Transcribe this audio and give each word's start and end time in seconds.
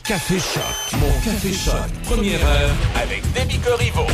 Café 0.00 0.38
Choc. 0.38 0.98
Mon 0.98 1.10
Café 1.22 1.52
Choc. 1.52 1.74
Première 2.04 2.42
heure 2.44 2.70
avec 2.96 3.22
Demi 3.34 3.58
Corriveau. 3.58 4.06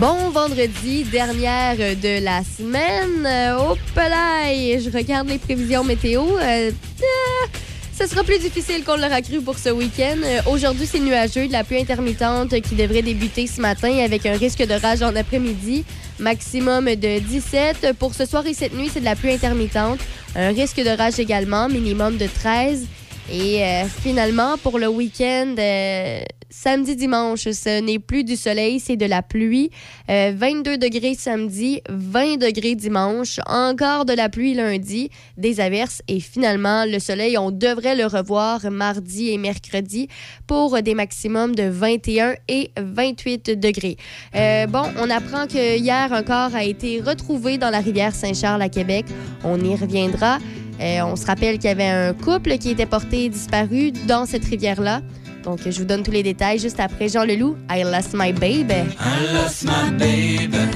Bon 0.00 0.30
vendredi, 0.30 1.04
dernière 1.04 1.76
de 1.76 2.24
la 2.24 2.42
semaine. 2.42 3.26
Euh, 3.26 3.58
hop 3.58 3.78
là, 3.94 4.46
je 4.48 4.90
regarde 4.90 5.28
les 5.28 5.38
prévisions 5.38 5.84
météo. 5.84 6.22
Euh, 6.38 6.70
ah, 7.02 7.46
ce 7.92 8.06
sera 8.06 8.24
plus 8.24 8.38
difficile 8.38 8.84
qu'on 8.84 8.96
l'aura 8.96 9.20
cru 9.20 9.42
pour 9.42 9.58
ce 9.58 9.68
week-end. 9.68 10.16
Euh, 10.24 10.40
Aujourd'hui, 10.50 10.86
c'est 10.86 11.00
nuageux, 11.00 11.46
de 11.46 11.52
la 11.52 11.62
pluie 11.62 11.80
intermittente 11.80 12.58
qui 12.62 12.74
devrait 12.74 13.02
débuter 13.02 13.46
ce 13.46 13.60
matin 13.60 13.98
avec 13.98 14.24
un 14.24 14.38
risque 14.38 14.66
de 14.66 14.74
rage 14.74 15.02
en 15.02 15.14
après-midi. 15.14 15.84
Maximum 16.18 16.86
de 16.86 17.18
17. 17.18 17.92
Pour 17.98 18.14
ce 18.14 18.24
soir 18.24 18.46
et 18.46 18.54
cette 18.54 18.74
nuit, 18.74 18.90
c'est 18.92 19.00
de 19.00 19.04
la 19.04 19.14
pluie 19.16 19.32
intermittente. 19.32 20.00
Un 20.34 20.52
risque 20.52 20.80
de 20.80 20.96
rage 20.96 21.18
également, 21.18 21.68
minimum 21.68 22.16
de 22.16 22.26
13. 22.26 22.86
Et 23.30 23.62
euh, 23.62 23.84
finalement, 23.86 24.58
pour 24.58 24.78
le 24.78 24.88
week-end, 24.88 25.54
euh, 25.58 26.22
samedi, 26.52 26.96
dimanche, 26.96 27.48
ce 27.50 27.80
n'est 27.80 27.98
plus 27.98 28.24
du 28.24 28.36
soleil, 28.36 28.78
c'est 28.78 28.96
de 28.96 29.06
la 29.06 29.22
pluie. 29.22 29.70
Euh, 30.10 30.32
22 30.36 30.76
degrés 30.76 31.14
samedi, 31.14 31.80
20 31.88 32.36
degrés 32.36 32.74
dimanche, 32.74 33.40
encore 33.46 34.04
de 34.04 34.12
la 34.12 34.28
pluie 34.28 34.54
lundi, 34.54 35.10
des 35.36 35.60
averses 35.60 36.02
et 36.08 36.20
finalement, 36.20 36.84
le 36.84 36.98
soleil, 36.98 37.38
on 37.38 37.50
devrait 37.50 37.96
le 37.96 38.06
revoir 38.06 38.70
mardi 38.70 39.30
et 39.30 39.38
mercredi 39.38 40.08
pour 40.46 40.80
des 40.82 40.94
maximums 40.94 41.54
de 41.54 41.64
21 41.64 42.34
et 42.48 42.70
28 42.78 43.58
degrés. 43.58 43.96
Euh, 44.34 44.66
bon, 44.66 44.84
on 44.98 45.08
apprend 45.10 45.46
que 45.46 45.78
hier, 45.78 46.12
un 46.12 46.22
corps 46.22 46.54
a 46.54 46.64
été 46.64 47.00
retrouvé 47.00 47.56
dans 47.56 47.70
la 47.70 47.80
rivière 47.80 48.14
Saint-Charles 48.14 48.62
à 48.62 48.68
Québec. 48.68 49.06
On 49.44 49.58
y 49.58 49.74
reviendra. 49.74 50.38
Euh, 50.80 51.02
on 51.04 51.16
se 51.16 51.26
rappelle 51.26 51.56
qu'il 51.58 51.68
y 51.68 51.72
avait 51.72 51.88
un 51.88 52.12
couple 52.14 52.58
qui 52.58 52.70
était 52.70 52.86
porté 52.86 53.28
disparu 53.28 53.92
dans 54.06 54.26
cette 54.26 54.44
rivière-là. 54.44 55.02
Donc, 55.44 55.60
je 55.64 55.78
vous 55.78 55.84
donne 55.84 56.02
tous 56.02 56.10
les 56.12 56.22
détails 56.22 56.58
juste 56.58 56.80
après 56.80 57.08
Jean 57.08 57.24
Leloup. 57.24 57.56
I 57.70 57.82
lost 57.82 58.14
my 58.14 58.32
baby. 58.32 58.84
I 59.00 59.32
lost 59.34 59.64
my 59.64 59.90
baby. 59.98 60.68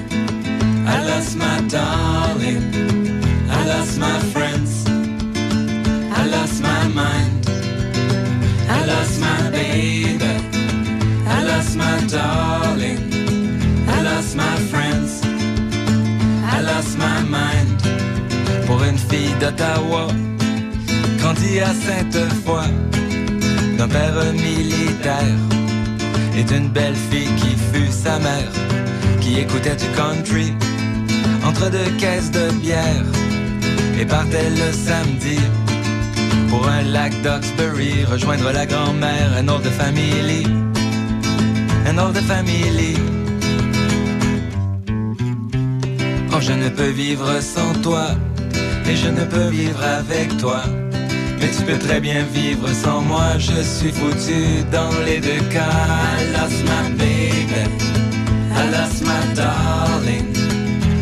I 0.86 1.04
lost 1.04 1.36
my 1.36 1.60
darling. 1.68 2.62
I 3.48 3.64
lost 3.66 3.98
my 3.98 4.18
friends. 4.32 4.84
I 6.14 6.26
lost 6.28 6.60
my 6.62 6.88
mind. 6.88 7.48
I 8.68 8.84
lost 8.86 9.20
my 9.20 9.50
baby. 9.50 10.18
I 11.28 11.42
lost 11.44 11.76
my 11.76 12.00
darling. 12.08 12.98
I 13.88 14.02
lost 14.02 14.36
my 14.36 14.56
friends. 14.70 15.20
I 16.44 16.60
lost 16.60 16.98
my 16.98 17.22
mind. 17.22 17.75
Pour 18.66 18.82
une 18.82 18.98
fille 18.98 19.34
d'Ottawa, 19.40 20.08
grandie 21.18 21.60
à 21.60 21.72
Sainte-Foy, 21.72 22.64
d'un 23.78 23.88
père 23.88 24.32
militaire 24.32 25.38
et 26.36 26.42
d'une 26.44 26.68
belle 26.68 26.96
fille 27.10 27.32
qui 27.36 27.56
fut 27.72 27.90
sa 27.90 28.18
mère, 28.18 28.52
qui 29.20 29.38
écoutait 29.38 29.76
du 29.76 29.86
country 29.96 30.52
entre 31.44 31.70
deux 31.70 31.90
caisses 31.98 32.30
de 32.30 32.50
bière 32.60 33.04
et 33.98 34.04
partait 34.04 34.50
le 34.50 34.72
samedi 34.72 35.38
pour 36.48 36.68
un 36.68 36.82
lac 36.82 37.12
d'Oxbury, 37.22 38.04
rejoindre 38.04 38.50
la 38.52 38.66
grand-mère, 38.66 39.30
un 39.38 39.48
autre 39.48 39.70
family, 39.70 40.46
un 41.86 41.98
autre 41.98 42.20
family. 42.22 42.96
Oh, 46.32 46.40
je 46.40 46.52
ne 46.52 46.68
peux 46.68 46.90
vivre 46.90 47.40
sans 47.40 47.72
toi, 47.80 48.08
et 48.88 48.96
je 48.96 49.08
ne 49.08 49.24
peux 49.24 49.48
vivre 49.48 49.82
avec 49.82 50.36
toi. 50.38 50.62
Mais 51.40 51.50
tu 51.50 51.62
peux 51.64 51.78
très 51.78 52.00
bien 52.00 52.24
vivre 52.32 52.68
sans 52.68 53.00
moi, 53.00 53.38
je 53.38 53.62
suis 53.62 53.92
foutu 53.92 54.64
dans 54.72 54.90
les 55.04 55.20
deux 55.20 55.42
cas. 55.50 55.76
I 56.18 56.32
lost 56.32 56.62
my 56.64 56.90
baby, 56.96 57.62
I 58.54 58.70
lost 58.70 59.02
my 59.02 59.34
darling, 59.34 60.34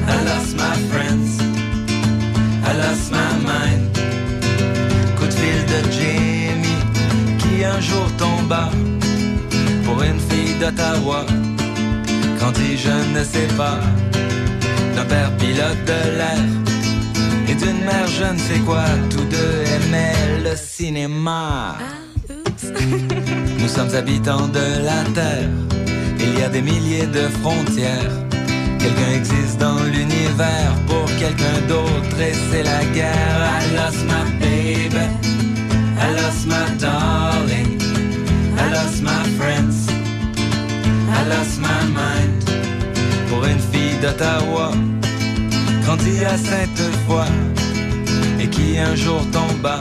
I 0.08 0.16
lost 0.28 0.56
my 0.56 0.74
friends, 0.90 1.40
I 2.64 2.72
lost 2.82 3.10
my 3.12 3.30
mind. 3.50 3.98
Coup 5.16 5.26
de 5.26 5.32
fil 5.32 5.64
de 5.72 5.80
Jamie, 5.92 6.82
qui 7.38 7.64
un 7.64 7.80
jour 7.80 8.06
tomba 8.18 8.70
pour 9.84 10.02
une 10.02 10.20
fille 10.20 10.54
d'Ottawa. 10.58 11.24
Quand 12.40 12.52
dit 12.52 12.76
je 12.76 13.18
ne 13.18 13.24
sais 13.24 13.48
pas, 13.56 13.78
d'un 14.96 15.04
père 15.04 15.30
pilote 15.36 15.84
de 15.86 16.18
l'air 16.18 16.64
et 17.54 17.64
d'une 17.64 17.84
mère 17.84 18.06
je 18.06 18.32
ne 18.32 18.38
sais 18.38 18.60
quoi, 18.60 18.84
tous 19.10 19.24
deux 19.24 19.54
aimaient 19.76 20.42
le 20.42 20.56
cinéma. 20.56 21.76
Nous 23.58 23.68
sommes 23.68 23.94
habitants 23.94 24.48
de 24.48 24.84
la 24.84 25.02
Terre, 25.14 25.48
il 26.18 26.38
y 26.38 26.42
a 26.42 26.48
des 26.48 26.62
milliers 26.62 27.06
de 27.06 27.28
frontières. 27.42 28.12
Quelqu'un 28.78 29.12
existe 29.16 29.58
dans 29.58 29.82
l'univers 29.84 30.72
pour 30.86 31.06
quelqu'un 31.18 31.58
d'autre 31.68 32.20
et 32.20 32.34
c'est 32.50 32.62
la 32.62 32.84
guerre. 32.92 33.40
I 33.60 33.76
lost 33.76 34.04
my 34.04 34.24
baby, 34.40 35.06
I 35.98 36.12
lost 36.14 36.46
my 36.46 36.66
darling, 36.78 37.80
I 38.58 38.70
lost 38.72 39.02
my 39.02 39.24
friends, 39.38 39.88
I 41.08 41.28
lost 41.28 41.60
my 41.60 41.84
mind. 41.92 42.44
Pour 43.28 43.44
une 43.44 43.58
fille 43.58 43.98
d'Ottawa 44.02 44.72
grandi 45.84 46.24
à 46.24 46.36
Sainte-Foy 46.36 47.26
et 48.40 48.48
qui 48.48 48.78
un 48.78 48.94
jour 48.94 49.20
tomba 49.30 49.80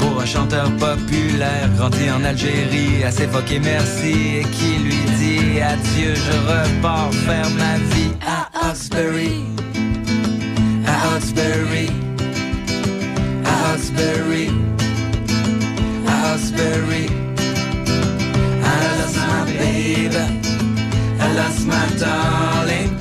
pour 0.00 0.20
un 0.20 0.26
chanteur 0.26 0.70
populaire 0.76 1.68
grandi 1.76 2.10
en 2.10 2.22
Algérie 2.24 3.02
à 3.04 3.10
s'évoquer 3.10 3.58
merci 3.58 4.38
et 4.40 4.44
qui 4.56 4.78
lui 4.84 5.00
dit 5.18 5.60
adieu 5.60 6.14
je 6.14 6.36
repars 6.50 7.12
faire 7.26 7.50
ma 7.62 7.76
vie 7.94 8.12
à 8.26 8.70
Oxbury 8.70 9.44
à 10.86 11.16
Oxbury 11.16 11.88
à 13.44 13.74
Oxbury 13.74 14.50
à 16.06 16.34
Oxbury 16.34 17.06
I 18.62 18.80
lost 18.98 19.16
my 19.16 19.40
baby 19.58 20.24
I 21.20 21.32
lost 21.34 21.66
my 21.66 21.86
darling. 21.98 22.98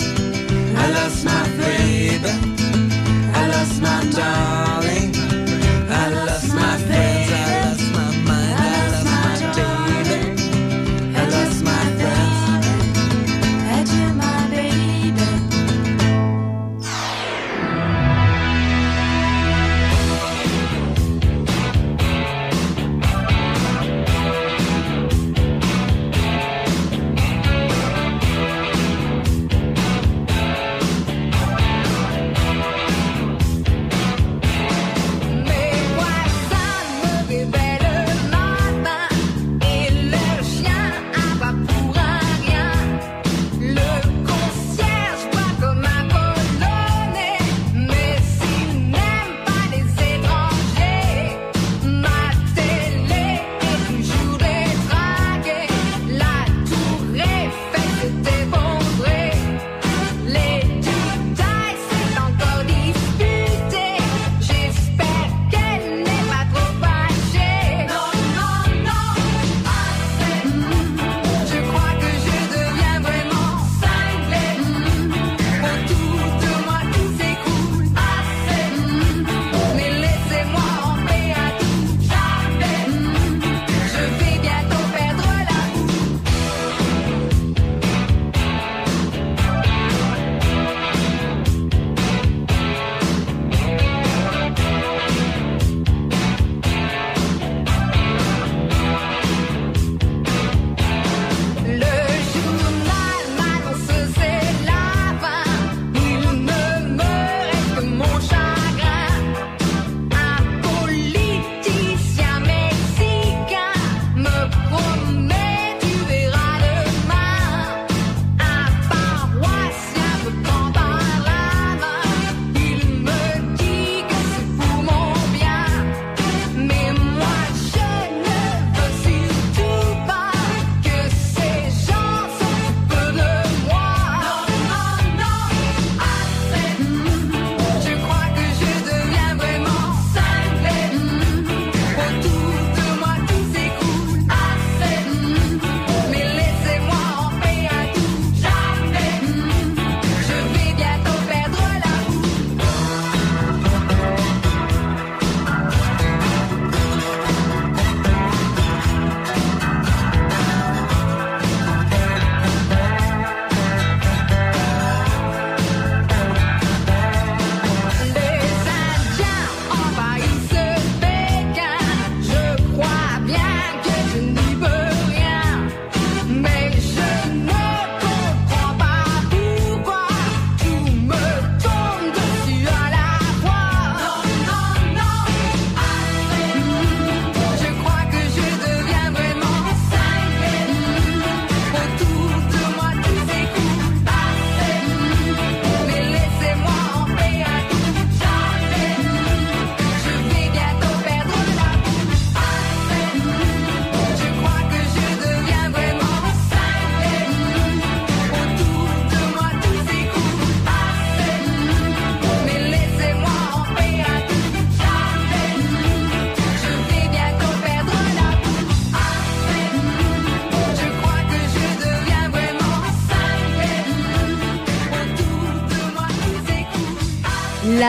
I 0.75 0.91
lost 0.91 1.25
my 1.25 1.43
baby. 2.19 2.57
I 3.33 3.47
lost 3.47 3.81
my 3.81 4.09
darling. 4.11 4.66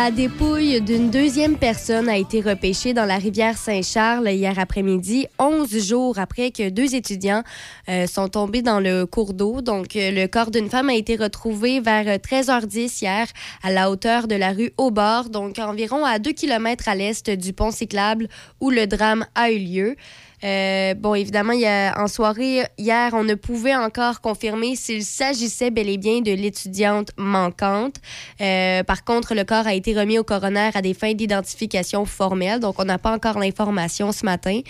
La 0.01 0.13
dépouille 0.13 0.81
d'une 0.81 1.11
deuxième 1.11 1.59
personne 1.59 2.09
a 2.09 2.17
été 2.17 2.41
repêchée 2.41 2.95
dans 2.95 3.05
la 3.05 3.17
rivière 3.17 3.59
Saint-Charles 3.59 4.29
hier 4.29 4.57
après-midi, 4.57 5.27
11 5.41 5.77
jours 5.85 6.21
après 6.21 6.53
que 6.53 6.71
deux 6.71 6.95
étudiants 6.95 7.43
euh, 7.89 8.07
sont 8.07 8.29
tombés 8.29 8.63
dans 8.63 8.79
le 8.79 9.07
cours 9.07 9.35
d'eau. 9.35 9.61
Donc, 9.61 9.97
euh, 9.97 10.13
le 10.13 10.29
corps 10.29 10.53
d'une 10.53 10.71
femme 10.71 10.89
a 10.89 10.95
été 10.95 11.17
retrouvé 11.17 11.81
vers 11.81 12.05
13h10 12.19 13.03
hier 13.03 13.27
à 13.65 13.73
la 13.73 13.91
hauteur 13.91 14.29
de 14.29 14.37
la 14.37 14.53
rue 14.53 14.71
Aubord, 14.77 15.31
donc 15.31 15.59
environ 15.59 16.05
à 16.05 16.21
2 16.21 16.31
km 16.31 16.89
à 16.89 16.95
l'est 16.95 17.29
du 17.31 17.53
pont 17.53 17.73
cyclable 17.73 18.29
où 18.61 18.71
le 18.71 18.87
drame 18.87 19.27
a 19.35 19.51
eu 19.51 19.59
lieu. 19.59 19.97
Euh, 20.45 20.95
bon, 20.95 21.15
évidemment, 21.15 21.53
il 21.53 21.61
y 21.61 21.67
a, 21.67 21.95
en 22.01 22.07
soirée, 22.07 22.63
hier, 22.79 23.13
on 23.15 23.25
ne 23.25 23.35
pouvait 23.35 23.75
encore 23.75 24.21
confirmer 24.21 24.77
s'il 24.77 25.05
s'agissait 25.05 25.71
bel 25.71 25.89
et 25.89 25.99
bien 25.99 26.21
de 26.21 26.33
l'étudiante 26.33 27.11
manquante. 27.17 27.97
Euh, 28.41 28.83
par 28.85 29.05
contre, 29.05 29.35
le 29.35 29.45
corps 29.45 29.67
a 29.67 29.75
été 29.75 29.99
remis 29.99 30.19
au 30.19 30.25
coroner 30.25 30.71
à 30.75 30.83
des 30.83 30.95
fins 30.95 31.15
d'identification 31.15 32.05
formelle, 32.05 32.61
donc 32.61 32.77
on 32.79 32.85
n'a 32.85 32.99
pas 32.99 33.13
encore 33.13 33.39
l'information 33.39 34.13
ce 34.13 34.25
matin. 34.25 34.61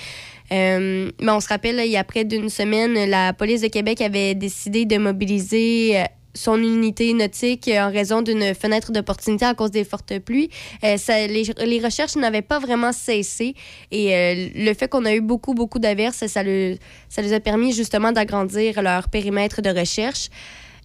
Euh, 0.50 1.10
mais 1.20 1.30
on 1.30 1.40
se 1.40 1.48
rappelle, 1.48 1.80
il 1.84 1.90
y 1.90 1.96
a 1.96 2.04
près 2.04 2.24
d'une 2.24 2.48
semaine, 2.48 2.94
la 3.08 3.34
police 3.34 3.60
de 3.60 3.68
Québec 3.68 4.00
avait 4.00 4.34
décidé 4.34 4.86
de 4.86 4.96
mobiliser 4.96 6.04
son 6.34 6.56
unité 6.56 7.12
nautique 7.14 7.68
en 7.72 7.90
raison 7.90 8.22
d'une 8.22 8.54
fenêtre 8.54 8.92
d'opportunité 8.92 9.44
à 9.44 9.54
cause 9.54 9.70
des 9.70 9.84
fortes 9.84 10.18
pluies. 10.18 10.50
Euh, 10.84 10.96
les, 11.08 11.80
recherches 11.80 12.16
n'avaient 12.16 12.42
pas 12.42 12.58
vraiment 12.58 12.92
cessé 12.92 13.54
et 13.90 14.14
euh, 14.14 14.48
le 14.54 14.74
fait 14.74 14.88
qu'on 14.88 15.04
a 15.04 15.14
eu 15.14 15.20
beaucoup, 15.20 15.54
beaucoup 15.54 15.78
d'averses, 15.78 16.26
ça, 16.26 16.42
le, 16.42 16.76
les 17.16 17.32
a 17.32 17.40
permis 17.40 17.72
justement 17.72 18.12
d'agrandir 18.12 18.82
leur 18.82 19.08
périmètre 19.08 19.62
de 19.62 19.70
recherche. 19.70 20.28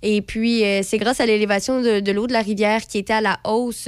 Et 0.02 0.22
puis, 0.22 0.64
euh, 0.64 0.82
c'est 0.84 0.98
grâce 0.98 1.20
à 1.20 1.26
l'élévation 1.26 1.82
de 1.82 2.12
l'eau 2.12 2.28
de 2.28 2.34
la 2.34 2.42
rivière 2.42 2.82
qui 2.82 2.98
était 2.98 3.14
à 3.14 3.22
la 3.22 3.40
hausse 3.46 3.88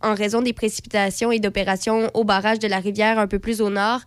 en 0.00 0.14
raison 0.14 0.42
des 0.42 0.52
précipitations 0.52 1.32
et 1.32 1.40
d'opérations 1.40 2.10
au 2.14 2.24
barrage 2.24 2.58
de 2.58 2.68
la 2.68 2.78
rivière 2.78 3.18
un 3.18 3.26
peu 3.26 3.38
plus 3.38 3.60
au 3.60 3.70
nord 3.70 4.00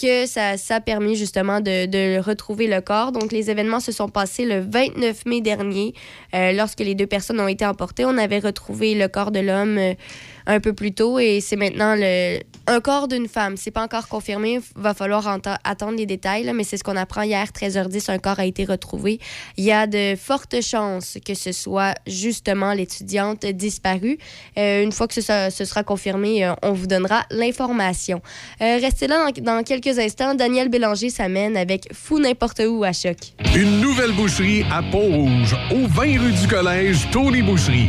que 0.00 0.26
ça, 0.26 0.56
ça 0.56 0.76
a 0.76 0.80
permis 0.80 1.16
justement 1.16 1.60
de, 1.60 1.86
de, 1.86 2.18
retrouver 2.20 2.66
le 2.66 2.80
corps. 2.80 3.12
Donc, 3.12 3.32
les 3.32 3.50
événements 3.50 3.80
se 3.80 3.92
sont 3.92 4.08
passés 4.08 4.44
le 4.44 4.60
29 4.60 5.26
mai 5.26 5.40
dernier, 5.40 5.94
euh, 6.34 6.52
lorsque 6.52 6.80
les 6.80 6.94
deux 6.94 7.06
personnes 7.06 7.40
ont 7.40 7.48
été 7.48 7.64
emportées. 7.64 8.04
On 8.04 8.18
avait 8.18 8.38
retrouvé 8.38 8.94
le 8.94 9.08
corps 9.08 9.30
de 9.30 9.40
l'homme 9.40 9.78
euh, 9.78 9.94
un 10.46 10.60
peu 10.60 10.72
plus 10.72 10.92
tôt 10.92 11.18
et 11.18 11.40
c'est 11.40 11.56
maintenant 11.56 11.94
le, 11.96 12.38
un 12.66 12.80
corps 12.80 13.08
d'une 13.08 13.28
femme. 13.28 13.56
C'est 13.56 13.70
pas 13.70 13.82
encore 13.82 14.08
confirmé. 14.08 14.60
Va 14.76 14.94
falloir 14.94 15.26
attendre 15.64 15.96
les 15.96 16.06
détails, 16.06 16.50
mais 16.54 16.64
c'est 16.64 16.76
ce 16.76 16.84
qu'on 16.84 16.96
apprend 16.96 17.22
hier, 17.22 17.46
13h10, 17.48 18.10
un 18.10 18.18
corps 18.18 18.38
a 18.38 18.46
été 18.46 18.64
retrouvé. 18.64 19.18
Il 19.56 19.64
y 19.64 19.72
a 19.72 19.86
de 19.86 20.14
fortes 20.16 20.60
chances 20.62 21.18
que 21.24 21.34
ce 21.34 21.52
soit 21.52 21.94
justement 22.06 22.72
l'étudiante 22.72 23.44
disparue. 23.46 24.18
Euh, 24.58 24.82
une 24.82 24.92
fois 24.92 25.08
que 25.08 25.14
ce, 25.14 25.64
sera 25.64 25.82
confirmé, 25.82 26.44
euh, 26.44 26.54
on 26.62 26.72
vous 26.72 26.86
donnera 26.86 27.24
l'information. 27.30 28.20
Euh, 28.60 28.78
restez 28.80 29.06
là 29.06 29.30
dans, 29.30 29.42
dans, 29.42 29.62
quelques 29.62 29.98
instants. 29.98 30.34
Daniel 30.34 30.68
Bélanger 30.68 31.10
s'amène 31.10 31.56
avec 31.56 31.88
Fou 31.92 32.18
n'importe 32.18 32.62
où 32.66 32.84
à 32.84 32.92
choc. 32.92 33.16
Une 33.54 33.80
nouvelle 33.80 34.12
boucherie 34.12 34.64
à 34.70 34.82
Pont-Rouge, 34.82 35.56
au 35.72 35.86
20 35.86 36.02
rue 36.20 36.32
du 36.32 36.48
Collège, 36.48 37.08
Tony 37.10 37.42
Boucherie. 37.42 37.88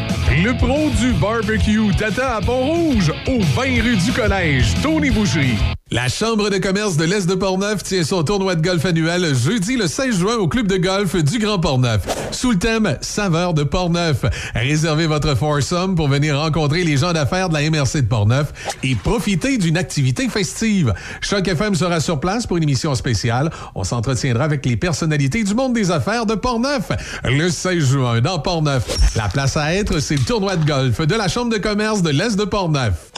Le 0.29 0.55
pro 0.57 0.89
du 0.99 1.11
barbecue 1.13 1.93
Tata 1.97 2.37
à 2.37 2.41
Pont-Rouge, 2.41 3.11
au 3.27 3.39
20 3.55 3.81
rue 3.83 3.97
du 3.97 4.11
Collège, 4.13 4.73
Tony 4.81 5.09
Boucherie. 5.09 5.57
La 5.93 6.07
Chambre 6.07 6.49
de 6.49 6.57
commerce 6.57 6.95
de 6.95 7.03
l'Est 7.03 7.27
de 7.27 7.35
Portneuf 7.35 7.83
tient 7.83 8.05
son 8.05 8.23
tournoi 8.23 8.55
de 8.55 8.61
golf 8.61 8.85
annuel 8.85 9.35
jeudi 9.35 9.75
le 9.75 9.87
16 9.87 10.19
juin 10.19 10.35
au 10.35 10.47
club 10.47 10.67
de 10.67 10.77
golf 10.77 11.21
du 11.21 11.37
Grand 11.37 11.59
Portneuf. 11.59 12.03
Sous 12.31 12.51
le 12.51 12.57
thème 12.57 12.97
Saveur 13.01 13.53
de 13.53 13.63
Portneuf, 13.63 14.23
réservez 14.55 15.05
votre 15.05 15.35
foursome 15.35 15.95
pour 15.95 16.07
venir 16.07 16.39
rencontrer 16.39 16.85
les 16.85 16.95
gens 16.95 17.11
d'affaires 17.11 17.49
de 17.49 17.55
la 17.55 17.69
MRC 17.69 18.03
de 18.03 18.07
Portneuf 18.07 18.53
et 18.83 18.95
profiter 18.95 19.57
d'une 19.57 19.75
activité 19.75 20.29
festive. 20.29 20.93
Choc 21.19 21.45
FM 21.45 21.75
sera 21.75 21.99
sur 21.99 22.21
place 22.21 22.47
pour 22.47 22.55
une 22.55 22.63
émission 22.63 22.95
spéciale. 22.95 23.49
On 23.75 23.83
s'entretiendra 23.83 24.45
avec 24.45 24.65
les 24.65 24.77
personnalités 24.77 25.43
du 25.43 25.53
monde 25.55 25.73
des 25.73 25.91
affaires 25.91 26.25
de 26.25 26.35
Portneuf. 26.35 26.89
Le 27.25 27.49
16 27.49 27.83
juin 27.83 28.21
dans 28.21 28.39
Portneuf. 28.39 28.85
La 29.17 29.27
place 29.27 29.57
à 29.57 29.73
être, 29.73 29.99
le 30.11 30.25
tournoi 30.25 30.57
de 30.57 30.65
golf 30.65 30.99
de 30.99 31.15
la 31.15 31.29
Chambre 31.29 31.51
de 31.51 31.57
commerce 31.57 32.01
de 32.01 32.09
l'Est 32.09 32.35
de 32.35 32.43
Portneuf. 32.43 33.11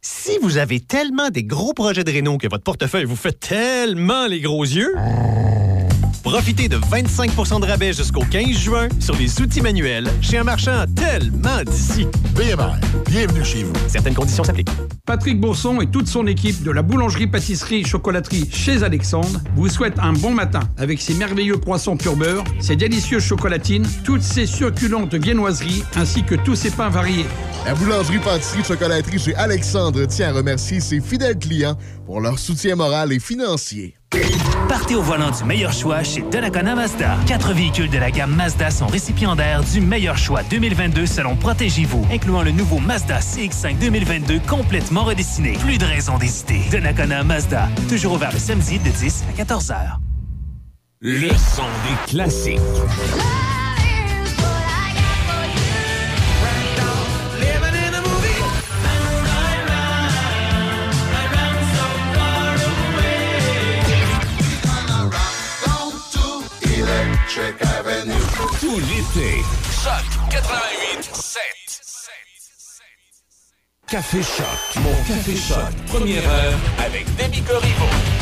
Si 0.00 0.38
vous 0.40 0.56
avez 0.56 0.80
tellement 0.80 1.28
des 1.28 1.44
gros 1.44 1.74
projets 1.74 2.04
de 2.04 2.10
réno 2.10 2.38
que 2.38 2.48
votre 2.48 2.64
portefeuille 2.64 3.04
vous 3.04 3.16
fait 3.16 3.38
tellement 3.38 4.26
les 4.26 4.40
gros 4.40 4.64
yeux, 4.64 4.94
profitez 6.22 6.68
de 6.68 6.76
25% 6.76 7.60
de 7.60 7.66
rabais 7.66 7.92
jusqu'au 7.92 8.24
15 8.30 8.50
juin 8.50 8.88
sur 8.98 9.16
les 9.16 9.40
outils 9.40 9.60
manuels 9.60 10.08
chez 10.20 10.38
un 10.38 10.44
marchand 10.44 10.84
tellement 10.94 11.62
d'ici. 11.64 12.06
BMR, 12.34 12.74
bienvenue 13.08 13.44
chez 13.44 13.64
vous. 13.64 13.72
Certaines 13.88 14.14
conditions 14.14 14.44
s'appliquent. 14.44 14.70
Patrick 15.06 15.40
Bourson 15.40 15.80
et 15.80 15.86
toute 15.86 16.06
son 16.06 16.26
équipe 16.26 16.62
de 16.62 16.70
la 16.70 16.82
boulangerie-pâtisserie-chocolaterie 16.82 18.48
chez 18.50 18.82
Alexandre 18.82 19.40
vous 19.56 19.68
souhaitent 19.68 19.98
un 19.98 20.12
bon 20.12 20.32
matin 20.32 20.60
avec 20.76 21.00
ses 21.00 21.14
merveilleux 21.14 21.58
poissons 21.58 21.96
pur 21.96 22.16
beurre, 22.16 22.44
ses 22.60 22.76
délicieuses 22.76 23.24
chocolatines, 23.24 23.86
toutes 24.04 24.22
ses 24.22 24.46
succulentes 24.46 25.14
viennoiseries 25.14 25.84
ainsi 25.96 26.22
que 26.22 26.34
tous 26.34 26.54
ses 26.54 26.70
pains 26.70 26.90
variés. 26.90 27.26
La 27.66 27.74
boulangerie-pâtisserie-chocolaterie 27.74 29.18
chez 29.18 29.34
Alexandre 29.34 30.06
tient 30.06 30.28
à 30.28 30.32
remercier 30.32 30.80
ses 30.80 31.00
fidèles 31.00 31.38
clients 31.38 31.76
pour 32.10 32.20
leur 32.20 32.40
soutien 32.40 32.74
moral 32.74 33.12
et 33.12 33.20
financier. 33.20 33.94
Partez 34.68 34.96
au 34.96 35.00
volant 35.00 35.30
du 35.30 35.44
meilleur 35.44 35.72
choix 35.72 36.02
chez 36.02 36.22
Donnacona 36.22 36.74
Mazda. 36.74 37.16
Quatre 37.24 37.52
véhicules 37.52 37.88
de 37.88 37.98
la 37.98 38.10
gamme 38.10 38.34
Mazda 38.34 38.72
sont 38.72 38.88
récipiendaires 38.88 39.62
du 39.62 39.80
meilleur 39.80 40.18
choix 40.18 40.42
2022 40.42 41.06
selon 41.06 41.36
Protégez-vous, 41.36 42.04
incluant 42.10 42.42
le 42.42 42.50
nouveau 42.50 42.80
Mazda 42.80 43.20
CX-5 43.20 43.78
2022 43.78 44.40
complètement 44.48 45.04
redessiné. 45.04 45.52
Plus 45.60 45.78
de 45.78 45.84
raison 45.84 46.18
d'hésiter. 46.18 46.62
Donnacona 46.72 47.22
Mazda, 47.22 47.68
toujours 47.88 48.14
ouvert 48.14 48.32
le 48.32 48.40
samedi 48.40 48.80
de 48.80 48.90
10 48.90 49.24
à 49.30 49.32
14 49.36 49.70
heures. 49.70 50.00
Le 51.00 51.28
son 51.28 51.62
des 51.62 52.10
classiques. 52.10 52.58
Tout 67.32 68.80
l'été. 68.80 69.36
Choc 69.84 70.04
88 70.30 71.10
7. 71.14 71.40
Café 73.86 74.20
Choc. 74.20 74.82
Mon 74.82 74.92
Café 75.04 75.36
Choc. 75.36 75.86
Première 75.86 76.28
heure 76.28 76.58
avec 76.84 77.06
Demi 77.14 77.40
Corriveau. 77.42 78.19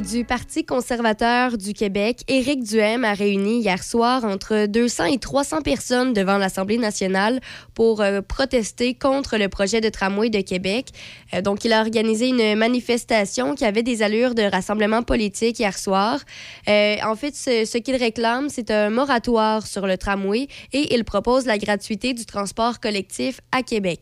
Du 0.00 0.24
Parti 0.24 0.64
conservateur 0.64 1.56
du 1.56 1.72
Québec, 1.72 2.22
Éric 2.26 2.64
Duhem, 2.64 3.04
a 3.04 3.14
réuni 3.14 3.60
hier 3.60 3.82
soir 3.82 4.24
entre 4.24 4.66
200 4.66 5.04
et 5.04 5.18
300 5.18 5.62
personnes 5.62 6.12
devant 6.12 6.38
l'Assemblée 6.38 6.78
nationale 6.78 7.40
pour 7.74 8.00
euh, 8.00 8.20
protester 8.20 8.94
contre 8.94 9.36
le 9.36 9.48
projet 9.48 9.80
de 9.80 9.88
tramway 9.88 10.30
de 10.30 10.40
Québec. 10.40 10.88
Euh, 11.32 11.42
donc, 11.42 11.64
il 11.64 11.72
a 11.72 11.80
organisé 11.80 12.28
une 12.28 12.56
manifestation 12.56 13.54
qui 13.54 13.64
avait 13.64 13.82
des 13.82 14.02
allures 14.02 14.34
de 14.34 14.42
rassemblement 14.42 15.02
politique 15.02 15.60
hier 15.60 15.76
soir. 15.78 16.20
Euh, 16.68 16.96
en 17.04 17.14
fait, 17.14 17.34
ce, 17.36 17.64
ce 17.64 17.78
qu'il 17.78 17.96
réclame, 17.96 18.48
c'est 18.48 18.70
un 18.70 18.90
moratoire 18.90 19.66
sur 19.66 19.86
le 19.86 19.96
tramway 19.96 20.48
et 20.72 20.94
il 20.94 21.04
propose 21.04 21.46
la 21.46 21.58
gratuité 21.58 22.14
du 22.14 22.26
transport 22.26 22.80
collectif 22.80 23.40
à 23.52 23.62
Québec. 23.62 24.00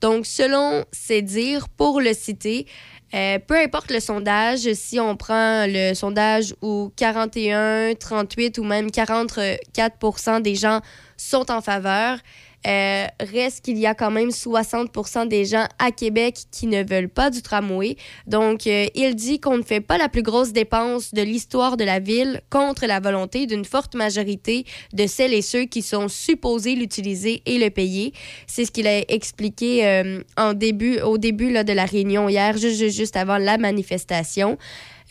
Donc, 0.00 0.26
selon 0.26 0.84
ses 0.92 1.22
dires, 1.22 1.68
pour 1.68 2.00
le 2.00 2.14
citer, 2.14 2.66
euh, 3.14 3.38
peu 3.38 3.56
importe 3.56 3.90
le 3.90 4.00
sondage, 4.00 4.72
si 4.74 4.98
on 4.98 5.16
prend 5.16 5.66
le 5.68 5.94
sondage 5.94 6.54
où 6.62 6.90
41, 6.96 7.94
38 7.94 8.58
ou 8.58 8.64
même 8.64 8.90
44 8.90 10.40
des 10.40 10.54
gens 10.56 10.80
sont 11.16 11.50
en 11.50 11.60
faveur, 11.60 12.18
euh, 12.66 13.06
reste 13.20 13.64
qu'il 13.64 13.78
y 13.78 13.86
a 13.86 13.94
quand 13.94 14.10
même 14.10 14.30
60 14.30 15.28
des 15.28 15.44
gens 15.44 15.66
à 15.78 15.90
Québec 15.90 16.38
qui 16.50 16.66
ne 16.66 16.82
veulent 16.82 17.08
pas 17.08 17.30
du 17.30 17.42
tramway. 17.42 17.96
Donc, 18.26 18.66
euh, 18.66 18.86
il 18.94 19.14
dit 19.14 19.40
qu'on 19.40 19.58
ne 19.58 19.62
fait 19.62 19.80
pas 19.80 19.98
la 19.98 20.08
plus 20.08 20.22
grosse 20.22 20.52
dépense 20.52 21.12
de 21.12 21.22
l'histoire 21.22 21.76
de 21.76 21.84
la 21.84 22.00
ville 22.00 22.40
contre 22.50 22.86
la 22.86 23.00
volonté 23.00 23.46
d'une 23.46 23.64
forte 23.64 23.94
majorité 23.94 24.64
de 24.92 25.06
celles 25.06 25.34
et 25.34 25.42
ceux 25.42 25.64
qui 25.64 25.82
sont 25.82 26.08
supposés 26.08 26.74
l'utiliser 26.74 27.42
et 27.46 27.58
le 27.58 27.70
payer. 27.70 28.12
C'est 28.46 28.64
ce 28.64 28.70
qu'il 28.70 28.86
a 28.86 29.00
expliqué 29.10 29.86
euh, 29.86 30.22
en 30.36 30.54
début, 30.54 31.00
au 31.00 31.18
début 31.18 31.50
là, 31.50 31.64
de 31.64 31.72
la 31.72 31.84
réunion 31.84 32.28
hier, 32.28 32.56
juste, 32.56 33.16
avant 33.16 33.38
la 33.38 33.58
manifestation. 33.58 34.58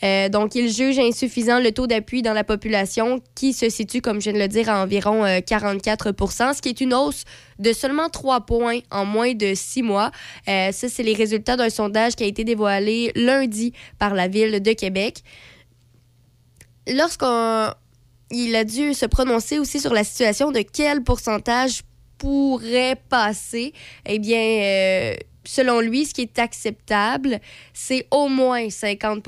Euh, 0.04 0.28
donc, 0.28 0.54
il 0.54 0.70
juge 0.70 0.98
insuffisant 0.98 1.60
le 1.60 1.72
taux 1.72 1.86
d'appui 1.86 2.22
dans 2.22 2.34
la 2.34 2.44
population 2.44 3.20
qui 3.34 3.52
se 3.52 3.68
situe, 3.70 4.00
comme 4.00 4.20
je 4.20 4.30
viens 4.30 4.34
de 4.34 4.38
le 4.38 4.48
dire, 4.48 4.68
à 4.68 4.82
environ 4.82 5.24
euh, 5.24 5.38
44% 5.38 6.54
ce 6.54 6.60
qui 6.60 6.68
est 6.68 6.80
une 6.80 6.92
hausse 6.92 7.24
de 7.58 7.72
seulement 7.72 8.08
3 8.08 8.42
points 8.42 8.80
en 8.90 9.04
moins 9.04 9.32
de 9.32 9.54
6 9.54 9.82
mois. 9.82 10.10
Euh, 10.48 10.72
ça, 10.72 10.88
c'est 10.88 11.02
les 11.02 11.14
résultats 11.14 11.56
d'un 11.56 11.70
sondage 11.70 12.16
qui 12.16 12.24
a 12.24 12.26
été 12.26 12.44
dévoilé 12.44 13.12
lundi 13.14 13.72
par 13.98 14.14
la 14.14 14.28
Ville 14.28 14.60
de 14.60 14.72
Québec. 14.72 15.22
Lorsqu'on 16.86 17.70
il 18.30 18.54
a 18.56 18.64
dû 18.64 18.94
se 18.94 19.06
prononcer 19.06 19.58
aussi 19.58 19.80
sur 19.80 19.94
la 19.94 20.04
situation 20.04 20.50
de 20.50 20.60
quel 20.60 21.02
pourcentage 21.02 21.82
pourrait 22.18 22.96
passer, 23.08 23.72
eh 24.06 24.18
bien, 24.18 24.38
euh, 24.38 25.14
selon 25.44 25.80
lui, 25.80 26.06
ce 26.06 26.14
qui 26.14 26.22
est 26.22 26.38
acceptable, 26.38 27.40
c'est 27.72 28.06
au 28.10 28.28
moins 28.28 28.68
50 28.70 29.22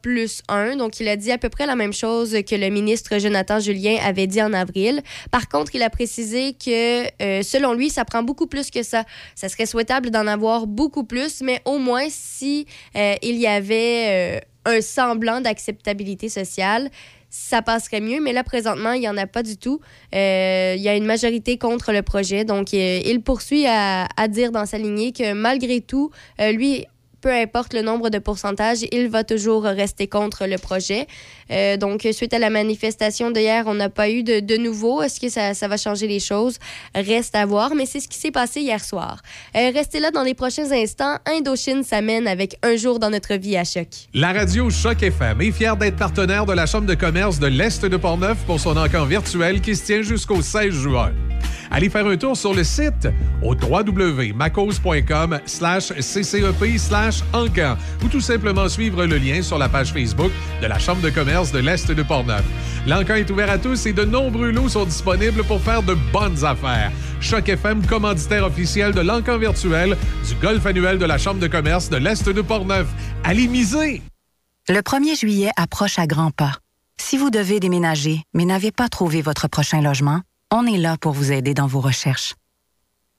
plus 0.00 0.42
1. 0.48 0.76
Donc, 0.76 1.00
il 1.00 1.08
a 1.08 1.16
dit 1.16 1.32
à 1.32 1.38
peu 1.38 1.48
près 1.48 1.66
la 1.66 1.76
même 1.76 1.92
chose 1.92 2.36
que 2.48 2.54
le 2.54 2.68
ministre 2.68 3.18
Jonathan 3.18 3.58
Julien 3.60 3.96
avait 4.02 4.26
dit 4.26 4.42
en 4.42 4.52
avril. 4.52 5.02
Par 5.30 5.48
contre, 5.48 5.74
il 5.74 5.82
a 5.82 5.90
précisé 5.90 6.54
que, 6.54 7.04
euh, 7.22 7.42
selon 7.42 7.74
lui, 7.74 7.90
ça 7.90 8.04
prend 8.04 8.22
beaucoup 8.22 8.46
plus 8.46 8.70
que 8.70 8.82
ça. 8.82 9.04
Ça 9.34 9.48
serait 9.48 9.66
souhaitable 9.66 10.10
d'en 10.10 10.26
avoir 10.26 10.66
beaucoup 10.66 11.04
plus, 11.04 11.40
mais 11.42 11.60
au 11.64 11.78
moins 11.78 12.06
si 12.08 12.66
euh, 12.96 13.14
il 13.22 13.36
y 13.36 13.46
avait 13.46 14.38
euh, 14.38 14.40
un 14.64 14.80
semblant 14.80 15.40
d'acceptabilité 15.40 16.28
sociale, 16.28 16.90
ça 17.32 17.62
passerait 17.62 18.00
mieux. 18.00 18.20
Mais 18.20 18.32
là, 18.32 18.44
présentement, 18.44 18.92
il 18.92 19.00
n'y 19.00 19.08
en 19.08 19.16
a 19.16 19.26
pas 19.26 19.42
du 19.42 19.56
tout. 19.56 19.80
Euh, 20.14 20.74
il 20.76 20.82
y 20.82 20.88
a 20.88 20.94
une 20.94 21.06
majorité 21.06 21.56
contre 21.56 21.92
le 21.92 22.02
projet. 22.02 22.44
Donc, 22.44 22.74
euh, 22.74 23.00
il 23.04 23.22
poursuit 23.22 23.66
à, 23.66 24.06
à 24.16 24.28
dire 24.28 24.52
dans 24.52 24.66
sa 24.66 24.78
lignée 24.78 25.12
que 25.12 25.32
malgré 25.32 25.80
tout, 25.80 26.10
euh, 26.40 26.52
lui, 26.52 26.84
peu 27.22 27.32
importe 27.32 27.72
le 27.72 27.82
nombre 27.82 28.10
de 28.10 28.18
pourcentages, 28.18 28.84
il 28.90 29.08
va 29.08 29.24
toujours 29.24 29.62
rester 29.62 30.08
contre 30.08 30.46
le 30.46 30.58
projet. 30.58 31.06
Euh, 31.50 31.76
donc, 31.76 32.06
suite 32.12 32.34
à 32.34 32.38
la 32.38 32.50
manifestation 32.50 33.30
d'hier, 33.30 33.64
on 33.66 33.74
n'a 33.74 33.88
pas 33.88 34.10
eu 34.10 34.22
de, 34.22 34.56
nouveau. 34.56 35.02
Est-ce 35.02 35.20
que 35.20 35.28
ça, 35.28 35.68
va 35.68 35.76
changer 35.76 36.06
les 36.06 36.20
choses? 36.20 36.58
Reste 36.94 37.34
à 37.34 37.46
voir, 37.46 37.74
mais 37.74 37.86
c'est 37.86 38.00
ce 38.00 38.08
qui 38.08 38.18
s'est 38.18 38.30
passé 38.30 38.60
hier 38.60 38.84
soir. 38.84 39.22
Euh, 39.56 39.70
restez 39.72 40.00
là 40.00 40.10
dans 40.10 40.22
les 40.22 40.34
prochains 40.34 40.70
instants. 40.72 41.16
Indochine 41.26 41.84
s'amène 41.84 42.26
avec 42.26 42.56
Un 42.62 42.76
jour 42.76 42.98
dans 42.98 43.10
notre 43.10 43.34
vie 43.34 43.56
à 43.56 43.64
Choc. 43.64 43.88
La 44.12 44.32
radio 44.32 44.68
Choc 44.68 45.02
FM 45.02 45.40
est 45.40 45.52
fière 45.52 45.76
d'être 45.76 45.96
partenaire 45.96 46.44
de 46.44 46.52
la 46.52 46.66
Chambre 46.66 46.86
de 46.86 46.94
commerce 46.94 47.38
de 47.38 47.46
l'Est 47.46 47.84
de 47.86 47.96
Portneuf 47.96 48.38
pour 48.46 48.58
son 48.58 48.76
encamp 48.76 49.04
virtuel 49.04 49.60
qui 49.60 49.76
se 49.76 49.86
tient 49.86 50.02
jusqu'au 50.02 50.42
16 50.42 50.72
juin. 50.72 51.12
Allez 51.72 51.88
faire 51.88 52.06
un 52.06 52.16
tour 52.18 52.36
sur 52.36 52.52
le 52.52 52.64
site 52.64 53.08
au 53.42 53.54
www.macos.com 53.54 55.40
slash 55.46 55.92
ccep 56.00 56.78
slash 56.78 57.22
encan 57.32 57.76
ou 58.04 58.08
tout 58.08 58.20
simplement 58.20 58.68
suivre 58.68 59.06
le 59.06 59.16
lien 59.16 59.40
sur 59.40 59.56
la 59.56 59.70
page 59.70 59.92
Facebook 59.92 60.30
de 60.60 60.66
la 60.66 60.78
Chambre 60.78 61.00
de 61.00 61.08
commerce 61.08 61.50
de 61.50 61.60
l'Est 61.60 61.90
de 61.90 62.02
Portneuf. 62.02 62.44
L'encan 62.86 63.14
est 63.14 63.30
ouvert 63.30 63.50
à 63.50 63.56
tous 63.56 63.86
et 63.86 63.94
de 63.94 64.04
nombreux 64.04 64.50
lots 64.50 64.68
sont 64.68 64.84
disponibles 64.84 65.44
pour 65.44 65.62
faire 65.62 65.82
de 65.82 65.94
bonnes 66.12 66.44
affaires. 66.44 66.92
Choc 67.20 67.48
FM, 67.48 67.86
commanditaire 67.86 68.44
officiel 68.44 68.92
de 68.92 69.00
l'encan 69.00 69.38
virtuel 69.38 69.96
du 70.28 70.34
golf 70.42 70.66
annuel 70.66 70.98
de 70.98 71.06
la 71.06 71.16
Chambre 71.16 71.40
de 71.40 71.46
commerce 71.46 71.88
de 71.88 71.96
l'Est 71.96 72.28
de 72.28 72.42
Portneuf. 72.42 72.86
Allez 73.24 73.48
miser! 73.48 74.02
Le 74.68 74.80
1er 74.80 75.18
juillet 75.18 75.50
approche 75.56 75.98
à 75.98 76.06
grands 76.06 76.30
pas. 76.30 76.58
Si 77.00 77.16
vous 77.16 77.30
devez 77.30 77.60
déménager, 77.60 78.22
mais 78.34 78.44
n'avez 78.44 78.72
pas 78.72 78.88
trouvé 78.88 79.22
votre 79.22 79.48
prochain 79.48 79.80
logement, 79.80 80.20
on 80.52 80.66
est 80.66 80.76
là 80.76 80.98
pour 80.98 81.12
vous 81.12 81.32
aider 81.32 81.54
dans 81.54 81.66
vos 81.66 81.80
recherches. 81.80 82.34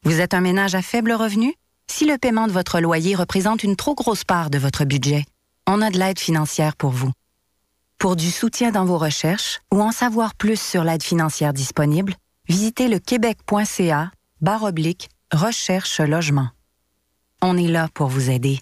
Vous 0.04 0.20
êtes 0.20 0.36
un 0.36 0.42
ménage 0.42 0.76
à 0.76 0.84
faible 0.84 1.12
revenu? 1.12 1.56
Si 1.88 2.06
le 2.06 2.20
paiement 2.20 2.46
de 2.48 2.52
votre 2.52 2.80
loyer 2.80 3.16
représente 3.16 3.64
une 3.64 3.76
trop 3.76 3.96
grosse 3.96 4.24
part 4.24 4.52
de 4.52 4.60
votre 4.60 4.86
budget, 4.86 5.26
on 5.68 5.82
a 5.82 5.90
de 5.90 5.98
l'aide 5.98 6.20
financière 6.20 6.76
pour 6.76 6.92
vous. 6.92 7.12
Pour 7.98 8.16
du 8.16 8.30
soutien 8.30 8.72
dans 8.72 8.86
vos 8.86 9.00
recherches 9.00 9.62
ou 9.74 9.82
en 9.82 9.92
savoir 9.92 10.36
plus 10.36 10.62
sur 10.62 10.84
l'aide 10.84 11.02
financière 11.02 11.54
disponible, 11.54 12.14
visitez 12.48 12.88
le 12.88 13.00
québec.ca 13.00 14.12
barre 14.42 14.64
oblique 14.64 15.10
recherche 15.34 16.02
logement. 16.02 16.50
On 17.42 17.58
est 17.58 17.68
là 17.68 17.90
pour 17.96 18.10
vous 18.10 18.30
aider. 18.30 18.60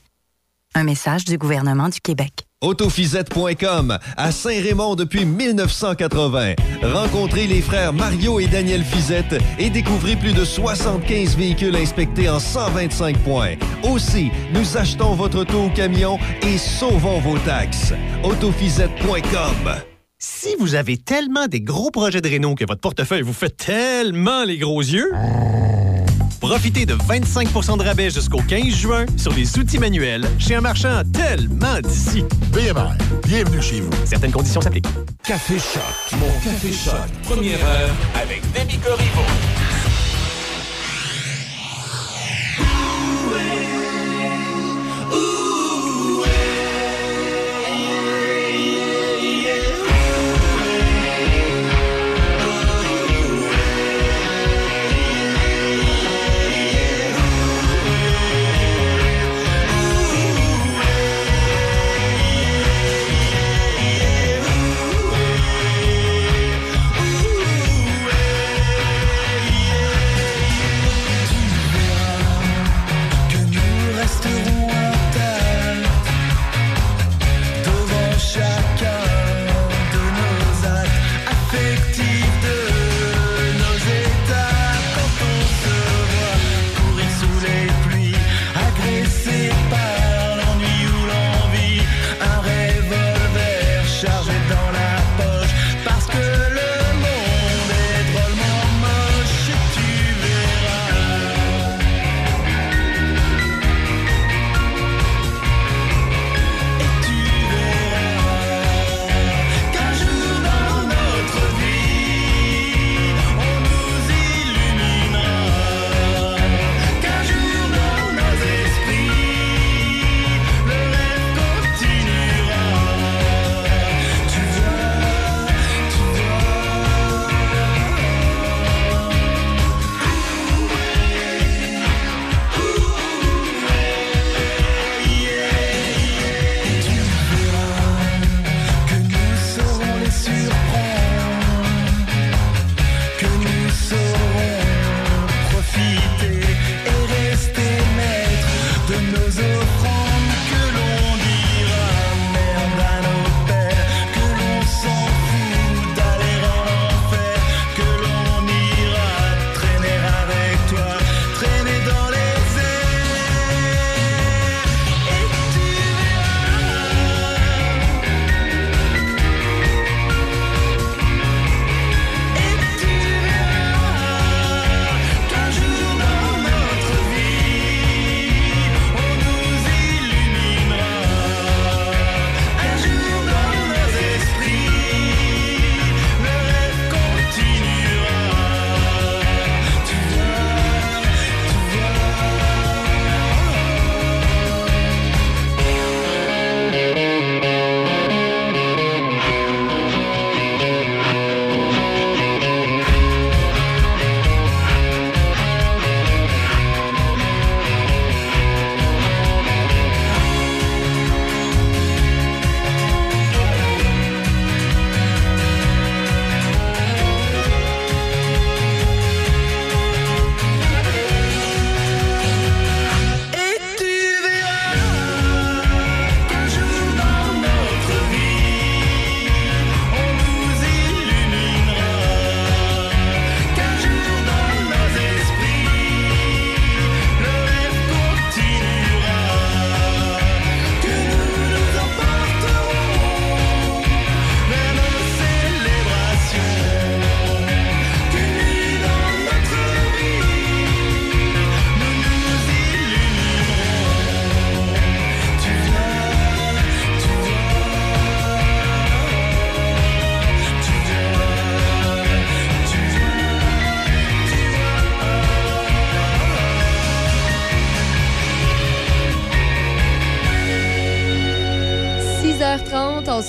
Un 0.75 0.83
message 0.85 1.25
du 1.25 1.37
gouvernement 1.37 1.89
du 1.89 1.99
Québec. 1.99 2.45
Autofisette.com 2.61 3.97
à 4.17 4.31
Saint-Raymond 4.31 4.95
depuis 4.95 5.25
1980. 5.25 6.53
Rencontrez 6.83 7.47
les 7.47 7.61
frères 7.61 7.91
Mario 7.91 8.39
et 8.39 8.45
Daniel 8.45 8.83
Fizette 8.83 9.35
et 9.57 9.71
découvrez 9.71 10.15
plus 10.15 10.33
de 10.33 10.45
75 10.45 11.35
véhicules 11.37 11.75
inspectés 11.75 12.29
en 12.29 12.39
125 12.39 13.17
points. 13.23 13.55
Aussi, 13.83 14.29
nous 14.53 14.77
achetons 14.77 15.15
votre 15.15 15.39
auto 15.39 15.65
ou 15.65 15.69
camion 15.69 16.19
et 16.43 16.59
sauvons 16.59 17.19
vos 17.19 17.39
taxes. 17.39 17.93
Autofisette.com 18.23 19.73
Si 20.19 20.55
vous 20.59 20.75
avez 20.75 20.97
tellement 20.97 21.47
des 21.47 21.61
gros 21.61 21.89
projets 21.89 22.21
de 22.21 22.29
réno 22.29 22.53
que 22.53 22.65
votre 22.65 22.81
portefeuille 22.81 23.23
vous 23.23 23.33
fait 23.33 23.57
tellement 23.57 24.43
les 24.43 24.59
gros 24.59 24.81
yeux, 24.81 25.11
profitez 26.41 26.85
de 26.85 26.95
25% 26.95 27.77
de 27.77 27.83
rabais 27.83 28.09
jusqu'au 28.09 28.41
15 28.41 28.65
juin 28.73 29.05
sur 29.15 29.31
les 29.33 29.57
outils 29.57 29.77
manuels 29.77 30.27
chez 30.39 30.55
un 30.55 30.61
marchand 30.61 31.03
tellement 31.13 31.79
d'ici. 31.81 32.25
BMR, 32.51 32.97
bienvenue 33.23 33.61
chez 33.61 33.79
vous. 33.79 33.91
Certaines 34.05 34.31
conditions 34.31 34.59
s'appliquent. 34.59 34.87
Café 35.23 35.57
Choc. 35.59 36.19
Mon 36.19 36.31
Café 36.43 36.73
Choc. 36.73 36.95
Première 37.23 37.63
heure 37.63 37.91
avec 38.15 38.41
Demi 38.53 38.77
Corriveau. 38.79 39.21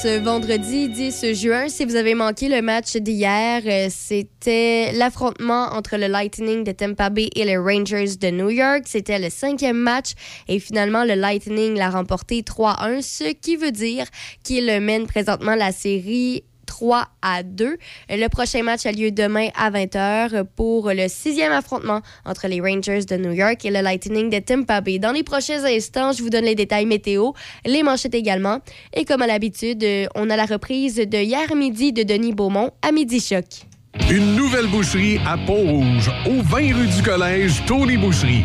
Ce 0.03 0.19
vendredi 0.19 0.88
10 0.88 1.33
juin. 1.33 1.69
Si 1.69 1.85
vous 1.85 1.95
avez 1.95 2.17
manqué 2.17 2.49
le 2.49 2.61
match 2.61 2.97
d'hier, 2.97 3.62
euh, 3.65 3.87
c'était 3.88 4.91
l'affrontement 4.95 5.69
entre 5.75 5.97
le 5.97 6.09
Lightning 6.09 6.65
de 6.65 6.73
Tampa 6.73 7.09
Bay 7.09 7.31
et 7.37 7.45
les 7.45 7.57
Rangers 7.57 8.17
de 8.21 8.31
New 8.31 8.51
York. 8.51 8.83
C'était 8.87 9.21
le 9.21 9.31
cinquième 9.31 9.77
match 9.77 10.15
et 10.49 10.59
finalement 10.59 11.05
le 11.05 11.15
Lightning 11.15 11.77
l'a 11.77 11.88
remporté 11.88 12.43
3-1, 12.43 13.01
ce 13.01 13.33
qui 13.33 13.55
veut 13.55 13.71
dire 13.71 14.07
qu'il 14.43 14.67
mène 14.81 15.07
présentement 15.07 15.55
la 15.55 15.71
série 15.71 16.43
3 16.73 17.07
à 17.21 17.43
2. 17.43 17.77
Le 18.09 18.29
prochain 18.29 18.63
match 18.63 18.87
a 18.87 18.93
lieu 18.93 19.11
demain 19.11 19.49
à 19.55 19.71
20h 19.71 20.45
pour 20.57 20.89
le 20.89 21.07
sixième 21.07 21.53
affrontement 21.53 22.01
entre 22.25 22.49
les 22.49 22.63
Rangers 22.63 23.05
de 23.05 23.17
New 23.17 23.33
York 23.33 23.63
et 23.67 23.71
le 23.71 23.83
Lightning 23.83 24.31
de 24.31 24.39
Tampa 24.39 24.81
Bay. 24.81 24.99
Dans 24.99 25.13
les 25.13 25.23
prochains 25.23 25.63
instants, 25.65 26.13
je 26.13 26.23
vous 26.23 26.31
donne 26.31 26.47
les 26.47 26.55
détails 26.55 26.87
météo, 26.87 27.33
les 27.67 27.83
manchettes 27.83 28.15
également. 28.15 28.61
Et 28.95 29.05
comme 29.05 29.21
à 29.21 29.27
l'habitude, 29.27 29.85
on 30.15 30.31
a 30.31 30.37
la 30.37 30.47
reprise 30.47 30.97
de 30.97 31.19
hier 31.19 31.55
midi 31.55 31.93
de 31.93 32.05
Denis 32.05 32.33
Beaumont 32.33 32.71
à 32.81 32.91
Midi 32.91 33.21
Choc. 33.21 33.45
Une 34.11 34.35
nouvelle 34.35 34.69
boucherie 34.69 35.19
à 35.27 35.37
Pont-Rouge, 35.37 36.11
au 36.25 36.41
20 36.41 36.75
rue 36.75 36.87
du 36.87 37.03
Collège, 37.03 37.63
Tony 37.67 37.99
Boucherie. 37.99 38.45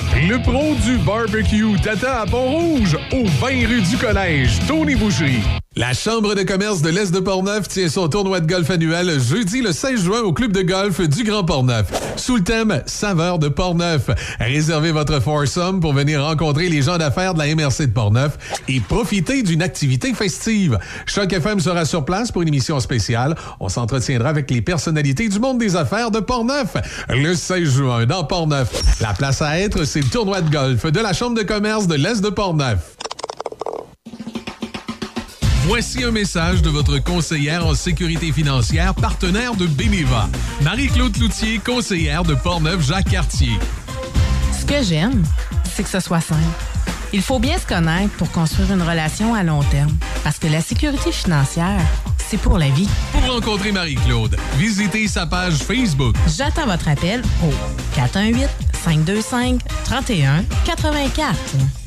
Le 0.13 0.41
pro 0.41 0.75
du 0.85 0.97
barbecue 0.97 1.79
Tata 1.81 2.21
à 2.21 2.25
Pont-Rouge, 2.25 2.97
au 3.13 3.25
20 3.25 3.67
rue 3.67 3.81
du 3.81 3.97
Collège, 3.97 4.59
Tony 4.67 4.95
Boucherie. 4.95 5.41
La 5.77 5.93
Chambre 5.93 6.35
de 6.35 6.43
commerce 6.43 6.81
de 6.81 6.89
l'Est 6.89 7.13
de 7.13 7.21
Portneuf 7.21 7.69
tient 7.69 7.87
son 7.87 8.09
tournoi 8.09 8.41
de 8.41 8.45
golf 8.45 8.69
annuel 8.69 9.21
jeudi 9.21 9.61
le 9.61 9.71
16 9.71 10.03
juin 10.03 10.19
au 10.19 10.33
club 10.33 10.51
de 10.51 10.63
golf 10.63 10.99
du 10.99 11.23
Grand 11.23 11.45
Portneuf. 11.45 11.87
Sous 12.17 12.35
le 12.35 12.43
thème 12.43 12.83
Saveur 12.87 13.39
de 13.39 13.47
Portneuf. 13.47 14.09
Réservez 14.37 14.91
votre 14.91 15.21
foursome 15.21 15.79
pour 15.79 15.93
venir 15.93 16.25
rencontrer 16.25 16.67
les 16.67 16.81
gens 16.81 16.97
d'affaires 16.97 17.33
de 17.33 17.39
la 17.39 17.55
MRC 17.55 17.87
de 17.87 17.93
Portneuf 17.93 18.37
et 18.67 18.81
profiter 18.81 19.43
d'une 19.43 19.61
activité 19.61 20.13
festive. 20.13 20.77
Choc 21.05 21.31
FM 21.31 21.61
sera 21.61 21.85
sur 21.85 22.03
place 22.03 22.33
pour 22.33 22.41
une 22.41 22.49
émission 22.49 22.77
spéciale. 22.81 23.35
On 23.61 23.69
s'entretiendra 23.69 24.27
avec 24.27 24.51
les 24.51 24.61
personnalités 24.61 25.29
du 25.29 25.39
monde 25.39 25.57
des 25.57 25.77
affaires 25.77 26.11
de 26.11 26.19
Portneuf. 26.19 26.75
Le 27.07 27.33
16 27.33 27.63
juin 27.77 28.05
dans 28.05 28.25
Portneuf. 28.25 28.99
La 28.99 29.13
place 29.13 29.41
à 29.41 29.57
être, 29.57 29.85
c'est 29.85 30.00
le 30.01 30.09
tournoi 30.09 30.41
de 30.41 30.49
golf 30.49 30.85
de 30.85 30.99
la 30.99 31.13
Chambre 31.13 31.37
de 31.37 31.43
commerce 31.43 31.85
de 31.85 31.93
l'Est 31.95 32.21
de 32.21 32.29
Portneuf. 32.29 32.95
Voici 35.65 36.03
un 36.03 36.09
message 36.09 36.63
de 36.63 36.69
votre 36.69 36.97
conseillère 36.97 37.67
en 37.67 37.75
sécurité 37.75 38.31
financière, 38.31 38.95
partenaire 38.95 39.53
de 39.53 39.67
Beneva. 39.67 40.27
Marie-Claude 40.61 41.15
Loutier, 41.17 41.59
conseillère 41.59 42.23
de 42.23 42.33
Portneuf-Jacques-Cartier. 42.33 43.59
Ce 44.59 44.65
que 44.65 44.81
j'aime, 44.81 45.23
c'est 45.71 45.83
que 45.83 45.89
ce 45.89 45.99
soit 45.99 46.21
simple. 46.21 46.41
Il 47.13 47.21
faut 47.21 47.39
bien 47.39 47.59
se 47.59 47.67
connaître 47.67 48.13
pour 48.15 48.31
construire 48.31 48.71
une 48.71 48.81
relation 48.81 49.35
à 49.35 49.43
long 49.43 49.61
terme. 49.63 49.95
Parce 50.23 50.39
que 50.39 50.47
la 50.47 50.61
sécurité 50.61 51.11
financière, 51.11 51.79
c'est 52.17 52.39
pour 52.39 52.57
la 52.57 52.69
vie. 52.69 52.89
Pour 53.11 53.35
rencontrer 53.35 53.71
Marie-Claude, 53.71 54.35
visitez 54.57 55.07
sa 55.07 55.27
page 55.27 55.55
Facebook. 55.55 56.15
J'attends 56.35 56.65
votre 56.65 56.87
appel 56.87 57.21
au 57.43 57.51
418-525-3184. 58.81 61.80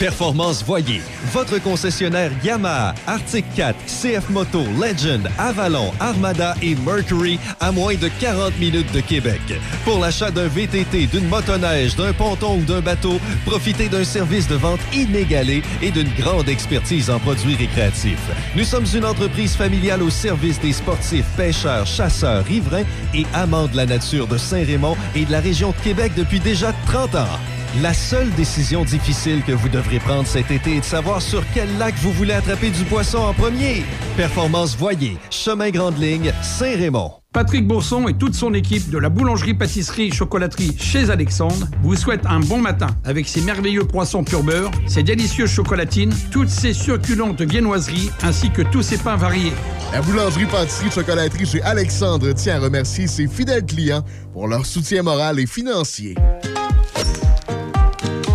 Performance 0.00 0.64
Voyer, 0.64 1.02
votre 1.30 1.62
concessionnaire 1.62 2.32
Yamaha, 2.42 2.94
Arctic 3.06 3.44
4, 3.54 3.76
CF 3.84 4.30
Moto, 4.30 4.64
Legend, 4.80 5.28
Avalon, 5.36 5.92
Armada 6.00 6.54
et 6.62 6.74
Mercury 6.74 7.38
à 7.60 7.70
moins 7.70 7.94
de 7.96 8.08
40 8.18 8.58
minutes 8.58 8.90
de 8.92 9.00
Québec. 9.00 9.42
Pour 9.84 9.98
l'achat 9.98 10.30
d'un 10.30 10.48
VTT, 10.48 11.06
d'une 11.06 11.28
motoneige, 11.28 11.96
d'un 11.96 12.14
ponton 12.14 12.56
ou 12.56 12.62
d'un 12.62 12.80
bateau, 12.80 13.20
profitez 13.44 13.90
d'un 13.90 14.04
service 14.04 14.48
de 14.48 14.54
vente 14.54 14.80
inégalé 14.94 15.62
et 15.82 15.90
d'une 15.90 16.08
grande 16.18 16.48
expertise 16.48 17.10
en 17.10 17.18
produits 17.18 17.56
récréatifs. 17.56 18.30
Nous 18.56 18.64
sommes 18.64 18.86
une 18.94 19.04
entreprise 19.04 19.54
familiale 19.54 20.02
au 20.02 20.08
service 20.08 20.58
des 20.60 20.72
sportifs, 20.72 21.26
pêcheurs, 21.36 21.86
chasseurs, 21.86 22.46
riverains 22.46 22.84
et 23.12 23.26
amants 23.34 23.66
de 23.66 23.76
la 23.76 23.84
nature 23.84 24.26
de 24.26 24.38
Saint-Raymond 24.38 24.96
et 25.14 25.26
de 25.26 25.30
la 25.32 25.40
région 25.40 25.72
de 25.72 25.84
Québec 25.84 26.12
depuis 26.16 26.40
déjà 26.40 26.72
30 26.86 27.16
ans. 27.16 27.38
La 27.78 27.94
seule 27.94 28.28
décision 28.32 28.84
difficile 28.84 29.44
que 29.46 29.52
vous 29.52 29.68
devrez 29.68 30.00
prendre 30.00 30.26
cet 30.26 30.50
été 30.50 30.78
est 30.78 30.80
de 30.80 30.84
savoir 30.84 31.22
sur 31.22 31.44
quel 31.54 31.68
lac 31.78 31.94
vous 31.98 32.12
voulez 32.12 32.32
attraper 32.32 32.70
du 32.70 32.82
poisson 32.82 33.18
en 33.18 33.32
premier. 33.32 33.84
Performance 34.16 34.76
Voyer, 34.76 35.16
Chemin 35.30 35.70
Grande 35.70 35.96
Ligne, 35.96 36.32
Saint-Raymond. 36.42 37.12
Patrick 37.32 37.68
Bourson 37.68 38.08
et 38.08 38.14
toute 38.14 38.34
son 38.34 38.54
équipe 38.54 38.90
de 38.90 38.98
la 38.98 39.08
boulangerie-pâtisserie-chocolaterie 39.08 40.76
chez 40.80 41.10
Alexandre 41.10 41.68
vous 41.80 41.94
souhaitent 41.94 42.26
un 42.26 42.40
bon 42.40 42.58
matin 42.58 42.88
avec 43.04 43.28
ses 43.28 43.40
merveilleux 43.40 43.84
poissons 43.84 44.24
pur 44.24 44.42
beurre, 44.42 44.72
ses 44.88 45.04
délicieuses 45.04 45.52
chocolatines, 45.52 46.12
toutes 46.32 46.48
ses 46.48 46.72
succulentes 46.72 47.40
viennoiseries 47.40 48.10
ainsi 48.24 48.50
que 48.50 48.62
tous 48.62 48.82
ses 48.82 48.98
pains 48.98 49.14
variés. 49.14 49.52
La 49.92 50.02
boulangerie-pâtisserie-chocolaterie 50.02 51.46
chez 51.46 51.62
Alexandre 51.62 52.32
tient 52.32 52.56
à 52.56 52.58
remercier 52.58 53.06
ses 53.06 53.28
fidèles 53.28 53.64
clients 53.64 54.04
pour 54.32 54.48
leur 54.48 54.66
soutien 54.66 55.04
moral 55.04 55.38
et 55.38 55.46
financier. 55.46 56.16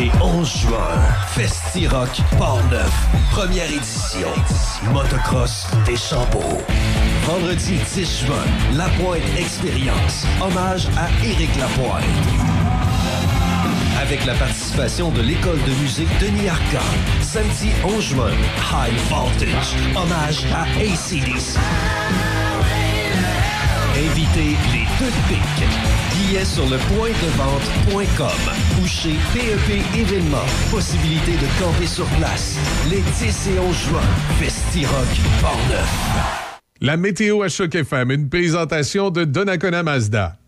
Et 0.00 0.10
11 0.22 0.60
juin, 0.60 0.98
Festi-Rock 1.28 2.22
Port-Neuf, 2.38 3.08
première 3.32 3.70
édition. 3.70 4.28
Motocross 4.92 5.66
des 5.84 5.96
Chambeaux. 5.96 6.58
Vendredi 7.24 7.78
10 7.94 8.24
juin, 8.24 8.44
La 8.74 8.88
Pointe 8.88 9.22
Expérience, 9.38 10.24
hommage 10.40 10.88
à 10.96 11.08
Éric 11.24 11.54
Lapointe. 11.58 12.04
Avec 14.00 14.24
la 14.24 14.34
participation 14.34 15.10
de 15.10 15.20
l'école 15.20 15.62
de 15.64 15.72
musique 15.82 16.08
Denis 16.18 16.48
Arcand. 16.48 16.78
Samedi 17.20 17.70
11 17.84 18.02
juin, 18.02 18.32
High 18.72 18.96
Voltage, 19.10 19.76
hommage 19.94 20.46
à 20.54 20.62
ACDC. 20.80 21.58
Invitez 24.00 24.56
les 24.72 24.86
pics. 25.28 25.66
Billets 26.14 26.46
sur 26.46 26.64
le 26.70 26.78
point 26.94 27.10
de 27.10 27.36
vente.com 27.36 28.40
ou 28.82 28.86
chez 28.86 29.12
PEP 29.34 29.84
Événements. 29.94 30.38
Possibilité 30.70 31.32
de 31.32 31.62
camper 31.62 31.86
sur 31.86 32.06
place. 32.16 32.56
Les 32.88 33.02
10 33.02 33.48
et 33.48 33.58
11 33.58 33.76
juin. 33.76 34.00
Festi-Rock 34.38 35.06
Portneuf. 35.42 36.60
La 36.80 36.96
météo 36.96 37.42
à 37.42 37.50
Choc 37.50 37.74
FM, 37.74 38.10
une 38.10 38.30
présentation 38.30 39.10
de 39.10 39.24
Donnacona 39.24 39.82
Mazda. 39.82 40.38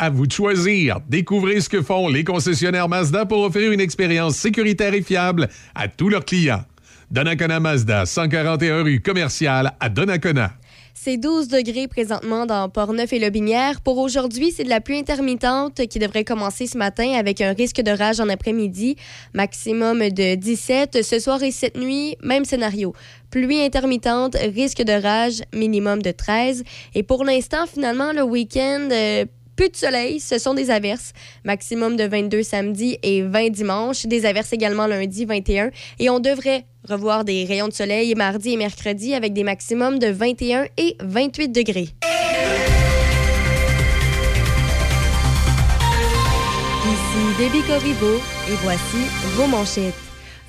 À 0.00 0.10
vous 0.10 0.26
de 0.26 0.32
choisir. 0.32 0.98
Découvrez 1.08 1.60
ce 1.60 1.68
que 1.68 1.82
font 1.82 2.08
les 2.08 2.24
concessionnaires 2.24 2.88
Mazda 2.88 3.24
pour 3.24 3.44
offrir 3.44 3.70
une 3.70 3.80
expérience 3.80 4.34
sécuritaire 4.34 4.94
et 4.94 5.02
fiable 5.02 5.48
à 5.76 5.86
tous 5.86 6.08
leurs 6.08 6.24
clients. 6.24 6.64
Donnacona 7.12 7.60
Mazda, 7.60 8.04
141 8.04 8.82
rue 8.82 9.00
commerciale 9.00 9.74
à 9.78 9.88
Donnacona. 9.90 10.54
C'est 10.98 11.18
12 11.18 11.48
degrés 11.48 11.88
présentement 11.88 12.46
dans 12.46 12.70
Port-Neuf 12.70 13.12
et 13.12 13.18
Lobinière. 13.18 13.82
Pour 13.82 13.98
aujourd'hui, 13.98 14.50
c'est 14.50 14.64
de 14.64 14.70
la 14.70 14.80
pluie 14.80 14.98
intermittente 14.98 15.86
qui 15.88 15.98
devrait 15.98 16.24
commencer 16.24 16.66
ce 16.66 16.78
matin 16.78 17.12
avec 17.12 17.42
un 17.42 17.52
risque 17.52 17.82
d'orage 17.82 18.18
en 18.18 18.30
après-midi, 18.30 18.96
maximum 19.34 20.08
de 20.08 20.34
17. 20.36 21.04
Ce 21.04 21.18
soir 21.18 21.42
et 21.42 21.50
cette 21.50 21.76
nuit, 21.76 22.16
même 22.22 22.46
scénario. 22.46 22.94
Pluie 23.30 23.60
intermittente, 23.60 24.36
risque 24.36 24.82
d'orage, 24.82 25.42
minimum 25.52 26.00
de 26.00 26.12
13. 26.12 26.64
Et 26.94 27.02
pour 27.02 27.24
l'instant, 27.24 27.66
finalement, 27.66 28.12
le 28.12 28.22
week-end, 28.22 28.88
euh, 28.90 29.26
plus 29.56 29.70
de 29.70 29.76
soleil, 29.76 30.20
ce 30.20 30.38
sont 30.38 30.54
des 30.54 30.70
averses. 30.70 31.12
Maximum 31.44 31.96
de 31.96 32.04
22 32.04 32.42
samedi 32.42 32.98
et 33.02 33.22
20 33.22 33.50
dimanche. 33.50 34.06
Des 34.06 34.26
averses 34.26 34.52
également 34.52 34.86
lundi 34.86 35.24
21. 35.24 35.70
Et 35.98 36.10
on 36.10 36.20
devrait 36.20 36.66
revoir 36.88 37.24
des 37.24 37.44
rayons 37.44 37.68
de 37.68 37.72
soleil 37.72 38.14
mardi 38.14 38.52
et 38.52 38.56
mercredi 38.56 39.14
avec 39.14 39.32
des 39.32 39.44
maximums 39.44 39.98
de 39.98 40.08
21 40.08 40.66
et 40.76 40.96
28 41.00 41.48
degrés. 41.48 41.88
Ici 46.84 47.24
Debbie 47.38 47.66
Corriveau 47.66 48.20
Et 48.48 48.54
voici 48.62 48.98
vos 49.34 49.46
manchettes. 49.46 49.94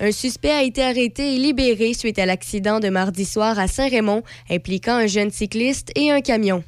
Un 0.00 0.12
suspect 0.12 0.50
a 0.50 0.62
été 0.62 0.82
arrêté 0.82 1.34
et 1.34 1.38
libéré 1.38 1.92
suite 1.92 2.20
à 2.20 2.26
l'accident 2.26 2.78
de 2.78 2.88
mardi 2.88 3.24
soir 3.24 3.58
à 3.58 3.66
Saint-Raymond 3.66 4.22
impliquant 4.48 4.94
un 4.94 5.08
jeune 5.08 5.30
cycliste 5.30 5.90
et 5.96 6.12
un 6.12 6.20
camion. 6.20 6.62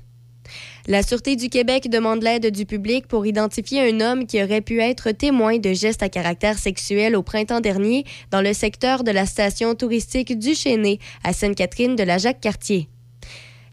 La 0.87 1.03
Sûreté 1.03 1.37
du 1.37 1.49
Québec 1.49 1.91
demande 1.91 2.23
l'aide 2.23 2.51
du 2.51 2.65
public 2.65 3.07
pour 3.07 3.27
identifier 3.27 3.81
un 3.91 4.01
homme 4.01 4.27
qui 4.27 4.43
aurait 4.43 4.63
pu 4.63 4.81
être 4.81 5.11
témoin 5.11 5.59
de 5.59 5.73
gestes 5.73 6.03
à 6.03 6.09
caractère 6.09 6.59
sexuel 6.59 7.17
au 7.17 7.23
printemps 7.23 7.61
dernier 7.61 8.05
dans 8.31 8.41
le 8.41 8.53
secteur 8.55 9.05
de 9.05 9.11
la 9.11 9.27
station 9.27 9.75
touristique 9.75 10.39
du 10.39 10.55
Chêné 10.55 10.99
à 11.23 11.33
Sainte-Catherine 11.33 11.97
de 11.97 12.03
la 12.03 12.19
Jacques-Cartier. 12.19 12.89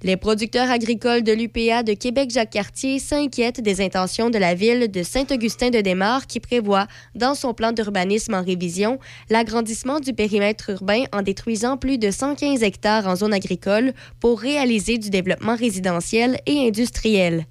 Les 0.03 0.15
producteurs 0.15 0.69
agricoles 0.69 1.23
de 1.23 1.31
l'UPA 1.31 1.81
de 1.81 1.93
Québec-Jacques-Cartier 1.93 2.99
s'inquiètent 2.99 3.61
des 3.61 3.81
intentions 3.81 4.29
de 4.29 4.37
la 4.37 4.53
ville 4.53 4.91
de 4.91 5.01
Saint-Augustin-de-Desmaures 5.01 6.27
qui 6.27 6.39
prévoit, 6.39 6.85
dans 7.15 7.33
son 7.33 7.55
plan 7.55 7.71
d'urbanisme 7.71 8.35
en 8.35 8.43
révision, 8.43 8.99
l'agrandissement 9.31 9.99
du 9.99 10.13
périmètre 10.13 10.69
urbain 10.69 11.05
en 11.13 11.23
détruisant 11.23 11.77
plus 11.77 11.97
de 11.97 12.11
115 12.11 12.61
hectares 12.61 13.07
en 13.07 13.15
zone 13.15 13.33
agricole 13.33 13.93
pour 14.19 14.39
réaliser 14.39 14.99
du 14.99 15.09
développement 15.09 15.55
résidentiel 15.55 16.37
et 16.45 16.67
industriel. 16.67 17.47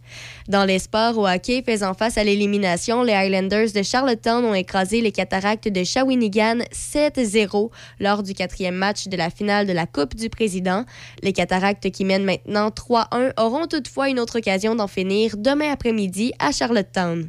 Dans 0.49 0.65
les 0.65 0.79
sports 0.79 1.19
au 1.19 1.27
hockey 1.27 1.63
faisant 1.67 1.93
face 1.93 2.19
à 2.19 2.23
l'élimination, 2.23 3.03
les 3.03 3.15
Highlanders 3.15 3.73
de 3.75 3.83
Charlottetown 3.83 4.45
ont 4.45 4.55
écrasé 4.55 5.01
les 5.01 5.11
cataractes 5.11 5.67
de 5.67 5.83
Shawinigan 5.83 6.59
7-0 6.73 7.71
lors 7.99 8.23
du 8.23 8.33
quatrième 8.33 8.77
match 8.77 9.09
de 9.09 9.17
la 9.17 9.31
finale 9.31 9.67
de 9.67 9.73
la 9.73 9.87
Coupe 9.87 10.15
du 10.15 10.31
Président. 10.31 10.85
Les 11.25 11.33
cataractes 11.33 11.91
qui 11.91 12.05
mènent 12.05 12.25
maintenant 12.25 12.69
3-1 12.69 13.33
auront 13.41 13.67
toutefois 13.67 14.09
une 14.09 14.21
autre 14.21 14.39
occasion 14.39 14.77
d'en 14.77 14.87
finir 14.87 15.37
demain 15.37 15.73
après-midi 15.73 16.33
à 16.39 16.53
Charlottetown. 16.53 17.29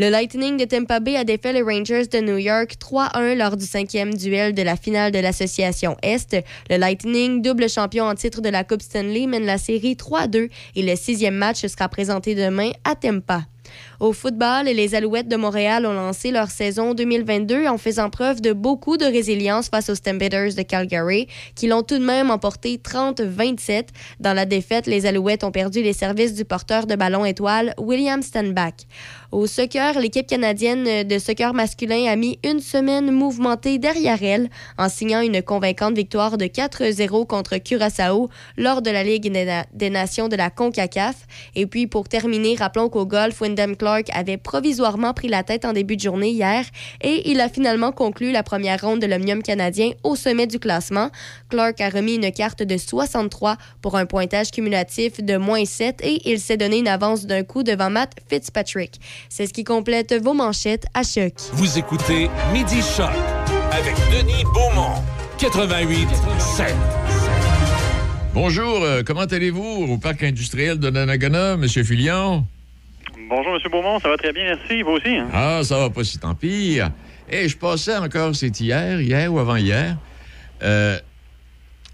Le 0.00 0.10
Lightning 0.10 0.56
de 0.56 0.64
Tampa 0.64 1.00
Bay 1.00 1.16
a 1.16 1.24
défait 1.24 1.52
les 1.52 1.60
Rangers 1.60 2.06
de 2.06 2.20
New 2.20 2.36
York 2.36 2.76
3-1 2.80 3.34
lors 3.34 3.56
du 3.56 3.66
cinquième 3.66 4.14
duel 4.14 4.54
de 4.54 4.62
la 4.62 4.76
finale 4.76 5.10
de 5.10 5.18
l'Association 5.18 5.96
Est. 6.04 6.36
Le 6.70 6.76
Lightning, 6.76 7.42
double 7.42 7.68
champion 7.68 8.04
en 8.04 8.14
titre 8.14 8.40
de 8.40 8.48
la 8.48 8.62
Coupe 8.62 8.82
Stanley, 8.82 9.26
mène 9.26 9.44
la 9.44 9.58
série 9.58 9.96
3-2 9.96 10.50
et 10.76 10.82
le 10.82 10.94
sixième 10.94 11.34
match 11.34 11.66
sera 11.66 11.88
présenté 11.88 12.36
demain 12.36 12.70
à 12.84 12.94
Tampa. 12.94 13.42
Au 14.00 14.12
football, 14.12 14.66
les 14.66 14.94
Alouettes 14.94 15.28
de 15.28 15.36
Montréal 15.36 15.84
ont 15.86 15.92
lancé 15.92 16.30
leur 16.30 16.48
saison 16.48 16.94
2022 16.94 17.66
en 17.66 17.78
faisant 17.78 18.10
preuve 18.10 18.40
de 18.40 18.52
beaucoup 18.52 18.96
de 18.96 19.04
résilience 19.04 19.68
face 19.68 19.90
aux 19.90 19.94
Stampeders 19.94 20.54
de 20.54 20.62
Calgary, 20.62 21.26
qui 21.54 21.66
l'ont 21.66 21.82
tout 21.82 21.98
de 21.98 22.04
même 22.04 22.30
emporté 22.30 22.76
30-27. 22.76 23.88
Dans 24.20 24.34
la 24.34 24.46
défaite, 24.46 24.86
les 24.86 25.06
Alouettes 25.06 25.44
ont 25.44 25.50
perdu 25.50 25.82
les 25.82 25.92
services 25.92 26.34
du 26.34 26.44
porteur 26.44 26.86
de 26.86 26.94
ballon 26.94 27.24
étoile, 27.24 27.74
William 27.78 28.22
Stanback. 28.22 28.86
Au 29.30 29.46
soccer, 29.46 30.00
l'équipe 30.00 30.26
canadienne 30.26 31.06
de 31.06 31.18
soccer 31.18 31.52
masculin 31.52 32.06
a 32.10 32.16
mis 32.16 32.38
une 32.42 32.60
semaine 32.60 33.10
mouvementée 33.10 33.76
derrière 33.76 34.22
elle 34.22 34.48
en 34.78 34.88
signant 34.88 35.20
une 35.20 35.42
convaincante 35.42 35.94
victoire 35.94 36.38
de 36.38 36.46
4-0 36.46 37.26
contre 37.26 37.58
Curaçao 37.58 38.30
lors 38.56 38.80
de 38.80 38.90
la 38.90 39.04
Ligue 39.04 39.30
des 39.74 39.90
Nations 39.90 40.28
de 40.28 40.36
la 40.36 40.48
CONCACAF. 40.48 41.26
Et 41.54 41.66
puis, 41.66 41.86
pour 41.86 42.08
terminer, 42.08 42.56
rappelons 42.56 42.88
qu'au 42.88 43.04
golf, 43.04 43.38
Wyndham 43.42 43.76
Clark 43.76 44.06
avait 44.14 44.38
provisoirement 44.38 45.12
pris 45.12 45.28
la 45.28 45.42
tête 45.42 45.66
en 45.66 45.74
début 45.74 45.96
de 45.96 46.00
journée 46.00 46.30
hier 46.30 46.64
et 47.02 47.30
il 47.30 47.42
a 47.42 47.50
finalement 47.50 47.92
conclu 47.92 48.32
la 48.32 48.42
première 48.42 48.80
ronde 48.80 49.00
de 49.00 49.06
l'Omnium 49.06 49.42
canadien 49.42 49.90
au 50.04 50.16
sommet 50.16 50.46
du 50.46 50.58
classement. 50.58 51.10
Clark 51.50 51.78
a 51.82 51.90
remis 51.90 52.14
une 52.14 52.32
carte 52.32 52.62
de 52.62 52.78
63 52.78 53.58
pour 53.82 53.96
un 53.96 54.06
pointage 54.06 54.52
cumulatif 54.52 55.22
de 55.22 55.36
moins 55.36 55.66
7 55.66 56.00
et 56.02 56.30
il 56.30 56.40
s'est 56.40 56.56
donné 56.56 56.78
une 56.78 56.88
avance 56.88 57.26
d'un 57.26 57.44
coup 57.44 57.62
devant 57.62 57.90
Matt 57.90 58.14
Fitzpatrick. 58.30 58.98
C'est 59.28 59.46
ce 59.46 59.52
qui 59.52 59.64
complète 59.64 60.14
vos 60.22 60.34
manchettes 60.34 60.86
à 60.94 61.02
choc. 61.02 61.32
Vous 61.52 61.78
écoutez 61.78 62.28
Midi 62.52 62.80
Choc 62.82 63.10
avec 63.72 63.94
Denis 64.12 64.44
Beaumont, 64.54 65.02
88 65.38 66.08
7. 66.38 66.74
Bonjour, 68.34 68.82
euh, 68.82 69.02
comment 69.04 69.22
allez-vous 69.22 69.86
au 69.90 69.98
parc 69.98 70.22
industriel 70.22 70.78
de 70.78 70.90
Nanagana, 70.90 71.54
M. 71.54 71.68
Filion? 71.68 72.46
Bonjour, 73.28 73.54
M. 73.54 73.70
Beaumont, 73.70 73.98
ça 74.00 74.08
va 74.08 74.16
très 74.16 74.32
bien, 74.32 74.44
merci. 74.44 74.82
Vous 74.82 74.92
aussi? 74.92 75.16
Hein? 75.16 75.28
Ah, 75.32 75.60
ça 75.64 75.78
va 75.78 75.90
pas 75.90 76.04
si 76.04 76.18
tant 76.18 76.34
pire. 76.34 76.90
Et 77.30 77.48
je 77.48 77.56
passais 77.56 77.96
encore, 77.96 78.34
c'est 78.34 78.58
hier, 78.60 79.00
hier 79.00 79.32
ou 79.32 79.38
avant-hier. 79.38 79.96
Euh, 80.62 80.98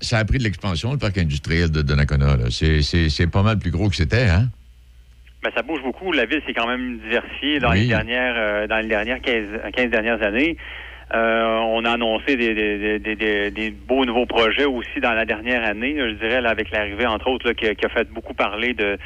ça 0.01 0.19
a 0.19 0.25
pris 0.25 0.39
de 0.39 0.45
l'expansion, 0.45 0.93
le 0.93 0.99
parc 0.99 1.19
industriel 1.19 1.71
de 1.71 1.83
Donnacona. 1.83 2.37
C'est 2.51 3.27
pas 3.27 3.43
mal 3.43 3.59
plus 3.59 3.71
gros 3.71 3.89
que 3.89 3.97
c'était, 3.97 4.29
hein? 4.29 4.49
Ben, 5.44 5.50
ça 5.54 5.62
bouge 5.62 5.83
beaucoup. 5.83 6.11
La 6.11 6.24
ville 6.24 6.40
s'est 6.46 6.54
quand 6.54 6.66
même 6.66 6.96
diversifiée 7.00 7.59
dans 7.59 7.72
les 7.72 7.87
dernières 7.87 8.35
euh, 8.35 8.66
dans 8.66 8.78
les 8.78 8.88
dernières 8.88 9.20
15, 9.20 9.72
15 9.76 9.90
dernières 9.90 10.22
années. 10.22 10.57
Euh, 11.14 11.59
on 11.66 11.85
a 11.85 11.92
annoncé 11.92 12.35
des, 12.35 12.54
des, 12.54 12.98
des, 12.98 13.50
des, 13.50 13.70
beaux 13.70 14.07
nouveaux 14.07 14.24
projets 14.24 14.64
aussi 14.64 15.00
dans 15.02 15.12
la 15.12 15.26
dernière 15.26 15.62
année, 15.62 15.94
je 15.98 16.14
dirais, 16.14 16.40
là, 16.40 16.48
avec 16.48 16.70
l'arrivée, 16.70 17.04
entre 17.04 17.28
autres, 17.28 17.46
là, 17.46 17.52
qui, 17.52 17.66
a 17.66 17.88
fait 17.90 18.11
beaucoup 18.11 18.33
parler 18.33 18.72
de, 18.72 18.96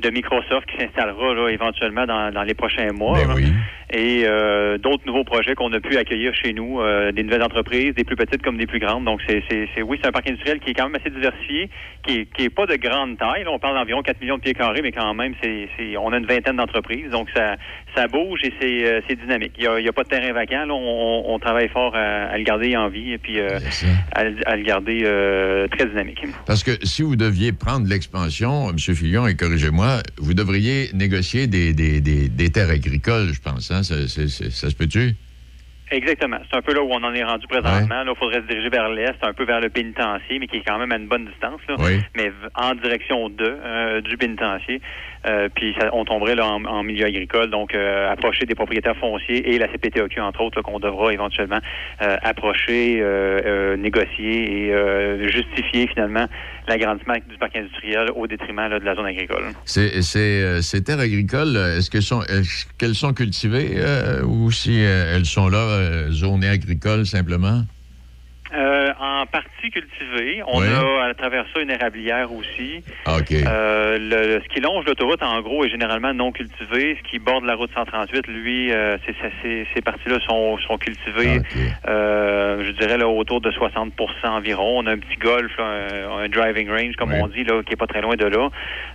de 0.00 0.10
Microsoft 0.10 0.66
qui 0.70 0.78
s'installera 0.78 1.34
là, 1.34 1.48
éventuellement 1.48 2.06
dans, 2.06 2.32
dans 2.32 2.42
les 2.42 2.54
prochains 2.54 2.92
mois. 2.92 3.18
Ben 3.18 3.34
oui. 3.34 3.52
Et 3.90 4.24
euh, 4.26 4.76
d'autres 4.76 5.06
nouveaux 5.06 5.24
projets 5.24 5.54
qu'on 5.54 5.72
a 5.72 5.80
pu 5.80 5.96
accueillir 5.96 6.34
chez 6.34 6.52
nous, 6.52 6.80
euh, 6.80 7.10
des 7.10 7.22
nouvelles 7.22 7.42
entreprises, 7.42 7.94
des 7.94 8.04
plus 8.04 8.16
petites 8.16 8.42
comme 8.42 8.58
des 8.58 8.66
plus 8.66 8.80
grandes. 8.80 9.04
Donc, 9.04 9.20
c'est, 9.26 9.42
c'est, 9.48 9.82
oui, 9.82 9.98
c'est 10.00 10.08
un 10.08 10.12
parc 10.12 10.28
industriel 10.28 10.60
qui 10.60 10.70
est 10.70 10.74
quand 10.74 10.90
même 10.90 11.00
assez 11.00 11.08
diversifié, 11.08 11.70
qui 12.06 12.18
est, 12.18 12.24
qui 12.26 12.44
est 12.44 12.50
pas 12.50 12.66
de 12.66 12.76
grande 12.76 13.16
taille. 13.16 13.44
Là, 13.44 13.50
on 13.50 13.58
parle 13.58 13.76
d'environ 13.76 14.02
4 14.02 14.20
millions 14.20 14.36
de 14.36 14.42
pieds 14.42 14.52
carrés, 14.52 14.82
mais 14.82 14.92
quand 14.92 15.14
même, 15.14 15.32
c'est, 15.42 15.70
c'est 15.78 15.96
on 15.96 16.12
a 16.12 16.18
une 16.18 16.26
vingtaine 16.26 16.56
d'entreprises. 16.56 17.10
Donc, 17.10 17.28
ça, 17.34 17.56
ça 17.94 18.08
bouge 18.08 18.40
et 18.44 18.52
c'est, 18.60 18.86
euh, 18.86 19.00
c'est 19.08 19.18
dynamique. 19.18 19.52
Il 19.56 19.62
n'y 19.62 19.68
a, 19.68 19.80
y 19.80 19.88
a, 19.88 19.92
pas 19.92 20.04
de 20.04 20.08
terrain 20.08 20.32
vacant. 20.34 20.66
Là, 20.66 20.74
on, 20.74 21.24
on 21.26 21.38
travaille 21.38 21.68
fort 21.68 21.96
à, 21.96 22.26
à, 22.26 22.36
le 22.36 22.44
garder 22.44 22.76
en 22.76 22.88
vie 22.88 23.12
et 23.12 23.18
puis 23.18 23.40
euh, 23.40 23.58
à, 24.14 24.20
à, 24.20 24.56
le 24.56 24.62
garder 24.64 25.00
euh, 25.04 25.66
très 25.68 25.86
dynamique. 25.86 26.26
Parce 26.46 26.62
que 26.62 26.72
si 26.84 27.02
vous 27.02 27.16
deviez 27.16 27.52
prendre 27.52 27.88
l'expansion, 27.88 28.68
M. 28.68 28.78
Fillon, 28.78 29.26
et 29.26 29.34
corrigez-moi, 29.34 29.87
vous 30.16 30.34
devriez 30.34 30.90
négocier 30.94 31.46
des, 31.46 31.72
des, 31.72 32.00
des, 32.00 32.28
des 32.28 32.50
terres 32.50 32.70
agricoles, 32.70 33.32
je 33.32 33.40
pense. 33.40 33.70
Hein? 33.70 33.82
Ça, 33.82 34.06
se 34.06 34.74
peut-tu? 34.74 35.14
Exactement. 35.90 36.38
C'est 36.50 36.56
un 36.58 36.62
peu 36.62 36.74
là 36.74 36.82
où 36.82 36.90
on 36.90 37.02
en 37.02 37.14
est 37.14 37.24
rendu 37.24 37.46
présentement. 37.46 38.02
il 38.06 38.18
faudrait 38.18 38.42
se 38.42 38.46
diriger 38.46 38.68
vers 38.68 38.90
l'est, 38.90 39.16
un 39.22 39.32
peu 39.32 39.44
vers 39.44 39.60
le 39.60 39.70
pénitencier, 39.70 40.38
mais 40.38 40.46
qui 40.46 40.56
est 40.56 40.64
quand 40.66 40.78
même 40.78 40.92
à 40.92 40.96
une 40.96 41.08
bonne 41.08 41.26
distance, 41.26 41.60
là, 41.68 41.76
oui. 41.78 42.00
mais 42.14 42.30
en 42.54 42.74
direction 42.74 43.30
de 43.30 43.44
euh, 43.44 44.00
du 44.02 44.16
pénitencier. 44.18 44.82
Euh, 45.26 45.48
puis 45.54 45.74
ça, 45.78 45.90
on 45.92 46.04
tomberait 46.04 46.34
là 46.34 46.46
en, 46.46 46.82
milieu 46.82 47.06
agricole, 47.06 47.50
donc 47.50 47.74
euh, 47.74 48.10
approcher 48.10 48.46
des 48.46 48.54
propriétaires 48.54 48.96
fonciers 48.96 49.52
et 49.52 49.58
la 49.58 49.68
CPTOQ 49.68 50.20
entre 50.20 50.40
autres 50.42 50.62
qu'on 50.62 50.78
devra 50.78 51.12
éventuellement 51.12 51.58
euh, 52.02 52.16
approcher, 52.22 52.98
euh, 53.00 53.76
négocier 53.76 54.68
et 54.68 55.28
justifier 55.28 55.88
finalement 55.88 56.26
l'agrandissement 56.68 57.14
du 57.28 57.36
parc 57.38 57.56
industriel 57.56 58.10
au 58.14 58.26
détriment 58.26 58.68
là, 58.68 58.78
de 58.78 58.84
la 58.84 58.94
zone 58.94 59.06
agricole. 59.06 59.44
C'est, 59.64 60.02
c'est, 60.02 60.62
ces 60.62 60.84
terres 60.84 61.00
agricoles, 61.00 61.56
est-ce 61.56 61.90
qu'elles 61.90 62.02
sont, 62.02 62.22
est-ce 62.22 62.66
qu'elles 62.78 62.94
sont 62.94 63.12
cultivées 63.12 63.76
ou 64.24 64.50
si 64.50 64.80
elles 64.80 65.24
sont 65.24 65.48
là 65.48 66.10
zonées 66.10 66.48
agricoles 66.48 67.06
simplement? 67.06 67.62
Euh, 68.54 68.92
en 68.98 69.26
partie 69.26 69.70
cultivée. 69.70 70.42
On 70.46 70.60
oui. 70.60 70.66
a 70.68 71.04
à 71.10 71.14
travers 71.14 71.44
ça 71.52 71.60
une 71.60 71.70
érablière 71.70 72.32
aussi. 72.32 72.82
Ah, 73.04 73.18
OK. 73.18 73.30
Euh, 73.32 73.98
le, 74.00 74.40
ce 74.42 74.48
qui 74.48 74.60
longe 74.60 74.86
l'autoroute, 74.86 75.22
en 75.22 75.42
gros, 75.42 75.66
est 75.66 75.68
généralement 75.68 76.14
non 76.14 76.32
cultivé. 76.32 76.96
Ce 77.02 77.10
qui 77.10 77.18
borde 77.18 77.44
la 77.44 77.54
route 77.56 77.70
138, 77.74 78.26
lui, 78.26 78.72
euh, 78.72 78.96
c'est, 79.04 79.14
ces 79.74 79.82
parties-là 79.82 80.18
sont, 80.26 80.56
sont 80.66 80.78
cultivées, 80.78 81.40
Ah, 81.44 81.58
OK. 81.58 81.90
euh, 81.90 82.64
je 82.64 82.70
dirais, 82.72 82.96
là, 82.96 83.06
autour 83.06 83.42
de 83.42 83.50
60% 83.50 83.90
environ. 84.24 84.78
On 84.78 84.86
a 84.86 84.92
un 84.92 84.98
petit 84.98 85.18
golf, 85.18 85.52
là, 85.58 85.64
un, 85.64 86.24
un 86.24 86.28
driving 86.30 86.70
range, 86.70 86.96
comme 86.96 87.12
Oui. 87.12 87.18
on 87.22 87.28
dit, 87.28 87.44
là, 87.44 87.62
qui 87.62 87.74
est 87.74 87.76
pas 87.76 87.86
très 87.86 88.00
loin 88.00 88.16
de 88.16 88.24
là, 88.26 88.48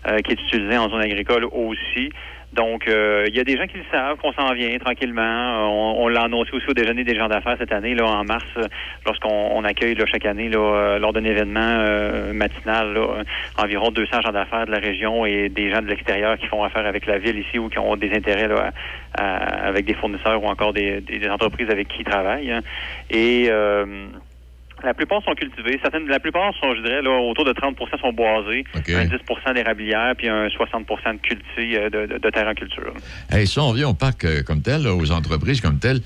euh, 0.07 0.17
qui 0.21 0.31
est 0.31 0.41
utilisé 0.41 0.75
en 0.77 0.89
zone 0.89 1.01
agricole 1.01 1.45
aussi. 1.51 2.09
Donc, 2.53 2.87
euh, 2.87 3.25
il 3.29 3.35
y 3.35 3.39
a 3.39 3.43
des 3.43 3.57
gens 3.57 3.65
qui 3.65 3.77
le 3.77 3.83
savent, 3.91 4.17
qu'on 4.17 4.31
s'en 4.33 4.53
vient 4.53 4.77
tranquillement. 4.77 5.21
Euh, 5.21 5.63
On, 5.63 6.03
on 6.03 6.07
l'a 6.07 6.21
annoncé 6.23 6.51
aussi 6.53 6.69
au 6.69 6.73
déjeuner 6.73 7.03
des 7.03 7.15
gens 7.15 7.27
d'affaires 7.27 7.55
cette 7.57 7.71
année, 7.71 7.95
là, 7.95 8.05
en 8.05 8.23
mars, 8.23 8.45
lorsqu'on 9.05 9.49
on 9.53 9.63
accueille 9.63 9.95
là, 9.95 10.05
chaque 10.05 10.25
année, 10.25 10.49
là, 10.49 10.59
euh, 10.59 10.99
lors 10.99 11.13
d'un 11.13 11.23
événement 11.23 11.59
euh, 11.79 12.31
matinal, 12.33 12.93
là, 12.93 13.23
environ 13.57 13.89
200 13.89 14.21
gens 14.21 14.31
d'affaires 14.31 14.65
de 14.67 14.71
la 14.71 14.77
région 14.79 15.25
et 15.25 15.49
des 15.49 15.71
gens 15.71 15.81
de 15.81 15.87
l'extérieur 15.87 16.37
qui 16.37 16.45
font 16.47 16.63
affaire 16.63 16.85
avec 16.85 17.05
la 17.07 17.17
ville 17.17 17.39
ici 17.39 17.57
ou 17.57 17.69
qui 17.69 17.79
ont 17.79 17.95
des 17.95 18.11
intérêts 18.13 18.47
là, 18.47 18.71
à- 19.17 19.67
avec 19.67 19.85
des 19.85 19.95
fournisseurs 19.95 20.43
ou 20.43 20.47
encore 20.47 20.73
des, 20.73 21.01
des- 21.01 21.27
entreprises 21.29 21.69
avec 21.71 21.87
qui 21.87 22.01
ils 22.01 22.05
travaillent. 22.05 22.53
Et 23.09 23.47
euh, 23.49 23.85
la 24.83 24.93
plupart 24.93 25.23
sont 25.23 25.33
cultivés. 25.33 25.79
Certaines, 25.81 26.07
la 26.07 26.19
plupart 26.19 26.53
sont, 26.55 26.75
je 26.75 26.81
dirais, 26.81 27.01
là, 27.01 27.11
autour 27.11 27.45
de 27.45 27.53
30% 27.53 27.99
sont 28.01 28.13
boisés, 28.13 28.63
un 28.75 29.05
10 29.05 29.53
d'érablière, 29.55 30.13
puis 30.17 30.27
un 30.27 30.49
60 30.49 30.85
de 30.87 31.19
culti, 31.21 31.75
euh, 31.77 31.89
de, 31.89 32.05
de, 32.05 32.17
de 32.17 32.29
terre 32.29 32.47
en 32.47 32.53
culture. 32.53 32.93
Hey, 33.31 33.47
si 33.47 33.59
on 33.59 33.71
vient 33.71 33.89
au 33.89 33.93
parc 33.93 34.25
euh, 34.25 34.43
comme 34.43 34.61
tel, 34.61 34.83
là, 34.83 34.93
aux 34.93 35.11
entreprises 35.11 35.61
comme 35.61 35.79
telles, 35.79 36.01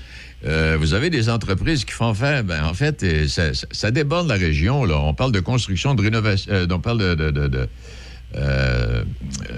euh, 0.46 0.76
vous 0.78 0.94
avez 0.94 1.10
des 1.10 1.28
entreprises 1.28 1.84
qui 1.84 1.92
font 1.92 2.14
faire, 2.14 2.44
ben, 2.44 2.64
en 2.64 2.72
fait, 2.74 3.26
ça, 3.26 3.52
ça- 3.54 3.66
ça 3.72 3.90
déborde 3.90 4.28
la 4.28 4.36
région. 4.36 4.84
Là. 4.84 4.96
On 5.00 5.12
parle 5.14 5.32
de 5.32 5.40
construction, 5.40 5.94
de 5.96 6.02
rénovation, 6.02 6.52
euh, 6.52 6.66
on 6.70 6.78
parle 6.80 6.98
de... 7.16 7.68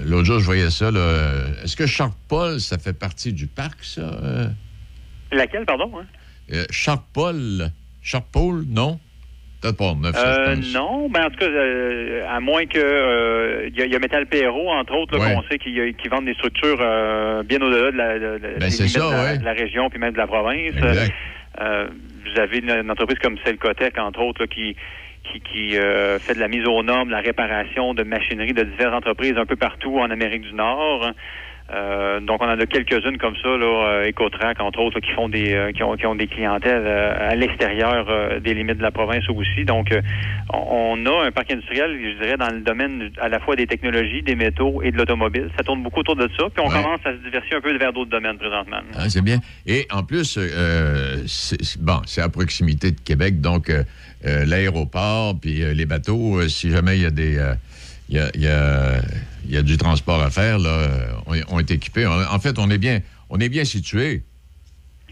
L'autre 0.05 0.25
jour, 0.25 0.39
je 0.39 0.45
voyais 0.45 0.69
ça. 0.71 0.89
Est-ce 1.63 1.75
que 1.75 1.85
Charles-Paul, 1.85 2.59
ça 2.59 2.77
fait 2.77 2.93
partie 2.97 3.33
du 3.33 3.45
parc, 3.47 3.83
ça? 3.83 4.49
Laquelle, 5.31 5.65
pardon? 5.65 5.91
Hein? 5.99 6.63
Charpol. 6.69 7.71
Charpol, 8.01 8.63
non? 8.67 8.99
Peut-être 9.61 9.77
pas 9.77 9.93
Euh, 9.93 10.55
non, 10.73 11.07
ben 11.09 11.25
en 11.25 11.29
tout 11.29 11.37
cas, 11.37 11.45
euh, 11.45 12.25
à 12.27 12.39
moins 12.39 12.65
que 12.65 12.79
euh, 12.79 13.67
il 13.69 13.77
y, 13.77 13.81
a- 13.83 13.85
il 13.85 13.91
y 13.91 13.95
a 13.95 13.99
Metal 13.99 14.25
Perro, 14.25 14.71
entre 14.71 14.95
autres, 14.95 15.19
Ouais. 15.19 15.35
qu'on 15.35 15.43
sait 15.43 15.59
qu'ils 15.59 15.95
vendent 16.09 16.25
des 16.25 16.33
structures 16.33 16.79
euh, 16.81 17.43
bien 17.43 17.61
au-delà 17.61 17.91
de 17.91 17.97
la, 17.97 18.19
de- 18.19 18.37
de- 18.39 18.59
des 18.59 18.69
ça, 18.71 18.99
de, 18.99 19.13
la, 19.15 19.37
de 19.37 19.45
la 19.45 19.53
région 19.53 19.89
puis 19.89 19.99
même 19.99 20.13
de 20.13 20.17
la 20.17 20.25
province. 20.27 20.75
Exact. 20.75 21.11
Euh, 21.61 21.87
vous 22.25 22.39
avez 22.39 22.57
une, 22.59 22.71
une 22.71 22.89
entreprise 22.91 23.19
comme 23.19 23.37
Celcotec, 23.45 23.97
entre 23.99 24.21
autres, 24.21 24.41
là, 24.41 24.47
qui 24.47 24.75
qui, 25.31 25.39
qui, 25.41 25.77
euh, 25.77 26.17
fait 26.17 26.33
de 26.33 26.39
la 26.39 26.47
mise 26.47 26.65
aux 26.65 26.81
normes, 26.81 27.09
de 27.09 27.13
la 27.13 27.19
réparation 27.21 27.93
de 27.93 28.01
machinerie 28.01 28.53
de 28.53 28.63
diverses 28.63 28.95
entreprises 28.95 29.37
un 29.37 29.45
peu 29.45 29.55
partout 29.55 29.99
en 29.99 30.09
Amérique 30.09 30.41
du 30.41 30.53
Nord. 30.53 31.11
Euh, 31.73 32.19
donc, 32.19 32.41
on 32.41 32.45
en 32.47 32.59
a 32.59 32.65
quelques-unes 32.65 33.17
comme 33.17 33.35
ça, 33.41 33.47
là, 33.49 33.87
euh, 34.03 34.09
Ecotrac, 34.09 34.59
entre 34.59 34.79
autres, 34.79 34.95
là, 34.97 35.01
qui 35.01 35.11
font 35.13 35.29
des 35.29 35.53
euh, 35.53 35.71
qui, 35.71 35.83
ont, 35.83 35.95
qui 35.95 36.05
ont 36.05 36.15
des 36.15 36.27
clientèles 36.27 36.83
euh, 36.85 37.29
à 37.31 37.35
l'extérieur 37.35 38.07
euh, 38.09 38.39
des 38.39 38.53
limites 38.53 38.77
de 38.77 38.81
la 38.83 38.91
province 38.91 39.23
aussi. 39.29 39.63
Donc, 39.63 39.91
euh, 39.91 40.01
on 40.53 41.05
a 41.05 41.25
un 41.27 41.31
parc 41.31 41.51
industriel, 41.51 41.97
je 42.03 42.23
dirais, 42.23 42.37
dans 42.37 42.49
le 42.53 42.59
domaine 42.61 43.09
à 43.21 43.29
la 43.29 43.39
fois 43.39 43.55
des 43.55 43.67
technologies, 43.67 44.21
des 44.21 44.35
métaux 44.35 44.81
et 44.83 44.91
de 44.91 44.97
l'automobile. 44.97 45.49
Ça 45.57 45.63
tourne 45.63 45.81
beaucoup 45.81 46.01
autour 46.01 46.15
de 46.17 46.29
ça. 46.37 46.45
Puis 46.53 46.61
on 46.63 46.67
Ouais. 46.67 46.81
commence 46.81 46.99
à 47.05 47.11
se 47.13 47.23
diversifier 47.23 47.57
un 47.57 47.61
peu 47.61 47.77
vers 47.77 47.93
d'autres 47.93 48.11
domaines 48.11 48.37
présentement. 48.37 48.77
Ah, 48.95 49.09
c'est 49.09 49.21
bien. 49.23 49.37
Et 49.65 49.87
en 49.91 50.03
plus, 50.03 50.37
euh, 50.37 51.23
bon, 51.79 52.01
c'est 52.05 52.21
à 52.21 52.29
proximité 52.29 52.91
de 52.91 52.99
Québec, 52.99 53.39
donc 53.41 53.69
euh, 53.69 53.83
euh, 54.25 54.45
l'aéroport, 54.45 55.35
puis 55.39 55.63
euh, 55.63 55.73
les 55.73 55.85
bateaux, 55.85 56.37
euh, 56.39 56.47
si 56.47 56.69
jamais 56.69 56.97
il 56.97 57.03
y 57.03 57.05
a 57.05 57.11
des... 57.11 57.37
il 58.11 58.17
y 58.17 58.47
a, 58.47 59.01
y 59.47 59.57
a- 59.57 59.61
du 59.63 59.77
transport 59.77 60.21
à 60.21 60.29
faire, 60.29 60.59
là, 60.59 60.89
on, 61.25 61.35
on 61.49 61.59
est 61.59 61.71
équipés. 61.71 62.05
En, 62.05 62.21
en 62.21 62.39
fait, 62.39 62.59
on 62.59 62.69
est 62.69 62.77
bien, 62.77 63.01
on 63.29 63.39
est 63.39 63.49
bien 63.49 63.65
situé. 63.65 64.23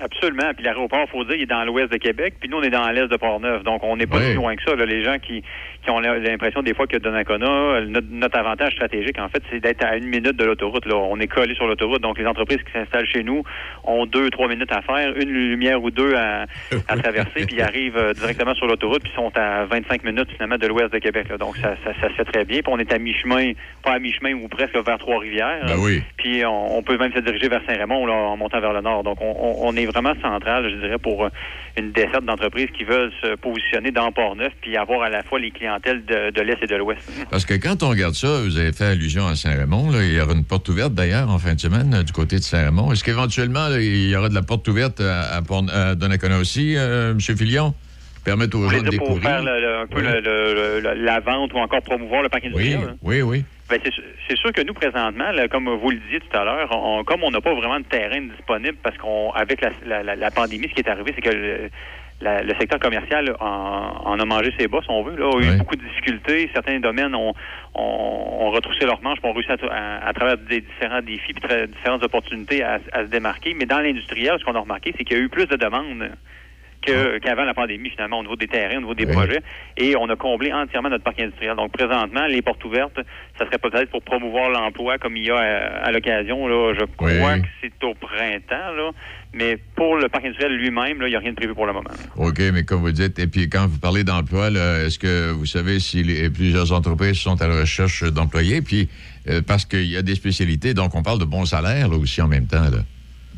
Absolument. 0.01 0.53
Puis 0.55 0.63
l'aéroport, 0.63 1.07
faut 1.09 1.23
dire, 1.25 1.35
il 1.35 1.41
est 1.43 1.45
dans 1.45 1.63
l'ouest 1.65 1.91
de 1.91 1.97
Québec, 1.97 2.35
puis 2.39 2.49
nous, 2.49 2.57
on 2.57 2.61
est 2.63 2.69
dans 2.69 2.87
l'est 2.89 3.07
de 3.07 3.17
Port-Neuf. 3.17 3.63
Donc, 3.63 3.83
on 3.83 3.97
n'est 3.97 4.07
pas 4.07 4.17
Oui. 4.17 4.27
si 4.29 4.33
loin 4.35 4.55
que 4.55 4.63
ça. 4.63 4.75
là. 4.75 4.85
Les 4.85 5.03
gens 5.03 5.17
qui, 5.19 5.43
qui 5.83 5.89
ont 5.89 5.99
l'impression 5.99 6.61
des 6.61 6.73
fois 6.73 6.87
que 6.87 6.97
Donnacona, 6.97 7.81
notre, 7.85 8.07
notre 8.11 8.37
avantage 8.37 8.73
stratégique, 8.73 9.19
en 9.19 9.29
fait, 9.29 9.41
c'est 9.51 9.59
d'être 9.59 9.83
à 9.83 9.97
une 9.97 10.05
minute 10.05 10.35
de 10.37 10.43
l'autoroute. 10.45 10.85
Là. 10.85 10.95
On 10.95 11.19
est 11.19 11.27
collé 11.27 11.53
sur 11.55 11.67
l'autoroute. 11.67 12.01
Donc, 12.01 12.17
les 12.17 12.25
entreprises 12.25 12.59
qui 12.63 12.71
s'installent 12.71 13.05
chez 13.07 13.23
nous 13.23 13.43
ont 13.83 14.05
deux, 14.05 14.29
trois 14.29 14.47
minutes 14.47 14.71
à 14.71 14.81
faire, 14.81 15.13
une 15.17 15.29
lumière 15.29 15.83
ou 15.83 15.91
deux 15.91 16.13
à, 16.15 16.45
à 16.87 16.97
traverser, 16.97 17.45
puis 17.45 17.55
ils 17.57 17.61
arrivent 17.61 17.97
euh, 17.97 18.13
directement 18.13 18.53
sur 18.55 18.67
l'autoroute, 18.67 19.03
puis 19.03 19.11
sont 19.15 19.31
à 19.37 19.65
25 19.65 20.03
minutes, 20.03 20.29
finalement, 20.33 20.57
de 20.57 20.67
l'ouest 20.67 20.93
de 20.93 20.99
Québec. 20.99 21.27
là. 21.29 21.37
Donc, 21.37 21.57
ça, 21.57 21.75
ça, 21.83 21.91
ça 22.01 22.07
se 22.09 22.13
fait 22.13 22.25
très 22.25 22.45
bien. 22.45 22.61
Puis 22.61 22.71
on 22.73 22.79
est 22.79 22.91
à 22.93 22.97
mi-chemin, 22.99 23.51
pas 23.83 23.93
à 23.93 23.99
mi-chemin 23.99 24.33
ou 24.33 24.47
presque 24.47 24.75
vers 24.77 24.97
Trois-Rivières. 24.97 25.65
Ben 25.65 25.75
oui. 25.79 26.01
Puis 26.17 26.45
on, 26.45 26.77
on 26.77 26.83
peut 26.83 26.97
même 26.97 27.11
se 27.13 27.19
diriger 27.19 27.49
vers 27.49 27.61
Saint-Raymond 27.67 28.05
là, 28.05 28.13
en 28.13 28.37
montant 28.37 28.59
vers 28.61 28.73
le 28.73 28.81
nord. 28.81 29.03
Donc 29.03 29.17
on, 29.21 29.35
on- 29.39 29.67
on 29.69 29.75
est 29.75 29.88
vraiment 29.91 30.13
central, 30.21 30.69
je 30.69 30.75
dirais, 30.85 30.97
pour 30.97 31.25
euh, 31.25 31.29
une 31.77 31.91
desserte 31.91 32.25
d'entreprises 32.25 32.69
qui 32.77 32.83
veulent 32.83 33.11
se 33.21 33.35
positionner 33.35 33.91
dans 33.91 34.11
Port-Neuf 34.11 34.51
puis 34.61 34.75
avoir 34.77 35.03
à 35.03 35.09
la 35.09 35.23
fois 35.23 35.39
les 35.39 35.51
clientèles 35.51 36.03
de, 36.05 36.31
de 36.31 36.41
l'Est 36.41 36.57
et 36.61 36.67
de 36.67 36.75
l'Ouest. 36.75 37.01
Parce 37.29 37.45
que 37.45 37.53
quand 37.55 37.83
on 37.83 37.89
regarde 37.89 38.13
ça, 38.15 38.41
vous 38.43 38.57
avez 38.57 38.71
fait 38.73 38.85
allusion 38.85 39.27
à 39.27 39.35
Saint-Raymond, 39.35 39.91
là, 39.91 40.03
il 40.03 40.13
y 40.13 40.19
aura 40.21 40.33
une 40.33 40.43
porte 40.45 40.67
ouverte 40.69 40.93
d'ailleurs 40.93 41.29
en 41.29 41.37
fin 41.39 41.53
de 41.53 41.59
semaine 41.59 41.93
euh, 41.93 42.03
du 42.03 42.11
côté 42.11 42.37
de 42.37 42.41
Saint-Raymond. 42.43 42.91
Est-ce 42.91 43.03
qu'éventuellement, 43.03 43.67
là, 43.69 43.79
il 43.79 44.09
y 44.09 44.15
aura 44.15 44.29
de 44.29 44.35
la 44.35 44.41
porte 44.43 44.67
ouverte 44.67 44.99
à, 45.01 45.35
à, 45.37 45.41
Port- 45.41 45.69
à 45.73 45.95
Donnacona 45.95 46.37
aussi, 46.39 46.75
euh, 46.77 47.11
M. 47.11 47.19
Filion? 47.19 47.73
Permettre 48.25 48.57
aux 48.57 48.67
gens 48.69 48.81
de 48.81 48.89
dire 48.89 48.99
pour 48.99 49.07
découvrir? 49.15 49.29
faire 49.29 49.43
le- 49.43 49.59
le- 49.61 49.77
un 49.77 49.87
peu 49.87 50.01
le- 50.01 51.05
la 51.05 51.19
vente 51.21 51.53
ou 51.53 51.57
encore 51.57 51.81
promouvoir 51.81 52.21
le 52.21 52.27
parc 52.29 52.43
Oui, 52.43 52.49
industriel? 52.73 52.79
hein? 52.91 52.95
oui, 53.01 53.21
oui. 53.21 53.45
Ben, 53.69 53.79
c'est, 53.83 54.35
sûr 54.37 54.51
que 54.51 54.61
nous, 54.63 54.73
présentement, 54.73 55.31
là, 55.31 55.47
comme 55.47 55.69
vous 55.69 55.91
le 55.91 55.97
disiez 55.97 56.19
tout 56.21 56.35
à 56.37 56.43
l'heure, 56.43 56.69
on- 56.71 57.03
comme 57.03 57.23
on 57.23 57.29
n'a 57.29 57.39
pas 57.41 57.53
vraiment 57.53 57.79
de 57.79 57.85
terrain 57.85 58.19
disponible 58.21 58.77
parce 58.81 58.97
qu'on 58.97 59.29
avec 59.31 59.61
la, 59.61 59.69
la- 59.85 60.15
la- 60.15 60.31
pandémie, 60.31 60.67
ce 60.69 60.73
qui 60.73 60.79
est 60.81 60.89
arrivé, 60.89 61.11
c'est 61.15 61.21
que 61.21 61.29
le, 61.29 61.69
la- 62.21 62.41
le 62.41 62.53
secteur 62.59 62.79
commercial 62.79 63.35
en, 63.39 63.45
en 64.05 64.19
a 64.19 64.25
mangé 64.25 64.51
ses 64.57 64.67
bas, 64.67 64.79
si 64.81 64.89
on 64.89 65.03
veut. 65.03 65.15
Là, 65.15 65.29
a 65.31 65.39
eu 65.41 65.57
beaucoup 65.59 65.75
de 65.75 65.83
difficultés. 65.83 66.49
Certains 66.53 66.79
domaines 66.79 67.13
ont, 67.13 67.33
ont, 67.75 68.37
ont 68.41 68.51
retroussé 68.51 68.85
leurs 68.85 69.01
manches, 69.03 69.19
ont 69.23 69.33
réussi 69.33 69.51
à, 69.51 69.57
à- 69.71 70.07
à 70.07 70.13
travers 70.13 70.37
des 70.37 70.61
différents 70.61 71.01
défis, 71.01 71.33
puis 71.33 71.43
tra- 71.47 71.67
différentes 71.67 72.03
opportunités 72.03 72.63
à, 72.63 72.79
à 72.91 73.01
se 73.03 73.09
démarquer. 73.09 73.53
Mais 73.53 73.65
dans 73.65 73.79
l'industriel, 73.79 74.35
ce 74.39 74.45
qu'on 74.45 74.55
a 74.55 74.59
remarqué, 74.59 74.93
c'est 74.97 75.03
qu'il 75.03 75.15
y 75.17 75.19
a 75.19 75.23
eu 75.23 75.29
plus 75.29 75.45
de 75.45 75.55
demandes 75.57 76.09
que- 76.81 77.17
qu'avant 77.19 77.43
la 77.43 77.53
pandémie, 77.53 77.89
finalement, 77.89 78.19
au 78.19 78.23
niveau 78.23 78.35
des 78.35 78.47
terrains, 78.47 78.77
au 78.77 78.81
niveau 78.81 78.93
des 78.93 79.05
projets. 79.05 79.41
Et 79.77 79.95
on 79.97 80.09
a 80.09 80.15
comblé 80.15 80.51
entièrement 80.53 80.89
notre 80.89 81.03
parc 81.03 81.19
industriel. 81.19 81.55
Donc, 81.55 81.71
présentement, 81.71 82.25
les 82.27 82.41
portes 82.41 82.63
ouvertes, 82.63 82.99
ça 83.37 83.45
serait 83.45 83.57
peut-être 83.57 83.89
pour 83.91 84.01
promouvoir 84.01 84.49
l'emploi 84.49 84.97
comme 84.97 85.17
il 85.17 85.25
y 85.25 85.29
a 85.31 85.37
à, 85.37 85.85
à 85.87 85.91
l'occasion. 85.91 86.47
Là, 86.47 86.73
je 86.79 86.85
crois 86.95 87.09
Oui. 87.11 87.41
que 87.41 87.47
c'est 87.61 87.83
au 87.85 87.93
printemps, 87.95 88.73
là. 88.77 88.91
Mais 89.33 89.57
pour 89.75 89.95
le 89.97 90.09
parc 90.09 90.25
industriel 90.25 90.55
lui-même, 90.57 90.97
il 91.01 91.09
n'y 91.09 91.15
a 91.15 91.19
rien 91.19 91.31
de 91.31 91.35
prévu 91.35 91.53
pour 91.53 91.65
le 91.67 91.73
moment. 91.73 91.89
OK, 92.17 92.39
mais 92.51 92.63
comme 92.63 92.81
vous 92.81 92.91
dites, 92.91 93.19
et 93.19 93.27
puis 93.27 93.47
quand 93.49 93.67
vous 93.67 93.77
parlez 93.77 94.03
d'emploi, 94.03 94.49
là, 94.49 94.83
est-ce 94.85 94.97
que 94.97 95.29
vous 95.31 95.45
savez 95.45 95.79
si 95.79 96.01
les- 96.03 96.29
plusieurs 96.31 96.71
entreprises 96.71 97.17
sont 97.19 97.39
à 97.41 97.47
la 97.47 97.59
recherche 97.61 98.03
d'employés? 98.03 98.61
Puis, 98.63 98.89
euh, 99.29 99.41
parce 99.45 99.65
qu'il 99.65 99.85
y 99.85 99.97
a 99.97 100.01
des 100.01 100.15
spécialités, 100.15 100.73
donc 100.73 100.95
on 100.95 101.03
parle 101.03 101.19
de 101.19 101.25
bons 101.25 101.45
salaires 101.45 101.89
là, 101.89 101.97
aussi 101.97 102.21
en 102.23 102.27
même 102.27 102.47
temps. 102.47 102.63
Là. 102.71 102.79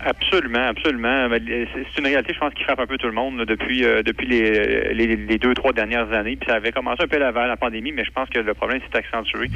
Absolument, 0.03 0.67
absolument. 0.67 1.29
Mais 1.29 1.39
C'est 1.45 1.99
une 1.99 2.07
réalité, 2.07 2.33
je 2.33 2.39
pense, 2.39 2.53
qui 2.53 2.63
frappe 2.63 2.79
un 2.79 2.87
peu 2.87 2.97
tout 2.97 3.07
le 3.07 3.13
monde 3.13 3.37
là, 3.37 3.45
depuis 3.45 3.85
euh, 3.85 4.01
depuis 4.01 4.25
les, 4.25 4.93
les, 4.93 5.15
les 5.15 5.37
deux, 5.37 5.53
trois 5.53 5.73
dernières 5.73 6.11
années. 6.11 6.35
Puis 6.35 6.49
ça 6.49 6.55
avait 6.55 6.71
commencé 6.71 7.03
un 7.03 7.07
peu 7.07 7.23
avant 7.23 7.45
la 7.45 7.55
pandémie, 7.57 7.91
mais 7.91 8.03
je 8.03 8.11
pense 8.11 8.27
que 8.29 8.39
le 8.39 8.53
problème 8.53 8.81
s'est 8.81 8.97
accentué. 8.97 9.49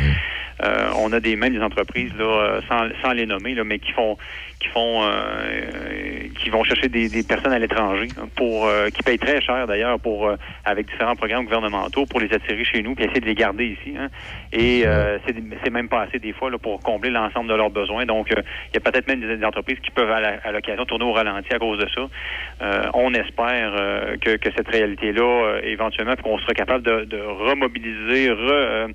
Euh, 0.64 0.90
on 1.00 1.12
a 1.14 1.20
des 1.20 1.36
même 1.36 1.54
des 1.54 1.62
entreprises 1.62 2.12
là, 2.18 2.26
euh, 2.26 2.62
sans, 2.70 2.88
sans 3.04 3.14
les 3.14 3.26
nommer, 3.26 3.56
là, 3.56 3.64
mais 3.64 3.80
qui 3.80 3.92
font 3.92 4.18
qui 4.60 4.70
font 4.70 5.04
euh, 5.04 5.08
euh, 5.08 6.20
qui 6.40 6.50
vont 6.50 6.64
chercher 6.64 6.90
des, 6.90 7.10
des 7.10 7.24
personnes 7.24 7.54
à 7.54 7.60
l'étranger 7.60 8.08
pour 8.36 8.66
euh, 8.66 8.90
qui 8.90 9.04
payent 9.04 9.20
très 9.20 9.42
cher 9.42 9.68
d'ailleurs 9.68 10.00
pour 10.00 10.28
euh, 10.28 10.36
avec 10.64 10.88
différents 10.88 11.16
programmes 11.16 11.46
gouvernementaux 11.46 12.06
pour 12.06 12.20
les 12.20 12.34
attirer 12.34 12.64
chez 12.64 12.82
nous 12.82 12.96
puis 12.96 13.06
essayer 13.06 13.22
de 13.22 13.26
les 13.26 13.36
garder 13.36 13.66
ici. 13.66 13.96
hein. 13.98 14.10
Et 14.52 14.84
euh, 14.86 15.18
c'est 15.64 15.70
même 15.70 15.90
pas 15.90 16.04
assez 16.04 16.20
des 16.20 16.34
fois 16.34 16.50
là, 16.50 16.58
pour 16.58 16.80
combler 16.82 17.10
l'ensemble 17.10 17.50
de 17.50 17.56
leurs 17.56 17.70
besoins. 17.70 18.06
Donc 18.06 18.32
euh, 18.32 18.42
il 18.72 18.76
y 18.76 18.78
a 18.78 18.80
peut-être 18.80 19.08
même 19.08 19.20
des, 19.20 19.46
entreprises 19.46 19.80
qui 19.80 19.92
peuvent 19.92 20.10
à 20.12 20.52
l'occasion 20.52 20.86
tourner 20.86 21.06
au 21.06 21.12
ralenti 21.12 21.54
à 21.54 21.60
cause 21.60 21.78
de 21.78 21.88
ça. 21.94 22.90
On 22.94 23.14
espère 23.14 23.74
que, 24.22 24.38
que 24.38 24.50
cette 24.56 24.68
réalité-là, 24.68 25.24
euh, 25.24 25.62
éventuellement, 25.64 26.16
qu'on 26.16 26.38
sera 26.40 26.54
capable 26.54 26.84
de, 26.84 27.06
de 27.06 27.22
remobiliser, 27.22 28.32
re, 28.32 28.90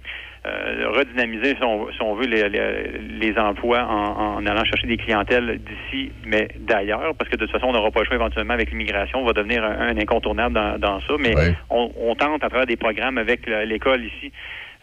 redynamiser, 0.45 1.57
si 1.57 1.63
on, 1.63 1.91
si 1.93 2.03
on 2.03 2.15
veut, 2.15 2.27
les, 2.27 2.49
les, 2.49 2.99
les 2.99 3.39
emplois 3.39 3.83
en, 3.85 4.37
en 4.37 4.47
allant 4.47 4.65
chercher 4.65 4.87
des 4.87 4.97
clientèles 4.97 5.59
d'ici, 5.59 6.13
mais 6.25 6.49
d'ailleurs, 6.59 7.15
parce 7.19 7.31
que 7.31 7.37
de 7.37 7.45
toute 7.45 7.53
façon, 7.53 7.67
on 7.67 7.73
n'aura 7.73 7.91
pas 7.91 8.01
le 8.01 8.07
choix 8.07 8.17
éventuellement 8.17 8.55
avec 8.55 8.71
l'immigration, 8.71 9.21
on 9.21 9.25
va 9.27 9.33
devenir 9.33 9.63
un, 9.65 9.89
un 9.89 9.97
incontournable 9.99 10.55
dans, 10.55 10.79
dans 10.79 11.01
ça, 11.03 11.15
mais 11.19 11.35
on, 11.71 11.93
on 12.01 12.15
tente 12.15 12.43
à 12.45 12.49
travers 12.49 12.67
des 12.67 12.77
programmes 12.77 13.19
avec 13.19 13.47
le- 13.47 13.65
l'école 13.65 14.05
ici, 14.05 14.33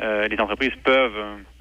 euh, 0.01 0.27
les 0.27 0.39
entreprises 0.39 0.73
peuvent 0.83 1.11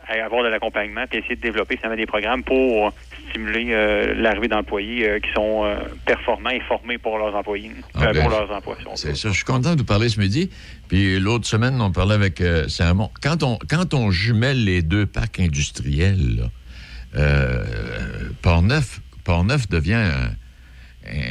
avoir 0.09 0.45
de 0.45 0.49
l'accompagnement 0.49 1.05
et 1.13 1.19
essayer 1.19 1.37
de 1.37 1.41
développer 1.41 1.79
ça 1.83 1.95
des 1.95 2.07
programmes 2.07 2.43
pour 2.43 2.93
stimuler 3.31 3.69
euh, 3.71 4.15
l'arrivée 4.15 4.49
d'employés 4.49 5.09
euh, 5.09 5.19
qui 5.21 5.31
sont 5.33 5.65
euh, 5.65 5.77
performants 6.05 6.51
et 6.51 6.61
formés 6.61 6.99
pour 6.99 7.19
leurs 7.19 7.35
employés, 7.35 7.71
Ah, 7.95 8.13
ben, 8.13 8.23
pour 8.23 8.31
leurs 8.31 8.51
emplois. 8.51 8.77
si 8.95 9.03
C'est 9.03 9.17
ça, 9.17 9.29
je 9.29 9.35
suis 9.35 9.45
content 9.45 9.75
de 9.75 9.81
vous 9.81 9.85
parler 9.85 10.09
ce 10.09 10.21
midi. 10.21 10.51
Puis 10.89 11.19
l'autre 11.19 11.47
semaine, 11.47 11.81
on 11.81 11.91
parlait 11.93 12.15
avec 12.15 12.43
Saint-Raymond. 12.69 13.11
Quand 13.23 13.43
on, 13.43 13.59
quand 13.69 13.95
on 13.95 14.11
jumelle 14.11 14.65
les 14.65 14.83
deux 14.83 15.07
parcs 15.07 15.41
industriels, 15.41 16.37
là, 17.15 17.65
Port-Neuf, 18.43 19.01
Port-Neuf 19.25 19.69
devient 19.69 19.95
un, 19.95 20.31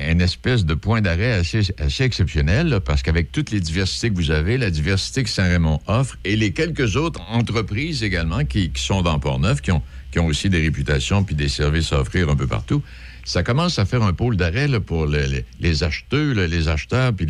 un 0.10 0.20
espèce 0.20 0.66
de 0.66 0.74
point 0.74 1.02
d'arrêt 1.02 1.34
assez, 1.34 1.62
exceptionnel, 2.00 2.80
parce 2.84 3.04
qu'avec 3.04 3.32
toutes 3.32 3.52
les 3.52 3.60
diversités 3.60 4.10
que 4.10 4.16
vous 4.16 4.32
avez, 4.32 4.58
la 4.58 4.70
diversité 4.70 5.24
que 5.24 5.30
Saint-Raymond 5.30 5.82
offre, 5.88 6.18
et 6.24 6.36
les 6.36 6.52
quelques 6.52 6.96
autres 6.96 7.22
entreprises 7.30 8.04
également 8.04 8.46
qui, 8.46 8.72
sont 8.76 9.02
dans 9.02 9.20
Port-Neuf, 9.20 9.62
qui 9.62 9.72
ont, 9.72 9.82
aussi 10.26 10.50
des 10.50 10.62
réputations 10.62 11.24
puis 11.24 11.36
des 11.36 11.50
services 11.50 11.92
à 11.92 12.00
offrir 12.00 12.30
un 12.30 12.38
peu 12.38 12.48
partout, 12.48 12.82
ça 13.26 13.44
commence 13.44 13.80
à 13.80 13.86
faire 13.86 14.04
un 14.04 14.14
pôle 14.14 14.38
d'arrêt 14.38 14.70
pour 14.80 15.08
le- 15.08 15.44
les, 15.60 15.84
acheteurs, 15.84 16.36
les 16.36 16.68
acheteurs, 16.70 17.12
puis 17.14 17.26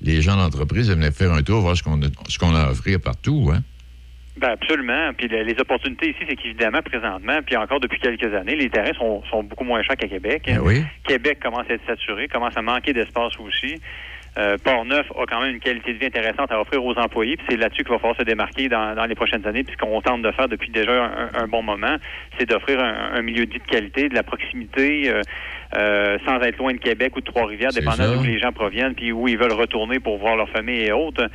les, 0.00 0.22
gens 0.22 0.36
d'entreprise 0.36 0.90
à 0.90 0.94
venir 0.94 1.12
faire 1.12 1.32
un 1.32 1.42
tour, 1.42 1.60
voir 1.60 1.76
ce 1.76 1.82
qu'on 1.82 2.02
a, 2.02 2.06
ce 2.28 2.38
qu'on 2.38 2.54
a 2.54 2.62
à 2.62 2.70
offrir 2.70 3.00
partout. 3.00 3.50
Hein? 3.54 3.62
Ben 4.38 4.50
absolument. 4.50 5.12
Puis 5.16 5.28
le- 5.28 5.42
les 5.42 5.58
opportunités 5.60 6.10
ici, 6.10 6.18
c'est 6.28 6.36
qu'évidemment, 6.36 6.80
présentement, 6.82 7.38
puis 7.44 7.56
encore 7.56 7.80
depuis 7.80 7.98
quelques 7.98 8.32
années, 8.34 8.54
les 8.56 8.70
terrains 8.70 8.92
sont, 8.94 9.22
sont 9.30 9.42
beaucoup 9.42 9.64
moins 9.64 9.82
chers 9.82 9.96
qu'à 9.96 10.08
Québec. 10.08 10.42
Ben 10.46 10.60
oui. 10.62 10.82
Québec 11.06 11.38
commence 11.42 11.68
à 11.70 11.74
être 11.74 11.86
saturé, 11.86 12.28
commence 12.28 12.56
à 12.56 12.62
manquer 12.62 12.92
d'espace 12.92 13.32
aussi. 13.40 13.80
Euh, 14.36 14.56
Port-Neuf 14.62 15.06
a 15.18 15.24
quand 15.26 15.40
même 15.40 15.54
une 15.54 15.58
qualité 15.60 15.94
de 15.94 15.98
vie 15.98 16.06
intéressante 16.06 16.52
à 16.52 16.60
offrir 16.60 16.84
aux 16.84 16.94
employés, 16.96 17.36
puis 17.36 17.46
c'est 17.48 17.56
là-dessus 17.56 17.82
qu'il 17.82 17.90
va 17.90 17.98
falloir 17.98 18.16
se 18.16 18.22
démarquer 18.22 18.68
dans, 18.68 18.94
dans 18.94 19.06
les 19.06 19.16
prochaines 19.16 19.44
années. 19.48 19.64
Puis 19.64 19.74
ce 19.74 19.78
qu'on 19.84 20.00
tente 20.00 20.22
de 20.22 20.30
faire 20.30 20.46
depuis 20.48 20.70
déjà 20.70 20.92
un, 21.06 21.28
un 21.42 21.48
bon 21.48 21.62
moment, 21.62 21.96
c'est 22.38 22.48
d'offrir 22.48 22.78
un, 22.78 23.14
un 23.14 23.22
milieu 23.22 23.46
de 23.46 23.52
vie 23.52 23.58
de 23.58 23.64
qualité, 23.64 24.08
de 24.08 24.14
la 24.14 24.22
proximité, 24.22 25.10
euh, 25.10 25.22
euh, 25.76 26.18
sans 26.24 26.40
être 26.42 26.58
loin 26.58 26.72
de 26.72 26.78
Québec 26.78 27.16
ou 27.16 27.20
de 27.20 27.24
Trois-Rivières, 27.24 27.72
dépendant 27.72 28.04
d'où 28.14 28.22
les 28.22 28.38
gens 28.38 28.52
proviennent, 28.52 28.94
puis 28.94 29.10
où 29.10 29.26
ils 29.26 29.38
veulent 29.38 29.52
retourner 29.52 29.98
pour 29.98 30.18
voir 30.18 30.36
leur 30.36 30.48
famille 30.50 30.82
et 30.84 30.92
autres. 30.92 31.26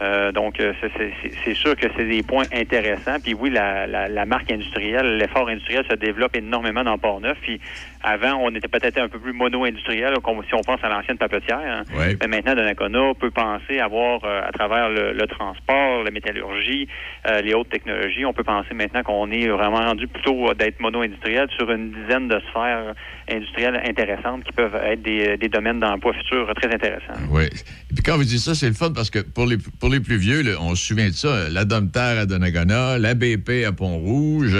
Euh, 0.00 0.30
donc, 0.32 0.60
euh, 0.60 0.72
c'est- 0.80 1.54
sûr 1.54 1.74
que 1.74 1.86
c'est 1.96 2.04
des 2.04 2.22
points 2.22 2.44
intéressants. 2.52 3.18
Puis 3.22 3.34
oui, 3.34 3.50
la, 3.50 3.86
la, 3.86 4.08
la 4.08 4.26
marque 4.26 4.50
industrielle, 4.52 5.16
l'effort 5.16 5.48
industriel 5.48 5.84
se 5.90 5.96
développe 5.96 6.36
énormément 6.36 6.84
dans 6.84 6.96
Port-Neuf. 6.98 7.36
Puis 7.42 7.60
avant, 8.02 8.34
on 8.40 8.54
était 8.54 8.68
peut-être 8.68 8.98
un 8.98 9.08
peu 9.08 9.18
plus 9.18 9.32
mono-industriel, 9.32 10.14
si 10.46 10.54
on 10.54 10.60
pense 10.62 10.82
à 10.84 10.88
l'ancienne 10.88 11.18
papetière. 11.18 11.58
hein. 11.58 11.82
Ouais. 11.96 12.16
Mais 12.20 12.28
maintenant, 12.28 12.54
Donnacona 12.54 13.12
peut 13.18 13.30
penser 13.30 13.80
avoir, 13.80 14.24
euh, 14.24 14.42
à 14.46 14.52
travers 14.52 14.88
le, 14.88 15.12
le 15.12 15.26
transport, 15.26 16.04
la 16.04 16.10
métallurgie, 16.12 16.86
euh, 17.28 17.40
les 17.40 17.54
hautes 17.54 17.70
technologies, 17.70 18.24
on 18.24 18.32
peut 18.32 18.44
penser 18.44 18.74
maintenant 18.74 19.02
qu'on 19.02 19.30
est 19.32 19.48
vraiment 19.48 19.78
rendu 19.82 20.06
plutôt 20.06 20.54
d'être 20.54 20.78
mono-industriel 20.80 21.48
sur 21.56 21.70
une 21.72 21.90
dizaine 21.90 22.28
de 22.28 22.40
sphères 22.50 22.94
industrielles 23.30 23.80
intéressantes 23.84 24.44
qui 24.44 24.52
peuvent 24.52 24.74
être 24.74 25.02
des, 25.02 25.36
des 25.36 25.48
domaines 25.48 25.80
d'emploi 25.80 26.12
futurs 26.14 26.52
très 26.54 26.72
intéressants. 26.72 27.20
Oui. 27.30 27.44
Et 27.44 27.94
puis 27.94 28.02
quand 28.04 28.16
vous 28.16 28.24
dites 28.24 28.40
ça, 28.40 28.54
c'est 28.54 28.68
le 28.68 28.74
fun 28.74 28.92
parce 28.92 29.10
que 29.10 29.20
pour 29.20 29.46
les, 29.46 29.58
pour 29.80 29.88
les 29.88 30.00
plus 30.00 30.16
vieux, 30.16 30.42
là, 30.42 30.52
on 30.60 30.74
se 30.74 30.86
souvient 30.86 31.08
de 31.08 31.14
ça, 31.14 31.48
la 31.50 31.64
Domterre 31.64 32.18
à 32.18 32.26
Donnacona, 32.26 32.98
la 32.98 33.14
BP 33.14 33.64
à 33.66 33.72
Pont-Rouge, 33.72 34.56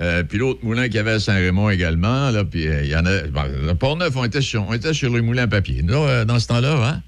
euh, 0.00 0.22
puis 0.24 0.38
l'autre 0.38 0.60
moulin 0.64 0.84
qu'il 0.84 0.96
y 0.96 0.98
avait 0.98 1.12
à 1.12 1.18
Saint-Raymond 1.18 1.70
également. 1.70 2.30
Là, 2.30 2.44
puis 2.44 2.66
euh, 2.66 2.82
il 2.82 2.90
y 2.90 2.96
en 2.96 3.04
a. 3.04 3.22
Bon, 3.28 3.42
le 3.44 3.74
Port-Neuf, 3.74 4.16
on 4.16 4.24
était, 4.24 4.40
sur, 4.40 4.66
on 4.68 4.72
était 4.72 4.94
sur 4.94 5.14
les 5.14 5.20
moulins 5.20 5.44
à 5.44 5.48
papier. 5.48 5.82
Là, 5.82 5.96
euh, 5.96 6.24
dans 6.24 6.38
ce 6.38 6.48
temps-là, 6.48 6.74
hein? 6.82 7.00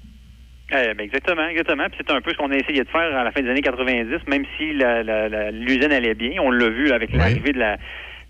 Ben, 0.71 0.99
exactement, 0.99 1.47
exactement. 1.47 1.85
Puis 1.89 1.99
c'est 2.05 2.13
un 2.13 2.21
peu 2.21 2.31
ce 2.31 2.37
qu'on 2.37 2.51
a 2.51 2.55
essayé 2.55 2.83
de 2.83 2.89
faire 2.89 3.15
à 3.15 3.23
la 3.23 3.31
fin 3.31 3.41
des 3.41 3.49
années 3.49 3.61
90, 3.61 4.27
même 4.27 4.43
si 4.57 4.73
l'usine 4.73 5.91
allait 5.91 6.15
bien. 6.15 6.31
On 6.41 6.51
l'a 6.51 6.69
vu 6.69 6.87
là, 6.87 6.95
avec 6.95 7.13
l'arrivée 7.13 7.53
de 7.53 7.59
la, 7.59 7.77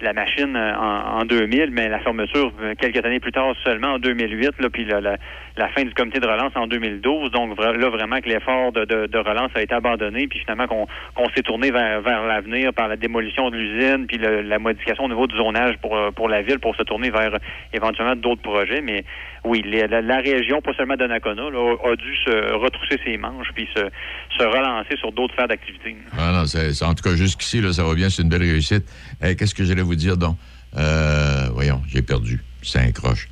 la 0.01 0.13
machine 0.13 0.55
euh, 0.55 0.75
en, 0.75 1.21
en 1.21 1.25
2000, 1.25 1.71
mais 1.71 1.87
la 1.89 1.99
fermeture 1.99 2.51
euh, 2.61 2.73
quelques 2.77 3.03
années 3.05 3.19
plus 3.19 3.31
tard 3.31 3.53
seulement 3.63 3.93
en 3.93 3.99
2008, 3.99 4.51
là, 4.59 4.69
puis 4.69 4.85
la, 4.85 5.01
la- 5.01 5.17
la 5.57 5.69
fin 5.69 5.83
du 5.83 5.93
comité 5.93 6.19
de 6.19 6.27
relance 6.27 6.51
en 6.55 6.67
2012. 6.67 7.31
Donc 7.31 7.57
là, 7.59 7.89
vraiment 7.89 8.19
que 8.19 8.29
l'effort 8.29 8.71
de, 8.71 8.85
de- 8.85 9.17
relance 9.17 9.51
a 9.55 9.61
été 9.61 9.73
abandonné, 9.73 10.27
puis 10.27 10.39
finalement 10.39 10.67
qu'on 10.67 11.29
s'est 11.35 11.41
tourné 11.41 11.71
vers, 11.71 12.01
vers 12.01 12.23
l'avenir 12.25 12.73
par 12.73 12.87
la 12.87 12.97
démolition 12.97 13.49
de 13.49 13.57
l'usine, 13.57 14.05
puis 14.07 14.17
la 14.17 14.59
modification 14.59 15.05
au 15.05 15.07
niveau 15.07 15.27
du 15.27 15.35
zonage 15.35 15.77
pour, 15.81 15.95
euh, 15.95 16.11
pour 16.11 16.29
la 16.29 16.41
ville, 16.41 16.59
pour 16.59 16.75
se 16.75 16.83
tourner 16.83 17.09
vers 17.09 17.37
éventuellement 17.73 18.15
d'autres 18.15 18.41
projets. 18.41 18.81
Mais 18.81 19.03
oui, 19.43 19.63
la, 19.63 20.17
région, 20.17 20.61
pas 20.61 20.73
seulement 20.73 20.95
Donnacona, 20.95 21.49
là, 21.49 21.75
a, 21.83 21.95
dû 21.95 22.15
se 22.25 22.53
retrousser 22.53 22.99
ses 23.03 23.17
manches, 23.17 23.49
puis 23.55 23.67
se, 23.75 24.43
relancer 24.43 24.97
sur 24.97 25.11
d'autres 25.11 25.33
sphères 25.33 25.47
d'activité. 25.47 25.95
Ah 26.17 26.43
en 26.43 26.93
tout 26.93 27.03
cas, 27.03 27.15
jusqu'ici, 27.15 27.61
ça 27.73 27.83
va 27.83 27.95
bien, 27.95 28.09
c'est 28.09 28.21
une 28.21 28.29
belle 28.29 28.41
réussite. 28.41 28.85
Eh, 29.23 29.35
qu'est-ce 29.35 29.55
que 29.55 29.63
j'allais 29.63 29.81
vous 29.81 29.95
dire, 29.95 30.17
donc? 30.17 30.35
Euh, 30.77 31.47
voyons, 31.53 31.81
j'ai 31.87 32.01
perdu. 32.01 32.41
C'est 32.61 32.79
un 32.79 32.91
croche. 32.91 33.29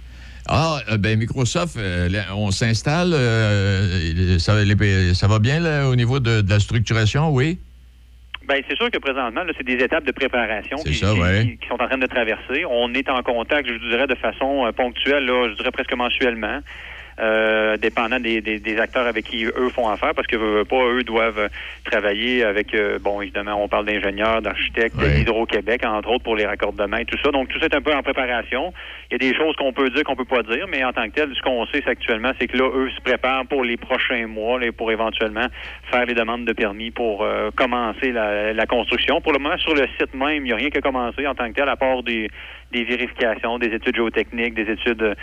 Ah, 0.48 0.80
euh, 0.92 0.98
ben 0.98 1.18
Microsoft, 1.18 1.78
euh, 1.78 2.10
on 2.36 2.52
s'installe, 2.52 3.12
euh, 3.14 4.38
ça, 4.40 4.54
va 5.28 5.40
bien 5.40 5.60
là, 5.60 5.88
au 5.88 5.96
niveau 5.96 6.20
de, 6.20 6.42
de 6.42 6.50
la 6.50 6.60
structuration, 6.60 7.30
oui? 7.32 7.60
Ben, 8.46 8.62
c'est 8.68 8.76
sûr 8.76 8.92
que 8.92 8.98
présentement, 8.98 9.44
là, 9.44 9.54
c'est 9.58 9.66
des 9.66 9.82
étapes 9.82 10.04
de 10.04 10.12
préparation 10.12 10.76
qui, 10.78 10.96
ça, 10.96 11.14
qui- 11.14 11.22
ouais. 11.22 11.46
qui- 11.46 11.58
qui 11.60 11.68
sont 11.70 11.82
en 11.82 11.88
train 11.88 11.98
de 11.98 12.06
traverser. 12.08 12.66
On 12.70 12.94
est 12.94 13.10
en 13.10 13.24
contact, 13.24 13.68
je 13.70 13.74
vous 13.74 13.88
dirais, 13.90 14.06
de 14.08 14.16
façon 14.16 14.66
euh, 14.66 14.74
ponctuelle, 14.74 15.26
là, 15.26 15.48
je 15.50 15.56
dirais 15.56 15.72
presque 15.72 15.94
mensuellement. 15.96 16.60
Euh, 17.20 17.78
dépendant 17.78 18.20
des, 18.20 18.42
des, 18.42 18.60
des 18.60 18.78
acteurs 18.80 19.08
avec 19.08 19.26
qui 19.26 19.46
eux 19.46 19.70
font 19.70 19.90
affaire, 19.90 20.14
parce 20.16 20.28
que 20.28 20.36
veut 20.36 20.66
pas, 20.66 20.84
eux 20.86 21.04
doivent 21.04 21.40
euh, 21.40 21.48
travailler 21.86 22.44
avec, 22.44 22.74
euh, 22.74 23.00
bon, 23.00 23.22
évidemment, 23.22 23.62
on 23.64 23.68
parle 23.68 23.86
d'ingénieurs, 23.86 24.42
d'architectes, 24.42 24.98
d'Hydro-Québec, 24.98 25.82
entre 25.86 26.10
autres, 26.10 26.24
pour 26.24 26.36
les 26.36 26.46
raccordements 26.46 26.98
et 26.98 27.06
tout 27.06 27.18
ça. 27.24 27.32
Donc, 27.32 27.50
tout 27.50 27.60
ça 27.60 27.66
est 27.66 27.76
un 27.76 27.82
peu 27.82 27.94
en 27.94 28.02
préparation. 28.02 28.74
Il 29.10 29.14
y 29.14 29.16
a 29.28 29.32
des 29.32 29.38
choses 29.38 29.56
qu'on 29.56 29.74
peut 29.74 29.90
dire, 29.90 30.04
qu'on 30.04 30.16
peut 30.16 30.26
pas 30.26 30.44
dire, 30.44 30.68
mais 30.70 30.84
en 30.84 30.94
tant 30.94 31.06
que 31.06 31.16
tel, 31.16 31.30
ce 31.36 31.42
qu'on 31.42 31.66
sait 31.68 31.84
actuellement, 31.86 32.32
c'est 32.40 32.48
que 32.48 32.58
là, 32.58 32.70
eux 32.74 32.90
se 32.90 33.02
préparent 33.02 33.46
pour 33.46 33.64
les 33.64 33.78
prochains 33.78 34.28
mois, 34.28 34.60
là, 34.60 34.72
pour 34.72 34.92
éventuellement 34.92 35.48
faire 35.92 36.06
les 36.06 36.14
demandes 36.14 36.46
de 36.46 36.54
permis 36.54 36.92
pour 36.92 37.24
euh, 37.24 37.52
commencer 37.56 38.12
la, 38.12 38.54
la 38.54 38.66
construction. 38.66 39.22
Pour 39.22 39.34
le 39.34 39.40
moment, 39.40 39.58
sur 39.58 39.76
le 39.76 39.88
site 40.00 40.14
même, 40.14 40.38
il 40.38 40.44
n'y 40.44 40.52
a 40.52 40.56
rien 40.56 40.70
qui 40.70 40.78
a 40.78 40.82
commencé 40.82 41.28
en 41.28 41.36
tant 41.36 41.48
que 41.50 41.54
tel, 41.54 41.70
à 41.70 41.76
part 41.76 42.04
des, 42.04 42.30
des 42.74 42.84
vérifications, 42.84 43.60
des 43.60 43.68
études 43.68 43.96
géotechniques, 43.96 44.56
des 44.56 44.70
études 44.72 45.16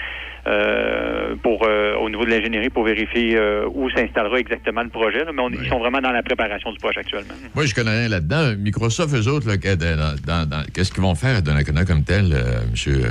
euh, 0.47 1.35
pour 1.43 1.67
euh, 1.67 1.97
au 1.97 2.09
niveau 2.09 2.25
de 2.25 2.31
l'ingénierie 2.31 2.71
pour 2.71 2.85
vérifier 2.85 3.37
euh, 3.37 3.67
où 3.75 3.91
s'installera 3.91 4.39
exactement 4.39 4.83
le 4.83 4.89
projet. 4.89 5.25
mais 5.35 5.43
ils 5.63 5.69
sont 5.69 5.79
vraiment 5.79 6.01
dans 6.01 6.13
la 6.13 6.23
préparation 6.23 6.73
du 6.73 6.79
projet 6.79 7.01
actuellement. 7.01 7.35
Moi, 7.55 7.67
je 7.67 7.75
connais 7.75 7.91
rien 7.91 8.09
là-dedans. 8.09 8.55
Microsoft, 8.59 9.15
eux 9.15 9.29
autres, 9.29 9.55
qu'est-ce 9.57 10.93
qu'ils 10.93 11.03
vont 11.03 11.15
faire 11.15 11.37
à 11.37 11.41
Donnacona 11.43 11.85
comme 11.85 12.05
tel, 12.05 12.35
monsieur? 12.71 13.03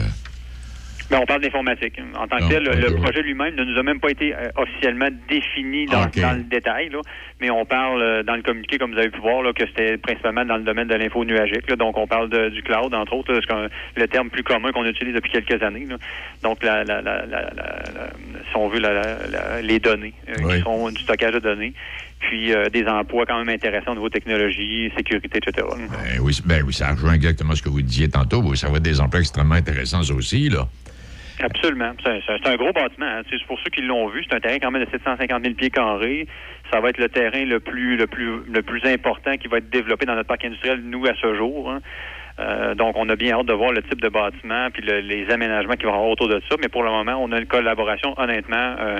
Mais 1.11 1.17
on 1.17 1.25
parle 1.25 1.41
d'informatique. 1.41 1.99
En 2.15 2.27
tant 2.27 2.37
que 2.37 2.43
Ah, 2.43 2.49
tel, 2.49 2.63
le- 2.63 2.93
ouais. 2.93 3.01
projet 3.01 3.21
lui-même 3.23 3.55
ne 3.55 3.63
nous 3.63 3.77
a 3.79 3.83
même 3.83 3.99
pas 3.99 4.11
été 4.11 4.33
euh, 4.35 4.49
officiellement 4.55 5.07
défini 5.27 5.85
dans, 5.87 6.03
le 6.05 6.43
détail, 6.43 6.89
là. 6.89 6.99
mais 7.41 7.49
on 7.49 7.65
parle 7.65 8.01
euh, 8.01 8.23
dans 8.23 8.35
le 8.35 8.43
communiqué, 8.43 8.77
comme 8.77 8.91
vous 8.93 8.99
avez 8.99 9.09
pu 9.09 9.19
voir, 9.19 9.41
là, 9.41 9.51
que 9.53 9.65
c'était 9.65 9.97
principalement 9.97 10.45
dans 10.45 10.57
le 10.57 10.63
domaine 10.63 10.87
de 10.87 10.93
l'info 10.95 11.25
nuagique. 11.25 11.67
là. 11.69 11.75
Donc, 11.75 11.97
on 11.97 12.05
parle 12.05 12.29
de- 12.29 12.49
du 12.49 12.61
cloud, 12.61 12.93
entre 12.93 13.13
autres, 13.13 13.33
là, 13.33 13.67
le 13.95 14.07
terme 14.07 14.29
plus 14.29 14.43
commun 14.43 14.71
qu'on 14.71 14.85
utilise 14.85 15.15
depuis 15.15 15.31
quelques 15.31 15.61
années. 15.63 15.85
là. 15.89 15.95
Donc, 16.43 16.63
la, 16.63 16.83
la, 16.83 17.01
la, 17.01 17.25
la- 17.25 17.41
la- 17.41 17.53
la- 17.55 18.09
si 18.49 18.55
on 18.55 18.67
veut, 18.67 18.79
la- 18.79 18.93
la- 18.93 19.27
la- 19.31 19.61
les 19.63 19.79
données, 19.79 20.13
euh, 20.29 20.33
Oui. 20.43 20.57
qui 20.57 20.61
sont 20.61 20.89
du 20.91 21.01
stockage 21.01 21.33
de 21.33 21.39
données, 21.39 21.73
puis 22.19 22.53
euh, 22.53 22.69
des 22.69 22.85
emplois 22.85 23.25
quand 23.25 23.37
même 23.39 23.49
intéressants 23.49 23.91
au 23.93 23.95
niveau 23.95 24.09
technologie, 24.09 24.91
sécurité, 24.95 25.39
etc. 25.39 25.65
Ben 25.75 26.19
oui, 26.21 26.37
ben 26.45 26.63
oui, 26.65 26.73
ça 26.73 26.91
rejoint 26.91 27.13
exactement 27.13 27.55
ce 27.55 27.63
que 27.63 27.69
vous 27.69 27.81
disiez 27.81 28.09
tantôt. 28.09 28.53
Ça 28.55 28.69
va 28.69 28.77
être 28.77 28.83
des 28.83 29.01
emplois 29.01 29.21
extrêmement 29.21 29.55
intéressants 29.55 30.01
aussi, 30.11 30.49
là. 30.49 30.67
Absolument. 31.41 31.91
C'est 32.03 32.47
un 32.47 32.55
gros 32.57 32.73
bâtiment. 32.73 33.05
hein. 33.05 33.21
C'est 33.29 33.41
pour 33.45 33.57
ceux 33.59 33.69
qui 33.69 33.81
l'ont 33.81 34.07
vu. 34.09 34.23
C'est 34.29 34.35
un 34.35 34.39
terrain 34.41 34.57
quand 34.59 34.71
même 34.71 34.83
de 34.83 34.89
750 34.91 35.41
000 35.43 35.55
pieds 35.55 35.69
carrés. 35.69 36.27
Ça 36.71 36.81
va 36.81 36.89
être 36.89 36.97
le 36.97 37.07
terrain 37.09 37.45
le 37.45 37.59
plus 37.59 37.95
le 37.95 38.07
plus 38.07 38.41
le 38.45 38.61
plus 38.61 38.83
important 38.85 39.35
qui 39.37 39.47
va 39.47 39.57
être 39.59 39.69
développé 39.69 40.05
dans 40.05 40.15
notre 40.15 40.27
parc 40.27 40.43
industriel, 40.45 40.81
nous, 40.83 41.05
à 41.07 41.13
ce 41.21 41.33
jour. 41.35 41.71
hein. 41.71 41.79
Euh, 42.39 42.73
donc, 42.75 42.95
on 42.97 43.07
a 43.09 43.15
bien 43.15 43.37
hâte 43.37 43.45
de 43.47 43.53
voir 43.53 43.71
le 43.71 43.81
type 43.83 43.99
de 44.01 44.07
bâtiment 44.09 44.69
puis 44.71 44.81
le- 44.81 44.99
les 45.01 45.29
aménagements 45.29 45.73
va 45.77 45.83
y 45.83 45.87
avoir 45.87 46.07
autour 46.09 46.27
de 46.29 46.41
ça. 46.49 46.55
Mais 46.61 46.67
pour 46.69 46.83
le 46.83 46.89
moment, 46.89 47.15
on 47.21 47.31
a 47.31 47.39
une 47.39 47.47
collaboration, 47.47 48.13
honnêtement, 48.17 48.75
euh, 48.79 48.97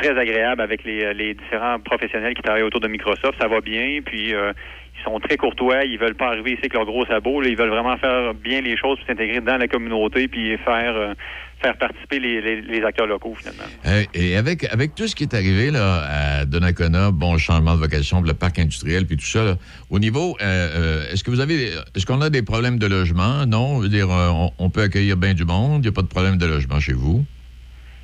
très 0.00 0.18
agréable 0.18 0.60
avec 0.60 0.84
les, 0.84 1.12
les 1.14 1.34
différents 1.34 1.78
professionnels 1.78 2.34
qui 2.34 2.42
travaillent 2.42 2.62
autour 2.62 2.80
de 2.80 2.88
Microsoft. 2.88 3.34
Ça 3.40 3.48
va 3.48 3.60
bien. 3.60 4.00
Puis, 4.04 4.34
euh, 4.34 4.52
ils 4.98 5.04
sont 5.04 5.18
très 5.20 5.36
courtois. 5.36 5.84
Ils 5.84 5.98
veulent 5.98 6.14
pas 6.14 6.28
arriver 6.28 6.52
ici 6.52 6.60
avec 6.60 6.74
leurs 6.74 6.86
gros 6.86 7.06
sabots. 7.06 7.42
Ils 7.42 7.56
veulent 7.56 7.70
vraiment 7.70 7.96
faire 7.96 8.34
bien 8.34 8.60
les 8.60 8.76
choses, 8.76 8.98
s'intégrer 9.06 9.40
dans 9.40 9.56
la 9.56 9.68
communauté, 9.68 10.28
puis 10.28 10.56
faire 10.58 10.96
euh, 10.96 11.14
faire 11.60 11.76
participer 11.76 12.18
les, 12.18 12.82
acteurs 12.82 13.06
locaux, 13.06 13.34
finalement. 13.38 13.64
Euh, 13.86 14.04
Et 14.14 14.36
avec, 14.36 14.64
avec 14.72 14.94
tout 14.94 15.06
ce 15.06 15.14
qui 15.14 15.24
est 15.24 15.34
arrivé 15.34 15.70
là, 15.70 16.04
à 16.08 16.44
Donnacona, 16.46 17.10
bon 17.10 17.36
changement 17.38 17.74
de 17.74 17.80
vocation, 17.80 18.22
le 18.22 18.34
parc 18.34 18.58
industriel, 18.58 19.06
puis 19.06 19.16
tout 19.16 19.26
ça, 19.26 19.56
au 19.90 19.98
niveau, 19.98 20.36
euh, 20.40 20.44
euh, 20.44 21.12
est-ce 21.12 21.22
que 21.22 21.30
vous 21.30 21.40
avez, 21.40 21.72
est-ce 21.94 22.06
qu'on 22.06 22.22
a 22.22 22.30
des 22.30 22.42
problèmes 22.42 22.78
de 22.78 22.86
logement? 22.86 23.46
Non, 23.46 23.82
dire, 23.84 24.10
euh, 24.10 24.28
on, 24.30 24.50
on 24.58 24.70
peut 24.70 24.82
accueillir 24.82 25.16
bien 25.16 25.34
du 25.34 25.44
monde, 25.44 25.84
il 25.84 25.88
n'y 25.88 25.88
a 25.88 25.92
pas 25.92 26.02
de 26.02 26.08
problème 26.08 26.38
de 26.38 26.46
logement 26.46 26.80
chez 26.80 26.94
vous? 26.94 27.24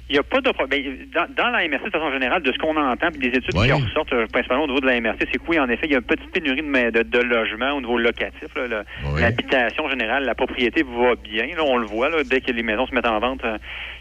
Il 0.08 0.12
n'y 0.12 0.18
a 0.20 0.22
pas 0.22 0.40
de 0.40 0.50
problème. 0.50 1.08
Dans, 1.12 1.26
dans 1.34 1.50
la 1.50 1.66
MRC, 1.66 1.84
de 1.86 1.90
façon 1.90 2.12
générale, 2.12 2.40
de 2.42 2.52
ce 2.52 2.58
qu'on 2.58 2.76
entend, 2.76 3.08
puis 3.10 3.18
des 3.28 3.36
études 3.36 3.56
Oui. 3.56 3.66
qui 3.66 3.72
ressortent 3.72 4.12
euh, 4.12 4.26
principalement 4.28 4.62
au 4.64 4.68
niveau 4.68 4.78
de 4.80 4.86
la 4.86 5.00
MRC, 5.00 5.16
c'est 5.20 5.38
que 5.38 5.42
oui, 5.48 5.58
en 5.58 5.68
effet, 5.68 5.86
il 5.86 5.92
y 5.92 5.94
a 5.94 5.98
une 5.98 6.04
petite 6.04 6.30
pénurie 6.30 6.62
de, 6.62 6.90
de, 6.90 7.02
de 7.02 7.18
logements 7.18 7.72
au 7.72 7.80
niveau 7.80 7.98
locatif. 7.98 8.48
L'habitation 9.18 9.88
générale, 9.88 10.24
la 10.24 10.34
propriété 10.36 10.84
va 10.84 11.14
bien. 11.16 11.46
Là, 11.56 11.64
on 11.64 11.76
le 11.76 11.86
voit, 11.86 12.08
là, 12.08 12.22
dès 12.24 12.40
que 12.40 12.52
les 12.52 12.62
maisons 12.62 12.86
se 12.86 12.94
mettent 12.94 13.06
en 13.08 13.18
vente, 13.18 13.44
euh, 13.44 13.58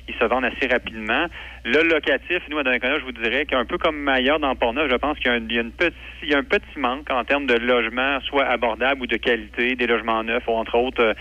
ils 0.07 0.13
se 0.15 0.25
vendent 0.25 0.45
assez 0.45 0.67
rapidement. 0.71 1.25
Le 1.63 1.81
locatif, 1.81 2.39
nous, 2.49 2.59
à 2.59 2.63
Donnacona, 2.63 2.99
je 2.99 3.05
vous 3.05 3.11
dirais 3.11 3.45
qu'un 3.45 3.65
peu 3.65 3.79
comme 3.79 4.07
ailleurs 4.07 4.39
dans 4.39 4.55
Portneuf, 4.55 4.91
je 4.91 4.95
pense 4.97 5.17
qu'il 5.17 5.31
y 5.31 5.33
a 5.33 5.37
un, 5.37 5.41
il 5.49 5.55
y 5.55 5.57
a 5.57 5.61
une 5.61 5.71
petit, 5.71 5.95
il 6.21 6.29
y 6.29 6.35
a 6.35 6.37
un 6.37 6.43
petit 6.43 6.77
manque 6.77 7.09
en 7.09 7.23
termes 7.23 7.47
de 7.47 7.55
logements, 7.55 8.19
soit 8.21 8.45
abordables 8.45 9.01
ou 9.01 9.07
de 9.07 9.17
qualité, 9.17 9.75
des 9.75 9.87
logements 9.87 10.23
neufs, 10.23 10.43
ou 10.47 10.51
entre 10.51 10.75
autres, 10.77 11.01
euh, 11.01 11.13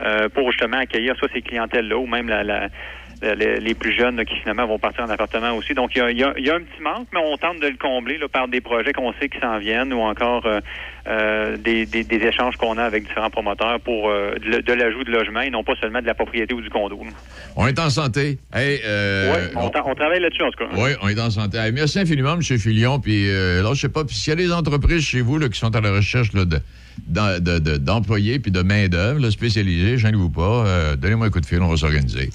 euh, 0.00 0.28
pour 0.30 0.50
justement 0.50 0.78
accueillir 0.78 1.14
soit 1.16 1.28
ces 1.34 1.42
clientèles-là 1.42 1.98
ou 1.98 2.06
même 2.06 2.28
la- 2.28 2.42
la- 2.42 2.68
les, 3.22 3.60
les 3.60 3.74
plus 3.74 3.92
jeunes 3.96 4.16
là, 4.16 4.24
qui 4.24 4.34
finalement 4.36 4.66
vont 4.66 4.78
partir 4.78 5.04
en 5.04 5.08
appartement 5.10 5.52
aussi. 5.56 5.74
Donc, 5.74 5.90
il 5.94 5.98
y 5.98 6.00
a, 6.02 6.10
il 6.10 6.18
y 6.18 6.24
a- 6.24 6.32
il 6.38 6.46
y 6.46 6.50
a 6.50 6.54
un 6.54 6.60
petit 6.60 6.82
manque, 6.82 7.08
mais 7.12 7.20
on 7.22 7.36
tente 7.36 7.60
de 7.60 7.66
le 7.68 7.76
combler 7.76 8.16
là, 8.18 8.28
par 8.28 8.48
des 8.48 8.60
projets 8.60 8.92
qu'on 8.92 9.12
sait 9.20 9.28
qui 9.28 9.38
s'en 9.40 9.58
viennent 9.58 9.92
ou 9.92 10.00
encore 10.00 10.46
euh, 10.46 10.60
euh, 11.06 11.56
des, 11.56 11.84
des- 11.86 12.04
des 12.04 12.16
échanges 12.26 12.56
qu'on 12.56 12.78
a 12.78 12.82
avec 12.84 13.06
différents 13.06 13.30
promoteurs 13.30 13.78
pour 13.80 14.08
euh, 14.08 14.34
de, 14.36 14.60
de 14.60 14.72
l'ajout 14.72 15.04
de 15.04 15.10
logements 15.10 15.40
et 15.42 15.50
non 15.50 15.62
pas 15.64 15.74
seulement 15.80 16.00
de 16.00 16.06
la 16.06 16.14
propriété 16.14 16.54
ou 16.54 16.60
du 16.60 16.70
condo. 16.70 16.96
là. 17.04 17.10
On 17.56 17.66
est 17.66 17.78
en 17.78 17.90
santé. 17.90 18.38
Hey, 18.54 18.80
euh, 18.84 19.32
Ouais, 19.34 19.40
on, 19.56 19.68
tra- 19.68 19.82
on 19.84 19.94
travaille 19.94 20.20
là-dessus 20.20 20.42
en 20.42 20.50
tout 20.50 20.64
cas. 20.64 20.70
Oui, 20.76 20.90
on 21.02 21.08
est 21.08 21.20
en 21.20 21.30
santé. 21.30 21.58
Hey, 21.58 21.72
merci 21.72 21.98
infiniment, 21.98 22.34
M. 22.34 22.42
Filion. 22.42 23.00
Puis, 23.00 23.28
euh, 23.28 23.62
là, 23.62 23.70
je 23.74 23.80
sais 23.80 23.88
pas, 23.88 24.04
puis 24.04 24.14
s'il 24.16 24.30
y 24.30 24.32
a 24.32 24.36
des 24.36 24.52
entreprises 24.52 25.02
chez 25.04 25.20
vous 25.20 25.38
qui 25.40 25.58
sont 25.58 25.74
à 25.76 25.80
la 25.80 25.90
recherche 25.92 26.32
là, 26.32 26.44
de, 26.44 26.58
de- 27.08 27.58
de- 27.58 27.76
d'employés 27.76 28.38
puis 28.38 28.50
de 28.50 28.62
main-d'œuvre 28.62 29.28
spécialisée, 29.30 29.98
gênez-vous 29.98 30.30
pas. 30.30 30.64
euh, 30.66 30.96
donnez-moi 30.96 31.26
un 31.26 31.30
coup 31.30 31.40
de 31.40 31.46
fil, 31.46 31.60
on 31.60 31.68
va 31.68 31.76
s'organiser. 31.76 32.30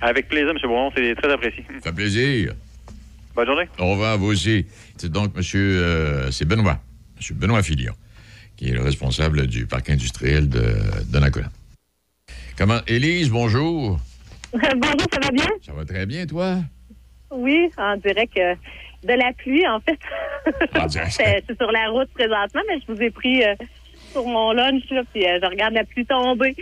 Avec 0.00 0.28
plaisir, 0.28 0.50
M. 0.50 0.56
Bourron, 0.62 0.90
c'est 0.96 1.14
très 1.16 1.32
apprécié. 1.32 1.64
Ça 1.82 1.90
fait 1.90 1.92
plaisir. 1.92 2.54
Bonne 3.34 3.46
journée. 3.46 3.68
Au 3.78 3.90
revoir, 3.90 4.18
vous 4.18 4.26
aussi. 4.26 4.66
C'est 4.96 5.10
donc 5.10 5.34
monsieur, 5.36 5.82
euh, 5.82 6.30
c'est 6.30 6.44
Benoît, 6.44 6.78
monsieur 7.16 7.34
Benoît 7.34 7.62
Filion, 7.62 7.94
qui 8.56 8.68
est 8.68 8.72
le 8.72 8.82
responsable 8.82 9.46
du 9.46 9.66
parc 9.66 9.90
industriel 9.90 10.48
de 10.48 10.74
Donnacona. 11.10 11.48
Comment, 12.56 12.80
Élise, 12.86 13.30
bonjour. 13.30 14.00
Bonjour, 14.52 15.06
ça 15.12 15.20
va 15.20 15.30
bien? 15.30 15.46
Ça 15.64 15.72
va 15.72 15.84
très 15.84 16.06
bien, 16.06 16.26
toi? 16.26 16.56
Oui, 17.30 17.70
on 17.76 17.96
dirait 17.96 18.26
que 18.26 18.54
de 19.06 19.12
la 19.12 19.32
pluie, 19.34 19.66
en 19.68 19.78
fait. 19.80 19.98
C'est 21.10 21.44
c'est 21.46 21.56
sur 21.56 21.70
la 21.70 21.90
route 21.90 22.08
présentement, 22.14 22.62
mais 22.68 22.80
je 22.80 22.92
vous 22.92 23.00
ai 23.02 23.10
pris 23.10 23.44
euh, 23.44 23.54
sur 24.12 24.26
mon 24.26 24.52
lunch, 24.52 24.82
là, 24.90 25.02
puis 25.12 25.26
euh, 25.26 25.38
je 25.42 25.46
regarde 25.48 25.74
la 25.74 25.84
pluie 25.84 26.04
tomber. 26.06 26.54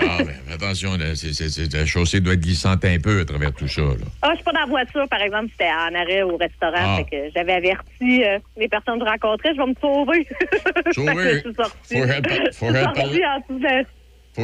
Ah, 0.00 0.18
ben, 0.18 0.34
attention, 0.54 0.96
là, 0.96 1.14
c'est- 1.14 1.32
c'est- 1.32 1.48
c'est- 1.48 1.72
la 1.72 1.86
chaussée 1.86 2.20
doit 2.20 2.34
être 2.34 2.40
glissante 2.40 2.84
un 2.84 2.98
peu 2.98 3.20
à 3.20 3.24
travers 3.24 3.52
tout 3.52 3.68
ça. 3.68 3.82
Là. 3.82 3.94
Ah, 4.22 4.28
je 4.30 4.36
suis 4.36 4.44
pas 4.44 4.52
dans 4.52 4.60
la 4.60 4.66
voiture, 4.66 5.08
par 5.08 5.20
exemple, 5.20 5.48
c'était 5.52 5.70
en 5.70 5.94
arrêt 5.94 6.22
au 6.22 6.36
restaurant, 6.36 6.72
Ah. 6.76 6.96
fait 6.98 7.04
que 7.04 7.32
j'avais 7.34 7.52
averti 7.52 8.24
euh, 8.24 8.38
les 8.56 8.68
personnes 8.68 8.98
que 8.98 9.04
je 9.06 9.10
rencontrais, 9.10 9.52
je 9.54 9.60
vais 9.60 9.66
me 9.66 9.74
sauver. 9.80 10.26
Sauver? 10.92 11.34
je 11.34 11.38
suis 11.40 11.54
sortie. 11.54 11.94
Faut 11.94 12.06
par- 12.06 12.92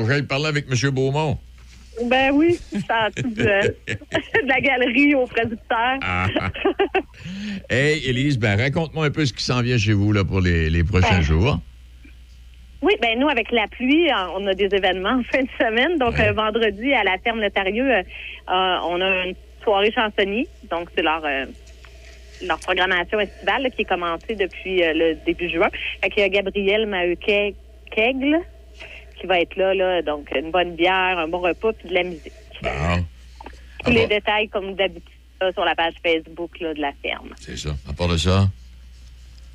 que 0.03 0.09
j'aille 0.09 0.23
parler 0.23 0.47
avec 0.47 0.67
M. 0.71 0.91
Beaumont. 0.91 1.39
Ben 2.07 2.31
oui, 2.33 2.59
je 2.73 2.79
suis 2.79 2.87
en 2.89 3.09
dessous 3.15 3.35
de, 3.35 3.43
de 3.89 4.49
la 4.49 4.61
galerie 4.61 5.15
au 5.17 5.27
producteur. 5.27 5.99
Ah. 6.03 6.29
hey, 7.69 8.07
Élise, 8.07 8.39
ben, 8.39 8.59
raconte-moi 8.59 9.07
un 9.07 9.11
peu 9.11 9.27
ce 9.27 9.33
qui 9.33 9.43
s'en 9.45 9.61
vient 9.61 9.77
chez 9.77 9.93
vous 9.93 10.13
là, 10.13 10.25
pour 10.25 10.41
les, 10.41 10.71
les 10.71 10.85
prochains 10.85 11.17
Ben, 11.19 11.23
jours. 11.23 11.59
Oui, 12.83 12.95
ben 13.03 13.19
nous, 13.19 13.29
avec 13.29 13.51
la 13.51 13.67
pluie, 13.67 14.11
euh, 14.11 14.15
on 14.37 14.47
a 14.47 14.55
des 14.55 14.75
événements 14.75 15.21
en 15.21 15.23
fin 15.33 15.43
de 15.43 15.49
semaine. 15.59 15.99
Donc, 15.99 16.19
euh, 16.19 16.33
vendredi, 16.33 16.93
à 16.95 17.05
la 17.05 17.19
ferme 17.19 17.41
Le 17.41 17.51
Tarieux, 17.51 17.91
euh, 17.93 18.03
on 18.47 19.01
a 19.01 19.27
une 19.27 19.35
soirée 19.63 19.93
chansonnier. 19.93 20.47
Donc, 20.71 20.89
c'est 20.95 21.03
leur, 21.03 21.23
euh, 21.25 21.45
leur 22.47 22.59
programmation 22.61 23.21
estivale 23.21 23.65
là, 23.65 23.71
qui 23.71 23.83
est 23.83 23.85
commencée 23.85 24.35
depuis 24.35 24.83
euh, 24.83 24.93
le 24.95 25.15
début 25.27 25.51
juin. 25.51 25.69
Fait 26.03 26.09
qu'il 26.11 26.23
y 26.23 26.27
a 26.27 26.29
Gabriel 26.31 26.87
Maheu-Kegle 26.87 28.41
qui 29.21 29.27
va 29.27 29.41
être 29.41 29.57
là, 29.57 29.75
là. 29.75 30.01
Donc, 30.01 30.31
une 30.35 30.51
bonne 30.51 30.75
bière, 30.75 31.19
un 31.19 31.29
bon 31.29 31.41
repas, 31.41 31.75
puis 31.75 31.89
de 31.91 31.95
la 31.95 32.05
musique. 32.05 32.33
Bon, 32.63 33.05
Tous 33.85 33.91
les 33.91 34.07
détails, 34.07 34.49
comme 34.49 34.75
d'habitude, 34.75 35.03
sur 35.53 35.65
la 35.67 35.75
page 35.75 35.95
Facebook 36.03 36.59
là, 36.61 36.73
de 36.73 36.81
la 36.81 36.93
ferme. 37.03 37.31
c'est 37.39 37.57
ça. 37.59 37.71
À 37.89 37.93
part 37.93 38.09
de 38.09 38.17
ça, 38.17 38.49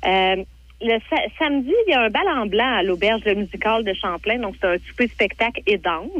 Euh, 0.04 0.44
le 0.80 0.98
sa- 1.10 1.28
samedi, 1.38 1.72
il 1.86 1.90
y 1.90 1.94
a 1.94 2.02
un 2.02 2.10
bal 2.10 2.26
en 2.28 2.46
blanc 2.46 2.76
à 2.76 2.82
l'auberge 2.82 3.22
Le 3.24 3.34
Musical 3.34 3.84
de 3.84 3.94
Champlain. 3.94 4.38
Donc, 4.38 4.56
c'est 4.60 4.66
un 4.66 4.76
souper 4.88 5.08
spectacle 5.08 5.62
et 5.66 5.78
danse. 5.78 6.10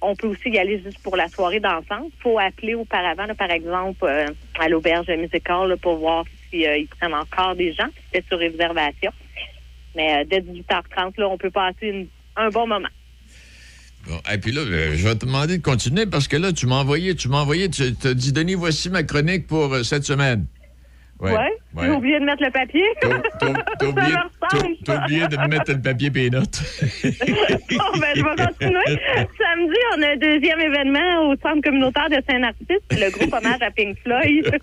On 0.00 0.14
peut 0.14 0.28
aussi 0.28 0.50
y 0.50 0.58
aller 0.58 0.80
juste 0.82 0.98
pour 1.02 1.16
la 1.16 1.28
soirée 1.28 1.60
dansante. 1.60 2.06
Il 2.18 2.22
faut 2.22 2.38
appeler 2.38 2.74
auparavant, 2.74 3.26
là, 3.26 3.34
par 3.34 3.50
exemple, 3.50 4.04
euh, 4.04 4.26
à 4.58 4.68
l'auberge 4.68 5.06
Le 5.08 5.16
Musical 5.16 5.76
pour 5.82 5.96
voir 5.96 6.24
s'ils 6.50 6.86
prennent 6.98 7.14
encore 7.14 7.54
des 7.56 7.72
gens. 7.72 7.88
C'était 8.12 8.26
sur 8.28 8.38
réservation. 8.38 9.10
Mais 9.96 10.20
euh, 10.20 10.24
dès 10.28 10.40
18h30, 10.40 11.18
là, 11.18 11.28
on 11.28 11.36
peut 11.36 11.50
passer 11.50 12.06
un 12.36 12.48
bon 12.50 12.66
moment. 12.66 12.88
Bon, 14.06 14.20
et 14.32 14.38
puis 14.38 14.52
là, 14.52 14.60
euh, 14.60 14.92
je 14.96 15.06
vais 15.06 15.16
te 15.16 15.26
demander 15.26 15.58
de 15.58 15.62
continuer 15.62 16.06
parce 16.06 16.28
que 16.28 16.36
là, 16.36 16.52
tu 16.52 16.66
m'as 16.66 16.76
envoyé, 16.80 17.14
tu 17.16 17.28
m'as 17.28 17.40
envoyé, 17.42 17.68
tu 17.68 17.94
t'as 17.94 18.14
dit, 18.14 18.32
Denis, 18.32 18.54
voici 18.54 18.88
ma 18.90 19.02
chronique 19.02 19.46
pour 19.48 19.74
euh, 19.74 19.82
cette 19.82 20.04
semaine. 20.04 20.46
Ouais. 21.20 21.34
J'ai 21.80 21.90
oublié 21.90 22.20
de 22.20 22.24
mettre 22.24 22.44
le 22.44 22.50
papier. 22.50 22.84
T'as 23.00 23.86
oublié, 23.86 24.14
oublié 24.88 25.26
de 25.26 25.36
me 25.36 25.48
mettre 25.48 25.72
le 25.72 25.82
papier 25.82 26.10
et 26.14 26.18
les 26.18 26.30
notes. 26.30 26.62
Bon, 27.78 27.98
ben, 28.00 28.12
je 28.14 28.22
vais 28.22 28.44
continuer. 28.44 29.00
Samedi, 29.38 29.76
on 29.96 30.02
a 30.02 30.08
un 30.08 30.16
deuxième 30.16 30.60
événement 30.60 31.28
au 31.28 31.36
Centre 31.36 31.60
communautaire 31.62 32.08
de 32.08 32.22
Saint-Narcisse, 32.28 32.82
le 32.90 33.10
groupe 33.10 33.32
hommage 33.32 33.60
à 33.60 33.70
Pink 33.70 33.98
Floyd, 34.02 34.58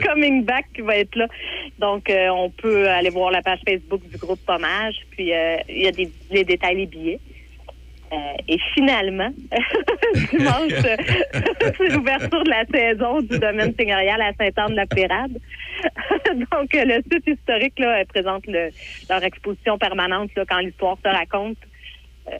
Coming 0.06 0.44
Back, 0.44 0.66
qui 0.74 0.82
va 0.82 0.96
être 0.96 1.14
là. 1.16 1.26
Donc, 1.78 2.08
euh, 2.10 2.28
on 2.28 2.50
peut 2.50 2.88
aller 2.88 3.10
voir 3.10 3.30
la 3.30 3.42
page 3.42 3.60
Facebook 3.66 4.02
du 4.08 4.16
groupe 4.16 4.40
hommage, 4.48 4.94
puis 5.10 5.32
euh, 5.32 5.56
il 5.68 5.82
y 5.82 5.86
a 5.86 5.92
des, 5.92 6.10
les 6.30 6.44
détails, 6.44 6.76
les 6.76 6.86
billets. 6.86 7.20
Euh, 8.14 8.34
et 8.48 8.58
finalement, 8.74 9.30
dimanche, 10.30 10.72
c'est 11.76 11.88
l'ouverture 11.88 12.44
de 12.44 12.50
la 12.50 12.64
saison 12.66 13.20
du 13.22 13.38
domaine 13.38 13.74
seigneurial 13.74 14.20
à 14.20 14.32
Saint-Anne-de-la-Pérade. 14.34 15.32
Donc, 16.52 16.68
le 16.72 17.02
site 17.10 17.26
historique 17.26 17.78
là, 17.78 18.04
présente 18.04 18.46
le- 18.46 18.70
leur 19.10 19.24
exposition 19.24 19.78
permanente 19.78 20.30
là, 20.36 20.44
quand 20.48 20.58
l'histoire 20.58 20.96
se 21.04 21.08
raconte. 21.08 21.58
Euh, 22.28 22.36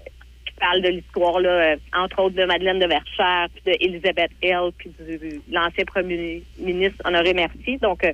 qui 0.47 0.53
parle 0.61 0.83
de 0.83 0.89
l'histoire, 0.89 1.41
là, 1.41 1.49
euh, 1.51 1.77
entre 1.95 2.23
autres, 2.23 2.37
de 2.37 2.45
Madeleine 2.45 2.79
de 2.79 2.87
Verchères, 2.87 3.49
puis 3.55 3.73
de 3.73 3.77
Elizabeth 3.81 4.31
Hill, 4.43 4.71
puis 4.79 4.91
du, 5.01 5.19
de 5.19 5.41
l'ancien 5.51 5.85
premier 5.85 6.43
ministre 6.59 7.01
Honoré 7.05 7.35
Mercier. 7.35 7.79
Donc, 7.79 8.05
euh, 8.05 8.13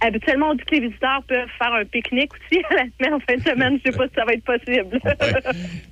habituellement, 0.00 0.50
on 0.50 0.54
dit 0.54 0.64
que 0.64 0.74
les 0.74 0.88
visiteurs 0.88 1.22
peuvent 1.28 1.48
faire 1.58 1.72
un 1.72 1.84
pique-nique 1.84 2.32
aussi 2.34 2.62
à 2.70 2.74
la 2.74 2.84
semaine, 2.98 3.14
en 3.14 3.20
fin 3.20 3.36
de 3.36 3.42
semaine. 3.42 3.78
Je 3.84 3.90
sais 3.90 3.96
pas 3.96 4.08
si 4.08 4.14
ça 4.14 4.24
va 4.24 4.32
être 4.32 4.44
possible. 4.44 5.00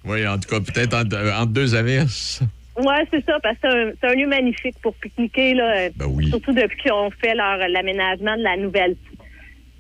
oui, 0.05 0.27
en 0.27 0.39
tout 0.39 0.49
cas, 0.49 0.61
peut-être 0.61 0.95
entre, 0.95 1.17
euh, 1.17 1.33
entre 1.35 1.53
deux 1.53 1.75
averses. 1.75 2.43
Ouais, 2.77 3.05
c'est 3.13 3.25
ça, 3.25 3.39
parce 3.43 3.59
que 3.59 3.97
c'est 4.01 4.07
un, 4.07 4.15
lieu 4.15 4.29
magnifique 4.29 4.77
pour 4.83 4.95
pique-niquer, 4.95 5.55
là. 5.55 5.89
Ben 5.97 6.07
oui. 6.07 6.29
Surtout 6.29 6.53
depuis 6.53 6.79
qu'ils 6.79 6.93
ont 6.93 7.11
fait 7.11 7.35
l'aménagement 7.35 8.37
de 8.37 8.43
la 8.43 8.57
nouvelle 8.57 8.97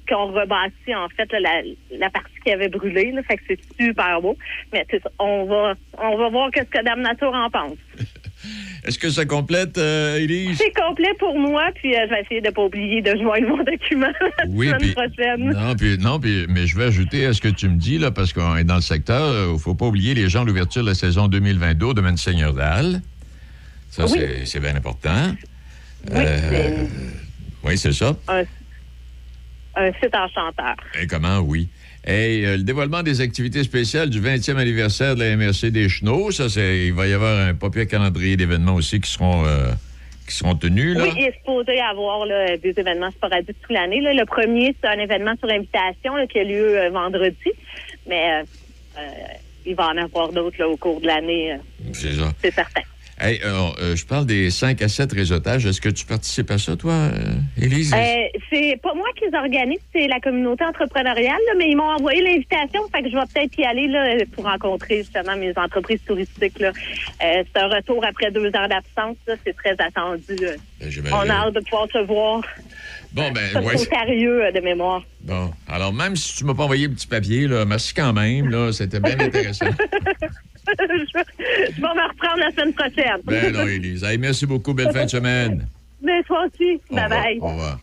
qu'ils 0.09 0.16
ont 0.16 0.28
rebâti 0.28 0.95
en 0.95 1.09
fait 1.11 1.30
là, 1.32 1.39
la, 1.39 1.62
la 1.99 2.11
partie 2.11 2.34
qui 2.43 2.51
avait 2.51 2.68
brûlé, 2.68 3.12
là, 3.12 3.22
fait 3.22 3.36
que 3.36 3.43
c'est 3.47 3.61
super 3.78 4.20
beau. 4.20 4.36
Mais 4.72 4.86
on 5.18 5.45
va 5.45 5.74
on 5.99 6.16
va 6.16 6.28
voir 6.30 6.51
qu'est-ce 6.51 6.70
que 6.70 6.82
Dame 6.82 7.03
Nature 7.03 7.34
en 7.34 7.51
pense. 7.51 7.76
Est-ce 8.84 8.99
que 8.99 9.11
ça 9.11 9.24
complète, 9.26 9.76
euh, 9.76 10.16
Élise? 10.18 10.57
C'est 10.57 10.72
complet 10.72 11.11
pour 11.18 11.38
moi, 11.38 11.68
puis 11.74 11.94
euh, 11.94 12.07
je 12.07 12.11
vais 12.14 12.20
essayer 12.22 12.40
de 12.40 12.51
pas 12.51 12.62
oublier 12.62 13.03
de 13.03 13.11
joindre 13.20 13.49
mon 13.49 13.62
document 13.64 14.07
la 14.38 14.44
Oui, 14.49 14.66
semaine 14.68 14.80
puis- 14.80 14.92
prochaine. 14.92 15.51
Non, 15.51 15.74
puis, 15.76 15.99
non 15.99 16.20
puis, 16.20 16.46
mais 16.49 16.66
je 16.66 16.76
vais 16.76 16.84
ajouter 16.84 17.26
à 17.26 17.32
ce 17.34 17.40
que 17.40 17.49
tu 17.49 17.68
me 17.68 17.76
dis, 17.76 17.99
là, 17.99 18.11
parce 18.11 18.32
qu'on 18.32 18.57
est 18.57 18.64
dans 18.64 18.76
le 18.76 18.80
secteur, 18.80 19.49
il 19.49 19.53
ne 19.55 19.59
faut 19.59 19.74
pas 19.74 19.86
oublier 19.86 20.14
les 20.14 20.28
gens 20.28 20.42
de 20.42 20.46
l'ouverture 20.49 20.82
de 20.82 20.88
la 20.88 20.94
saison 20.94 21.28
2022 21.28 21.86
au 21.86 21.94
domaine 21.94 22.16
Seigneur 22.16 22.55
d'Al. 22.55 23.03
Ça, 23.90 24.05
Oui. 24.07 24.20
c'est- 24.44 24.61
bien 24.61 24.76
important. 24.76 25.34
Oui, 26.11 26.14
Euh, 26.16 26.84
oui, 27.64 27.76
c'est 27.76 27.92
ça. 27.92 28.16
Un, 28.28 28.42
un 29.76 29.92
site 29.94 30.14
enchanteur. 30.14 30.76
Et 31.01 31.07
comment, 31.07 31.38
oui. 31.40 31.68
Et 32.09 32.46
euh, 32.46 32.56
le 32.56 32.62
dévoilement 32.62 33.02
des 33.02 33.20
activités 33.20 33.62
spéciales 33.62 34.09
du 34.09 34.18
20e 34.18 34.56
anniversaire 34.56 35.14
de 35.14 35.20
la 35.22 35.36
MRC 35.36 35.70
des 35.70 35.90
Chenaux, 35.90 36.30
ça, 36.30 36.48
c'est, 36.48 36.86
il 36.86 36.94
va 36.94 37.06
y 37.06 37.12
avoir 37.12 37.38
un 37.38 37.54
pas 37.54 37.68
pire 37.68 37.86
calendrier 37.86 38.38
d'événements 38.38 38.76
aussi 38.76 38.98
qui 38.98 39.11
seront, 39.11 39.44
euh, 39.44 39.68
qui 40.26 40.34
seront 40.34 40.54
tenus, 40.54 40.96
là. 40.96 41.02
Oui, 41.04 41.11
il 41.16 41.24
est 41.24 41.34
supposé 41.36 41.78
avoir 41.80 42.24
là, 42.24 42.56
des 42.56 42.72
événements 42.74 43.11
sporadiques 43.11 43.61
toute 43.61 43.70
l'année. 43.72 44.00
là. 44.00 44.14
Le 44.14 44.24
premier, 44.24 44.74
c'est 44.80 44.88
un 44.88 44.98
événement 44.98 45.34
sur 45.38 45.50
invitation 45.50 46.16
là, 46.16 46.26
qui 46.26 46.38
a 46.38 46.44
lieu 46.44 46.78
euh, 46.78 46.88
vendredi. 46.88 47.52
Mais 48.06 48.42
il 49.66 49.74
va 49.74 49.88
en 49.88 49.96
avoir 49.98 50.32
d'autres 50.32 50.64
au 50.64 50.78
cours 50.78 51.02
de 51.02 51.06
l'année, 51.06 51.56
C'est 51.92 52.14
ça. 52.14 52.32
c'est 52.42 52.54
certain. 52.54 52.80
Hey, 53.20 53.40
euh, 53.44 53.96
je 53.96 54.06
parle 54.06 54.26
des 54.26 54.48
5 54.48 54.80
à 54.80 54.88
7 54.88 55.12
réseautages. 55.12 55.66
Est-ce 55.66 55.80
que 55.80 55.88
tu 55.88 56.06
participes 56.06 56.52
à 56.52 56.58
ça, 56.58 56.76
toi, 56.76 56.92
euh, 56.92 57.34
Élise? 57.60 57.92
Euh, 57.92 57.96
c'est 58.48 58.78
pas 58.80 58.94
moi 58.94 59.08
qui 59.16 59.24
les 59.28 59.36
organise, 59.36 59.80
c'est 59.92 60.06
la 60.06 60.20
communauté 60.20 60.64
entrepreneuriale, 60.64 61.40
là, 61.48 61.52
mais 61.58 61.68
ils 61.68 61.76
m'ont 61.76 61.90
envoyé 61.90 62.22
l'invitation, 62.22 62.80
fait 62.94 63.02
que 63.02 63.10
je 63.10 63.16
vais 63.16 63.24
peut-être 63.34 63.58
y 63.58 63.64
aller 63.64 63.88
là, 63.88 64.24
pour 64.32 64.44
rencontrer 64.44 64.98
justement 64.98 65.36
mes 65.36 65.52
entreprises 65.56 66.00
touristiques. 66.06 66.60
Là. 66.60 66.68
Euh, 66.68 67.42
c'est 67.52 67.60
un 67.60 67.68
retour 67.68 68.04
après 68.06 68.30
deux 68.30 68.48
ans 68.48 68.68
d'absence, 68.68 69.16
c'est 69.26 69.56
très 69.56 69.74
attendu. 69.80 70.36
Ben. 70.80 71.12
On 71.12 71.28
a 71.28 71.32
hâte 71.32 71.54
de 71.54 71.60
pouvoir 71.60 71.88
se 71.92 71.98
voir. 71.98 72.42
Bon, 73.12 73.32
ben, 73.32 73.64
ouais, 73.64 73.78
c'est 73.78 73.88
sérieux 73.88 74.42
de 74.54 74.60
mémoire. 74.60 75.02
Bon, 75.22 75.50
alors 75.66 75.92
même 75.92 76.14
si 76.14 76.36
tu 76.36 76.44
m'as 76.44 76.54
pas 76.54 76.64
envoyé 76.64 76.86
le 76.86 76.94
petit 76.94 77.06
papier, 77.06 77.48
là, 77.48 77.64
merci 77.64 77.94
quand 77.94 78.12
même, 78.12 78.48
là, 78.48 78.70
c'était 78.72 79.00
bien 79.00 79.18
intéressant. 79.18 79.66
Je, 80.79 80.85
vais 80.87 81.81
me 81.81 82.09
reprendre 82.09 82.39
la 82.39 82.51
semaine 82.53 82.72
prochaine. 82.74 83.20
ben 83.24 83.53
non, 83.53 83.66
Élise. 83.66 84.07
Merci 84.18 84.47
beaucoup, 84.47 84.74
belle 84.74 84.93
fin 84.93 85.05
de 85.05 85.11
semaine. 85.11 85.68
Mais 86.03 86.22
toi 86.24 86.47
aussi. 86.47 86.81
Au 86.91 86.95
Bye 86.95 87.05
revoir. 87.05 87.22
bye. 87.22 87.39
Au 87.41 87.49
revoir. 87.49 87.79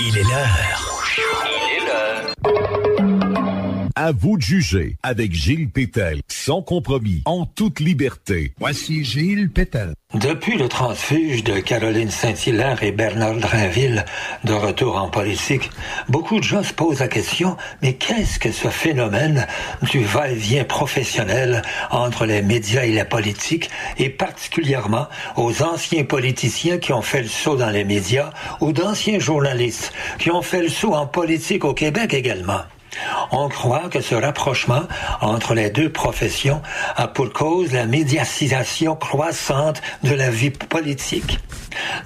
Il 0.00 0.18
est 0.18 0.22
l'heure. 0.22 1.04
Il 1.46 1.82
est 1.82 1.86
l'heure. 1.86 2.78
À 3.94 4.12
vous 4.12 4.38
de 4.38 4.42
juger 4.42 4.96
avec 5.02 5.34
Gilles 5.34 5.68
Pétel, 5.68 6.20
sans 6.28 6.62
compromis, 6.62 7.22
en 7.26 7.44
toute 7.44 7.78
liberté. 7.78 8.54
Voici 8.58 9.04
Gilles 9.04 9.50
Pétel. 9.50 9.92
Depuis 10.14 10.56
le 10.56 10.68
transfuge 10.68 11.44
de 11.44 11.60
Caroline 11.60 12.10
Saint-Hilaire 12.10 12.82
et 12.82 12.92
Bernard 12.92 13.36
Drainville, 13.36 14.04
de 14.44 14.52
retour 14.54 14.96
en 14.96 15.08
politique, 15.08 15.70
beaucoup 16.08 16.38
de 16.38 16.44
gens 16.44 16.62
se 16.62 16.72
posent 16.72 17.00
la 17.00 17.08
question, 17.08 17.56
mais 17.82 17.94
qu'est-ce 17.94 18.38
que 18.38 18.50
ce 18.50 18.68
phénomène 18.68 19.46
du 19.90 20.02
va-et-vient 20.02 20.64
professionnel 20.64 21.62
entre 21.90 22.24
les 22.24 22.40
médias 22.40 22.84
et 22.84 22.92
la 22.92 23.04
politique, 23.04 23.68
et 23.98 24.08
particulièrement 24.08 25.06
aux 25.36 25.62
anciens 25.62 26.04
politiciens 26.04 26.78
qui 26.78 26.92
ont 26.92 27.02
fait 27.02 27.22
le 27.22 27.28
saut 27.28 27.56
dans 27.56 27.70
les 27.70 27.84
médias, 27.84 28.30
ou 28.60 28.72
d'anciens 28.72 29.18
journalistes 29.18 29.92
qui 30.18 30.30
ont 30.30 30.42
fait 30.42 30.62
le 30.62 30.68
saut 30.68 30.94
en 30.94 31.06
politique 31.06 31.64
au 31.64 31.74
Québec 31.74 32.14
également? 32.14 32.62
On 33.30 33.48
croit 33.48 33.88
que 33.88 34.00
ce 34.00 34.14
rapprochement 34.14 34.82
entre 35.20 35.54
les 35.54 35.70
deux 35.70 35.90
professions 35.90 36.62
a 36.96 37.08
pour 37.08 37.32
cause 37.32 37.72
la 37.72 37.86
médiatisation 37.86 38.96
croissante 38.96 39.80
de 40.02 40.14
la 40.14 40.30
vie 40.30 40.50
politique. 40.50 41.38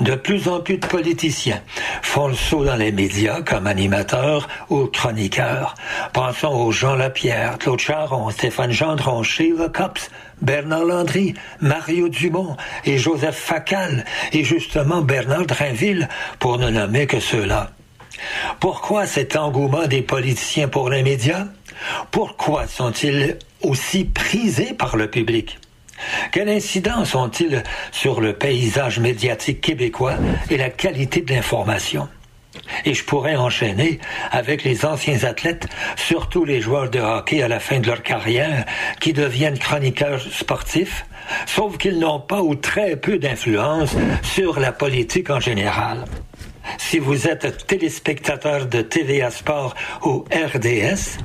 De 0.00 0.14
plus 0.14 0.48
en 0.48 0.60
plus 0.60 0.78
de 0.78 0.86
politiciens 0.86 1.60
font 2.02 2.28
le 2.28 2.34
saut 2.34 2.64
dans 2.64 2.76
les 2.76 2.92
médias 2.92 3.42
comme 3.42 3.66
animateurs 3.66 4.48
ou 4.70 4.86
chroniqueurs. 4.86 5.74
Pensons 6.12 6.54
aux 6.54 6.70
Jean 6.70 6.94
Lapierre, 6.94 7.58
Claude 7.58 7.80
Charon, 7.80 8.30
Stéphane 8.30 8.70
Gendron, 8.70 9.22
Sheila 9.22 9.68
Copps, 9.68 10.10
Bernard 10.40 10.84
Landry, 10.84 11.34
Mario 11.60 12.08
Dumont 12.08 12.56
et 12.84 12.98
Joseph 12.98 13.36
Facal 13.36 14.04
et 14.32 14.44
justement 14.44 15.00
Bernard 15.00 15.46
Drinville 15.46 16.08
pour 16.38 16.58
ne 16.58 16.70
nommer 16.70 17.06
que 17.06 17.20
ceux-là. 17.20 17.70
Pourquoi 18.60 19.06
cet 19.06 19.36
engouement 19.36 19.86
des 19.86 20.02
politiciens 20.02 20.68
pour 20.68 20.90
les 20.90 21.02
médias? 21.02 21.46
Pourquoi 22.10 22.66
sont-ils 22.66 23.38
aussi 23.62 24.04
prisés 24.04 24.74
par 24.74 24.96
le 24.96 25.10
public? 25.10 25.58
Quelle 26.32 26.48
incidence 26.48 27.14
ont-ils 27.14 27.62
sur 27.90 28.20
le 28.20 28.34
paysage 28.34 28.98
médiatique 28.98 29.60
québécois 29.60 30.14
et 30.50 30.56
la 30.56 30.70
qualité 30.70 31.22
de 31.22 31.32
l'information? 31.32 32.08
Et 32.84 32.94
je 32.94 33.04
pourrais 33.04 33.36
enchaîner 33.36 33.98
avec 34.30 34.64
les 34.64 34.84
anciens 34.84 35.24
athlètes, 35.24 35.66
surtout 35.96 36.44
les 36.44 36.60
joueurs 36.60 36.90
de 36.90 37.00
hockey 37.00 37.42
à 37.42 37.48
la 37.48 37.60
fin 37.60 37.80
de 37.80 37.86
leur 37.86 38.02
carrière, 38.02 38.64
qui 39.00 39.12
deviennent 39.12 39.58
chroniqueurs 39.58 40.20
sportifs, 40.20 41.06
sauf 41.46 41.76
qu'ils 41.76 41.98
n'ont 41.98 42.20
pas 42.20 42.42
ou 42.42 42.54
très 42.54 42.96
peu 42.96 43.18
d'influence 43.18 43.94
sur 44.22 44.58
la 44.58 44.72
politique 44.72 45.30
en 45.30 45.40
général. 45.40 46.04
Si 46.78 46.98
vous 46.98 47.26
êtes 47.26 47.66
téléspectateur 47.66 48.66
de 48.66 48.82
TVA 48.82 49.30
Sport 49.30 49.74
ou 50.04 50.24
RDS, 50.32 51.18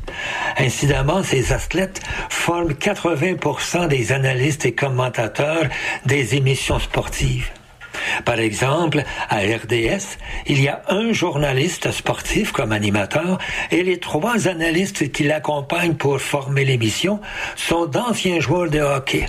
incidemment, 0.57 1.23
ces 1.23 1.53
athlètes 1.53 2.01
forment 2.29 2.73
80% 2.73 3.87
des 3.87 4.11
analystes 4.11 4.65
et 4.65 4.73
commentateurs 4.73 5.65
des 6.05 6.35
émissions 6.35 6.79
sportives. 6.79 7.49
Par 8.25 8.39
exemple, 8.39 9.03
à 9.29 9.37
RDS, 9.37 10.17
il 10.47 10.61
y 10.61 10.67
a 10.67 10.81
un 10.87 11.11
journaliste 11.11 11.91
sportif 11.91 12.51
comme 12.51 12.71
animateur 12.71 13.37
et 13.69 13.83
les 13.83 13.99
trois 13.99 14.47
analystes 14.47 15.11
qui 15.11 15.23
l'accompagnent 15.23 15.95
pour 15.95 16.19
former 16.19 16.65
l'émission 16.65 17.19
sont 17.55 17.85
d'anciens 17.85 18.39
joueurs 18.39 18.69
de 18.69 18.79
hockey. 18.79 19.27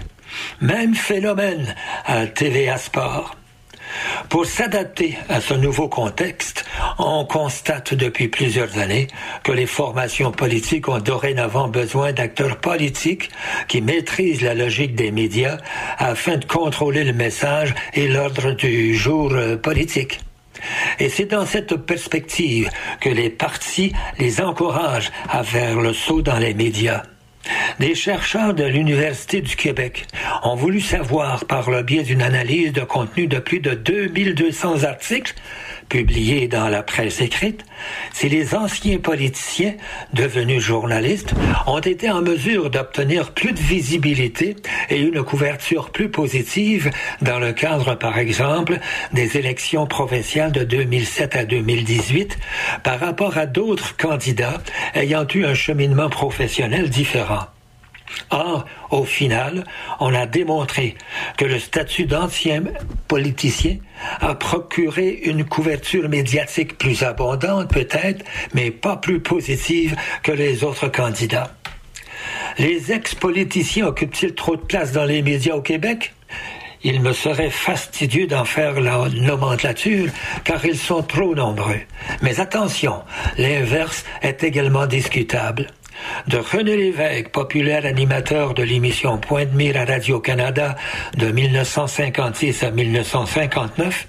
Même 0.61 0.95
phénomène 0.95 1.75
à 2.07 2.27
TVA 2.27 2.79
Sport. 2.79 3.37
Pour 4.29 4.47
s'adapter 4.47 5.19
à 5.29 5.41
ce 5.41 5.55
nouveau 5.55 5.89
contexte, 5.89 6.65
on 6.99 7.25
constate 7.25 7.95
depuis 7.95 8.29
plusieurs 8.29 8.79
années 8.79 9.09
que 9.43 9.53
les 9.53 9.67
formations 9.67 10.33
politiques 10.33 10.89
ont 10.89 10.99
dorénavant 10.99 11.69
besoin 11.69 12.13
d'acteurs 12.13 12.57
politiques 12.57 13.31
qui 13.69 13.81
maîtrisent 13.81 14.43
la 14.43 14.55
logique 14.55 14.95
des 14.95 15.11
médias 15.11 15.59
afin 15.99 16.37
de 16.37 16.45
contrôler 16.45 17.05
le 17.05 17.13
message 17.13 17.75
et 17.95 18.09
l'ordre 18.09 18.53
du 18.53 18.95
jour 18.95 19.33
euh, 19.33 19.57
politique. 19.57 20.21
Et 20.99 21.09
c'est 21.09 21.27
dans 21.27 21.47
cette 21.47 21.75
perspective 21.77 22.71
que 23.01 23.09
les 23.09 23.31
partis 23.31 23.93
les 24.19 24.41
encouragent 24.41 25.11
à 25.29 25.43
faire 25.43 25.81
le 25.81 25.93
saut 25.93 26.23
dans 26.23 26.39
les 26.39 26.55
médias. 26.55 27.03
Des 27.79 27.95
chercheurs 27.95 28.55
de 28.55 28.65
l'Université 28.65 29.41
du 29.41 29.57
Québec 29.57 30.07
ont 30.43 30.55
voulu 30.55 30.81
savoir, 30.81 31.45
par 31.47 31.71
le 31.71 31.83
biais 31.83 32.03
d'une 32.03 32.23
analyse 32.23 32.73
de 32.73 32.83
contenu 32.83 33.27
de 33.27 33.39
plus 33.39 33.61
de 33.61 33.75
2200 33.75 34.85
articles 34.85 35.35
publiés 35.93 36.49
dans 36.49 36.71
la 36.71 36.83
presse 36.83 37.21
écrite, 37.21 37.67
si 38.15 38.31
les 38.31 38.55
anciens 38.55 38.97
politiciens 38.97 39.75
devenus 40.15 40.63
journalistes 40.63 41.35
ont 41.67 41.81
été 41.81 42.11
en 42.11 42.23
mesure 42.23 42.71
d'obtenir 42.71 43.33
plus 43.33 43.53
de 43.53 43.59
visibilité 43.59 44.57
et 44.89 44.99
une 44.99 45.23
couverture 45.23 45.91
plus 45.91 46.09
positive 46.09 46.91
dans 47.21 47.39
le 47.39 47.53
cadre, 47.53 47.95
par 47.95 48.17
exemple, 48.17 48.79
des 49.13 49.37
élections 49.37 49.87
provinciales 49.87 50.53
de 50.53 50.65
2007 50.65 51.37
à 51.37 51.45
2018 51.45 52.39
par 52.83 52.99
rapport 52.99 53.37
à 53.37 53.45
d'autres 53.45 53.95
candidats 53.99 54.63
ayant 54.95 55.27
eu 55.35 55.45
un 55.45 55.53
cheminement 55.53 56.09
professionnel 56.09 56.89
différent. 56.89 57.49
Or, 58.31 58.65
au 58.91 59.05
final, 59.05 59.65
on 60.01 60.15
a 60.15 60.27
démontré 60.27 60.97
que 61.37 61.45
le 61.45 61.59
statut 61.59 62.07
d'ancien 62.07 62.63
politicien 63.09 63.77
a 64.21 64.35
procuré 64.35 65.21
une 65.25 65.45
couverture 65.45 66.09
médiatique 66.09 66.79
plus 66.79 67.03
abondante 67.03 67.71
peut-être, 67.71 68.25
mais 68.55 68.71
pas 68.71 68.97
plus 68.97 69.21
positive 69.21 69.97
que 70.23 70.33
les 70.33 70.65
autres 70.65 70.89
candidats. 70.89 71.55
Les 72.59 72.93
ex-politiciens 72.93 73.87
occupent-ils 73.87 74.35
trop 74.35 74.57
de 74.57 74.63
place 74.63 74.93
dans 74.93 75.05
les 75.05 75.23
médias 75.23 75.55
au 75.55 75.63
Québec? 75.63 76.15
Il 76.85 77.01
me 77.01 77.13
serait 77.13 77.51
fastidieux 77.51 78.27
d'en 78.27 78.45
faire 78.45 78.81
la 78.81 79.09
nomenclature, 79.09 80.11
car 80.43 80.65
ils 80.65 80.77
sont 80.77 81.03
trop 81.03 81.35
nombreux. 81.35 81.81
Mais 82.23 82.41
attention, 82.41 83.03
l'inverse 83.39 84.05
est 84.21 84.43
également 84.43 84.87
discutable 84.87 85.69
de 86.27 86.39
René 86.39 86.77
Lévesque, 86.77 87.31
populaire 87.31 87.87
animateur 87.87 88.55
de 88.55 88.63
l'émission 88.63 89.19
Point 89.19 89.47
de 89.47 89.57
mire 89.57 89.77
à 89.77 89.85
Radio-Canada 89.85 90.77
de 91.17 91.27
1956 91.31 92.63
à 92.63 92.71
1959, 92.71 94.07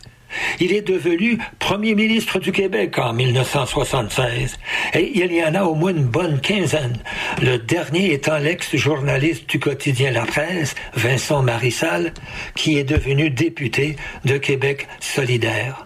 il 0.59 0.73
est 0.73 0.81
devenu 0.81 1.37
premier 1.59 1.95
ministre 1.95 2.39
du 2.39 2.51
Québec 2.51 2.97
en 2.97 3.13
1976. 3.13 4.57
Et 4.93 5.11
il 5.15 5.31
y 5.31 5.43
en 5.43 5.55
a 5.55 5.63
au 5.63 5.75
moins 5.75 5.91
une 5.91 6.05
bonne 6.05 6.39
quinzaine. 6.41 6.97
Le 7.41 7.57
dernier 7.57 8.13
étant 8.13 8.37
l'ex-journaliste 8.37 9.49
du 9.49 9.59
quotidien 9.59 10.11
La 10.11 10.25
Presse, 10.25 10.75
Vincent 10.95 11.43
Marissal, 11.43 12.13
qui 12.55 12.77
est 12.77 12.83
devenu 12.83 13.29
député 13.29 13.95
de 14.25 14.37
Québec 14.37 14.87
solidaire. 14.99 15.85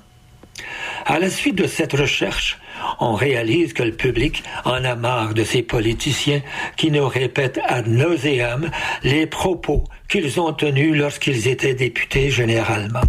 À 1.06 1.20
la 1.20 1.30
suite 1.30 1.56
de 1.56 1.68
cette 1.68 1.94
recherche, 1.94 2.58
on 3.00 3.14
réalise 3.14 3.74
que 3.74 3.84
le 3.84 3.92
public 3.92 4.44
en 4.66 4.84
a 4.84 4.96
marre 4.96 5.34
de 5.34 5.44
ces 5.44 5.62
politiciens 5.62 6.42
qui 6.76 6.92
nous 6.92 7.08
répètent 7.08 7.60
ad 7.66 7.88
nauseam 7.88 8.70
les 9.04 9.28
propos 9.28 9.84
qu'ils 10.10 10.40
ont 10.40 10.54
tenus 10.54 10.96
lorsqu'ils 10.96 11.48
étaient 11.48 11.76
députés 11.76 12.30
généralement. 12.30 13.02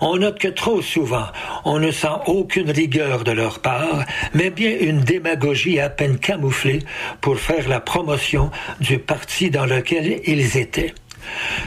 On 0.00 0.16
note 0.16 0.38
que 0.38 0.48
trop 0.48 0.80
souvent, 0.80 1.26
on 1.64 1.78
ne 1.78 1.90
sent 1.90 2.06
aucune 2.26 2.70
rigueur 2.70 3.24
de 3.24 3.32
leur 3.32 3.60
part, 3.60 4.04
mais 4.34 4.50
bien 4.50 4.76
une 4.78 5.00
démagogie 5.00 5.80
à 5.80 5.88
peine 5.88 6.18
camouflée 6.18 6.80
pour 7.20 7.38
faire 7.38 7.68
la 7.68 7.80
promotion 7.80 8.50
du 8.80 8.98
parti 8.98 9.50
dans 9.50 9.66
lequel 9.66 10.20
ils 10.24 10.56
étaient. 10.56 10.94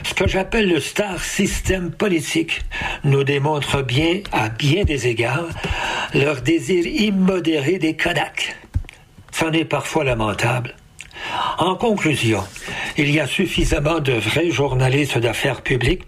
Ce 0.03 0.13
que 0.13 0.27
j'appelle 0.27 0.69
le 0.69 0.79
star 0.79 1.23
système 1.23 1.91
politique 1.91 2.61
nous 3.03 3.23
démontre 3.23 3.81
bien, 3.81 4.21
à 4.31 4.49
bien 4.49 4.83
des 4.83 5.07
égards, 5.07 5.49
leur 6.13 6.41
désir 6.41 6.85
immodéré 6.85 7.77
des 7.77 7.95
Kodaks. 7.95 8.55
C'en 9.31 9.51
est 9.51 9.65
parfois 9.65 10.03
lamentable. 10.03 10.75
En 11.57 11.75
conclusion, 11.75 12.43
il 12.97 13.11
y 13.11 13.19
a 13.19 13.27
suffisamment 13.27 13.99
de 13.99 14.13
vrais 14.13 14.51
journalistes 14.51 15.17
d'affaires 15.17 15.61
publiques 15.61 16.03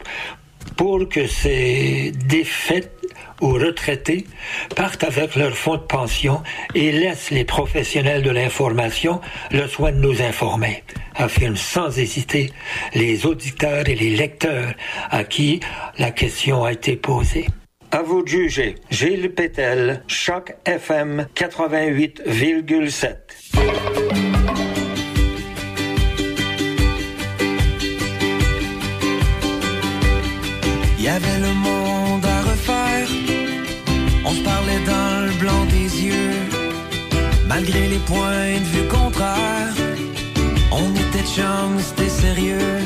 pour 0.78 1.08
que 1.10 1.28
ces 1.28 2.12
défaites 2.28 3.01
ou 3.42 3.54
retraités 3.54 4.26
partent 4.76 5.04
avec 5.04 5.36
leur 5.36 5.54
fonds 5.56 5.76
de 5.76 5.82
pension 5.82 6.42
et 6.76 6.92
laissent 6.92 7.32
les 7.32 7.44
professionnels 7.44 8.22
de 8.22 8.30
l'information 8.30 9.20
le 9.52 9.68
soin 9.68 9.92
de 9.92 9.98
nous 9.98 10.22
informer, 10.22 10.84
affirment 11.16 11.58
sans 11.58 11.98
hésiter 11.98 12.52
les 12.94 13.26
auditeurs 13.26 13.90
et 13.90 13.96
les 13.96 14.16
lecteurs 14.16 14.74
à 15.10 15.24
qui 15.24 15.60
la 15.98 16.12
question 16.12 16.64
a 16.64 16.72
été 16.72 16.96
posée. 16.96 17.48
À 17.92 18.04
vous 18.04 18.24
de 18.24 18.28
juger. 18.30 18.76
Gilles 18.90 19.34
Pétel, 19.34 20.04
Choc 20.08 20.56
FM 20.66 21.28
88,7. 21.36 23.18
Il 30.98 31.06
y 31.06 31.10
avait 31.10 31.40
le 31.40 31.61
Les 37.74 38.00
points 38.00 38.60
de 38.60 38.66
vue 38.66 38.88
contraires, 38.90 39.74
on 40.74 40.94
était 40.94 41.26
chums, 41.26 41.80
c'était 41.80 42.10
sérieux. 42.10 42.80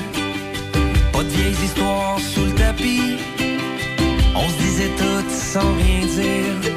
Pas 1.12 1.24
de 1.24 1.30
vieilles 1.30 1.64
histoires 1.64 2.20
sous 2.20 2.46
le 2.46 2.52
tapis. 2.52 3.18
On 4.36 4.48
se 4.48 4.58
disait 4.58 4.92
tout 4.96 5.30
sans 5.30 5.74
rien 5.74 6.06
dire. 6.06 6.72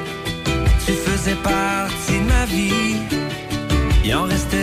Tu 0.87 0.93
faisais 0.93 1.37
partie 1.37 2.19
de 2.21 2.25
ma 2.25 2.45
vie. 2.47 2.97
Il 4.05 4.15
en 4.15 4.25
restait 4.25 4.58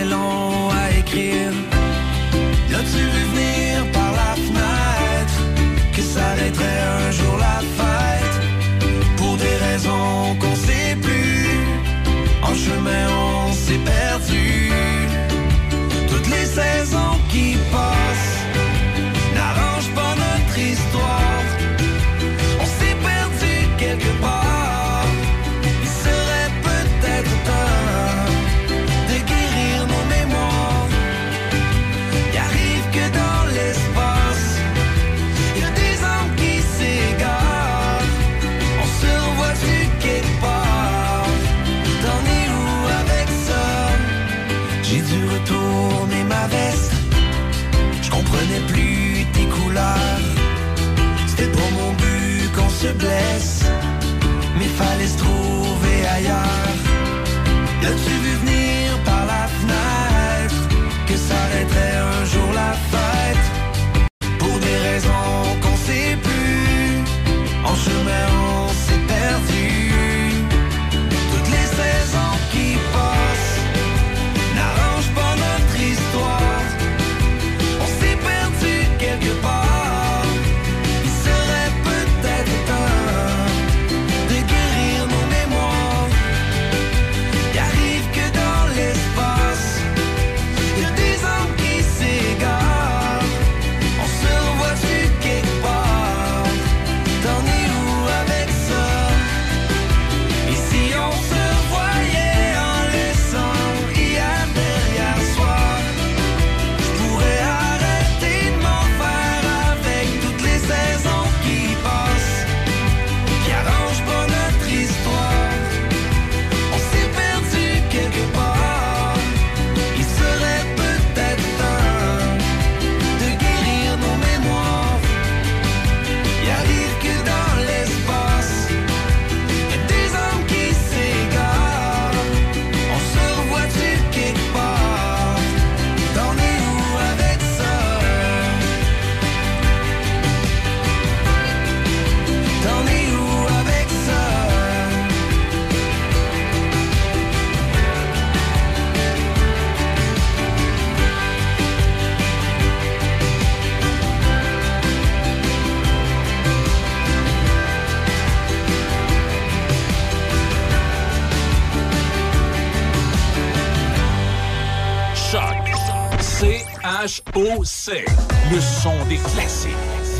Le 167.06 168.60
son 168.60 169.04
des 169.08 169.18
classiques. 169.18 169.70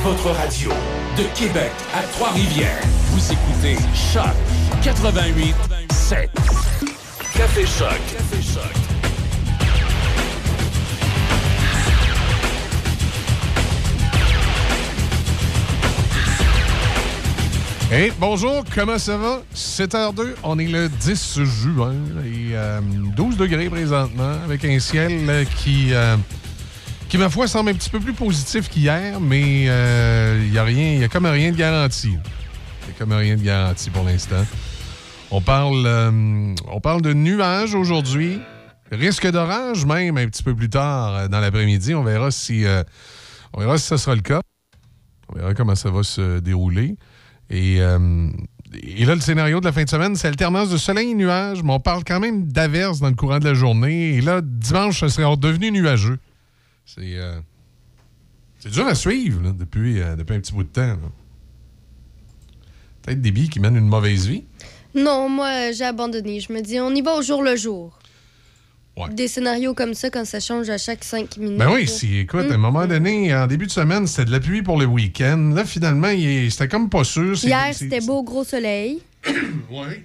Votre 0.05 0.31
radio 0.31 0.71
de 1.19 1.25
Québec 1.37 1.73
à 1.93 2.03
Trois-Rivières. 2.13 2.81
Vous 3.11 3.33
écoutez 3.33 3.77
Choc 3.93 4.23
88 4.85 5.53
7. 5.91 6.31
Café 7.37 7.67
Choc. 7.67 7.89
Café 7.89 8.41
Choc. 8.41 8.87
Hey, 17.91 18.13
bonjour, 18.19 18.65
comment 18.75 18.99
ça 18.99 19.17
va? 19.17 19.43
7h02, 19.55 20.35
on 20.43 20.59
est 20.59 20.67
le 20.67 20.89
10 20.89 21.41
juin 21.45 21.95
et 22.25 22.51
euh, 22.53 22.81
12 23.17 23.37
degrés 23.37 23.71
présentement 23.71 24.35
avec 24.45 24.65
un 24.65 24.79
ciel 24.81 25.13
euh, 25.29 25.45
qui, 25.45 25.95
euh, 25.95 26.17
qui, 27.09 27.19
ma 27.19 27.29
foi, 27.29 27.47
semble 27.47 27.71
un 27.71 27.75
petit 27.75 27.91
peu 27.91 28.01
plus 28.01 28.13
positif 28.13 28.69
qu'hier, 28.69 29.21
mais 29.21 29.63
il 29.65 30.51
n'y 30.51 30.59
a 30.59 31.05
a 31.05 31.09
comme 31.09 31.27
rien 31.27 31.51
de 31.53 31.57
garanti. 31.57 32.09
Il 32.09 32.13
n'y 32.13 32.95
a 32.95 32.99
comme 32.99 33.13
rien 33.13 33.37
de 33.37 33.43
garanti 33.43 33.91
pour 33.91 34.05
l'instant. 34.05 34.45
On 35.31 35.41
parle, 35.41 35.85
euh, 35.87 36.55
on 36.69 36.81
parle 36.81 37.03
de 37.03 37.13
nuages 37.13 37.75
aujourd'hui, 37.75 38.41
risque 38.93 39.29
d'orage 39.29 39.85
même 39.85 40.17
un 40.17 40.27
petit 40.27 40.43
peu 40.43 40.55
plus 40.55 40.71
tard 40.71 41.15
euh, 41.17 41.29
dans 41.29 41.41
l'après-midi. 41.41 41.95
On 41.95 42.05
verra 42.05 42.31
si, 42.31 42.65
euh, 42.65 42.83
on 43.53 43.61
verra 43.61 43.77
si 43.77 43.87
ça 43.87 43.99
sera 43.99 44.15
le 44.15 44.23
cas. 44.23 44.41
On 45.29 45.39
verra 45.39 45.55
comment 45.55 45.75
ça 45.75 45.91
va 45.91 46.05
se 46.05 46.39
dérouler. 46.39 46.97
Et, 47.51 47.81
euh, 47.81 48.29
là, 49.01 49.15
le 49.15 49.21
scénario 49.21 49.59
de 49.59 49.65
la 49.65 49.73
fin 49.73 49.83
de 49.83 49.89
semaine, 49.91 50.15
c'est 50.15 50.29
alternance 50.29 50.71
de 50.71 50.77
soleil 50.77 51.11
et 51.11 51.15
nuages, 51.15 51.63
mais 51.65 51.73
on 51.73 51.81
parle 51.81 52.05
quand 52.05 52.21
même 52.21 52.47
d'averses 52.47 53.01
dans 53.01 53.09
le 53.09 53.15
courant 53.15 53.41
de 53.41 53.45
la 53.45 53.55
journée. 53.55 54.15
Et 54.15 54.21
là, 54.21 54.41
dimanche, 54.43 55.01
ça 55.01 55.09
serait 55.09 55.25
redevenu 55.25 55.73
nuageux. 55.73 56.19
C'est 56.87 57.17
euh, 57.17 57.41
c'est 58.59 58.71
dur 58.71 58.87
à 58.87 58.95
suivre 58.95 59.43
là, 59.43 59.53
depuis, 59.53 60.01
euh, 60.01 60.17
depuis 60.17 60.35
un 60.35 60.41
petit 60.41 60.53
bout 60.53 60.63
de 60.63 60.69
temps. 60.69 60.97
Peut-être 63.03 63.21
des 63.21 63.31
billes 63.31 63.49
qui 63.49 63.61
mènent 63.61 63.77
une 63.77 63.89
mauvaise 63.89 64.27
vie? 64.27 64.45
Non, 64.95 65.29
moi, 65.29 65.73
j'ai 65.73 65.85
abandonné. 65.85 66.41
Je 66.41 66.53
me 66.53 66.61
dis, 66.61 66.81
on 66.81 66.95
y 66.95 67.03
va 67.03 67.17
au 67.17 67.23
jour 67.23 67.43
le 67.43 67.55
jour. 67.55 67.99
Ouais. 68.97 69.13
Des 69.13 69.29
scénarios 69.29 69.75
comme 69.75 69.93
ça, 69.93 70.09
quand 70.09 70.25
ça 70.25 70.41
change 70.41 70.71
à 70.71 70.79
chaque 70.79 71.05
cinq 71.05 71.37
minutes. 71.37 71.59
Ben 71.59 71.71
oui, 71.71 71.87
si, 71.87 72.17
écoute, 72.17 72.47
à 72.51 72.55
un 72.55 72.57
moment 72.57 72.87
donné, 72.87 73.35
en 73.35 73.47
début 73.47 73.67
de 73.67 73.71
semaine, 73.71 74.07
c'était 74.07 74.25
de 74.25 74.33
la 74.33 74.41
pluie 74.41 74.63
pour 74.63 74.79
le 74.79 74.87
week-end. 74.87 75.53
Là, 75.55 75.67
finalement, 75.67 76.09
c'était 76.49 76.69
comme 76.69 76.89
pas 76.89 77.05
sûr. 77.05 77.35
Hier, 77.45 77.75
c'était 77.75 78.01
beau 78.01 78.23
gros 78.23 78.45
soleil. 78.45 79.03
Ouais. 79.71 80.05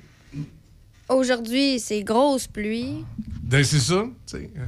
Aujourd'hui, 1.07 1.79
c'est 1.79 2.03
grosse 2.03 2.47
pluie. 2.47 3.05
Ben, 3.43 3.63
c'est 3.63 3.79
ça. 3.79 4.05
tu 4.25 4.37
sais. 4.37 4.49
Euh, 4.57 4.65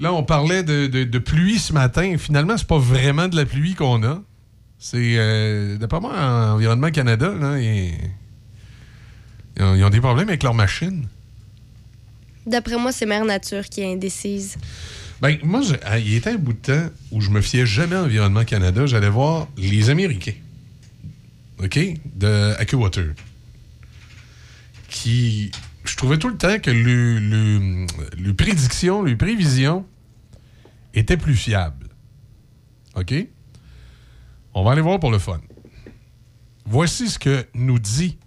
Là, 0.00 0.12
on 0.14 0.22
parlait 0.24 0.62
de, 0.62 0.86
de- 0.86 1.04
de 1.04 1.18
pluie 1.18 1.58
ce 1.58 1.72
matin. 1.72 2.16
Finalement, 2.18 2.56
c'est 2.56 2.66
pas 2.66 2.78
vraiment 2.78 3.28
de 3.28 3.36
la 3.36 3.44
pluie 3.44 3.74
qu'on 3.74 4.02
a. 4.02 4.22
C'est, 4.78 5.16
euh, 5.18 5.76
d'après 5.76 6.00
moi, 6.00 6.12
en 6.18 6.54
Environnement 6.54 6.90
Canada, 6.90 7.32
là, 7.38 7.60
ils, 7.60 7.92
ils 9.58 9.62
ont, 9.62 9.74
ils 9.74 9.84
ont 9.84 9.90
des 9.90 10.00
problèmes 10.00 10.28
avec 10.28 10.42
leur 10.42 10.54
machine. 10.54 11.06
D'après 12.46 12.78
moi, 12.78 12.90
c'est 12.92 13.04
Mère 13.04 13.26
Nature 13.26 13.64
qui 13.68 13.82
est 13.82 13.92
indécise. 13.92 14.56
Ben, 15.20 15.36
moi, 15.42 15.60
je- 15.60 15.74
il 15.98 16.14
était 16.14 16.30
un 16.30 16.36
bout 16.36 16.54
de 16.54 16.58
temps 16.58 16.88
où 17.10 17.20
je 17.20 17.28
me 17.28 17.42
fiais 17.42 17.66
jamais 17.66 17.96
à 17.96 18.02
Environnement 18.04 18.44
Canada. 18.46 18.86
J'allais 18.86 19.10
voir 19.10 19.48
les 19.58 19.90
Américains. 19.90 20.32
OK? 21.62 21.78
De 22.16 22.54
AccuWater. 22.58 23.08
Qui. 24.88 25.50
Je 25.90 25.96
trouvais 25.96 26.18
tout 26.18 26.28
le 26.28 26.36
temps 26.36 26.58
que 26.60 26.70
le, 26.70 27.18
le, 27.18 27.86
le 28.16 28.34
prédiction, 28.34 29.02
les 29.02 29.16
prévisions 29.16 29.84
étaient 30.94 31.16
plus 31.16 31.34
fiables. 31.34 31.88
OK? 32.94 33.12
On 34.54 34.62
va 34.62 34.70
aller 34.72 34.80
voir 34.82 35.00
pour 35.00 35.10
le 35.10 35.18
fun. 35.18 35.40
Voici 36.64 37.08
ce 37.08 37.18
que 37.18 37.44
nous 37.54 37.80
dit 37.80 38.18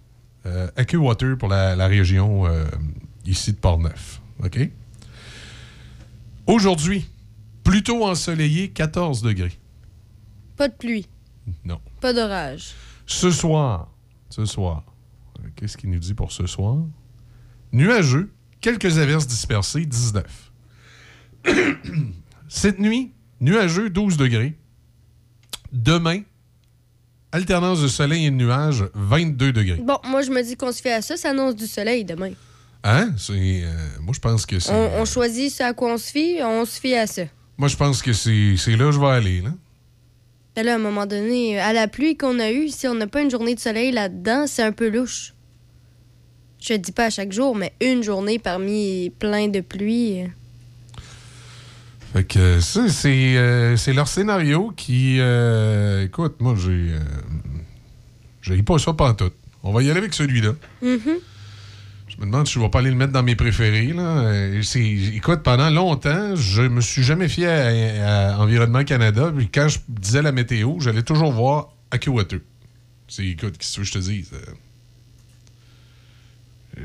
euh, 0.44 0.68
AccuWater 0.76 1.38
pour 1.38 1.48
la, 1.48 1.74
la 1.74 1.86
région 1.86 2.46
euh, 2.46 2.66
ici 3.24 3.52
de 3.52 3.56
Portneuf. 3.56 4.20
OK? 4.42 4.58
Aujourd'hui, 6.46 7.08
plutôt 7.62 8.04
ensoleillé, 8.04 8.68
14 8.70 9.22
degrés. 9.22 9.58
Pas 10.58 10.68
de 10.68 10.74
pluie, 10.74 11.06
Non. 11.64 11.80
pas 12.02 12.12
d'orage. 12.12 12.74
Ce 13.06 13.30
soir, 13.30 13.88
ce 14.28 14.44
soir, 14.44 14.84
euh, 15.40 15.48
qu'est-ce 15.56 15.78
qu'il 15.78 15.88
nous 15.90 15.98
dit 15.98 16.12
pour 16.12 16.30
ce 16.30 16.46
soir? 16.46 16.76
Nuageux, 17.74 18.30
quelques 18.60 18.98
averses 18.98 19.26
dispersées, 19.26 19.84
19. 19.84 20.24
Cette 22.48 22.78
nuit, 22.78 23.10
nuageux, 23.40 23.90
12 23.90 24.16
degrés. 24.16 24.56
Demain, 25.72 26.20
alternance 27.32 27.82
de 27.82 27.88
soleil 27.88 28.26
et 28.26 28.30
de 28.30 28.36
nuages, 28.36 28.84
22 28.94 29.52
degrés. 29.52 29.80
Bon, 29.82 29.98
moi, 30.04 30.22
je 30.22 30.30
me 30.30 30.40
dis 30.40 30.56
qu'on 30.56 30.70
se 30.70 30.80
fait 30.80 30.92
à 30.92 31.02
ça. 31.02 31.16
Ça 31.16 31.30
annonce 31.30 31.56
du 31.56 31.66
soleil 31.66 32.04
demain. 32.04 32.30
Hein? 32.84 33.12
C'est, 33.18 33.32
euh, 33.64 33.72
moi, 34.00 34.14
je 34.14 34.20
pense 34.20 34.46
que 34.46 34.60
c'est. 34.60 34.70
On, 34.70 35.00
on 35.00 35.04
choisit 35.04 35.52
ce 35.52 35.64
à 35.64 35.72
quoi 35.72 35.94
on 35.94 35.98
se 35.98 36.12
fie, 36.12 36.38
on 36.42 36.64
se 36.64 36.78
fie 36.78 36.94
à 36.94 37.08
ça. 37.08 37.24
Moi, 37.58 37.66
je 37.66 37.76
pense 37.76 38.02
que 38.02 38.12
c'est, 38.12 38.54
c'est 38.56 38.76
là 38.76 38.84
que 38.84 38.92
je 38.92 39.00
vais 39.00 39.08
aller. 39.08 39.40
Là. 39.40 39.50
Mais 40.56 40.62
là, 40.62 40.74
à 40.74 40.76
un 40.76 40.78
moment 40.78 41.06
donné, 41.06 41.58
à 41.58 41.72
la 41.72 41.88
pluie 41.88 42.16
qu'on 42.16 42.38
a 42.38 42.52
eue, 42.52 42.68
si 42.68 42.86
on 42.86 42.94
n'a 42.94 43.08
pas 43.08 43.20
une 43.20 43.32
journée 43.32 43.56
de 43.56 43.60
soleil 43.60 43.90
là-dedans, 43.90 44.46
c'est 44.46 44.62
un 44.62 44.70
peu 44.70 44.88
louche. 44.88 45.33
Je 46.66 46.68
te 46.72 46.78
dis 46.78 46.92
pas 46.92 47.06
à 47.06 47.10
chaque 47.10 47.30
jour, 47.30 47.54
mais 47.54 47.74
une 47.82 48.02
journée 48.02 48.38
parmi 48.38 49.10
plein 49.18 49.48
de 49.48 49.60
pluie. 49.60 50.22
euh, 50.22 50.26
Fait 52.14 52.24
que 52.24 52.58
ça, 52.60 52.88
c'est, 52.88 53.36
euh, 53.36 53.76
c'est 53.76 53.92
leur 53.92 54.08
scénario 54.08 54.72
qui. 54.74 55.16
euh, 55.20 56.04
écoute, 56.06 56.36
moi, 56.40 56.54
j'ai. 56.56 56.70
Euh, 56.94 57.00
j'ai 58.40 58.62
pas 58.62 58.78
ça 58.78 58.94
pantoute. 58.94 59.34
On 59.62 59.72
va 59.72 59.82
y 59.82 59.90
aller 59.90 59.98
avec 59.98 60.14
celui-là. 60.14 60.52
Mhm. 60.80 61.00
Je 62.08 62.16
me 62.20 62.26
demande 62.26 62.46
si 62.46 62.54
je 62.54 62.58
ne 62.60 62.64
vais 62.64 62.70
pas 62.70 62.78
aller 62.78 62.90
le 62.90 62.96
mettre 62.96 63.12
dans 63.12 63.22
mes 63.22 63.36
préférés. 63.36 63.92
Là. 63.92 64.62
C'est- 64.62 64.80
écoute, 65.16 65.42
pendant 65.42 65.68
longtemps, 65.68 66.34
je 66.34 66.62
me 66.62 66.80
suis 66.80 67.02
jamais 67.02 67.28
fié 67.28 67.46
à, 67.48 68.36
à 68.36 68.38
Environnement 68.38 68.84
Canada. 68.84 69.30
Puis 69.36 69.48
quand 69.48 69.68
je 69.68 69.80
disais 69.88 70.22
la 70.22 70.32
météo, 70.32 70.78
j'allais 70.80 71.02
toujours 71.02 71.32
voir 71.32 71.74
AccuWeather. 71.90 72.40
C'est, 73.08 73.26
écoute, 73.26 73.58
qu'est-ce 73.58 73.78
que 73.78 73.84
je 73.84 73.92
te 73.92 73.98
dis? 73.98 74.24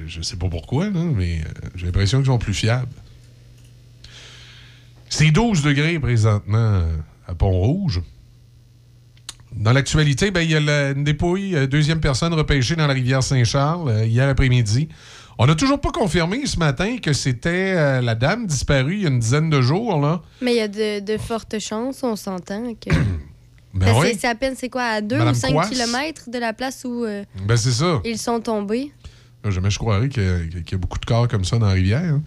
Je 0.08 0.22
sais 0.22 0.36
pas 0.38 0.48
pourquoi, 0.50 0.86
là, 0.90 1.04
mais 1.04 1.40
euh, 1.42 1.68
j'ai 1.76 1.86
l'impression 1.86 2.20
qu'ils 2.20 2.28
sont 2.28 2.38
plus 2.38 2.54
fiables. 2.54 2.88
C'est 5.10 5.32
12 5.32 5.64
degrés 5.64 6.00
présentement 6.00 6.58
euh, 6.58 6.96
à 7.28 7.34
Pont-Rouge. 7.36 8.02
Dans 9.56 9.74
l'actualité, 9.74 10.30
ben, 10.32 10.42
il 10.42 10.52
y 10.52 10.56
a 10.56 10.60
la- 10.60 10.92
une 10.92 11.04
dépouille, 11.04 11.56
euh, 11.56 11.66
deuxième 11.68 12.00
personne 12.00 12.34
repêchée 12.34 12.76
dans 12.76 12.86
la 12.86 12.94
rivière 12.94 13.24
Saint-Charles 13.24 13.90
euh, 13.90 14.06
hier 14.06 14.30
après-midi. 14.30 14.90
On 15.40 15.48
n'a 15.48 15.56
toujours 15.56 15.80
pas 15.82 15.92
confirmé 15.92 16.46
ce 16.46 16.60
matin 16.60 16.98
que 17.02 17.14
c'était 17.14 17.74
euh, 17.76 18.02
la 18.02 18.14
dame 18.14 18.46
disparue 18.46 18.96
il 18.96 19.02
y 19.02 19.06
a 19.06 19.10
une 19.10 19.20
dizaine 19.20 19.50
de 19.50 19.62
jours. 19.62 20.00
Là. 20.00 20.22
Mais 20.42 20.54
il 20.54 20.58
y 20.58 20.62
a 20.62 20.68
de, 20.68 21.00
de 21.00 21.18
fortes 21.18 21.58
chances, 21.60 22.04
on 22.04 22.16
s'entend 22.16 22.74
que. 22.76 22.90
Ben 23.72 23.94
c'est 24.20 24.26
à 24.28 24.34
peine, 24.34 24.56
c'est 24.58 24.68
quoi, 24.68 24.82
à 24.84 25.00
2 25.00 25.16
Madame 25.16 25.36
ou 25.36 25.38
5 25.38 25.54
Coisse. 25.54 25.70
kilomètres 25.70 26.30
de 26.32 26.40
la 26.40 26.54
place 26.54 26.84
où 26.86 27.06
euh, 27.06 27.24
Ben, 27.46 27.56
ça. 27.56 28.02
ils 28.04 28.18
sont 28.18 28.40
tombés. 28.40 28.92
Là, 29.44 29.52
Jamais 29.52 29.70
je 29.70 29.80
croirais 29.80 30.10
qu'il 30.10 30.24
y, 30.24 30.28
a- 30.28 30.40
qu'il 30.62 30.72
y 30.72 30.76
a 30.76 30.78
beaucoup 30.78 31.00
de 31.00 31.06
corps 31.06 31.28
comme 31.28 31.46
ça 31.46 31.58
dans 31.58 31.68
la 31.68 31.74
rivière. 31.74 32.02
hein. 32.02 32.22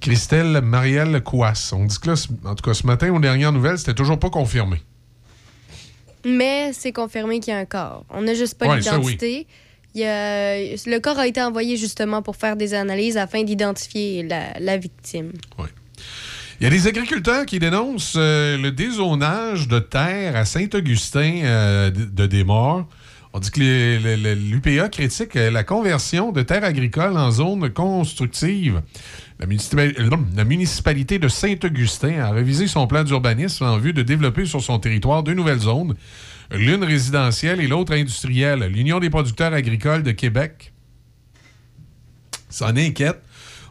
Christelle 0.00 0.60
Marielle 0.62 1.22
Couasse. 1.22 1.72
On 1.72 1.86
dit 1.86 1.98
que 1.98 2.08
là, 2.10 2.14
en 2.44 2.54
tout 2.54 2.62
cas, 2.62 2.74
ce 2.74 2.86
matin, 2.86 3.10
aux 3.12 3.18
dernières 3.18 3.52
nouvelles, 3.52 3.78
c'était 3.78 3.94
toujours 3.94 4.18
pas 4.18 4.28
confirmé. 4.30 4.76
Mais 6.24 6.72
c'est 6.72 6.92
confirmé 6.92 7.40
qu'il 7.40 7.52
y 7.52 7.56
a 7.56 7.60
un 7.60 7.64
corps. 7.64 8.04
On 8.10 8.22
n'a 8.22 8.34
juste 8.34 8.58
pas 8.58 8.66
Ouais, 8.68 8.78
l'identité. 8.78 9.46
Le 9.94 10.98
corps 10.98 11.18
a 11.18 11.26
été 11.26 11.40
envoyé 11.40 11.76
justement 11.76 12.20
pour 12.22 12.36
faire 12.36 12.56
des 12.56 12.74
analyses 12.74 13.16
afin 13.16 13.42
d'identifier 13.44 14.22
la, 14.24 14.58
la 14.60 14.76
victime. 14.76 15.32
Il 16.60 16.64
y 16.64 16.66
a 16.66 16.70
des 16.70 16.86
agriculteurs 16.86 17.44
qui 17.46 17.58
dénoncent 17.58 18.14
euh, 18.16 18.56
le 18.56 18.70
dézonage 18.72 19.68
de 19.68 19.78
terre 19.78 20.36
à 20.36 20.44
Saint-Augustin 20.46 21.40
euh, 21.44 21.90
de 21.90 22.04
de 22.04 22.26
Desmaures. 22.26 22.86
On 23.36 23.38
dit 23.38 23.50
que 23.50 24.34
l'UPA 24.34 24.88
critique 24.88 25.36
euh, 25.36 25.50
la 25.50 25.62
conversion 25.62 26.32
de 26.32 26.40
terres 26.40 26.64
agricoles 26.64 27.18
en 27.18 27.30
zone 27.30 27.68
constructive. 27.68 28.80
La, 29.38 29.44
municipa- 29.46 29.92
euh, 30.00 30.16
la 30.34 30.44
municipalité 30.44 31.18
de 31.18 31.28
Saint-Augustin 31.28 32.18
a 32.20 32.30
révisé 32.30 32.66
son 32.66 32.86
plan 32.86 33.04
d'urbanisme 33.04 33.64
en 33.64 33.76
vue 33.76 33.92
de 33.92 34.00
développer 34.00 34.46
sur 34.46 34.62
son 34.62 34.78
territoire 34.78 35.22
deux 35.22 35.34
nouvelles 35.34 35.58
zones, 35.58 35.96
l'une 36.50 36.82
résidentielle 36.82 37.60
et 37.60 37.66
l'autre 37.66 37.92
industrielle. 37.92 38.60
L'Union 38.72 39.00
des 39.00 39.10
producteurs 39.10 39.52
agricoles 39.52 40.02
de 40.02 40.12
Québec 40.12 40.72
s'en 42.48 42.74
inquiète. 42.74 43.20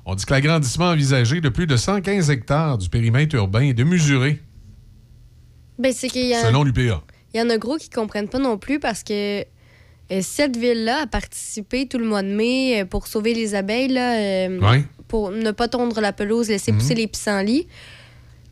On 0.06 0.14
dit 0.14 0.26
que 0.26 0.34
l'agrandissement 0.34 0.90
envisagé 0.92 1.42
de 1.42 1.50
plus 1.50 1.66
de 1.66 1.76
115 1.76 2.30
hectares 2.30 2.78
du 2.78 2.88
périmètre 2.88 3.34
urbain 3.36 3.62
est 3.62 3.74
démesuré, 3.74 4.44
Ben, 5.80 5.92
c'est 5.92 6.10
qu'il 6.10 6.28
y 6.28 6.36
a. 6.36 6.44
selon 6.46 6.64
l'UPA. 6.64 7.02
Il 7.34 7.40
y 7.40 7.42
en 7.42 7.50
a 7.50 7.58
gros 7.58 7.78
qui 7.78 7.90
comprennent 7.90 8.30
pas 8.30 8.38
non 8.38 8.60
plus 8.60 8.80
parce 8.80 9.02
que 9.02 9.44
cette 10.22 10.56
ville-là 10.58 11.02
a 11.04 11.08
participé 11.08 11.88
tout 11.88 11.98
le 11.98 12.06
mois 12.06 12.22
de 12.24 12.28
mai 12.34 12.82
euh, 12.82 12.86
pour 12.86 13.08
sauver 13.08 13.34
les 13.34 13.56
abeilles, 13.56 13.88
là, 13.90 14.18
euh, 14.20 14.60
Ouais. 14.60 14.84
pour 15.08 15.32
ne 15.32 15.52
pas 15.52 15.68
tondre 15.68 16.00
la 16.02 16.14
pelouse, 16.14 16.50
laisser 16.50 16.72
Mhm. 16.72 16.78
pousser 16.78 16.96
les 16.96 17.08
pissenlits. 17.08 17.68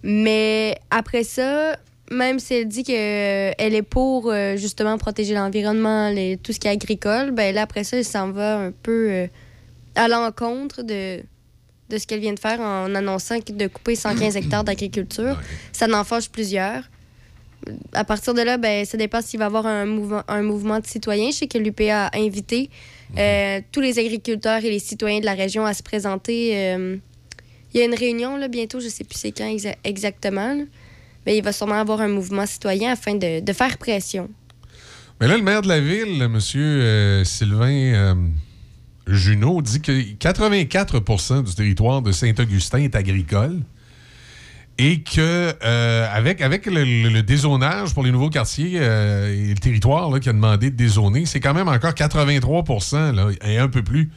Mais 0.04 0.78
après 0.90 1.24
ça, 1.24 1.78
même 2.12 2.40
si 2.40 2.54
elle 2.56 2.68
dit 2.68 2.84
qu'elle 2.84 3.56
est 3.76 3.88
pour 3.88 4.30
euh, 4.32 4.58
justement 4.58 4.98
protéger 4.98 5.34
l'environnement, 5.34 6.10
les- 6.10 6.38
tout 6.38 6.52
ce 6.54 6.60
qui 6.60 6.68
est 6.68 6.72
agricole, 6.72 7.32
ben 7.32 7.54
là, 7.56 7.62
après 7.64 7.84
ça, 7.84 7.98
elle 7.98 8.06
s'en 8.06 8.32
va 8.32 8.58
un 8.60 8.72
peu 8.72 9.08
euh, 9.10 9.28
à 9.96 10.08
l'encontre 10.08 10.82
de, 10.84 11.22
de 11.90 11.98
ce 11.98 12.06
qu'elle 12.08 12.20
vient 12.20 12.34
de 12.34 12.40
faire 12.40 12.60
en 12.60 12.94
annonçant 12.96 13.36
de 13.38 13.68
couper 13.68 13.96
115 13.96 14.36
hectares 14.36 14.64
d'agriculture. 14.64 15.40
Ça 15.72 15.88
en 15.94 16.04
fâche 16.04 16.30
plusieurs 16.30 16.84
à 17.94 18.04
partir 18.04 18.34
de 18.34 18.42
là, 18.42 18.58
ben, 18.58 18.86
ça 18.86 18.98
dépend 18.98 19.22
s'il 19.22 19.40
va 19.40 19.46
y 19.46 19.48
avoir 19.48 19.66
un 19.66 19.86
mouvement, 19.86 20.24
un 20.28 20.42
mouvement 20.42 20.80
de 20.80 20.86
citoyens. 20.88 21.30
Je 21.32 21.38
sais 21.38 21.48
que 21.48 21.58
l'UPA 21.58 22.08
a 22.08 22.18
invité 22.18 22.70
euh, 23.18 23.60
tous 23.72 23.82
les 23.82 24.00
agriculteurs 24.00 24.64
et 24.64 24.70
les 24.70 24.80
citoyens 24.80 25.20
de 25.20 25.26
la 25.26 25.34
région 25.34 25.66
à 25.66 25.74
se 25.74 25.84
présenter. 25.84 26.52
euh, 26.58 26.98
il 27.74 27.80
y 27.80 27.82
a 27.82 27.86
une 27.86 27.96
réunion 27.96 28.38
là, 28.38 28.48
bientôt, 28.48 28.80
je 28.80 28.86
ne 28.86 28.90
sais 28.92 29.04
plus 29.04 29.18
c'est 29.18 29.32
quand 29.32 29.46
exa- 29.52 29.76
exactement. 29.84 30.54
là. 30.54 30.64
Mais 31.26 31.38
il 31.38 31.44
va 31.44 31.52
sûrement 31.54 31.80
avoir 31.80 32.02
un 32.02 32.08
mouvement 32.10 32.46
citoyen 32.46 32.92
afin 32.92 33.16
de, 33.16 33.40
de 33.40 33.54
faire 33.54 33.78
pression. 33.78 34.30
Mais 35.22 35.28
là, 35.28 35.38
le 35.38 35.44
maire 35.44 35.62
de 35.62 35.70
la 35.70 35.80
ville, 35.80 36.22
M. 36.22 36.40
Sylvain 37.24 37.72
euh, 37.72 38.16
Junot, 39.08 39.62
dit 39.62 39.82
que 39.82 39.92
84% 39.92 41.44
du 41.44 41.56
territoire 41.56 42.02
de 42.02 42.12
Saint-Augustin 42.12 42.80
est 42.80 42.96
agricole 42.96 43.62
et 44.78 45.02
que 45.04 45.54
euh, 45.64 46.08
avec, 46.12 46.42
avec 46.42 46.66
le, 46.66 46.84
le- 46.84 47.22
dézonage 47.22 47.94
pour 47.94 48.04
les 48.04 48.12
nouveaux 48.12 48.30
quartiers 48.30 48.80
euh, 48.80 49.32
et 49.32 49.50
le 49.50 49.56
territoire 49.60 50.10
là, 50.10 50.20
qui 50.20 50.30
a 50.30 50.34
demandé 50.34 50.72
de 50.72 50.76
dézoner, 50.76 51.26
c'est 51.26 51.40
quand 51.40 51.54
même 51.54 51.68
encore 51.68 51.94
83 51.94 52.64
là, 53.12 53.30
et 53.46 53.58
un 53.60 53.68
peu 53.68 53.84
plus 53.84 54.12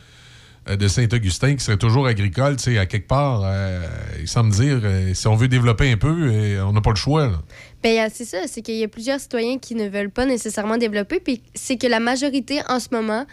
euh, 0.68 0.76
de 0.76 0.88
Saint-Augustin 0.88 1.56
qui 1.56 1.62
serait 1.64 1.76
toujours 1.76 2.06
agricole. 2.06 2.56
À 2.78 2.86
quelque 2.86 3.06
part, 3.06 3.44
il 4.18 4.26
semble 4.26 4.50
dire, 4.52 4.80
si 5.14 5.26
on 5.28 5.36
veut 5.36 5.48
développer 5.48 5.92
un 5.92 5.96
peu, 5.98 6.58
on 6.64 6.72
n'a 6.72 6.80
pas 6.80 6.90
le 6.90 6.96
choix. 6.96 7.30
Ben, 7.82 8.08
c'est 8.12 8.24
ça, 8.24 8.38
c'est 8.46 8.62
qu'il 8.62 8.76
y 8.76 8.84
a 8.84 8.88
plusieurs 8.88 9.20
citoyens 9.20 9.58
qui 9.58 9.74
ne 9.74 9.88
veulent 9.88 10.10
pas 10.10 10.24
nécessairement 10.26 10.78
développer. 10.78 11.20
Puis 11.20 11.42
c'est 11.54 11.76
que 11.76 11.86
la 11.86 12.00
majorité, 12.00 12.60
en 12.68 12.80
ce 12.80 12.88
moment, 12.92 13.26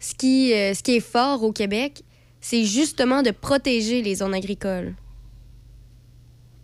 ce 0.00 0.14
qui, 0.14 0.50
ce 0.50 0.82
qui 0.82 0.96
est 0.96 1.00
fort 1.00 1.42
au 1.42 1.52
Québec, 1.52 2.02
c'est 2.40 2.64
justement 2.64 3.22
de 3.22 3.30
protéger 3.32 4.00
les 4.02 4.14
zones 4.16 4.34
agricoles. 4.34 4.94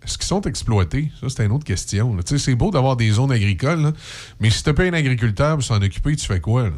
Est-ce 0.06 0.16
qu'ils 0.18 0.26
sont 0.26 0.42
exploités? 0.42 1.10
Ça, 1.20 1.26
c'est 1.28 1.44
une 1.44 1.52
autre 1.52 1.64
question. 1.64 2.14
là. 2.14 2.22
Tu 2.22 2.38
sais, 2.38 2.44
C'est 2.44 2.54
beau 2.54 2.70
d'avoir 2.70 2.96
des 2.96 3.10
zones 3.10 3.32
agricoles, 3.32 3.82
là, 3.82 3.92
mais 4.40 4.50
si 4.50 4.62
tu 4.62 4.72
pas 4.72 4.84
un 4.84 4.92
agriculteur 4.92 5.56
pour 5.56 5.64
s'en 5.64 5.82
occuper, 5.82 6.14
tu 6.14 6.24
fais 6.26 6.40
quoi? 6.40 6.64
là? 6.64 6.76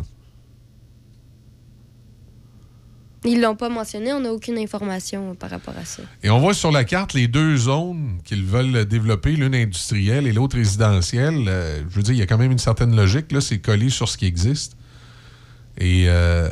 Ils 3.25 3.41
l'ont 3.41 3.57
pas 3.57 3.69
mentionné, 3.69 4.13
on 4.13 4.21
n'a 4.21 4.33
aucune 4.33 4.57
information 4.59 5.35
par 5.35 5.51
rapport 5.51 5.77
à 5.77 5.85
ça. 5.85 6.03
Et 6.23 6.31
on 6.31 6.39
voit 6.39 6.55
sur 6.55 6.71
la 6.71 6.85
carte 6.85 7.15
les 7.15 7.27
deux 7.27 7.57
zones 7.57 8.21
qu'ils 8.25 8.45
veulent 8.45 8.85
développer, 8.87 9.33
l'une 9.33 9.55
industrielle 9.57 10.27
et 10.27 10.33
l'autre 10.33 10.57
résidentielle. 10.57 11.45
Euh, 11.49 11.83
je 11.91 11.97
veux 11.97 12.03
dire, 12.03 12.15
il 12.15 12.19
y 12.19 12.23
a 12.23 12.27
quand 12.27 12.39
même 12.39 12.53
une 12.53 12.59
certaine 12.59 12.95
logique. 12.95 13.33
Là, 13.33 13.41
c'est 13.41 13.59
collé 13.59 13.91
sur 13.91 14.09
ce 14.09 14.17
qui 14.17 14.27
existe. 14.27 14.77
Et, 15.79 16.05
euh, 16.07 16.49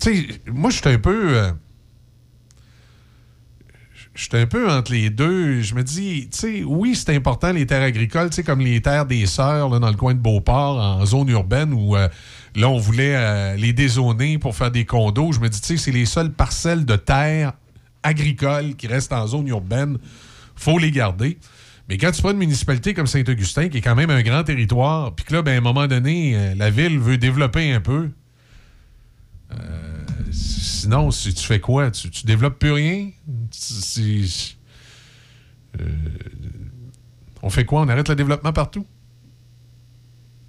tu 0.00 0.26
sais, 0.26 0.40
moi, 0.52 0.70
je 0.70 0.78
suis 0.78 0.88
un 0.88 0.98
peu. 0.98 1.36
euh, 1.36 1.52
je 4.18 4.24
suis 4.24 4.36
un 4.36 4.46
peu 4.46 4.68
entre 4.68 4.90
les 4.90 5.10
deux. 5.10 5.60
Je 5.60 5.76
me 5.76 5.84
dis, 5.84 6.28
tu 6.32 6.38
sais, 6.38 6.62
oui, 6.64 6.96
c'est 6.96 7.14
important 7.14 7.52
les 7.52 7.66
terres 7.66 7.84
agricoles, 7.84 8.30
tu 8.30 8.36
sais, 8.36 8.42
comme 8.42 8.58
les 8.58 8.80
terres 8.80 9.06
des 9.06 9.26
Sœurs, 9.26 9.68
là, 9.68 9.78
dans 9.78 9.90
le 9.90 9.96
coin 9.96 10.12
de 10.12 10.18
Beauport, 10.18 10.76
en 10.76 11.06
zone 11.06 11.28
urbaine, 11.28 11.72
où 11.72 11.96
euh, 11.96 12.08
là, 12.56 12.68
on 12.68 12.78
voulait 12.78 13.14
euh, 13.14 13.54
les 13.54 13.72
dézoner 13.72 14.38
pour 14.38 14.56
faire 14.56 14.72
des 14.72 14.84
condos. 14.84 15.30
Je 15.30 15.38
me 15.38 15.48
dis, 15.48 15.60
tu 15.60 15.68
sais, 15.68 15.76
c'est 15.76 15.92
les 15.92 16.04
seules 16.04 16.32
parcelles 16.32 16.84
de 16.84 16.96
terre 16.96 17.52
agricoles 18.02 18.74
qui 18.74 18.88
restent 18.88 19.12
en 19.12 19.24
zone 19.28 19.46
urbaine. 19.46 19.98
faut 20.56 20.78
les 20.78 20.90
garder. 20.90 21.38
Mais 21.88 21.96
quand 21.96 22.10
tu 22.10 22.20
prends 22.20 22.32
une 22.32 22.38
municipalité 22.38 22.94
comme 22.94 23.06
Saint-Augustin, 23.06 23.68
qui 23.68 23.78
est 23.78 23.82
quand 23.82 23.94
même 23.94 24.10
un 24.10 24.22
grand 24.22 24.42
territoire, 24.42 25.14
puis 25.14 25.26
que 25.26 25.34
là, 25.34 25.42
ben, 25.42 25.54
à 25.54 25.58
un 25.58 25.60
moment 25.60 25.86
donné, 25.86 26.34
euh, 26.34 26.54
la 26.56 26.70
ville 26.70 26.98
veut 26.98 27.18
développer 27.18 27.72
un 27.72 27.80
peu. 27.80 28.10
Euh, 29.52 29.56
sinon, 30.30 31.10
si 31.10 31.34
tu 31.34 31.44
fais 31.44 31.60
quoi? 31.60 31.90
Tu, 31.90 32.10
tu 32.10 32.26
développes 32.26 32.58
plus 32.58 32.72
rien? 32.72 33.10
Euh, 35.80 35.84
on 37.42 37.50
fait 37.50 37.64
quoi? 37.64 37.82
On 37.82 37.88
arrête 37.88 38.08
le 38.08 38.16
développement 38.16 38.52
partout? 38.52 38.86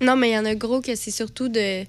Non, 0.01 0.15
mais 0.15 0.29
il 0.29 0.33
y 0.33 0.37
en 0.37 0.45
a 0.45 0.55
gros 0.55 0.81
que 0.81 0.95
c'est 0.95 1.11
surtout 1.11 1.49
de 1.49 1.85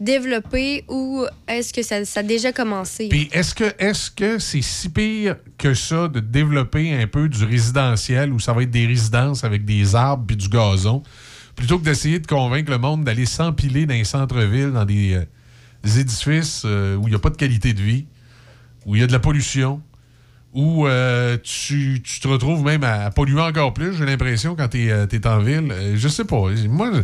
développer 0.00 0.84
ou 0.88 1.24
est-ce 1.46 1.72
que 1.72 1.82
ça, 1.82 2.04
ça 2.04 2.20
a 2.20 2.22
déjà 2.22 2.52
commencé? 2.52 3.08
Puis 3.08 3.28
est-ce 3.32 3.54
que 3.54 3.72
est-ce 3.78 4.10
que 4.10 4.38
c'est 4.38 4.62
si 4.62 4.88
pire 4.88 5.36
que 5.58 5.74
ça 5.74 6.08
de 6.08 6.18
développer 6.18 6.92
un 6.92 7.06
peu 7.06 7.28
du 7.28 7.44
résidentiel 7.44 8.32
où 8.32 8.40
ça 8.40 8.52
va 8.52 8.64
être 8.64 8.70
des 8.70 8.86
résidences 8.86 9.44
avec 9.44 9.64
des 9.64 9.94
arbres 9.94 10.24
puis 10.26 10.36
du 10.36 10.48
gazon, 10.48 11.02
plutôt 11.54 11.78
que 11.78 11.84
d'essayer 11.84 12.18
de 12.18 12.26
convaincre 12.26 12.70
le 12.70 12.78
monde 12.78 13.04
d'aller 13.04 13.26
s'empiler 13.26 13.86
dans 13.86 13.94
les 13.94 14.04
centres-villes, 14.04 14.72
dans 14.72 14.84
des, 14.84 15.14
euh, 15.14 15.24
des 15.82 16.00
édifices 16.00 16.62
euh, 16.64 16.96
où 16.96 17.06
il 17.08 17.10
n'y 17.10 17.16
a 17.16 17.18
pas 17.18 17.30
de 17.30 17.36
qualité 17.36 17.72
de 17.74 17.80
vie, 17.82 18.06
où 18.86 18.94
il 18.96 19.00
y 19.00 19.04
a 19.04 19.06
de 19.06 19.12
la 19.12 19.18
pollution, 19.20 19.82
où 20.52 20.86
euh, 20.86 21.38
tu, 21.42 22.02
tu 22.04 22.20
te 22.20 22.28
retrouves 22.28 22.62
même 22.64 22.84
à, 22.84 23.10
polluer 23.10 23.40
encore 23.40 23.72
plus, 23.72 23.94
j'ai 23.96 24.04
l'impression, 24.04 24.54
quand 24.54 24.68
tu 24.68 24.88
es, 24.88 25.26
en 25.26 25.38
ville. 25.38 25.68
Euh, 25.72 25.94
je 25.96 26.08
sais 26.08 26.24
pas. 26.24 26.36
Moi, 26.68 26.90
je- 26.94 27.02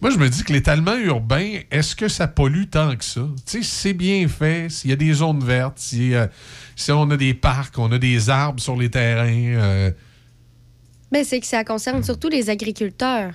moi, 0.00 0.10
je 0.10 0.16
me 0.16 0.28
dis 0.28 0.44
que 0.44 0.52
l'étalement 0.52 0.96
urbain, 0.96 1.58
est-ce 1.72 1.96
que 1.96 2.06
ça 2.08 2.28
pollue 2.28 2.64
tant 2.70 2.94
que 2.96 3.04
ça? 3.04 3.22
Tu 3.44 3.62
sais, 3.62 3.62
c'est 3.62 3.92
bien 3.94 4.26
fait, 4.28 4.68
s'il 4.70 4.90
y 4.90 4.92
a 4.92 4.96
des 4.96 5.12
zones 5.12 5.42
vertes, 5.44 5.78
si, 5.78 6.14
euh, 6.14 6.26
si 6.76 6.92
on 6.92 7.10
a 7.10 7.16
des 7.16 7.34
parcs, 7.34 7.76
on 7.78 7.90
a 7.90 7.98
des 7.98 8.30
arbres 8.30 8.60
sur 8.60 8.76
les 8.76 8.90
terrains. 8.90 9.26
euh, 9.26 9.90
Ben, 11.10 11.24
c'est 11.24 11.40
que 11.40 11.46
ça 11.46 11.64
concerne 11.64 12.02
surtout 12.04 12.28
les 12.28 12.48
agriculteurs. 12.48 13.34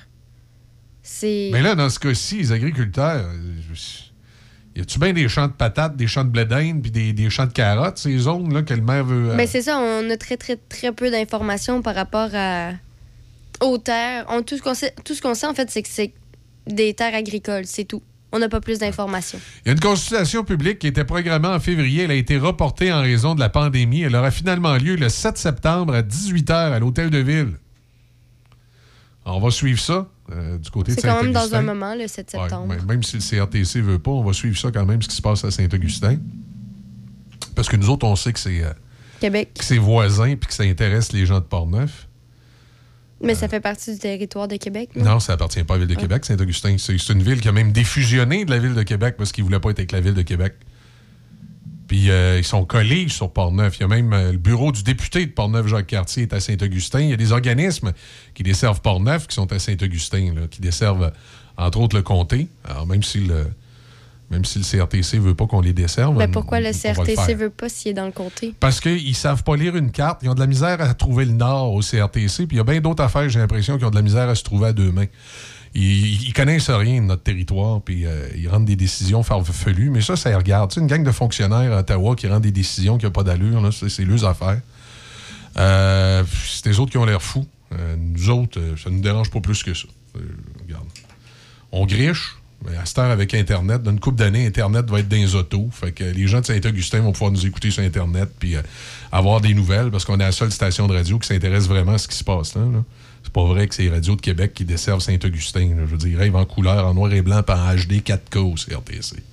C'est. 1.02 1.50
Mais 1.52 1.62
là, 1.62 1.76
dans 1.76 1.90
ce 1.90 2.00
cas-ci, 2.00 2.38
les 2.38 2.52
agriculteurs, 2.54 3.26
euh, 3.28 3.62
y 4.76 4.82
a-tu 4.82 5.00
bien 5.00 5.14
des 5.14 5.28
champs 5.30 5.48
de 5.48 5.54
patates, 5.54 5.96
des 5.96 6.08
champs 6.08 6.24
de 6.24 6.30
blé 6.30 6.46
d'Inde, 6.46 6.82
puis 6.82 6.92
des, 6.92 7.14
des 7.14 7.30
champs 7.30 7.46
de 7.46 7.52
carottes, 7.54 7.98
ces 7.98 8.18
zones-là 8.18 8.64
que 8.64 8.74
le 8.74 8.82
maire 8.82 9.06
veut. 9.06 9.32
euh, 9.32 9.36
Ben, 9.36 9.48
c'est 9.48 9.62
ça, 9.62 9.78
on 9.80 10.10
a 10.10 10.18
très, 10.18 10.38
très, 10.38 10.56
très 10.58 10.92
peu 10.92 11.12
d'informations 11.12 11.82
par 11.82 11.96
rapport 11.96 12.30
à... 12.34 12.72
aux 13.62 13.78
terres. 13.78 14.26
On- 14.30 14.42
tout 14.42 14.58
ce 14.58 14.62
qu'on 14.64 14.74
sait, 14.74 14.94
tout 15.06 15.14
ce 15.14 15.22
qu'on 15.22 15.36
sait, 15.36 15.48
en 15.48 15.54
fait, 15.54 15.70
c'est 15.70 15.84
que 15.84 15.90
c'est 15.90 16.12
des 16.68 16.94
terres 16.94 17.14
agricoles, 17.16 17.66
c'est 17.66 17.84
tout. 17.86 18.02
On 18.36 18.40
n'a 18.40 18.50
pas 18.50 18.62
plus 18.62 18.80
d'informations. 18.80 19.40
Il 19.64 19.68
y 19.68 19.70
a 19.70 19.74
une 19.74 19.80
consultation 19.80 20.44
publique 20.44 20.80
qui 20.80 20.88
était 20.88 21.04
programmée 21.06 21.50
en 21.50 21.60
février. 21.60 22.06
Elle 22.06 22.10
a 22.12 22.16
été 22.16 22.38
reportée 22.40 22.92
en 22.92 23.02
raison 23.02 23.36
de 23.36 23.40
la 23.40 23.50
pandémie. 23.50 24.02
Elle 24.02 24.16
aura 24.16 24.32
finalement 24.32 24.74
lieu 24.78 24.96
le 24.96 25.08
7 25.08 25.38
septembre 25.38 25.94
à 25.94 26.02
18h 26.02 26.52
à 26.52 26.80
l'Hôtel 26.80 27.12
de 27.12 27.20
Ville. 27.20 27.52
On 29.26 29.40
va 29.40 29.52
suivre 29.52 29.80
ça 29.80 30.08
euh, 30.32 30.58
du 30.58 30.70
côté 30.72 30.94
de 30.96 31.00
C'est 31.00 31.08
quand 31.08 31.22
même 31.22 31.34
dans 31.34 31.54
un 31.54 31.62
moment, 31.62 31.96
le 31.96 32.08
7 32.08 32.34
Ouais, 32.34 32.40
septembre. 32.42 32.68
même- 32.68 32.86
même 32.86 33.04
si 33.04 33.18
le 33.18 33.22
CRTC 33.22 33.82
veut 33.82 34.00
pas, 34.00 34.12
on 34.12 34.24
va 34.24 34.34
suivre 34.34 34.58
ça 34.58 34.72
quand 34.72 34.86
même, 34.86 35.02
ce 35.02 35.08
qui 35.10 35.16
se 35.16 35.22
passe 35.22 35.44
à 35.44 35.52
Saint-Augustin. 35.52 36.18
Parce 37.56 37.68
que 37.70 37.76
nous 37.76 37.90
autres, 37.90 38.06
on 38.08 38.16
sait 38.16 38.34
que 38.34 38.40
c'est 38.40 38.64
euh, 38.64 38.72
Québec. 39.20 39.54
que 39.58 39.64
c'est 39.66 39.78
voisin 39.78 40.36
puis 40.36 40.48
que 40.48 40.54
ça 40.54 40.64
intéresse 40.64 41.12
les 41.14 41.26
gens 41.26 41.40
de 41.40 41.46
Portneuf. 41.46 42.08
Mais 43.22 43.36
ça 43.36 43.48
fait 43.48 43.62
partie 43.62 43.94
du 43.94 44.00
territoire 44.00 44.50
de 44.50 44.58
Québec. 44.58 44.90
Non, 44.98 45.20
ça 45.22 45.34
appartient 45.34 45.64
pas 45.64 45.76
à 45.76 45.78
la 45.78 45.86
Ville 45.86 45.96
de 45.96 46.00
Québec, 46.02 46.26
Saint-Augustin. 46.26 46.76
C'est 46.78 46.98
c'est 46.98 47.14
une 47.14 47.24
ville 47.24 47.40
qui 47.40 47.48
a 47.48 47.54
même 47.54 47.72
défusionné 47.72 48.44
de 48.44 48.52
la 48.52 48.60
Ville 48.60 48.74
de 48.74 48.84
Québec 48.84 49.16
parce 49.18 49.32
qu'ils 49.32 49.46
voulaient 49.46 49.62
pas 49.62 49.70
être 49.70 49.80
avec 49.80 49.94
la 49.94 50.02
Ville 50.02 50.14
de 50.14 50.24
Québec. 50.24 50.56
Puis 51.88 52.10
euh, 52.10 52.40
ils 52.40 52.44
sont 52.44 52.66
collés 52.66 53.10
sur 53.10 53.32
Portneuf. 53.32 53.78
Il 53.78 53.82
y 53.82 53.84
a 53.84 53.88
même 53.88 54.14
euh, 54.14 54.32
le 54.32 54.38
bureau 54.38 54.72
du 54.72 54.84
député 54.84 55.26
de 55.26 55.32
Portneuf, 55.32 55.68
Jacques 55.68 55.88
Cartier, 55.88 56.24
est 56.24 56.34
à 56.34 56.40
Saint-Augustin. 56.40 57.02
Il 57.02 57.10
y 57.10 57.14
a 57.14 57.18
des 57.18 57.32
organismes 57.32 57.92
qui 58.34 58.44
desservent 58.44 58.82
Portneuf 58.82 59.28
qui 59.28 59.36
sont 59.36 59.52
à 59.52 59.60
Saint-Augustin, 59.60 60.34
qui 60.50 60.62
desservent, 60.62 61.12
entre 61.58 61.80
autres, 61.80 61.96
le 61.96 62.04
comté. 62.04 62.48
Alors, 62.64 62.88
même 62.88 63.04
si 63.04 63.20
le, 63.20 63.48
même 64.34 64.46
si 64.46 64.60
le 64.60 64.66
CRTC 64.66 65.20
veut 65.20 65.36
pas 65.36 65.46
qu'on 65.46 65.62
les 65.62 65.74
desserve. 65.74 66.18
Mais 66.18 66.26
Ben, 66.26 66.34
pourquoi 66.34 66.60
le 66.60 66.70
on 66.70 66.72
va 66.72 66.78
le 66.90 66.94
CRTC 66.96 67.16
faire. 67.16 67.38
veut 67.38 67.50
pas 67.50 67.70
s'il 67.70 67.92
est 67.92 67.94
dans 67.94 68.06
le 68.06 68.12
comté? 68.12 68.54
Parce 68.60 68.80
qu'ils 68.80 69.16
savent 69.16 69.44
pas 69.44 69.56
lire 69.56 69.76
une 69.76 69.92
carte. 69.92 70.22
Ils 70.24 70.30
ont 70.30 70.34
de 70.34 70.40
la 70.40 70.48
misère 70.48 70.82
à 70.82 70.94
trouver 70.94 71.26
le 71.26 71.34
nord 71.34 71.74
au 71.74 71.82
CRTC. 71.82 72.48
Puis 72.48 72.56
il 72.56 72.58
y 72.58 72.60
a 72.60 72.64
bien 72.64 72.82
d'autres 72.82 73.04
affaires, 73.04 73.30
j'ai 73.30 73.40
l'impression, 73.40 73.78
qui 73.78 73.86
ont 73.86 73.92
de 73.92 73.96
la 73.96 74.02
misère 74.02 74.30
à 74.30 74.36
se 74.36 74.44
trouver 74.44 74.68
à 74.68 74.74
deux 74.74 74.92
mains. 74.92 75.06
Ils, 75.76 76.28
ils 76.28 76.34
connaissent 76.34 76.70
rien 76.70 77.02
de 77.02 77.08
notre 77.08 77.24
territoire, 77.24 77.82
puis 77.82 78.06
euh, 78.06 78.28
ils 78.36 78.48
rendent 78.48 78.66
des 78.66 78.76
décisions 78.76 79.24
farfelues. 79.24 79.90
Mais 79.90 80.02
ça, 80.02 80.16
ça 80.16 80.30
les 80.30 80.36
regarde. 80.36 80.70
Tu 80.70 80.76
sais, 80.76 80.82
une 80.82 80.88
gang 80.88 81.04
de 81.04 81.12
fonctionnaires 81.12 81.74
à 81.74 81.80
Ottawa 81.80 82.16
qui 82.16 82.28
rendent 82.28 82.44
des 82.44 82.52
décisions 82.52 82.98
qui 82.98 83.06
n'ont 83.06 83.12
pas 83.12 83.24
d'allure, 83.24 83.74
c'est 83.74 83.90
c'est 83.90 84.06
leurs 84.06 84.26
affaires. 84.26 84.60
Euh, 85.58 86.24
c'est 86.48 86.68
les 86.68 86.80
autres 86.80 86.92
qui 86.92 86.98
ont 86.98 87.06
l'air 87.06 87.22
fous. 87.22 87.48
Euh, 87.74 87.96
nous 87.98 88.30
autres, 88.30 88.60
euh, 88.60 88.76
ça 88.78 88.90
ne 88.90 88.96
nous 88.96 89.02
dérange 89.02 89.30
pas 89.32 89.40
plus 89.40 89.64
que 89.64 89.74
ça. 89.74 89.88
Regarde. 90.62 90.86
On 91.72 91.86
griche. 91.86 92.36
Mais 92.66 92.78
à 92.78 92.86
cette 92.86 92.98
heure, 93.00 93.12
avec 93.12 93.34
Internet, 93.34 93.84
dans 93.84 93.92
une 93.92 94.00
couple 94.00 94.18
d'années, 94.18 94.46
Internet 94.46 94.90
va 94.90 95.00
être 95.00 95.10
dans 95.10 95.18
les 95.18 95.36
autos. 95.36 95.68
Fait 95.72 95.92
que 95.92 96.06
les 96.06 96.28
gens 96.28 96.40
de 96.40 96.46
Saint-Augustin 96.46 97.02
vont 97.02 97.12
pouvoir 97.12 97.32
nous 97.32 97.46
écouter 97.46 97.72
sur 97.72 97.84
Internet 97.84 98.30
puis 98.40 98.56
avoir 99.12 99.42
des 99.42 99.54
nouvelles 99.54 99.92
parce 99.92 100.06
qu'on 100.06 100.16
est 100.16 100.24
la 100.24 100.32
seule 100.32 100.52
station 100.52 100.88
de 100.88 100.94
radio 100.94 101.20
qui 101.20 101.28
s'intéresse 101.28 101.68
vraiment 101.68 101.94
à 101.94 101.98
ce 101.98 102.08
qui 102.08 102.16
se 102.16 102.24
passe 102.24 102.56
là. 102.56 102.62
là. 102.62 102.84
C'est 103.24 103.34
pas 103.34 103.46
vrai 103.46 103.68
que 103.68 103.76
c'est 103.76 103.84
les 103.84 103.90
radios 103.90 104.16
de 104.16 104.22
Québec 104.22 104.54
qui 104.54 104.66
desservent 104.66 105.00
Saint-Augustin. 105.00 105.70
Je 105.80 105.86
veux 105.86 105.98
dire, 105.98 106.20
rêvent 106.20 106.36
en 106.36 106.46
couleur, 106.46 106.86
en 106.86 106.94
noir 106.94 107.14
et 107.14 107.22
blanc, 107.22 107.42
par 107.42 107.74
HD 107.76 108.02
4K 108.04 108.38
au 108.38 108.56
CRTC. 108.56 109.24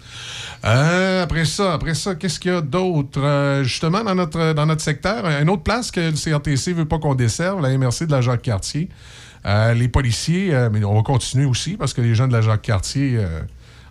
Après 0.62 1.44
ça, 1.44 1.74
après 1.74 1.94
ça, 1.94 2.14
qu'est-ce 2.14 2.38
qu'il 2.38 2.52
y 2.52 2.54
a 2.54 2.60
d'autre? 2.60 3.20
Euh, 3.20 3.64
justement, 3.64 4.04
dans 4.04 4.14
notre, 4.14 4.52
dans 4.52 4.66
notre 4.66 4.82
secteur, 4.82 5.26
une 5.26 5.48
autre 5.48 5.62
place 5.62 5.90
que 5.90 6.00
le 6.00 6.12
CRTC 6.12 6.72
veut 6.72 6.84
pas 6.84 6.98
qu'on 6.98 7.14
desserve, 7.14 7.62
la 7.62 7.76
MRC 7.76 8.06
de 8.06 8.12
la 8.12 8.20
Jacques-Cartier. 8.20 8.88
Euh, 9.46 9.72
les 9.72 9.88
policiers, 9.88 10.54
euh, 10.54 10.68
mais 10.70 10.84
on 10.84 10.94
va 10.94 11.02
continuer 11.02 11.46
aussi 11.46 11.76
parce 11.78 11.94
que 11.94 12.02
les 12.02 12.14
gens 12.14 12.28
de 12.28 12.32
la 12.32 12.42
Jacques-Cartier, 12.42 13.18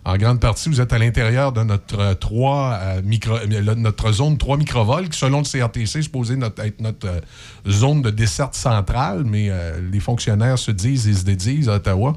en 0.04 0.16
grande 0.16 0.40
partie, 0.40 0.68
vous 0.68 0.80
êtes 0.80 0.92
à 0.92 0.98
l'intérieur 0.98 1.52
de 1.52 1.62
notre, 1.62 1.98
euh, 2.00 2.14
trois, 2.14 2.78
euh, 2.80 3.02
micro, 3.02 3.34
euh, 3.36 3.74
notre 3.76 4.12
zone 4.12 4.38
3 4.38 4.56
microvols, 4.56 5.08
qui, 5.10 5.18
selon 5.18 5.38
le 5.38 5.44
CRTC, 5.44 5.98
est 5.98 6.02
supposée 6.02 6.36
notre- 6.36 6.62
être 6.64 6.80
notre 6.80 7.06
euh, 7.06 7.20
zone 7.68 8.00
de 8.02 8.10
desserte 8.10 8.54
centrale, 8.54 9.24
mais 9.24 9.48
euh, 9.50 9.78
les 9.92 10.00
fonctionnaires 10.00 10.58
se 10.58 10.70
disent 10.70 11.06
et 11.06 11.12
se 11.14 11.24
dédisent 11.24 11.68
à 11.68 11.74
Ottawa. 11.74 12.14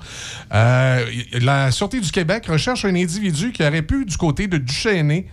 Euh, 0.54 1.06
la 1.34 1.72
Sûreté 1.72 2.00
du 2.00 2.12
Québec 2.12 2.46
recherche 2.48 2.86
un 2.86 2.96
individu 2.96 3.52
qui 3.52 3.64
aurait 3.66 3.82
pu, 3.82 4.06
du 4.06 4.16
côté 4.18 4.48
de 4.48 4.58
Duchesnay, 4.58 5.26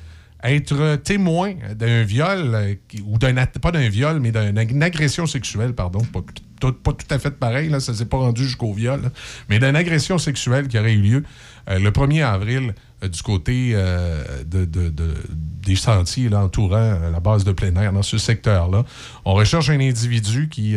être 0.42 0.96
témoin 0.96 1.52
d'un 1.76 2.02
viol, 2.02 2.54
euh, 2.54 2.74
ou 3.04 3.18
d'un 3.18 3.34
pas 3.60 3.70
d'un 3.72 3.88
viol, 3.88 4.18
mais 4.20 4.32
d'une 4.32 4.58
ag- 4.58 4.82
agression 4.82 5.26
sexuelle, 5.26 5.74
pardon, 5.74 6.00
pas 6.00 6.20
tout, 6.60 6.72
pas 6.72 6.92
tout 6.92 7.06
à 7.12 7.18
fait 7.18 7.30
pareil, 7.32 7.68
là, 7.68 7.80
ça 7.80 7.94
s'est 7.94 8.04
pas 8.04 8.18
rendu 8.18 8.44
jusqu'au 8.44 8.72
viol, 8.72 9.10
mais 9.48 9.58
d'une 9.58 9.74
agression 9.76 10.18
sexuelle 10.18 10.68
qui 10.68 10.78
aurait 10.78 10.92
eu 10.92 11.00
lieu 11.00 11.24
euh, 11.68 11.78
le 11.78 11.90
1er 11.90 12.24
avril 12.24 12.74
euh, 13.02 13.08
du 13.08 13.22
côté 13.22 13.72
euh, 13.74 14.22
de, 14.44 14.64
de- 14.64 14.90
de- 14.90 15.14
des 15.66 15.76
sentiers 15.76 16.32
entourant 16.34 16.98
la 17.12 17.20
base 17.20 17.44
de 17.44 17.52
plein 17.52 17.74
air 17.76 17.92
dans 17.92 18.02
ce 18.02 18.18
secteur-là. 18.18 18.84
On 19.24 19.34
recherche 19.34 19.68
un 19.70 19.80
individu 19.80 20.48
qui, 20.48 20.74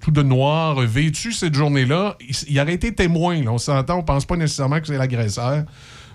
tout 0.00 0.10
de 0.10 0.22
noir, 0.22 0.80
vêtu 0.80 1.32
cette 1.32 1.54
journée-là, 1.54 2.16
il, 2.48 2.58
aurait 2.60 2.72
été 2.74 2.94
témoin. 2.94 3.42
là. 3.42 3.52
on 3.52 3.58
s'entend, 3.58 3.98
on 3.98 4.02
pense 4.02 4.24
pas 4.24 4.36
nécessairement 4.36 4.80
que 4.80 4.86
c'est 4.86 4.98
l'agresseur 4.98 5.64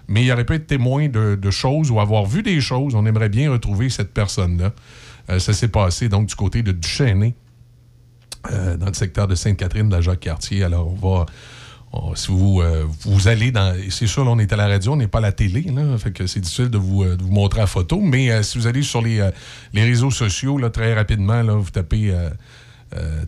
mais 0.08 0.26
il 0.26 0.32
aurait 0.32 0.46
pu 0.46 0.56
être 0.56 0.68
témoin 0.68 1.08
de, 1.08 1.52
choses 1.52 1.90
ou 1.92 2.00
avoir 2.02 2.26
vu 2.26 2.42
des 2.44 2.60
choses. 2.60 2.96
On 2.96 3.06
aimerait 3.06 3.30
bien 3.30 3.50
retrouver 3.52 3.90
cette 3.90 4.14
personne-là. 4.14 4.74
Ça 5.40 5.54
s'est 5.54 5.70
passé 5.70 6.10
donc 6.10 6.28
du 6.28 6.36
côté 6.36 6.64
de 6.64 6.74
Duchesnay, 6.74 7.34
euh, 8.50 8.78
dans 8.78 8.88
le 8.88 8.94
secteur 8.94 9.28
de 9.28 9.36
Sainte-Catherine, 9.36 9.88
de 9.88 9.96
la 9.96 10.02
Jacques-Cartier. 10.02 10.64
Alors, 10.64 10.88
on 10.88 10.96
va. 10.96 12.16
si 12.16 12.32
vous, 12.32 12.62
euh, 12.62 12.86
vous 13.02 13.28
allez 13.28 13.52
dans. 13.52 13.76
C'est 13.90 14.08
sûr, 14.08 14.26
là, 14.26 14.32
on 14.32 14.40
est 14.40 14.52
à 14.52 14.56
la 14.56 14.68
radio, 14.68 14.94
on 14.94 14.96
n'est 14.96 15.08
pas 15.08 15.20
à 15.20 15.22
la 15.22 15.32
télé, 15.32 15.62
là, 15.62 15.98
fait 15.98 16.12
que 16.12 16.26
c'est 16.26 16.40
difficile 16.40 16.70
de 16.70 16.78
vous, 16.78 17.04
euh, 17.04 17.16
de 17.16 17.24
vous 17.24 17.32
montrer 17.32 17.60
la 17.60 17.68
photo. 17.68 18.00
Mais 18.00 18.42
si 18.44 18.58
vous 18.58 18.68
allez 18.68 18.82
sur 18.82 19.02
les, 19.02 19.30
les 19.74 19.84
réseaux 19.84 20.12
sociaux, 20.12 20.58
là, 20.58 20.70
très 20.70 20.94
rapidement, 20.94 21.42
là, 21.44 21.54
vous 21.54 21.70
tapez. 21.70 22.14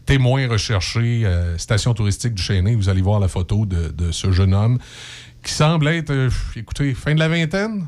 témoin 0.06 0.48
recherché, 0.50 1.26
station 1.58 1.94
touristique 1.94 2.34
du 2.34 2.44
Chênay, 2.44 2.76
vous 2.76 2.90
allez 2.90 3.02
voir 3.02 3.20
la 3.20 3.30
photo 3.30 3.66
de, 3.66 4.12
ce 4.12 4.32
jeune 4.32 4.54
homme 4.54 4.78
qui 5.44 5.54
semble 5.54 5.88
être, 5.90 6.30
écoutez, 6.56 6.94
fin 6.94 7.14
de 7.14 7.20
la 7.20 7.28
vingtaine, 7.28 7.86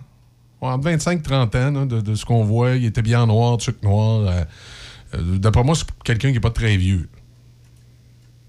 entre 0.61 0.83
25 0.83 1.19
et 1.19 1.21
30 1.21 1.55
ans, 1.55 1.85
de, 1.85 2.01
de 2.01 2.15
ce 2.15 2.25
qu'on 2.25 2.43
voit. 2.43 2.75
Il 2.75 2.85
était 2.85 3.01
bien 3.01 3.23
en 3.23 3.27
noir, 3.27 3.57
truc 3.57 3.81
noir. 3.81 4.45
Euh, 5.13 5.37
D'après 5.37 5.63
moi, 5.63 5.75
c'est 5.75 5.85
quelqu'un 6.03 6.29
qui 6.29 6.35
n'est 6.35 6.39
pas 6.39 6.51
très 6.51 6.77
vieux. 6.77 7.07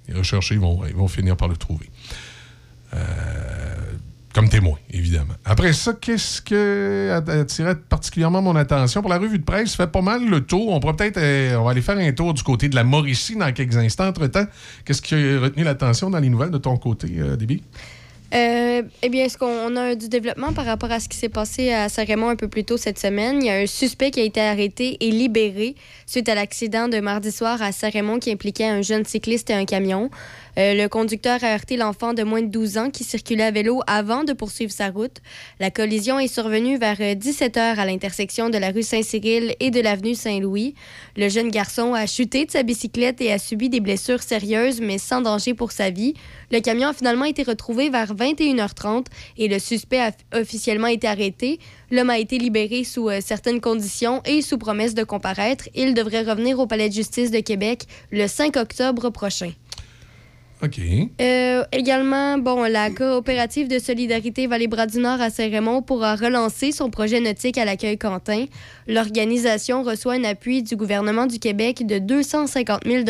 Les 0.08 0.14
recherchés 0.14 0.54
ils 0.54 0.60
vont, 0.60 0.84
ils 0.86 0.94
vont 0.94 1.08
finir 1.08 1.36
par 1.36 1.48
le 1.48 1.56
trouver. 1.56 1.90
Euh, 2.94 2.96
comme 4.32 4.48
témoin, 4.50 4.76
évidemment. 4.90 5.32
Après 5.46 5.72
ça, 5.72 5.94
qu'est-ce 5.94 6.42
qui 6.42 6.54
a 6.54 7.16
attiré 7.40 7.74
particulièrement 7.74 8.42
mon 8.42 8.54
attention? 8.54 9.00
Pour 9.00 9.10
la 9.10 9.18
revue 9.18 9.38
de 9.38 9.44
presse, 9.44 9.74
fait 9.74 9.86
pas 9.86 10.02
mal 10.02 10.28
le 10.28 10.42
tour. 10.42 10.68
On 10.68 10.78
pourrait 10.78 10.94
peut-être 10.94 11.16
euh, 11.16 11.56
on 11.56 11.64
va 11.64 11.70
aller 11.70 11.80
faire 11.80 11.96
un 11.96 12.12
tour 12.12 12.34
du 12.34 12.42
côté 12.42 12.68
de 12.68 12.74
la 12.74 12.84
Mauricie 12.84 13.34
dans 13.34 13.50
quelques 13.52 13.78
instants. 13.78 14.08
Entre-temps, 14.08 14.44
qu'est-ce 14.84 15.00
qui 15.00 15.14
a 15.14 15.40
retenu 15.40 15.64
l'attention 15.64 16.10
dans 16.10 16.18
les 16.18 16.28
nouvelles 16.28 16.50
de 16.50 16.58
ton 16.58 16.76
côté, 16.76 17.08
euh? 17.18 17.36
Euh, 18.34 18.82
eh 19.02 19.08
bien, 19.08 19.24
est-ce 19.24 19.38
qu'on 19.38 19.46
on 19.46 19.76
a 19.76 19.94
du 19.94 20.08
développement 20.08 20.52
par 20.52 20.64
rapport 20.64 20.90
à 20.90 20.98
ce 20.98 21.08
qui 21.08 21.16
s'est 21.16 21.28
passé 21.28 21.72
à 21.72 21.88
Saint-Raymond 21.88 22.28
un 22.28 22.36
peu 22.36 22.48
plus 22.48 22.64
tôt 22.64 22.76
cette 22.76 22.98
semaine? 22.98 23.40
Il 23.40 23.46
y 23.46 23.50
a 23.50 23.54
un 23.54 23.66
suspect 23.66 24.10
qui 24.10 24.20
a 24.20 24.24
été 24.24 24.40
arrêté 24.40 24.96
et 25.00 25.10
libéré 25.10 25.76
suite 26.06 26.28
à 26.28 26.34
l'accident 26.34 26.88
de 26.88 26.98
mardi 26.98 27.30
soir 27.30 27.62
à 27.62 27.70
Saint-Raymond 27.70 28.18
qui 28.18 28.32
impliquait 28.32 28.66
un 28.66 28.82
jeune 28.82 29.04
cycliste 29.04 29.50
et 29.50 29.54
un 29.54 29.64
camion. 29.64 30.10
Euh, 30.58 30.74
le 30.74 30.88
conducteur 30.88 31.42
a 31.44 31.54
heurté 31.54 31.76
l'enfant 31.76 32.14
de 32.14 32.22
moins 32.22 32.42
de 32.42 32.46
12 32.46 32.78
ans 32.78 32.90
qui 32.90 33.04
circulait 33.04 33.44
à 33.44 33.50
vélo 33.50 33.82
avant 33.86 34.24
de 34.24 34.32
poursuivre 34.32 34.72
sa 34.72 34.88
route. 34.88 35.18
La 35.60 35.70
collision 35.70 36.18
est 36.18 36.28
survenue 36.28 36.78
vers 36.78 37.16
17 37.16 37.56
h 37.56 37.76
à 37.76 37.84
l'intersection 37.84 38.48
de 38.48 38.58
la 38.58 38.70
rue 38.70 38.82
Saint-Cyril 38.82 39.54
et 39.60 39.70
de 39.70 39.80
l'avenue 39.80 40.14
Saint-Louis. 40.14 40.74
Le 41.16 41.28
jeune 41.28 41.50
garçon 41.50 41.94
a 41.94 42.06
chuté 42.06 42.46
de 42.46 42.50
sa 42.50 42.62
bicyclette 42.62 43.20
et 43.20 43.32
a 43.32 43.38
subi 43.38 43.68
des 43.68 43.80
blessures 43.80 44.22
sérieuses, 44.22 44.80
mais 44.80 44.98
sans 44.98 45.20
danger 45.20 45.54
pour 45.54 45.72
sa 45.72 45.90
vie. 45.90 46.14
Le 46.50 46.60
camion 46.60 46.88
a 46.88 46.92
finalement 46.94 47.24
été 47.24 47.42
retrouvé 47.42 47.90
vers 47.90 48.14
21h30 48.14 49.06
et 49.36 49.48
le 49.48 49.58
suspect 49.58 50.00
a 50.00 50.12
officiellement 50.34 50.86
été 50.86 51.06
arrêté. 51.06 51.58
L'homme 51.90 52.10
a 52.10 52.18
été 52.18 52.38
libéré 52.38 52.84
sous 52.84 53.08
euh, 53.08 53.20
certaines 53.20 53.60
conditions 53.60 54.22
et 54.24 54.42
sous 54.42 54.58
promesse 54.58 54.94
de 54.94 55.04
comparaître. 55.04 55.68
Il 55.74 55.94
devrait 55.94 56.22
revenir 56.22 56.58
au 56.58 56.66
Palais 56.66 56.88
de 56.88 56.94
justice 56.94 57.30
de 57.30 57.40
Québec 57.40 57.84
le 58.10 58.26
5 58.26 58.56
octobre 58.56 59.10
prochain. 59.10 59.52
OK. 60.62 60.80
Euh, 61.20 61.64
également, 61.70 62.38
bon, 62.38 62.62
la 62.62 62.90
coopérative 62.90 63.68
de 63.68 63.78
solidarité 63.78 64.46
Vallée-Bras 64.46 64.86
du 64.86 64.98
Nord 64.98 65.20
à 65.20 65.28
Saint-Raymond 65.28 65.82
pourra 65.82 66.16
relancer 66.16 66.72
son 66.72 66.88
projet 66.88 67.20
nautique 67.20 67.58
à 67.58 67.66
l'accueil 67.66 67.98
Quentin. 67.98 68.46
L'organisation 68.86 69.82
reçoit 69.82 70.14
un 70.14 70.24
appui 70.24 70.62
du 70.62 70.74
gouvernement 70.74 71.26
du 71.26 71.38
Québec 71.38 71.86
de 71.86 71.98
250 71.98 72.84
000 72.86 73.04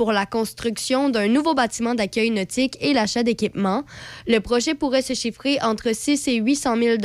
pour 0.00 0.12
la 0.12 0.24
construction 0.24 1.10
d'un 1.10 1.28
nouveau 1.28 1.52
bâtiment 1.52 1.94
d'accueil 1.94 2.30
nautique 2.30 2.78
et 2.80 2.94
l'achat 2.94 3.22
d'équipements. 3.22 3.84
Le 4.26 4.38
projet 4.38 4.74
pourrait 4.74 5.02
se 5.02 5.12
chiffrer 5.12 5.58
entre 5.60 5.94
6 5.94 6.26
et 6.28 6.36
800 6.36 6.76
000 6.82 6.96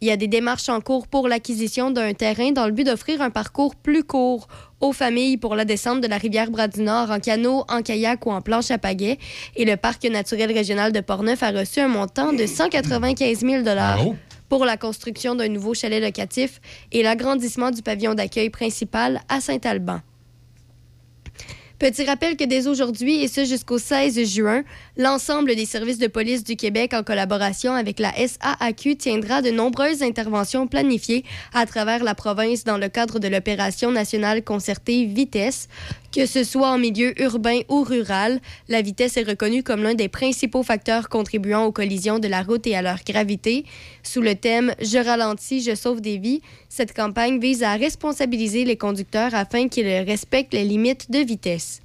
Il 0.00 0.08
y 0.08 0.10
a 0.10 0.16
des 0.16 0.26
démarches 0.26 0.70
en 0.70 0.80
cours 0.80 1.06
pour 1.06 1.28
l'acquisition 1.28 1.90
d'un 1.90 2.14
terrain 2.14 2.50
dans 2.52 2.64
le 2.64 2.72
but 2.72 2.84
d'offrir 2.84 3.20
un 3.20 3.28
parcours 3.28 3.76
plus 3.76 4.04
court 4.04 4.48
aux 4.80 4.94
familles 4.94 5.36
pour 5.36 5.54
la 5.54 5.66
descente 5.66 6.00
de 6.00 6.06
la 6.06 6.16
rivière 6.16 6.50
Bras-du-Nord 6.50 7.10
en 7.10 7.20
canot, 7.20 7.64
en 7.68 7.82
kayak 7.82 8.24
ou 8.24 8.30
en 8.30 8.40
planche 8.40 8.70
à 8.70 8.78
pagaie. 8.78 9.18
Et 9.54 9.66
le 9.66 9.76
parc 9.76 10.02
naturel 10.04 10.50
régional 10.50 10.92
de 10.92 11.00
Portneuf 11.00 11.42
a 11.42 11.50
reçu 11.50 11.80
un 11.80 11.88
montant 11.88 12.32
de 12.32 12.46
195 12.46 13.40
000 13.40 13.64
pour 14.48 14.64
la 14.64 14.78
construction 14.78 15.34
d'un 15.34 15.48
nouveau 15.48 15.74
chalet 15.74 16.02
locatif 16.02 16.62
et 16.90 17.02
l'agrandissement 17.02 17.70
du 17.70 17.82
pavillon 17.82 18.14
d'accueil 18.14 18.48
principal 18.48 19.20
à 19.28 19.42
Saint-Alban. 19.42 20.00
Petit 21.78 22.04
rappel 22.04 22.36
que 22.36 22.42
dès 22.42 22.66
aujourd'hui, 22.66 23.22
et 23.22 23.28
ce 23.28 23.44
jusqu'au 23.44 23.78
16 23.78 24.24
juin, 24.28 24.64
l'ensemble 24.96 25.54
des 25.54 25.64
services 25.64 25.98
de 25.98 26.08
police 26.08 26.42
du 26.42 26.56
Québec, 26.56 26.92
en 26.92 27.04
collaboration 27.04 27.72
avec 27.72 28.00
la 28.00 28.12
SAAQ, 28.14 28.96
tiendra 28.96 29.42
de 29.42 29.50
nombreuses 29.52 30.02
interventions 30.02 30.66
planifiées 30.66 31.24
à 31.54 31.66
travers 31.66 32.02
la 32.02 32.16
province 32.16 32.64
dans 32.64 32.78
le 32.78 32.88
cadre 32.88 33.20
de 33.20 33.28
l'opération 33.28 33.92
nationale 33.92 34.42
concertée 34.42 35.04
Vitesse. 35.04 35.68
Que 36.10 36.24
ce 36.24 36.42
soit 36.42 36.70
en 36.70 36.78
milieu 36.78 37.12
urbain 37.20 37.60
ou 37.68 37.82
rural, 37.82 38.40
la 38.68 38.80
vitesse 38.80 39.18
est 39.18 39.28
reconnue 39.28 39.62
comme 39.62 39.82
l'un 39.82 39.94
des 39.94 40.08
principaux 40.08 40.62
facteurs 40.62 41.10
contribuant 41.10 41.64
aux 41.64 41.72
collisions 41.72 42.18
de 42.18 42.28
la 42.28 42.42
route 42.42 42.66
et 42.66 42.74
à 42.74 42.80
leur 42.80 43.04
gravité. 43.04 43.66
Sous 44.02 44.22
le 44.22 44.34
thème 44.34 44.72
Je 44.80 44.96
ralentis, 44.96 45.60
je 45.60 45.74
sauve 45.74 46.00
des 46.00 46.16
vies, 46.16 46.40
cette 46.70 46.96
campagne 46.96 47.38
vise 47.38 47.62
à 47.62 47.74
responsabiliser 47.74 48.64
les 48.64 48.76
conducteurs 48.76 49.34
afin 49.34 49.68
qu'ils 49.68 49.86
respectent 49.86 50.54
les 50.54 50.64
limites 50.64 51.10
de 51.10 51.18
vitesse. 51.18 51.82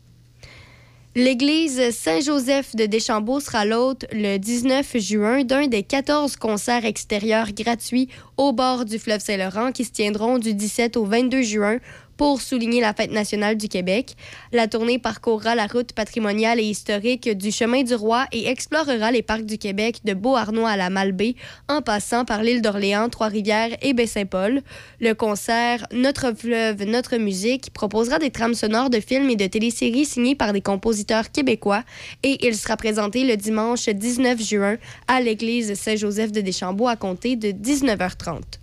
L'église 1.15 1.91
Saint-Joseph 1.91 2.75
de 2.75 2.87
Deschambault 2.87 3.39
sera 3.39 3.65
l'hôte 3.65 4.05
le 4.11 4.37
19 4.37 4.97
juin 4.97 5.43
d'un 5.43 5.67
des 5.67 5.83
14 5.83 6.37
concerts 6.37 6.85
extérieurs 6.85 7.51
gratuits 7.51 8.09
au 8.35 8.51
bord 8.51 8.83
du 8.83 8.97
fleuve 8.97 9.19
Saint-Laurent 9.19 9.71
qui 9.71 9.85
se 9.85 9.91
tiendront 9.91 10.39
du 10.39 10.55
17 10.55 10.97
au 10.97 11.05
22 11.05 11.43
juin 11.43 11.77
pour 12.17 12.41
souligner 12.41 12.81
la 12.81 12.93
fête 12.93 13.11
nationale 13.11 13.57
du 13.57 13.67
Québec. 13.67 14.15
La 14.51 14.67
tournée 14.67 14.99
parcourra 14.99 15.55
la 15.55 15.67
route 15.67 15.93
patrimoniale 15.93 16.59
et 16.59 16.63
historique 16.63 17.29
du 17.29 17.51
chemin 17.51 17.83
du 17.83 17.95
roi 17.95 18.25
et 18.31 18.47
explorera 18.47 19.11
les 19.11 19.21
parcs 19.21 19.45
du 19.45 19.57
Québec 19.57 19.99
de 20.03 20.13
Beauharnois 20.13 20.69
à 20.69 20.77
la 20.77 20.89
Malbaie 20.89 21.35
en 21.67 21.81
passant 21.81 22.25
par 22.25 22.43
l'île 22.43 22.61
d'Orléans, 22.61 23.09
Trois-Rivières 23.09 23.75
et 23.81 23.93
Baie-Saint-Paul. 23.93 24.61
Le 24.99 25.13
concert 25.13 25.85
Notre 25.91 26.35
fleuve, 26.35 26.83
notre 26.83 27.17
musique 27.17 27.71
proposera 27.73 28.19
des 28.19 28.31
trames 28.31 28.53
sonores 28.53 28.89
de 28.89 28.99
films 28.99 29.29
et 29.29 29.35
de 29.35 29.47
téléséries 29.47 30.05
signées 30.05 30.35
par 30.35 30.53
des 30.53 30.61
compositeurs 30.61 31.31
québécois 31.31 31.83
et 32.23 32.47
il 32.47 32.55
sera 32.55 32.77
présenté 32.77 33.23
le 33.23 33.37
dimanche 33.37 33.89
19 33.89 34.41
juin 34.41 34.77
à 35.07 35.21
l'église 35.21 35.73
Saint-Joseph 35.73 36.31
de 36.31 36.41
Deschambault 36.41 36.87
à 36.87 36.95
compter 36.95 37.35
de 37.35 37.49
19h30. 37.49 38.62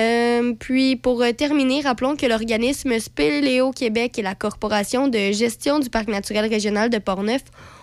Euh, 0.00 0.54
puis, 0.58 0.96
pour 0.96 1.22
euh, 1.22 1.32
terminer, 1.32 1.82
rappelons 1.82 2.16
que 2.16 2.24
l'organisme 2.24 2.98
Spéléo 2.98 3.70
Québec 3.70 4.18
et 4.18 4.22
la 4.22 4.34
Corporation 4.34 5.08
de 5.08 5.30
gestion 5.32 5.78
du 5.78 5.90
Parc 5.90 6.08
naturel 6.08 6.46
régional 6.46 6.88
de 6.88 6.98
Portneuf 6.98 7.42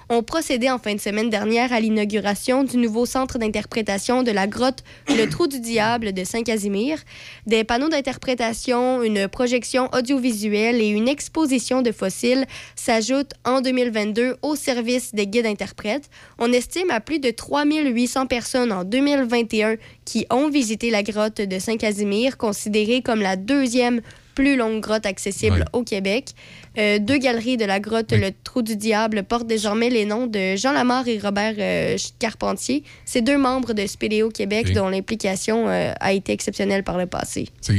ont 0.10 0.24
procédé 0.24 0.70
en 0.70 0.80
fin 0.80 0.96
de 0.96 1.00
semaine 1.00 1.30
dernière 1.30 1.74
à 1.74 1.80
l'inauguration 1.80 2.64
du 2.64 2.78
nouveau 2.78 3.06
centre 3.06 3.38
d'interprétation 3.38 4.24
de 4.24 4.32
la 4.32 4.48
grotte 4.48 4.84
Le 5.10 5.26
Trou 5.30 5.48
du 5.48 5.60
Diable 5.60 6.14
de 6.14 6.24
Saint-Casimir. 6.24 7.00
Des 7.46 7.64
panneaux 7.64 7.90
d'interprétation, 7.90 9.04
une 9.04 9.28
projection 9.28 9.90
audiovisuelle 9.94 10.82
et 10.82 10.88
une 10.88 11.08
exposition 11.08 11.82
de 11.82 11.92
fossiles 11.92 12.46
s'ajoutent 12.76 13.34
en 13.44 13.62
2022 13.62 14.38
au 14.42 14.56
service 14.56 15.14
des 15.14 15.28
guides 15.28 15.46
interprètes. 15.46 16.10
On 16.40 16.54
estime 16.54 16.90
à 16.90 17.02
plus 17.02 17.20
de 17.20 17.32
3800 17.32 18.28
personnes 18.28 18.72
en 18.72 18.84
2021 18.86 19.76
qui 20.06 20.26
ont 20.30 20.50
visité 20.50 20.90
la 20.90 21.04
grotte 21.04 21.42
de 21.42 21.60
Saint-Casimir, 21.60 22.38
considérée 22.38 23.02
comme 23.02 23.22
la 23.22 23.36
deuxième 23.36 24.02
plus 24.38 24.56
longue 24.56 24.82
grotte 24.82 25.08
accessible 25.08 25.66
au 25.74 25.82
Québec. 25.82 26.36
Euh, 26.78 27.00
deux 27.00 27.18
galeries 27.18 27.58
de 27.58 27.66
la 27.66 27.80
grotte 27.80 28.12
Le 28.12 28.30
Trou 28.44 28.62
du 28.62 28.76
Diable 28.76 29.24
portent 29.24 29.48
désormais 29.48 29.90
les 29.90 30.06
noms 30.06 30.28
de 30.28 30.56
Jean 30.56 30.74
Lamar 30.74 31.08
et 31.08 31.18
Robert 31.18 31.56
euh, 31.58 31.98
Carpentier. 32.20 32.84
Ces 33.06 33.22
deux 33.22 33.38
membres 33.38 33.74
de 33.74 33.88
Spéléo 33.88 34.30
Québec 34.30 34.74
dont 34.74 34.88
l'implication 34.88 35.68
euh, 35.68 35.92
a 36.00 36.14
été 36.14 36.34
exceptionnelle 36.34 36.84
par 36.84 36.98
le 36.98 37.08
passé. 37.08 37.48
C'est. 37.62 37.74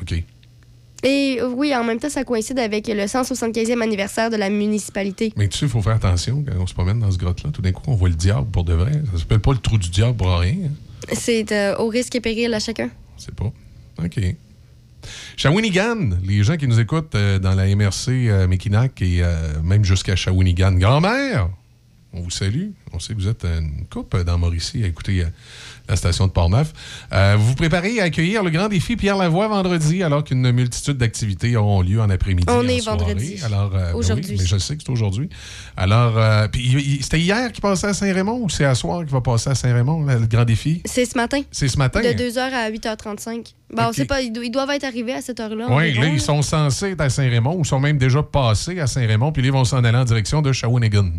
OK. 0.00 0.14
Et 1.02 1.40
oui, 1.42 1.74
en 1.76 1.84
même 1.84 2.00
temps, 2.00 2.08
ça 2.08 2.24
coïncide 2.24 2.58
avec 2.58 2.88
le 2.88 3.04
175e 3.04 3.82
anniversaire 3.82 4.30
de 4.30 4.36
la 4.36 4.48
municipalité. 4.48 5.32
Mais 5.36 5.46
tu 5.46 5.58
sais, 5.58 5.66
il 5.66 5.68
faut 5.68 5.82
faire 5.82 5.96
attention 5.96 6.42
quand 6.42 6.58
on 6.58 6.66
se 6.66 6.72
promène 6.74 7.00
dans 7.00 7.10
ce 7.10 7.18
grotte-là. 7.18 7.50
Tout 7.52 7.60
d'un 7.60 7.72
coup, 7.72 7.82
on 7.86 7.94
voit 7.94 8.08
le 8.08 8.14
diable 8.14 8.46
pour 8.50 8.64
de 8.64 8.72
vrai. 8.72 8.92
Ça 9.12 9.18
s'appelle 9.18 9.40
pas 9.40 9.52
le 9.52 9.58
trou 9.58 9.76
du 9.76 9.90
diable 9.90 10.16
pour 10.16 10.28
rien. 10.38 10.54
hein. 10.64 11.12
C'est 11.12 11.76
au 11.78 11.88
risque 11.88 12.14
et 12.14 12.20
péril 12.20 12.52
à 12.54 12.60
chacun. 12.60 12.88
C'est 13.18 13.34
pas. 13.34 13.52
OK. 14.02 14.20
Shawinigan, 15.36 16.10
les 16.24 16.42
gens 16.42 16.56
qui 16.56 16.68
nous 16.68 16.80
écoutent 16.80 17.14
euh, 17.14 17.38
dans 17.38 17.54
la 17.54 17.66
MRC 17.74 18.08
euh, 18.08 18.46
Mekinac 18.46 19.00
et 19.02 19.22
euh, 19.22 19.60
même 19.62 19.84
jusqu'à 19.84 20.16
Shawinigan. 20.16 20.72
Grand-mère, 20.72 21.48
on 22.12 22.20
vous 22.20 22.30
salue. 22.30 22.70
On 22.92 22.98
sait 22.98 23.14
que 23.14 23.18
vous 23.18 23.28
êtes 23.28 23.44
une 23.44 23.86
coupe 23.90 24.16
dans 24.16 24.38
Mauricie 24.38 24.82
euh, 24.84 25.24
la 25.88 25.96
station 25.96 26.26
de 26.26 26.32
Portneuf. 26.32 26.72
Euh, 27.12 27.34
vous 27.38 27.46
vous 27.48 27.54
préparez 27.54 28.00
à 28.00 28.04
accueillir 28.04 28.42
le 28.42 28.50
grand 28.50 28.68
défi 28.68 28.96
Pierre 28.96 29.16
Lavoie 29.16 29.48
vendredi, 29.48 30.02
alors 30.02 30.24
qu'une 30.24 30.50
multitude 30.52 30.96
d'activités 30.98 31.56
auront 31.56 31.82
lieu 31.82 32.00
en 32.00 32.10
après-midi. 32.10 32.46
On 32.48 32.58
en 32.58 32.68
est 32.68 32.80
soirée. 32.80 32.98
vendredi. 32.98 33.36
Alors, 33.44 33.72
euh, 33.74 33.78
ben 33.78 33.86
oui, 33.92 33.98
Aujourd'hui. 33.98 34.36
mais 34.38 34.44
je 34.46 34.56
sais 34.58 34.76
que 34.76 34.82
c'est 34.82 34.90
aujourd'hui. 34.92 35.28
Alors, 35.76 36.18
euh, 36.18 36.46
c'était 37.00 37.20
hier 37.20 37.52
qu'il 37.52 37.62
passait 37.62 37.86
à 37.88 37.94
Saint-Raymond 37.94 38.40
ou 38.42 38.48
c'est 38.48 38.64
à 38.64 38.74
soir 38.74 39.00
qu'il 39.00 39.10
va 39.12 39.20
passer 39.20 39.50
à 39.50 39.54
Saint-Raymond, 39.54 40.04
là, 40.04 40.18
le 40.18 40.26
grand 40.26 40.44
défi? 40.44 40.82
C'est 40.84 41.04
ce 41.04 41.16
matin. 41.16 41.40
C'est 41.50 41.68
ce 41.68 41.78
matin? 41.78 42.00
De 42.00 42.08
2h 42.08 42.38
à 42.38 42.70
8h35. 42.70 43.54
Bon, 43.74 43.82
on 43.82 43.88
Ok. 43.88 43.94
sait 43.94 44.04
pas, 44.04 44.20
ils, 44.22 44.32
do- 44.32 44.42
ils 44.42 44.50
doivent 44.50 44.70
être 44.70 44.84
arrivés 44.84 45.12
à 45.14 45.20
cette 45.20 45.40
heure-là. 45.40 45.66
Oui, 45.70 45.92
là, 45.94 46.06
ils 46.06 46.20
sont 46.20 46.42
censés 46.42 46.90
être 46.92 47.00
à 47.00 47.10
Saint-Raymond 47.10 47.56
ou 47.58 47.64
sont 47.64 47.80
même 47.80 47.98
déjà 47.98 48.22
passés 48.22 48.78
à 48.80 48.86
Saint-Raymond, 48.86 49.32
puis 49.32 49.42
là, 49.42 49.48
ils 49.48 49.52
vont 49.52 49.64
s'en 49.64 49.82
aller 49.84 49.98
en 49.98 50.04
direction 50.04 50.42
de 50.42 50.52
Shawinigan. 50.52 51.10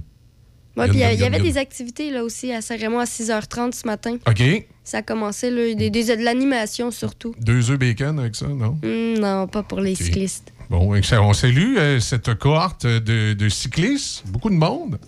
Puis 0.86 0.98
il 0.98 1.20
y 1.20 1.24
avait 1.24 1.40
des 1.40 1.58
activités 1.58 2.12
là 2.12 2.24
aussi 2.24 2.52
à 2.52 2.62
Saint-Raymond 2.62 3.00
à 3.00 3.06
6h30 3.06 3.74
ce 3.74 3.88
matin. 3.88 4.18
OK. 4.28 4.44
Ça 4.84 5.00
a 5.00 5.02
commencé, 5.02 5.50
là, 5.50 5.74
des, 5.76 5.90
des- 5.90 6.16
de 6.16 6.24
l'animation 6.24 6.92
surtout. 6.92 7.34
Deux 7.42 7.72
œufs 7.72 7.78
bacon 7.80 8.20
avec 8.20 8.36
ça, 8.36 8.48
non? 8.48 8.78
Hum, 8.84 9.20
non, 9.20 9.48
pas 9.48 9.64
pour 9.64 9.82
les 9.82 9.96
cyclistes. 9.96 10.54
Bon, 10.70 10.94
on 10.96 11.34
salue 11.34 11.76
euh, 11.78 12.00
cette 12.00 12.34
cohorte 12.36 12.86
de, 12.86 13.34
de 13.34 13.50
cyclistes, 13.50 14.24
beaucoup 14.28 14.50
de 14.50 14.56
monde. 14.56 15.00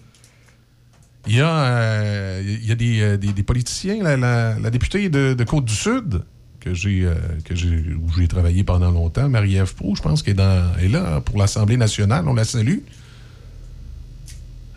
Il 1.28 1.36
y 1.36 1.41
a, 1.41 1.50
euh, 1.50 2.41
il 2.44 2.66
y 2.66 2.72
a 2.72 2.76
des, 2.76 3.02
euh, 3.02 3.18
des- 3.18 3.34
des 3.34 3.44
politiciens, 3.44 4.02
la, 4.04 4.18
la- 4.18 4.58
la 4.60 4.70
députée 4.70 5.10
de, 5.10 5.34
de 5.34 5.44
Côte-du-Sud, 5.44 6.24
que 6.60 6.74
j'ai, 6.74 7.06
où 7.06 8.12
j'ai 8.18 8.28
travaillé 8.28 8.64
pendant 8.66 8.91
longtemps, 8.91 9.30
Marie-Ève 9.30 9.74
Proux, 9.76 9.96
je 9.96 10.02
pense 10.02 10.24
qu'elle 10.24 10.34
est, 10.34 10.38
dans- 10.38 10.76
est 10.82 10.90
là 10.90 11.22
pour 11.22 11.38
l'Assemblée 11.38 11.78
nationale. 11.78 12.26
On 12.28 12.34
la 12.34 12.44
salue. 12.44 12.80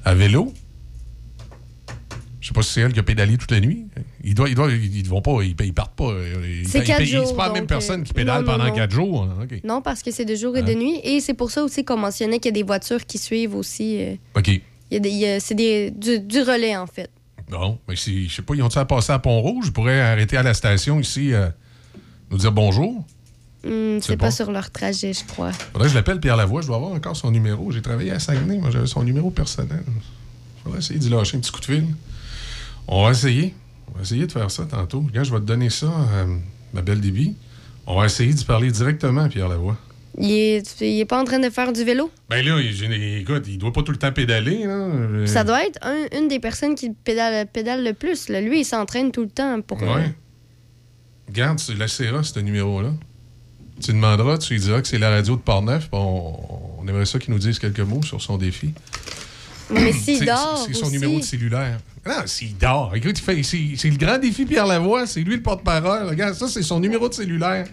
À 0.05 0.15
vélo. 0.15 0.53
Je 2.43 2.49
sais 2.49 2.53
pas 2.55 2.63
si 2.63 2.73
c'est 2.73 2.81
elle 2.81 2.93
qui 2.93 2.99
a 2.99 3.05
pédalé 3.05 3.39
toute 3.39 3.53
la 3.53 3.61
nuit. 3.61 3.87
Ils 4.25 4.35
doivent, 4.35 4.49
ils 4.51 4.57
doivent, 4.57 4.75
ils 4.75 5.09
vont 5.09 5.23
pas, 5.23 5.43
ils, 5.43 5.55
ils 5.65 5.73
partent 5.73 5.95
pas. 5.95 6.13
Ils, 6.45 6.69
C'est 6.69 6.83
quatre 6.83 7.05
jours, 7.05 7.29
C'est 7.29 7.37
pas 7.37 7.47
la 7.47 7.53
même 7.53 7.63
donc, 7.63 7.69
personne 7.69 8.01
euh, 8.01 8.05
qui 8.05 8.13
pédale 8.13 8.43
non, 8.45 8.51
non, 8.51 8.59
pendant 8.59 8.69
non. 8.69 8.75
quatre 8.75 8.91
jours. 8.91 9.23
hein. 9.23 9.47
Non, 9.63 9.81
parce 9.81 10.03
que 10.03 10.11
c'est 10.11 10.25
de 10.25 10.35
jour 10.35 10.57
et 10.57 10.63
de 10.63 10.75
nuit. 10.75 10.99
Et 11.05 11.21
c'est 11.21 11.35
pour 11.35 11.53
ça 11.53 11.63
aussi 11.63 11.85
qu'on 11.85 11.97
mentionnait 11.97 12.41
qu'il 12.41 12.47
y 12.49 12.55
a 12.55 12.61
des 12.61 12.65
voitures 12.65 13.07
qui 13.07 13.19
suivent 13.19 13.55
aussi. 13.55 14.03
euh, 14.03 14.17
OK. 14.37 14.61
c'est 14.91 15.55
du, 15.55 16.19
du 16.21 16.41
relais, 16.43 16.77
en 16.77 16.89
fait. 16.89 17.11
Bon, 17.49 17.79
mais 17.89 17.95
si, 17.95 18.29
je 18.29 18.35
sais 18.35 18.43
pas, 18.43 18.55
ils 18.57 18.63
ont-ils 18.63 18.79
à 18.81 18.87
passer 18.87 19.13
à 19.13 19.21
Pont-Rouge? 19.21 19.67
Ils 19.69 19.73
pourraient 19.73 20.01
arrêter 20.01 20.37
à 20.37 20.43
la 20.43 20.55
station 20.55 20.99
ici, 20.99 21.33
euh, 21.33 21.49
nous 22.33 22.39
dire 22.39 22.51
bonjour. 22.51 23.05
Hum, 23.65 24.01
C'est 24.03 24.17
pas 24.17 24.27
bon. 24.27 24.31
sur 24.33 24.51
leur 24.51 24.69
trajet, 24.73 25.13
je 25.13 25.25
crois. 25.25 25.53
Faudrait 25.53 25.87
que 25.87 25.91
je 25.91 25.95
l'appelle 25.95 26.19
Pierre 26.19 26.37
Lavoie. 26.37 26.63
Je 26.63 26.67
dois 26.67 26.77
avoir 26.77 26.91
encore 26.91 27.15
son 27.17 27.31
numéro. 27.31 27.71
J'ai 27.71 27.83
travaillé 27.83 28.11
à 28.11 28.19
Saguenay. 28.19 28.59
Moi, 28.59 28.71
j'avais 28.73 28.89
son 28.89 29.05
numéro 29.05 29.31
personnel. 29.31 29.85
Faudrait 30.65 30.81
essayer 30.81 30.99
d'y 30.99 31.09
lâcher 31.09 31.37
un 31.37 31.41
petit 31.41 31.53
coup 31.53 31.61
de 31.61 31.65
fil. 31.67 31.85
On 32.89 33.05
va 33.05 33.11
essayer. 33.13 33.55
On 33.89 33.97
va 33.97 34.03
essayer 34.03 34.27
de 34.27 34.33
faire 34.33 34.51
ça 34.51 34.65
tantôt. 34.65 35.01
Regarde, 35.01 35.27
je 35.27 35.33
vais 35.33 35.41
te 35.41 35.45
donner 35.45 35.71
ça, 35.71 35.87
euh, 35.87 36.37
ma 36.73 36.83
belle 36.83 37.01
Déby. 37.01 37.35
On 37.87 37.99
va 37.99 38.07
essayer 38.07 38.33
d'y 38.33 38.45
parler 38.45 38.71
directement 38.71 39.23
à 39.23 39.29
Pierre 39.29 39.49
Lavoie. 39.49 39.77
Il 40.19 40.31
est, 40.31 40.81
il 40.83 41.01
est 41.01 41.05
pas 41.07 41.21
en 41.21 41.25
train 41.25 41.39
de 41.39 41.49
faire 41.49 41.73
du 41.73 41.85
vélo? 41.85 42.11
Ben 42.29 42.45
là, 42.45 42.61
il, 42.61 43.21
écoute, 43.21 43.45
il 43.49 43.57
doit 43.57 43.73
pas 43.73 43.83
tout 43.83 43.93
le 43.93 43.99
temps 43.99 44.13
pédaler. 44.13 44.65
Là. 44.65 44.75
Euh, 44.75 45.27
Ça 45.27 45.43
doit 45.43 45.65
être 45.65 45.79
un- 45.83 46.07
une 46.19 46.29
des 46.29 46.39
personnes 46.39 46.75
qui 46.75 46.91
pédale, 46.91 47.47
pédale 47.47 47.83
le 47.83 47.95
plus. 47.95 48.29
là. 48.29 48.41
Lui, 48.43 48.61
il 48.61 48.65
s'entraîne 48.65 49.11
tout 49.11 49.23
le 49.23 49.31
temps 49.31 49.61
pour. 49.63 49.83
euh, 49.83 49.95
Ouais. 49.95 50.15
Regarde, 51.29 51.59
tu 51.59 51.73
l'essaieras, 51.75 52.25
ce 52.25 52.39
numéro-là. 52.41 52.93
Tu 53.81 53.93
demanderas, 53.93 54.37
tu 54.39 54.53
lui 54.53 54.61
diras 54.61 54.83
que 54.83 54.89
c'est 54.89 54.99
la 54.99 55.09
radio 55.11 55.35
de 55.35 55.41
Portneuf. 55.41 55.89
puis 55.89 55.91
On, 55.95 56.81
on 56.83 56.87
aimerait 56.89 57.07
ça 57.07 57.19
qu'il 57.19 57.33
nous 57.33 57.39
dise 57.41 57.59
quelques 57.59 57.81
mots 57.81 58.03
sur 58.03 58.21
son 58.21 58.37
défi. 58.37 58.75
Mais 59.73 59.93
s'il 59.93 60.19
C'est- 60.19 60.25
dort 60.27 60.65
C'est 60.67 60.75
son 60.75 60.87
aussi. 60.87 60.93
numéro 60.93 61.19
de 61.19 61.25
cellulaire. 61.25 61.79
Non, 62.07 62.15
s'il 62.27 62.57
dort. 62.57 62.93
Écoute, 62.95 63.17
c'est 63.43 63.89
le 63.91 63.97
grand 63.97 64.19
défi 64.19 64.45
Pierre 64.45 64.67
Lavoie. 64.67 65.07
C'est 65.07 65.21
lui 65.21 65.37
le 65.37 65.43
porte-parole. 65.43 66.09
Regarde, 66.09 66.35
ça, 66.35 66.49
c'est 66.49 66.63
son 66.63 66.81
numéro 66.81 67.09
de 67.09 67.15
cellulaire. 67.15 67.67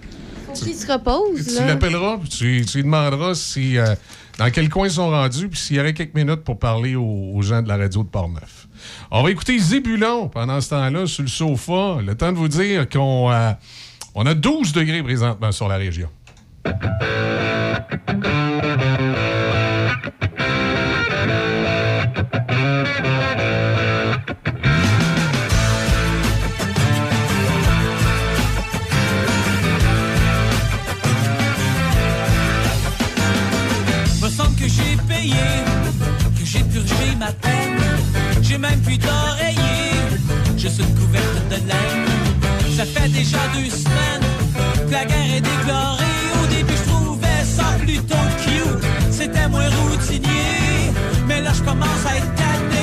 Qu'il 0.54 0.74
se 0.74 0.92
repose. 0.92 1.46
Tu 1.58 1.64
l'appelleras, 1.66 2.18
puis 2.18 2.30
tu, 2.30 2.66
tu 2.66 2.78
lui 2.78 2.84
demanderas 2.84 3.36
si, 3.36 3.78
euh, 3.78 3.94
dans 4.40 4.50
quel 4.50 4.68
coin 4.70 4.88
ils 4.88 4.92
sont 4.94 5.10
rendus, 5.10 5.48
puis 5.48 5.60
s'il 5.60 5.76
y 5.76 5.80
aurait 5.80 5.94
quelques 5.94 6.16
minutes 6.16 6.44
pour 6.44 6.58
parler 6.58 6.96
aux, 6.96 7.32
aux 7.36 7.42
gens 7.44 7.62
de 7.62 7.68
la 7.68 7.78
radio 7.78 8.02
de 8.04 8.08
Portneuf. 8.10 8.68
On 9.12 9.22
va 9.22 9.30
écouter 9.30 9.60
Zébulon 9.60 10.28
pendant 10.28 10.60
ce 10.60 10.70
temps-là 10.72 11.06
sur 11.06 11.22
le 11.22 11.30
sofa. 11.30 11.98
Le 12.04 12.16
temps 12.16 12.32
de 12.32 12.38
vous 12.38 12.48
dire 12.48 12.90
qu'on 12.90 13.32
euh, 13.32 13.52
on 14.16 14.26
a 14.26 14.34
12 14.34 14.74
degrés 14.74 15.04
présentement 15.04 15.52
sur 15.52 15.68
la 15.68 15.76
région. 15.78 16.10
J'ai 38.50 38.58
même 38.58 38.82
plus 38.82 38.98
d'oreiller, 38.98 39.94
je 40.58 40.68
suis 40.70 40.84
couverte 40.84 41.50
de 41.52 41.58
laine. 41.68 42.76
Ça 42.76 42.84
fait 42.84 43.08
déjà 43.10 43.38
deux 43.54 43.70
semaines 43.70 44.88
que 44.88 44.92
la 44.92 45.06
guerre 45.06 45.36
est 45.36 45.42
déclarée. 45.42 46.04
Au 46.42 46.48
début, 46.48 46.74
je 46.76 46.90
trouvais 46.90 47.44
ça 47.44 47.66
plutôt 47.78 48.16
cute. 48.44 48.84
C'était 49.12 49.48
moins 49.50 49.70
routinier, 49.70 50.92
mais 51.28 51.42
là, 51.42 51.52
je 51.54 51.62
commence 51.62 52.04
à 52.08 52.18
être 52.18 52.34
tanné. 52.34 52.78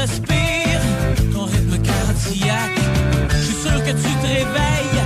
Respire, 0.00 0.80
ton 1.32 1.44
rythme 1.44 1.78
cardiaque. 1.78 2.80
Je 3.30 3.44
suis 3.44 3.60
sûr 3.64 3.78
que 3.84 3.90
tu 3.90 4.10
te 4.22 4.26
réveilles 4.26 5.02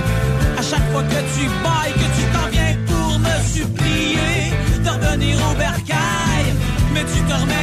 à 0.57 0.61
chaque 0.61 0.87
fois 0.91 1.03
que 1.03 1.21
tu 1.35 1.43
bailles, 1.63 1.93
que 1.93 2.09
tu 2.17 2.23
t'en 2.33 2.47
viens 2.51 2.75
pour 2.87 3.19
me 3.19 3.35
supplier 3.55 4.53
de 4.83 4.89
revenir 4.89 5.37
au 5.49 5.55
bercail. 5.55 6.47
Mais 6.93 7.03
tu 7.11 7.19
te 7.27 7.33
remets 7.33 7.62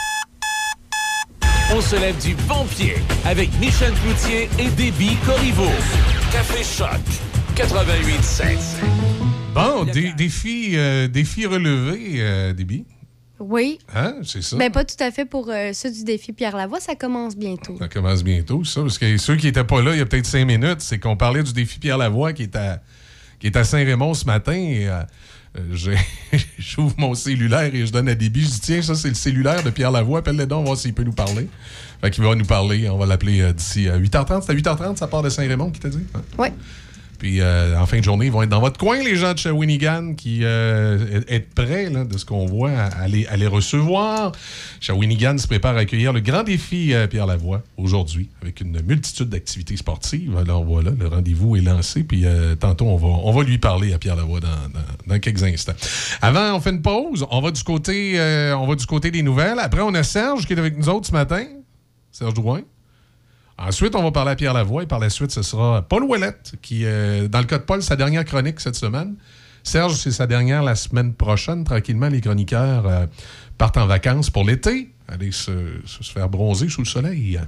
On 1.73 1.79
se 1.79 1.95
lève 1.95 2.17
du 2.21 2.35
bon 2.49 2.65
pied 2.65 2.95
avec 3.23 3.49
Michel 3.59 3.93
Cloutier 4.03 4.49
et 4.59 4.69
Déby 4.71 5.15
Corriveau. 5.25 5.69
Café 6.31 6.63
Choc 6.63 6.99
88.7. 7.55 8.57
Bon, 9.53 9.85
des, 9.85 10.11
défi, 10.11 10.71
euh, 10.75 11.07
défi 11.07 11.45
relevé, 11.45 12.15
euh, 12.17 12.53
Déby. 12.53 12.85
Oui. 13.39 13.79
Hein, 13.95 14.15
c'est 14.23 14.43
ça. 14.43 14.57
Ben, 14.57 14.69
pas 14.69 14.83
tout 14.83 15.01
à 15.01 15.11
fait 15.11 15.25
pour 15.25 15.49
euh, 15.49 15.71
ceux 15.73 15.91
du 15.91 16.03
défi 16.03 16.33
Pierre 16.33 16.57
Lavoie, 16.57 16.81
ça 16.81 16.95
commence 16.95 17.37
bientôt. 17.37 17.77
Ça 17.79 17.87
commence 17.87 18.23
bientôt, 18.23 18.63
ça. 18.65 18.81
Parce 18.81 18.97
que 18.97 19.17
ceux 19.17 19.37
qui 19.37 19.45
n'étaient 19.45 19.63
pas 19.63 19.81
là 19.81 19.93
il 19.93 19.99
y 19.99 20.01
a 20.01 20.05
peut-être 20.05 20.25
cinq 20.25 20.45
minutes, 20.45 20.81
c'est 20.81 20.99
qu'on 20.99 21.15
parlait 21.15 21.43
du 21.43 21.53
défi 21.53 21.79
Pierre 21.79 21.97
Lavoie 21.97 22.33
qui 22.33 22.43
est 22.43 22.55
à, 22.55 22.81
qui 23.39 23.47
est 23.47 23.55
à 23.55 23.63
Saint-Raymond 23.63 24.13
ce 24.13 24.25
matin. 24.25 24.53
Et, 24.53 24.87
euh, 24.89 25.01
J'ouvre 26.59 26.95
mon 26.97 27.13
cellulaire 27.13 27.73
et 27.75 27.85
je 27.85 27.91
donne 27.91 28.07
à 28.07 28.15
Déby. 28.15 28.41
Je 28.41 28.49
dis, 28.49 28.59
tiens, 28.61 28.81
ça, 28.81 28.95
c'est 28.95 29.09
le 29.09 29.15
cellulaire 29.15 29.63
de 29.63 29.69
Pierre 29.69 29.91
Lavoie. 29.91 30.19
Appelle-le 30.19 30.45
donc, 30.45 30.65
voir 30.65 30.77
s'il 30.77 30.93
peut 30.93 31.03
nous 31.03 31.11
parler. 31.11 31.49
Fait 32.01 32.09
qu'il 32.09 32.23
va 32.23 32.33
nous 32.35 32.45
parler. 32.45 32.89
On 32.89 32.97
va 32.97 33.05
l'appeler 33.05 33.41
euh, 33.41 33.53
d'ici 33.53 33.89
à 33.89 33.99
8h30. 33.99 34.43
C'est 34.45 34.51
à 34.51 34.55
8h30, 34.55 34.97
ça 34.97 35.07
part 35.07 35.23
de 35.23 35.29
Saint-Raymond, 35.29 35.71
qui 35.71 35.79
t'a 35.79 35.89
dit? 35.89 36.05
Hein? 36.15 36.21
Oui. 36.37 36.47
Puis 37.21 37.39
euh, 37.39 37.77
en 37.79 37.85
fin 37.85 37.99
de 37.99 38.03
journée, 38.03 38.25
ils 38.25 38.31
vont 38.31 38.41
être 38.41 38.49
dans 38.49 38.59
votre 38.59 38.79
coin, 38.79 38.97
les 39.03 39.15
gens 39.15 39.33
de 39.33 39.37
Shawinigan, 39.37 40.15
qui 40.15 40.39
euh, 40.41 41.21
être 41.27 41.53
prêts, 41.53 41.87
de 41.91 42.17
ce 42.17 42.25
qu'on 42.25 42.47
voit, 42.47 42.71
à, 42.71 43.07
les, 43.07 43.27
à 43.27 43.37
les 43.37 43.45
recevoir. 43.45 44.31
Shawinigan 44.79 45.37
se 45.37 45.45
prépare 45.45 45.75
à 45.75 45.81
accueillir 45.81 46.13
le 46.13 46.19
grand 46.21 46.41
défi 46.41 46.95
euh, 46.95 47.05
Pierre 47.05 47.27
Lavoie 47.27 47.61
aujourd'hui, 47.77 48.29
avec 48.41 48.61
une 48.61 48.81
multitude 48.81 49.29
d'activités 49.29 49.77
sportives. 49.77 50.35
Alors 50.35 50.63
voilà, 50.65 50.89
le 50.99 51.07
rendez-vous 51.07 51.55
est 51.57 51.61
lancé. 51.61 52.03
Puis 52.03 52.25
euh, 52.25 52.55
tantôt, 52.55 52.85
on 52.85 53.31
va, 53.31 53.43
lui 53.43 53.59
parler 53.59 53.93
à 53.93 53.99
Pierre 53.99 54.15
Lavoie 54.15 54.39
dans, 54.39 54.47
dans- 55.05 55.19
quelques 55.19 55.43
instants. 55.43 55.73
Avant, 56.23 56.55
on 56.55 56.59
fait 56.59 56.71
une 56.71 56.81
pause. 56.81 57.23
On 57.29 57.39
va 57.39 57.51
du 57.51 57.61
côté, 57.61 58.15
on 58.57 58.65
va 58.65 58.73
du 58.73 58.87
côté 58.87 59.11
des 59.11 59.21
nouvelles. 59.21 59.59
Après, 59.59 59.81
on 59.81 59.93
a 59.93 60.01
Serge 60.01 60.47
qui 60.47 60.53
est 60.53 60.59
avec 60.59 60.75
nous 60.75 60.89
autres 60.89 61.05
ce 61.05 61.11
matin. 61.11 61.45
Serge 62.11 62.33
Drouin. 62.33 62.61
Ensuite, 63.67 63.95
on 63.95 64.01
va 64.03 64.11
parler 64.11 64.31
à 64.31 64.35
Pierre 64.35 64.53
Lavoie 64.53 64.83
et 64.83 64.87
par 64.87 64.99
la 64.99 65.09
suite, 65.09 65.31
ce 65.31 65.43
sera 65.43 65.81
Paul 65.83 66.03
Ouellette 66.03 66.53
qui, 66.61 66.83
euh, 66.85 67.27
dans 67.27 67.39
le 67.39 67.45
cas 67.45 67.57
de 67.59 67.63
Paul, 67.63 67.83
sa 67.83 67.95
dernière 67.95 68.25
chronique 68.25 68.59
cette 68.59 68.75
semaine. 68.75 69.15
Serge, 69.63 69.93
c'est 69.95 70.11
sa 70.11 70.25
dernière 70.25 70.63
la 70.63 70.75
semaine 70.75 71.13
prochaine. 71.13 71.63
Tranquillement, 71.63 72.07
les 72.09 72.21
chroniqueurs 72.21 72.87
euh, 72.87 73.05
partent 73.59 73.77
en 73.77 73.85
vacances 73.85 74.31
pour 74.31 74.43
l'été. 74.43 74.93
Aller 75.07 75.31
se, 75.31 75.51
se- 75.85 76.03
se 76.03 76.11
faire 76.11 76.27
bronzer 76.29 76.69
sous 76.69 76.81
le 76.81 76.87
soleil. 76.87 77.39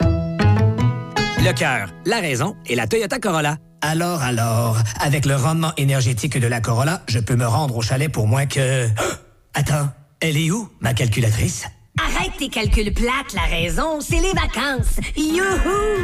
le 0.00 1.52
cœur, 1.52 1.88
la 2.06 2.20
raison 2.20 2.54
et 2.66 2.76
la 2.76 2.86
Toyota 2.86 3.18
Corolla. 3.18 3.56
Alors, 3.80 4.22
alors, 4.22 4.76
avec 5.00 5.26
le 5.26 5.34
rendement 5.34 5.72
énergétique 5.76 6.38
de 6.38 6.46
la 6.46 6.60
Corolla, 6.60 7.02
je 7.08 7.18
peux 7.18 7.34
me 7.34 7.46
rendre 7.46 7.76
au 7.76 7.82
chalet 7.82 8.10
pour 8.12 8.28
moins 8.28 8.46
que... 8.46 8.86
Attends, 9.54 9.88
elle 10.20 10.36
est 10.36 10.52
où, 10.52 10.68
ma 10.80 10.94
calculatrice? 10.94 11.64
Arrête 12.00 12.32
tes 12.38 12.48
calculs 12.48 12.92
plates, 12.92 13.34
la 13.34 13.42
raison, 13.42 14.00
c'est 14.00 14.20
les 14.20 14.32
vacances. 14.32 14.98
Youhou! 15.16 16.00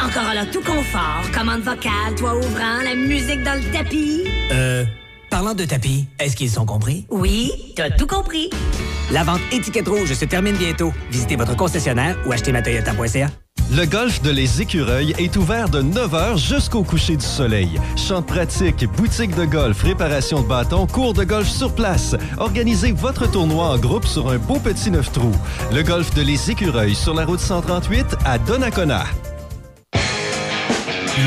Encore 0.00 0.34
là, 0.34 0.46
tout 0.46 0.62
confort, 0.62 1.22
commande 1.34 1.62
vocale, 1.62 2.14
toit 2.16 2.36
ouvrant, 2.36 2.80
la 2.82 2.94
musique 2.94 3.42
dans 3.42 3.54
le 3.54 3.72
tapis. 3.72 4.24
Euh, 4.52 4.84
parlant 5.30 5.54
de 5.54 5.64
tapis, 5.64 6.06
est-ce 6.20 6.36
qu'ils 6.36 6.50
sont 6.50 6.64
compris? 6.66 7.06
Oui, 7.10 7.50
t'as 7.76 7.90
tout 7.90 8.06
compris. 8.06 8.50
La 9.10 9.24
vente 9.24 9.40
étiquette 9.50 9.88
rouge 9.88 10.12
se 10.14 10.24
termine 10.24 10.56
bientôt. 10.56 10.92
Visitez 11.10 11.36
votre 11.36 11.56
concessionnaire 11.56 12.16
ou 12.26 12.32
achetez 12.32 12.52
ma 12.52 12.62
Toyota.ca. 12.62 13.28
Le 13.70 13.86
golf 13.86 14.20
de 14.22 14.30
Les 14.30 14.60
Écureuils 14.60 15.14
est 15.18 15.36
ouvert 15.36 15.68
de 15.68 15.80
9h 15.80 16.36
jusqu'au 16.36 16.82
coucher 16.82 17.16
du 17.16 17.24
soleil. 17.24 17.80
Champs 17.96 18.20
de 18.20 18.26
pratique, 18.26 18.86
boutique 18.96 19.34
de 19.34 19.44
golf, 19.44 19.82
réparation 19.82 20.42
de 20.42 20.46
bâtons, 20.46 20.86
cours 20.86 21.14
de 21.14 21.24
golf 21.24 21.48
sur 21.48 21.74
place. 21.74 22.14
Organisez 22.38 22.92
votre 22.92 23.30
tournoi 23.30 23.70
en 23.70 23.78
groupe 23.78 24.06
sur 24.06 24.28
un 24.30 24.38
beau 24.38 24.58
petit 24.58 24.90
neuf 24.90 25.10
trous. 25.12 25.34
Le 25.72 25.82
golf 25.82 26.12
de 26.14 26.22
Les 26.22 26.50
Écureuils 26.50 26.94
sur 26.94 27.14
la 27.14 27.24
route 27.24 27.40
138 27.40 28.16
à 28.24 28.38
Donnacona. 28.38 29.04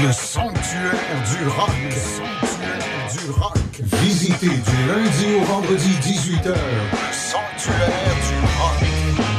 Le 0.04 0.12
sanctuaire 0.12 0.94
du 1.30 1.48
rock. 1.48 1.70
Le 1.84 1.96
sanctuaire 1.96 3.24
du 3.24 3.32
rock. 3.32 3.58
Visitez 4.04 4.48
du 4.48 4.78
lundi 4.88 5.42
au 5.42 5.44
vendredi 5.46 5.90
18h. 6.02 6.50
Le 6.50 7.12
sanctuaire 7.12 8.16
du 8.28 8.36
rock. 8.58 8.80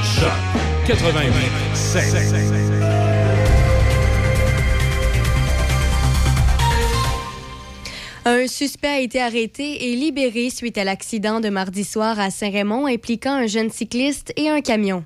Choc 0.02 0.56
88 0.86 1.75
Un 8.24 8.48
suspect 8.48 8.88
a 8.88 9.00
été 9.00 9.20
arrêté 9.20 9.88
et 9.88 9.94
libéré 9.94 10.50
suite 10.50 10.78
à 10.78 10.84
l'accident 10.84 11.38
de 11.38 11.48
mardi 11.48 11.84
soir 11.84 12.18
à 12.18 12.30
Saint-Raymond 12.30 12.86
impliquant 12.86 13.34
un 13.34 13.46
jeune 13.46 13.70
cycliste 13.70 14.32
et 14.36 14.48
un 14.48 14.62
camion. 14.62 15.04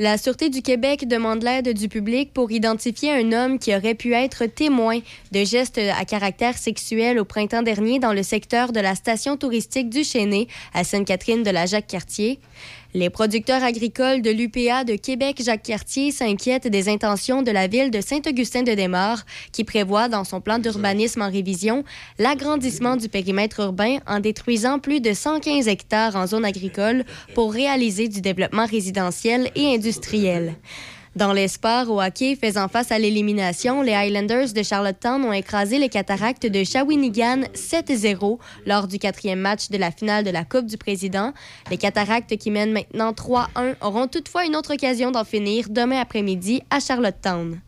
La 0.00 0.16
Sûreté 0.16 0.48
du 0.48 0.62
Québec 0.62 1.08
demande 1.08 1.42
l'aide 1.42 1.72
du 1.72 1.88
public 1.88 2.32
pour 2.32 2.52
identifier 2.52 3.10
un 3.12 3.32
homme 3.32 3.58
qui 3.58 3.74
aurait 3.74 3.96
pu 3.96 4.14
être 4.14 4.46
témoin 4.46 5.00
de 5.32 5.42
gestes 5.42 5.78
à 5.78 6.04
caractère 6.04 6.56
sexuel 6.56 7.18
au 7.18 7.24
printemps 7.24 7.62
dernier 7.62 7.98
dans 7.98 8.12
le 8.12 8.22
secteur 8.22 8.70
de 8.70 8.78
la 8.78 8.94
station 8.94 9.36
touristique 9.36 9.90
du 9.90 10.04
Chêné 10.04 10.46
à 10.72 10.84
Sainte-Catherine 10.84 11.42
de 11.42 11.50
la 11.50 11.66
Jacques-Cartier. 11.66 12.38
Les 12.94 13.10
producteurs 13.10 13.62
agricoles 13.62 14.22
de 14.22 14.30
l'UPA 14.30 14.84
de 14.84 14.96
Québec-Jacques-Cartier 14.96 16.10
s'inquiètent 16.10 16.68
des 16.68 16.88
intentions 16.88 17.42
de 17.42 17.50
la 17.50 17.66
ville 17.66 17.90
de 17.90 18.00
Saint-Augustin-de-Desmaures 18.00 19.26
qui 19.52 19.64
prévoit 19.64 20.08
dans 20.08 20.24
son 20.24 20.40
plan 20.40 20.58
d'urbanisme 20.58 21.20
en 21.20 21.30
révision 21.30 21.84
l'agrandissement 22.18 22.96
du 22.96 23.10
périmètre 23.10 23.60
urbain 23.60 23.98
en 24.06 24.20
détruisant 24.20 24.78
plus 24.78 25.02
de 25.02 25.12
115 25.12 25.68
hectares 25.68 26.16
en 26.16 26.26
zone 26.26 26.46
agricole 26.46 27.04
pour 27.34 27.52
réaliser 27.52 28.08
du 28.08 28.22
développement 28.22 28.64
résidentiel 28.64 29.50
et 29.54 29.74
industriel. 29.74 30.54
Dans 31.18 31.32
les 31.32 31.48
sports 31.48 31.90
au 31.90 32.00
hockey 32.00 32.36
faisant 32.36 32.68
face 32.68 32.92
à 32.92 32.98
l'élimination, 33.00 33.82
les 33.82 33.92
Highlanders 33.92 34.52
de 34.52 34.62
Charlottetown 34.62 35.24
ont 35.24 35.32
écrasé 35.32 35.76
les 35.76 35.88
cataractes 35.88 36.46
de 36.46 36.62
Shawinigan 36.62 37.40
7-0 37.54 38.38
lors 38.66 38.86
du 38.86 39.00
quatrième 39.00 39.40
match 39.40 39.68
de 39.68 39.78
la 39.78 39.90
finale 39.90 40.22
de 40.22 40.30
la 40.30 40.44
Coupe 40.44 40.66
du 40.66 40.76
Président. 40.76 41.32
Les 41.72 41.76
cataractes 41.76 42.36
qui 42.36 42.52
mènent 42.52 42.70
maintenant 42.70 43.10
3-1 43.10 43.74
auront 43.80 44.06
toutefois 44.06 44.44
une 44.44 44.54
autre 44.54 44.74
occasion 44.74 45.10
d'en 45.10 45.24
finir 45.24 45.66
demain 45.70 46.00
après-midi 46.00 46.62
à 46.70 46.78
Charlottetown. 46.78 47.58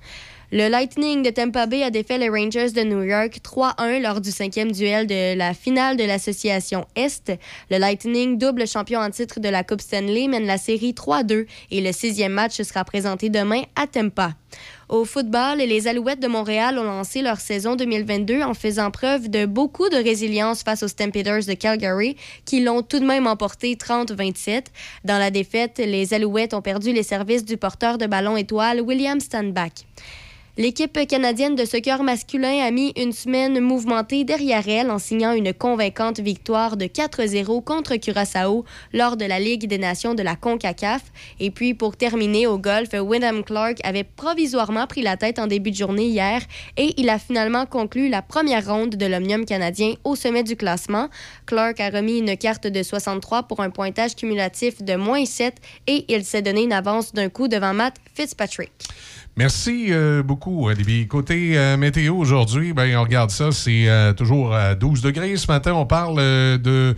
Le 0.52 0.68
Lightning 0.68 1.22
de 1.22 1.30
Tampa 1.30 1.66
Bay 1.66 1.84
a 1.84 1.90
défait 1.90 2.18
les 2.18 2.28
Rangers 2.28 2.72
de 2.72 2.82
New 2.82 3.04
York 3.04 3.38
3-1 3.44 4.02
lors 4.02 4.20
du 4.20 4.32
cinquième 4.32 4.72
duel 4.72 5.06
de 5.06 5.36
la 5.36 5.54
finale 5.54 5.96
de 5.96 6.02
l'association 6.02 6.86
Est. 6.96 7.32
Le 7.70 7.78
Lightning, 7.78 8.36
double 8.36 8.66
champion 8.66 8.98
en 8.98 9.10
titre 9.10 9.38
de 9.38 9.48
la 9.48 9.62
Coupe 9.62 9.80
Stanley, 9.80 10.26
mène 10.26 10.46
la 10.46 10.58
série 10.58 10.92
3-2 10.92 11.46
et 11.70 11.80
le 11.80 11.92
sixième 11.92 12.32
match 12.32 12.60
sera 12.62 12.84
présenté 12.84 13.28
demain 13.28 13.62
à 13.76 13.86
Tampa. 13.86 14.32
Au 14.88 15.04
football, 15.04 15.58
les 15.58 15.86
Alouettes 15.86 16.18
de 16.18 16.26
Montréal 16.26 16.80
ont 16.80 16.82
lancé 16.82 17.22
leur 17.22 17.38
saison 17.38 17.76
2022 17.76 18.42
en 18.42 18.54
faisant 18.54 18.90
preuve 18.90 19.30
de 19.30 19.46
beaucoup 19.46 19.88
de 19.88 19.94
résilience 19.94 20.64
face 20.64 20.82
aux 20.82 20.88
Stampeders 20.88 21.44
de 21.46 21.54
Calgary, 21.54 22.16
qui 22.44 22.60
l'ont 22.60 22.82
tout 22.82 22.98
de 22.98 23.06
même 23.06 23.28
emporté 23.28 23.76
30-27. 23.76 24.64
Dans 25.04 25.18
la 25.18 25.30
défaite, 25.30 25.78
les 25.78 26.12
Alouettes 26.12 26.54
ont 26.54 26.60
perdu 26.60 26.92
les 26.92 27.04
services 27.04 27.44
du 27.44 27.56
porteur 27.56 27.98
de 27.98 28.06
ballon 28.06 28.36
étoile 28.36 28.80
William 28.80 29.20
Stanback. 29.20 29.86
L'équipe 30.60 31.06
canadienne 31.06 31.54
de 31.54 31.64
soccer 31.64 32.02
masculin 32.02 32.62
a 32.62 32.70
mis 32.70 32.92
une 32.94 33.12
semaine 33.12 33.60
mouvementée 33.60 34.24
derrière 34.24 34.68
elle 34.68 34.90
en 34.90 34.98
signant 34.98 35.32
une 35.32 35.54
convaincante 35.54 36.20
victoire 36.20 36.76
de 36.76 36.84
4-0 36.84 37.64
contre 37.64 37.96
Curaçao 37.96 38.66
lors 38.92 39.16
de 39.16 39.24
la 39.24 39.40
Ligue 39.40 39.66
des 39.66 39.78
Nations 39.78 40.12
de 40.12 40.22
la 40.22 40.36
CONCACAF. 40.36 41.00
Et 41.40 41.50
puis, 41.50 41.72
pour 41.72 41.96
terminer 41.96 42.46
au 42.46 42.58
golf, 42.58 42.90
Wyndham 42.92 43.42
Clark 43.42 43.78
avait 43.84 44.04
provisoirement 44.04 44.86
pris 44.86 45.00
la 45.00 45.16
tête 45.16 45.38
en 45.38 45.46
début 45.46 45.70
de 45.70 45.76
journée 45.76 46.08
hier 46.08 46.42
et 46.76 46.92
il 46.98 47.08
a 47.08 47.18
finalement 47.18 47.64
conclu 47.64 48.10
la 48.10 48.20
première 48.20 48.66
ronde 48.66 48.96
de 48.96 49.06
l'Omnium 49.06 49.46
canadien 49.46 49.94
au 50.04 50.14
sommet 50.14 50.42
du 50.42 50.56
classement. 50.56 51.08
Clark 51.46 51.80
a 51.80 51.88
remis 51.88 52.18
une 52.18 52.36
carte 52.36 52.66
de 52.66 52.82
63 52.82 53.44
pour 53.44 53.60
un 53.60 53.70
pointage 53.70 54.14
cumulatif 54.14 54.82
de 54.82 54.96
moins 54.96 55.24
7 55.24 55.54
et 55.86 56.04
il 56.08 56.22
s'est 56.22 56.42
donné 56.42 56.64
une 56.64 56.74
avance 56.74 57.14
d'un 57.14 57.30
coup 57.30 57.48
devant 57.48 57.72
Matt 57.72 57.96
Fitzpatrick. 58.14 58.72
Merci 59.40 59.86
euh, 59.88 60.22
beaucoup, 60.22 60.68
Olivier. 60.68 61.06
Côté 61.06 61.56
euh, 61.56 61.78
météo 61.78 62.14
aujourd'hui, 62.14 62.74
ben, 62.74 62.94
on 62.98 63.02
regarde 63.04 63.30
ça, 63.30 63.52
c'est 63.52 63.88
euh, 63.88 64.12
toujours 64.12 64.54
à 64.54 64.74
12 64.74 65.00
degrés. 65.00 65.34
Ce 65.38 65.50
matin, 65.50 65.72
on 65.72 65.86
parle 65.86 66.18
de, 66.18 66.94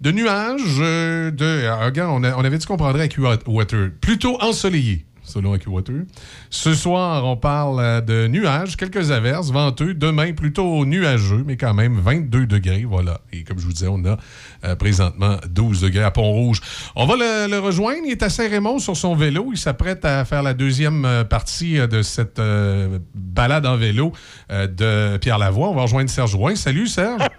de 0.00 0.10
nuages. 0.10 0.78
de, 0.78 1.32
euh, 1.40 1.84
regarde, 1.84 2.24
on, 2.36 2.44
avait 2.44 2.58
dit 2.58 2.66
qu'on 2.66 2.76
prendrait 2.76 3.04
AccuWater. 3.04 3.90
Plutôt 4.00 4.42
ensoleillé, 4.42 5.04
selon 5.34 5.52
AccuWater. 5.52 6.04
Ce 6.50 6.74
soir, 6.74 7.24
on 7.26 7.36
parle 7.36 7.80
euh, 7.80 8.00
de 8.00 8.28
nuages, 8.28 8.76
quelques 8.76 9.10
averses, 9.10 9.50
venteux. 9.50 9.92
Demain, 9.94 10.32
plutôt 10.32 10.84
nuageux, 10.86 11.42
mais 11.46 11.56
quand 11.56 11.74
même 11.74 11.98
22 11.98 12.46
degrés. 12.46 12.84
Voilà. 12.88 13.20
Et 13.32 13.42
comme 13.42 13.58
je 13.58 13.66
vous 13.66 13.72
disais, 13.72 13.88
on 13.88 14.04
a 14.04 14.16
euh, 14.64 14.76
présentement 14.76 15.36
12 15.48 15.80
degrés 15.82 16.04
à 16.04 16.10
Pont-Rouge. 16.10 16.60
On 16.94 17.06
va 17.06 17.14
le, 17.16 17.50
le 17.50 17.58
rejoindre. 17.58 18.02
Il 18.06 18.12
est 18.12 18.22
à 18.22 18.28
Saint-Raymond 18.30 18.78
sur 18.78 18.96
son 18.96 19.14
vélo. 19.14 19.48
Il 19.52 19.58
s'apprête 19.58 20.04
à 20.04 20.24
faire 20.24 20.42
la 20.42 20.54
deuxième 20.54 21.04
euh, 21.04 21.24
partie 21.24 21.76
de 21.88 22.02
cette 22.02 22.38
euh, 22.38 22.98
balade 23.14 23.66
en 23.66 23.76
vélo 23.76 24.12
euh, 24.50 24.66
de 24.68 25.16
Pierre 25.18 25.38
Lavoie. 25.38 25.68
On 25.68 25.74
va 25.74 25.82
rejoindre 25.82 26.08
Serge 26.10 26.34
Rouen. 26.34 26.54
Salut, 26.56 26.86
Serge. 26.86 27.22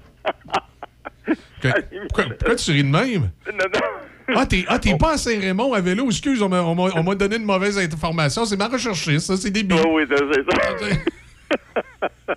Que- 1.61 1.69
pourquoi, 2.09 2.25
pourquoi 2.37 2.55
tu 2.55 2.71
ris 2.71 2.83
de 2.83 2.89
même? 2.89 3.31
Ah, 4.33 4.45
t'es 4.45 4.65
ah, 4.67 4.79
t'es 4.79 4.95
pas 4.97 5.13
à 5.13 5.17
Saint-Raymond 5.17 5.73
à 5.73 5.81
vélo. 5.81 6.07
Excuse, 6.07 6.41
on 6.41 6.49
m'a- 6.49 6.61
on 6.63 6.73
m'a 6.75 6.83
on 6.95 7.03
m'a 7.03 7.15
donné 7.15 7.35
une 7.35 7.43
mauvaise 7.45 7.77
information. 7.77 8.45
C'est 8.45 8.57
ma 8.57 8.67
recherchiste, 8.67 9.27
ça, 9.27 9.37
c'est 9.37 9.51
débile. 9.51 9.79
Oui, 9.85 10.03
oui, 10.03 10.03
c'est 10.09 10.17
ça. 10.17 10.95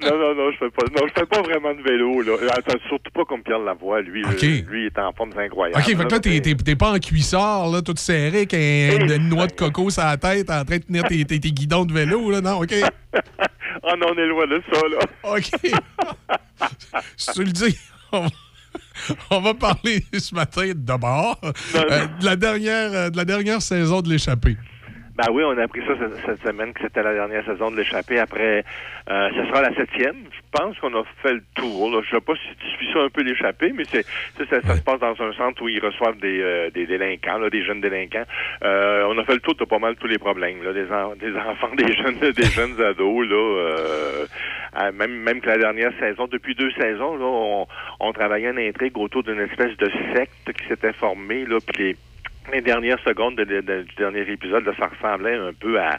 non, 0.00 0.18
non, 0.18 0.34
non, 0.34 0.50
je 0.52 0.56
fais 0.58 0.70
pas, 0.70 0.84
non, 0.94 1.06
je 1.08 1.12
fais 1.20 1.26
pas 1.26 1.42
vraiment 1.42 1.74
de 1.74 1.82
vélo, 1.82 2.22
là. 2.22 2.32
Attends, 2.56 2.78
surtout 2.88 3.10
pas 3.12 3.24
comme 3.24 3.42
Pierre 3.42 3.58
Lavoie, 3.58 4.00
lui. 4.02 4.24
Euh, 4.24 4.62
lui, 4.68 4.82
il 4.82 4.86
est 4.86 4.98
en 4.98 5.12
forme, 5.12 5.30
incroyable. 5.38 5.78
OK, 5.80 5.86
fait 5.96 6.04
que 6.04 6.12
là, 6.14 6.20
t'es- 6.20 6.40
t'es 6.40 6.54
t'es 6.54 6.76
pas 6.76 6.92
en 6.92 6.98
cuissard, 6.98 7.68
là, 7.68 7.82
tout 7.82 7.94
serré, 7.96 8.38
avec 8.38 8.54
un- 8.54 9.00
une, 9.00 9.10
une 9.22 9.28
noix 9.28 9.46
de 9.46 9.52
coco 9.52 9.90
sur 9.90 10.04
la 10.04 10.16
tête, 10.16 10.50
en 10.50 10.64
train 10.64 10.78
de 10.78 10.82
tenir 10.84 11.04
tes, 11.04 11.24
tes- 11.24 11.40
tes 11.40 11.50
guidons 11.52 11.84
de 11.84 11.92
vélo, 11.92 12.30
là, 12.30 12.40
non, 12.40 12.62
OK? 12.62 12.72
Ah 13.88 13.94
non, 13.96 14.06
on 14.14 14.18
est 14.18 14.26
loin 14.26 14.46
de 14.46 14.60
ça, 14.72 14.80
là. 14.88 14.98
OK. 15.36 15.50
si 17.16 17.32
tu 17.34 17.44
le 17.44 17.52
dis, 17.52 17.78
on 18.10 18.22
va, 18.22 18.28
on 19.30 19.40
va 19.40 19.54
parler 19.54 20.02
ce 20.12 20.34
matin 20.34 20.72
d'abord 20.74 21.38
euh, 21.44 22.06
de, 22.20 22.24
la 22.24 22.36
dernière, 22.36 22.92
euh, 22.92 23.10
de 23.10 23.16
la 23.16 23.24
dernière 23.24 23.62
saison 23.62 24.00
de 24.00 24.08
l'échappée. 24.08 24.56
Ben 25.16 25.32
oui, 25.32 25.42
on 25.46 25.56
a 25.56 25.62
appris 25.62 25.80
ça 25.86 25.94
cette, 26.26 26.42
semaine 26.46 26.74
que 26.74 26.82
c'était 26.82 27.02
la 27.02 27.14
dernière 27.14 27.42
saison 27.46 27.70
de 27.70 27.76
l'échappée. 27.78 28.18
Après, 28.18 28.62
euh, 29.08 29.30
ce 29.34 29.46
sera 29.46 29.62
la 29.62 29.74
septième. 29.74 30.16
Je 30.30 30.40
pense 30.52 30.78
qu'on 30.78 30.94
a 30.94 31.04
fait 31.22 31.32
le 31.32 31.42
tour. 31.54 31.90
Là. 31.90 32.02
Je 32.04 32.14
sais 32.14 32.20
pas 32.20 32.34
si 32.34 32.54
tu 32.58 32.76
suis 32.76 32.92
ça 32.92 33.00
un 33.00 33.08
peu 33.08 33.22
l'échappée, 33.22 33.72
mais 33.74 33.84
c'est 33.90 34.04
ça, 34.36 34.60
se 34.60 34.82
passe 34.82 35.00
dans 35.00 35.16
un 35.18 35.32
centre 35.32 35.62
où 35.62 35.70
ils 35.70 35.82
reçoivent 35.82 36.18
des, 36.18 36.68
des 36.74 36.84
délinquants, 36.86 37.40
des 37.50 37.64
jeunes 37.64 37.80
délinquants. 37.80 38.26
On 38.60 39.18
a 39.18 39.24
fait 39.24 39.32
le 39.34 39.40
tour 39.40 39.54
de 39.54 39.64
pas 39.64 39.78
mal 39.78 39.96
tous 39.96 40.06
les 40.06 40.18
problèmes, 40.18 40.58
des, 40.74 40.92
en- 40.92 41.16
des 41.16 41.34
enfants, 41.34 41.74
des 41.78 41.94
jeunes, 41.94 42.18
des 42.18 42.50
jeunes 42.50 42.78
ados, 42.78 43.26
là. 43.26 44.26
Même, 44.92 45.12
même 45.12 45.40
que 45.40 45.46
la 45.48 45.58
dernière 45.58 45.92
saison, 45.98 46.26
depuis 46.30 46.54
deux 46.54 46.70
saisons, 46.72 47.16
là, 47.16 47.24
on, 47.24 47.66
on 48.00 48.12
travaillait 48.12 48.50
une 48.50 48.58
intrigue 48.58 48.96
autour 48.98 49.22
d'une 49.22 49.40
espèce 49.40 49.76
de 49.78 49.90
secte 50.14 50.52
qui 50.52 50.68
s'était 50.68 50.92
formée, 50.92 51.44
là, 51.46 51.58
puis 51.66 51.82
les 51.84 51.96
les 52.52 52.60
dernières 52.60 53.00
secondes 53.00 53.34
de- 53.34 53.42
de- 53.42 53.60
de- 53.60 53.82
du 53.82 53.94
dernier 53.96 54.20
épisode, 54.20 54.64
là, 54.64 54.70
ça 54.78 54.86
ressemblait 54.86 55.34
un 55.34 55.50
peu 55.52 55.80
à, 55.80 55.98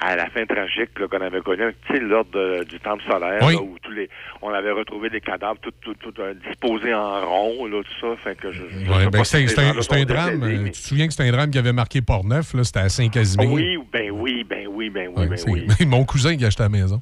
à 0.00 0.14
la 0.14 0.26
fin 0.30 0.46
tragique 0.46 0.90
qu'on 0.96 1.20
avait 1.20 1.40
connue, 1.40 1.74
tu 1.88 1.94
sais, 1.94 2.00
lors 2.00 2.24
de- 2.26 2.62
du 2.62 2.78
temple 2.78 3.02
solaire, 3.10 3.40
Oui. 3.42 3.54
là, 3.54 3.60
où 3.62 3.76
tous 3.82 3.90
les, 3.90 4.08
on 4.40 4.50
avait 4.50 4.70
retrouvé 4.70 5.10
des 5.10 5.20
cadavres 5.20 5.58
tout, 5.60 5.72
tout, 5.80 5.94
tout, 5.94 6.14
euh, 6.20 6.34
disposés 6.48 6.94
en 6.94 7.26
rond, 7.28 7.66
là, 7.66 7.82
tout 7.82 8.00
ça. 8.00 8.14
Fait 8.22 8.36
que 8.36 8.52
je, 8.52 8.62
Ouais, 8.62 9.08
ben, 9.10 9.24
c'est 9.24 9.40
ces 9.48 9.48
c'est 9.48 9.60
un, 9.60 9.70
un 9.70 10.04
drame. 10.04 10.38
décédés, 10.38 10.56
euh, 10.58 10.62
mais- 10.62 10.70
Tu 10.70 10.80
te 10.82 10.86
souviens 10.86 11.06
que 11.08 11.12
c'était 11.14 11.28
un 11.28 11.32
drame 11.32 11.50
qui 11.50 11.58
avait 11.58 11.72
marqué 11.72 12.00
Port-Neuf, 12.00 12.54
là, 12.54 12.62
c'était 12.62 12.78
à 12.78 12.88
Saint-Casimir? 12.88 13.50
Oui, 13.50 13.76
ben 13.92 14.12
oui, 14.12 14.44
ben 14.48 14.68
oui. 14.70 14.90
ben 14.90 15.08
oui, 15.12 15.26
ben 15.26 15.36
oui. 15.48 15.66
mon 15.88 16.04
cousin 16.04 16.36
qui 16.36 16.44
a 16.44 16.46
acheté 16.46 16.62
la 16.62 16.68
maison. 16.68 17.00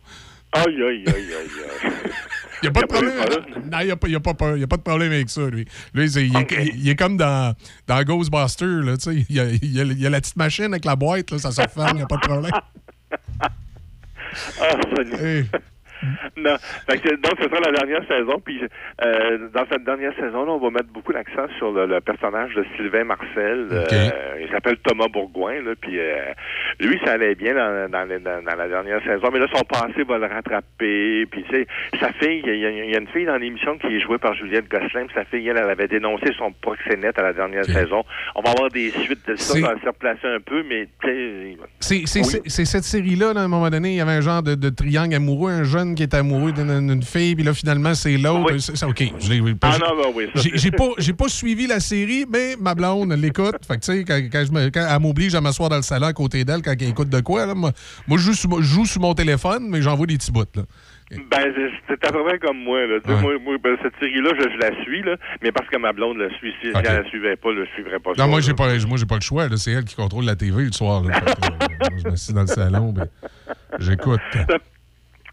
Aïe, 0.65 0.83
aïe, 0.83 1.05
aïe, 1.07 1.15
aïe, 1.15 1.35
aïe. 1.35 1.93
Il 2.63 2.65
n'y 2.65 2.69
a 2.69 2.73
pas 2.73 2.81
de 2.81 2.87
problème. 2.87 3.15
Non, 3.71 3.79
il 3.81 3.85
n'y 3.87 3.91
a, 3.91 3.97
pas- 3.97 4.09
y 4.09 4.15
a 4.15 4.21
pas 4.21 4.33
peur. 4.33 4.57
Y 4.57 4.63
a 4.63 4.67
pas 4.67 4.79
de 4.79 4.83
problème 4.83 5.13
avec 5.13 5.29
ça, 5.29 5.43
lui. 5.51 5.67
Il, 5.95 6.01
est, 6.01 6.17
il 6.75 6.89
est 6.89 6.97
comme 6.97 7.19
dans, 7.19 7.55
dans 7.87 8.03
Ghostbusters, 8.03 8.83
là, 8.83 8.97
tu 8.97 9.03
sais. 9.05 9.27
Il 9.29 9.37
y, 9.37 9.41
a, 9.41 9.45
il 9.51 9.73
y 9.73 9.81
a- 9.81 9.85
il 9.85 9.99
y 10.01 10.07
a 10.07 10.11
la 10.11 10.21
petite 10.23 10.37
machine 10.37 10.65
avec 10.65 10.87
la 10.87 10.97
boîte, 10.97 11.31
là, 11.33 11.39
ça 11.39 11.53
se 11.53 11.61
referme, 11.61 11.91
il 11.93 11.97
n'y 11.97 12.03
a 12.03 12.07
pas 12.07 12.17
de 12.17 12.21
problème. 12.27 12.53
Ah, 14.61 14.71
Sony. 14.95 15.47
Non. 16.37 16.57
Que, 16.89 17.17
donc, 17.17 17.33
ce 17.39 17.45
sera 17.49 17.61
la 17.61 17.73
dernière 17.73 18.07
saison. 18.07 18.41
Puis, 18.45 18.61
euh, 19.03 19.49
dans 19.55 19.65
cette 19.71 19.85
dernière 19.85 20.15
saison, 20.17 20.45
là, 20.45 20.53
on 20.53 20.59
va 20.59 20.71
mettre 20.71 20.89
beaucoup 20.93 21.13
l'accent 21.13 21.47
sur 21.59 21.73
le, 21.73 21.87
le 21.87 22.01
personnage 22.01 22.55
de 22.55 22.65
Sylvain 22.77 23.05
Marcel. 23.05 23.69
Euh, 23.71 23.87
il 24.41 24.49
s'appelle 24.51 24.77
Thomas 24.79 25.09
Bourgoin. 25.09 25.63
Là, 25.63 25.73
puis, 25.81 25.99
euh, 25.99 26.33
lui, 26.81 26.99
ça 27.05 27.13
allait 27.13 27.35
bien 27.35 27.55
dans, 27.55 27.91
dans, 27.91 28.05
les- 28.09 28.19
dans- 28.19 28.43
dans 28.43 28.57
la 28.57 28.69
dernière 28.69 29.03
saison. 29.05 29.29
Mais 29.33 29.39
là, 29.39 29.47
son 29.55 29.65
passé 29.65 30.03
va 30.05 30.19
le 30.19 30.27
rattraper. 30.27 31.27
Puis, 31.31 31.45
tu 31.45 31.51
sais, 31.51 31.67
sa 32.01 32.13
fille, 32.13 32.43
il 32.45 32.57
y, 32.57 32.67
a- 32.67 32.71
il 32.71 32.91
y 32.91 32.95
a 32.95 32.99
une 33.01 33.09
fille 33.09 33.27
dans 33.27 33.37
l'émission 33.37 33.79
qui 33.79 33.87
est 33.89 34.01
jouée 34.01 34.19
par 34.19 34.35
Juliette 34.35 34.69
Gosselin. 34.69 35.07
puis 35.07 35.15
Sa 35.15 35.25
fille, 35.25 35.49
elle, 35.49 35.57
elle 35.57 35.71
avait 35.71 35.89
dénoncé 35.89 36.27
son 36.39 36.53
proxénète 36.53 37.19
à 37.19 37.23
la 37.23 37.33
dernière 37.33 37.65
saison. 37.65 38.05
On 38.35 38.43
va 38.43 38.51
avoir 38.51 38.71
des 38.71 38.91
suites 38.91 39.27
de 39.29 39.37
ça. 39.37 39.55
Ça 39.55 39.61
va 39.61 39.81
se 39.81 39.87
replacer 39.87 40.27
un 40.29 40.41
peu, 40.41 40.63
mais... 40.69 40.89
tu 41.03 41.57
sais, 41.81 42.03
C'est 42.07 42.21
Oui. 42.21 42.67
cette 42.67 42.85
série-là, 42.85 43.33
là, 43.33 43.41
à 43.41 43.45
un 43.45 43.49
moment 43.49 43.71
donné, 43.71 43.91
il 43.91 43.97
y 43.97 44.01
avait 44.01 44.13
un 44.13 44.21
genre 44.21 44.43
de, 44.43 44.55
de 44.55 44.69
triangle 44.69 45.15
amoureux, 45.15 45.51
un 45.51 45.65
jeune 45.65 45.86
qui 45.95 46.03
était 46.03 46.17
amoureux 46.19 46.53
d'une 46.53 47.03
fille, 47.03 47.35
puis 47.35 47.45
là, 47.45 47.55
finalement, 47.55 47.95
c'est 47.95 48.17
l'autre. 48.17 48.57
C'est- 48.59 48.77
c'est- 48.77 48.87
OK, 48.87 49.05
je 49.21 49.33
l'ai... 49.33 49.55
Ah 49.63 49.79
non, 49.79 50.03
ben 50.03 50.09
oui, 50.15 50.29
J'ai 50.35 50.51
j'ai 50.57 50.71
pas, 50.71 50.89
j'ai 50.99 51.13
pas 51.13 51.29
suivi 51.29 51.67
la 51.67 51.81
série, 51.81 52.25
mais 52.31 52.57
ma 52.61 52.75
blonde 52.75 53.13
l'écoute. 53.13 53.57
Fait 53.67 53.77
que, 53.77 53.81
tu 53.85 53.93
sais, 53.93 54.05
quand, 54.05 54.19
quand 54.33 54.45
je 54.45 54.69
quand 54.71 54.87
elle 54.91 55.01
m'oblige 55.01 55.35
à 55.35 55.41
m'asseoir 55.41 55.69
dans 55.69 55.77
le 55.77 55.83
salon 55.83 56.07
à 56.07 56.13
côté 56.13 56.45
d'elle 56.45 56.63
quand 56.63 56.73
elle 56.79 56.89
écoute 56.89 57.09
de 57.09 57.21
quoi, 57.21 57.47
là, 57.47 57.55
moi, 57.55 57.73
moi, 58.07 58.19
je, 58.19 58.25
joue 58.25 58.35
sur, 58.35 58.49
mon- 58.51 58.59
je 58.59 58.63
joue 58.75 58.85
sur 58.87 59.01
mon 59.01 59.15
téléphone, 59.15 59.69
mais 59.69 59.83
j'envoie 59.83 60.07
des 60.07 60.17
petits 60.17 60.33
bouts, 60.33 60.45
là. 60.55 60.63
Ben, 61.11 61.21
c'est- 61.89 62.05
à 62.05 62.11
peu 62.13 62.25
près 62.25 62.39
comme 62.41 62.59
moi. 62.59 62.85
Là. 62.85 62.97
Ouais. 63.07 63.21
Moi, 63.21 63.33
moi, 63.45 63.57
ben, 63.63 63.77
cette 63.81 63.95
série-là, 64.01 64.31
je, 64.37 64.43
je 64.43 64.59
la 64.59 64.83
suis, 64.83 65.03
là, 65.03 65.17
mais 65.41 65.53
parce 65.53 65.69
que 65.69 65.77
ma 65.77 65.93
blonde 65.93 66.17
la 66.19 66.29
suit. 66.39 66.53
Si 66.61 66.69
Ok. 66.71 66.83
elle 66.85 67.03
la 67.03 67.05
suivait 67.09 67.37
pas, 67.37 67.51
je 67.55 67.61
ne 67.61 67.67
suivrais 67.75 68.01
pas 68.01 68.11
ça. 68.17 68.23
Non, 68.25 68.29
moi, 68.29 68.41
là. 68.41 68.45
j'ai 68.47 68.55
pas, 68.55 68.67
moi, 68.89 68.97
j'ai 68.99 69.07
pas 69.07 69.15
le 69.15 69.21
choix. 69.21 69.49
là. 69.49 69.57
C'est 69.57 69.71
elle 69.71 69.85
qui 69.85 69.95
contrôle 69.95 70.25
la 70.25 70.35
TV 70.35 70.65
le 70.65 70.73
soir. 70.73 71.05
là. 71.05 71.15
Fait 71.15 71.31
euh, 71.31 71.49
moi, 71.59 71.99
je 72.05 72.09
m'assieds 72.11 72.35
dans 72.35 72.41
le 72.41 72.47
salon, 72.49 72.93
ben, 72.93 73.07
j'écoute. 73.79 74.21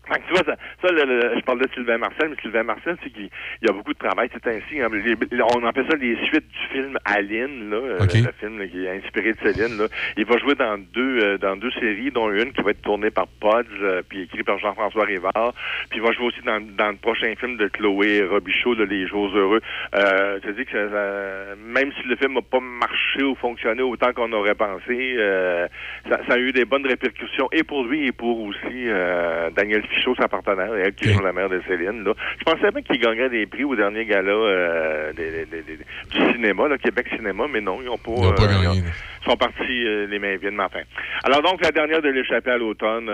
Fait 0.07 0.19
que 0.19 0.27
tu 0.27 0.33
vois, 0.33 0.43
ça, 0.43 0.55
ça, 0.81 0.91
le- 0.93 1.05
le- 1.05 1.35
je 1.37 1.41
parle 1.43 1.59
de 1.61 1.67
Sylvain 1.73 1.97
Marcel, 1.97 2.29
mais 2.29 2.35
Sylvain 2.41 2.63
Marcel, 2.63 2.97
c'est 3.03 3.09
qu'il 3.09 3.29
il 3.61 3.67
y 3.67 3.69
a 3.69 3.73
beaucoup 3.73 3.93
de 3.93 3.97
travail. 3.99 4.29
C'est 4.33 4.47
ainsi. 4.47 4.81
hein, 4.81 4.89
les- 4.91 5.15
on 5.55 5.65
appelle 5.65 5.85
ça 5.89 5.95
les 5.95 6.15
suites 6.25 6.47
du 6.47 6.67
film 6.77 6.97
Aline, 7.05 7.69
là, 7.69 7.77
euh, 7.77 7.97
le, 7.99 8.25
le 8.25 8.31
film 8.39 8.59
là, 8.59 8.67
qui 8.67 8.85
est 8.85 8.97
inspiré 8.97 9.31
de 9.33 9.37
Céline. 9.43 9.77
Là. 9.77 9.87
Il 10.17 10.25
va 10.25 10.37
jouer 10.37 10.55
dans 10.55 10.77
deux 10.77 11.19
euh, 11.23 11.37
dans 11.37 11.55
deux 11.55 11.71
séries, 11.71 12.11
dont 12.11 12.29
une 12.31 12.51
qui 12.51 12.61
va 12.61 12.71
être 12.71 12.81
tournée 12.81 13.11
par 13.11 13.27
Podge, 13.39 13.65
euh, 13.81 14.01
puis 14.07 14.23
écrit 14.23 14.43
par 14.43 14.59
Jean-François 14.59 15.05
Rivard. 15.05 15.53
Puis 15.89 15.99
il 15.99 16.01
va 16.01 16.11
jouer 16.11 16.25
aussi 16.27 16.41
dans, 16.45 16.59
dans 16.59 16.89
le 16.89 16.97
prochain 16.97 17.33
film 17.39 17.55
de 17.57 17.67
Chloé 17.69 18.23
Robichaud, 18.25 18.73
là, 18.75 18.85
Les 18.85 19.07
Jours 19.07 19.31
Heureux. 19.35 19.61
Euh, 19.95 20.39
tu 20.43 20.51
dis 20.53 20.65
que 20.65 20.71
ça- 20.89 21.55
même 21.65 21.91
si 21.93 22.07
le 22.07 22.15
film 22.17 22.33
n'a 22.33 22.41
pas 22.41 22.59
marché 22.59 23.23
ou 23.23 23.35
fonctionné 23.35 23.81
autant 23.83 24.11
qu'on 24.13 24.31
aurait 24.33 24.55
pensé, 24.55 25.15
euh, 25.17 25.67
ça, 26.09 26.19
ça 26.27 26.33
a 26.33 26.37
eu 26.39 26.51
des 26.51 26.65
bonnes 26.65 26.85
répercussions 26.85 27.47
et 27.53 27.63
pour 27.63 27.85
lui 27.85 28.07
et 28.07 28.11
pour 28.11 28.41
aussi 28.41 28.57
euh, 28.89 29.49
Daniel 29.51 29.83
Fichot, 29.93 30.15
sa 30.15 30.27
partenaire, 30.27 30.73
elle 30.75 30.93
qui 30.93 31.11
joue 31.13 31.21
la 31.21 31.33
mère 31.33 31.49
de 31.49 31.61
Céline. 31.67 32.03
Là. 32.03 32.13
Je 32.39 32.43
pensais 32.43 32.71
bien 32.71 32.81
qu'il 32.81 32.99
gagnerait 32.99 33.29
des 33.29 33.45
prix 33.45 33.63
au 33.63 33.75
dernier 33.75 34.05
gala 34.05 34.31
euh, 34.31 35.13
des- 35.13 35.45
des- 35.45 35.61
des- 35.61 35.77
du 35.77 36.33
cinéma, 36.33 36.67
là, 36.67 36.77
Québec 36.77 37.07
Cinéma, 37.15 37.45
mais 37.51 37.61
non, 37.61 37.79
ils 37.81 37.85
n'ont 37.85 37.97
pas, 37.97 38.11
Ils 38.17 38.25
ont 38.27 38.33
pas 38.33 38.43
euh, 38.43 38.63
gagné. 38.63 38.81
ils 39.21 39.29
sont 39.29 39.37
partis 39.37 39.85
euh, 39.87 40.07
les 40.07 40.19
mains 40.19 40.35
vides, 40.37 40.53
enfin. 40.59 40.79
Alors 41.23 41.41
donc, 41.41 41.61
la 41.61 41.71
dernière 41.71 42.01
de 42.01 42.09
l'échappée 42.09 42.51
à 42.51 42.57
l'automne, 42.57 43.09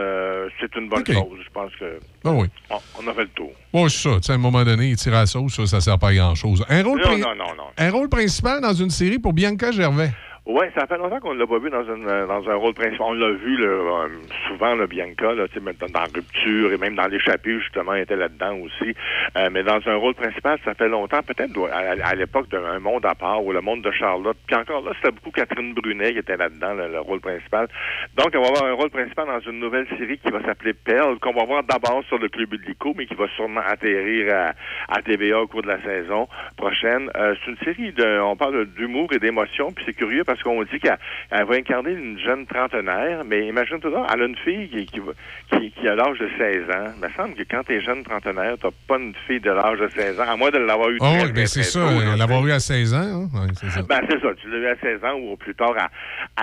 c'est 0.60 0.76
une 0.76 0.90
bonne 0.90 1.06
chose. 1.06 1.40
Je 1.44 1.50
pense 1.52 1.72
que 1.80 2.00
Ah 2.26 2.32
oui. 2.32 2.48
on, 2.70 2.78
on 3.04 3.08
a 3.08 3.14
fait 3.14 3.22
le 3.22 3.28
tour. 3.30 3.52
Bon, 3.74 3.88
c'est 3.88 4.10
ça. 4.10 4.16
Tu 4.18 4.24
sais, 4.24 4.32
à 4.32 4.36
un 4.36 4.40
moment 4.40 4.64
donné, 4.64 4.96
tirer 4.96 5.18
à 5.18 5.20
la 5.22 5.26
sauce, 5.26 5.56
ça, 5.56 5.66
ça 5.68 5.82
sert 5.82 6.00
pas 6.00 6.10
à 6.10 6.14
grand-chose. 6.14 6.66
Un 6.70 6.84
rôle, 6.84 7.00
Non, 7.00 7.06
prin- 7.08 7.18
non, 7.18 7.36
non, 7.36 7.56
non. 7.58 7.64
un 7.78 7.92
rôle 7.92 8.10
principal 8.10 8.62
dans 8.62 8.74
une 8.74 8.90
série 8.90 9.20
pour 9.20 9.34
Bianca 9.34 9.72
Gervais. 9.72 10.10
Oui, 10.46 10.66
ça 10.74 10.88
fait 10.88 10.98
longtemps 10.98 11.20
qu'on 11.20 11.34
ne 11.34 11.40
l'a 11.40 11.48
pas 11.48 11.60
vu 11.60 11.70
dans, 11.70 11.84
une, 11.84 12.08
euh, 12.08 12.26
dans 12.26 12.50
un 12.50 12.56
rôle 12.56 12.74
principal. 12.74 13.08
On 13.08 13.14
l'a 13.14 13.32
vu 13.32 13.58
là, 13.58 13.68
euh, 13.68 14.08
souvent, 14.48 14.74
là, 14.74 14.88
Bianca, 14.88 15.34
là, 15.34 15.46
dans, 15.94 16.04
Rupture 16.14 16.74
et 16.74 16.78
même 16.78 16.96
dans 16.96 17.08
l'échappée, 17.08 17.60
justement, 17.60 17.94
elle 17.94 18.04
était 18.04 18.16
là-dedans 18.16 18.56
aussi. 18.58 18.96
Euh, 19.38 19.50
mais 19.52 19.64
dans 19.64 19.80
un 19.86 19.96
rôle 19.96 20.16
principal, 20.16 20.58
ça 20.66 20.74
fait 20.74 20.88
longtemps, 20.88 21.22
peut-être 21.22 21.52
à, 21.72 22.16
l'époque 22.16 22.50
d'un 22.50 22.80
monde 22.80 23.06
à 23.06 23.14
part 23.14 23.44
ou 23.44 23.52
le 23.52 23.62
monde 23.62 23.82
de 23.84 23.92
Charlotte. 23.92 24.38
Puis 24.48 24.56
encore 24.56 24.82
là, 24.82 24.92
c'était 24.96 25.12
beaucoup 25.12 25.32
Catherine 25.32 25.74
Brunet 25.74 26.14
qui 26.14 26.20
était 26.20 26.38
là-dedans, 26.38 26.74
le, 26.74 26.88
le 26.88 27.00
rôle 27.00 27.20
principal. 27.20 27.68
Donc, 28.16 28.30
on 28.34 28.42
va 28.42 28.48
avoir 28.48 28.66
un 28.66 28.74
rôle 28.74 28.90
principal 28.90 29.28
dans 29.28 29.40
une 29.42 29.60
nouvelle 29.60 29.88
série 29.98 30.18
qui 30.18 30.32
va 30.32 30.42
s'appeler 30.42 30.74
Perle, 30.74 31.20
qu'on 31.20 31.34
va 31.34 31.46
voir 31.46 31.64
d'abord 31.64 32.04
sur 32.08 32.18
le 32.18 32.30
Club 32.30 32.54
Illico, 32.54 32.94
mais 32.98 33.06
qui 33.06 33.16
va 33.16 33.28
sûrement 33.36 33.62
atterrir 33.68 34.34
à, 34.34 34.96
à 34.96 35.02
TVA 35.02 35.42
au 35.42 35.48
cours 35.48 35.62
de 35.62 35.68
la 35.68 35.82
saison 35.82 36.28
prochaine. 36.58 37.12
Euh, 37.16 37.36
c'est 37.46 37.52
une 37.52 37.58
série 37.58 37.92
de, 37.92 38.20
on 38.22 38.36
parle 38.36 38.66
d'humour 38.66 39.10
et 39.14 39.20
d'émotion, 39.20 39.72
puis 39.72 39.84
c'est 39.86 39.94
curieux 39.94 40.24
parce 40.30 40.44
qu'on 40.44 40.62
dit 40.64 40.80
qu'elle 40.80 40.98
elle 41.32 41.46
va 41.46 41.56
incarner 41.56 41.92
une 41.92 42.20
jeune 42.20 42.46
trentenaire, 42.46 43.24
mais 43.26 43.48
imagine 43.48 43.80
toi 43.80 44.06
elle 44.14 44.22
a 44.22 44.26
une 44.26 44.36
fille 44.38 44.70
qui, 44.70 44.86
qui, 44.86 45.00
va- 45.00 45.14
qui, 45.60 45.72
qui 45.72 45.88
a 45.88 45.96
l'âge 45.96 46.20
de 46.20 46.30
16 46.38 46.70
ans. 46.70 46.94
Il 46.96 47.02
me 47.08 47.10
semble 47.16 47.34
que 47.36 47.44
quand 47.50 47.64
t'es 47.64 47.82
jeune 47.82 48.04
trentenaire, 48.04 48.56
t'as 48.62 48.70
pas 48.88 48.98
une 49.00 49.14
fille 49.26 49.40
de 49.40 49.52
l'âge 49.52 49.80
de 49.80 49.88
16 49.90 50.20
ans, 50.20 50.26
à 50.30 50.36
moins 50.36 50.52
de 50.52 50.60
l'avoir 50.60 50.90
eu 50.92 50.98
Oh, 51.02 51.06
très, 51.06 51.14
oui, 51.16 51.24
très, 51.24 51.32
ben 51.34 51.48
c'est 51.48 51.64
ça. 51.64 51.80
là, 51.80 52.16
L'avoir 52.18 52.46
eu 52.46 52.52
à 52.52 52.60
16 52.60 52.94
ans, 52.94 52.98
hein? 53.00 53.28
Ouais, 53.34 53.48
c'est 53.56 53.70
ça. 53.70 53.82
ben, 53.82 54.02
c'est 54.10 54.20
ça. 54.22 54.28
Tu 54.42 54.50
l'as 54.50 54.58
eu 54.60 54.68
à 54.68 54.76
16 54.76 55.04
ans 55.04 55.16
ou 55.20 55.36
plus 55.38 55.56
tard 55.56 55.74
à, 55.78 55.90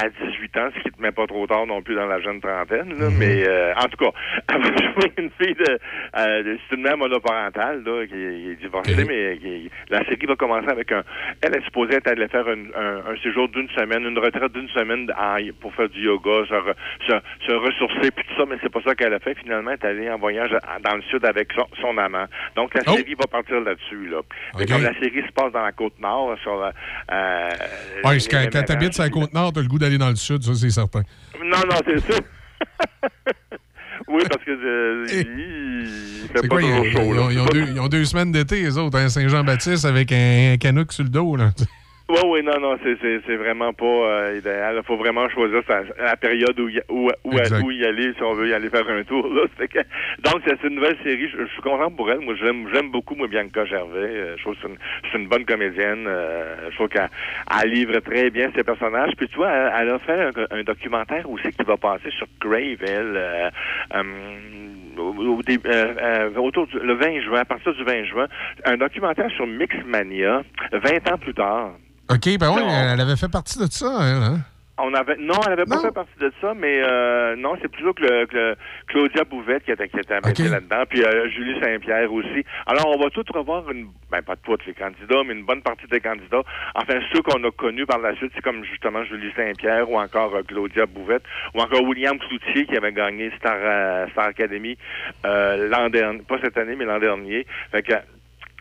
à 0.05 0.09
18 0.09 0.57
ans, 0.59 0.69
ce 0.77 0.83
qui 0.83 0.91
te 0.91 1.01
met 1.01 1.13
pas 1.13 1.27
trop 1.27 1.47
tard 1.47 1.67
non 1.67 1.81
plus 1.83 1.95
dans 1.95 2.07
la 2.07 2.21
jeune 2.21 2.41
trentaine. 2.41 2.99
Là. 2.99 3.09
Mais 3.19 3.47
euh, 3.47 3.73
en 3.77 3.87
tout 3.89 3.97
cas, 4.05 4.11
elle 4.53 4.63
va 4.63 4.69
jouer 4.77 5.13
une 5.19 5.31
fille 5.41 5.55
de... 5.55 5.79
Euh, 6.19 6.43
de- 6.43 6.59
c'est 6.69 6.77
une 6.77 6.83
mère 6.83 6.97
monoparentale 6.97 7.83
là, 7.85 8.07
qui, 8.07 8.15
est- 8.15 8.39
qui 8.43 8.51
est 8.51 8.57
divorcée, 8.57 9.05
mais 9.07 9.39
qui- 9.39 9.71
la 9.91 10.05
série 10.05 10.27
va 10.27 10.37
commencer 10.37 10.69
avec 10.69 10.91
un... 10.93 11.03
Elle 11.43 11.57
est 11.57 11.65
supposée 11.65 11.95
être 11.95 12.09
allée 12.09 12.29
faire 12.29 12.47
un, 12.49 12.81
un- 12.81 13.13
un 13.13 13.17
séjour 13.23 13.49
d'une 13.49 13.69
semaine, 13.77 14.05
une 14.05 14.19
retraite 14.19 14.53
d'une 14.53 14.69
semaine 14.71 15.07
pour 15.61 15.73
faire 15.75 15.89
du 15.89 16.01
yoga, 16.01 16.45
se, 16.49 16.55
re- 16.55 16.75
se, 17.07 17.47
se 17.47 17.53
ressourcer, 17.53 18.11
puis 18.11 18.25
tout 18.29 18.35
ça, 18.37 18.45
mais 18.49 18.57
c'est 18.63 18.73
pas 18.73 18.81
ça 18.83 18.95
qu'elle 18.95 19.15
a 19.15 19.21
fait. 19.21 19.37
Finalement, 19.39 19.71
elle 19.71 19.79
est 19.81 19.85
allée 19.89 20.11
en 20.11 20.19
voyage 20.19 20.51
dans 20.83 20.97
le 20.97 21.03
sud 21.03 21.25
avec 21.25 21.53
son, 21.55 21.67
son 21.81 21.97
amant. 21.99 22.25
Donc, 22.57 22.75
la 22.75 22.83
série 22.83 23.15
va 23.15 23.27
partir 23.31 23.61
là-dessus. 23.61 24.09
Là. 24.09 24.21
Mais 24.57 24.63
Ok. 24.65 24.69
comme 24.73 24.83
la 24.83 24.95
série 24.99 25.23
se 25.27 25.33
passe 25.33 25.53
dans 25.53 25.63
la 25.63 25.73
Côte-Nord, 25.73 26.37
sur 26.43 26.57
la... 26.57 26.73
euh, 27.13 27.51
Ouais, 28.05 28.17
les- 28.19 28.49
quand 28.51 28.63
t'habites 28.65 28.95
sur 28.95 29.05
la 29.05 29.11
Côte-Nord, 29.11 29.53
t'as 29.53 29.61
le 29.63 29.69
goût 29.69 29.79
d'aller 29.79 29.99
dans 29.99 30.11
le 30.11 30.17
Sud, 30.17 30.43
ça, 30.43 30.55
c'est 30.55 30.71
certain. 30.71 31.03
non, 31.41 31.59
non, 31.71 31.77
c'est 31.87 32.01
ça. 32.13 32.19
oui, 34.09 34.23
parce 34.31 34.45
que 34.45 34.51
euh, 34.51 35.07
il 35.11 36.29
fait 36.29 36.39
C'est 36.41 36.43
pas 36.43 36.49
quoi, 36.49 36.63
ils, 36.63 36.69
toujours 36.69 36.87
ils- 36.87 36.93
chaud. 36.93 37.01
ils 37.05 37.15
là. 37.15 37.23
ont, 37.23 37.31
ils 37.31 37.41
ont 37.41 37.47
deux, 37.47 37.67
ils 37.75 37.81
ont 37.81 37.89
deux 37.89 38.05
semaines 38.05 38.33
d'été, 38.33 38.63
les 38.63 38.79
autres, 38.79 38.99
hein, 38.99 39.09
Saint-Jean-Baptiste 39.09 39.85
avec 39.85 40.13
un, 40.13 40.57
un 40.63 40.85
sur 40.91 41.05
le 41.05 41.11
dos, 41.11 41.37
là. 41.37 41.51
Oui, 42.09 42.19
oui, 42.25 42.43
non, 42.45 42.61
non, 42.61 42.79
c'est, 42.85 43.35
vraiment 43.37 43.73
pas 43.73 43.85
euh, 43.85 44.39
idéal. 44.39 44.77
Il 44.79 44.87
faut 44.87 44.97
vraiment 44.97 45.29
choisir 45.29 45.61
sa- 45.67 45.83
la 46.01 46.17
période 46.17 46.59
où, 46.61 46.69
y, 46.69 46.81
où, 46.89 47.11
où, 47.25 47.31
où 47.65 47.71
y 47.73 47.85
aller 47.85 48.13
si 48.15 48.23
on 48.23 48.33
veut 48.35 48.47
y 48.49 48.55
aller 48.55 48.71
faire 48.71 48.89
un 48.89 49.03
tour. 49.03 49.27
Là. 49.29 49.43
Que- 49.67 49.81
donc, 50.23 50.41
c'est, 50.47 50.63
une 50.69 50.77
nouvelle 50.77 50.97
série. 51.03 51.29
Je, 51.29 51.39
je 51.45 51.51
suis 51.53 51.63
content 51.63 51.91
pour 51.91 52.09
elle. 52.13 52.21
Moi, 52.21 52.35
j'aime, 52.41 52.69
j'aime 52.73 52.93
beaucoup 52.93 53.17
moi, 53.17 53.27
Bianca 53.27 53.65
Gervais. 53.65 53.99
Euh, 53.99 54.37
Je 54.37 54.43
trouve 54.43 54.55
que 54.55 54.61
c'est 54.63 54.69
une, 54.69 54.77
c'est 55.11 55.19
une 55.19 55.27
bonne 55.29 55.45
comédienne. 55.45 56.05
Euh, 56.07 56.71
je 56.71 56.77
trouve 56.77 56.89
qu'elle 56.89 57.09
elle 57.61 57.71
livre 57.71 57.99
très 57.99 58.31
bien 58.31 58.53
ses 58.55 58.63
personnages. 58.63 59.13
Puis, 59.17 59.27
tu 59.27 59.37
vois, 59.39 59.51
elle, 59.51 59.73
elle 59.81 59.91
a 59.91 59.99
fait 59.99 60.21
un, 60.53 60.59
un 60.59 60.63
documentaire 60.63 61.29
aussi 61.29 61.51
qui 61.51 61.65
va 61.65 61.77
passer 61.77 62.11
sur 62.11 62.29
Crave, 62.39 62.85
elle. 62.87 63.15
euh, 63.17 63.51
euh, 63.97 64.03
au, 64.99 65.41
euh, 65.41 65.59
euh, 65.67 66.31
autour 66.37 66.67
du, 66.69 66.79
le 66.79 66.95
20 66.95 67.21
juin, 67.23 67.41
à 67.41 67.45
partir 67.45 67.75
du 67.75 67.83
20 67.85 68.05
juin, 68.05 68.29
un 68.65 68.77
documentaire 68.77 69.31
sur 69.33 69.47
Mixmania, 69.47 70.43
20 70.73 71.13
ans 71.13 71.19
plus 71.19 71.35
tard. 71.35 71.73
OK, 72.11 72.39
ben 72.39 72.51
oui, 72.55 72.63
elle 72.93 73.01
avait 73.01 73.17
fait 73.17 73.31
partie 73.31 73.59
de 73.59 73.67
ça, 73.71 73.87
elle, 74.03 74.23
hein? 74.23 74.39
On 74.79 74.93
avait 74.93 75.17
non, 75.19 75.37
elle 75.45 75.53
n'avait 75.53 75.65
pas 75.65 75.77
fait 75.81 75.91
partie 75.91 76.19
de 76.21 76.31
ça, 76.39 76.53
mais 76.55 76.83
euh, 76.85 77.35
non, 77.37 77.55
c'est 77.63 77.69
plutôt 77.69 77.95
que, 77.95 78.03
le- 78.03 78.27
que 78.27 78.37
le- 78.37 78.57
Claudia 78.89 79.25
Bouvette 79.25 79.65
qui 79.65 79.71
était, 79.71 79.89
qui 79.89 79.99
était 79.99 80.13
amenée 80.13 80.35
là-dedans, 80.51 80.83
puis 80.87 81.03
euh, 81.03 81.31
Julie 81.31 81.59
Saint-Pierre 81.63 82.13
aussi. 82.13 82.45
Alors, 82.67 82.87
on 82.95 83.03
va 83.03 83.09
tous 83.09 83.25
revoir 83.33 83.71
une, 83.71 83.89
ben 84.11 84.21
pas 84.21 84.37
tous 84.37 84.59
les 84.67 84.75
candidats, 84.75 85.23
mais 85.27 85.33
une 85.33 85.47
bonne 85.47 85.63
partie 85.63 85.87
des 85.91 85.99
candidats. 86.01 86.43
Enfin, 86.75 86.99
ceux 87.11 87.23
qu'on 87.23 87.43
a 87.43 87.51
connus 87.53 87.87
par 87.87 88.01
la 88.01 88.15
suite, 88.17 88.33
c'est 88.35 88.43
comme 88.45 88.63
justement 88.65 89.03
Julie 89.05 89.33
Saint-Pierre 89.35 89.91
ou 89.91 89.99
encore 89.99 90.35
euh, 90.37 90.43
Claudia 90.47 90.85
Bouvette 90.85 91.25
ou 91.55 91.61
encore 91.63 91.83
William 91.85 92.19
Cloutier 92.19 92.67
qui 92.67 92.77
avait 92.77 92.93
gagné 92.93 93.33
Star, 93.39 93.57
euh, 93.59 94.07
Star 94.13 94.27
Academy 94.27 94.77
euh, 95.25 95.69
l'an 95.71 95.89
dernier, 95.89 96.21
pas 96.29 96.37
cette 96.45 96.59
année, 96.59 96.77
mais 96.77 96.85
l'an 96.85 96.99
dernier. 97.01 97.47
Fait 97.73 97.83
que 97.83 97.95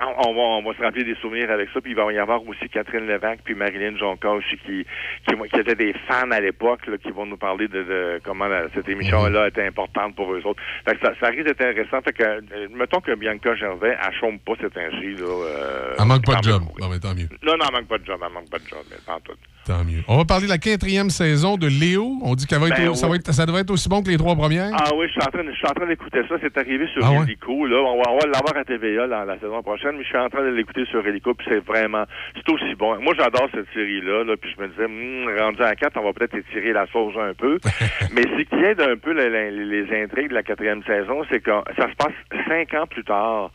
on 0.02 0.28
on 0.30 0.34
va, 0.34 0.42
on 0.42 0.64
va 0.64 0.78
se 0.78 0.82
rappeler 0.82 1.04
des 1.04 1.16
souvenirs 1.16 1.50
avec 1.52 1.70
ça. 1.74 1.82
Puis 1.82 1.92
il 1.92 1.96
va 1.96 2.12
y 2.12 2.18
avoir 2.18 2.46
aussi 2.48 2.68
Catherine 2.70 3.08
Levac 3.08 3.40
puis 3.44 3.56
Marilyn 3.56 3.96
Jonca 3.98 4.30
aussi 4.32 4.58
qui, 4.66 4.86
qui, 5.28 5.36
qui 5.54 5.60
étaient 5.60 5.76
des 5.76 5.94
fans 6.08 6.30
à 6.32 6.40
l'époque, 6.40 6.82
qui 7.02 7.12
vont 7.12 7.26
nous 7.26 7.38
parler 7.38 7.68
de, 7.68 7.84
de 7.84 8.22
comment 8.24 8.48
la- 8.48 8.68
cette 8.74 8.90
émission-là 8.90 9.48
était 9.48 9.66
importante 9.66 10.16
pour 10.16 10.34
eux 10.34 10.42
autres. 10.46 10.62
Fait 10.88 10.96
que 10.96 11.06
ça, 11.06 11.14
ça 11.20 11.28
risque 11.28 11.46
d'être 11.46 11.62
intéressant. 11.62 12.02
Fait 12.02 12.14
que, 12.14 12.24
euh, 12.24 12.68
mettons 12.72 13.00
que 13.02 13.16
Bianca 13.16 13.56
Gervais, 13.56 13.98
elle 14.06 14.14
chôme 14.20 14.40
pas 14.40 14.54
cet 14.60 14.78
ainsi. 14.78 15.16
Là, 15.16 15.26
euh, 15.28 15.94
Elle 16.00 16.06
manque 16.06 16.26
pas 16.26 16.36
de 16.36 16.44
job. 16.44 16.64
Non, 16.80 16.90
mais 16.90 17.00
tant 17.00 17.16
mieux. 17.16 17.28
Non, 17.44 17.54
non, 17.58 17.66
elle 17.70 17.76
manque 17.80 17.88
pas 17.88 17.98
de 17.98 18.06
job. 18.06 18.20
Elle 18.26 18.34
manque 18.34 18.50
pas 18.50 18.60
de 18.60 18.68
job. 18.68 18.80
Mais 18.90 19.14
en 19.14 19.20
tout. 19.22 19.34
Tant 19.66 19.84
mieux. 19.84 20.04
On 20.08 20.18
va 20.18 20.26
parler 20.26 20.46
de 20.46 20.52
la 20.52 20.60
quatrième 20.60 21.10
saison 21.10 21.58
de 21.58 21.66
Léo. 21.68 22.18
On 22.22 22.36
dit 22.36 22.46
qu'elle 22.46 22.60
va 22.60 22.68
être, 22.68 22.78
Ben 22.78 22.94
ça, 22.94 23.08
va 23.08 23.16
être- 23.16 23.32
ça 23.32 23.46
devrait 23.48 23.62
être 23.62 23.72
aussi 23.72 23.90
bon 23.90 24.04
que 24.04 24.10
les 24.10 24.18
trois 24.18 24.36
premières. 24.36 24.70
Ah 24.74 24.92
oui, 24.96 25.08
je 25.08 25.12
suis 25.14 25.22
en 25.22 25.32
train, 25.32 25.42
je 25.44 25.56
suis 25.58 25.66
en 25.68 25.74
train 25.74 25.88
d'écouter 25.88 26.22
ça. 26.30 26.36
C'est 26.40 26.56
arrivé 26.58 26.86
sur 26.94 27.04
Ah 27.04 27.12
ouais? 27.12 27.24
Helico. 27.24 27.66
Là. 27.66 27.78
On 27.78 27.98
va, 27.98 28.28
l'avoir 28.28 28.58
à 28.58 28.64
TVA 28.64 29.08
la, 29.08 29.26
la 29.26 29.40
saison 29.40 29.64
prochaine, 29.64 29.96
mais 29.98 30.04
je 30.04 30.08
suis 30.10 30.18
en 30.18 30.30
train 30.30 30.44
de 30.44 30.50
l'écouter 30.54 30.86
sur 30.86 31.06
Helico, 31.06 31.34
puis 31.34 31.48
c'est 31.50 31.66
vraiment... 31.66 32.04
C'est 32.36 32.48
aussi 32.54 32.76
bon. 32.76 33.00
Moi, 33.02 33.14
j'adore 33.18 33.48
cette 33.54 33.68
série-là, 33.74 34.24
là, 34.24 34.36
puis 34.38 34.52
je 34.56 34.62
me 34.62 34.68
disais, 34.68 34.86
Hum, 34.86 35.28
rendu 35.40 35.64
à 35.64 35.76
4, 35.76 35.98
on 35.98 36.04
va 36.04 36.14
peut-être 36.14 36.36
étirer 36.36 36.72
la 36.72 36.86
sauce 36.92 37.16
un 37.20 37.34
peu. 37.34 37.58
mais 38.14 38.22
ce 38.22 38.44
qui 38.44 38.64
aide 38.64 38.82
un 38.82 38.98
peu 38.98 39.14
les, 39.14 39.30
les- 39.52 39.66
les 39.84 40.04
intrigues 40.04 40.30
de 40.30 40.36
la 40.36 40.44
quatrième 40.44 40.84
saison, 40.84 41.24
c'est 41.32 41.42
que 41.42 41.52
ça 41.76 41.90
se 41.90 41.96
passe 41.96 42.14
cinq 42.48 42.74
ans 42.76 42.86
plus 42.88 43.04
tard. 43.04 43.52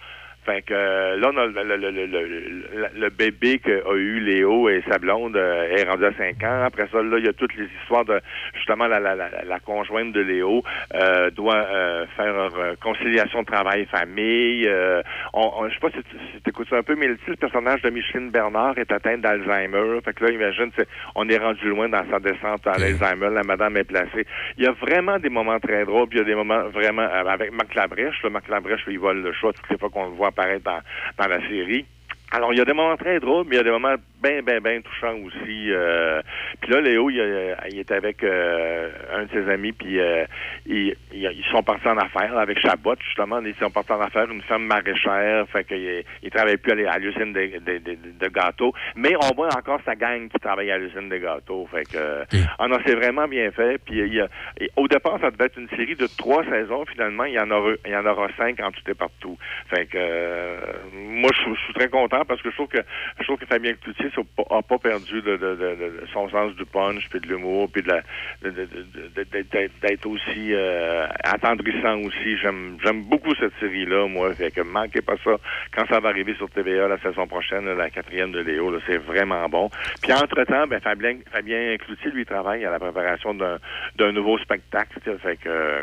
Fait 0.51 0.63
que 0.63 0.75
euh, 0.75 1.17
là, 1.17 1.31
on 1.33 1.37
a 1.37 1.47
le, 1.47 1.63
le, 1.63 1.77
le, 1.77 2.07
le, 2.07 2.27
le- 2.27 2.91
le 3.01 3.09
bébé 3.11 3.61
qu'a 3.61 3.93
eu 3.95 4.19
Léo 4.19 4.69
et 4.69 4.83
sa 4.91 4.99
blonde 4.99 5.37
euh, 5.37 5.69
est 5.77 5.85
rendu 5.89 6.05
à 6.07 6.13
5 6.13 6.43
ans. 6.43 6.65
Après 6.65 6.89
ça, 6.91 7.01
là, 7.03 7.19
il 7.19 7.25
y 7.25 7.29
a 7.29 7.33
toutes 7.33 7.55
les 7.55 7.69
histoires 7.81 8.05
de 8.05 8.21
justement 8.55 8.89
la, 8.89 8.99
la, 8.99 9.15
la, 9.15 9.29
la 9.47 9.61
conjointe 9.61 10.13
de 10.13 10.21
Léo 10.21 10.65
euh, 10.95 11.31
doit 11.31 11.55
euh, 11.55 12.05
faire 12.17 12.35
euh, 12.37 12.75
conciliation 12.83 13.45
travail-famille. 13.45 14.67
Euh, 14.67 15.03
on, 15.35 15.53
on- 15.59 15.69
je 15.69 15.75
sais 15.75 15.81
pas 15.81 15.91
si 15.91 16.03
tu 16.03 16.17
si 16.35 16.41
t'écoutes 16.43 16.69
ça 16.69 16.79
un 16.79 16.83
peu, 16.83 16.97
mais 16.97 17.07
le, 17.07 17.17
le 17.29 17.37
personnage 17.37 17.83
de 17.83 17.91
Micheline 17.91 18.31
Bernard 18.31 18.77
est 18.79 18.91
atteint 18.91 19.19
d'Alzheimer. 19.19 20.01
Fait 20.05 20.15
que 20.15 20.25
là, 20.25 20.31
imagine, 20.33 20.71
on 21.15 21.29
est 21.29 21.39
rendu 21.39 21.69
loin 21.69 21.89
dans 21.89 22.05
sa 22.11 22.19
descente 22.19 22.67
à 22.67 22.77
l'Alzheimer. 22.79 23.29
La 23.33 23.45
madame 23.45 23.77
est 23.77 23.85
placée. 23.85 24.27
Il 24.59 24.65
y 24.65 24.67
a 24.67 24.73
vraiment 24.73 25.19
des 25.21 25.29
moments 25.31 25.61
très 25.61 25.85
drôles, 25.85 26.09
puis 26.09 26.19
il 26.19 26.23
y 26.23 26.25
a 26.25 26.29
des 26.29 26.35
moments 26.35 26.65
vraiment 26.71 27.03
avec 27.03 27.53
Marc 27.53 27.73
Labrèche. 27.77 28.21
Là, 28.25 28.31
Marc 28.31 28.49
Labrèche, 28.49 28.83
il 28.89 28.99
vole 28.99 29.23
le 29.23 29.33
choix 29.33 29.53
toutes 29.53 29.71
les 29.71 29.79
fois 29.79 29.91
qu'on 29.91 30.07
le 30.07 30.17
voit 30.17 30.33
apparaître 30.41 30.65
dans, 30.65 30.81
dans 31.19 31.29
la 31.29 31.41
série. 31.49 31.85
Alors, 32.33 32.53
il 32.53 32.59
y 32.59 32.61
a 32.61 32.65
des 32.65 32.73
moments 32.73 32.97
très 32.97 33.21
drôles, 33.21 33.47
mais 33.49 33.57
il 33.57 33.59
y 33.59 33.61
a 33.61 33.65
des 33.65 33.71
moments 33.71 33.95
bien, 34.23 34.43
bien, 34.43 34.61
bien 34.61 34.81
touchants 34.81 35.17
aussi. 35.25 35.73
Euh, 35.73 36.21
puis 36.61 36.71
là, 36.73 36.81
Léo, 36.81 37.11
il, 37.11 37.21
euh, 37.21 37.55
il 37.71 37.79
est 37.79 37.91
avec 37.93 38.23
euh, 38.23 38.91
un 39.13 39.25
de 39.25 39.31
ses 39.33 39.51
amis, 39.51 39.73
puis 39.73 39.99
euh, 40.01 40.25
ils, 40.67 40.95
ils, 41.13 41.45
sont 41.51 41.63
partis 41.63 41.89
en 41.89 41.97
affaires 41.99 42.35
là, 42.35 42.41
avec 42.41 42.59
Chabot, 42.61 42.95
justement. 43.05 43.41
Ils 43.41 43.55
sont 43.57 43.71
partis 43.71 43.93
en 43.93 44.01
affaires, 44.01 44.31
une 44.31 44.43
femme 44.43 44.65
maraîchère, 44.65 45.47
fait 45.49 45.65
qu'il 45.65 46.05
il 46.23 46.31
travaille 46.31 46.57
plus 46.57 46.87
à 46.87 46.99
l'usine 46.99 47.33
de, 47.33 47.59
de, 47.59 47.79
de, 47.79 47.97
de 48.21 48.29
gâteaux. 48.29 48.73
Mais 48.97 49.15
on 49.17 49.35
voit 49.35 49.49
encore 49.57 49.81
sa 49.85 49.95
gang 49.95 50.29
qui 50.29 50.39
travaille 50.39 50.71
à 50.71 50.79
l'usine 50.79 51.09
de 51.09 51.17
gâteaux. 51.19 51.67
Fait 51.71 51.85
que, 51.85 51.97
euh, 51.97 52.25
ah 52.59 52.69
non, 52.69 52.79
c'est 52.87 52.95
vraiment 52.95 53.27
bien 53.27 53.51
fait. 53.51 53.79
Puis 53.85 53.99
il 53.99 54.15
y 54.15 54.21
a- 54.21 54.29
et 54.61 54.71
au 54.77 54.87
départ, 54.89 55.19
ça 55.21 55.31
devait 55.31 55.47
être 55.47 55.59
une 55.59 55.69
série 55.71 55.97
de 55.97 56.07
trois 56.19 56.45
saisons. 56.45 56.85
Finalement, 56.87 57.25
il 57.25 57.35
y 57.35 57.39
en 57.41 57.51
aura, 57.51 57.73
il 57.87 57.93
y 57.93 57.97
en 57.97 58.07
aura 58.07 58.29
cinq 58.37 58.61
en 58.61 58.71
tout 58.71 58.81
et 58.89 58.95
partout. 58.95 59.37
Fait 59.69 59.87
que, 59.87 59.97
euh, 59.97 60.61
moi, 60.95 61.31
je, 61.35 61.55
je 61.55 61.61
suis 61.65 61.75
très 61.75 61.89
content 61.89 62.25
parce 62.27 62.41
que 62.43 62.51
je 62.51 62.55
trouve 62.55 62.69
que 62.69 62.83
je 63.19 63.25
trouve 63.25 63.39
que 63.39 63.47
Fabien 63.47 63.73
Cloutier 63.75 64.10
n'a 64.19 64.62
pas 64.62 64.78
perdu 64.78 65.23
de, 65.23 65.37
de- 65.37 65.55
de- 65.55 66.01
de 66.01 66.07
son 66.12 66.28
sens 66.31 66.55
du 66.57 66.65
punch, 66.65 67.09
puis 67.11 67.20
de 67.20 67.27
l'humour, 67.28 67.69
puis 67.73 67.82
d'être 69.82 70.07
aussi 70.07 70.53
euh, 70.55 71.07
attendrissant 71.24 71.99
aussi. 72.01 72.37
J'aime 72.39 73.03
beaucoup 73.05 73.35
cette 73.37 73.53
série-là, 73.61 74.07
moi. 74.09 74.32
Fait 74.35 74.51
que 74.51 74.61
manquez 74.61 75.01
pas 75.03 75.15
ça 75.24 75.32
quand 75.74 75.87
ça 75.89 76.01
va 76.01 76.09
arriver 76.11 76.35
sur 76.35 76.49
TVA 76.51 76.89
la 76.89 76.99
saison 77.01 77.27
prochaine, 77.27 77.65
là, 77.66 77.74
la 77.74 77.91
quatrième 77.91 78.32
de 78.32 78.41
Léo. 78.41 78.70
là, 78.70 78.78
C'est 78.87 78.99
vraiment 78.99 79.49
bon. 79.49 79.70
Puis 80.03 80.12
entre-temps, 80.12 80.66
ben, 80.66 80.81
Fabien, 80.81 81.16
Fabien 81.32 81.77
Cloutier, 81.78 82.11
lui, 82.11 82.24
travaille 82.24 82.65
à 82.65 82.70
la 82.70 82.78
préparation 82.78 83.35
d'un 83.35 84.12
nouveau 84.12 84.39
spectacle. 84.39 84.99
Fait 85.23 85.37
que... 85.37 85.82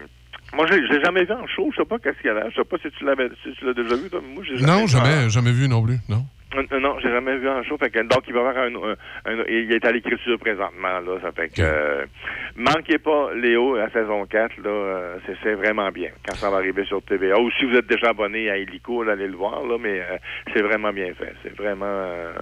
moi, 0.53 0.65
j'ai 0.69 0.85
j'ai 0.87 1.01
jamais 1.01 1.25
vu 1.25 1.33
en 1.33 1.47
show. 1.47 1.69
Je 1.71 1.77
sais 1.81 1.85
pas 1.87 1.99
qu'est-ce 1.99 2.17
qu'il 2.21 2.27
y 2.31 2.33
a. 2.33 2.49
Je 2.49 2.55
sais 2.55 2.63
pas 2.63 2.77
si 2.81 2.89
tu 2.91 3.05
l'avais, 3.05 3.29
si 3.43 3.51
tu 3.53 3.65
l'as 3.65 3.73
déjà 3.73 3.95
vu. 3.95 4.09
Toi. 4.09 4.21
Moi, 4.33 4.43
j'ai 4.47 4.65
Non, 4.65 4.81
vu 4.85 4.87
jamais, 4.87 5.29
jamais 5.29 5.51
vu 5.51 5.67
non 5.67 5.81
plus. 5.83 5.97
Non. 6.09 6.25
Euh, 6.71 6.79
Non, 6.79 6.97
j'ai 6.99 7.09
jamais 7.09 7.37
vu 7.37 7.47
un 7.49 7.63
show. 7.63 7.77
Fait 7.77 7.89
que, 7.89 7.99
donc, 7.99 8.23
il 8.27 8.33
va 8.33 8.39
y 8.41 8.43
avoir 8.45 8.57
un, 8.57 8.75
un- 8.75 9.39
un- 9.39 9.43
il 9.47 9.71
est 9.71 9.85
à 9.85 9.91
l'écriture 9.91 10.37
présentement, 10.39 10.99
là. 10.99 11.19
Ça 11.21 11.31
fait 11.31 11.49
que, 11.49 11.61
euh, 11.61 12.05
manquez 12.55 12.97
pas 12.97 13.31
Léo 13.35 13.75
à 13.77 13.89
saison 13.89 14.25
4, 14.25 14.57
là. 14.63 14.69
euh, 14.69 15.17
c'est, 15.43 15.53
vraiment 15.53 15.89
bien. 15.91 16.09
Quand 16.27 16.35
ça 16.35 16.49
va 16.49 16.57
arriver 16.57 16.83
sur 16.85 17.01
TVA. 17.03 17.39
Ou 17.39 17.49
si 17.51 17.65
vous 17.65 17.75
êtes 17.75 17.87
déjà 17.87 18.09
abonné 18.09 18.49
à 18.49 18.57
Helico, 18.57 19.03
là, 19.03 19.13
allez 19.13 19.27
le 19.27 19.35
voir, 19.35 19.63
là. 19.65 19.77
Mais, 19.79 19.99
euh, 19.99 20.17
c'est 20.53 20.61
vraiment 20.61 20.91
bien 20.93 21.13
fait. 21.13 21.33
C'est 21.43 21.55
vraiment, 21.55 21.85
euh, 21.85 22.33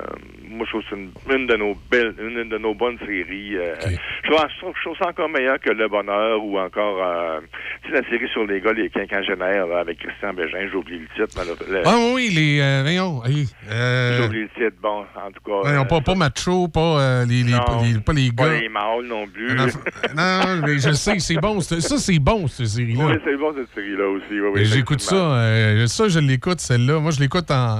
moi, 0.47 0.65
je 0.65 0.69
trouve 0.71 0.81
que 0.83 0.87
c'est 0.89 0.95
une, 0.95 1.11
une 1.41 1.47
de 1.47 1.55
nos 1.55 1.75
belles, 1.91 2.13
une 2.19 2.49
de 2.49 2.57
nos 2.57 2.73
bonnes 2.73 2.97
séries. 2.99 3.55
euh, 3.57 3.75
je, 4.23 4.29
trouve, 4.31 4.45
je, 4.49 4.57
trouve, 4.59 4.73
je 4.77 4.81
trouve 4.81 4.97
ça 4.97 5.09
encore 5.09 5.29
meilleur 5.29 5.59
que 5.59 5.71
Le 5.71 5.87
Bonheur 5.87 6.43
ou 6.43 6.57
encore, 6.59 7.03
euh, 7.03 7.39
tu 7.83 7.91
sais, 7.91 8.01
la 8.01 8.09
série 8.09 8.27
sur 8.29 8.45
les 8.45 8.61
gars, 8.61 8.73
les 8.73 8.89
quinquagénaires, 8.89 9.67
là, 9.67 9.79
avec 9.79 9.99
Christian 9.99 10.33
Bégin. 10.33 10.67
J'oublie 10.71 10.99
le 10.99 11.07
titre, 11.15 11.29
malheureusement. 11.35 11.65
Le- 11.73 11.81
Ah 11.85 11.97
oui, 12.13 12.29
les. 12.29 12.59
Euh, 12.61 12.81
voyons, 12.83 13.23
hey, 13.25 13.45
euh, 14.05 14.23
J'oublie 14.23 14.41
le 14.41 14.49
titre. 14.49 14.77
Bon, 14.81 14.99
en 15.01 15.31
tout 15.31 15.41
cas. 15.45 15.59
voyons, 15.63 15.81
euh, 15.81 15.85
pas, 15.85 16.01
pas 16.01 16.15
macho, 16.15 16.67
pas, 16.67 16.79
euh, 16.99 17.25
les, 17.25 17.43
les, 17.43 17.51
Non, 17.51 17.59
pas 17.65 17.81
les, 17.83 17.99
pas 17.99 18.13
les 18.13 18.31
pas 18.31 18.45
gars. 18.47 18.59
les 18.59 18.69
mâles 18.69 19.05
non 19.07 19.27
plus. 19.27 19.59
Enfant- 19.59 19.79
non, 20.15 20.61
mais 20.65 20.79
je 20.79 20.91
sais, 20.91 21.19
c'est 21.19 21.35
bon. 21.37 21.59
Ça, 21.61 21.79
c'est 21.97 22.19
bon, 22.19 22.47
cette 22.47 22.67
série-là. 22.67 23.05
Oui, 23.05 23.13
c'est 23.23 23.37
bon 23.37 23.53
cette 23.55 23.73
série-là 23.75 24.07
aussi. 24.09 24.25
Oui, 24.41 24.49
oui, 24.55 24.65
J'écoute 24.65 25.01
ça, 25.01 25.87
ça, 25.87 26.07
je 26.09 26.19
l'écoute, 26.19 26.59
celle-là. 26.59 26.99
Moi, 26.99 27.11
je 27.11 27.19
l'écoute 27.19 27.49
en, 27.51 27.77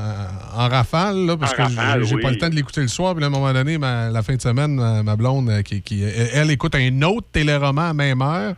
en 0.56 0.69
rafale, 0.69 1.26
là, 1.26 1.38
parce 1.38 1.53
En 1.53 1.56
que 1.65 1.69
j'ai- 1.69 2.03
j'ai 2.06 2.18
pas 2.22 2.27
oui. 2.30 2.34
le 2.34 2.38
temps 2.39 2.49
de 2.49 2.56
l'écouter 2.56 2.81
le 2.81 2.88
soir. 2.88 3.14
Puis 3.14 3.22
là, 3.22 3.27
à 3.27 3.30
un 3.30 3.31
moment 3.34 3.53
donné, 3.53 3.77
ma- 3.77 4.10
la 4.10 4.22
fin 4.23 4.35
de 4.35 4.41
semaine, 4.41 4.76
ma, 5.03 5.15
blonde, 5.15 5.61
qui, 5.64 5.81
qui- 5.81 6.03
elle, 6.03 6.30
elle 6.34 6.52
écoute 6.52 6.76
un 6.76 7.02
autre 7.03 7.27
téléroman 7.31 7.89
à 7.89 7.93
même 7.93 8.22
heure. 8.22 8.53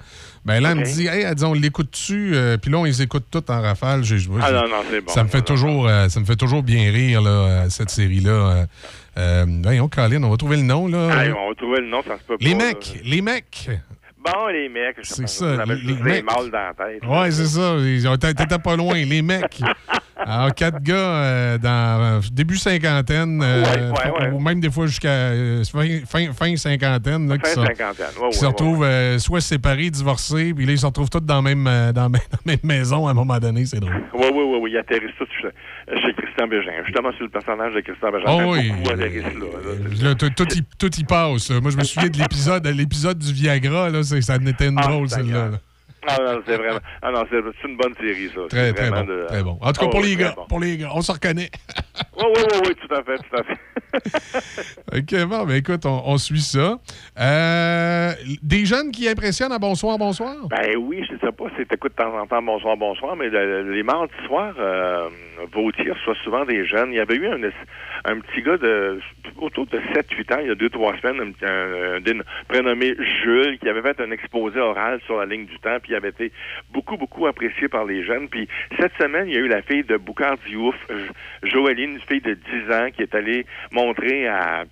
Ben 0.48 0.61
là, 0.61 0.72
elle 0.72 0.78
me 0.78 0.84
dit, 0.86 1.07
hey, 1.07 1.24
elle 1.24 1.36
dit, 1.36 1.44
on 1.44 1.53
l'écoute-tu? 1.53 2.32
Euh, 2.34 2.56
puis 2.57 2.72
là, 2.72 2.78
on 2.78 2.86
les 2.86 3.02
écoute 3.02 3.26
toutes 3.30 3.49
en 3.49 3.61
rafale. 3.61 4.03
J'ai- 4.06 4.18
j'ai- 4.18 4.30
Ah 4.41 4.52
non, 4.52 4.61
non, 4.61 4.76
c'est 4.90 5.02
bon. 5.02 5.11
Ça 5.11 5.24
me 5.26 5.28
fait 5.28 5.41
toujours, 5.41 5.88
euh, 5.90 6.07
ça 6.07 6.22
me 6.22 6.26
fait 6.26 6.38
toujours 6.38 6.64
bien 6.64 6.90
rire, 6.90 7.22
là, 7.22 7.30
euh, 7.30 7.69
cette 7.69 7.90
série-là. 7.90 8.32
Euh, 8.32 8.65
euh, 9.18 9.45
voyons, 9.61 9.90
Colin, 9.90 10.24
on 10.24 10.30
va 10.30 10.38
trouver 10.38 10.56
le 10.56 10.64
nom, 10.64 10.88
là. 10.88 11.10
On 11.38 11.49
va 11.49 11.56
trouver 11.57 11.82
le 11.82 11.90
nom, 11.90 12.02
ça 12.02 12.18
se 12.18 12.24
peut 12.24 12.38
les 12.40 12.52
pas, 12.56 12.64
mecs, 12.65 12.94
là. 12.95 13.02
les 13.03 13.22
mecs. 13.22 13.69
Bon, 14.24 14.48
les 14.48 14.69
mecs, 14.69 14.95
C'est 15.03 15.28
ça, 15.28 15.65
les- 15.65 15.76
les 15.76 15.94
mecs. 15.95 16.26
mâles 16.26 16.49
dans 16.49 16.57
la 16.57 16.74
tête. 16.74 17.06
Ouais, 17.06 17.30
c'est 17.32 17.45
ça. 17.48 17.76
Ils 17.80 18.07
ont- 18.07 18.15
T'étais 18.18 18.57
pas 18.57 18.76
loin. 18.78 18.95
Les 18.95 19.22
mecs. 19.22 19.60
Alors, 20.26 20.53
quatre 20.56 20.81
gars 20.81 20.95
euh, 20.95 21.57
dans 21.57 22.02
euh, 22.02 22.19
début 22.31 22.57
cinquantaine, 22.57 23.41
euh, 23.44 23.64
Ouais, 23.64 23.80
ouais, 24.11 24.19
ouais. 24.19 24.31
ou 24.31 24.39
même 24.39 24.60
des 24.60 24.69
fois 24.72 24.88
jusqu'à 24.88 25.31
fin, 25.72 26.31
fin, 26.34 26.56
cinquantaine. 26.56 27.30
Là, 27.30 27.38
qui 27.38 27.49
Fin 27.52 27.65
cinquantaine, 27.65 28.31
se 28.31 28.45
retrouvent 28.45 29.18
soit 29.19 29.41
séparés, 29.41 29.89
divorcés, 29.89 30.53
puis 30.56 30.65
là, 30.65 30.72
ils 30.73 30.80
se 30.80 30.85
retrouvent 30.85 31.10
tous 31.10 31.19
dans 31.19 31.41
la 31.41 31.41
même, 31.41 31.64
dans 31.94 32.10
même, 32.10 32.22
dans 32.31 32.39
la 32.45 32.52
même 32.52 32.60
maison 32.64 33.07
à 33.07 33.11
un 33.11 33.14
moment 33.14 33.38
donné. 33.39 33.65
C'est 33.65 33.80
drôle. 33.80 33.94
Oui, 34.14 34.26
oui, 34.34 34.44
oui, 34.45 34.60
oui, 34.61 34.72
ils 34.73 34.77
atterrissent 34.77 35.15
tous 35.18 35.27
chez, 35.41 36.02
chez 36.02 36.14
Christian 36.14 36.48
Bégin. 36.48 36.72
Justement, 36.85 37.11
sur 37.14 37.23
le 37.23 37.30
personnage 37.30 37.73
de 37.73 37.81
Christian 37.81 38.11
Bégin. 38.11 38.26
Oh 38.27 38.53
oui. 38.53 38.72
Beaucoup 38.72 38.89
atterrissent 38.91 39.23
là. 39.23 40.03
là. 40.03 40.10
Là, 40.10 40.15
tout, 40.15 40.53
y, 40.56 40.64
tout 40.80 40.95
y 40.99 41.03
passe. 41.03 41.49
Moi, 41.52 41.72
je 41.72 41.77
me 41.77 41.84
souviens 41.84 42.10
de 42.10 42.18
l'épisode 42.18 42.65
l'épisode 42.68 43.18
du 43.19 43.34
Viagra. 43.34 43.89
Là, 43.89 44.03
ça 44.03 44.15
en 44.35 44.45
était 44.45 44.68
une 44.68 44.80
Ah, 44.80 44.88
drôle, 44.88 45.10
celle-là. 45.10 45.49
là. 45.52 45.57
Ah 46.08 46.18
non, 46.24 46.42
c'est 46.46 46.58
vraiment. 46.58 46.80
Ah 47.02 47.12
non, 47.12 47.24
c'est 47.30 47.68
une 47.68 47.78
bonne 47.78 47.94
série, 47.96 48.30
ça. 48.34 48.42
Très, 48.50 48.74
très 48.74 48.90
bon. 48.90 49.04
de- 49.04 49.26
Très 49.28 49.44
bon. 49.44 49.58
En 49.62 49.72
tout 49.74 49.82
cas, 49.82 49.86
Oh, 49.88 49.90
pour 49.90 50.02
les 50.02 50.16
gars. 50.16 50.34
bon. 50.36 50.46
Pour 50.48 50.60
les 50.60 50.78
gars. 50.78 50.90
On 50.94 51.02
se 51.02 51.12
reconnaît. 51.12 51.50
Oui, 52.18 52.24
oui, 52.36 52.44
oui, 52.54 52.60
oui, 52.68 52.76
tout 52.76 52.94
à 52.96 53.04
fait, 53.04 53.18
tout 53.18 53.36
à 53.36 53.44
fait. 53.44 53.58
OK, 54.98 55.28
bon, 55.28 55.46
ben 55.46 55.56
écoute, 55.56 55.86
on, 55.86 56.02
on 56.06 56.18
suit 56.18 56.42
ça. 56.42 56.78
Euh, 57.20 58.12
des 58.42 58.66
jeunes 58.66 58.92
qui 58.92 59.08
impressionnent 59.10 59.52
à 59.52 59.60
bonsoir, 59.60 59.98
bonsoir? 59.98 60.36
Ben 60.50 60.76
oui, 60.78 61.04
je 61.10 61.18
sais 61.26 61.32
pas 61.32 61.46
si 61.58 61.66
t'écoutes 61.66 61.92
de 61.98 62.04
temps 62.04 62.18
en 62.18 62.26
temps 62.28 62.42
bonsoir, 62.42 62.78
bonsoir, 62.78 63.16
mais 63.16 63.30
le- 63.30 63.72
les 63.74 63.84
mardis 63.84 64.14
soirs, 64.26 64.54
euh, 64.60 65.10
Vautier 65.54 65.92
reçoit 65.92 66.16
souvent 66.24 66.46
des 66.46 66.66
jeunes. 66.66 66.92
Il 66.92 66.96
y 66.98 67.00
avait 67.00 67.16
eu 67.16 67.28
un, 67.28 67.38
un 68.06 68.19
petit 68.19 68.41
gars 68.41 68.57
de 68.57 68.99
autour 69.38 69.65
de 69.68 69.78
7-8 69.94 70.34
ans, 70.36 70.40
il 70.41 70.48
y 70.48 70.52
a 70.52 70.56
2-3 70.56 70.99
semaines, 71.02 71.34
un, 71.44 71.98
un- 71.98 72.22
prénommé 72.48 72.95
Jules, 73.24 73.57
qui 73.60 73.69
avait 73.69 73.82
fait 73.82 73.99
un 74.02 74.11
exposé 74.11 74.60
oral 74.60 74.99
sur 75.06 75.18
la 75.18 75.26
ligne 75.26 75.45
du 75.45 75.57
temps, 75.60 75.78
puis 75.82 75.91
il 75.91 75.95
avait 75.95 76.10
été 76.10 76.32
beaucoup, 76.72 76.98
beaucoup 76.98 77.28
apprécié 77.28 77.68
par 77.68 77.86
les 77.86 78.03
jeunes. 78.03 78.30
Puis 78.30 78.48
cette 78.80 78.94
semaine, 78.99 79.28
il 79.28 79.34
y 79.34 79.38
a 79.38 79.41
eu 79.41 79.48
la 79.48 79.61
fille 79.61 79.84
de 79.84 79.98
Boucard 79.98 80.38
Diouf, 80.48 80.76
Jo- 80.90 81.65
Joëline, 81.65 81.91
une 81.94 81.99
fille 82.02 82.22
de 82.22 82.34
10 82.34 82.72
ans, 82.74 82.90
qui 82.95 83.02
est 83.03 83.14
allée 83.15 83.45
montrer 83.72 84.28
à 84.28 84.64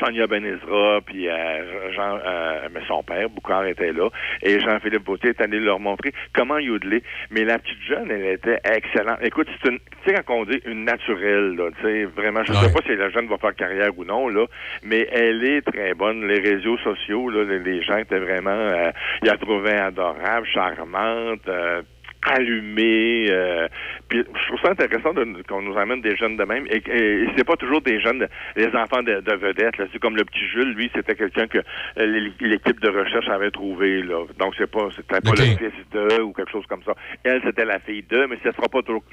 Sonia 0.00 0.26
Benezra, 0.26 1.00
puis 1.04 1.28
euh, 1.28 1.92
Jean, 1.92 2.18
euh, 2.24 2.68
mais 2.72 2.80
son 2.86 3.02
père, 3.02 3.28
Boucard 3.30 3.66
était 3.66 3.92
là, 3.92 4.08
et 4.42 4.60
Jean-Philippe 4.60 5.06
Vautier 5.06 5.30
est 5.30 5.40
allé 5.40 5.60
leur 5.60 5.80
montrer 5.80 6.12
comment 6.34 6.58
yodeler. 6.58 7.02
Mais 7.30 7.44
la 7.44 7.58
petite 7.58 7.80
jeune, 7.88 8.10
elle 8.10 8.26
était 8.26 8.60
excellente. 8.64 9.18
Écoute, 9.22 9.48
c'est 9.62 9.70
une, 9.70 9.78
tu 9.78 10.14
sais, 10.14 10.22
quand 10.26 10.34
on 10.34 10.44
dit 10.44 10.60
une 10.64 10.84
naturelle, 10.84 11.56
là, 11.56 11.70
tu 11.78 11.82
sais, 11.82 12.04
vraiment, 12.04 12.42
je 12.44 12.52
ne 12.52 12.56
sais 12.56 12.72
pas 12.72 12.80
si 12.86 12.96
la 12.96 13.10
jeune 13.10 13.26
va 13.26 13.38
faire 13.38 13.54
carrière 13.54 13.96
ou 13.96 14.04
non, 14.04 14.28
là, 14.28 14.46
mais 14.82 15.08
elle 15.12 15.44
est 15.44 15.62
très 15.62 15.94
bonne. 15.94 16.26
Les 16.26 16.40
réseaux 16.40 16.78
sociaux, 16.78 17.28
là, 17.30 17.44
les, 17.44 17.58
les 17.58 17.82
gens 17.82 17.96
étaient 17.98 18.18
vraiment, 18.18 18.50
euh, 18.50 18.90
ils 19.22 19.28
la 19.28 19.36
trouvaient 19.36 19.78
adorable, 19.78 20.46
charmante, 20.46 21.46
euh, 21.48 21.82
allumés. 22.22 23.26
euh, 23.30 23.68
puis 24.08 24.18
je 24.24 24.46
trouve 24.48 24.60
ça 24.62 24.70
intéressant 24.72 25.12
qu'on 25.48 25.62
nous 25.62 25.76
amène 25.78 26.00
des 26.00 26.16
jeunes 26.16 26.36
de 26.36 26.44
même. 26.44 26.66
Et, 26.70 26.82
et- 26.88 27.22
et 27.22 27.28
c'est 27.36 27.44
pas 27.46 27.56
toujours 27.56 27.80
des 27.80 28.00
jeunes, 28.00 28.26
les 28.56 28.68
enfants 28.74 29.02
de, 29.02 29.20
de 29.20 29.34
vedettes. 29.34 29.76
là. 29.78 29.84
C'est 29.92 29.98
comme 29.98 30.16
le 30.16 30.24
petit 30.24 30.46
Jules, 30.48 30.72
lui, 30.74 30.90
c'était 30.94 31.14
quelqu'un 31.14 31.46
que 31.46 31.58
euh, 31.58 32.06
l'é- 32.06 32.32
l'équipe 32.40 32.80
de 32.80 32.88
recherche 32.88 33.28
avait 33.28 33.50
trouvé. 33.50 34.02
Là. 34.02 34.24
Donc 34.38 34.54
c'est 34.58 34.70
pas, 34.70 34.88
c'était 34.96 35.20
pas 35.20 35.30
le 35.30 35.70
fils 35.70 35.72
de 35.92 36.22
ou 36.22 36.32
quelque 36.32 36.50
chose 36.50 36.66
comme 36.68 36.82
ça. 36.84 36.92
Elle, 37.24 37.40
c'était 37.44 37.64
la 37.64 37.78
fille 37.80 38.04
de, 38.08 38.26
mais 38.26 38.38
ce 38.42 38.50
sera 38.52 38.68
pas 38.68 38.82
toujours, 38.82 39.04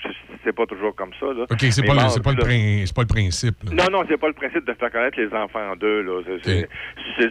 c'est 0.43 0.53
pas 0.55 0.65
toujours 0.65 0.95
comme 0.95 1.11
ça. 1.19 1.27
Là. 1.27 1.43
OK, 1.49 1.57
c'est 1.59 1.85
pas, 1.85 1.93
pas, 1.95 2.31
pas 2.31 2.31
le 2.31 2.37
principe. 2.37 3.55
là. 3.63 3.83
non, 3.89 3.99
non, 3.99 4.05
c'est 4.09 4.17
pas 4.17 4.27
le 4.27 4.33
principe 4.33 4.65
de 4.65 4.73
faire 4.73 4.91
connaître 4.91 5.19
les 5.19 5.33
enfants 5.33 5.75
d'eux. 5.75 6.01
Là. 6.01 6.21
C'est, 6.43 6.67
c'est, 7.17 7.29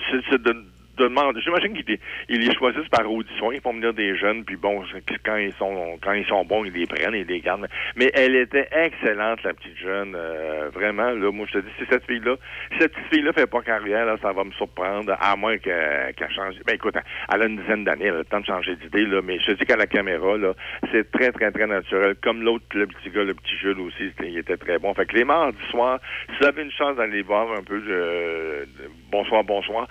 c'est- 0.98 1.02
c'est- 1.02 1.02
c'est 1.02 1.02
de, 1.02 1.02
de 1.02 1.08
demander. 1.08 1.40
J'imagine 1.40 1.74
qu'ils 1.74 1.98
ils 2.28 2.40
les 2.40 2.54
choisissent 2.54 2.88
par 2.88 3.10
audition. 3.10 3.52
Ils 3.52 3.60
font 3.60 3.72
venir 3.72 3.92
des 3.94 4.16
jeunes, 4.16 4.44
puis 4.44 4.56
bon, 4.56 4.82
quand 5.24 5.36
ils 5.36 5.52
sont 5.54 5.98
quand 6.02 6.12
ils 6.12 6.26
sont 6.26 6.44
bons, 6.44 6.64
ils 6.64 6.72
les 6.72 6.86
prennent, 6.86 7.14
ils 7.14 7.26
les 7.26 7.40
gardent. 7.40 7.68
Mais 7.96 8.10
elle 8.14 8.36
était 8.36 8.68
excellente, 8.72 9.42
la 9.42 9.54
petite 9.54 9.76
jeune. 9.78 10.14
euh, 10.16 10.70
vraiment, 10.72 11.10
là, 11.10 11.30
moi, 11.32 11.46
je 11.48 11.58
te 11.58 11.64
dis, 11.64 11.70
si 11.78 11.84
cette 11.90 12.04
fille-là, 12.06 12.36
cette 12.78 12.94
fille-là 13.12 13.32
fait 13.32 13.46
pas 13.46 13.62
carrière, 13.62 14.06
là, 14.06 14.16
ça 14.22 14.32
va 14.32 14.44
me 14.44 14.50
surprendre, 14.52 15.16
à 15.20 15.36
moins 15.36 15.58
qu'elle, 15.58 16.14
qu'elle 16.14 16.32
change. 16.32 16.54
Ben 16.66 16.74
écoute, 16.74 16.94
elle 17.32 17.42
a 17.42 17.46
une 17.46 17.56
dizaine 17.58 17.84
d'années, 17.84 18.06
elle 18.06 18.14
a 18.14 18.18
le 18.18 18.24
temps 18.24 18.40
de 18.40 18.46
changer 18.46 18.76
d'idée, 18.76 19.06
là, 19.06 19.20
mais 19.22 19.38
je 19.38 19.46
te 19.46 19.52
dis 19.52 19.64
qu'à 19.66 19.76
la 19.76 19.86
caméra, 19.86 20.36
là, 20.36 20.54
c'est 20.92 21.10
très, 21.10 21.32
très, 21.32 21.50
très 21.50 21.66
naturel. 21.66 22.14
Comme 22.22 22.42
l'autre, 22.42 22.64
le 22.74 22.86
petit 22.86 23.10
gars, 23.10 23.24
le 23.24 23.34
petit 23.34 23.56
Jules 23.56 23.80
aussi, 23.80 24.10
il 24.22 24.38
était 24.38 24.56
très 24.56 24.78
bon. 24.78 24.94
Fait 24.94 25.06
que 25.06 25.14
les 25.16 25.24
mardis 25.24 25.58
soirs, 25.70 26.00
si 26.30 26.36
vous 26.40 26.46
avez 26.46 26.62
une 26.62 26.72
chance 26.72 26.96
d'aller 26.96 27.22
voir 27.22 27.50
un 27.52 27.62
peu 27.62 27.78
de, 27.80 28.66
de 28.66 28.90
bonsoir, 29.10 29.44
bonsoir, 29.44 29.88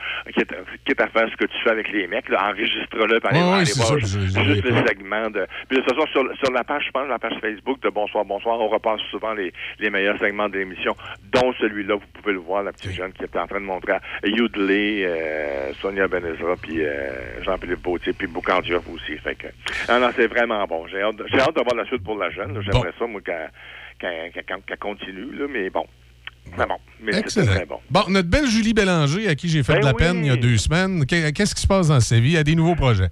à 1.01 1.07
faire 1.07 1.29
ce 1.29 1.35
que 1.37 1.45
tu 1.45 1.57
fais 1.63 1.69
avec 1.71 1.91
les 1.91 2.07
mecs, 2.07 2.25
enregistre-le, 2.31 3.19
allez 3.25 3.39
Ouais, 3.39 3.43
voir, 3.45 3.65
ça, 3.65 3.97
juste, 3.97 4.17
je- 4.37 4.69
le 4.69 4.87
segment 4.87 5.29
de. 5.29 5.45
Puis 5.67 5.77
de 5.77 5.83
toute 5.83 5.93
façon, 5.95 6.07
sur, 6.11 6.37
sur 6.37 6.51
la 6.51 6.63
page, 6.63 6.83
je 6.87 6.91
pense, 6.91 7.07
la 7.07 7.19
page 7.19 7.33
Facebook 7.41 7.81
de 7.81 7.89
Bonsoir, 7.89 8.25
Bonsoir, 8.25 8.59
on 8.59 8.67
repasse 8.67 9.01
souvent 9.11 9.33
les, 9.33 9.51
les 9.79 9.89
meilleurs 9.89 10.17
segments 10.19 10.49
de 10.49 10.57
l'émission, 10.57 10.95
dont 11.33 11.53
celui-là, 11.59 11.95
vous 11.95 12.07
pouvez 12.21 12.33
le 12.33 12.39
voir, 12.39 12.63
la 12.63 12.71
petite 12.71 12.91
jeune 12.91 13.11
qui 13.13 13.23
était 13.23 13.39
en 13.39 13.47
train 13.47 13.59
de 13.61 13.65
montrer 13.65 13.93
à 13.93 14.01
Youdley, 14.23 15.03
euh, 15.05 15.73
Sonia 15.81 16.07
Benezra, 16.07 16.55
puis 16.61 16.83
euh, 16.83 17.41
Jean-Philippe 17.43 17.81
Bautier, 17.81 18.13
puis 18.13 18.27
Boukandioff 18.27 18.83
aussi. 18.93 19.17
Fait 19.17 19.35
que, 19.35 19.47
non, 19.91 19.99
non, 19.99 20.09
c'est 20.15 20.27
vraiment 20.27 20.63
bon. 20.65 20.87
J'ai 20.87 21.01
hâte, 21.01 21.15
hâte 21.21 21.55
de 21.55 21.61
voir 21.61 21.75
la 21.75 21.85
suite 21.85 22.03
pour 22.03 22.17
la 22.17 22.29
jeune. 22.29 22.59
J'aimerais 22.61 22.93
ça, 22.97 23.05
moi, 23.05 23.21
qu'elle 23.99 24.77
continue, 24.79 25.31
là, 25.37 25.45
mais 25.49 25.69
bon. 25.69 25.85
Bon, 26.57 26.65
mais 27.01 27.15
Excellent. 27.17 27.53
très 27.53 27.65
bon. 27.65 27.79
Bon, 27.89 28.03
notre 28.09 28.29
belle 28.29 28.47
Julie 28.47 28.73
Bélanger, 28.73 29.27
à 29.27 29.35
qui 29.35 29.49
j'ai 29.49 29.63
fait 29.63 29.73
Ben 29.73 29.79
de 29.79 29.85
la 29.85 29.91
oui. 29.91 29.97
peine 29.97 30.17
il 30.17 30.27
y 30.27 30.29
a 30.29 30.35
deux 30.35 30.57
semaines, 30.57 31.05
qu'est- 31.05 31.31
qu'est-ce 31.33 31.55
qui 31.55 31.61
se 31.61 31.67
passe 31.67 31.87
dans 31.87 31.99
sa 31.99 32.19
vie? 32.19 32.37
A 32.37 32.43
des 32.43 32.55
nouveaux 32.55 32.75
projets. 32.75 33.09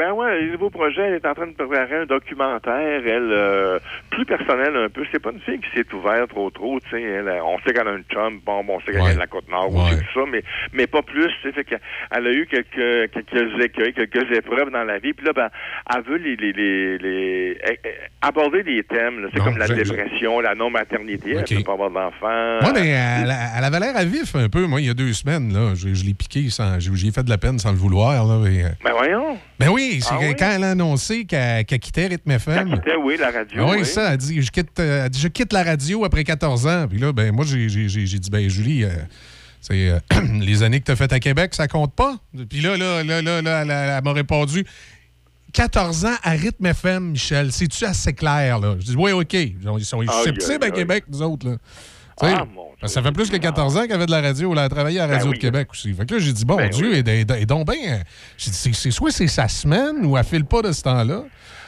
Ben 0.00 0.12
ouais, 0.12 0.40
le 0.40 0.52
nouveau 0.52 0.70
projet, 0.70 1.02
elle 1.02 1.14
est 1.16 1.26
en 1.26 1.34
train 1.34 1.46
de 1.46 1.52
préparer 1.52 1.94
un 1.96 2.06
documentaire, 2.06 3.02
elle, 3.06 3.30
euh, 3.32 3.78
plus 4.08 4.24
personnel 4.24 4.74
un 4.74 4.88
peu. 4.88 5.04
C'est 5.12 5.18
pas 5.20 5.30
une 5.30 5.40
fille 5.40 5.58
qui 5.60 5.68
s'est 5.76 5.84
ouverte 5.94 6.30
trop 6.30 6.48
trop, 6.48 6.80
tu 6.80 6.88
sais. 6.88 7.02
Elle, 7.02 7.28
on 7.44 7.58
sait 7.58 7.74
qu'elle 7.74 7.86
a 7.86 7.92
une 7.92 8.04
chum, 8.04 8.40
bon, 8.46 8.64
bon, 8.64 8.76
on 8.76 8.80
sait 8.80 8.92
qu'elle 8.92 9.02
vient 9.02 9.12
de 9.14 9.18
la 9.18 9.26
tout 9.26 9.40
ça, 10.14 10.20
mais, 10.32 10.42
mais 10.72 10.86
pas 10.86 11.02
plus, 11.02 11.26
tu 11.42 11.48
sais. 11.48 11.52
Fait 11.52 11.64
qu'elle 11.64 11.80
elle 12.16 12.26
a 12.26 12.32
eu 12.32 12.46
quelques, 12.46 13.10
quelques 13.12 13.62
écueils, 13.62 13.92
quelques 13.92 14.32
épreuves 14.38 14.70
dans 14.70 14.84
la 14.84 14.98
vie, 14.98 15.12
puis 15.12 15.26
là, 15.26 15.34
ben, 15.34 15.48
elle 15.94 16.02
veut 16.02 16.16
les, 16.16 16.36
les, 16.36 16.52
les, 16.54 16.98
les- 16.98 17.58
eh, 17.68 17.78
eh, 17.84 17.88
aborder 18.22 18.62
des 18.62 18.82
thèmes. 18.84 19.28
C'est 19.34 19.38
Non, 19.38 19.44
comme 19.44 19.58
la 19.58 19.68
dépression, 19.68 20.40
la 20.40 20.54
non-maternité, 20.54 21.36
Ok. 21.36 21.50
elle 21.52 21.58
peut 21.58 21.64
pas 21.64 21.72
avoir 21.74 21.90
d'enfants. 21.90 22.58
Moi, 22.62 22.72
mais 22.72 22.88
elle, 22.88 23.34
elle 23.58 23.64
avait 23.64 23.80
l'air 23.80 23.96
à 23.96 24.04
vif 24.06 24.34
un 24.34 24.48
peu, 24.48 24.66
moi, 24.66 24.80
il 24.80 24.86
y 24.86 24.90
a 24.90 24.94
deux 24.94 25.12
semaines. 25.12 25.52
Là. 25.52 25.74
Je, 25.74 25.92
je 25.92 26.04
l'ai 26.06 26.14
piqué, 26.14 26.48
sans, 26.48 26.78
j'ai 26.80 27.10
fait 27.10 27.22
de 27.22 27.30
la 27.30 27.38
peine 27.38 27.58
sans 27.58 27.72
le 27.72 27.76
vouloir. 27.78 28.24
Là, 28.24 28.48
et, 28.48 28.64
euh, 28.64 28.68
Ben 28.82 28.92
voyons. 28.92 29.36
ben 29.58 29.68
oui, 29.68 29.89
Ah 30.10 30.18
oui? 30.20 30.34
quand 30.38 30.50
elle 30.50 30.64
a 30.64 30.70
annoncé 30.70 31.24
qu'elle 31.24 31.64
quittait 31.64 32.06
Rythme 32.06 32.30
FM. 32.32 32.74
C'était, 32.76 32.96
oui, 32.96 33.16
la 33.18 33.30
radio. 33.30 33.64
Oui, 33.68 33.76
oui. 33.80 33.86
ça, 33.86 34.12
elle 34.12 34.18
dit, 34.18 34.42
je 34.42 34.50
quitte, 34.50 34.78
euh, 34.78 35.04
elle 35.04 35.10
dit, 35.10 35.20
je 35.20 35.28
quitte 35.28 35.52
la 35.52 35.62
radio 35.62 36.04
après 36.04 36.24
14 36.24 36.66
ans. 36.66 36.86
Puis 36.88 36.98
là, 36.98 37.12
ben, 37.12 37.32
moi, 37.32 37.44
j'ai 37.44 37.66
dit, 37.66 38.30
ben, 38.30 38.48
Julie, 38.48 38.84
euh, 38.84 38.90
c'est 39.60 39.90
euh, 39.90 39.98
les 40.40 40.62
années 40.62 40.80
que 40.80 40.86
tu 40.86 40.92
as 40.92 40.96
faites 40.96 41.12
à 41.12 41.20
Québec, 41.20 41.54
ça 41.54 41.68
compte 41.68 41.94
pas. 41.94 42.16
Puis 42.48 42.60
là, 42.60 42.76
là, 42.76 43.02
là, 43.02 43.22
là, 43.22 43.42
là, 43.42 43.62
elle, 43.62 43.70
elle 43.70 44.04
m'a 44.04 44.12
répondu, 44.12 44.64
14 45.52 46.04
ans 46.04 46.16
à 46.22 46.30
Rythme 46.30 46.66
FM, 46.66 47.10
Michel, 47.10 47.52
c'est-tu 47.52 47.84
assez 47.84 48.12
clair, 48.12 48.58
là? 48.58 48.76
Je 48.78 48.84
dis, 48.84 48.96
oui, 48.96 49.12
OK. 49.12 49.34
Ils 49.34 49.56
sont 49.84 50.02
susceptibles 50.02 50.64
à. 50.64 50.70
Québec, 50.70 51.04
nous 51.08 51.22
autres, 51.22 51.48
là. 51.48 51.56
Ah, 52.26 52.44
que 52.82 52.88
ça 52.88 53.02
fait 53.02 53.12
plus 53.12 53.28
que 53.30 53.36
14 53.36 53.76
ans 53.76 53.82
qu'elle 53.82 53.92
avait 53.92 54.06
de 54.06 54.10
la 54.10 54.20
radio. 54.20 54.52
Elle 54.52 54.58
a 54.60 54.68
travaillé 54.68 54.98
à 55.00 55.02
la 55.02 55.08
Ben 55.08 55.14
Radio 55.18 55.30
oui. 55.32 55.36
de 55.36 55.40
Québec 55.42 55.68
aussi. 55.70 55.92
Fait 55.92 56.06
que 56.06 56.14
là, 56.14 56.20
j'ai 56.20 56.32
dit, 56.32 56.44
bon 56.44 56.56
Ben 56.56 56.70
Dieu, 56.70 56.94
et, 56.96 57.00
et- 57.00 57.26
et 57.42 57.46
donc, 57.46 57.66
ben, 57.66 57.76
j'ai 58.38 58.50
dit, 58.50 58.56
c'est- 58.56 58.72
c'est 58.72 58.90
soit 58.90 59.10
c'est 59.10 59.26
sa 59.26 59.48
semaine 59.48 60.04
ou 60.06 60.16
elle 60.16 60.24
file 60.24 60.44
pas 60.44 60.62
de 60.62 60.72
ce 60.72 60.82
temps-là. 60.82 61.24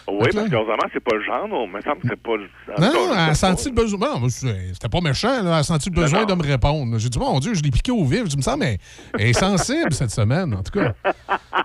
Oui, 0.09 0.29
parce 0.33 0.49
que 0.49 0.91
c'est 0.93 1.01
pas 1.05 1.15
le 1.17 1.23
genre, 1.25 1.49
non. 1.49 1.65
Il 1.67 1.73
me 1.73 1.81
semble 1.81 2.01
que 2.03 2.09
c'est 2.09 2.23
pas 2.23 2.37
le 2.37 2.49
non, 2.79 3.13
elle 3.13 3.31
a 3.31 3.35
senti 3.35 3.69
le 3.69 3.75
besoin. 3.75 4.19
Non, 4.21 4.29
c'était 4.29 4.89
pas 4.89 5.01
méchant, 5.01 5.43
là. 5.43 5.51
Elle 5.53 5.61
a 5.61 5.63
senti 5.63 5.91
le 5.91 5.95
besoin 5.95 6.25
de 6.25 6.35
me 6.35 6.43
répondre. 6.43 6.99
J'ai 6.99 7.09
dit, 7.09 7.19
mon 7.19 7.39
Dieu, 7.39 7.55
je 7.55 7.63
l'ai 7.63 7.71
piqué 7.71 7.93
au 7.93 8.05
vif. 8.05 8.25
Je 8.31 8.37
me 8.37 8.43
sens, 8.43 8.57
mais 8.59 8.79
elle 9.19 9.29
est 9.29 9.33
sensible 9.33 9.93
cette 9.93 10.11
semaine, 10.11 10.55
en 10.55 10.63
tout 10.63 10.79
cas. 10.79 10.93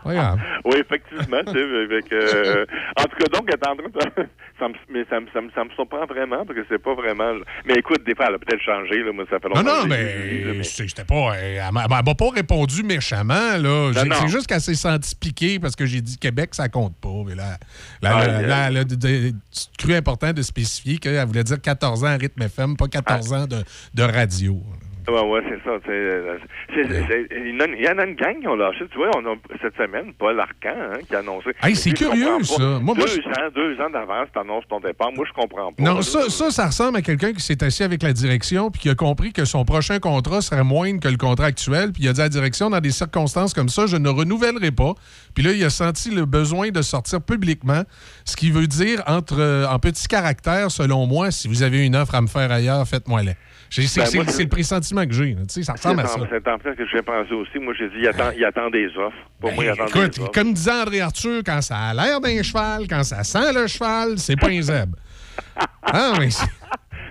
Grave. 0.05 0.39
Oui, 0.65 0.75
effectivement. 0.79 1.37
euh, 1.47 2.65
en 2.97 3.03
tout 3.03 3.17
cas, 3.17 3.25
donc, 3.37 3.47
elle 3.47 3.55
est 3.55 3.67
en 3.67 3.75
train 3.75 3.87
de... 3.87 4.27
ça 4.59 4.67
me, 4.67 4.73
mais 4.89 5.05
ça 5.09 5.19
me, 5.19 5.27
ça, 5.33 5.41
me, 5.41 5.49
ça 5.51 5.63
me 5.63 5.69
surprend 5.71 6.05
vraiment 6.05 6.45
parce 6.45 6.59
que 6.59 6.65
c'est 6.69 6.81
pas 6.81 6.93
vraiment... 6.95 7.31
Mais 7.65 7.75
écoute, 7.75 8.03
des 8.05 8.15
fois, 8.15 8.25
elle 8.29 8.35
a 8.35 8.39
peut-être 8.39 8.61
changé. 8.63 9.03
Là, 9.03 9.11
moi, 9.13 9.25
ça 9.29 9.39
fait 9.39 9.49
Non, 9.49 9.55
longtemps 9.61 9.83
non, 9.83 9.87
là, 9.87 9.87
mais 9.87 10.63
j'étais 10.63 11.03
pas. 11.03 11.33
Elle 11.37 11.61
m'a 11.71 11.87
pas 12.13 12.29
répondu 12.33 12.83
méchamment, 12.83 13.33
là. 13.57 13.57
Non. 13.59 13.91
C'est 13.93 14.27
juste 14.27 14.47
qu'elle 14.47 14.61
s'est 14.61 14.75
sentie 14.75 15.15
piquée 15.15 15.59
parce 15.59 15.75
que 15.75 15.85
j'ai 15.85 16.01
dit 16.01 16.17
Québec, 16.17 16.49
ça 16.53 16.69
compte 16.69 16.95
pas. 16.97 17.09
Mais 17.25 17.35
là, 17.35 17.57
là, 18.01 18.17
Ah, 18.17 18.26
là, 18.27 18.39
elle- 18.41 18.47
là, 18.47 18.67
elle 18.69 18.77
a 18.77 18.83
de- 18.83 18.95
de- 18.95 19.33
cru 19.77 19.93
important 19.95 20.33
de 20.33 20.41
spécifier 20.41 20.97
qu'elle 20.97 21.25
voulait 21.25 21.43
dire 21.43 21.59
14 21.61 22.03
ans 22.03 22.07
à 22.07 22.17
rythme 22.17 22.41
FM, 22.43 22.77
pas 22.77 22.87
14 22.87 23.33
ans 23.33 23.47
de, 23.47 23.63
de 23.93 24.03
radio. 24.03 24.61
Ouais, 25.09 25.21
ouais, 25.21 25.39
c'est 25.47 25.63
ça. 25.63 25.77
tu 25.85 25.89
euh, 25.91 26.37
c'est- 26.75 26.83
c'est- 27.07 27.27
Il 27.31 27.55
y 27.55 27.87
en 27.89 27.97
a- 27.97 28.03
une 28.05 28.15
gang 28.15 28.39
qui 28.41 28.47
ont 28.47 28.55
lâché. 28.55 28.85
Tu 28.91 28.97
vois, 28.97 29.09
on 29.15 29.25
a 29.25 29.35
cette 29.61 29.75
semaine 29.77 30.11
Paul 30.19 30.37
Arcan 30.39 30.69
hein, 30.75 30.99
qui 31.07 31.15
a 31.15 31.19
annoncé. 31.19 31.51
Hey, 31.63 31.75
c'est 31.77 31.91
curieux, 31.93 32.43
ça. 32.43 32.61
Moi, 32.61 32.79
moi, 32.81 32.95
deux 32.95 33.07
je- 33.07 33.21
ans, 33.29 33.49
deux 33.55 33.79
ans 33.81 33.89
d'avance, 33.89 34.27
t'annonces 34.33 34.65
ton 34.69 34.79
départ. 34.81 35.11
Moi, 35.15 35.25
je 35.27 35.33
comprends 35.33 35.71
pas. 35.71 35.81
Non, 35.83 36.01
ça, 36.01 36.29
ça, 36.29 36.51
ça 36.51 36.65
ressemble 36.67 36.97
à 36.97 37.01
quelqu'un 37.01 37.31
qui 37.31 37.39
s'est 37.41 37.63
assis 37.63 37.83
avec 37.83 38.03
la 38.03 38.11
direction 38.11 38.69
puis 38.69 38.81
qui 38.81 38.89
a 38.89 38.95
compris 38.95 39.31
que 39.31 39.45
son 39.45 39.63
prochain 39.63 39.99
contrat 39.99 40.41
serait 40.41 40.63
moindre 40.65 40.99
que 40.99 41.07
le 41.07 41.17
contrat 41.17 41.45
actuel. 41.47 41.93
Puis 41.93 42.03
il 42.03 42.09
a 42.09 42.13
dit 42.13 42.19
à 42.19 42.25
la 42.25 42.29
direction, 42.29 42.69
dans 42.69 42.81
des 42.81 42.91
circonstances 42.91 43.53
comme 43.53 43.69
ça, 43.69 43.85
je 43.87 43.95
ne 43.95 44.09
renouvellerai 44.09 44.71
pas. 44.71 44.93
Puis 45.33 45.43
là, 45.43 45.51
il 45.53 45.63
a 45.63 45.69
senti 45.69 46.11
le 46.11 46.25
besoin 46.25 46.69
de 46.69 46.81
sortir 46.81 47.21
publiquement, 47.21 47.83
ce 48.25 48.35
qui 48.35 48.51
veut 48.51 48.67
dire, 48.67 49.03
entre, 49.07 49.39
euh, 49.39 49.65
en 49.67 49.79
petit 49.79 50.07
caractère, 50.07 50.69
selon 50.69 51.05
moi, 51.07 51.31
si 51.31 51.47
vous 51.47 51.63
avez 51.63 51.85
une 51.85 51.95
offre 51.95 52.15
à 52.15 52.21
me 52.21 52.27
faire 52.27 52.51
ailleurs, 52.51 52.85
faites-moi-la. 52.87 53.31
C'est 53.69 53.81
Ben, 53.99 54.25
c'est- 54.27 54.43
le 54.43 54.49
pressentiment 54.49 55.05
que 55.05 55.13
j'ai. 55.13 55.33
là. 55.33 55.41
Ça 55.47 55.73
ressemble 55.73 55.99
à 56.01 56.07
ça. 56.07 56.19
C'est 56.29 56.47
en 56.47 56.57
fait 56.59 56.75
que 56.75 56.83
j'ai 56.91 57.01
pensé 57.01 57.33
aussi. 57.33 57.59
Moi, 57.59 57.73
j'ai 57.77 57.89
dit, 57.89 57.95
il 57.99 58.07
attend, 58.07 58.31
il 58.35 58.43
attend 58.45 58.69
des 58.69 58.87
offres. 58.97 59.17
Pour 59.39 59.51
moi, 59.53 59.63
il 59.65 59.69
attend 59.69 59.85
Écoute, 59.87 60.15
des 60.15 60.21
offres. 60.21 60.31
comme 60.31 60.53
disait 60.53 60.71
André 60.71 61.01
Arthur, 61.01 61.41
quand 61.45 61.61
ça 61.61 61.77
a 61.77 61.93
l'air 61.93 62.21
d'un 62.21 62.41
cheval, 62.41 62.85
quand 62.89 63.03
ça 63.03 63.23
sent 63.23 63.53
le 63.53 63.67
cheval, 63.67 64.17
c'est 64.17 64.35
pas 64.35 64.47
un 64.49 64.61
zèbre. 64.61 64.95
Ah, 65.89 66.13
mais 66.19 66.27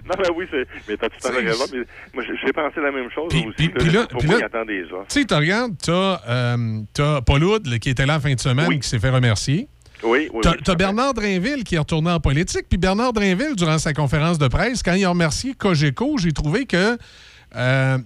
Non, 0.04 0.14
ben 0.18 0.30
oui, 0.36 0.46
c'est. 0.50 0.66
Mais 0.88 0.96
t'as 0.96 1.08
tout 1.08 1.26
à 1.26 1.32
fait 1.32 1.38
raison. 1.46 1.64
mais 1.72 1.78
moi, 2.14 2.24
j'ai 2.44 2.52
pensé 2.52 2.80
la 2.80 2.92
même 2.92 3.10
chose 3.10 3.26
aussi. 3.34 3.44
puis- 3.56 3.68
puis 3.70 3.90
là- 3.90 4.06
pour 4.06 4.18
puis 4.18 4.28
moi, 4.28 4.36
là- 4.38 4.42
il 4.42 4.44
attend 4.56 4.64
des 4.64 4.82
offres. 4.84 5.06
Tu 5.08 5.20
sais, 5.20 5.24
tu 5.24 5.34
regardes, 5.34 5.72
t'as 5.82 6.20
euh, 6.28 7.20
Paul 7.24 7.40
là, 7.42 7.78
qui 7.78 7.90
était 7.90 8.06
là 8.06 8.16
en 8.16 8.20
fin 8.20 8.34
de 8.34 8.38
semaine, 8.40 8.78
qui 8.80 8.88
s'est 8.88 8.98
fait 8.98 9.10
remercier. 9.10 9.68
Oui, 10.02 10.28
oui. 10.32 10.40
T'as 10.42 10.52
oui. 10.72 10.76
Bernard 10.76 11.14
Drainville 11.14 11.64
qui 11.64 11.74
est 11.74 11.78
retourné 11.78 12.10
en 12.10 12.20
politique. 12.20 12.66
Puis 12.68 12.78
Bernard 12.78 13.12
Drainville, 13.12 13.54
durant 13.56 13.78
sa 13.78 13.92
conférence 13.92 14.38
de 14.38 14.48
presse, 14.48 14.82
quand 14.82 14.92
il 14.94 15.04
a 15.04 15.08
remercié 15.08 15.54
Cogeco, 15.54 16.16
j'ai 16.18 16.32
trouvé 16.32 16.66
que, 16.66 16.98
euh, 17.56 17.98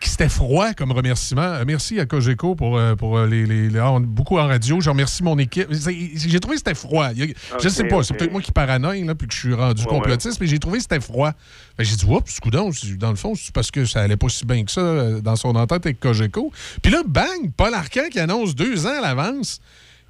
que 0.00 0.08
c'était 0.08 0.28
froid 0.30 0.72
comme 0.72 0.92
remerciement. 0.92 1.42
Euh, 1.42 1.64
Merci 1.66 2.00
à 2.00 2.06
Cogeco 2.06 2.54
pour, 2.54 2.78
euh, 2.78 2.94
pour 2.94 3.18
les, 3.20 3.44
les- 3.44 3.68
les- 3.68 3.80
on 3.80 3.98
est 4.00 4.06
beaucoup 4.06 4.38
en 4.38 4.46
radio. 4.46 4.80
Je 4.80 4.88
remercie 4.88 5.22
mon 5.22 5.36
équipe. 5.38 5.66
J'ai 5.70 6.40
trouvé 6.40 6.54
que 6.56 6.60
c'était 6.60 6.74
froid. 6.74 7.06
A- 7.06 7.14
je 7.14 7.24
Ok, 7.54 7.70
sais 7.70 7.84
pas, 7.84 8.02
c'est 8.02 8.14
peut-être 8.14 8.32
moi 8.32 8.40
qui 8.40 8.52
paranoïe, 8.52 9.04
là, 9.04 9.14
puis 9.14 9.26
que 9.28 9.34
je 9.34 9.38
suis 9.40 9.52
rendu 9.54 9.82
Ouais, 9.82 9.88
complotiste, 9.88 10.40
mais 10.40 10.46
j'ai 10.46 10.58
trouvé 10.58 10.78
que 10.78 10.82
c'était 10.84 11.00
froid. 11.00 11.32
Que 11.76 11.84
J'ai 11.84 11.96
dit, 11.96 12.06
oups, 12.06 12.40
coudon, 12.40 12.70
dans 12.98 13.10
le 13.10 13.16
fond, 13.16 13.34
c'est 13.34 13.52
parce 13.52 13.70
que 13.70 13.84
ça 13.84 14.00
allait 14.00 14.16
pas 14.16 14.28
si 14.30 14.46
bien 14.46 14.64
que 14.64 14.70
ça 14.70 15.20
dans 15.20 15.36
son 15.36 15.54
entente 15.56 15.84
avec 15.84 16.00
Cogeco. 16.00 16.52
Puis 16.82 16.90
là, 16.92 17.02
bang, 17.04 17.50
Paul 17.56 17.74
Arcan 17.74 18.08
qui 18.10 18.20
annonce 18.20 18.54
deux 18.54 18.86
ans 18.86 18.96
à 18.98 19.00
l'avance 19.02 19.60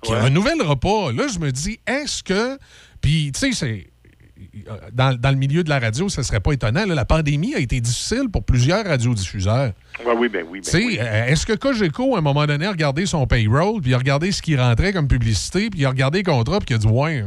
qui 0.03 0.13
renouvellera 0.15 0.77
pas. 0.77 1.13
Là, 1.13 1.27
je 1.33 1.39
me 1.39 1.51
dis, 1.51 1.79
est-ce 1.87 2.23
que. 2.23 2.59
Puis, 3.01 3.33
tu 3.33 3.41
sais, 3.41 3.53
c'est. 3.53 3.87
Dans, 4.93 5.17
dans 5.19 5.31
le 5.31 5.37
milieu 5.37 5.63
de 5.63 5.71
la 5.71 5.79
radio, 5.79 6.09
ce 6.09 6.23
serait 6.23 6.41
pas 6.41 6.53
étonnant. 6.53 6.85
là, 6.85 6.95
la 6.95 7.05
pandémie 7.05 7.55
a 7.55 7.59
été 7.59 7.81
difficile 7.81 8.29
pour 8.31 8.45
plusieurs 8.45 8.85
radiodiffuseurs. 8.85 9.73
Ouais, 10.05 10.13
oui, 10.17 10.29
ben 10.29 10.45
oui. 10.49 10.61
Ben 10.61 10.85
oui. 10.85 10.99
euh, 11.01 11.27
est-ce 11.27 11.47
que 11.47 11.53
Cogeco, 11.53 12.17
à 12.17 12.19
un 12.19 12.23
moment 12.23 12.45
donné, 12.47 12.67
a 12.67 12.71
regardé 12.73 13.07
son 13.07 13.27
payroll, 13.27 13.81
puis 13.81 13.95
a 13.95 13.99
regardé 13.99 14.33
ce 14.33 14.43
qui 14.43 14.57
rentrait 14.57 14.93
comme 14.93 15.09
publicité, 15.09 15.71
puis 15.71 15.81
il 15.81 15.87
a 15.87 15.91
regardé 15.91 16.19
les 16.19 16.25
contrats, 16.25 16.59
puis 16.59 16.69
il 16.71 16.75
a 16.75 16.79
dit, 16.79 16.87
ouais, 16.87 17.25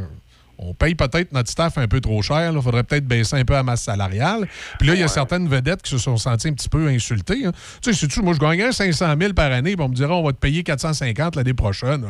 on 0.58 0.74
paye 0.74 0.94
peut-être 0.94 1.32
notre 1.32 1.50
staff 1.50 1.78
un 1.78 1.88
peu 1.88 2.00
trop 2.00 2.22
cher. 2.22 2.52
Il 2.54 2.60
faudrait 2.62 2.84
peut-être 2.84 3.06
baisser 3.06 3.36
un 3.36 3.44
peu 3.44 3.54
la 3.54 3.62
masse 3.62 3.82
salariale. 3.82 4.46
Puis 4.78 4.88
là, 4.88 4.94
il 4.94 5.00
y 5.00 5.02
a 5.02 5.08
certaines 5.08 5.48
vedettes 5.48 5.82
qui 5.82 5.90
se 5.90 5.98
sont 5.98 6.16
senties 6.16 6.48
un 6.48 6.52
petit 6.52 6.68
peu 6.68 6.86
insultées. 6.88 7.46
hein. 7.46 7.52
Tu 7.82 7.92
sais, 7.92 8.22
moi, 8.22 8.34
je 8.34 8.38
gagnerais 8.38 8.72
500 8.72 9.14
000 9.20 9.32
par 9.32 9.52
année, 9.52 9.76
puis 9.76 9.84
on 9.84 9.88
me 9.88 9.94
dirait, 9.94 10.12
on 10.12 10.24
va 10.24 10.32
te 10.32 10.38
payer 10.38 10.62
450 10.62 11.36
l'année 11.36 11.54
prochaine. 11.54 12.06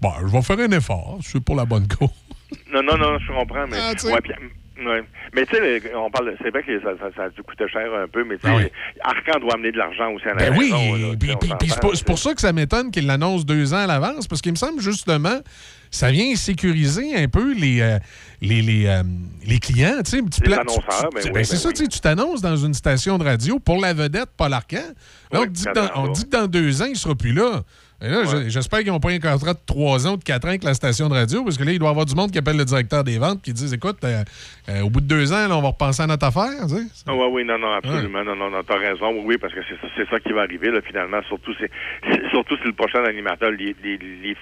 Bon, 0.00 0.12
je 0.20 0.26
vais 0.26 0.42
faire 0.42 0.58
un 0.58 0.70
effort. 0.70 1.18
C'est 1.22 1.40
pour 1.40 1.56
la 1.56 1.64
bonne 1.64 1.88
cause. 1.88 2.08
Non, 2.72 2.82
non, 2.82 2.96
non, 2.96 3.18
je 3.18 3.32
comprends, 3.32 3.66
mais. 3.66 3.76
Ah, 3.78 3.92
ouais, 4.06 4.20
ouais. 4.84 5.04
Mais 5.34 5.46
tu 5.46 5.56
sais, 5.56 5.94
on 5.94 6.10
parle. 6.10 6.34
C'est 6.42 6.50
vrai 6.50 6.62
que 6.62 6.80
ça, 6.80 6.90
ça, 6.98 7.10
ça 7.16 7.42
coûter 7.42 7.68
cher 7.68 7.92
un 7.94 8.08
peu, 8.08 8.24
mais 8.24 8.36
sais, 8.38 8.72
Arcan 9.00 9.38
doit 9.40 9.54
amener 9.54 9.72
de 9.72 9.78
l'argent 9.78 10.10
aussi 10.12 10.26
à 10.28 10.34
la 10.34 10.50
Ben 10.50 10.58
oui, 10.58 10.72
c'est 11.94 12.04
pour, 12.04 12.18
ça 12.18 12.34
que 12.34 12.40
ça 12.40 12.52
m'étonne 12.52 12.90
qu'il 12.90 13.06
l'annonce 13.06 13.44
deux 13.44 13.74
ans 13.74 13.78
à 13.78 13.86
l'avance, 13.86 14.26
parce 14.26 14.40
qu'il 14.40 14.52
me 14.52 14.56
semble 14.56 14.80
justement, 14.80 15.40
ça 15.90 16.10
vient 16.10 16.34
sécuriser 16.36 17.16
un 17.16 17.28
peu 17.28 17.54
les, 17.54 17.80
euh, 17.80 17.98
les, 18.40 18.62
les, 18.62 18.86
euh, 18.86 19.02
les 19.46 19.58
clients. 19.58 20.02
tu 20.04 20.10
sais, 20.10 20.22
tu 20.22 20.48
Les 20.48 20.54
annonceurs, 20.54 21.10
ben 21.14 21.20
oui, 21.24 21.30
ben 21.32 21.44
c'est 21.44 21.52
ben 21.54 21.58
ça, 21.58 21.68
oui. 21.68 21.88
tu 21.88 22.00
t'annonces 22.00 22.40
dans 22.40 22.56
une 22.56 22.74
station 22.74 23.18
de 23.18 23.24
radio 23.24 23.58
pour 23.58 23.80
la 23.80 23.94
vedette 23.94 24.30
Paul 24.36 24.52
Arcan. 24.52 24.78
Là, 25.32 25.40
on, 25.42 25.46
dit 25.46 25.64
que 25.64 25.72
dans, 25.72 25.90
on 25.96 26.08
dit 26.08 26.24
que 26.24 26.30
dans 26.30 26.46
deux 26.46 26.82
ans, 26.82 26.86
il 26.86 26.92
ne 26.92 26.96
sera 26.96 27.14
plus 27.14 27.32
là. 27.32 27.62
Et 28.00 28.08
là, 28.08 28.22
je- 28.24 28.48
j'espère 28.48 28.78
qu'ils 28.80 28.92
n'ont 28.92 29.00
pas 29.00 29.10
un 29.10 29.18
contrat 29.18 29.54
de 29.54 29.58
trois 29.66 30.06
ans 30.06 30.12
ou 30.12 30.16
de 30.18 30.22
quatre 30.24 30.44
ans 30.44 30.48
avec 30.50 30.62
la 30.62 30.74
station 30.74 31.08
de 31.08 31.14
radio, 31.14 31.42
parce 31.42 31.58
que 31.58 31.64
là, 31.64 31.72
il 31.72 31.78
doit 31.80 31.88
y 31.88 31.90
avoir 31.90 32.06
du 32.06 32.14
monde 32.14 32.30
qui 32.30 32.38
appelle 32.38 32.56
le 32.56 32.64
directeur 32.64 33.02
des 33.02 33.18
ventes 33.18 33.42
qui 33.42 33.52
disent 33.52 33.72
Écoute, 33.74 33.98
euh, 34.04 34.22
euh, 34.68 34.82
au 34.82 34.90
bout 34.90 35.00
de 35.00 35.06
deux 35.06 35.32
ans, 35.32 35.48
là, 35.48 35.56
on 35.56 35.62
va 35.62 35.68
repenser 35.68 36.02
à 36.02 36.06
notre 36.06 36.26
affaire. 36.26 36.66
tu 36.68 36.74
sais. 36.76 36.82
Ah 37.06 37.14
ouais, 37.14 37.28
oui, 37.32 37.44
non, 37.44 37.58
non, 37.58 37.72
absolument. 37.72 38.22
Non, 38.24 38.36
non, 38.36 38.50
non, 38.50 38.62
t'as 38.66 38.78
raison. 38.78 39.12
Oui, 39.24 39.36
parce 39.40 39.52
que 39.52 39.60
c'est 39.96 40.08
ça, 40.08 40.20
qui 40.20 40.32
va 40.32 40.42
arriver, 40.42 40.70
là, 40.70 40.80
finalement. 40.86 41.20
Surtout, 41.26 41.52
c'est, 41.58 41.70
surtout 42.30 42.56
si 42.58 42.66
le 42.66 42.72
prochain 42.72 43.02
animateur 43.04 43.50
lit 43.50 43.74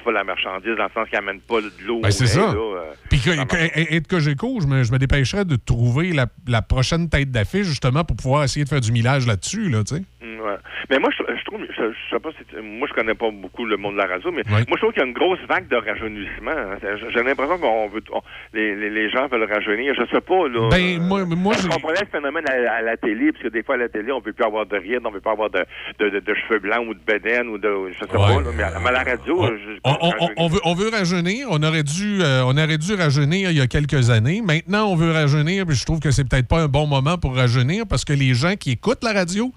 pas 0.04 0.12
la 0.12 0.24
marchandise, 0.24 0.76
dans 0.76 0.84
le 0.84 0.90
sens 0.94 1.08
qu'il 1.08 1.18
amène 1.18 1.40
pas 1.40 1.60
de 1.62 1.70
l'eau. 1.86 2.00
Ben, 2.02 2.10
c'est 2.10 2.26
ça. 2.26 2.50
euh, 2.50 2.92
Puis 3.08 3.20
que, 3.20 3.44
que- 3.46 3.56
et- 3.80 3.96
et 3.96 4.00
de 4.00 4.06
Cogeco, 4.06 4.58
je 4.60 4.66
me, 4.66 4.82
je 4.84 4.92
me 4.92 4.98
dépêcherais 4.98 5.44
de 5.46 5.56
trouver 5.56 6.12
la, 6.12 6.26
la 6.46 6.60
prochaine 6.62 7.08
tête 7.08 7.30
d'affiche, 7.30 7.66
justement, 7.66 8.04
pour 8.04 8.16
pouvoir 8.16 8.44
essayer 8.44 8.64
de 8.64 8.68
faire 8.68 8.80
du 8.82 8.92
millage 8.92 9.26
là-dessus, 9.26 9.70
là, 9.70 9.82
tu 9.82 9.96
sais. 9.96 10.02
Ouais. 10.43 10.57
Mais 10.90 10.98
moi, 10.98 11.11
je, 11.16 11.23
je 11.36 11.44
trouve, 11.44 11.61
je, 11.69 11.82
je 11.93 12.15
sais 12.15 12.20
pas 12.20 12.31
si, 12.32 12.57
moi, 12.62 12.86
je 12.89 12.94
connais 12.94 13.15
pas 13.15 13.31
beaucoup 13.31 13.65
le 13.65 13.77
monde 13.77 13.94
de 13.94 13.98
la 13.98 14.07
radio, 14.07 14.31
mais 14.32 14.43
moi, 14.48 14.65
je 14.77 14.77
trouve 14.77 14.93
qu'il 14.93 15.03
y 15.03 15.05
a 15.05 15.09
une 15.09 15.15
grosse 15.15 15.39
vague 15.48 15.69
de 15.69 15.77
rajeunissement. 15.77 16.51
hein. 16.51 16.78
J'ai 17.15 17.23
l'impression 17.23 17.59
qu'on 17.59 17.89
veut, 17.89 18.03
on- 18.12 18.20
les, 18.53 18.74
les, 18.77 18.90
les 18.90 19.11
gens 19.11 19.28
veulent 19.28 19.51
rajeunir. 19.51 19.94
Je 19.94 20.03
sais 20.12 20.20
pas, 20.20 20.48
là. 20.48 20.69
Ben, 20.70 21.01
moi, 21.01 21.24
moi 21.24 21.55
je 21.61 21.66
comprenais 21.69 22.01
le 22.01 22.07
phénomène 22.07 22.44
à, 22.48 22.73
à 22.77 22.82
la 22.82 22.97
télé, 22.97 23.32
parce 23.32 23.44
que 23.44 23.48
des 23.48 23.62
fois, 23.62 23.77
à 23.77 23.78
la 23.78 23.89
télé, 23.89 24.12
on 24.12 24.20
veut 24.20 24.32
plus 24.32 24.44
avoir 24.44 24.66
de 24.66 24.77
rides, 24.77 25.01
on 25.05 25.11
veut 25.11 25.20
pas 25.20 25.32
avoir 25.32 25.51
de, 25.51 25.65
de, 25.98 26.09
de, 26.11 26.20
de 26.20 26.35
cheveux 26.35 26.59
blancs 26.61 26.86
ou 26.89 26.94
de 26.94 27.01
bedaine 27.07 27.48
ou 27.48 27.59
de, 27.59 27.69
je 27.93 27.98
sais 27.98 28.07
pas, 28.07 28.28
là, 28.40 28.51
mais, 28.57 28.62
à, 28.62 28.93
la 28.93 29.03
radio, 29.03 29.44
je- 29.47 29.78
On, 29.85 29.97
on- 30.03 30.31
on 30.36 30.48
veut, 30.48 30.61
on 30.65 30.74
veut 30.74 30.89
rajeunir. 30.90 31.48
On 31.51 31.62
aurait, 31.62 31.82
dû, 31.82 32.20
euh, 32.23 32.43
on 32.44 32.57
aurait 32.57 32.78
dû 32.78 32.94
rajeunir 32.94 33.51
il 33.51 33.57
y 33.59 33.61
a 33.61 33.66
quelques 33.66 34.11
années. 34.11 34.43
Maintenant, 34.44 34.86
on 34.90 34.97
veut 34.97 35.11
rajeunir, 35.12 35.66
puis 35.66 35.77
je 35.77 35.85
trouve 35.85 36.01
que 36.01 36.11
c'est 36.11 36.28
peut-être 36.28 36.48
pas 36.48 36.61
un 36.61 36.69
bon 36.69 36.86
moment 36.86 37.19
pour 37.19 37.35
rajeunir 37.36 37.85
parce 37.89 38.05
que 38.05 38.12
les 38.12 38.35
gens 38.35 38.55
qui 38.57 38.73
écoutent 38.73 39.03
la 39.05 39.12
radio, 39.12 39.53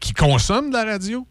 qui 0.00 0.12
consomment 0.12 0.70
de 0.70 0.74
la 0.74 0.84
radio, 0.84 1.26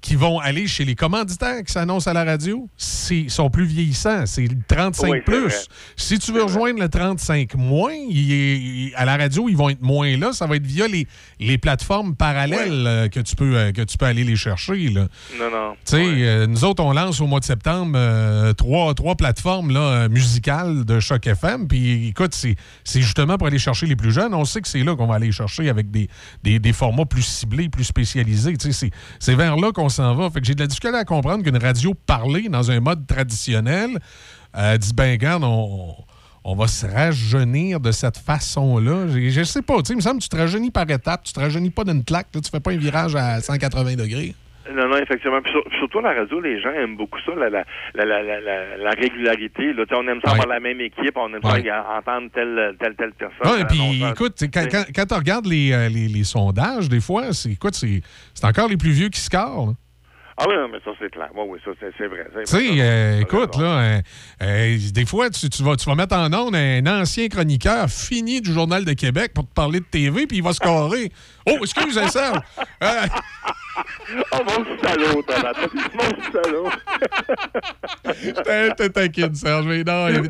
qui 0.00 0.14
vont 0.14 0.38
aller 0.38 0.66
chez 0.66 0.84
les 0.84 0.94
commanditaires 0.94 1.62
qui 1.64 1.72
s'annoncent 1.72 2.08
à 2.08 2.14
la 2.14 2.24
radio, 2.24 2.68
c'est- 2.76 3.28
sont 3.28 3.50
plus 3.50 3.64
vieillissants. 3.64 4.26
C'est 4.26 4.42
le 4.46 4.56
35 4.68 5.08
Oui, 5.08 5.18
c'est 5.18 5.22
plus. 5.24 5.66
Si 5.96 6.18
tu 6.18 6.32
veux 6.32 6.42
rejoindre 6.44 6.80
le 6.80 6.88
35 6.88 7.54
moins, 7.56 7.92
il 7.92 8.32
est- 8.32 8.56
il- 8.58 8.92
à 8.96 9.04
la 9.04 9.16
radio, 9.16 9.48
ils 9.48 9.56
vont 9.56 9.70
être 9.70 9.82
moins 9.82 10.16
là. 10.16 10.32
Ça 10.32 10.46
va 10.46 10.56
être 10.56 10.66
via 10.66 10.86
les, 10.86 11.06
les 11.40 11.58
plateformes 11.58 12.14
parallèles 12.14 12.86
euh, 12.86 13.08
que, 13.08 13.20
tu 13.20 13.34
peux, 13.34 13.56
euh, 13.56 13.72
que 13.72 13.82
tu 13.82 13.98
peux 13.98 14.06
aller 14.06 14.24
les 14.24 14.36
chercher. 14.36 14.88
Là. 14.88 15.08
Non, 15.38 15.50
non. 15.50 15.72
Tu 15.84 15.96
sais, 15.96 16.04
euh, 16.04 16.46
nous 16.46 16.64
autres, 16.64 16.82
on 16.82 16.92
lance 16.92 17.20
au 17.20 17.26
mois 17.26 17.40
de 17.40 17.44
septembre 17.44 17.92
euh, 17.96 18.52
trois, 18.52 18.94
trois 18.94 19.14
plateformes 19.16 19.72
là, 19.72 20.08
musicales 20.08 20.84
de 20.84 21.00
Choc 21.00 21.26
FM. 21.26 21.66
Puis 21.68 22.08
écoute, 22.08 22.34
c'est 22.34 23.00
justement 23.00 23.36
pour 23.36 23.46
aller 23.48 23.58
chercher 23.58 23.86
les 23.86 23.96
plus 23.96 24.12
jeunes. 24.12 24.32
On 24.34 24.44
sait 24.44 24.60
que 24.60 24.68
c'est 24.68 24.84
là 24.84 24.94
qu'on 24.94 25.06
va 25.06 25.16
aller 25.16 25.32
chercher 25.32 25.68
avec 25.68 25.90
des, 25.90 26.08
des, 26.42 26.58
des 26.58 26.72
formats 26.72 27.04
plus 27.04 27.22
ciblés, 27.22 27.68
plus 27.68 27.84
spécialisés. 27.84 28.56
Tu 28.56 28.68
sais, 28.68 28.72
c'est- 28.72 28.90
c'est 29.18 29.34
vers 29.34 29.56
là 29.56 29.72
qu'on 29.72 29.87
s'en 29.88 30.14
va. 30.14 30.30
Fait 30.30 30.40
que 30.40 30.46
j'ai 30.46 30.54
de 30.54 30.60
la 30.60 30.66
difficulté 30.66 30.96
à 30.96 31.04
comprendre 31.04 31.44
qu'une 31.44 31.56
radio 31.58 31.94
parlée 31.94 32.48
dans 32.48 32.70
un 32.70 32.80
mode 32.80 33.06
traditionnel 33.06 33.98
euh, 34.56 34.78
dit 34.78 34.92
ben, 34.94 35.12
regarde, 35.12 35.44
on. 35.44 35.94
On 36.44 36.54
va 36.54 36.66
se 36.66 36.86
rajeunir 36.86 37.78
de 37.78 37.92
cette 37.92 38.16
façon-là. 38.16 39.06
Je, 39.08 39.28
je 39.28 39.42
sais 39.42 39.60
pas. 39.60 39.76
Tu 39.82 39.88
sais, 39.88 39.92
il 39.92 39.96
me 39.96 40.00
semble 40.00 40.18
que 40.18 40.22
tu 40.22 40.28
te 40.30 40.36
rajeunis 40.36 40.70
par 40.70 40.88
étapes. 40.88 41.22
Tu 41.24 41.32
te 41.34 41.40
rajeunis 41.40 41.68
pas 41.68 41.84
d'une 41.84 42.02
claque. 42.02 42.28
là. 42.32 42.40
tu 42.40 42.50
fais 42.50 42.60
pas 42.60 42.70
un 42.70 42.78
virage 42.78 43.14
à 43.16 43.42
180 43.42 43.96
degrés. 43.96 44.34
Non, 44.74 44.88
non, 44.88 44.96
effectivement. 44.98 45.40
Puis 45.42 45.52
sur- 45.52 45.64
surtout 45.78 46.00
la 46.00 46.12
radio, 46.12 46.40
les 46.40 46.60
gens 46.60 46.70
aiment 46.72 46.96
beaucoup 46.96 47.18
ça, 47.24 47.32
la, 47.34 47.48
la, 47.50 47.64
la, 47.94 48.04
la, 48.04 48.22
la, 48.22 48.40
la- 48.40 48.76
la 48.76 48.90
régularité. 48.90 49.72
Là. 49.72 49.84
On 49.92 50.06
aime 50.08 50.20
ça 50.24 50.32
avoir 50.32 50.46
la 50.48 50.60
même 50.60 50.80
équipe, 50.80 51.16
on 51.16 51.32
aime 51.34 51.42
ça 51.42 51.96
entendre 51.98 52.28
telle, 52.34 52.76
telle, 52.78 52.94
telle 52.96 53.12
personne. 53.12 53.66
Puis 53.68 54.02
écoute, 54.10 54.34
quand, 54.52 55.06
tu 55.06 55.14
regardes 55.14 55.46
les, 55.46 55.72
euh, 55.72 55.88
les, 55.88 56.24
sondages, 56.24 56.88
des 56.88 57.00
fois, 57.00 57.32
c'est 57.32 57.50
écoute, 57.50 57.74
c'est 57.74 58.44
encore 58.44 58.68
les 58.68 58.76
plus 58.76 58.90
vieux 58.92 59.08
qui 59.08 59.20
scorent. 59.20 59.74
Ah 60.40 60.44
oui, 60.48 60.54
non, 60.54 60.68
mais 60.68 60.78
ça, 60.84 60.92
c'est 61.00 61.10
clair. 61.10 61.30
Oui, 61.34 61.42
oui, 61.48 61.58
ça, 61.64 61.72
c'est 61.98 62.06
vrai. 62.06 62.24
Tu 62.32 62.46
sais, 62.46 62.80
euh, 62.80 63.20
écoute, 63.22 63.56
là, 63.56 63.80
euh, 63.80 64.00
euh, 64.40 64.76
des 64.94 65.04
fois, 65.04 65.30
tu, 65.30 65.50
tu 65.50 65.64
vas, 65.64 65.74
tu 65.74 65.84
vas 65.90 65.96
mettre 65.96 66.14
en 66.14 66.32
onde 66.32 66.54
un 66.54 66.86
ancien 66.86 67.26
chroniqueur 67.26 67.88
fini 67.88 68.40
du 68.40 68.52
Journal 68.52 68.84
de 68.84 68.92
Québec 68.92 69.32
pour 69.34 69.48
te 69.48 69.52
parler 69.52 69.80
de 69.80 69.84
TV, 69.86 70.28
puis 70.28 70.36
il 70.36 70.42
va 70.44 70.52
scorer. 70.52 71.10
Oh, 71.48 71.58
excuse, 71.62 71.98
Serge. 72.10 72.38
Euh, 72.82 73.06
Oh, 74.32 74.38
mon 74.44 74.64
salaud, 74.82 75.22
Mon 75.94 76.32
salaud. 76.32 76.68
Je 78.04 78.74
te 78.74 78.86
taquine, 78.88 79.34
Serge, 79.34 79.66
mais 79.66 79.84
non. 79.84 80.06
Oui, 80.08 80.28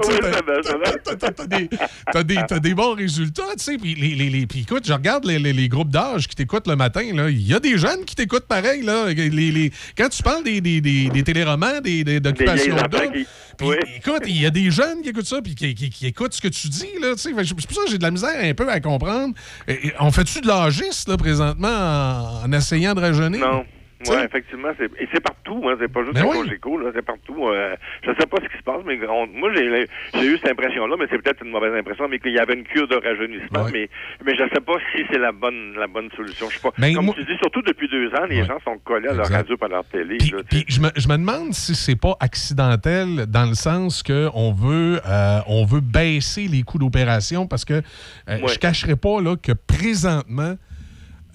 t'as- 2.12 2.22
des- 2.22 2.38
T'as 2.46 2.58
des, 2.58 2.74
bons 2.74 2.94
résultats, 2.94 3.42
tu 3.56 3.64
sais. 3.64 3.78
Puis, 3.78 3.94
les, 3.94 4.14
les- 4.14 4.28
les- 4.30 4.46
puis 4.46 4.60
écoute, 4.60 4.84
je 4.86 4.92
regarde 4.92 5.24
les, 5.24 5.38
les- 5.38 5.52
les 5.52 5.68
groupes 5.68 5.88
d'âge 5.90 6.28
qui 6.28 6.36
t'écoutent 6.36 6.66
le 6.66 6.76
matin. 6.76 7.00
Il 7.02 7.46
y 7.46 7.54
a 7.54 7.60
des 7.60 7.78
jeunes 7.78 8.04
qui 8.04 8.14
t'écoutent 8.14 8.46
pareil, 8.46 8.82
là. 8.82 9.06
Les, 9.06 9.30
les- 9.30 9.72
quand 9.96 10.08
tu 10.10 10.22
parles 10.22 10.44
des, 10.44 10.60
des, 10.60 10.80
des, 10.80 11.08
des 11.08 11.22
téléromans, 11.22 11.80
des, 11.80 12.04
des- 12.04 12.20
qui- 12.20 13.26
puis 13.56 13.68
écoute, 13.96 14.22
il 14.26 14.40
y 14.40 14.46
a 14.46 14.50
des 14.50 14.70
jeunes 14.70 15.02
qui 15.02 15.08
écoutent 15.08 15.26
ça, 15.26 15.40
puis 15.42 15.54
qui, 15.54 15.74
qui- 15.74 15.90
qui 15.90 16.06
écoutent 16.06 16.32
ce 16.34 16.40
que 16.40 16.48
tu 16.48 16.68
dis, 16.68 16.86
là, 17.00 17.12
tu 17.14 17.18
sais. 17.22 17.30
Fait 17.34 17.42
que 17.42 17.46
C'est 17.48 17.54
pour 17.66 17.76
ça 17.76 17.84
que 17.86 17.90
j'ai 17.90 17.98
de 17.98 18.02
la 18.02 18.10
misère 18.10 18.30
un 18.40 18.54
peu 18.54 18.68
à 18.68 18.78
comprendre. 18.80 19.34
Et- 19.66 19.92
on 20.00 20.12
fait-tu 20.12 20.40
de 20.40 20.46
l'âgisme, 20.48 21.07
là, 21.08 21.16
présentement, 21.16 21.68
en, 21.68 22.46
en 22.46 22.52
essayant 22.52 22.94
de 22.94 23.00
rajeunir? 23.00 23.40
Non. 23.40 23.64
Oui, 24.06 24.14
effectivement. 24.24 24.68
Et 24.78 25.08
c'est 25.12 25.20
partout, 25.20 25.60
hein, 25.68 25.74
c'est 25.80 25.92
pas 25.92 26.02
juste 26.04 26.14
Ben 26.14 26.22
à. 26.22 26.32
Cogeco, 26.32 26.78
là, 26.78 26.90
c'est 26.94 27.02
partout. 27.04 27.48
euh, 27.48 27.74
je 28.06 28.10
sais 28.16 28.26
pas 28.28 28.36
ce 28.40 28.46
qui 28.48 28.56
se 28.56 28.62
passe, 28.62 28.78
mais 28.86 28.96
on- 29.08 29.26
moi, 29.26 29.50
j'ai 29.52 29.86
j'ai 30.14 30.24
eu 30.24 30.38
cette 30.38 30.52
impression-là, 30.52 30.94
mais 30.96 31.06
c'est 31.10 31.18
peut-être 31.20 31.44
une 31.44 31.50
mauvaise 31.50 31.74
impression, 31.74 32.06
mais 32.08 32.20
qu'il 32.20 32.30
y 32.32 32.38
avait 32.38 32.54
une 32.54 32.62
cure 32.62 32.86
de 32.86 32.94
rajeunissement, 32.94 33.66
mais, 33.72 33.90
mais 34.24 34.36
je 34.36 34.44
sais 34.54 34.60
pas 34.60 34.74
si 34.94 35.02
c'est 35.10 35.18
la 35.18 35.32
bonne, 35.32 35.74
la 35.76 35.88
bonne 35.88 36.08
solution. 36.16 36.46
Je 36.48 36.54
sais 36.54 36.60
pas. 36.62 36.70
Ben, 36.78 36.94
Comme 36.94 37.06
moi- 37.06 37.14
tu 37.18 37.24
dis, 37.24 37.36
surtout 37.40 37.60
depuis 37.62 37.88
deux 37.88 38.08
ans, 38.14 38.24
les 38.30 38.44
gens 38.44 38.60
sont 38.64 38.78
collés 38.84 39.08
à 39.08 39.14
leur 39.14 39.24
Exact. 39.26 39.36
radio 39.38 39.56
par 39.56 39.68
leur 39.68 39.84
télé. 39.86 40.16
là. 40.30 40.42
Puis 40.48 40.64
je 40.68 40.78
me, 40.80 40.90
je 40.94 41.08
me 41.08 41.16
demande 41.18 41.52
si 41.52 41.74
c'est 41.74 41.96
pas 42.00 42.14
accidentel 42.20 43.26
dans 43.26 43.46
le 43.48 43.54
sens 43.54 44.04
que 44.04 44.28
on 44.32 44.52
veut, 44.52 45.00
euh, 45.08 45.40
on 45.48 45.64
veut 45.64 45.80
baisser 45.80 46.46
les 46.46 46.62
coûts 46.62 46.78
d'opération 46.78 47.48
parce 47.48 47.64
que 47.64 47.74
euh, 47.74 47.80
Ouais. 48.28 48.42
je 48.46 48.60
cacherai 48.60 48.94
pas 48.94 49.20
là, 49.20 49.34
que 49.34 49.50
présentement, 49.52 50.54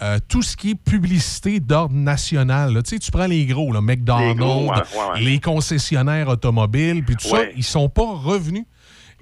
euh, 0.04 0.20
tout 0.28 0.42
ce 0.42 0.56
qui 0.58 0.72
est 0.72 0.76
publicité 0.76 1.60
d'ordre 1.60 1.96
national, 1.96 2.74
là, 2.74 2.84
tu 2.84 2.90
sais, 2.92 3.00
tu 3.00 3.10
prends 3.12 3.26
les 3.28 3.46
gros, 3.46 3.72
là, 3.72 3.80
McDonald's, 3.82 4.30
Les 4.30 4.36
gros, 4.36 4.62
ouais, 4.66 4.70
ouais, 4.72 5.14
ouais. 5.14 5.22
les 5.22 5.40
concessionnaires 5.40 6.28
automobiles, 6.28 7.04
puis 7.06 7.16
tout 7.16 7.28
ça, 7.30 7.38
ils 7.56 7.64
sont 7.64 7.88
pas 7.90 8.12
revenus. 8.14 8.66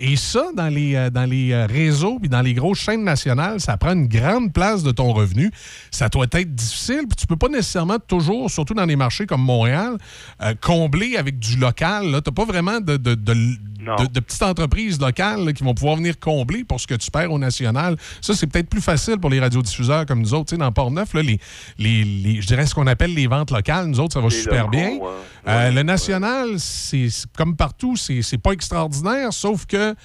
Et 0.04 0.16
ça, 0.16 0.46
dans 0.58 0.68
les, 0.70 0.96
euh, 0.96 1.10
dans 1.12 1.26
les 1.30 1.52
euh, 1.52 1.68
réseaux 1.68 2.18
puis 2.18 2.28
dans 2.28 2.42
les 2.42 2.56
grosses 2.56 2.80
chaînes 2.80 3.04
nationales, 3.04 3.60
ça 3.60 3.78
prend 3.78 3.92
une 3.94 4.08
grande 4.08 4.52
place 4.52 4.82
de 4.82 4.90
ton 4.90 5.14
revenu. 5.14 5.52
Ça 5.92 6.10
doit 6.10 6.26
être 6.32 6.56
difficile. 6.56 7.02
Puis 7.08 7.16
tu 7.20 7.28
peux 7.28 7.36
pas 7.36 7.50
nécessairement 7.50 8.00
toujours, 8.00 8.50
surtout 8.50 8.74
dans 8.74 8.88
des 8.88 8.96
marchés 8.96 9.28
comme 9.28 9.44
Montréal, 9.44 9.98
euh, 10.42 10.56
combler 10.60 11.18
avec 11.18 11.38
du 11.38 11.56
local. 11.58 12.06
Tu 12.06 12.12
n'as 12.14 12.22
pas 12.22 12.46
vraiment 12.46 12.80
de, 12.80 12.98
de, 12.98 13.14
de- 13.14 13.58
de- 13.98 14.06
de 14.08 14.20
petites 14.20 14.42
entreprises 14.44 15.00
locales 15.00 15.44
là, 15.46 15.54
qui 15.54 15.64
vont 15.64 15.74
pouvoir 15.74 15.96
venir 15.98 16.20
combler 16.20 16.64
pour 16.64 16.80
ce 16.80 16.88
que 16.88 16.96
tu 16.96 17.10
perds 17.12 17.32
au 17.32 17.40
national. 17.40 17.98
Ça, 18.22 18.34
c'est 18.36 18.48
peut-être 18.48 18.70
plus 18.70 18.82
facile 18.82 19.18
pour 19.18 19.30
les 19.30 19.40
radiodiffuseurs 19.40 20.06
comme 20.06 20.22
nous 20.22 20.34
autres. 20.34 20.46
Tu 20.50 20.56
sais, 20.56 20.60
dans 20.60 20.72
Port-Neuf, 20.72 21.14
là, 21.14 21.22
les, 21.22 21.40
les, 21.78 22.04
les- 22.04 22.42
je 22.42 22.48
dirais 22.48 22.66
ce 22.66 22.76
qu'on 22.76 22.88
appelle 22.88 23.14
les 23.14 23.28
ventes 23.28 23.52
locales. 23.52 23.88
Nous 23.88 24.00
autres, 24.00 24.14
ça 24.14 24.22
va 24.22 24.30
super 24.30 24.68
bien. 24.68 24.98
ouais. 24.98 25.10
Euh, 25.48 25.72
le 25.72 25.84
national, 25.84 26.60
c'est 26.60 27.10
c'est- 27.10 27.26
comme 27.36 27.56
partout, 27.56 27.96
c'est 27.96 28.38
pas 28.38 28.52
extraordinaire, 28.52 29.34
sauf 29.34 29.66
que 29.66 29.96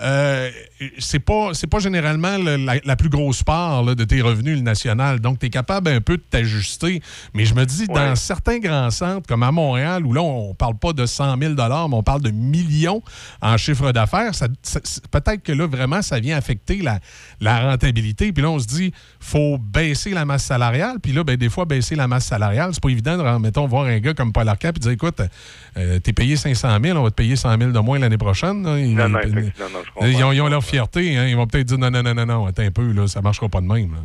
euh, 0.00 0.50
c'est 0.98 1.18
pas, 1.18 1.50
c'est 1.52 1.66
pas 1.66 1.78
généralement 1.78 2.38
le- 2.38 2.56
la, 2.56 2.74
la 2.84 2.96
plus 2.96 3.10
grosse 3.10 3.42
part 3.42 3.82
là, 3.82 3.94
de 3.94 4.04
tes 4.04 4.22
revenus, 4.22 4.56
le 4.56 4.62
national. 4.62 5.20
Donc, 5.20 5.38
tu 5.38 5.46
es 5.46 5.50
capable 5.50 5.90
un 5.90 6.00
peu 6.00 6.16
de 6.16 6.22
t'ajuster. 6.22 7.02
Mais 7.34 7.44
je 7.44 7.54
me 7.54 7.64
dis, 7.66 7.86
dans 8.08 8.16
certains 8.16 8.58
grands 8.58 8.90
centres, 8.90 9.26
comme 9.28 9.42
à 9.42 9.52
Montréal, 9.52 10.06
où 10.06 10.12
là, 10.14 10.22
on 10.22 10.54
parle 10.54 10.78
pas 10.78 10.92
de 10.92 11.04
100 11.04 11.36
000 11.38 11.54
mais 11.54 11.96
on 11.96 12.02
parle 12.02 12.22
de 12.22 12.30
millions 12.30 13.02
en 13.42 13.56
chiffre 13.58 13.92
d'affaires, 13.92 14.34
ça- 14.34 14.48
ça- 14.62 14.80
c'est- 14.82 15.06
peut-être 15.08 15.42
que 15.42 15.52
là, 15.52 15.66
vraiment, 15.66 16.00
ça 16.02 16.18
vient 16.20 16.36
affecter 16.36 16.76
la, 16.78 16.98
la 17.40 17.60
rentabilité. 17.70 18.32
Puis 18.32 18.42
là, 18.42 18.50
on 18.50 18.58
se 18.58 18.66
dit, 18.66 18.92
faut 19.20 19.58
baisser 19.58 20.10
la 20.10 20.24
masse 20.24 20.44
salariale. 20.44 20.96
Puis 21.02 21.12
là, 21.12 21.22
ben, 21.22 21.36
des 21.36 21.50
fois, 21.50 21.64
baisser 21.66 21.96
la 21.96 22.08
masse 22.08 22.24
salariale, 22.26 22.70
c'est 22.72 22.82
pas 22.82 22.88
évident 22.88 23.18
de, 23.18 23.38
mettons, 23.38 23.66
voir 23.66 23.84
un 23.84 23.98
gars 23.98 24.14
comme 24.14 24.32
Paul 24.32 24.48
Arcand 24.48 24.70
et 24.74 24.78
dire, 24.80 24.90
écoute, 24.92 25.20
euh, 25.76 25.98
t'es 25.98 26.12
payé 26.12 26.36
500 26.36 26.78
000, 26.82 26.98
on 26.98 27.02
va 27.02 27.10
te 27.10 27.14
payer 27.16 27.36
100 27.36 27.58
000 27.58 27.70
de 27.72 27.78
moins 27.78 27.98
l'année 27.98 28.18
prochaine. 28.18 28.62
là. 28.64 28.78
Non, 28.94 29.08
non, 29.60 29.70
non. 29.74 29.81
Ils, 30.02 30.42
ont, 30.42 30.48
leur 30.48 30.64
fierté. 30.64 31.16
hein. 31.16 31.26
Ils 31.26 31.36
vont 31.36 31.46
peut-être 31.46 31.66
dire, 31.66 31.78
non, 31.78 31.90
non, 31.90 32.02
non, 32.02 32.14
non, 32.14 32.26
non, 32.26 32.46
attends 32.46 32.62
un 32.62 32.70
peu, 32.70 32.92
là, 32.92 33.06
ça 33.08 33.20
marchera 33.20 33.48
pas 33.48 33.60
de 33.60 33.66
même. 33.66 33.96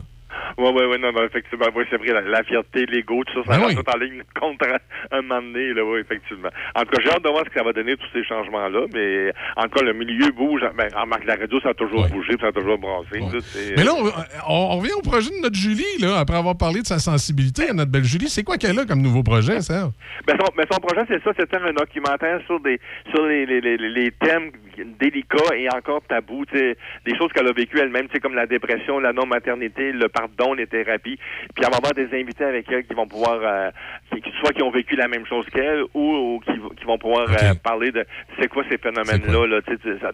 Oui, 0.57 0.69
oui, 0.73 0.83
oui, 0.89 0.97
non, 0.99 1.11
non, 1.11 1.23
effectivement, 1.23 1.67
oui, 1.75 1.83
c'est 1.89 1.97
vrai, 1.97 2.13
la, 2.13 2.21
la 2.21 2.43
fierté, 2.43 2.85
l'ego, 2.87 3.23
tout 3.25 3.43
ça, 3.43 3.51
ça 3.53 3.57
Ben 3.59 3.63
rentre 3.65 3.77
oui. 3.77 3.83
tout 3.83 3.91
en 3.95 3.97
ligne 3.99 4.23
contre 4.39 4.65
un 5.11 5.21
moment 5.21 5.41
donné, 5.41 5.73
là, 5.73 5.83
oui, 5.85 5.99
effectivement. 5.99 6.49
En 6.75 6.81
tout 6.81 6.89
cas, 6.91 7.01
j'ai 7.03 7.09
hâte 7.11 7.23
de 7.23 7.29
voir 7.29 7.43
ce 7.45 7.49
que 7.49 7.59
ça 7.59 7.63
va 7.63 7.73
donner, 7.73 7.95
tous 7.95 8.07
ces 8.13 8.23
changements-là, 8.23 8.85
mais 8.93 9.31
en 9.55 9.63
tout 9.63 9.69
cas, 9.79 9.83
le 9.83 9.93
milieu 9.93 10.31
bouge. 10.31 10.61
Ben, 10.75 10.89
en 10.95 11.05
marque 11.05 11.25
la 11.25 11.35
radio, 11.35 11.59
ça 11.61 11.69
a 11.69 11.73
toujours 11.73 12.07
bougé, 12.07 12.29
puis 12.33 12.41
ça 12.41 12.47
a 12.47 12.51
toujours 12.51 12.77
brassé. 12.77 13.19
là, 13.19 13.39
Mais 13.77 13.83
là, 13.83 13.91
on, 13.95 14.05
on- 14.51 14.67
on 14.73 14.77
revient 14.79 14.93
au 14.97 15.01
projet 15.01 15.29
de 15.29 15.41
notre 15.41 15.55
Julie, 15.55 15.83
là, 16.01 16.17
après 16.19 16.37
avoir 16.37 16.57
parlé 16.57 16.81
de 16.81 16.87
sa 16.87 16.99
sensibilité 16.99 17.69
à 17.69 17.73
notre 17.73 17.91
belle 17.91 18.03
Julie. 18.03 18.27
C'est 18.29 18.43
quoi 18.43 18.57
qu'elle 18.57 18.77
a 18.79 18.85
comme 18.85 19.01
nouveau 19.01 19.23
projet, 19.23 19.61
ça? 19.61 19.89
Ben, 20.25 20.35
son, 20.39 20.51
mais 20.57 20.63
son 20.71 20.79
projet, 20.79 21.05
c'est 21.07 21.23
ça, 21.23 21.31
c'est 21.37 21.45
de 21.45 21.49
faire 21.55 21.65
un 21.65 21.73
documentaire 21.73 22.41
sur 22.47 22.59
des 22.59 22.79
sur 23.13 23.25
les, 23.27 23.45
les, 23.45 23.61
les, 23.61 23.77
les 23.77 24.11
thèmes 24.11 24.51
délicats 24.99 25.55
et 25.55 25.67
encore 25.69 26.01
tabous, 26.07 26.45
des 26.53 26.75
choses 27.17 27.31
qu'elle 27.33 27.47
a 27.47 27.51
vécues 27.51 27.79
elle-même, 27.79 28.07
tu 28.07 28.13
sais, 28.13 28.19
comme 28.19 28.35
la 28.35 28.45
dépression, 28.45 28.99
la 28.99 29.13
non-maternité, 29.13 29.91
le 29.91 30.07
pardon, 30.07 30.46
les 30.53 30.67
thérapies, 30.67 31.17
puis 31.55 31.63
elle 31.65 31.71
va 31.71 31.77
avoir 31.77 31.93
des 31.93 32.07
invités 32.19 32.43
avec 32.43 32.71
elle 32.71 32.85
qui 32.85 32.93
vont 32.93 33.07
pouvoir, 33.07 33.39
euh, 33.41 33.71
qui, 34.11 34.31
soit 34.39 34.53
qui 34.53 34.63
ont 34.63 34.71
vécu 34.71 34.95
la 34.95 35.07
même 35.07 35.25
chose 35.25 35.45
qu'elle 35.47 35.83
ou, 35.93 36.35
ou 36.35 36.39
qui, 36.39 36.53
qui 36.77 36.85
vont 36.85 36.97
pouvoir 36.97 37.27
euh, 37.29 37.53
parler 37.63 37.91
de 37.91 38.05
c'est 38.39 38.47
quoi 38.47 38.63
ces 38.69 38.77
phénomènes-là. 38.77 39.47
Là, 39.47 39.61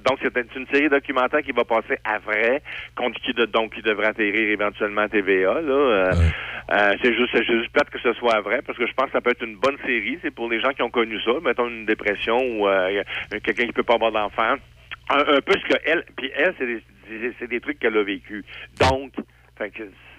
donc, 0.05 0.19
c'est 0.21 0.35
une- 0.55 0.67
série 0.73 0.89
documentaire 0.89 1.41
qui 1.41 1.51
va 1.51 1.63
passer 1.65 1.97
à 2.03 2.19
vrai, 2.19 2.61
contre 2.95 3.19
qui, 3.21 3.33
de, 3.33 3.45
donc, 3.45 3.73
qui 3.75 3.81
devrait 3.81 4.07
atterrir 4.07 4.49
éventuellement 4.49 5.01
à 5.01 5.09
TVA. 5.09 5.61
Là, 5.61 6.11
euh, 6.71 6.93
c'est 7.03 7.13
juste, 7.13 7.29
c'est 7.33 7.43
juste 7.45 7.69
plate 7.71 7.89
que 7.89 7.99
ce 7.99 8.13
soit 8.13 8.39
vrai, 8.41 8.61
parce 8.65 8.77
que 8.77 8.87
je 8.87 8.93
pense 8.93 9.07
que 9.07 9.11
ça 9.11 9.21
peut 9.21 9.31
être 9.31 9.43
une 9.43 9.57
bonne 9.57 9.77
série. 9.85 10.17
C'est 10.21 10.31
pour 10.33 10.49
les 10.49 10.59
gens 10.61 10.71
qui 10.71 10.81
ont 10.81 10.89
connu 10.89 11.19
ça, 11.21 11.31
mettons 11.43 11.67
une 11.67 11.85
dépression 11.85 12.37
ou 12.37 12.67
quelqu'un 13.43 13.65
qui 13.65 13.73
peut 13.73 13.83
pas 13.83 13.95
avoir 13.95 14.11
d'enfant. 14.11 14.55
Un, 15.09 15.19
un 15.19 15.41
peu 15.41 15.53
ce 15.53 15.67
que 15.73 15.79
elle, 15.85 16.05
puis 16.17 16.31
elle, 16.33 16.53
c'est 16.57 16.65
des, 17.41 17.47
des 17.47 17.59
trucs 17.59 17.77
qu'elle 17.79 17.97
a 17.97 18.03
vécu. 18.03 18.43
Donc, 18.79 19.11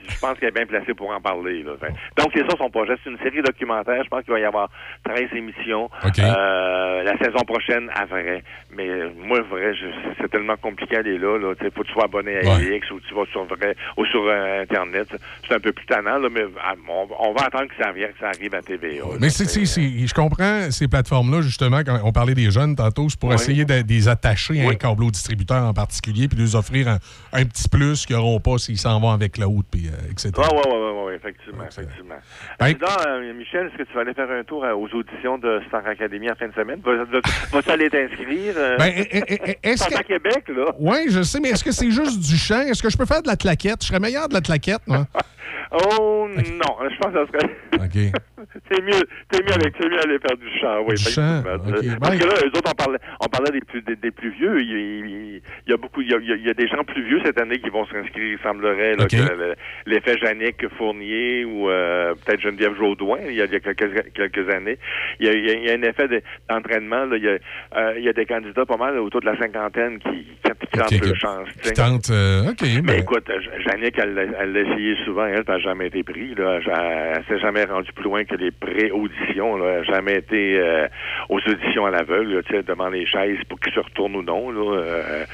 je 0.09 0.19
pense 0.19 0.39
qu'elle 0.39 0.49
est 0.51 0.53
bien 0.53 0.67
placée 0.67 0.95
pour 0.95 1.11
en 1.11 1.21
parler. 1.21 1.63
Là. 1.63 1.73
Donc, 2.17 2.31
c'est 2.35 2.41
ça 2.49 2.57
son 2.59 2.71
projet. 2.71 2.95
C'est 3.03 3.11
une 3.11 3.19
série 3.19 3.43
documentaire. 3.43 4.03
Je 4.05 4.09
pense 4.09 4.23
qu'il 4.25 4.33
va 4.33 4.41
y 4.41 4.45
avoir 4.45 4.71
13 5.05 5.29
émissions. 5.35 5.91
Euh, 6.05 7.03
la 7.03 7.17
saison 7.19 7.45
prochaine, 7.47 7.91
à 7.95 8.05
vrai. 8.07 8.43
Mais 8.77 8.89
moi, 9.17 9.41
vrai, 9.43 9.73
c'est 10.21 10.31
tellement 10.31 10.57
compliqué 10.57 10.97
d'aller 10.97 11.19
là. 11.19 11.39
là. 11.39 11.55
Sais, 11.61 11.71
faut 11.75 11.83
que 11.83 11.87
tu 11.89 11.93
sois 11.93 12.05
abonné 12.05 12.39
à 12.39 12.55
Ouais. 12.55 12.77
X 12.77 12.91
ou 12.91 13.01
tu 13.01 13.15
vas 13.15 13.25
sur 13.33 13.45
vrai 13.45 13.75
ou 13.97 14.05
sur 14.07 14.25
euh, 14.27 14.63
Internet. 14.63 15.09
C'est 15.49 15.55
un 15.55 15.61
peu 15.61 15.73
plus 15.73 15.87
tannant, 15.87 16.19
là, 16.19 16.29
mais 16.31 16.45
ah, 16.63 16.75
on, 16.89 17.09
on 17.19 17.33
va 17.33 17.47
attendre 17.47 17.69
que 17.69 17.83
ça, 17.83 17.93
vienne, 17.93 18.13
que 18.13 18.19
ça 18.21 18.29
arrive 18.29 18.55
à 18.55 18.63
TVA. 18.63 19.05
Mais 19.21 19.31
c'est, 19.31 19.47
je 19.65 20.15
comprends 20.15 20.71
ces 20.71 20.89
plateformes-là, 20.89 21.43
justement, 21.43 21.81
quand 21.85 21.99
on 22.05 22.13
parlait 22.13 22.35
des 22.35 22.51
jeunes 22.51 22.77
tantôt, 22.77 23.09
c'est 23.09 23.19
pour 23.19 23.33
essayer 23.33 23.65
de, 23.65 23.83
de 23.83 23.89
les 23.89 24.09
attacher 24.09 24.65
à 24.65 24.71
un 24.71 24.75
câbleau 24.75 25.11
distributeur 25.11 25.65
en 25.65 25.73
particulier, 25.73 26.29
puis 26.29 26.37
de 26.39 26.43
les 26.43 26.57
offrir 26.57 26.89
un, 26.89 26.99
un 27.33 27.45
petit 27.45 27.69
plus 27.69 28.07
qu'ils 28.07 28.17
n'auront 28.17 28.41
pas 28.41 28.59
s'ils 28.59 28.79
s'en 28.79 29.01
vont 29.01 29.11
avec 29.11 29.39
la 29.39 29.49
haute, 29.49 29.67
puis 29.71 29.89
euh, 29.89 29.94
etc. 30.11 30.33
Oui, 30.37 30.45
oui, 30.67 30.73
oui, 30.73 31.03
oui, 31.07 31.15
effectivement, 31.15 31.65
effectivement. 31.65 32.17
Dis 32.61 32.75
donc, 32.75 32.91
euh, 33.07 33.33
Michel, 33.35 33.67
est-ce 33.67 33.77
que 33.79 33.83
tu 33.85 33.93
vas 33.95 34.01
aller 34.03 34.15
faire 34.15 34.31
un 34.31 34.45
tour 34.45 34.65
euh, 34.65 34.73
aux 34.75 34.89
auditions 34.95 35.39
de 35.39 35.61
Star 35.69 35.87
Academy 35.87 36.31
en 36.31 36.35
fin 36.35 36.49
de 36.49 36.55
semaine? 36.55 36.81
Vas- 36.85 37.05
vas- 37.05 37.21
Vas-tu 37.53 37.71
aller 37.71 37.91
t'inscrire? 37.91 38.55
euh, 38.57 38.77
Ben, 38.79 38.93
eh, 38.97 39.09
eh, 39.11 39.39
eh, 39.47 39.59
est-ce 39.71 39.85
c'est 39.85 39.95
à 39.99 40.03
que- 40.03 40.09
Québec, 40.09 40.45
là? 40.49 40.73
Oui, 40.79 41.07
je 41.09 41.23
sais, 41.23 41.41
mais 41.41 41.51
est-ce 41.51 41.65
que 41.65 41.73
c'est 41.73 41.91
juste 41.91 42.21
du 42.21 42.37
chant? 42.37 42.61
Est-ce 42.63 42.83
que 42.83 42.91
je 42.91 42.97
peux 42.97 43.07
faire 43.07 43.23
de 43.23 43.29
la 43.29 43.37
claquette? 43.37 43.83
Je 43.83 43.89
serais 43.89 44.01
meilleur 44.01 44.29
de 44.29 44.35
la 44.35 44.41
claquette, 44.41 44.81
moi. 44.87 45.07
Oh, 45.73 46.29
non, 46.29 46.89
je 46.91 46.97
pense 46.99 47.13
que 47.13 47.19
ça 47.19 47.27
serait... 47.27 47.57
OK. 47.75 48.13
c'est 48.71 48.83
mieux, 48.83 48.93
c'est 49.33 49.43
mieux, 49.45 49.53
avec, 49.55 49.75
c'est 49.81 49.89
mieux 49.89 49.99
aller 50.01 50.19
faire 50.19 50.37
du 50.37 50.49
chant, 50.61 50.83
oui, 50.87 50.95
Du 50.95 51.03
chant, 51.11 51.39
ok. 51.41 51.99
Parce 52.01 52.11
Ben- 52.11 52.19
que 52.19 52.25
là, 52.25 52.35
eux 52.45 52.49
autres, 52.57 52.71
on 52.71 52.75
parlait, 52.75 52.99
on 53.21 53.27
parlait 53.27 53.51
des 53.53 53.61
plus, 53.61 53.83
des, 53.83 53.97
des 53.97 54.11
plus 54.11 54.31
vieux. 54.31 54.61
Il, 54.61 54.71
il- 54.71 55.43
il 55.67 55.71
y 55.71 55.73
a 55.73 55.77
beaucoup, 55.77 56.01
il 56.03 56.11
y 56.11 56.15
a, 56.15 56.19
il 56.21 56.47
y 56.47 56.51
a- 56.51 56.55
des 56.55 56.69
gens 56.69 56.85
plus 56.85 57.03
vieux 57.05 57.21
cette 57.25 57.41
année 57.41 57.59
qui 57.59 57.69
vont 57.71 57.85
s'inscrire, 57.87 58.37
il 58.37 58.39
semblerait, 58.43 58.95
là, 58.97 59.07
que 59.07 59.17
le- 59.17 59.55
l'effet 59.87 60.17
Jannick 60.19 60.69
Fournier 60.77 61.45
ou 61.45 61.69
euh, 61.69 62.15
peut-être 62.25 62.41
Geneviève 62.43 62.77
Jaudoin, 62.77 63.19
il 63.29 63.35
y 63.35 63.43
a, 63.43 63.47
il 63.47 63.53
y 63.53 63.57
a 63.57 63.61
quelques, 63.61 64.13
quelques 64.13 64.49
années. 64.55 64.79
Il 65.21 65.27
y 65.27 65.29
a, 65.29 65.33
il 65.33 65.45
y 65.47 65.51
a- 65.51 65.55
il 65.55 65.65
y 65.65 65.71
a 65.71 65.75
un 65.75 65.83
effet 65.83 66.07
de- 66.09 66.23
d'entraînement, 66.49 67.05
là. 67.07 67.17
Il 67.17 67.25
y, 67.25 67.29
a, 67.29 67.39
euh, 67.77 67.95
il 67.99 68.05
y 68.05 68.09
a 68.09 68.13
des 68.13 68.27
candidats 68.27 68.65
pas 68.67 68.77
mal 68.77 68.99
autour 68.99 69.21
de 69.21 69.27
la 69.27 69.37
cinquantaine 69.39 69.99
qui, 69.99 70.27
qui, 70.45 70.79
tentent 70.79 70.93
ok. 70.93 71.15
chance. 71.17 71.49
Qui 71.63 71.73
tentent, 71.73 72.11
euh, 72.11 72.51
OK, 72.51 72.63
Mais 72.63 72.81
ben- 72.83 73.01
écoute, 73.01 73.29
euh, 73.31 73.41
Jannick, 73.67 73.99
elle, 73.99 74.15
l'a- 74.15 74.61
essayé 74.61 74.97
souvent, 75.05 75.27
elle 75.27 75.45
n'a 75.55 75.59
jamais 75.61 75.87
été 75.89 76.03
prise. 76.03 76.37
Là. 76.37 76.61
Elle, 77.17 77.25
s'est 77.27 77.39
jamais 77.41 77.65
rendue 77.65 77.93
plus 77.93 78.05
loin 78.05 78.25
que 78.25 78.35
les 78.37 78.51
pré-auditions. 78.51 79.57
Elle 79.57 79.79
n'a 79.79 79.83
jamais 79.85 80.17
été 80.17 80.59
euh, 80.59 80.87
aux 81.29 81.39
auditions 81.41 81.87
à 81.87 81.91
l'aveugle, 81.91 82.43
devant 82.67 82.89
les 82.89 83.07
chaises 83.07 83.39
pour 83.49 83.59
qu'ils 83.61 83.73
se 83.73 83.81
retournent 83.81 84.17
ou 84.17 84.23
non. 84.23 84.51
Là. 84.51 84.79
Euh, 84.79 85.25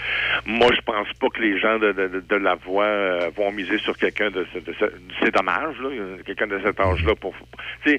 moi, 0.47 0.69
je 0.75 0.81
pense 0.83 1.09
pas 1.21 1.29
que 1.29 1.41
les 1.43 1.59
gens 1.59 1.79
de, 1.79 1.93
de, 1.93 2.09
de- 2.09 2.21
de 2.29 2.37
la 2.37 2.55
voix 2.55 2.85
euh, 2.85 3.31
vont 3.37 3.53
miser 3.53 3.79
sur 3.79 3.97
quelqu'un 3.97 4.31
de, 4.31 4.41
de 4.55 4.73
ce- 4.79 4.93
C'est 5.23 5.35
dommage, 5.35 5.75
quelqu'un 6.25 6.47
de 6.47 6.61
cet 6.65 6.79
âge-là. 6.81 7.15
Pour, 7.21 7.35
tu, 7.85 7.99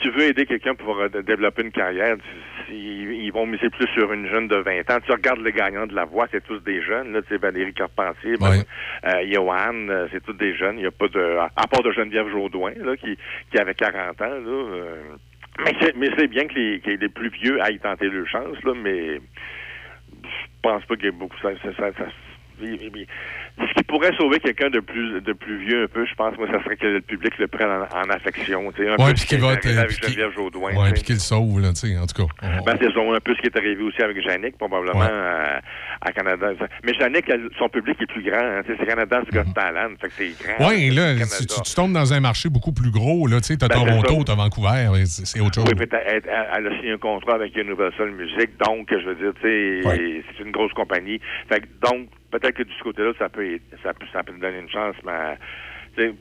tu, 0.00 0.10
veux 0.10 0.22
aider 0.24 0.46
quelqu'un 0.46 0.74
pour 0.74 0.98
développer 1.26 1.62
une 1.62 1.72
carrière, 1.72 2.16
tu- 2.16 2.74
ils, 2.74 3.24
ils 3.24 3.30
vont 3.32 3.46
miser 3.46 3.70
plus 3.70 3.86
sur 3.94 4.12
une 4.12 4.28
jeune 4.28 4.48
de 4.48 4.56
20 4.56 4.90
ans. 4.90 4.98
Tu 5.04 5.12
regardes 5.12 5.40
les 5.40 5.52
gagnants 5.52 5.86
de 5.86 5.94
la 5.94 6.04
voix, 6.04 6.26
c'est 6.30 6.44
tous 6.44 6.58
des 6.60 6.82
jeunes. 6.82 7.12
Là, 7.12 7.20
Valérie 7.38 7.72
Carpentier, 7.72 8.34
ben, 8.40 8.62
Johan, 9.30 9.86
c'est 10.12 10.22
tous 10.24 10.32
des 10.34 10.54
jeunes. 10.54 10.76
Il 10.76 10.82
n'y 10.82 10.86
a 10.86 10.90
pas 10.90 11.08
de... 11.08 11.17
À 11.56 11.66
part 11.66 11.82
de 11.82 11.92
Geneviève 11.92 12.28
Jaudoin, 12.30 12.72
là, 12.76 12.96
qui, 12.96 13.16
qui 13.50 13.58
avait 13.58 13.74
40 13.74 14.20
ans, 14.22 14.24
là... 14.24 14.38
euh, 14.46 15.02
mais 15.64 15.72
c'est, 15.80 15.96
mais 15.96 16.08
c'est 16.16 16.28
bien 16.28 16.46
que 16.46 16.54
les, 16.54 16.78
les 16.96 17.08
plus 17.08 17.30
vieux 17.30 17.60
aillent 17.62 17.80
tenter 17.80 18.08
leur 18.08 18.26
chance, 18.28 18.62
là, 18.64 18.74
mais 18.74 19.16
je 19.16 20.46
pense 20.62 20.84
pas 20.84 20.94
qu'il 20.96 21.06
y 21.06 21.08
ait 21.08 21.12
beaucoup... 21.12 21.36
Ça, 21.42 21.50
ça, 21.62 21.72
ça- 21.76 22.04
ce 22.60 23.74
qui 23.74 23.82
pourrait 23.84 24.12
sauver 24.16 24.38
quelqu'un 24.40 24.70
de 24.70 24.80
plus 24.80 25.20
de 25.20 25.32
plus 25.32 25.58
vieux 25.66 25.84
un 25.84 25.86
peu, 25.88 26.06
je 26.06 26.14
pense, 26.14 26.36
moi, 26.38 26.46
ça 26.50 26.62
serait 26.64 26.76
que 26.76 26.86
le 26.86 27.00
public 27.00 27.36
le 27.38 27.48
prenne 27.48 27.68
en, 27.70 27.82
en 27.98 28.10
affection. 28.10 28.70
tu 28.72 28.82
sais, 28.82 28.88
Un 28.88 28.92
Ouais, 28.92 28.96
peu 28.96 29.04
puis 29.12 29.18
ce 29.20 29.26
qui 29.26 29.34
qu'il 29.36 29.44
est 29.44 29.48
arrivé 29.48 29.78
avec 29.78 30.02
Geneviève 30.04 30.32
Jaudoin. 30.34 30.70
Puis 30.92 31.02
le 31.14 31.18
sauve, 31.18 31.60
là, 31.60 31.70
tu 31.70 31.76
sais, 31.88 31.98
en 31.98 32.06
tout 32.06 32.22
cas. 32.26 32.32
On- 32.42 32.62
Ben, 32.64 32.76
c'est 32.80 32.86
un 32.88 33.20
peu 33.20 33.34
ce 33.34 33.40
qui 33.40 33.46
est 33.46 33.56
arrivé 33.56 33.82
aussi 33.82 34.02
avec 34.02 34.20
Jannick, 34.22 34.56
probablement, 34.58 35.00
à, 35.02 35.60
à 36.00 36.12
Canada. 36.12 36.48
Mais 36.84 36.94
Jannick, 36.94 37.28
elle- 37.28 37.48
son 37.58 37.68
public 37.68 37.96
est 38.00 38.06
plus 38.06 38.22
grand. 38.22 38.38
hein, 38.38 38.62
tu 38.64 38.72
sais, 38.72 38.78
c'est 38.80 39.32
Got 39.32 39.52
Talent, 39.54 39.90
fait 40.00 40.08
que 40.08 40.14
c'est 40.16 40.44
grand. 40.44 40.68
Oui, 40.68 40.90
là, 40.90 41.14
c'est 41.14 41.14
tu, 41.14 41.18
Canada. 41.18 41.54
tu- 41.56 41.62
tu 41.62 41.74
tombes 41.74 41.92
dans 41.92 42.12
un 42.12 42.20
marché 42.20 42.48
beaucoup 42.48 42.72
plus 42.72 42.90
gros. 42.90 43.26
Là, 43.26 43.40
tu 43.40 43.46
sais, 43.48 43.56
t'as 43.56 43.68
Ben, 43.68 43.76
c'est 43.80 43.86
Toronto, 44.02 44.24
t'as 44.24 44.34
Vancouver, 44.34 45.04
c'est 45.06 45.26
c'est 45.26 45.40
autre 45.40 45.54
chose. 45.56 45.64
Oui, 45.68 45.74
puis 45.74 45.88
elle, 46.06 46.66
a 46.66 46.76
signé 46.78 46.92
un 46.92 46.98
contrat 46.98 47.34
avec 47.34 47.56
Universal 47.56 48.10
Music, 48.12 48.50
donc, 48.66 48.88
je 48.90 49.04
veux 49.08 49.14
dire, 49.16 49.32
tu 49.40 49.82
sais, 49.82 50.22
c'est 50.36 50.44
une 50.44 50.52
grosse 50.52 50.72
compagnie. 50.72 51.20
Fait 51.48 51.60
que, 51.60 51.66
donc, 51.90 52.08
peut-être 52.30 52.56
que 52.56 52.62
du 52.62 52.74
côté-là, 52.82 53.12
ça 53.18 53.28
peut, 53.28 53.58
ça, 53.82 53.92
peut, 53.94 54.06
ça 54.12 54.22
peut 54.22 54.32
nous 54.32 54.40
donner 54.40 54.58
une 54.60 54.70
chance, 54.70 54.96
mais 55.04 55.38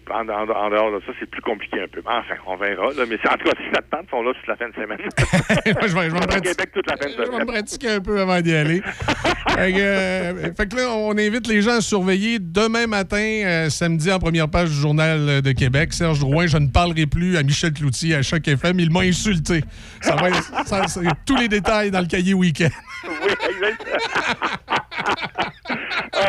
en, 0.10 0.28
en- 0.28 0.50
en 0.50 0.70
dehors 0.72 0.92
de 0.92 1.06
ça, 1.06 1.12
c'est 1.20 1.30
plus 1.30 1.42
compliqué 1.42 1.80
un 1.80 1.88
peu. 1.88 2.02
Enfin, 2.04 2.34
on 2.48 2.56
verra. 2.58 2.88
Là, 2.98 3.04
mais 3.08 3.16
en 3.30 3.38
tout 3.38 3.44
cas, 3.48 3.52
si 3.58 3.70
ça 3.72 3.82
te 3.84 3.90
tente, 3.96 4.10
sont 4.10 4.24
là 4.24 4.34
toute 4.34 4.48
la 4.48 4.56
fin 4.56 4.70
de 4.70 4.74
semaine. 4.74 4.98
Moi, 4.98 5.88
je 5.88 5.94
vais, 5.96 6.10
je 6.10 6.14
vais 6.16 6.20
me 6.20 6.26
pratiquer- 6.26 6.50
Québec 6.56 6.72
toute 6.74 6.90
la 6.90 6.98
fin 6.98 7.06
de 7.06 7.12
je 7.12 7.18
vais 7.18 7.26
me 7.28 7.32
semaine. 7.34 7.46
pratiquer 7.48 7.90
un 7.92 8.00
peu 8.00 8.20
avant 8.20 8.42
d'y 8.42 8.56
aller. 8.56 8.82
fait, 9.50 9.72
que, 9.74 9.80
euh, 9.80 10.54
fait 10.56 10.68
que 10.68 10.76
là, 10.78 10.90
on 10.90 11.12
invite 11.16 11.46
les 11.48 11.62
gens 11.62 11.78
à 11.78 11.82
surveiller 11.82 12.40
demain 12.40 12.88
matin, 12.88 13.18
euh, 13.22 13.70
samedi, 13.70 14.12
en 14.12 14.18
première 14.18 14.50
page 14.50 14.70
du 14.70 14.76
Journal 14.76 15.44
de 15.44 15.52
Québec. 15.52 15.94
Serge 15.94 16.20
Drouin, 16.22 16.48
je 16.48 16.58
ne 16.58 16.70
parlerai 16.70 17.06
plus 17.06 17.38
à 17.38 17.44
Michel 17.44 17.72
Cloutier 17.74 18.16
à 18.16 18.24
chaque 18.24 18.48
FM. 18.48 18.80
Il 18.80 18.90
m'a 18.90 19.02
insulté. 19.02 19.64
Ça 20.02 20.16
va 20.16 20.30
être- 20.30 20.52
ça, 20.66 20.82
tous 21.24 21.36
les 21.36 21.50
détails 21.50 21.92
dans 21.92 22.02
le 22.02 22.08
cahier 22.08 22.34
week-end. 22.34 22.70
Oui, 23.04 23.32
exact. 23.48 23.86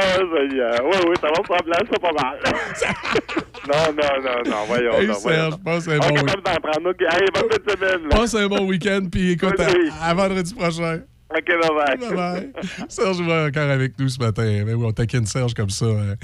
Seigneur. 0.03 0.81
Oui, 0.85 0.97
oui, 1.09 1.15
ça 1.21 1.29
va 1.29 1.43
prendre 1.43 1.65
place, 1.65 1.83
c'est 1.91 2.01
pas 2.01 2.13
mal. 2.13 2.39
non, 3.69 3.93
non, 3.97 4.23
non, 4.25 4.51
non, 4.51 4.65
voyons. 4.67 4.93
Hey, 4.99 5.07
non, 5.07 5.15
voyons. 5.23 5.51
Serge, 5.51 5.57
passe 5.65 5.89
un 5.89 5.97
On 5.97 5.99
bon 5.99 6.07
est 6.07 6.13
week- 6.13 6.27
capable 6.27 6.43
d'en 6.63 6.71
prendre. 6.71 6.91
OK, 6.91 7.03
allez, 7.11 7.27
bonne 7.35 7.51
fin 7.51 7.57
de 7.65 7.71
semaine. 7.71 8.03
là. 8.11 8.17
Passe 8.17 8.35
un 8.35 8.47
bon 8.49 8.65
week-end, 8.67 9.07
puis 9.11 9.33
écoute, 9.33 9.55
Oui. 9.59 9.91
à, 10.01 10.11
à 10.11 10.15
vendredi 10.15 10.55
prochain. 10.55 11.01
OK, 11.31 11.45
bye-bye. 11.47 11.99
Bye-bye. 11.99 12.53
Serge 12.89 13.21
va 13.21 13.45
encore 13.49 13.69
avec 13.69 13.99
nous 13.99 14.09
ce 14.09 14.19
matin. 14.19 14.45
Ben 14.65 14.75
oui, 14.75 14.83
on 14.87 14.93
taquine 14.93 15.27
Serge 15.27 15.53
comme 15.53 15.69
ça. 15.69 15.85
hein. 15.85 16.15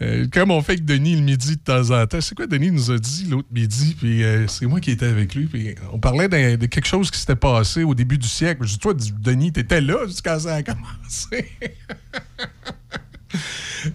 Euh, 0.00 0.24
comme 0.32 0.50
on 0.50 0.62
fait 0.62 0.72
avec 0.72 0.86
Denis 0.86 1.16
le 1.16 1.20
midi 1.20 1.56
de 1.56 1.60
temps 1.62 1.90
en 1.90 2.06
temps. 2.06 2.22
C'est 2.22 2.34
quoi 2.34 2.46
Denis 2.46 2.70
nous 2.70 2.90
a 2.90 2.96
dit 2.96 3.26
l'autre 3.30 3.48
midi? 3.52 3.94
Puis 4.00 4.24
euh, 4.24 4.46
c'est 4.46 4.64
moi 4.64 4.80
qui 4.80 4.92
étais 4.92 5.04
avec 5.04 5.34
lui. 5.34 5.44
Puis 5.48 5.74
on 5.92 5.98
parlait 5.98 6.28
de 6.28 6.64
quelque 6.64 6.86
chose 6.86 7.10
qui 7.10 7.18
s'était 7.20 7.36
passé 7.36 7.84
au 7.84 7.94
début 7.94 8.16
du 8.16 8.26
siècle. 8.26 8.62
Je 8.64 8.68
dis, 8.72 8.78
toi, 8.78 8.94
Denis, 9.20 9.52
t'étais 9.52 9.82
là 9.82 10.06
jusqu'à 10.06 10.38
ça 10.38 10.54
a 10.54 10.62
commencé. 10.62 11.46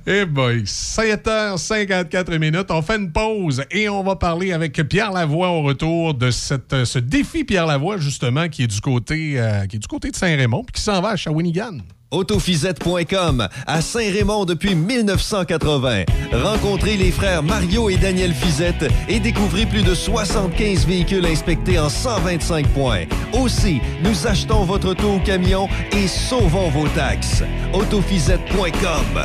Eh 0.05 0.25
boy, 0.25 0.63
7h54 0.63 2.37
minutes. 2.37 2.67
On 2.69 2.81
fait 2.81 2.97
une 2.97 3.11
pause 3.11 3.63
et 3.71 3.89
on 3.89 4.03
va 4.03 4.15
parler 4.15 4.51
avec 4.51 4.73
Pierre 4.87 5.11
Lavoie 5.11 5.49
au 5.49 5.63
retour 5.63 6.13
de 6.13 6.29
ce 6.31 6.99
défi 6.99 7.43
Pierre 7.43 7.65
Lavoie, 7.65 7.97
justement, 7.97 8.47
qui 8.49 8.63
est 8.63 8.67
du 8.67 8.81
côté, 8.81 9.39
euh, 9.39 9.65
qui 9.65 9.77
est 9.77 9.79
du 9.79 9.87
côté 9.87 10.11
de 10.11 10.15
Saint-Raymond 10.15 10.63
puis 10.63 10.73
qui 10.73 10.81
s'en 10.81 11.01
va 11.01 11.09
à 11.09 11.15
Shawinigan. 11.15 11.79
Autofisette.com 12.11 13.47
à 13.67 13.81
Saint-Raymond 13.81 14.45
depuis 14.45 14.73
1980. 14.73 16.05
Rencontrez 16.31 16.97
les 16.97 17.11
frères 17.11 17.43
Mario 17.43 17.89
et 17.89 17.97
Daniel 17.97 18.33
Fizette 18.33 18.85
et 19.07 19.19
découvrez 19.19 19.65
plus 19.65 19.83
de 19.83 19.93
75 19.93 20.87
véhicules 20.87 21.25
inspectés 21.25 21.77
en 21.77 21.89
125 21.89 22.67
points. 22.69 23.05
Aussi, 23.33 23.79
nous 24.03 24.27
achetons 24.27 24.63
votre 24.63 24.89
auto 24.89 25.15
ou 25.15 25.19
camion 25.19 25.67
et 25.91 26.07
sauvons 26.07 26.69
vos 26.69 26.87
taxes. 26.89 27.43
Autofisette.com 27.73 29.21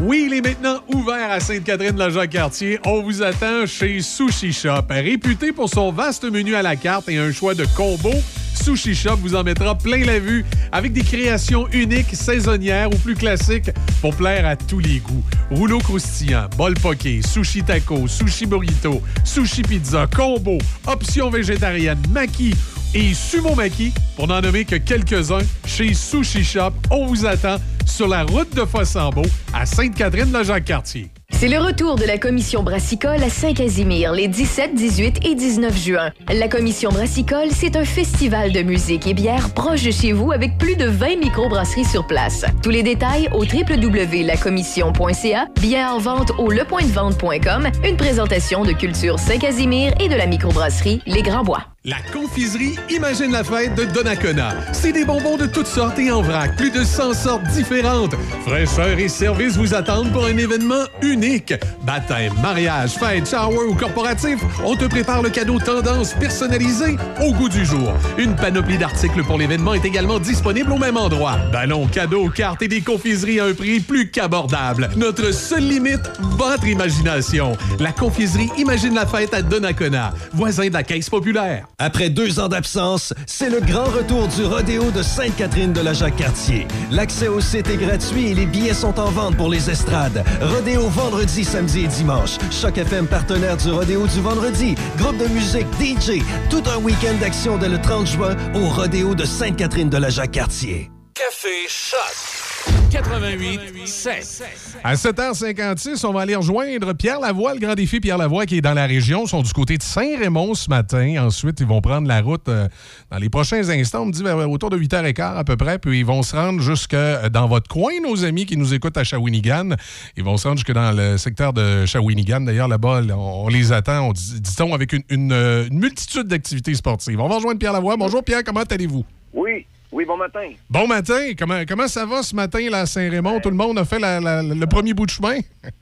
Oui, 0.00 0.24
il 0.26 0.34
est 0.34 0.40
maintenant 0.40 0.80
ouvert 0.88 1.30
à 1.30 1.38
Sainte-Catherine-de-la-Jacques-Cartier. 1.38 2.80
On 2.86 3.02
vous 3.02 3.22
attend 3.22 3.66
chez 3.66 4.00
Sushi 4.00 4.52
Shop. 4.52 4.86
Réputé 4.88 5.52
pour 5.52 5.68
son 5.68 5.92
vaste 5.92 6.24
menu 6.24 6.54
à 6.54 6.62
la 6.62 6.76
carte 6.76 7.08
et 7.10 7.18
un 7.18 7.30
choix 7.30 7.54
de 7.54 7.66
combos, 7.76 8.22
Sushi 8.54 8.94
Shop 8.94 9.16
vous 9.16 9.34
en 9.34 9.42
mettra 9.42 9.76
plein 9.76 10.04
la 10.04 10.18
vue 10.18 10.44
avec 10.72 10.92
des 10.92 11.02
créations 11.02 11.68
uniques, 11.68 12.14
saisonnières 12.14 12.88
ou 12.92 12.96
plus 12.96 13.14
classiques 13.14 13.70
pour 14.00 14.16
plaire 14.16 14.46
à 14.46 14.56
tous 14.56 14.78
les 14.78 14.98
goûts. 14.98 15.22
Rouleau 15.50 15.78
croustillant, 15.78 16.48
bol 16.56 16.74
poké, 16.74 17.20
sushi 17.22 17.62
taco, 17.62 18.08
sushi 18.08 18.46
burrito, 18.46 19.00
sushi 19.24 19.62
pizza, 19.62 20.06
combo, 20.06 20.58
options 20.86 21.30
végétariennes, 21.30 22.02
maki 22.10 22.54
et 22.94 23.14
sumo 23.14 23.54
maki, 23.54 23.92
pour 24.16 24.26
n'en 24.26 24.40
nommer 24.40 24.64
que 24.64 24.76
quelques-uns, 24.76 25.44
chez 25.66 25.94
Sushi 25.94 26.44
Shop. 26.44 26.72
On 26.90 27.06
vous 27.06 27.24
attend 27.24 27.56
sur 27.86 28.08
la 28.08 28.24
route 28.24 28.54
de 28.54 28.64
Fossambeau 28.64 29.22
à 29.52 29.64
Sainte-Catherine-la-Jacques-Cartier. 29.66 31.10
C'est 31.42 31.48
le 31.48 31.58
retour 31.58 31.96
de 31.96 32.04
la 32.04 32.18
commission 32.18 32.62
brassicole 32.62 33.20
à 33.20 33.28
Saint-Casimir 33.28 34.12
les 34.12 34.28
17, 34.28 34.76
18 34.76 35.26
et 35.26 35.34
19 35.34 35.76
juin. 35.76 36.12
La 36.32 36.46
commission 36.46 36.90
brassicole, 36.90 37.48
c'est 37.50 37.74
un 37.74 37.84
festival 37.84 38.52
de 38.52 38.62
musique 38.62 39.08
et 39.08 39.12
bière 39.12 39.52
proche 39.52 39.82
de 39.82 39.90
chez 39.90 40.12
vous 40.12 40.30
avec 40.30 40.56
plus 40.56 40.76
de 40.76 40.84
20 40.84 41.16
microbrasseries 41.16 41.84
sur 41.84 42.06
place. 42.06 42.44
Tous 42.62 42.70
les 42.70 42.84
détails 42.84 43.28
au 43.32 43.40
www.lacommission.ca, 43.40 45.48
bière 45.60 45.88
en 45.88 45.98
vente 45.98 46.30
au 46.38 46.48
lepointdevente.com, 46.48 47.70
une 47.84 47.96
présentation 47.96 48.62
de 48.62 48.70
Culture 48.70 49.18
Saint-Casimir 49.18 49.94
et 49.98 50.08
de 50.08 50.14
la 50.14 50.28
microbrasserie 50.28 51.02
Les 51.06 51.22
Grands 51.22 51.42
Bois. 51.42 51.71
La 51.84 51.96
confiserie 52.12 52.76
Imagine 52.90 53.32
la 53.32 53.42
fête 53.42 53.74
de 53.74 53.82
Donnacona. 53.82 54.54
C'est 54.72 54.92
des 54.92 55.04
bonbons 55.04 55.36
de 55.36 55.46
toutes 55.46 55.66
sortes 55.66 55.98
et 55.98 56.12
en 56.12 56.22
vrac, 56.22 56.56
plus 56.56 56.70
de 56.70 56.84
100 56.84 57.12
sortes 57.12 57.42
différentes. 57.48 58.14
Fraîcheur 58.46 58.96
et 58.96 59.08
service 59.08 59.56
vous 59.56 59.74
attendent 59.74 60.12
pour 60.12 60.26
un 60.26 60.36
événement 60.36 60.84
unique. 61.02 61.54
Baptême, 61.82 62.34
mariage, 62.40 62.92
fête, 62.92 63.28
shower 63.28 63.66
ou 63.68 63.74
corporatif, 63.74 64.38
on 64.64 64.76
te 64.76 64.84
prépare 64.84 65.22
le 65.22 65.30
cadeau 65.30 65.58
tendance 65.58 66.14
personnalisé 66.14 66.96
au 67.20 67.32
goût 67.32 67.48
du 67.48 67.64
jour. 67.64 67.92
Une 68.16 68.36
panoplie 68.36 68.78
d'articles 68.78 69.24
pour 69.24 69.36
l'événement 69.36 69.74
est 69.74 69.84
également 69.84 70.20
disponible 70.20 70.70
au 70.70 70.78
même 70.78 70.96
endroit. 70.96 71.38
Ballons, 71.50 71.88
cadeaux, 71.88 72.28
cartes 72.28 72.62
et 72.62 72.68
des 72.68 72.82
confiseries 72.82 73.40
à 73.40 73.46
un 73.46 73.54
prix 73.54 73.80
plus 73.80 74.08
qu'abordable. 74.08 74.88
Notre 74.96 75.32
seule 75.32 75.66
limite, 75.66 76.12
votre 76.20 76.68
imagination. 76.68 77.56
La 77.80 77.90
confiserie 77.90 78.50
Imagine 78.56 78.94
la 78.94 79.06
fête 79.06 79.34
à 79.34 79.42
Donnacona, 79.42 80.14
voisin 80.32 80.68
de 80.68 80.74
la 80.74 80.84
Caisse 80.84 81.10
populaire. 81.10 81.66
Après 81.84 82.10
deux 82.10 82.38
ans 82.38 82.46
d'absence, 82.46 83.12
c'est 83.26 83.50
le 83.50 83.58
grand 83.58 83.86
retour 83.86 84.28
du 84.28 84.44
rodéo 84.44 84.92
de 84.92 85.02
Sainte-Catherine 85.02 85.72
de 85.72 85.80
la 85.80 85.92
Jacques-Cartier. 85.92 86.68
L'accès 86.92 87.26
au 87.26 87.40
site 87.40 87.68
est 87.68 87.76
gratuit 87.76 88.28
et 88.28 88.34
les 88.34 88.46
billets 88.46 88.72
sont 88.72 89.00
en 89.00 89.10
vente 89.10 89.36
pour 89.36 89.48
les 89.48 89.68
estrades. 89.68 90.22
Rodéo 90.40 90.82
vendredi, 90.82 91.42
samedi 91.42 91.80
et 91.80 91.88
dimanche. 91.88 92.38
Choc 92.52 92.78
FM 92.78 93.08
partenaire 93.08 93.56
du 93.56 93.72
rodéo 93.72 94.06
du 94.06 94.20
vendredi. 94.20 94.76
Groupe 94.96 95.18
de 95.18 95.26
musique, 95.26 95.66
DJ. 95.80 96.22
Tout 96.50 96.62
un 96.72 96.78
week-end 96.78 97.16
d'action 97.20 97.58
dès 97.58 97.68
le 97.68 97.80
30 97.80 98.06
juin 98.06 98.36
au 98.54 98.68
rodéo 98.68 99.16
de 99.16 99.24
Sainte-Catherine 99.24 99.90
de 99.90 99.98
la 99.98 100.08
Jacques-Cartier. 100.08 100.88
Café 101.14 101.66
Choc 101.66 102.51
88 102.90 103.86
7. 103.86 104.44
À 104.84 104.94
7h56, 104.94 106.04
on 106.06 106.12
va 106.12 106.20
aller 106.20 106.34
rejoindre 106.36 106.92
Pierre 106.92 107.20
Lavoie, 107.20 107.54
le 107.54 107.60
grand 107.60 107.74
défi 107.74 108.00
Pierre 108.00 108.18
Lavoie 108.18 108.44
qui 108.46 108.58
est 108.58 108.60
dans 108.60 108.74
la 108.74 108.86
région. 108.86 109.24
Ils 109.24 109.28
sont 109.28 109.42
du 109.42 109.52
côté 109.52 109.78
de 109.78 109.82
Saint-Raymond 109.82 110.54
ce 110.54 110.68
matin. 110.68 111.24
Ensuite, 111.26 111.60
ils 111.60 111.66
vont 111.66 111.80
prendre 111.80 112.06
la 112.06 112.20
route 112.20 112.48
euh, 112.48 112.68
dans 113.10 113.16
les 113.18 113.30
prochains 113.30 113.68
instants. 113.70 114.02
On 114.02 114.06
me 114.06 114.12
dit 114.12 114.22
autour 114.22 114.70
de 114.70 114.78
8h15 114.78 115.36
à 115.36 115.44
peu 115.44 115.56
près. 115.56 115.78
Puis 115.78 116.00
ils 116.00 116.04
vont 116.06 116.22
se 116.22 116.36
rendre 116.36 116.60
jusque 116.60 116.94
dans 117.32 117.48
votre 117.48 117.68
coin, 117.68 117.92
nos 118.02 118.24
amis 118.24 118.44
qui 118.46 118.56
nous 118.56 118.74
écoutent 118.74 118.96
à 118.98 119.04
Shawinigan. 119.04 119.70
Ils 120.16 120.24
vont 120.24 120.36
se 120.36 120.46
rendre 120.46 120.58
jusque 120.58 120.72
dans 120.72 120.92
le 120.92 121.16
secteur 121.16 121.52
de 121.52 121.86
Shawinigan. 121.86 122.42
D'ailleurs, 122.42 122.68
là-bas, 122.68 123.00
là, 123.00 123.16
on, 123.16 123.48
les 123.48 123.72
attend, 123.72 124.08
on 124.08 124.12
dit- 124.12 124.40
dit-on, 124.40 124.74
avec 124.74 124.92
une, 124.92 125.02
une, 125.08 125.32
euh, 125.32 125.66
une 125.70 125.78
multitude 125.78 126.26
d'activités 126.28 126.74
sportives. 126.74 127.18
On 127.20 127.28
va 127.28 127.36
rejoindre 127.36 127.58
Pierre 127.58 127.72
Lavoie. 127.72 127.96
Bonjour 127.96 128.22
Pierre, 128.22 128.44
comment 128.44 128.62
allez-vous? 128.62 129.04
Oui, 129.34 129.66
oui, 129.92 130.04
bon 130.04 130.16
matin. 130.16 130.50
Bon 130.70 130.86
matin. 130.86 131.32
Comment, 131.38 131.62
comment 131.68 131.86
ça 131.88 132.04
va 132.06 132.22
ce 132.22 132.34
matin 132.34 132.68
là, 132.70 132.80
à 132.80 132.86
Saint-Raymond? 132.86 133.40
Tout 133.40 133.50
le 133.50 133.56
monde 133.56 133.78
a 133.78 133.84
fait 133.84 133.98
la- 133.98 134.20
la- 134.20 134.42
le 134.42 134.66
premier 134.66 134.94
bout 134.94 135.06
de 135.06 135.10
chemin? 135.10 135.38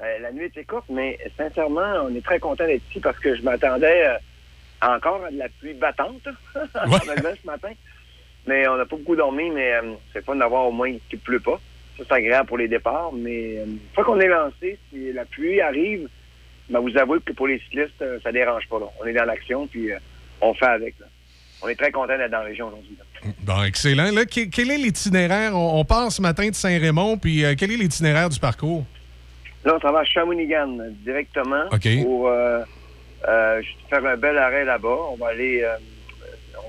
Euh, 0.00 0.18
la 0.20 0.30
nuit 0.30 0.44
était 0.44 0.62
courte, 0.62 0.84
mais 0.90 1.18
sincèrement, 1.36 2.04
on 2.04 2.14
est 2.14 2.24
très 2.24 2.38
content 2.38 2.64
d'être 2.64 2.84
ici 2.88 3.00
parce 3.00 3.18
que 3.18 3.34
je 3.34 3.42
m'attendais 3.42 4.06
euh, 4.06 4.14
encore 4.80 5.24
à 5.24 5.30
de 5.32 5.36
la 5.38 5.48
pluie 5.48 5.74
battante 5.74 6.22
ce 6.54 7.46
matin. 7.46 7.70
Mais 8.46 8.68
on 8.68 8.76
n'a 8.76 8.86
pas 8.86 8.94
beaucoup 8.94 9.16
dormi, 9.16 9.50
mais 9.50 9.72
euh, 9.72 9.94
c'est 10.12 10.24
fun 10.24 10.36
d'avoir 10.36 10.66
au 10.68 10.70
moins 10.70 10.92
qu'il 11.10 11.18
ne 11.18 11.24
pleut 11.24 11.40
pas. 11.40 11.58
Ça, 11.96 12.04
c'est 12.06 12.14
agréable 12.14 12.46
pour 12.46 12.58
les 12.58 12.68
départs, 12.68 13.10
mais 13.12 13.58
euh, 13.58 13.64
une 13.66 13.78
fois 13.92 14.04
qu'on 14.04 14.20
est 14.20 14.28
lancé, 14.28 14.78
si 14.88 15.12
la 15.12 15.24
pluie 15.24 15.60
arrive, 15.60 16.08
ben, 16.70 16.78
vous 16.78 16.96
avouez 16.96 17.18
que 17.18 17.32
pour 17.32 17.48
les 17.48 17.58
cyclistes, 17.58 18.04
ça 18.22 18.30
dérange 18.30 18.68
pas. 18.68 18.78
là. 18.78 18.86
On 19.02 19.04
est 19.04 19.14
dans 19.14 19.24
l'action, 19.24 19.66
puis 19.66 19.90
on 20.40 20.54
fait 20.54 20.64
avec. 20.66 20.94
là. 21.00 21.06
On 21.60 21.66
est 21.66 21.74
très 21.74 21.90
content 21.90 22.16
d'être 22.16 22.30
dans 22.30 22.38
la 22.38 22.44
région 22.44 22.68
aujourd'hui. 22.68 22.96
là. 22.96 23.04
Bon, 23.42 23.62
excellent. 23.64 24.10
Là, 24.12 24.24
que- 24.24 24.48
quel 24.48 24.70
est 24.70 24.78
l'itinéraire? 24.78 25.56
On, 25.56 25.84
part 25.84 26.12
ce 26.12 26.22
matin 26.22 26.48
de 26.48 26.54
Saint-Raymond, 26.54 27.18
puis 27.18 27.44
euh, 27.44 27.54
quel 27.58 27.72
est 27.72 27.76
l'itinéraire 27.76 28.28
du 28.28 28.38
parcours? 28.38 28.84
Là, 29.64 29.76
on 29.76 29.80
s'en 29.80 29.92
va 29.92 30.00
à 30.00 30.04
Shawinigan 30.04 30.78
directement 31.04 31.64
pour 32.02 32.28
euh, 32.28 32.60
euh, 33.26 33.62
faire 33.90 34.06
un 34.06 34.16
bel 34.16 34.38
arrêt 34.38 34.64
là-bas. 34.64 34.96
On 35.12 35.16
va 35.16 35.28
aller, 35.28 35.66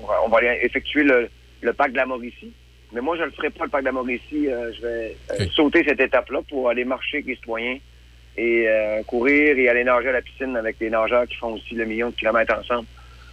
on, 0.02 0.06
va, 0.06 0.14
on 0.24 0.28
va 0.28 0.38
aller 0.38 0.58
effectuer 0.62 1.04
le, 1.04 1.28
le 1.60 1.72
parc 1.72 1.92
de 1.92 1.96
la 1.96 2.06
Mauricie. 2.06 2.52
Mais 2.92 3.00
moi, 3.00 3.16
je 3.16 3.22
ne 3.22 3.26
le 3.26 3.32
ferai 3.32 3.50
pas, 3.50 3.64
le 3.64 3.70
parc 3.70 3.82
de 3.82 3.88
la 3.88 3.92
Mauricie. 3.92 4.48
Je 4.48 4.82
vais 4.82 5.16
sauter 5.54 5.84
cette 5.86 6.00
étape-là 6.00 6.40
pour 6.48 6.68
aller 6.68 6.84
marcher 6.84 7.18
avec 7.18 7.26
les 7.26 7.36
citoyens 7.36 7.78
et 8.36 8.66
courir 9.06 9.56
et 9.56 9.68
aller 9.68 9.84
nager 9.84 10.08
à 10.08 10.12
la 10.12 10.22
piscine 10.22 10.56
avec 10.56 10.76
les 10.80 10.90
nageurs 10.90 11.26
qui 11.28 11.36
font 11.36 11.52
aussi 11.52 11.74
le 11.74 11.84
million 11.84 12.10
de 12.10 12.14
kilomètres 12.16 12.58
ensemble. 12.58 12.88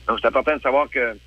Donc, 0.07 0.19
c'est 0.21 0.27
important 0.27 0.55
de 0.55 0.61
savoir 0.61 0.87
que 0.89 1.17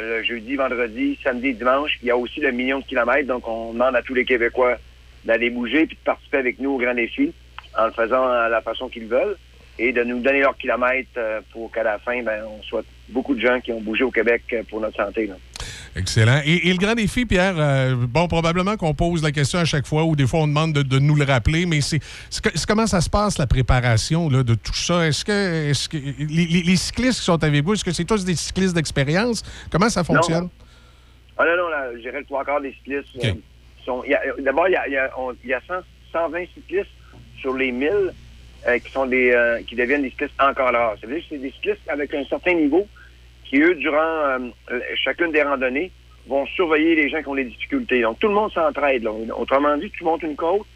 le 0.00 0.22
jeudi, 0.22 0.56
vendredi, 0.56 1.18
samedi, 1.22 1.54
dimanche, 1.54 1.98
il 2.02 2.08
y 2.08 2.10
a 2.10 2.16
aussi 2.16 2.40
le 2.40 2.52
million 2.52 2.78
de 2.78 2.84
kilomètres. 2.84 3.26
Donc, 3.26 3.46
on 3.48 3.72
demande 3.72 3.96
à 3.96 4.02
tous 4.02 4.14
les 4.14 4.24
Québécois 4.24 4.78
d'aller 5.24 5.50
bouger 5.50 5.86
puis 5.86 5.96
de 5.96 6.02
participer 6.04 6.38
avec 6.38 6.58
nous 6.58 6.72
au 6.72 6.78
grand 6.78 6.94
défi 6.94 7.32
en 7.76 7.86
le 7.86 7.92
faisant 7.92 8.28
à 8.28 8.48
la 8.48 8.60
façon 8.60 8.88
qu'ils 8.88 9.06
veulent 9.06 9.36
et 9.78 9.92
de 9.92 10.04
nous 10.04 10.20
donner 10.20 10.40
leurs 10.40 10.56
kilomètres 10.56 11.08
euh, 11.16 11.40
pour 11.52 11.70
qu'à 11.72 11.82
la 11.82 11.98
fin, 11.98 12.22
ben, 12.22 12.44
on 12.46 12.62
soit 12.62 12.84
beaucoup 13.08 13.34
de 13.34 13.40
gens 13.40 13.60
qui 13.60 13.72
ont 13.72 13.80
bougé 13.80 14.04
au 14.04 14.10
Québec 14.10 14.42
euh, 14.52 14.62
pour 14.68 14.80
notre 14.80 14.96
santé. 14.96 15.26
là. 15.26 15.34
Excellent. 15.96 16.40
Et, 16.44 16.68
et 16.68 16.72
le 16.72 16.78
grand 16.78 16.94
défi, 16.94 17.24
Pierre, 17.24 17.54
euh, 17.56 17.94
bon, 17.96 18.26
probablement 18.26 18.76
qu'on 18.76 18.94
pose 18.94 19.22
la 19.22 19.30
question 19.30 19.60
à 19.60 19.64
chaque 19.64 19.86
fois 19.86 20.02
ou 20.04 20.16
des 20.16 20.26
fois 20.26 20.40
on 20.40 20.48
demande 20.48 20.72
de, 20.72 20.82
de 20.82 20.98
nous 20.98 21.14
le 21.14 21.24
rappeler, 21.24 21.66
mais 21.66 21.80
c'est 21.80 22.00
comment 22.66 22.86
ça 22.88 23.00
se 23.00 23.08
passe, 23.08 23.38
la 23.38 23.46
préparation 23.46 24.28
là, 24.28 24.42
de 24.42 24.54
tout 24.54 24.74
ça? 24.74 25.06
Est-ce 25.06 25.24
que, 25.24 25.70
est 25.70 25.88
que 25.88 25.96
les, 25.96 26.76
cyclistes 26.76 27.20
qui 27.20 27.24
sont 27.24 27.42
avec 27.44 27.64
vous, 27.64 27.74
est-ce 27.74 27.84
que 27.84 27.92
c'est 27.92 28.04
tous 28.04 28.24
des 28.24 28.34
cyclistes 28.34 28.74
d'expérience? 28.74 29.42
Comment 29.70 29.88
ça 29.88 30.02
fonctionne? 30.02 30.48
Ah 31.38 31.44
non, 31.44 31.56
non, 31.64 31.68
là, 31.68 31.86
je 31.94 32.00
dirais 32.00 32.18
le 32.20 32.24
trois 32.24 32.44
quarts 32.44 32.60
des 32.60 32.72
cyclistes 32.72 33.08
euh, 33.24 33.32
euh, 33.88 34.42
D'abord, 34.42 34.66
il 34.68 34.72
y 34.72 34.76
a, 34.76 34.88
il 34.88 34.92
y 34.94 34.96
a- 34.96 35.10
on- 35.18 35.32
il 35.44 35.50
y 35.50 35.54
a 35.54 35.60
100 35.68 35.74
120 36.12 36.44
cyclistes 36.54 36.90
sur 37.40 37.54
les 37.56 37.70
1000 37.70 38.12
euh, 38.66 38.78
qui 38.78 38.90
sont 38.90 39.06
des 39.06 39.30
euh, 39.32 39.60
qui 39.66 39.76
deviennent 39.76 40.02
des 40.02 40.10
cyclistes 40.10 40.34
encore 40.40 40.72
rares. 40.72 40.96
Ça 41.00 41.06
veut 41.06 41.14
dire 41.14 41.22
que 41.22 41.28
c'est 41.30 41.42
des 41.42 41.50
cyclistes 41.50 41.88
avec 41.88 42.14
un 42.14 42.24
certain 42.24 42.54
niveau 42.54 42.86
qui, 43.44 43.60
eux, 43.60 43.74
durant 43.74 43.98
euh, 43.98 44.38
chacune 44.96 45.32
des 45.32 45.42
randonnées, 45.42 45.90
vont 46.26 46.46
surveiller 46.46 46.94
les 46.94 47.10
gens 47.10 47.20
qui 47.20 47.28
ont 47.28 47.34
des 47.34 47.44
difficultés. 47.44 48.00
Donc, 48.00 48.18
tout 48.18 48.28
le 48.28 48.34
monde 48.34 48.52
s'entraide. 48.52 49.02
là. 49.04 49.12
Autrement 49.36 49.76
dit, 49.76 49.90
tu 49.90 50.04
montes 50.04 50.22
une 50.22 50.36
côte, 50.36 50.66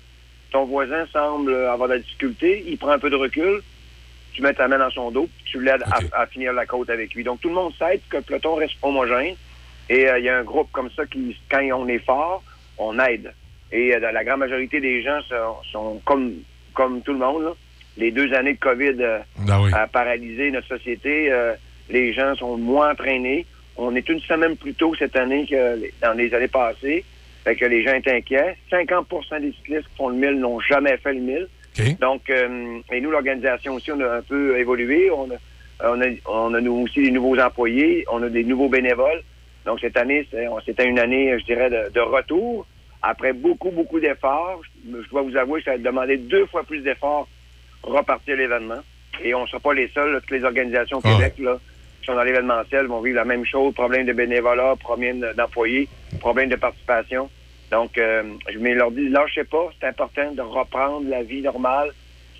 ton 0.50 0.64
voisin 0.64 1.06
semble 1.12 1.54
avoir 1.54 1.88
de 1.88 1.94
la 1.94 2.00
difficulté, 2.00 2.64
il 2.66 2.76
prend 2.76 2.90
un 2.90 2.98
peu 2.98 3.08
de 3.10 3.16
recul, 3.16 3.62
tu 4.34 4.42
mets 4.42 4.52
ta 4.52 4.68
main 4.68 4.78
dans 4.78 4.90
son 4.90 5.10
dos, 5.10 5.28
puis 5.36 5.52
tu 5.52 5.62
l'aides 5.62 5.82
à, 5.82 6.22
à 6.22 6.26
finir 6.26 6.52
la 6.52 6.66
côte 6.66 6.90
avec 6.90 7.14
lui. 7.14 7.24
Donc, 7.24 7.40
tout 7.40 7.48
le 7.48 7.54
monde 7.54 7.72
s'aide 7.78 8.00
que 8.10 8.18
le 8.18 8.22
peloton 8.22 8.56
reste 8.56 8.74
homogène. 8.82 9.34
Et 9.88 10.06
euh, 10.06 10.18
il 10.18 10.24
y 10.26 10.28
a 10.28 10.38
un 10.38 10.44
groupe 10.44 10.70
comme 10.72 10.90
ça 10.90 11.06
qui, 11.06 11.34
quand 11.50 11.62
on 11.72 11.88
est 11.88 12.04
fort, 12.04 12.42
on 12.76 12.98
aide. 12.98 13.32
Et 13.72 13.94
euh, 13.94 14.12
la 14.12 14.24
grande 14.24 14.40
majorité 14.40 14.80
des 14.80 15.02
gens 15.02 15.20
sont, 15.22 15.56
sont 15.72 16.02
comme, 16.04 16.34
comme 16.74 17.00
tout 17.02 17.12
le 17.12 17.18
monde. 17.18 17.42
là. 17.44 17.52
Les 17.98 18.10
deux 18.12 18.32
années 18.32 18.54
de 18.54 18.58
COVID 18.60 18.94
euh, 19.00 19.18
Ah 19.50 19.60
oui. 19.60 19.70
a 19.74 19.86
paralysé 19.88 20.50
notre 20.50 20.68
société. 20.68 21.30
Euh, 21.32 21.54
les 21.90 22.12
gens 22.12 22.34
sont 22.36 22.56
moins 22.56 22.92
entraînés. 22.92 23.44
On 23.76 23.94
est 23.94 24.08
une 24.08 24.20
semaine 24.20 24.56
plus 24.56 24.74
tôt 24.74 24.94
cette 24.98 25.16
année 25.16 25.46
que 25.46 25.78
dans 26.00 26.12
les 26.16 26.32
années 26.32 26.48
passées. 26.48 27.04
Fait 27.44 27.56
que 27.56 27.64
les 27.64 27.82
gens 27.84 27.94
étaient 27.94 28.14
inquiets. 28.16 28.56
50% 28.70 29.40
des 29.40 29.52
cyclistes 29.52 29.88
qui 29.90 29.96
font 29.96 30.08
le 30.10 30.16
1000 30.16 30.38
n'ont 30.40 30.60
jamais 30.60 30.96
fait 30.98 31.12
le 31.12 31.20
1000. 31.20 31.48
Donc, 32.00 32.28
euh, 32.30 32.78
et 32.92 33.00
nous, 33.00 33.10
l'organisation 33.10 33.74
aussi, 33.74 33.92
on 33.92 34.00
a 34.00 34.16
un 34.18 34.22
peu 34.22 34.58
évolué. 34.58 35.10
On 35.10 35.28
a, 35.30 35.90
on 35.92 36.00
a, 36.00 36.06
on 36.26 36.54
a 36.54 36.60
nous 36.60 36.72
aussi 36.84 37.02
des 37.02 37.10
nouveaux 37.10 37.38
employés. 37.38 38.04
On 38.10 38.22
a 38.22 38.28
des 38.28 38.42
nouveaux 38.44 38.68
bénévoles. 38.68 39.22
Donc, 39.64 39.80
cette 39.80 39.96
année, 39.96 40.26
c'était 40.66 40.86
une 40.88 40.98
année, 40.98 41.36
je 41.38 41.44
dirais, 41.44 41.70
de, 41.70 41.92
de 41.92 42.00
retour. 42.00 42.66
Après 43.02 43.32
beaucoup, 43.32 43.70
beaucoup 43.70 44.00
d'efforts, 44.00 44.60
je, 44.84 45.02
je 45.02 45.08
dois 45.10 45.22
vous 45.22 45.36
avouer 45.36 45.60
que 45.60 45.66
ça 45.66 45.72
a 45.72 45.78
demandé 45.78 46.16
deux 46.16 46.46
fois 46.46 46.64
plus 46.64 46.80
d'efforts 46.80 47.28
repartir 47.82 48.36
l'événement. 48.36 48.80
Et 49.22 49.34
on 49.34 49.42
ne 49.42 49.46
sera 49.46 49.60
pas 49.60 49.74
les 49.74 49.88
seuls. 49.88 50.12
là. 50.12 50.20
Toutes 50.20 50.30
les 50.30 50.44
organisations 50.44 50.98
au 50.98 51.00
Québec 51.00 51.34
là, 51.38 51.58
qui 52.00 52.06
sont 52.06 52.14
dans 52.14 52.22
l'événementiel 52.22 52.86
vont 52.86 53.00
vivre 53.00 53.16
la 53.16 53.24
même 53.24 53.44
chose. 53.44 53.74
Problème 53.74 54.06
de 54.06 54.12
bénévolat, 54.12 54.76
problème 54.76 55.24
d'employés, 55.36 55.88
problème 56.20 56.48
de 56.48 56.56
participation. 56.56 57.28
Donc, 57.70 57.98
euh, 57.98 58.22
je 58.50 58.58
leur 58.58 58.90
dis, 58.90 59.08
lâchez 59.08 59.44
pas. 59.44 59.70
C'est 59.80 59.88
important 59.88 60.32
de 60.32 60.42
reprendre 60.42 61.08
la 61.08 61.22
vie 61.22 61.42
normale. 61.42 61.90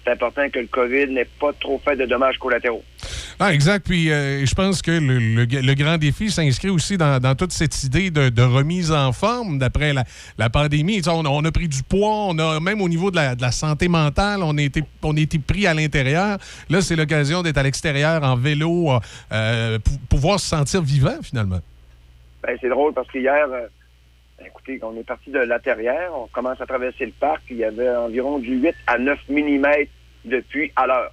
C'est 0.04 0.12
important 0.12 0.48
que 0.48 0.58
le 0.58 0.66
COVID 0.66 1.08
n'ait 1.08 1.28
pas 1.38 1.52
trop 1.52 1.78
fait 1.78 1.96
de 1.96 2.06
dommages 2.06 2.38
collatéraux. 2.38 2.84
Ah, 3.40 3.54
exact. 3.54 3.86
Puis 3.86 4.10
euh, 4.10 4.44
je 4.44 4.54
pense 4.54 4.82
que 4.82 4.90
le, 4.90 5.18
le- 5.18 5.44
le 5.60 5.74
grand 5.74 5.96
défi 5.96 6.28
s'inscrit 6.30 6.70
aussi 6.70 6.96
dans, 6.96 7.20
dans 7.20 7.36
toute 7.36 7.52
cette 7.52 7.84
idée 7.84 8.10
de, 8.10 8.30
de 8.30 8.42
remise 8.42 8.90
en 8.90 9.12
forme 9.12 9.58
d'après 9.58 9.92
la, 9.92 10.04
la 10.38 10.50
pandémie. 10.50 11.00
On, 11.06 11.24
a- 11.24 11.28
on 11.28 11.44
a 11.44 11.52
pris 11.52 11.68
du 11.68 11.82
poids, 11.84 12.26
on 12.26 12.38
a 12.38 12.58
même 12.58 12.80
au 12.80 12.88
niveau 12.88 13.10
de 13.12 13.16
la, 13.16 13.36
de 13.36 13.42
la 13.42 13.52
santé 13.52 13.86
mentale, 13.86 14.42
on 14.42 14.58
a 14.58 14.62
été, 14.62 14.82
on 15.04 15.16
a 15.16 15.20
été 15.20 15.38
pris 15.38 15.68
à 15.68 15.74
l'intérieur. 15.74 16.38
Là, 16.68 16.80
c'est 16.80 16.96
l'occasion 16.96 17.42
d'être 17.42 17.58
à 17.58 17.62
l'extérieur 17.62 18.24
en 18.24 18.34
vélo, 18.36 18.90
euh, 19.32 19.78
pour 19.78 19.98
pouvoir 20.08 20.40
se 20.40 20.48
sentir 20.48 20.82
vivant 20.82 21.18
finalement. 21.22 21.60
Ben, 22.42 22.56
c'est 22.60 22.68
drôle 22.68 22.92
parce 22.92 23.08
qu'hier, 23.10 23.46
euh, 23.52 23.66
écoutez, 24.44 24.80
on 24.82 24.96
est 24.96 25.04
parti 25.06 25.30
de 25.30 25.38
la 25.38 25.60
terrière, 25.60 26.10
on 26.12 26.26
commence 26.26 26.60
à 26.60 26.66
traverser 26.66 27.06
le 27.06 27.12
parc, 27.12 27.42
il 27.50 27.58
y 27.58 27.64
avait 27.64 27.88
environ 27.96 28.40
du 28.40 28.56
8 28.56 28.74
à 28.88 28.98
9 28.98 29.16
mm 29.28 29.66
de 30.24 30.42
à 30.74 30.86
l'heure. 30.88 31.12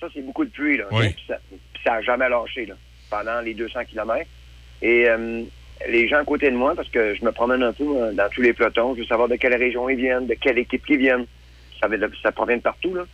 Ça, 0.00 0.06
c'est 0.12 0.24
beaucoup 0.24 0.44
de 0.44 0.50
pluie, 0.50 0.76
là. 0.76 0.84
Oui. 0.90 1.14
Ça, 1.26 1.38
puis 1.48 1.82
ça 1.84 1.94
a 1.94 2.02
jamais 2.02 2.28
lâché, 2.28 2.66
là, 2.66 2.74
pendant 3.10 3.40
les 3.40 3.54
200 3.54 3.80
km. 3.90 4.28
Et 4.82 5.08
euh, 5.08 5.42
les 5.88 6.08
gens 6.08 6.18
à 6.18 6.24
côté 6.24 6.50
de 6.50 6.56
moi, 6.56 6.74
parce 6.74 6.88
que 6.88 7.14
je 7.14 7.24
me 7.24 7.32
promène 7.32 7.62
un 7.62 7.72
peu 7.72 7.84
euh, 7.84 8.12
dans 8.12 8.28
tous 8.30 8.42
les 8.42 8.52
pelotons, 8.52 8.94
je 8.94 9.00
veux 9.00 9.06
savoir 9.06 9.28
de 9.28 9.36
quelle 9.36 9.54
région 9.54 9.88
ils 9.88 9.96
viennent, 9.96 10.26
de 10.26 10.34
quelle 10.34 10.58
équipe 10.58 10.82
ils 10.88 10.98
viennent. 10.98 11.26
Ça, 11.80 11.88
ça 12.22 12.32
provient 12.32 12.56
de 12.56 12.62
partout, 12.62 12.94
là. 12.94 13.04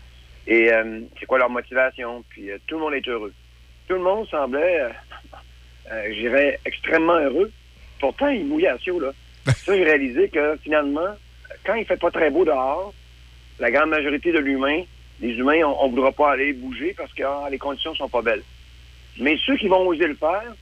Et 0.46 0.72
euh, 0.72 1.00
c'est 1.18 1.26
quoi 1.26 1.38
leur 1.38 1.50
motivation? 1.50 2.24
Puis 2.28 2.50
euh, 2.50 2.58
tout 2.66 2.76
le 2.76 2.82
monde 2.82 2.94
est 2.94 3.08
heureux. 3.08 3.32
Tout 3.88 3.94
le 3.94 4.02
monde 4.02 4.28
semblait, 4.28 4.80
euh, 5.90 6.02
je 6.08 6.20
dirais, 6.20 6.60
extrêmement 6.64 7.18
heureux. 7.18 7.50
Pourtant, 7.98 8.28
il 8.28 8.46
mouillait 8.46 8.68
à 8.68 8.78
Sio, 8.78 9.00
là. 9.00 9.12
Ça, 9.46 9.76
j'ai 9.76 9.84
réalisé 9.84 10.28
que 10.28 10.56
finalement, 10.62 11.16
quand 11.64 11.74
il 11.74 11.84
fait 11.84 11.96
pas 11.96 12.10
très 12.10 12.30
beau 12.30 12.44
dehors, 12.44 12.92
la 13.58 13.70
grande 13.70 13.90
majorité 13.90 14.32
de 14.32 14.38
l'humain, 14.38 14.82
les 15.20 15.32
humains, 15.34 15.62
on 15.64 15.86
ne 15.86 15.90
voudra 15.94 16.12
pas 16.12 16.32
aller 16.32 16.52
bouger 16.52 16.94
parce 16.96 17.12
que 17.12 17.22
ah, 17.22 17.48
les 17.50 17.58
conditions 17.58 17.94
sont 17.94 18.08
pas 18.08 18.22
belles. 18.22 18.42
Mais 19.18 19.38
ceux 19.46 19.56
qui 19.56 19.68
vont 19.68 19.86
oser 19.86 20.06
le 20.06 20.14
faire 20.14 20.54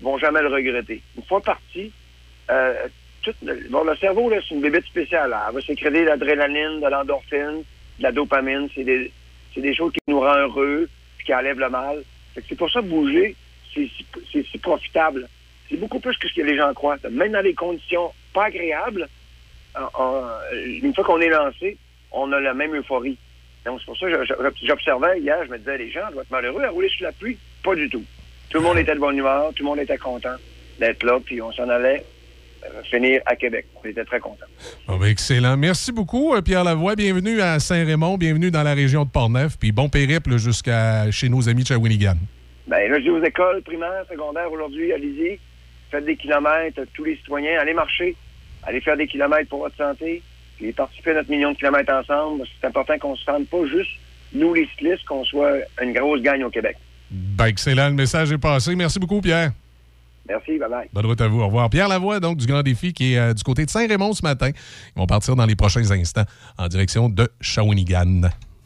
vont 0.00 0.18
jamais 0.18 0.40
le 0.40 0.48
regretter. 0.48 1.02
Une 1.16 1.24
fois 1.24 1.40
parti, 1.40 1.92
euh, 2.50 2.74
le, 3.42 3.68
bon, 3.68 3.84
le 3.84 3.94
cerveau, 3.96 4.30
c'est 4.30 4.54
une 4.54 4.62
bébête 4.62 4.86
spéciale. 4.86 5.30
là. 5.30 5.44
Elle 5.48 5.54
va 5.54 5.60
sécréter 5.60 6.00
de 6.00 6.06
l'adrénaline, 6.06 6.80
de 6.80 6.88
l'endorphine, 6.88 7.62
de 7.98 8.02
la 8.02 8.12
dopamine. 8.12 8.68
C'est 8.74 8.84
des, 8.84 9.12
des 9.56 9.74
choses 9.74 9.92
qui 9.92 9.98
nous 10.08 10.20
rendent 10.20 10.38
heureux 10.38 10.88
puis 11.18 11.26
qui 11.26 11.34
enlèvent 11.34 11.58
le 11.58 11.68
mal. 11.68 12.02
C'est 12.48 12.56
pour 12.56 12.70
ça 12.70 12.80
que 12.80 12.86
bouger, 12.86 13.34
c'est 13.74 13.90
si- 14.30 14.58
profitable. 14.58 15.28
C'est 15.68 15.76
beaucoup 15.76 15.98
plus 16.00 16.16
que 16.16 16.28
ce 16.28 16.34
que 16.34 16.40
les 16.42 16.56
gens 16.56 16.72
croient. 16.72 16.96
Même 17.10 17.32
dans 17.32 17.42
les 17.44 17.52
conditions 17.54 18.12
pas 18.32 18.44
agréables, 18.46 19.08
une 20.82 20.94
fois 20.94 21.04
qu'on 21.04 21.20
est 21.20 21.28
lancé, 21.28 21.76
on 22.12 22.32
a 22.32 22.40
la 22.40 22.54
même 22.54 22.74
euphorie. 22.74 23.18
Donc, 23.68 23.80
c'est 23.80 23.86
pour 23.86 23.98
ça 23.98 24.06
que 24.08 24.66
j'observais 24.66 25.20
hier, 25.20 25.44
je 25.44 25.50
me 25.50 25.58
disais, 25.58 25.76
les 25.76 25.90
gens 25.90 26.10
doivent 26.10 26.24
être 26.24 26.30
malheureux 26.30 26.64
à 26.64 26.70
rouler 26.70 26.88
sous 26.88 27.04
la 27.04 27.12
pluie. 27.12 27.36
Pas 27.62 27.74
du 27.74 27.90
tout. 27.90 28.02
Tout 28.48 28.58
le 28.58 28.64
monde 28.64 28.78
était 28.78 28.94
de 28.94 28.98
bonne 28.98 29.18
humeur, 29.18 29.50
tout 29.54 29.62
le 29.62 29.68
monde 29.68 29.78
était 29.78 29.98
content 29.98 30.36
d'être 30.80 31.02
là, 31.02 31.18
puis 31.22 31.42
on 31.42 31.52
s'en 31.52 31.68
allait 31.68 32.02
euh, 32.64 32.82
finir 32.84 33.20
à 33.26 33.36
Québec. 33.36 33.66
On 33.76 33.86
était 33.86 34.06
très 34.06 34.20
contents. 34.20 34.46
Ben, 34.88 35.02
excellent. 35.02 35.58
Merci 35.58 35.92
beaucoup, 35.92 36.34
euh, 36.34 36.40
Pierre 36.40 36.64
Lavoie. 36.64 36.94
Bienvenue 36.94 37.42
à 37.42 37.58
Saint-Raymond, 37.58 38.16
bienvenue 38.16 38.50
dans 38.50 38.62
la 38.62 38.72
région 38.72 39.04
de 39.04 39.10
Portneuf, 39.10 39.58
puis 39.58 39.70
bon 39.70 39.90
périple 39.90 40.38
jusqu'à 40.38 41.10
chez 41.10 41.28
nos 41.28 41.46
amis 41.46 41.62
de 41.62 41.68
Shawinigan. 41.68 42.16
Ben, 42.68 42.90
là, 42.90 42.96
je 42.98 43.02
dis 43.02 43.10
aux 43.10 43.22
écoles 43.22 43.60
primaires, 43.60 44.06
secondaires 44.10 44.50
aujourd'hui, 44.50 44.94
allez-y, 44.94 45.38
faites 45.90 46.06
des 46.06 46.16
kilomètres, 46.16 46.80
tous 46.94 47.04
les 47.04 47.16
citoyens, 47.16 47.60
allez 47.60 47.74
marcher, 47.74 48.16
allez 48.62 48.80
faire 48.80 48.96
des 48.96 49.06
kilomètres 49.06 49.50
pour 49.50 49.58
votre 49.58 49.76
santé, 49.76 50.22
puis 50.58 50.72
participer 50.72 51.12
à 51.12 51.14
notre 51.14 51.30
million 51.30 51.52
de 51.52 51.56
kilomètres 51.56 51.92
ensemble. 51.92 52.44
C'est 52.60 52.66
important 52.66 52.98
qu'on 52.98 53.16
se 53.16 53.24
sente 53.24 53.48
pas 53.48 53.66
juste, 53.66 53.90
nous 54.32 54.52
les 54.54 54.66
cyclistes, 54.66 55.04
qu'on 55.06 55.24
soit 55.24 55.58
une 55.82 55.92
grosse 55.92 56.20
gagne 56.20 56.44
au 56.44 56.50
Québec. 56.50 56.76
Ben, 57.10 57.46
excellent. 57.46 57.88
Le 57.88 57.94
message 57.94 58.32
est 58.32 58.38
passé. 58.38 58.74
Merci 58.76 58.98
beaucoup, 58.98 59.20
Pierre. 59.20 59.52
Merci, 60.28 60.58
bye-bye. 60.58 60.88
Bonne 60.92 61.06
route 61.06 61.20
à 61.20 61.28
vous. 61.28 61.40
Au 61.40 61.46
revoir. 61.46 61.70
Pierre 61.70 61.88
Lavoie, 61.88 62.20
donc, 62.20 62.36
du 62.36 62.46
Grand 62.46 62.62
Défi, 62.62 62.92
qui 62.92 63.14
est 63.14 63.18
euh, 63.18 63.32
du 63.32 63.42
côté 63.42 63.64
de 63.64 63.70
Saint-Raymond 63.70 64.12
ce 64.12 64.22
matin. 64.22 64.50
Ils 64.50 64.98
vont 64.98 65.06
partir 65.06 65.34
dans 65.36 65.46
les 65.46 65.56
prochains 65.56 65.90
instants 65.90 66.24
en 66.58 66.68
direction 66.68 67.08
de 67.08 67.30
Shawinigan. 67.40 68.28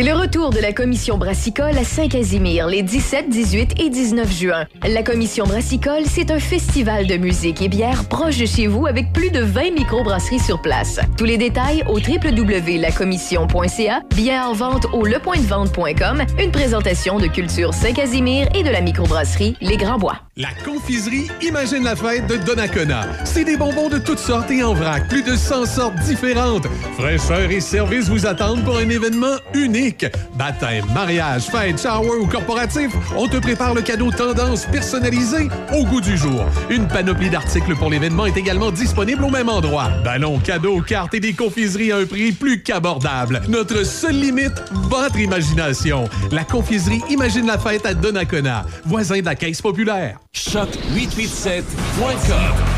C'est 0.00 0.06
le 0.06 0.14
retour 0.14 0.48
de 0.48 0.60
la 0.60 0.72
commission 0.72 1.18
brassicole 1.18 1.76
à 1.76 1.84
Saint-Casimir 1.84 2.68
les 2.68 2.82
17, 2.82 3.28
18 3.28 3.82
et 3.82 3.90
19 3.90 4.32
juin. 4.32 4.64
La 4.88 5.02
commission 5.02 5.44
brassicole, 5.44 6.04
c'est 6.06 6.30
un 6.30 6.38
festival 6.38 7.06
de 7.06 7.18
musique 7.18 7.60
et 7.60 7.68
bière 7.68 8.08
proche 8.08 8.38
de 8.38 8.46
chez 8.46 8.66
vous 8.66 8.86
avec 8.86 9.12
plus 9.12 9.30
de 9.30 9.40
20 9.40 9.72
microbrasseries 9.72 10.38
sur 10.38 10.62
place. 10.62 11.00
Tous 11.18 11.26
les 11.26 11.36
détails 11.36 11.84
au 11.86 11.98
www.lacommission.ca, 11.98 14.00
billets 14.16 14.38
en 14.38 14.54
vente 14.54 14.86
au 14.94 15.04
lepointdevente.com, 15.04 16.22
une 16.42 16.50
présentation 16.50 17.18
de 17.18 17.26
Culture 17.26 17.74
Saint-Casimir 17.74 18.48
et 18.54 18.62
de 18.62 18.70
la 18.70 18.80
microbrasserie 18.80 19.58
Les 19.60 19.76
Grands 19.76 19.98
Bois. 19.98 20.16
La 20.38 20.48
confiserie 20.64 21.28
Imagine 21.42 21.84
la 21.84 21.94
fête 21.94 22.26
de 22.26 22.36
Donnacona. 22.36 23.02
C'est 23.26 23.44
des 23.44 23.58
bonbons 23.58 23.90
de 23.90 23.98
toutes 23.98 24.18
sortes 24.18 24.50
et 24.50 24.62
en 24.62 24.72
vrac, 24.72 25.08
plus 25.08 25.22
de 25.22 25.36
100 25.36 25.66
sortes 25.66 25.96
différentes. 25.96 26.66
Fraîcheur 26.96 27.50
et 27.50 27.60
service 27.60 28.08
vous 28.08 28.24
attendent 28.24 28.64
pour 28.64 28.78
un 28.78 28.88
événement 28.88 29.36
unique. 29.52 29.89
Baptême, 30.34 30.84
mariage, 30.94 31.44
fête, 31.44 31.80
shower 31.80 32.18
ou 32.20 32.26
corporatif, 32.26 32.90
on 33.16 33.28
te 33.28 33.36
prépare 33.36 33.74
le 33.74 33.82
cadeau 33.82 34.10
tendance 34.10 34.66
personnalisé 34.66 35.48
au 35.72 35.84
goût 35.84 36.00
du 36.00 36.16
jour. 36.16 36.44
Une 36.70 36.88
panoplie 36.88 37.30
d'articles 37.30 37.76
pour 37.76 37.90
l'événement 37.90 38.26
est 38.26 38.36
également 38.36 38.70
disponible 38.70 39.24
au 39.24 39.30
même 39.30 39.48
endroit. 39.48 39.88
Ballons, 40.04 40.38
cadeaux, 40.38 40.80
cartes 40.80 41.14
et 41.14 41.20
des 41.20 41.32
confiseries 41.32 41.92
à 41.92 41.98
un 41.98 42.06
prix 42.06 42.32
plus 42.32 42.62
qu'abordable. 42.62 43.42
Notre 43.48 43.84
seule 43.84 44.20
limite, 44.20 44.62
votre 44.72 45.18
imagination. 45.18 46.08
La 46.30 46.44
confiserie 46.44 47.02
Imagine 47.10 47.46
la 47.46 47.58
fête 47.58 47.86
à 47.86 47.94
Donnacona, 47.94 48.64
voisin 48.84 49.20
de 49.20 49.24
la 49.24 49.34
Caisse 49.34 49.60
populaire. 49.60 50.18
Choc887.com 50.34 52.69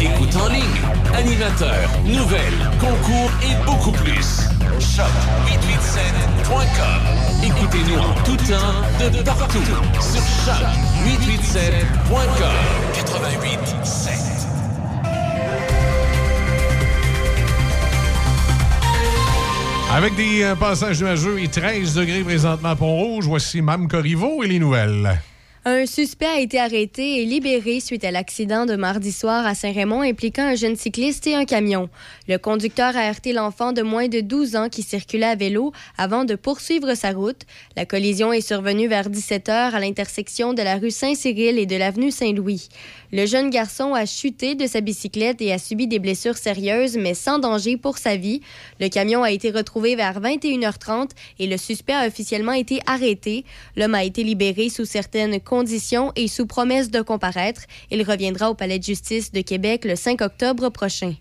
Écoute 0.00 0.34
en 0.36 0.48
ligne, 0.48 0.62
animateur, 1.14 1.90
nouvelles, 2.04 2.70
concours 2.78 3.30
et 3.42 3.54
beaucoup 3.64 3.90
plus. 3.92 4.46
Choc887.com 4.78 7.02
Écoutez-nous 7.42 7.98
en 7.98 8.12
tout 8.22 8.36
temps, 8.36 8.84
de 9.00 9.22
partout, 9.22 9.64
sur 10.00 10.20
choc887.com 10.44 12.52
88.7 12.94 14.46
Avec 19.94 20.14
des 20.14 20.42
euh, 20.42 20.54
passages 20.56 21.00
nuageux 21.00 21.40
et 21.40 21.48
13 21.48 21.94
degrés 21.94 22.22
présentement 22.22 22.68
à 22.70 22.76
Pont-Rouge, 22.76 23.26
voici 23.26 23.62
Mme 23.62 23.88
Corriveau 23.88 24.42
et 24.42 24.48
les 24.48 24.58
nouvelles. 24.58 25.22
Un 25.68 25.84
suspect 25.84 26.26
a 26.26 26.38
été 26.38 26.60
arrêté 26.60 27.20
et 27.20 27.24
libéré 27.24 27.80
suite 27.80 28.04
à 28.04 28.12
l'accident 28.12 28.66
de 28.66 28.76
mardi 28.76 29.10
soir 29.10 29.44
à 29.44 29.56
Saint-Raymond 29.56 30.02
impliquant 30.02 30.44
un 30.44 30.54
jeune 30.54 30.76
cycliste 30.76 31.26
et 31.26 31.34
un 31.34 31.44
camion. 31.44 31.88
Le 32.28 32.36
conducteur 32.36 32.96
a 32.96 33.08
heurté 33.08 33.32
l'enfant 33.32 33.72
de 33.72 33.82
moins 33.82 34.06
de 34.06 34.20
12 34.20 34.54
ans 34.54 34.68
qui 34.68 34.84
circulait 34.84 35.26
à 35.26 35.34
vélo 35.34 35.72
avant 35.98 36.24
de 36.24 36.36
poursuivre 36.36 36.94
sa 36.94 37.10
route. 37.10 37.42
La 37.74 37.84
collision 37.84 38.32
est 38.32 38.46
survenue 38.46 38.86
vers 38.86 39.10
17 39.10 39.48
h 39.48 39.50
à 39.50 39.80
l'intersection 39.80 40.54
de 40.54 40.62
la 40.62 40.76
rue 40.76 40.92
Saint-Cyril 40.92 41.58
et 41.58 41.66
de 41.66 41.74
l'avenue 41.74 42.12
Saint-Louis. 42.12 42.68
Le 43.12 43.26
jeune 43.26 43.50
garçon 43.50 43.94
a 43.94 44.06
chuté 44.06 44.54
de 44.54 44.66
sa 44.66 44.80
bicyclette 44.80 45.40
et 45.40 45.52
a 45.52 45.58
subi 45.58 45.86
des 45.86 45.98
blessures 45.98 46.36
sérieuses 46.36 46.96
mais 46.96 47.14
sans 47.14 47.38
danger 47.38 47.76
pour 47.76 47.98
sa 47.98 48.16
vie. 48.16 48.40
Le 48.80 48.88
camion 48.88 49.22
a 49.22 49.30
été 49.30 49.50
retrouvé 49.50 49.96
vers 49.96 50.20
21h30 50.20 51.10
et 51.38 51.46
le 51.46 51.56
suspect 51.56 51.92
a 51.92 52.06
officiellement 52.06 52.52
été 52.52 52.80
arrêté. 52.86 53.44
L'homme 53.76 53.94
a 53.94 54.04
été 54.04 54.24
libéré 54.24 54.68
sous 54.68 54.84
certaines 54.84 55.40
conditions 55.40 56.12
et 56.16 56.28
sous 56.28 56.46
promesse 56.46 56.90
de 56.90 57.00
comparaître. 57.00 57.62
Il 57.90 58.02
reviendra 58.02 58.50
au 58.50 58.54
Palais 58.54 58.78
de 58.78 58.84
justice 58.84 59.32
de 59.32 59.40
Québec 59.40 59.84
le 59.84 59.96
5 59.96 60.20
octobre 60.22 60.68
prochain. 60.70 61.14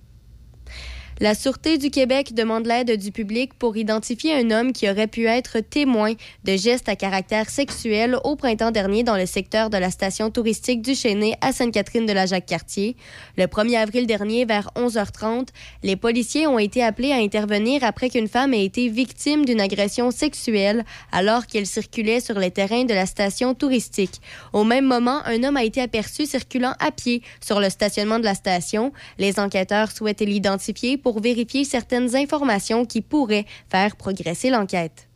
La 1.21 1.33
Sûreté 1.33 1.77
du 1.77 1.91
Québec 1.91 2.33
demande 2.33 2.65
l'aide 2.65 2.99
du 2.99 3.13
public 3.13 3.53
pour 3.53 3.77
identifier 3.77 4.33
un 4.33 4.51
homme 4.51 4.73
qui 4.73 4.89
aurait 4.89 5.07
pu 5.07 5.27
être 5.27 5.61
témoin 5.61 6.11
de 6.43 6.57
gestes 6.57 6.89
à 6.89 6.97
caractère 6.97 7.49
sexuel 7.49 8.17
au 8.25 8.35
printemps 8.35 8.71
dernier 8.71 9.03
dans 9.03 9.15
le 9.15 9.25
secteur 9.25 9.69
de 9.69 9.77
la 9.77 9.91
station 9.91 10.29
touristique 10.29 10.81
du 10.81 10.93
Chêné 10.93 11.35
à 11.39 11.53
Sainte-Catherine 11.53 12.05
de 12.05 12.11
la 12.11 12.25
Jacques-Cartier. 12.25 12.97
Le 13.37 13.45
1er 13.45 13.77
avril 13.77 14.07
dernier, 14.07 14.43
vers 14.43 14.71
11h30, 14.75 15.47
les 15.83 15.95
policiers 15.95 16.47
ont 16.47 16.59
été 16.59 16.83
appelés 16.83 17.13
à 17.13 17.15
intervenir 17.15 17.85
après 17.85 18.09
qu'une 18.09 18.27
femme 18.27 18.53
ait 18.53 18.65
été 18.65 18.89
victime 18.89 19.45
d'une 19.45 19.61
agression 19.61 20.11
sexuelle 20.11 20.83
alors 21.13 21.47
qu'elle 21.47 21.65
circulait 21.65 22.19
sur 22.19 22.37
les 22.37 22.51
terrains 22.51 22.83
de 22.83 22.93
la 22.93 23.05
station 23.05 23.53
touristique. 23.53 24.19
Au 24.51 24.65
même 24.65 24.85
moment, 24.85 25.21
un 25.23 25.41
homme 25.45 25.55
a 25.55 25.63
été 25.63 25.79
aperçu 25.79 26.25
circulant 26.25 26.73
à 26.81 26.91
pied 26.91 27.21
sur 27.39 27.61
le 27.61 27.69
stationnement 27.69 28.19
de 28.19 28.25
la 28.25 28.35
station. 28.35 28.91
Les 29.17 29.39
enquêteurs 29.39 29.93
souhaitaient 29.93 30.25
l'identifier 30.25 30.97
pour 31.06 31.22
vérifier 31.22 31.65
certaines 31.65 32.15
informations 32.15 32.84
qui 32.84 33.02
pourraient 33.02 33.45
faire 33.69 33.95
progresser 33.95 34.49
l'enquête. 34.49 35.07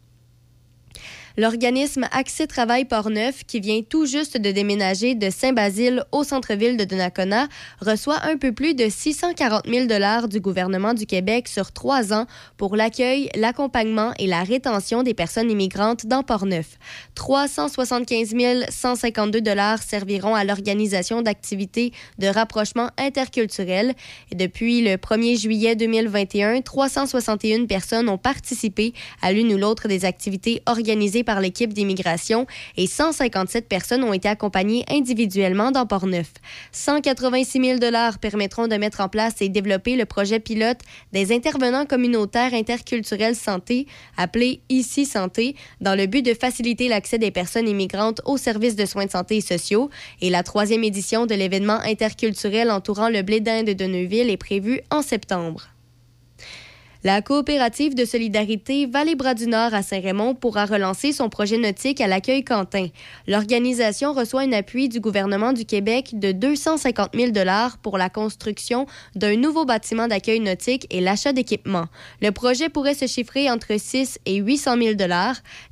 L'organisme 1.39 2.05
Accès 2.11 2.47
Travail 2.47 2.83
Portneuf, 2.83 3.45
qui 3.45 3.61
vient 3.61 3.81
tout 3.81 4.05
juste 4.05 4.35
de 4.35 4.51
déménager 4.51 5.15
de 5.15 5.29
Saint-Basile 5.29 6.03
au 6.11 6.25
centre-ville 6.25 6.75
de 6.75 6.83
Donnacona, 6.83 7.47
reçoit 7.79 8.25
un 8.25 8.35
peu 8.35 8.51
plus 8.51 8.73
de 8.73 8.89
640 8.89 9.61
000 9.65 9.85
dollars 9.85 10.27
du 10.27 10.41
gouvernement 10.41 10.93
du 10.93 11.05
Québec 11.05 11.47
sur 11.47 11.71
trois 11.71 12.11
ans 12.11 12.25
pour 12.57 12.75
l'accueil, 12.75 13.29
l'accompagnement 13.35 14.11
et 14.19 14.27
la 14.27 14.43
rétention 14.43 15.01
des 15.01 15.13
personnes 15.13 15.49
immigrantes 15.49 16.07
dans 16.07 16.23
Portneuf. 16.23 16.77
375 17.15 18.35
152 18.67 19.39
dollars 19.39 19.81
serviront 19.81 20.35
à 20.35 20.43
l'organisation 20.43 21.21
d'activités 21.21 21.93
de 22.17 22.27
rapprochement 22.27 22.89
interculturel. 22.97 23.93
Et 24.33 24.35
depuis 24.35 24.81
le 24.81 24.97
1er 24.97 25.39
juillet 25.39 25.77
2021, 25.77 26.59
361 26.63 27.65
personnes 27.65 28.09
ont 28.09 28.17
participé 28.17 28.93
à 29.21 29.31
l'une 29.31 29.53
ou 29.53 29.57
l'autre 29.57 29.87
des 29.87 30.03
activités 30.03 30.61
organisées 30.65 31.23
par 31.29 31.41
l'équipe 31.41 31.73
d'immigration 31.73 32.47
et 32.75 32.87
157 32.87 33.67
personnes 33.67 34.03
ont 34.03 34.13
été 34.13 34.27
accompagnées 34.27 34.83
individuellement 34.89 35.69
dans 35.69 35.85
Port-Neuf. 35.85 36.33
186 36.71 37.77
000 37.77 37.79
permettront 38.19 38.67
de 38.67 38.75
mettre 38.77 39.01
en 39.01 39.09
place 39.09 39.35
et 39.39 39.47
développer 39.47 39.95
le 39.95 40.05
projet 40.05 40.39
pilote 40.39 40.79
des 41.13 41.31
intervenants 41.31 41.85
communautaires 41.85 42.55
interculturels 42.55 43.35
santé, 43.35 43.85
appelé 44.17 44.61
Ici 44.69 45.05
Santé, 45.05 45.55
dans 45.81 45.93
le 45.93 46.07
but 46.07 46.23
de 46.23 46.33
faciliter 46.33 46.87
l'accès 46.87 47.19
des 47.19 47.29
personnes 47.29 47.67
immigrantes 47.67 48.21
aux 48.25 48.37
services 48.37 48.75
de 48.75 48.87
soins 48.87 49.05
de 49.05 49.11
santé 49.11 49.37
et 49.37 49.41
sociaux. 49.41 49.91
Et 50.21 50.31
la 50.31 50.41
troisième 50.41 50.83
édition 50.83 51.27
de 51.27 51.35
l'événement 51.35 51.79
interculturel 51.85 52.71
entourant 52.71 53.09
le 53.09 53.21
blé 53.21 53.39
d'Inde 53.39 53.69
de 53.69 53.85
Neuville 53.85 54.31
est 54.31 54.37
prévue 54.37 54.81
en 54.89 55.03
septembre. 55.03 55.67
La 57.05 57.21
coopérative 57.21 57.95
de 57.95 58.03
solidarité 58.03 58.85
Vallée-Bras 58.85 59.33
du 59.33 59.47
Nord 59.47 59.73
à 59.73 59.83
Saint-Raymond 59.83 60.35
pourra 60.35 60.65
relancer 60.65 61.13
son 61.13 61.29
projet 61.29 61.57
nautique 61.57 62.01
à 62.01 62.07
l'accueil 62.07 62.43
Quentin. 62.43 62.87
L'organisation 63.25 64.11
reçoit 64.11 64.41
un 64.41 64.51
appui 64.51 64.89
du 64.89 64.99
gouvernement 64.99 65.53
du 65.53 65.63
Québec 65.63 66.19
de 66.19 66.33
250 66.33 67.11
000 67.15 67.31
pour 67.81 67.97
la 67.97 68.09
construction 68.09 68.85
d'un 69.15 69.37
nouveau 69.37 69.63
bâtiment 69.63 70.09
d'accueil 70.09 70.41
nautique 70.41 70.87
et 70.89 70.99
l'achat 70.99 71.31
d'équipements. 71.31 71.85
Le 72.21 72.31
projet 72.31 72.67
pourrait 72.67 72.95
se 72.95 73.07
chiffrer 73.07 73.49
entre 73.49 73.79
6 73.79 74.19
et 74.25 74.35
800 74.35 74.75
000 74.81 74.95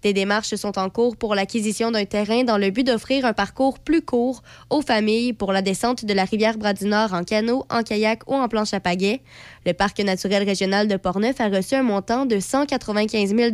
Des 0.03 0.13
démarches 0.13 0.55
sont 0.55 0.79
en 0.79 0.89
cours 0.89 1.17
pour 1.17 1.35
l'acquisition 1.35 1.91
d'un 1.91 2.05
terrain 2.05 2.45
dans 2.45 2.57
le 2.57 2.69
but 2.69 2.87
d'offrir 2.87 3.25
un 3.25 3.33
parcours 3.33 3.79
plus 3.79 4.01
court 4.01 4.43
aux 4.69 4.81
familles 4.81 5.33
pour 5.33 5.51
la 5.51 5.61
descente 5.61 6.05
de 6.05 6.13
la 6.13 6.23
rivière 6.23 6.57
Bras 6.57 6.71
du 6.71 6.85
Nord 6.85 7.13
en 7.13 7.25
canot, 7.25 7.65
en 7.69 7.83
kayak 7.83 8.21
ou 8.31 8.35
en 8.35 8.47
planche 8.47 8.73
à 8.73 8.79
pagaie. 8.79 9.19
Le 9.67 9.73
parc 9.73 9.99
naturel 9.99 10.43
régional 10.43 10.87
de 10.87 10.95
Portneuf 10.95 11.41
a 11.41 11.49
reçu 11.49 11.75
un 11.75 11.83
montant 11.83 12.25
de 12.25 12.39
195 12.39 13.35
000 13.35 13.51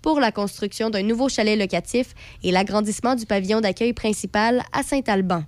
pour 0.00 0.18
la 0.18 0.32
construction 0.32 0.88
d'un 0.88 1.02
nouveau 1.02 1.28
chalet 1.28 1.58
locatif 1.58 2.14
et 2.42 2.50
l'agrandissement 2.50 3.14
du 3.14 3.26
pavillon 3.26 3.60
d'accueil 3.60 3.92
principal 3.92 4.62
à 4.72 4.82
Saint-Alban. 4.82 5.44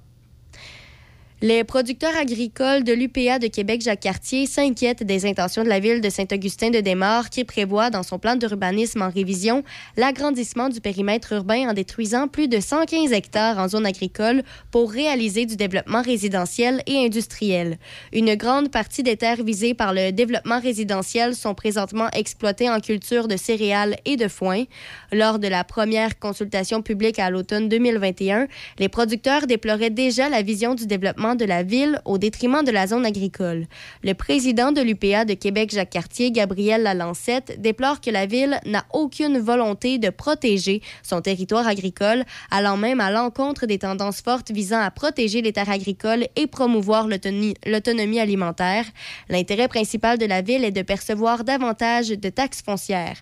Les 1.42 1.64
producteurs 1.64 2.16
agricoles 2.16 2.82
de 2.82 2.94
l'UPA 2.94 3.38
de 3.38 3.48
Québec-Jacques-Cartier 3.48 4.46
s'inquiètent 4.46 5.02
des 5.02 5.26
intentions 5.26 5.64
de 5.64 5.68
la 5.68 5.80
ville 5.80 6.00
de 6.00 6.08
Saint-Augustin-de-Desmaures 6.08 7.28
qui 7.28 7.44
prévoit 7.44 7.90
dans 7.90 8.02
son 8.02 8.18
plan 8.18 8.36
d'urbanisme 8.36 9.02
en 9.02 9.10
révision 9.10 9.62
l'agrandissement 9.98 10.70
du 10.70 10.80
périmètre 10.80 11.34
urbain 11.34 11.68
en 11.68 11.74
détruisant 11.74 12.26
plus 12.26 12.48
de 12.48 12.58
115 12.58 13.12
hectares 13.12 13.58
en 13.58 13.68
zone 13.68 13.84
agricole 13.84 14.44
pour 14.70 14.90
réaliser 14.90 15.44
du 15.44 15.56
développement 15.56 16.00
résidentiel 16.00 16.82
et 16.86 17.04
industriel. 17.04 17.76
Une 18.14 18.34
grande 18.34 18.70
partie 18.70 19.02
des 19.02 19.18
terres 19.18 19.44
visées 19.44 19.74
par 19.74 19.92
le 19.92 20.12
développement 20.12 20.58
résidentiel 20.58 21.34
sont 21.34 21.54
présentement 21.54 22.08
exploitées 22.14 22.70
en 22.70 22.80
culture 22.80 23.28
de 23.28 23.36
céréales 23.36 23.96
et 24.06 24.16
de 24.16 24.28
foin. 24.28 24.64
Lors 25.12 25.38
de 25.38 25.48
la 25.48 25.64
première 25.64 26.18
consultation 26.18 26.80
publique 26.80 27.18
à 27.18 27.28
l'automne 27.28 27.68
2021, 27.68 28.46
les 28.78 28.88
producteurs 28.88 29.46
déploraient 29.46 29.90
déjà 29.90 30.30
la 30.30 30.40
vision 30.40 30.74
du 30.74 30.86
développement 30.86 31.26
de 31.35 31.44
la 31.44 31.62
ville 31.62 32.01
au 32.05 32.19
détriment 32.19 32.62
de 32.65 32.70
la 32.70 32.86
zone 32.86 33.05
agricole. 33.05 33.66
Le 34.03 34.15
président 34.15 34.73
de 34.73 34.81
l'UPA 34.81 35.24
de 35.24 35.35
Québec, 35.35 35.70
Jacques 35.73 35.90
Cartier, 35.90 36.31
Gabriel 36.31 36.82
Lalancette, 36.82 37.61
déplore 37.61 38.01
que 38.01 38.11
la 38.11 38.27
ville 38.27 38.61
n'a 38.66 38.85
aucune 38.93 39.39
volonté 39.39 39.98
de 39.98 40.11
protéger 40.11 40.82
son 41.03 41.20
territoire 41.20 41.66
agricole, 41.66 42.24
allant 42.51 42.77
même 42.77 43.01
à 43.01 43.11
l'encontre 43.11 43.66
des 43.66 43.78
tendances 43.78 44.20
fortes 44.20 44.51
visant 44.51 44.81
à 44.81 44.90
protéger 44.90 45.43
les 45.43 45.53
terres 45.53 45.70
agricoles 45.70 46.27
et 46.36 46.47
promouvoir 46.47 47.09
l'autonomie 47.09 48.20
alimentaire. 48.20 48.85
L'intérêt 49.28 49.69
principal 49.69 50.19
de 50.19 50.27
la 50.27 50.43
ville 50.43 50.65
est 50.65 50.70
de 50.70 50.82
percevoir 50.82 51.44
davantage 51.44 52.09
de 52.09 52.28
taxes 52.28 52.62
foncières. 52.62 53.16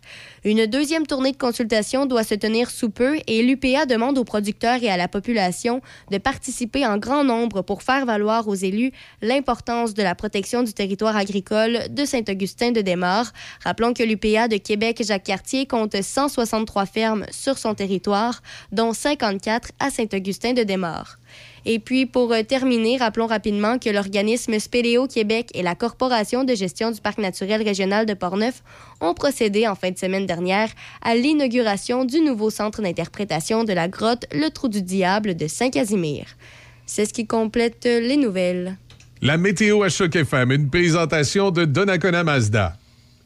Une 0.45 0.67
deuxième 0.67 1.07
tournée 1.07 1.33
de 1.33 1.37
consultation 1.37 2.07
doit 2.07 2.25
se 2.25 2.35
tenir 2.35 2.71
sous 2.71 2.91
peu 2.91 3.17
et 3.29 3.43
l'UPA 3.43 3.87
demande 3.87 4.19
aux 4.19 4.25
producteurs 4.25 4.83
et 4.83 4.91
à 4.91 4.97
la 4.97 5.07
population 5.07 5.81
de 6.11 6.19
participer 6.19 6.85
en 6.85 6.99
grand 6.99 7.23
nombre 7.23 7.63
pour 7.63 7.83
faire 7.83 7.94
valoir 8.03 8.49
aux 8.49 8.55
élus 8.55 8.91
l'importance 9.23 9.95
de 9.95 10.03
la 10.03 10.17
protection 10.17 10.65
du 10.65 10.73
territoire 10.73 11.17
agricole 11.17 11.83
de 11.91 12.05
Saint-Augustin-de-Desmaures. 12.05 13.33
Rappelons 13.63 13.95
que 13.95 14.03
l'UPA 14.03 14.49
de 14.49 14.57
Québec-Jacques-Cartier 14.57 15.67
compte 15.67 16.03
163 16.03 16.87
fermes 16.87 17.27
sur 17.31 17.59
son 17.59 17.75
territoire, 17.75 18.43
dont 18.73 18.93
54 18.93 19.71
à 19.79 19.91
Saint-Augustin-de-Desmaures. 19.91 21.19
Et 21.67 21.79
puis, 21.79 22.05
pour 22.05 22.33
euh, 22.33 22.43
terminer, 22.43 22.99
rappelons 22.99 23.27
rapidement 23.27 23.79
que 23.79 23.89
l'organisme 23.89 24.59
Spéléo 24.59 25.07
Québec 25.07 25.51
et 25.55 25.63
la 25.63 25.75
Corporation 25.75 26.45
de 26.45 26.55
gestion 26.55 26.91
du 26.91 27.01
Parc 27.01 27.19
naturel 27.19 27.63
régional 27.63 28.05
de 28.05 28.15
Portneuf 28.15 28.63
ont 29.01 29.15
procédé 29.15 29.67
en 29.67 29.75
fin 29.75 29.91
de 29.91 29.99
semaine 29.99 30.27
dernière 30.27 30.69
à 31.03 31.15
l'inauguration 31.15 32.05
du 32.05 32.21
nouveau 32.21 32.51
centre 32.51 32.83
d'interprétation 32.83 33.65
de 33.65 33.73
la 33.73 33.89
grotte 33.89 34.27
Le 34.33 34.51
Trou 34.51 34.69
du 34.69 34.83
Diable 34.83 35.37
de 35.37 35.47
Saint-Casimir. 35.47 36.27
C'est 36.87 37.07
ce 37.07 37.13
qui 37.13 37.27
complète 37.27 37.85
les 37.85 38.17
nouvelles. 38.17 38.77
La 39.23 39.39
météo 39.39 39.83
à 39.83 39.89
Choc 39.89 40.17
FM, 40.17 40.53
une 40.53 40.69
présentation 40.69 41.51
de 41.51 41.65
Donnacona 41.65 42.25
Mazda. 42.25 42.77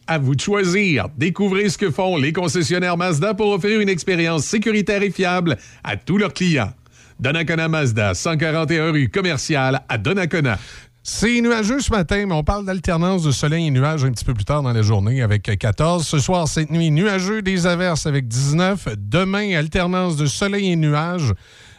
À 0.06 0.18
vous 0.18 0.34
de 0.34 0.40
choisir. 0.40 1.08
Découvrez 1.18 1.68
ce 1.68 1.76
que 1.76 1.90
font 1.90 2.16
les 2.16 2.32
concessionnaires 2.32 2.96
Mazda 2.96 3.34
pour 3.34 3.50
offrir 3.50 3.80
une 3.80 3.88
expérience 3.88 4.44
sécuritaire 4.44 5.02
et 5.02 5.10
fiable 5.10 5.56
à 5.82 5.96
tous 5.96 6.18
leurs 6.18 6.32
clients. 6.32 6.72
Donnacona 7.18 7.68
Mazda, 7.68 8.14
141 8.14 8.92
rue 8.92 9.08
commerciale 9.08 9.82
à 9.88 9.98
Donnacona. 9.98 10.58
C'est 11.02 11.40
nuageux 11.40 11.80
ce 11.80 11.90
matin, 11.90 12.26
mais 12.26 12.34
on 12.34 12.44
parle 12.44 12.64
d'alternance 12.64 13.22
de 13.22 13.32
soleil 13.32 13.66
et 13.66 13.70
nuages 13.70 14.04
un 14.04 14.12
petit 14.12 14.24
peu 14.24 14.34
plus 14.34 14.44
tard 14.44 14.62
dans 14.62 14.72
la 14.72 14.82
journée 14.82 15.20
avec 15.20 15.42
14. 15.42 16.06
Ce 16.06 16.18
soir, 16.18 16.46
cette 16.46 16.70
nuit, 16.70 16.90
nuageux, 16.90 17.42
des 17.42 17.66
averses 17.66 18.06
avec 18.06 18.28
19. 18.28 18.90
Demain, 18.98 19.56
alternance 19.56 20.16
de 20.16 20.26
soleil 20.26 20.70
et 20.70 20.76
nuages 20.76 21.32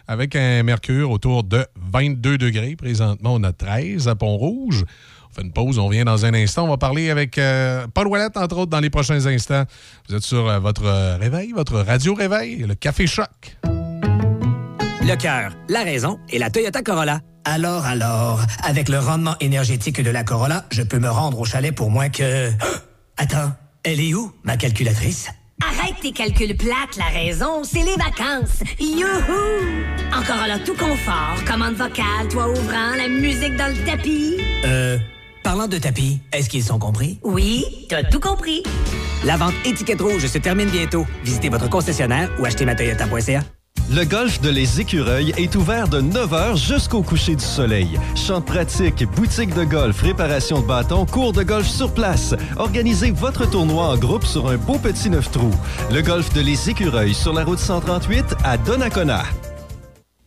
avec 0.10 0.36
un 0.36 0.64
mercure 0.64 1.12
autour 1.12 1.44
de 1.44 1.66
22 1.94 2.40
degrés. 2.40 2.76
Présentement, 2.76 3.36
on 3.36 3.44
a 3.44 3.54
13 3.54 4.08
à 4.08 4.16
Pont-Rouge. 4.16 4.84
On 5.30 5.36
fait 5.36 5.44
une 5.44 5.54
pause, 5.54 5.78
on 5.78 5.86
revient 5.86 6.04
dans 6.04 6.26
un 6.26 6.34
instant. 6.34 6.66
On 6.66 6.70
va 6.70 6.78
parler 6.78 7.12
avec 7.12 7.38
euh, 7.38 7.86
Paul 7.94 8.08
Ouellette, 8.08 8.36
entre 8.36 8.58
autres, 8.58 8.72
dans 8.72 8.80
les 8.80 8.90
prochains 8.90 9.28
instants. 9.28 9.66
Vous 10.10 10.16
êtes 10.16 10.24
sur 10.24 10.50
euh, 10.50 10.58
votre 10.58 10.86
euh, 10.86 11.18
réveil, 11.18 11.52
votre 11.52 11.80
radio 11.80 12.16
réveil, 12.16 12.66
le 12.68 12.74
Café 12.74 13.06
Choc. 13.06 13.30
Le 13.64 15.16
cœur, 15.16 15.52
la 15.70 15.84
raison 15.84 16.20
et 16.30 16.40
la 16.40 16.50
Toyota 16.50 16.82
Corolla. 16.82 17.22
Alors, 17.46 17.86
alors, 17.86 18.42
avec 18.64 18.90
le 18.90 18.98
rendement 18.98 19.36
énergétique 19.40 20.02
de 20.02 20.10
la 20.10 20.24
Corolla, 20.24 20.66
je 20.72 20.82
peux 20.82 20.98
me 20.98 21.10
rendre 21.10 21.40
au 21.40 21.46
chalet 21.46 21.74
pour 21.74 21.92
moins 21.92 22.10
que... 22.10 22.50
Attends, 23.18 23.52
elle 23.84 24.02
est 24.02 24.16
où, 24.16 24.34
ma 24.44 24.58
calculatrice? 24.58 25.30
Arrête 25.66 25.96
tes 26.02 26.12
calculs 26.12 26.56
plates, 26.56 26.98
la 26.98 27.06
raison, 27.06 27.64
c'est 27.64 27.84
les 27.84 27.96
vacances. 27.96 28.64
Youhou! 28.80 29.06
Encore 30.14 30.48
là, 30.48 30.58
tout 30.60 30.74
confort, 30.76 31.36
commande 31.46 31.76
vocale, 31.76 32.28
toit 32.30 32.50
ouvrant, 32.50 32.96
la 32.98 33.08
musique 33.08 33.56
dans 33.56 33.68
le 33.68 33.86
tapis. 33.86 34.38
Euh, 34.66 34.98
parlant 35.44 35.68
de 35.68 35.78
tapis, 35.78 36.20
est-ce 36.32 36.50
qu'ils 36.50 36.64
sont 36.64 36.80
compris? 36.80 37.20
Oui, 37.24 37.66
t'as 37.90 38.04
tout 38.04 38.20
compris. 38.20 38.64
La 39.26 39.38
vente 39.38 39.54
étiquette 39.66 40.02
rouge 40.02 40.26
se 40.26 40.38
termine 40.38 40.70
bientôt. 40.70 41.06
Visitez 41.24 41.50
votre 41.50 41.70
concessionnaire 41.70 42.32
ou 42.40 42.46
achetez 42.46 42.66
matoyota.ca. 42.66 43.42
Le 43.92 44.06
golf 44.06 44.40
de 44.42 44.52
Les 44.52 44.80
Écureuils 44.80 45.34
est 45.36 45.56
ouvert 45.56 45.88
de 45.88 46.00
9h 46.00 46.56
jusqu'au 46.56 47.02
coucher 47.02 47.36
du 47.36 47.44
soleil. 47.44 48.00
Champs 48.16 48.40
de 48.40 48.46
pratique, 48.46 49.04
boutique 49.16 49.56
de 49.56 49.64
golf, 49.64 50.00
réparation 50.04 50.62
de 50.62 50.68
bâtons, 50.68 51.08
cours 51.08 51.34
de 51.34 51.42
golf 51.42 51.66
sur 51.66 51.92
place. 51.92 52.36
Organisez 52.58 53.10
votre 53.10 53.50
tournoi 53.50 53.90
en 53.90 53.98
groupe 53.98 54.26
sur 54.26 54.48
un 54.48 54.58
beau 54.58 54.78
petit 54.78 55.10
neuf 55.10 55.32
trous. 55.32 55.56
Le 55.92 56.04
golf 56.04 56.32
de 56.34 56.42
Les 56.42 56.70
Écureuils 56.70 57.16
sur 57.16 57.34
la 57.34 57.44
route 57.44 57.58
138 57.58 58.36
à 58.44 58.58
Donnacona. 58.58 59.24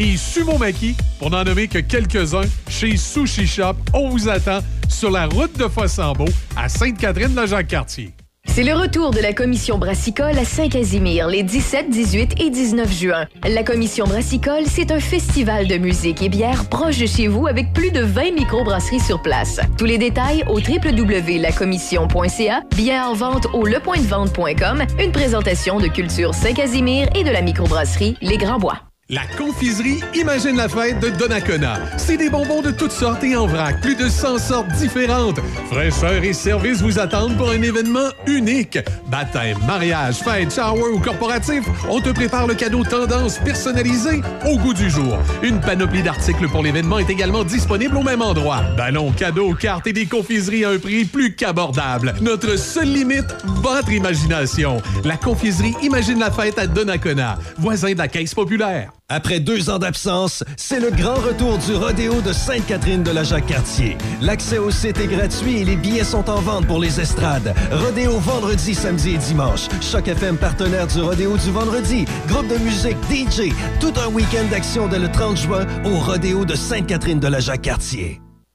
et 0.00 0.16
sumo 0.16 0.56
maki, 0.56 0.96
pour 1.18 1.28
n'en 1.30 1.44
nommer 1.44 1.68
que 1.68 1.78
quelques-uns, 1.78 2.48
chez 2.68 2.96
Sushi 2.96 3.46
Shop. 3.46 3.74
On 3.92 4.08
vous 4.08 4.28
attend 4.28 4.60
sur 4.88 5.10
la 5.10 5.26
route 5.26 5.56
de 5.58 5.68
Fossambeau 5.68 6.24
à 6.56 6.68
Sainte-Catherine-la-Jacques-Cartier. 6.68 8.14
C'est 8.46 8.64
le 8.64 8.72
retour 8.72 9.10
de 9.10 9.20
la 9.20 9.34
commission 9.34 9.76
brassicole 9.76 10.38
à 10.38 10.46
Saint-Casimir 10.46 11.28
les 11.28 11.42
17, 11.42 11.90
18 11.90 12.40
et 12.40 12.48
19 12.48 12.90
juin. 12.90 13.26
La 13.46 13.62
commission 13.62 14.06
brassicole, 14.06 14.62
c'est 14.66 14.90
un 14.90 14.98
festival 14.98 15.68
de 15.68 15.76
musique 15.76 16.22
et 16.22 16.30
bière 16.30 16.66
proche 16.68 16.96
de 16.98 17.06
chez 17.06 17.28
vous 17.28 17.46
avec 17.46 17.74
plus 17.74 17.92
de 17.92 18.00
20 18.00 18.32
microbrasseries 18.32 19.00
sur 19.00 19.20
place. 19.20 19.60
Tous 19.76 19.84
les 19.84 19.98
détails 19.98 20.42
au 20.48 20.58
www.lacommission.ca, 20.58 22.62
billets 22.74 23.00
en 23.00 23.12
vente 23.12 23.46
au 23.52 23.66
lepointdevente.com, 23.66 24.84
une 24.98 25.12
présentation 25.12 25.78
de 25.78 25.88
Culture 25.88 26.34
Saint-Casimir 26.34 27.10
et 27.14 27.22
de 27.22 27.30
la 27.30 27.42
microbrasserie 27.42 28.16
Les 28.22 28.38
Grands 28.38 28.58
Bois. 28.58 28.89
La 29.10 29.22
confiserie 29.36 29.98
Imagine 30.14 30.56
la 30.56 30.68
fête 30.68 31.00
de 31.00 31.08
Donnacona. 31.08 31.80
C'est 31.96 32.16
des 32.16 32.30
bonbons 32.30 32.62
de 32.62 32.70
toutes 32.70 32.92
sortes 32.92 33.24
et 33.24 33.34
en 33.34 33.48
vrac, 33.48 33.80
plus 33.80 33.96
de 33.96 34.08
100 34.08 34.38
sortes 34.38 34.68
différentes. 34.78 35.40
Fraîcheur 35.68 36.22
et 36.22 36.32
service 36.32 36.80
vous 36.80 36.96
attendent 37.00 37.36
pour 37.36 37.50
un 37.50 37.60
événement 37.60 38.10
unique. 38.28 38.78
Baptême, 39.08 39.58
mariage, 39.66 40.20
fête, 40.20 40.54
shower 40.54 40.92
ou 40.94 41.00
corporatif, 41.00 41.64
on 41.88 42.00
te 42.00 42.10
prépare 42.10 42.46
le 42.46 42.54
cadeau 42.54 42.84
tendance 42.84 43.38
personnalisé 43.38 44.22
au 44.46 44.56
goût 44.58 44.74
du 44.74 44.88
jour. 44.88 45.18
Une 45.42 45.58
panoplie 45.58 46.04
d'articles 46.04 46.48
pour 46.48 46.62
l'événement 46.62 47.00
est 47.00 47.10
également 47.10 47.42
disponible 47.42 47.96
au 47.96 48.04
même 48.04 48.22
endroit. 48.22 48.62
Ballons, 48.76 49.10
cadeaux, 49.10 49.54
cartes 49.54 49.88
et 49.88 49.92
des 49.92 50.06
confiseries 50.06 50.64
à 50.64 50.70
un 50.70 50.78
prix 50.78 51.04
plus 51.04 51.34
qu'abordable. 51.34 52.14
Notre 52.20 52.56
seule 52.56 52.92
limite, 52.92 53.34
votre 53.44 53.90
imagination. 53.90 54.80
La 55.04 55.16
confiserie 55.16 55.74
Imagine 55.82 56.20
la 56.20 56.30
fête 56.30 56.60
à 56.60 56.68
Donnacona, 56.68 57.40
voisin 57.58 57.92
de 57.92 57.98
la 57.98 58.06
Caisse 58.06 58.36
populaire. 58.36 58.92
Après 59.12 59.40
deux 59.40 59.70
ans 59.70 59.80
d'absence, 59.80 60.44
c'est 60.56 60.78
le 60.78 60.92
grand 60.92 61.16
retour 61.16 61.58
du 61.58 61.74
rodéo 61.74 62.20
de 62.20 62.32
Sainte-Catherine 62.32 63.02
de 63.02 63.10
la 63.10 63.24
Jacques-Cartier. 63.24 63.98
L'accès 64.20 64.58
au 64.58 64.70
site 64.70 65.00
est 65.00 65.08
gratuit 65.08 65.58
et 65.58 65.64
les 65.64 65.74
billets 65.74 66.04
sont 66.04 66.30
en 66.30 66.40
vente 66.40 66.68
pour 66.68 66.78
les 66.78 67.00
estrades. 67.00 67.52
Rodéo 67.72 68.20
vendredi, 68.20 68.72
samedi 68.72 69.14
et 69.14 69.18
dimanche. 69.18 69.66
Choc 69.80 70.06
FM 70.06 70.36
partenaire 70.36 70.86
du 70.86 71.00
rodéo 71.00 71.36
du 71.36 71.50
vendredi. 71.50 72.04
Groupe 72.28 72.46
de 72.46 72.58
musique, 72.58 72.96
DJ. 73.10 73.52
Tout 73.80 73.92
un 74.00 74.08
week-end 74.12 74.46
d'action 74.48 74.86
dès 74.86 75.00
le 75.00 75.10
30 75.10 75.36
juin 75.36 75.66
au 75.84 75.98
rodéo 75.98 76.44
de 76.44 76.54
Sainte-Catherine 76.54 77.18
de 77.18 77.26
la 77.26 77.40
Jacques-Cartier. 77.40 78.20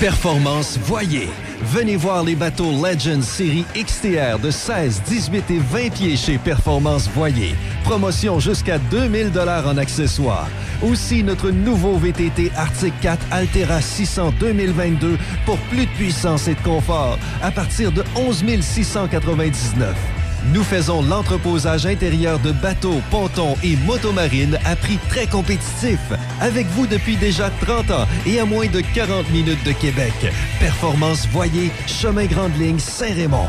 Performance 0.00 0.78
Voyer. 0.78 1.28
Venez 1.60 1.96
voir 1.96 2.24
les 2.24 2.34
bateaux 2.34 2.70
Legends 2.72 3.20
série 3.20 3.66
XTR 3.74 4.38
de 4.38 4.50
16, 4.50 5.02
18 5.06 5.50
et 5.50 5.58
20 5.58 5.90
pieds 5.90 6.16
chez 6.16 6.38
Performance 6.38 7.06
Voyer. 7.10 7.54
Promotion 7.84 8.40
jusqu'à 8.40 8.78
2000 8.78 9.30
dollars 9.30 9.68
en 9.68 9.76
accessoires. 9.76 10.48
Aussi 10.82 11.22
notre 11.22 11.50
nouveau 11.50 11.98
VTT 11.98 12.50
Arctic 12.56 12.98
4 13.02 13.26
Altera 13.30 13.82
600 13.82 14.32
2022 14.40 15.18
pour 15.44 15.58
plus 15.68 15.84
de 15.84 15.90
puissance 15.90 16.48
et 16.48 16.54
de 16.54 16.62
confort 16.62 17.18
à 17.42 17.50
partir 17.50 17.92
de 17.92 18.02
11 18.16 18.42
699. 18.62 20.19
Nous 20.52 20.62
faisons 20.62 21.02
l'entreposage 21.02 21.86
intérieur 21.86 22.38
de 22.38 22.52
bateaux, 22.52 23.00
pontons 23.10 23.56
et 23.62 23.76
motomarines 23.76 24.58
à 24.64 24.74
prix 24.74 24.98
très 25.08 25.26
compétitif. 25.26 26.00
Avec 26.40 26.66
vous 26.68 26.86
depuis 26.86 27.16
déjà 27.16 27.50
30 27.60 27.90
ans 27.90 28.06
et 28.26 28.40
à 28.40 28.44
moins 28.44 28.66
de 28.66 28.80
40 28.80 29.30
minutes 29.30 29.64
de 29.64 29.72
Québec. 29.72 30.12
Performance 30.58 31.26
Voyer, 31.28 31.70
Chemin 31.86 32.26
Grande 32.26 32.56
Ligne, 32.58 32.78
Saint-Raymond. 32.78 33.48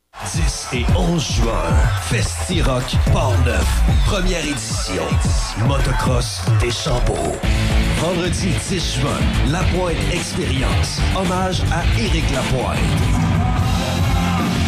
10 0.19 0.69
et 0.73 0.85
11 0.95 1.35
juin, 1.35 1.73
Festi-Rock 2.03 2.95
Port-Neuf, 3.11 3.65
première 4.05 4.45
édition. 4.45 5.03
Motocross 5.67 6.41
des 6.59 6.69
Chambeaux. 6.69 7.35
Vendredi 7.99 8.49
10 8.69 8.99
juin, 8.99 9.17
La 9.49 9.59
Pointe 9.73 9.95
Expérience, 10.13 11.01
hommage 11.17 11.61
à 11.71 11.83
Éric 11.99 12.29
Lapointe. 12.31 12.77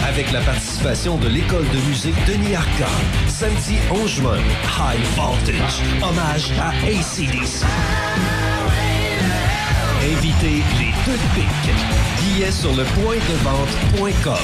Avec 0.08 0.32
la 0.32 0.42
participation 0.42 1.18
de 1.18 1.28
l'école 1.28 1.68
de 1.70 1.88
musique 1.88 2.16
Denis 2.26 2.56
Arcand. 2.56 3.00
Samedi 3.28 3.78
11 3.92 4.10
juin, 4.10 4.38
High 4.38 5.06
Voltage, 5.16 5.82
hommage 6.02 6.52
à 6.60 6.70
ACDC. 6.88 7.66
Invitez 10.04 10.62
les 10.80 10.92
deux 11.06 11.18
pics. 11.34 11.74
Billets 12.20 12.52
sur 12.52 12.76
le 12.76 12.84
point 12.84 13.16
de 13.16 13.36
vente.com 13.42 14.36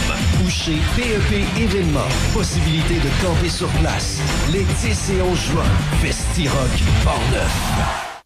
ou 0.41 0.47
PEP 0.95 1.59
Événements. 1.59 1.99
Possibilité 2.33 2.95
de 2.95 3.09
camper 3.21 3.49
sur 3.49 3.67
place. 3.81 4.21
Les 4.53 4.63
10 4.63 5.11
et 5.11 5.21
11 5.21 5.37
juin. 5.37 5.63
Festi-Rock 6.01 6.83
Portneuf. 7.03 8.08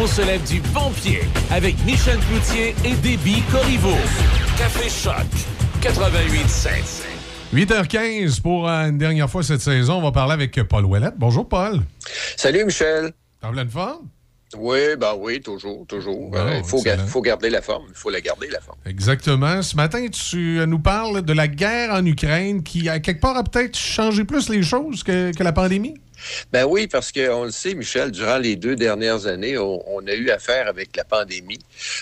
On 0.00 0.06
se 0.06 0.22
lève 0.22 0.42
du 0.44 0.60
bon 0.72 0.90
pied 0.90 1.20
avec 1.50 1.76
Michel 1.84 2.18
Cloutier 2.28 2.74
et 2.84 2.94
Déby 2.96 3.42
Corriveau. 3.50 3.94
Café 4.58 4.88
Choc 4.88 5.26
88.7. 5.80 7.04
8h15 7.54 8.40
pour 8.42 8.68
euh, 8.68 8.88
une 8.88 8.98
dernière 8.98 9.30
fois 9.30 9.42
cette 9.42 9.60
saison. 9.60 9.94
On 9.98 10.02
va 10.02 10.12
parler 10.12 10.32
avec 10.32 10.60
Paul 10.64 10.84
Ouellette. 10.84 11.14
Bonjour, 11.16 11.48
Paul. 11.48 11.80
Salut, 12.36 12.64
Michel. 12.64 13.12
T'as 13.40 13.50
plein 13.50 13.64
de 13.64 13.70
forme? 13.70 14.08
Oui, 14.56 14.78
ben 14.98 15.14
oui, 15.18 15.40
toujours, 15.40 15.84
toujours. 15.86 16.30
Euh, 16.34 16.58
Il 16.58 16.64
faut, 16.64 16.78
excellent. 16.78 17.02
ga- 17.04 17.08
faut 17.08 17.22
garder 17.22 17.50
la 17.50 17.60
forme. 17.62 17.84
Il 17.90 17.94
faut 17.96 18.10
la 18.10 18.20
garder, 18.20 18.48
la 18.48 18.60
forme. 18.60 18.78
Exactement. 18.86 19.62
Ce 19.62 19.74
matin, 19.76 20.06
tu 20.08 20.58
euh, 20.60 20.66
nous 20.66 20.78
parles 20.78 21.22
de 21.22 21.32
la 21.32 21.48
guerre 21.48 21.92
en 21.92 22.04
Ukraine 22.06 22.62
qui, 22.62 22.88
à 22.88 22.98
quelque 23.00 23.20
part, 23.20 23.36
a 23.36 23.42
peut-être 23.44 23.76
changé 23.76 24.24
plus 24.24 24.48
les 24.48 24.62
choses 24.62 25.02
que, 25.02 25.32
que 25.36 25.42
la 25.42 25.52
pandémie. 25.52 25.94
Ben 26.52 26.64
oui, 26.64 26.86
parce 26.86 27.12
qu'on 27.12 27.44
le 27.44 27.50
sait, 27.50 27.74
Michel, 27.74 28.10
durant 28.10 28.38
les 28.38 28.56
deux 28.56 28.76
dernières 28.76 29.26
années, 29.26 29.58
on, 29.58 29.82
on 29.86 30.06
a 30.06 30.12
eu 30.14 30.30
affaire 30.30 30.68
avec 30.68 30.96
la 30.96 31.04
pandémie. 31.04 31.58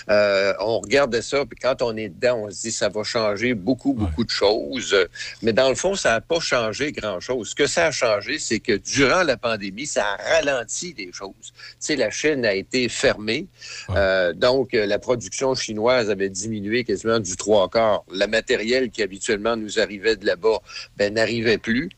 Euh, 0.09 0.53
on 0.59 0.79
regardait 0.79 1.21
ça, 1.21 1.45
puis 1.45 1.57
quand 1.61 1.81
on 1.81 1.95
est 1.97 2.09
dedans, 2.09 2.43
on 2.45 2.51
se 2.51 2.61
dit 2.61 2.71
ça 2.71 2.89
va 2.89 3.03
changer 3.03 3.53
beaucoup, 3.53 3.93
beaucoup 3.93 4.23
de 4.23 4.29
choses. 4.29 4.95
Mais 5.41 5.53
dans 5.53 5.69
le 5.69 5.75
fond, 5.75 5.95
ça 5.95 6.11
n'a 6.11 6.21
pas 6.21 6.39
changé 6.39 6.91
grand-chose. 6.91 7.49
Ce 7.49 7.55
que 7.55 7.67
ça 7.67 7.87
a 7.87 7.91
changé, 7.91 8.39
c'est 8.39 8.59
que 8.59 8.73
durant 8.73 9.23
la 9.23 9.37
pandémie, 9.37 9.85
ça 9.85 10.05
a 10.05 10.35
ralenti 10.35 10.93
les 10.97 11.11
choses. 11.11 11.33
Tu 11.41 11.51
sais, 11.79 11.95
la 11.95 12.09
Chine 12.11 12.45
a 12.45 12.53
été 12.53 12.89
fermée, 12.89 13.47
Euh, 13.89 14.33
donc 14.33 14.73
la 14.73 14.99
production 14.99 15.55
chinoise 15.55 16.09
avait 16.09 16.29
diminué 16.29 16.83
quasiment 16.83 17.19
du 17.19 17.35
trois 17.35 17.69
quarts. 17.69 18.03
Le 18.11 18.25
matériel 18.27 18.89
qui 18.89 19.01
habituellement 19.03 19.55
nous 19.55 19.79
arrivait 19.79 20.15
de 20.15 20.25
là-bas, 20.25 20.59
ben, 20.97 21.13
n'arrivait 21.13 21.57
plus. 21.57 21.89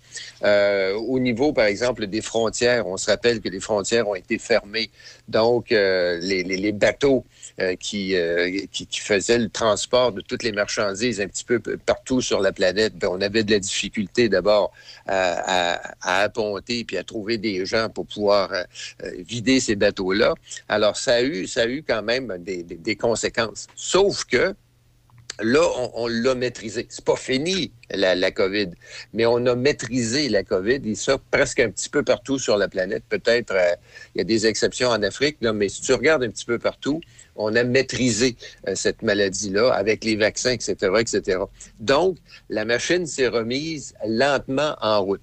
Euh, 0.44 0.94
au 0.96 1.20
niveau, 1.20 1.54
par 1.54 1.66
exemple, 1.66 2.08
des 2.08 2.22
frontières, 2.22 2.88
on 2.88 2.98
se 2.98 3.10
rappelle 3.10 3.42
que 3.42 3.50
les 3.50 3.60
frontières 3.60 4.08
ont 4.08 4.16
été 4.16 4.38
fermées. 4.38 4.90
Donc, 5.28 5.72
euh, 5.72 6.20
les, 6.22 6.72
bateaux 6.72 7.26
euh, 7.60 7.76
qui, 7.76 8.16
faisaient 8.92 9.40
le 9.40 9.50
transport 9.50 10.12
de 10.12 10.22
toutes 10.22 10.44
les 10.44 10.52
marchandises 10.52 11.22
un 11.22 11.28
petit 11.28 11.44
peu 11.44 11.60
partout 11.60 12.22
sur 12.22 12.40
la 12.40 12.52
planète, 12.52 12.96
ben, 12.96 13.10
on 13.12 13.22
avait 13.22 13.44
de 13.44 13.52
la 13.52 13.60
difficulté 13.60 14.30
d'abord 14.30 14.72
à, 15.08 15.80
à, 16.02 16.24
à 16.24 16.30
puis 16.30 16.98
à 16.98 17.04
trouver 17.04 17.38
des 17.38 17.66
gens 17.66 17.90
pour 17.90 18.06
pouvoir 18.06 18.52
vider 19.04 19.60
ces 19.60 19.76
bateaux-là. 19.76 20.34
Alors, 20.68 20.98
ça 20.98 21.16
a 21.16 21.22
eu, 21.22 21.48
ça 21.48 21.62
a 21.62 21.68
eu 21.68 21.84
quand 21.88 22.04
même 22.04 22.38
des 22.40 22.96
conséquences. 22.96 23.68
Sauf 23.76 24.26
que 24.26 24.56
Là, 25.42 25.68
on, 25.94 26.08
l'a 26.08 26.34
maîtrisé. 26.34 26.88
C'est 26.90 27.04
pas 27.04 27.18
fini, 27.18 27.72
la, 27.90 28.32
COVID, 28.32 28.70
mais 29.14 29.26
on 29.26 29.46
a 29.46 29.56
maîtrisé 29.56 30.30
la 30.30 30.44
COVID 30.44 30.82
et 30.86 30.96
ça 30.96 31.18
presque 31.32 31.60
un 31.60 31.70
petit 31.70 31.90
peu 31.90 32.04
partout 32.04 32.40
sur 32.40 32.58
la 32.58 32.68
planète. 32.70 33.04
Peut-être, 33.10 33.52
euh, 33.52 33.76
il 34.14 34.20
y 34.20 34.22
a 34.22 34.24
des 34.24 34.48
exceptions 34.48 34.90
en 34.90 35.04
Afrique, 35.04 35.38
mais 35.42 35.68
si 35.68 35.82
tu 35.82 35.94
regardes 35.94 36.24
un 36.24 36.30
petit 36.30 36.46
peu 36.46 36.58
partout, 36.58 37.02
on 37.36 37.54
a 37.56 37.64
maîtrisé 37.64 38.38
euh, 38.68 38.76
cette 38.76 39.02
maladie-là 39.02 39.74
avec 39.74 40.06
les 40.06 40.16
vaccins, 40.16 40.52
etc., 40.52 40.76
etc. 41.00 41.40
Donc, 41.80 42.18
la 42.50 42.64
machine 42.64 43.06
s'est 43.06 43.28
remise 43.28 43.94
lentement 44.08 44.76
en 44.82 45.04
route. 45.04 45.22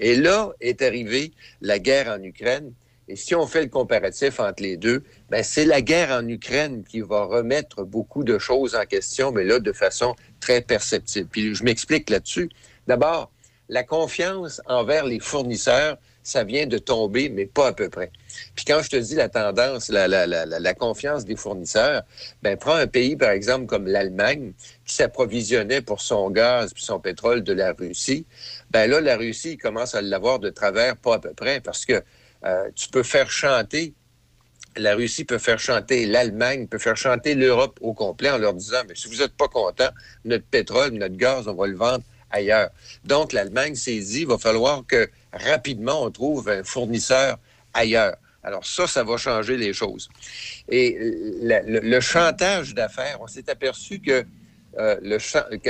Et 0.00 0.14
là 0.14 0.52
est 0.60 0.82
arrivée 0.82 1.32
la 1.60 1.78
guerre 1.78 2.08
en 2.08 2.22
Ukraine. 2.22 2.72
Et 3.08 3.16
si 3.16 3.34
on 3.34 3.46
fait 3.46 3.62
le 3.62 3.68
comparatif 3.68 4.40
entre 4.40 4.62
les 4.62 4.76
deux, 4.76 5.02
ben 5.30 5.42
c'est 5.42 5.66
la 5.66 5.82
guerre 5.82 6.10
en 6.10 6.26
Ukraine 6.26 6.84
qui 6.84 7.00
va 7.00 7.24
remettre 7.24 7.84
beaucoup 7.84 8.24
de 8.24 8.38
choses 8.38 8.74
en 8.74 8.84
question, 8.84 9.30
mais 9.30 9.44
là, 9.44 9.58
de 9.58 9.72
façon 9.72 10.14
très 10.40 10.62
perceptible. 10.62 11.28
Puis 11.30 11.54
je 11.54 11.64
m'explique 11.64 12.08
là-dessus. 12.08 12.48
D'abord, 12.86 13.30
la 13.68 13.82
confiance 13.82 14.60
envers 14.66 15.04
les 15.04 15.20
fournisseurs, 15.20 15.98
ça 16.22 16.42
vient 16.42 16.66
de 16.66 16.78
tomber, 16.78 17.28
mais 17.28 17.44
pas 17.44 17.68
à 17.68 17.72
peu 17.74 17.90
près. 17.90 18.10
Puis 18.54 18.64
quand 18.64 18.80
je 18.82 18.88
te 18.88 18.96
dis 18.96 19.14
la 19.14 19.28
tendance, 19.28 19.90
la, 19.90 20.08
la, 20.08 20.26
la, 20.26 20.74
confiance 20.74 21.26
des 21.26 21.36
fournisseurs, 21.36 22.02
ben 22.42 22.56
prends 22.56 22.74
un 22.74 22.86
pays, 22.86 23.14
par 23.14 23.30
exemple, 23.30 23.66
comme 23.66 23.86
l'Allemagne, 23.86 24.54
qui 24.86 24.94
s'approvisionnait 24.94 25.82
pour 25.82 26.00
son 26.00 26.30
gaz 26.30 26.72
puis 26.72 26.82
son 26.82 26.98
pétrole 26.98 27.42
de 27.42 27.52
la 27.52 27.72
Russie. 27.72 28.26
Ben 28.70 28.90
là, 28.90 29.02
la 29.02 29.18
Russie 29.18 29.58
commence 29.58 29.94
à 29.94 30.00
l'avoir 30.00 30.38
de 30.38 30.48
travers, 30.48 30.96
pas 30.96 31.16
à 31.16 31.18
peu 31.18 31.34
près, 31.34 31.60
parce 31.60 31.84
que 31.84 32.02
euh, 32.44 32.70
tu 32.74 32.88
peux 32.88 33.02
faire 33.02 33.30
chanter 33.30 33.94
la 34.76 34.94
Russie 34.94 35.24
peut 35.24 35.38
faire 35.38 35.58
chanter 35.58 36.06
l'Allemagne, 36.06 36.66
peut 36.66 36.78
faire 36.78 36.96
chanter 36.96 37.34
l'Europe 37.34 37.78
au 37.80 37.94
complet 37.94 38.30
en 38.30 38.38
leur 38.38 38.54
disant, 38.54 38.82
mais 38.88 38.94
si 38.94 39.08
vous 39.08 39.16
n'êtes 39.16 39.36
pas 39.36 39.48
content, 39.48 39.90
notre 40.24 40.44
pétrole, 40.44 40.92
notre 40.92 41.16
gaz, 41.16 41.48
on 41.48 41.54
va 41.54 41.66
le 41.66 41.76
vendre 41.76 42.04
ailleurs. 42.30 42.70
Donc, 43.04 43.32
l'Allemagne 43.32 43.74
s'est 43.74 43.98
dit, 43.98 44.22
il 44.22 44.26
va 44.26 44.38
falloir 44.38 44.84
que 44.86 45.08
rapidement 45.32 46.02
on 46.02 46.10
trouve 46.10 46.48
un 46.48 46.64
fournisseur 46.64 47.38
ailleurs. 47.72 48.16
Alors 48.42 48.66
ça, 48.66 48.86
ça 48.86 49.04
va 49.04 49.16
changer 49.16 49.56
les 49.56 49.72
choses. 49.72 50.08
Et 50.68 50.98
le, 51.00 51.80
le 51.80 52.00
chantage 52.00 52.74
d'affaires, 52.74 53.18
on 53.20 53.26
s'est 53.26 53.48
aperçu 53.48 54.00
que 54.00 54.24
euh, 54.78 54.96
le 55.02 55.18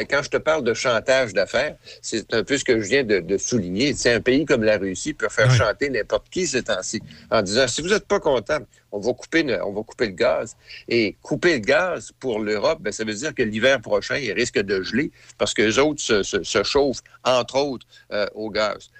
quand 0.06 0.22
je 0.22 0.30
te 0.30 0.36
parle 0.36 0.64
de 0.64 0.74
chantage 0.74 1.32
d'affaires, 1.32 1.76
c'est 2.02 2.32
un 2.34 2.42
peu 2.44 2.56
ce 2.58 2.64
que 2.64 2.80
je 2.80 2.86
viens 2.88 3.04
de, 3.04 3.20
de 3.20 3.38
souligner. 3.38 3.94
C'est 3.94 4.12
un 4.12 4.20
pays 4.20 4.44
comme 4.44 4.62
la 4.62 4.78
Russie 4.78 5.14
peut 5.14 5.28
faire 5.28 5.50
chanter 5.50 5.90
n'importe 5.90 6.28
qui 6.30 6.46
ces 6.46 6.62
temps-ci 6.62 7.02
en 7.30 7.42
disant 7.42 7.68
si 7.68 7.82
vous 7.82 7.88
n'êtes 7.88 8.06
pas 8.06 8.20
content, 8.20 8.58
on 8.92 9.00
va 9.00 9.12
couper 9.12 9.42
le, 9.42 9.62
on 9.64 9.72
va 9.72 9.82
couper 9.82 10.06
le 10.06 10.12
gaz. 10.12 10.56
Et 10.88 11.16
couper 11.22 11.54
le 11.54 11.58
gaz 11.58 12.12
pour 12.20 12.38
l'Europe, 12.40 12.78
ben, 12.80 12.92
ça 12.92 13.04
veut 13.04 13.14
dire 13.14 13.34
que 13.34 13.42
l'hiver 13.42 13.80
prochain, 13.80 14.16
il 14.16 14.32
risque 14.32 14.58
de 14.58 14.82
geler 14.82 15.10
parce 15.38 15.52
que 15.54 15.62
les 15.62 15.78
autres 15.78 16.00
se, 16.00 16.22
se- 16.22 16.42
se 16.42 16.62
chauffent, 16.62 17.02
entre 17.24 17.56
autres, 17.56 17.86
euh, 18.12 18.26
au 18.34 18.50
gaz. 18.50 18.90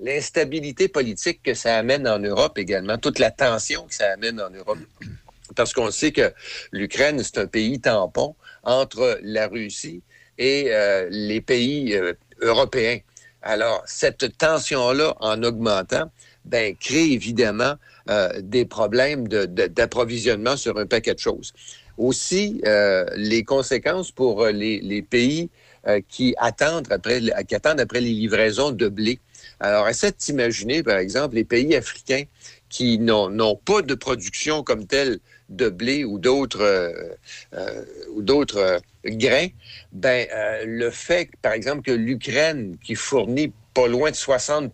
L'instabilité 0.00 0.88
politique 0.88 1.40
que 1.44 1.54
ça 1.54 1.76
amène 1.76 2.08
en 2.08 2.18
Europe 2.18 2.58
également, 2.58 2.98
toute 2.98 3.18
la 3.20 3.30
tension 3.30 3.86
que 3.86 3.94
ça 3.94 4.10
amène 4.12 4.40
en 4.40 4.50
Europe 4.50 4.78
parce 5.54 5.72
qu'on 5.74 5.90
sait 5.90 6.12
que 6.12 6.32
l'Ukraine, 6.72 7.22
c'est 7.22 7.38
un 7.38 7.46
pays 7.46 7.78
tampon 7.78 8.34
entre 8.62 9.18
la 9.22 9.48
Russie 9.48 10.02
et 10.38 10.66
euh, 10.68 11.08
les 11.10 11.40
pays 11.40 11.94
euh, 11.94 12.14
européens. 12.40 12.98
Alors, 13.42 13.82
cette 13.86 14.36
tension-là, 14.38 15.14
en 15.20 15.42
augmentant, 15.42 16.10
ben, 16.44 16.76
crée 16.76 17.12
évidemment 17.12 17.74
euh, 18.08 18.40
des 18.40 18.64
problèmes 18.64 19.26
d'approvisionnement 19.28 20.56
sur 20.56 20.78
un 20.78 20.86
paquet 20.86 21.14
de 21.14 21.18
choses. 21.18 21.52
Aussi, 21.98 22.62
les 23.16 23.44
conséquences 23.44 24.10
pour 24.10 24.46
les, 24.46 25.02
pays 25.02 25.50
qui, 26.08 26.34
attendent 26.38 26.90
après, 26.90 27.20
qui 27.46 27.54
attendent 27.54 27.80
après 27.80 28.00
les 28.00 28.12
livraisons 28.12 28.70
de 28.70 28.88
blé. 28.88 29.20
Alors, 29.60 29.86
essaie 29.88 30.10
de 30.10 30.16
t'imaginer, 30.16 30.82
par 30.82 30.96
exemple, 30.96 31.34
les 31.34 31.44
pays 31.44 31.76
africains 31.76 32.24
qui 32.70 32.98
n'ont 32.98 33.56
pas 33.56 33.82
de 33.82 33.94
production 33.94 34.62
comme 34.62 34.86
telle 34.86 35.18
de 35.48 35.68
blé 35.68 36.04
ou 36.04 36.18
d'autres 36.18 36.62
euh, 36.62 37.14
euh, 37.54 37.84
ou 38.14 38.22
d'autres 38.22 38.58
euh, 38.58 38.78
grains, 39.04 39.48
ben 39.92 40.26
le 40.64 40.90
fait, 40.90 41.30
par 41.42 41.52
exemple, 41.52 41.82
que 41.82 41.90
l'Ukraine, 41.92 42.76
qui 42.82 42.94
fournit 42.94 43.52
pas 43.74 43.88
loin 43.88 44.10
de 44.10 44.16
60 44.16 44.72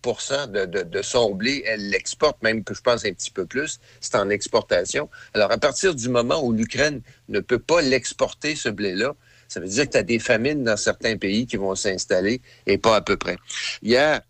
de, 0.53 0.65
de, 0.67 0.83
de 0.83 1.03
son 1.03 1.35
blé, 1.35 1.63
elle 1.67 1.89
l'exporte, 1.91 2.43
même 2.43 2.65
que 2.65 2.75
je 2.75 2.81
pense 2.81 3.05
un 3.05 3.13
petit 3.13 3.31
peu 3.31 3.47
plus, 3.47 3.79
c'est 4.01 4.17
en 4.17 4.29
exportation. 4.29 5.09
Alors, 5.35 5.53
à 5.53 5.59
partir 5.59 5.95
du 5.95 6.09
moment 6.09 6.45
où 6.45 6.53
l'Ukraine 6.53 7.01
ne 7.29 7.41
peut 7.41 7.59
pas 7.61 7.81
l'exporter, 7.81 8.57
ce 8.57 8.69
blé-là, 8.69 9.15
ça 9.47 9.61
veut 9.61 9.69
dire 9.69 9.87
que 9.87 9.93
tu 9.93 9.99
as 9.99 10.03
des 10.03 10.19
famines 10.19 10.65
dans 10.65 10.77
certains 10.77 11.17
pays 11.17 11.47
qui 11.47 11.57
vont 11.57 11.75
s'installer 11.75 12.43
et 12.67 12.77
pas 12.77 12.97
à 12.97 13.01
peu 13.01 13.17
près. 13.17 13.37
A 13.97 14.23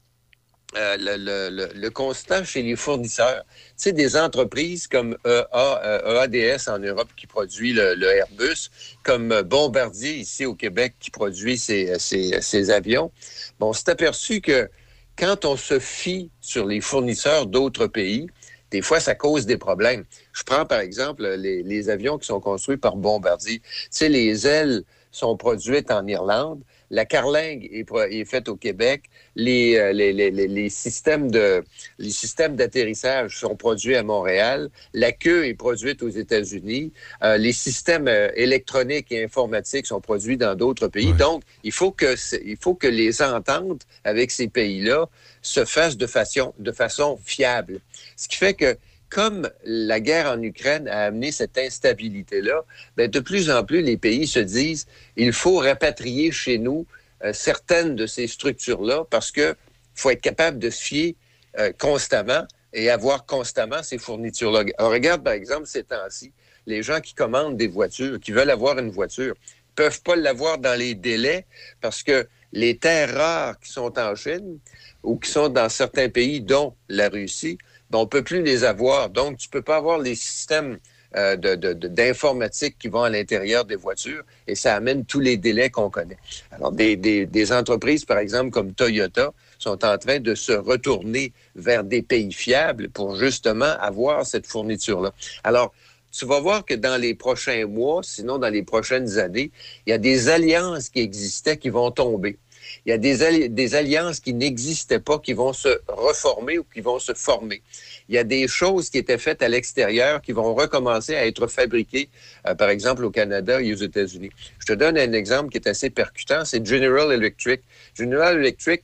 euh, 0.77 0.97
le, 0.99 1.17
le- 1.17 1.51
le- 1.51 1.81
le 1.81 1.91
constat 1.91 2.45
chez 2.45 2.63
les 2.63 2.77
fournisseurs. 2.77 3.43
Sais, 3.79 3.93
des 3.93 4.17
entreprises 4.17 4.89
comme 4.89 5.17
EA, 5.25 5.47
euh, 5.55 6.25
EADS 6.25 6.69
en 6.69 6.81
Europe 6.81 7.11
qui 7.17 7.29
produit 7.29 7.73
le, 7.73 8.03
Airbus, 8.03 8.71
comme 9.05 9.43
Bombardier 9.43 10.17
ici 10.17 10.45
au 10.45 10.55
Québec 10.55 10.95
qui 10.99 11.11
produit 11.13 11.57
ses 11.57 12.71
avions. 12.71 13.13
Bon, 13.61 13.69
on 13.69 13.73
s'est 13.73 13.91
aperçu 13.91 14.41
que 14.41 14.69
quand 15.17 15.45
on 15.45 15.57
se 15.57 15.79
fie 15.79 16.31
sur 16.41 16.67
les 16.67 16.81
fournisseurs 16.81 17.47
d'autres 17.47 17.87
pays, 17.87 18.27
des 18.71 18.83
fois, 18.83 19.01
ça 19.01 19.15
cause 19.15 19.47
des 19.47 19.57
problèmes. 19.57 20.05
Je 20.33 20.43
prends 20.43 20.67
par 20.67 20.81
exemple 20.81 21.27
les, 21.37 21.63
les 21.63 21.89
avions 21.89 22.19
qui 22.19 22.27
sont 22.27 22.41
construits 22.41 22.77
par 22.77 22.97
Bombardier. 22.97 23.61
Tu 23.61 23.87
sais, 23.91 24.09
les 24.09 24.47
ailes 24.47 24.83
sont 25.11 25.37
produites 25.37 25.91
en 25.91 26.07
Irlande. 26.07 26.63
La 26.91 27.05
carlingue 27.05 27.69
est, 27.71 28.25
faite 28.25 28.49
au 28.49 28.57
Québec. 28.57 29.05
Les, 29.37 29.77
euh, 29.77 29.93
les, 29.93 30.13
les, 30.13 30.31
les- 30.31 30.49
les 30.49 30.69
systèmes 30.71 31.31
de 31.31 31.63
les 31.99 32.11
systèmes 32.11 32.57
d'atterrissage 32.57 33.39
sont 33.39 33.57
produits 33.57 33.95
à 33.97 34.03
Montréal. 34.03 34.71
La 34.95 35.13
queue 35.13 35.47
est 35.47 35.55
produite 35.55 36.03
aux 36.03 36.09
États-Unis. 36.09 36.93
Euh, 37.23 37.37
les 37.37 37.53
systèmes 37.53 38.09
euh, 38.09 38.31
électroniques 38.37 39.13
et 39.13 39.25
informatiques 39.25 39.87
sont 39.87 40.01
produits 40.01 40.37
dans 40.37 40.55
d'autres 40.55 40.89
pays. 40.89 41.13
Donc, 41.13 41.43
il 41.63 41.73
faut 41.73 41.91
que 41.91 42.15
il 42.45 42.57
faut 42.57 42.75
que 42.75 42.87
les 42.89 43.21
ententes 43.23 43.83
avec 44.05 44.31
ces 44.31 44.49
pays-là 44.49 45.07
se 45.43 45.65
fassent 45.65 45.97
de 45.97 46.07
façon 46.07 46.55
de 46.59 46.73
façon 46.73 47.19
fiable. 47.25 47.81
Ce 48.17 48.29
qui 48.29 48.37
fait 48.37 48.55
que 48.55 48.77
comme 49.11 49.51
la 49.65 50.01
guerre 50.01 50.31
en 50.31 50.43
Ukraine 50.43 50.89
a 50.89 51.07
amené 51.07 51.33
cette 51.33 51.59
instabilité-là, 51.59 52.65
ben, 52.97 53.11
de 53.11 53.21
plus 53.21 53.51
en 53.51 53.65
plus, 53.65 53.83
les 53.83 53.97
pays 53.97 54.27
se 54.27 54.39
disent 54.39 54.87
il 55.17 55.33
faut 55.33 55.59
rapatrier 55.59 56.31
chez 56.31 56.59
nous 56.59 56.87
euh, 57.25 57.33
certaines 57.33 57.97
de 57.97 58.07
ces 58.07 58.27
structures-là 58.27 59.05
parce 59.11 59.31
que 59.31 59.57
faut 59.95 60.11
être 60.11 60.21
capable 60.21 60.59
de 60.59 60.71
se 60.71 60.83
fier 60.83 61.17
euh, 61.59 61.73
constamment 61.79 62.47
et 62.73 62.91
avoir 62.91 63.27
constamment 63.27 63.83
ces 63.83 63.99
fournitures-là. 63.99 64.65
Alors, 64.79 64.93
regarde, 64.93 65.25
par 65.25 65.33
exemple, 65.33 65.67
ces 65.67 65.83
temps-ci, 65.83 66.33
les 66.67 66.83
gens 66.83 67.01
qui 67.01 67.15
commandent 67.15 67.57
des 67.57 67.67
voitures, 67.67 68.21
qui 68.21 68.31
veulent 68.31 68.51
avoir 68.51 68.79
une 68.79 68.91
voiture, 68.91 69.35
peuvent 69.75 70.03
pas 70.03 70.17
l'avoir 70.17 70.59
dans 70.59 70.79
les 70.79 70.95
délais 70.95 71.47
parce 71.81 72.03
que 72.03 72.29
les 72.53 72.77
terres 72.77 73.15
rares 73.15 73.59
qui 73.61 73.71
sont 73.71 73.99
en 73.99 74.15
Chine 74.15 74.59
ou 75.03 75.17
qui 75.17 75.31
sont 75.31 75.49
dans 75.49 75.69
certains 75.69 76.09
pays, 76.09 76.41
dont 76.41 76.75
la 76.89 77.09
Russie, 77.09 77.59
ben, 77.91 77.99
on 77.99 78.07
peut 78.07 78.23
plus 78.23 78.43
les 78.43 78.65
avoir. 78.65 79.11
Donc, 79.11 79.39
tu 79.39 79.49
peux 79.49 79.63
pas 79.63 79.77
avoir 79.77 79.99
les 79.99 80.15
systèmes 80.15 80.79
euh, 81.17 81.37
d'informatique 81.37 82.77
qui 82.79 82.89
vont 82.89 83.03
à 83.03 83.09
l'intérieur 83.11 83.65
des 83.65 83.77
voitures 83.77 84.23
et 84.47 84.55
ça 84.55 84.75
amène 84.77 85.05
tous 85.07 85.21
les 85.21 85.37
délais 85.39 85.71
qu'on 85.71 85.89
connaît. 85.89 86.19
Alors, 86.51 86.71
des, 86.71 86.97
des- 86.97 87.25
des 87.25 87.53
entreprises, 87.53 88.05
par 88.05 88.19
exemple, 88.19 88.51
comme 88.51 88.73
Toyota, 88.75 89.33
sont 89.59 89.85
en 89.85 89.97
train 89.99 90.21
de 90.21 90.35
se 90.35 90.53
retourner 90.53 91.33
vers 91.57 91.83
des 91.83 92.03
pays 92.03 92.33
fiables 92.33 92.91
pour 92.91 93.17
justement 93.17 93.75
avoir 93.81 94.27
cette 94.27 94.47
fourniture-là. 94.47 95.13
Alors, 95.43 95.73
tu 96.13 96.27
vas 96.27 96.41
voir 96.41 96.65
que 96.65 96.75
dans 96.75 97.01
les 97.01 97.15
prochains 97.15 97.67
mois, 97.67 98.03
sinon 98.03 98.39
dans 98.39 98.49
les 98.49 98.63
prochaines 98.63 99.19
années, 99.19 99.51
il 99.87 99.91
y 99.91 99.93
a 99.93 99.99
des 99.99 100.29
alliances 100.29 100.89
qui 100.89 101.01
existaient 101.01 101.57
qui 101.57 101.69
vont 101.71 101.91
tomber. 101.91 102.39
Il 102.87 102.91
y 102.91 102.93
a 102.93 102.99
des, 102.99 103.23
alli- 103.23 103.51
des 103.51 103.75
alliances 103.75 104.21
qui 104.21 104.35
n'existaient 104.35 105.01
pas, 105.01 105.19
qui 105.19 105.33
vont 105.33 105.53
se 105.53 105.81
reformer 105.89 106.59
ou 106.59 106.65
qui 106.65 106.81
vont 106.81 106.99
se 106.99 107.13
former. 107.15 107.63
Il 108.09 108.15
y 108.15 108.19
a 108.19 108.25
des 108.25 108.49
choses 108.49 108.89
qui 108.91 108.99
étaient 108.99 109.19
faites 109.19 109.43
à 109.43 109.49
l'extérieur 109.49 110.23
qui 110.23 110.33
vont 110.33 110.55
recommencer 110.55 111.15
à 111.15 111.27
être 111.27 111.47
fabriquées, 111.47 112.09
euh, 112.47 112.55
par 112.55 112.71
exemple 112.71 113.05
au 113.05 113.11
Canada 113.11 113.61
et 113.61 113.73
aux 113.73 113.77
États-Unis. 113.77 114.31
Je 114.59 114.67
te 114.67 114.73
donne 114.73 114.97
un 114.97 115.13
exemple 115.13 115.51
qui 115.51 115.59
est 115.59 115.69
assez 115.69 115.91
percutant, 115.91 116.45
c'est 116.45 116.65
General 116.65 117.13
Electric. 117.13 117.61
General 117.95 118.39
Electric, 118.39 118.83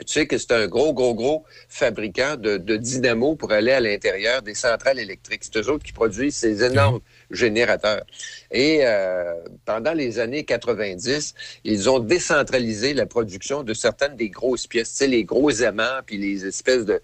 tu 0.00 0.06
sais 0.06 0.26
que 0.28 0.38
c'est 0.38 0.52
un 0.52 0.68
gros, 0.68 0.94
gros, 0.94 1.12
gros 1.12 1.44
fabricant 1.68 2.36
de, 2.36 2.56
de 2.56 2.76
dynamo 2.76 3.34
pour 3.34 3.50
aller 3.50 3.72
à 3.72 3.80
l'intérieur 3.80 4.42
des 4.42 4.54
centrales 4.54 5.00
électriques. 5.00 5.42
C'est 5.42 5.56
eux 5.58 5.68
autres 5.70 5.84
qui 5.84 5.92
produisent 5.92 6.36
ces 6.36 6.62
énormes 6.62 7.00
générateurs. 7.30 8.04
Et 8.50 8.80
euh, 8.82 9.34
pendant 9.64 9.92
les 9.92 10.18
années 10.18 10.44
90, 10.44 11.34
ils 11.64 11.90
ont 11.90 11.98
décentralisé 11.98 12.94
la 12.94 13.06
production 13.06 13.62
de 13.62 13.74
certaines 13.74 14.16
des 14.16 14.30
grosses 14.30 14.66
pièces, 14.66 14.90
tu 14.92 14.96
sais, 14.98 15.06
les 15.06 15.24
gros 15.24 15.50
aimants, 15.50 16.00
puis 16.06 16.16
les 16.16 16.46
espèces 16.46 16.84
de, 16.86 17.00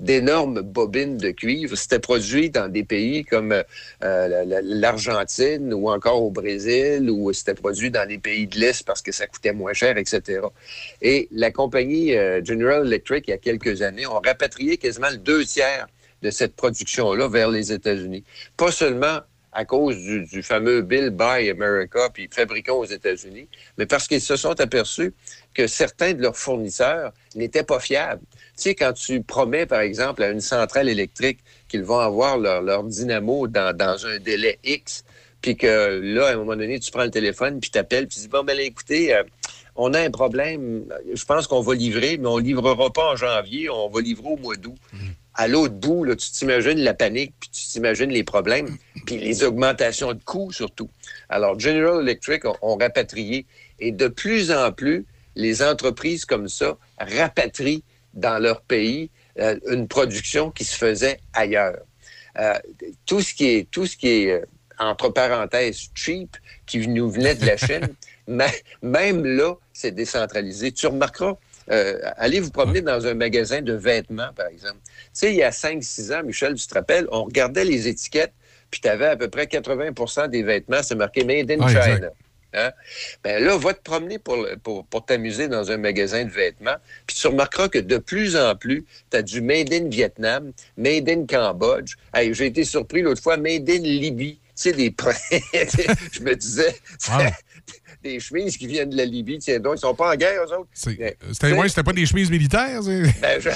d'énormes 0.00 0.62
bobines 0.62 1.16
de 1.16 1.30
cuivre. 1.30 1.76
C'était 1.76 1.98
produit 1.98 2.50
dans 2.50 2.68
des 2.68 2.84
pays 2.84 3.24
comme 3.24 3.52
euh, 3.52 3.64
la- 4.00 4.44
la- 4.44 4.60
l'Argentine 4.62 5.72
ou 5.74 5.90
encore 5.90 6.22
au 6.22 6.30
Brésil, 6.30 7.10
ou 7.10 7.32
c'était 7.32 7.54
produit 7.54 7.90
dans 7.90 8.08
les 8.08 8.18
pays 8.18 8.46
de 8.46 8.58
l'Est 8.58 8.84
parce 8.84 9.02
que 9.02 9.12
ça 9.12 9.26
coûtait 9.26 9.52
moins 9.52 9.72
cher, 9.72 9.96
etc. 9.98 10.40
Et 11.00 11.28
la 11.32 11.50
compagnie 11.50 12.16
euh, 12.16 12.44
General 12.44 12.86
Electric, 12.86 13.24
il 13.28 13.30
y 13.30 13.34
a 13.34 13.38
quelques 13.38 13.82
années, 13.82 14.06
ont 14.06 14.20
rapatrié 14.20 14.76
quasiment 14.76 15.10
le 15.10 15.16
deux 15.18 15.44
tiers 15.44 15.86
de 16.22 16.30
cette 16.30 16.54
production-là 16.56 17.28
vers 17.28 17.50
les 17.50 17.72
États-Unis. 17.72 18.24
Pas 18.56 18.72
seulement 18.72 19.20
à 19.52 19.66
cause 19.66 19.96
du, 19.96 20.42
fameux 20.42 20.80
Bill 20.80 21.10
Buy 21.10 21.50
America, 21.50 22.08
puis 22.12 22.28
fabricons 22.30 22.78
aux 22.78 22.86
États-Unis, 22.86 23.48
mais 23.76 23.84
parce 23.84 24.08
qu'ils 24.08 24.22
se 24.22 24.36
sont 24.36 24.58
aperçus 24.60 25.12
que 25.52 25.66
certains 25.66 26.14
de 26.14 26.22
leurs 26.22 26.36
fournisseurs 26.36 27.12
n'étaient 27.34 27.62
pas 27.62 27.78
fiables. 27.78 28.22
Tu 28.56 28.62
sais, 28.62 28.74
quand 28.74 28.94
tu 28.94 29.22
promets, 29.22 29.66
par 29.66 29.80
exemple, 29.80 30.22
à 30.22 30.30
une 30.30 30.40
centrale 30.40 30.88
électrique 30.88 31.40
qu'ils 31.68 31.82
vont 31.82 31.98
avoir 31.98 32.38
leur, 32.38 32.84
dynamo 32.84 33.46
dans, 33.46 34.06
un 34.06 34.18
délai 34.18 34.58
X, 34.64 35.04
puis 35.42 35.56
que 35.56 36.00
là, 36.02 36.28
à 36.28 36.32
un 36.32 36.36
moment 36.36 36.56
donné, 36.56 36.80
tu 36.80 36.90
prends 36.90 37.04
le 37.04 37.10
téléphone, 37.10 37.60
puis 37.60 37.70
tu 37.70 37.76
appelles, 37.76 38.06
puis 38.06 38.16
tu 38.16 38.22
dis, 38.22 38.28
bon, 38.28 38.44
ben 38.44 38.58
écoutez, 38.58 39.14
euh, 39.14 39.22
on 39.76 39.92
a 39.92 40.00
un 40.00 40.10
problème, 40.10 40.84
je 41.12 41.24
pense 41.26 41.46
qu'on 41.46 41.60
va 41.60 41.74
livrer, 41.74 42.16
mais 42.16 42.28
on 42.28 42.38
livrera 42.38 42.90
pas 42.90 43.12
en 43.12 43.16
janvier, 43.16 43.68
on 43.68 43.88
va 43.88 44.00
livrer 44.00 44.28
au 44.28 44.36
mois 44.36 44.56
d'août. 44.56 44.76
À 45.34 45.48
l'autre 45.48 45.74
bout, 45.74 46.04
là, 46.04 46.14
tu 46.14 46.30
t'imagines 46.30 46.78
la 46.78 46.94
panique, 46.94 47.32
puis 47.40 47.48
tu 47.50 47.66
t'imagines 47.66 48.10
les 48.10 48.24
problèmes, 48.24 48.76
puis 49.06 49.16
les 49.18 49.44
augmentations 49.44 50.12
de 50.12 50.22
coûts 50.22 50.52
surtout. 50.52 50.90
Alors, 51.28 51.58
General 51.58 52.02
Electric 52.02 52.44
ont, 52.44 52.76
rapatrié, 52.76 53.46
et 53.80 53.92
de 53.92 54.08
plus 54.08 54.52
en 54.52 54.72
plus, 54.72 55.06
les 55.34 55.62
entreprises 55.62 56.26
comme 56.26 56.48
ça 56.48 56.76
rapatrient 56.98 57.82
dans 58.12 58.38
leur 58.38 58.60
pays 58.60 59.10
euh, 59.38 59.58
une 59.70 59.88
production 59.88 60.50
qui 60.50 60.64
se 60.64 60.76
faisait 60.76 61.18
ailleurs. 61.32 61.78
Euh, 62.38 62.54
tout 63.06 63.20
ce 63.20 63.34
qui 63.34 63.46
est, 63.46 63.70
tout 63.70 63.86
ce 63.86 63.96
qui 63.96 64.08
est 64.08 64.30
euh, 64.32 64.44
entre 64.78 65.08
parenthèses 65.08 65.88
cheap, 65.94 66.36
qui 66.66 66.86
nous 66.88 67.10
venait 67.10 67.34
de 67.34 67.46
la 67.46 67.56
Chine, 67.56 67.94
même 68.82 69.24
là, 69.24 69.54
c'est 69.72 69.92
décentralisé. 69.92 70.72
Tu 70.72 70.86
remarqueras, 70.86 71.36
euh, 71.70 71.98
allez 72.16 72.40
vous 72.40 72.50
promener 72.50 72.80
dans 72.80 73.06
un 73.06 73.14
magasin 73.14 73.62
de 73.62 73.72
vêtements, 73.74 74.32
par 74.34 74.46
exemple. 74.48 74.78
Tu 74.84 74.90
sais, 75.12 75.32
il 75.32 75.36
y 75.36 75.42
a 75.42 75.50
5-6 75.50 76.14
ans, 76.14 76.22
Michel, 76.24 76.54
tu 76.54 76.66
te 76.66 76.74
rappelles, 76.74 77.06
on 77.10 77.24
regardait 77.24 77.64
les 77.64 77.88
étiquettes, 77.88 78.32
puis 78.70 78.80
tu 78.80 78.88
avais 78.88 79.06
à 79.06 79.16
peu 79.16 79.28
près 79.28 79.44
80% 79.44 80.28
des 80.28 80.42
vêtements, 80.42 80.82
c'est 80.82 80.94
marqué 80.94 81.24
Made 81.24 81.50
in 81.50 81.58
Ah, 81.60 81.68
China. 81.68 82.08
Hein? 82.54 82.70
Ben 83.24 83.42
là, 83.42 83.56
va 83.56 83.72
te 83.72 83.80
promener 83.80 84.18
pour, 84.18 84.46
pour, 84.62 84.84
pour 84.84 85.06
t'amuser 85.06 85.48
dans 85.48 85.70
un 85.70 85.78
magasin 85.78 86.24
de 86.24 86.30
vêtements, 86.30 86.76
puis 87.06 87.16
tu 87.16 87.26
remarqueras 87.26 87.68
que 87.68 87.78
de 87.78 87.96
plus 87.96 88.36
en 88.36 88.54
plus, 88.56 88.84
tu 89.10 89.16
as 89.16 89.22
du 89.22 89.40
Made 89.40 89.72
in 89.72 89.88
Vietnam, 89.88 90.52
Made 90.76 91.08
in 91.08 91.24
Cambodge. 91.26 91.94
Hey, 92.12 92.34
J'ai 92.34 92.46
été 92.46 92.64
surpris 92.64 93.00
l'autre 93.00 93.22
fois, 93.22 93.36
Made 93.38 93.68
in 93.70 93.78
Libye. 93.78 94.38
Tu 94.54 94.70
sais, 94.70 94.72
des 94.72 94.94
Je 96.12 96.20
me 96.20 96.34
disais, 96.36 96.74
des 98.02 98.20
chemises 98.20 98.56
qui 98.56 98.66
viennent 98.66 98.90
de 98.90 98.96
la 98.96 99.04
Libye, 99.04 99.38
tiens 99.38 99.60
donc, 99.60 99.74
ils 99.76 99.80
sont 99.80 99.94
pas 99.94 100.12
en 100.12 100.16
guerre, 100.16 100.42
eux 100.44 100.52
autres. 100.52 100.68
C'était 100.72 101.16
ouais, 101.42 101.68
c'était 101.68 101.82
pas 101.82 101.92
des 101.92 102.06
chemises 102.06 102.30
militaires? 102.30 102.80
ben, 102.82 103.40
je, 103.40 103.50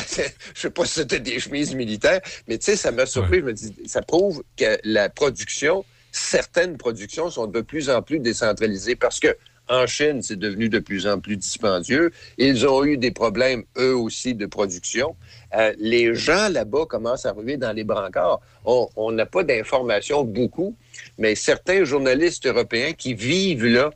je 0.55 0.61
sais 0.61 0.71
pas 0.71 0.85
si 0.85 0.95
c'était 0.95 1.21
des 1.21 1.39
chemises 1.39 1.75
militaires, 1.75 2.21
mais 2.49 2.59
tu 2.59 2.67
sais, 2.67 2.77
ça 2.77 2.93
m'a 2.93 3.07
surpris. 3.07 3.39
Je 3.39 3.45
me 3.45 3.53
dis, 3.53 3.75
ça 3.87 4.03
prouve 4.03 4.43
que 4.57 4.79
la 4.85 5.09
production, 5.09 5.85
certaines 6.13 6.77
productions 6.77 7.31
sont 7.31 7.47
de 7.47 7.61
plus 7.61 7.91
en 7.91 8.03
plus 8.03 8.19
décentralisées 8.21 8.97
parce 8.97 9.21
que, 9.21 9.37
En 9.69 9.85
Chine, 9.87 10.23
c'est 10.23 10.39
devenu 10.39 10.69
de 10.69 10.79
plus 10.79 11.09
en 11.09 11.19
plus 11.19 11.37
dispendieux. 11.37 12.13
Ils 12.39 12.69
ont 12.69 12.85
eu 12.85 12.97
des 12.97 13.11
problèmes, 13.11 13.65
eux 13.77 13.97
aussi, 13.97 14.33
de 14.35 14.47
production. 14.47 15.17
Euh, 15.57 15.73
les 15.79 16.15
gens 16.15 16.49
là-bas 16.49 16.87
commencent 16.87 17.27
à 17.27 17.31
arriver 17.31 17.57
dans 17.57 17.73
les 17.73 17.83
brancards. 17.83 18.41
On 18.65 19.11
n'a 19.11 19.27
pas 19.27 19.43
d'informations 19.43 20.23
beaucoup, 20.23 20.77
mais 21.19 21.35
certains 21.35 21.83
journalistes 21.83 22.47
européens 22.47 22.93
qui 22.93 23.15
vivent 23.15 23.67
là, 23.67 23.91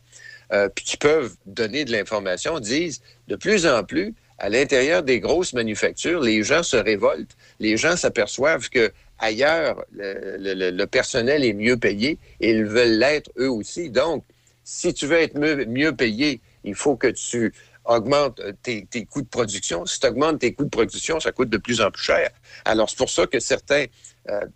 euh, 0.52 0.68
puis 0.68 0.84
qui 0.84 0.96
peuvent 0.96 1.34
donner 1.46 1.84
de 1.84 1.92
l'information, 1.92 2.58
disent 2.60 3.00
de 3.28 3.36
plus 3.36 3.66
en 3.66 3.84
plus, 3.84 4.14
à 4.38 4.48
l'intérieur 4.48 5.02
des 5.02 5.20
grosses 5.20 5.52
manufactures, 5.52 6.20
les 6.20 6.42
gens 6.42 6.62
se 6.62 6.76
révoltent. 6.76 7.36
Les 7.58 7.76
gens 7.76 7.96
s'aperçoivent 7.96 8.70
que 8.70 8.90
ailleurs, 9.18 9.84
le, 9.92 10.84
personnel 10.86 11.44
est 11.44 11.52
mieux 11.52 11.76
payé 11.76 12.18
et 12.40 12.50
ils 12.50 12.64
veulent 12.64 12.98
l'être 12.98 13.30
eux 13.38 13.50
aussi. 13.50 13.90
Donc, 13.90 14.24
si 14.64 14.94
tu 14.94 15.06
veux 15.06 15.18
être 15.18 15.38
mieux, 15.38 15.66
mieux 15.66 15.94
payé, 15.94 16.40
il 16.64 16.74
faut 16.74 16.96
que 16.96 17.08
tu 17.08 17.52
augmentes 17.84 18.40
euh, 18.40 18.52
tes, 18.62 18.86
coûts 19.10 19.22
de 19.22 19.28
production. 19.28 19.84
Si 19.86 20.00
tu 20.00 20.06
augmentes 20.06 20.40
tes 20.40 20.52
coûts 20.52 20.64
de 20.64 20.70
production, 20.70 21.20
ça 21.20 21.32
coûte 21.32 21.50
de 21.50 21.58
plus 21.58 21.80
en 21.80 21.90
plus 21.90 22.02
cher. 22.02 22.30
Alors, 22.64 22.88
c'est 22.88 22.98
pour 22.98 23.10
ça 23.10 23.26
que 23.26 23.40
certains, 23.40 23.86
euh, 24.28 24.46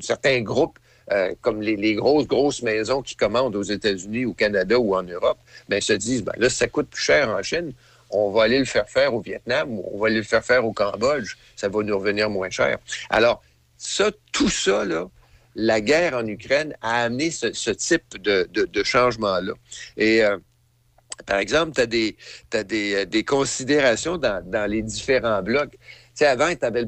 certains 0.00 0.40
groupes, 0.40 0.78
euh, 1.10 1.34
comme 1.40 1.60
les, 1.60 1.94
grosses, 1.94 2.26
grosses 2.26 2.62
maisons 2.62 3.02
qui 3.02 3.16
commandent 3.16 3.56
aux 3.56 3.62
États-Unis, 3.62 4.24
au 4.24 4.34
Canada 4.34 4.78
ou 4.78 4.94
en 4.94 5.02
Europe, 5.02 5.38
ben, 5.68 5.80
se 5.80 5.92
disent, 5.92 6.22
ben, 6.22 6.34
là, 6.36 6.48
ça 6.48 6.68
coûte 6.68 6.88
plus 6.88 7.02
cher 7.02 7.28
en 7.28 7.42
Chine, 7.42 7.72
on 8.10 8.30
va 8.30 8.44
aller 8.44 8.58
le 8.58 8.64
faire 8.64 8.88
faire 8.88 9.14
au 9.14 9.20
Vietnam 9.20 9.70
ou 9.70 9.84
on 9.92 9.98
va 9.98 10.08
aller 10.08 10.18
le 10.18 10.22
faire 10.22 10.44
faire 10.44 10.64
au 10.64 10.72
Cambodge, 10.72 11.34
ça 11.56 11.68
va 11.68 11.82
nous 11.82 11.98
revenir 11.98 12.30
moins 12.30 12.50
cher. 12.50 12.78
Alors, 13.10 13.42
ça, 13.78 14.10
tout 14.32 14.50
ça, 14.50 14.84
là, 14.84 15.08
la 15.54 15.80
guerre 15.80 16.14
en 16.14 16.26
Ukraine 16.26 16.74
a 16.82 17.04
amené 17.04 17.30
ce, 17.30 17.70
type 17.70 18.20
de, 18.20 18.48
de- 18.52 18.82
changement-là. 18.82 19.52
Et 19.96 20.24
euh, 20.24 20.38
par 21.26 21.38
exemple, 21.38 21.72
tu 21.74 21.80
as, 21.80 21.86
des, 21.86 22.16
t'as 22.48 22.64
des, 22.64 22.94
euh, 22.94 23.04
des 23.04 23.24
considérations 23.24 24.16
dans, 24.16 24.42
dans 24.44 24.70
les 24.70 24.82
différents 24.82 25.42
blocs. 25.42 25.76
Sais, 26.14 26.26
avant, 26.26 26.54
tu 26.54 26.64
avais, 26.64 26.82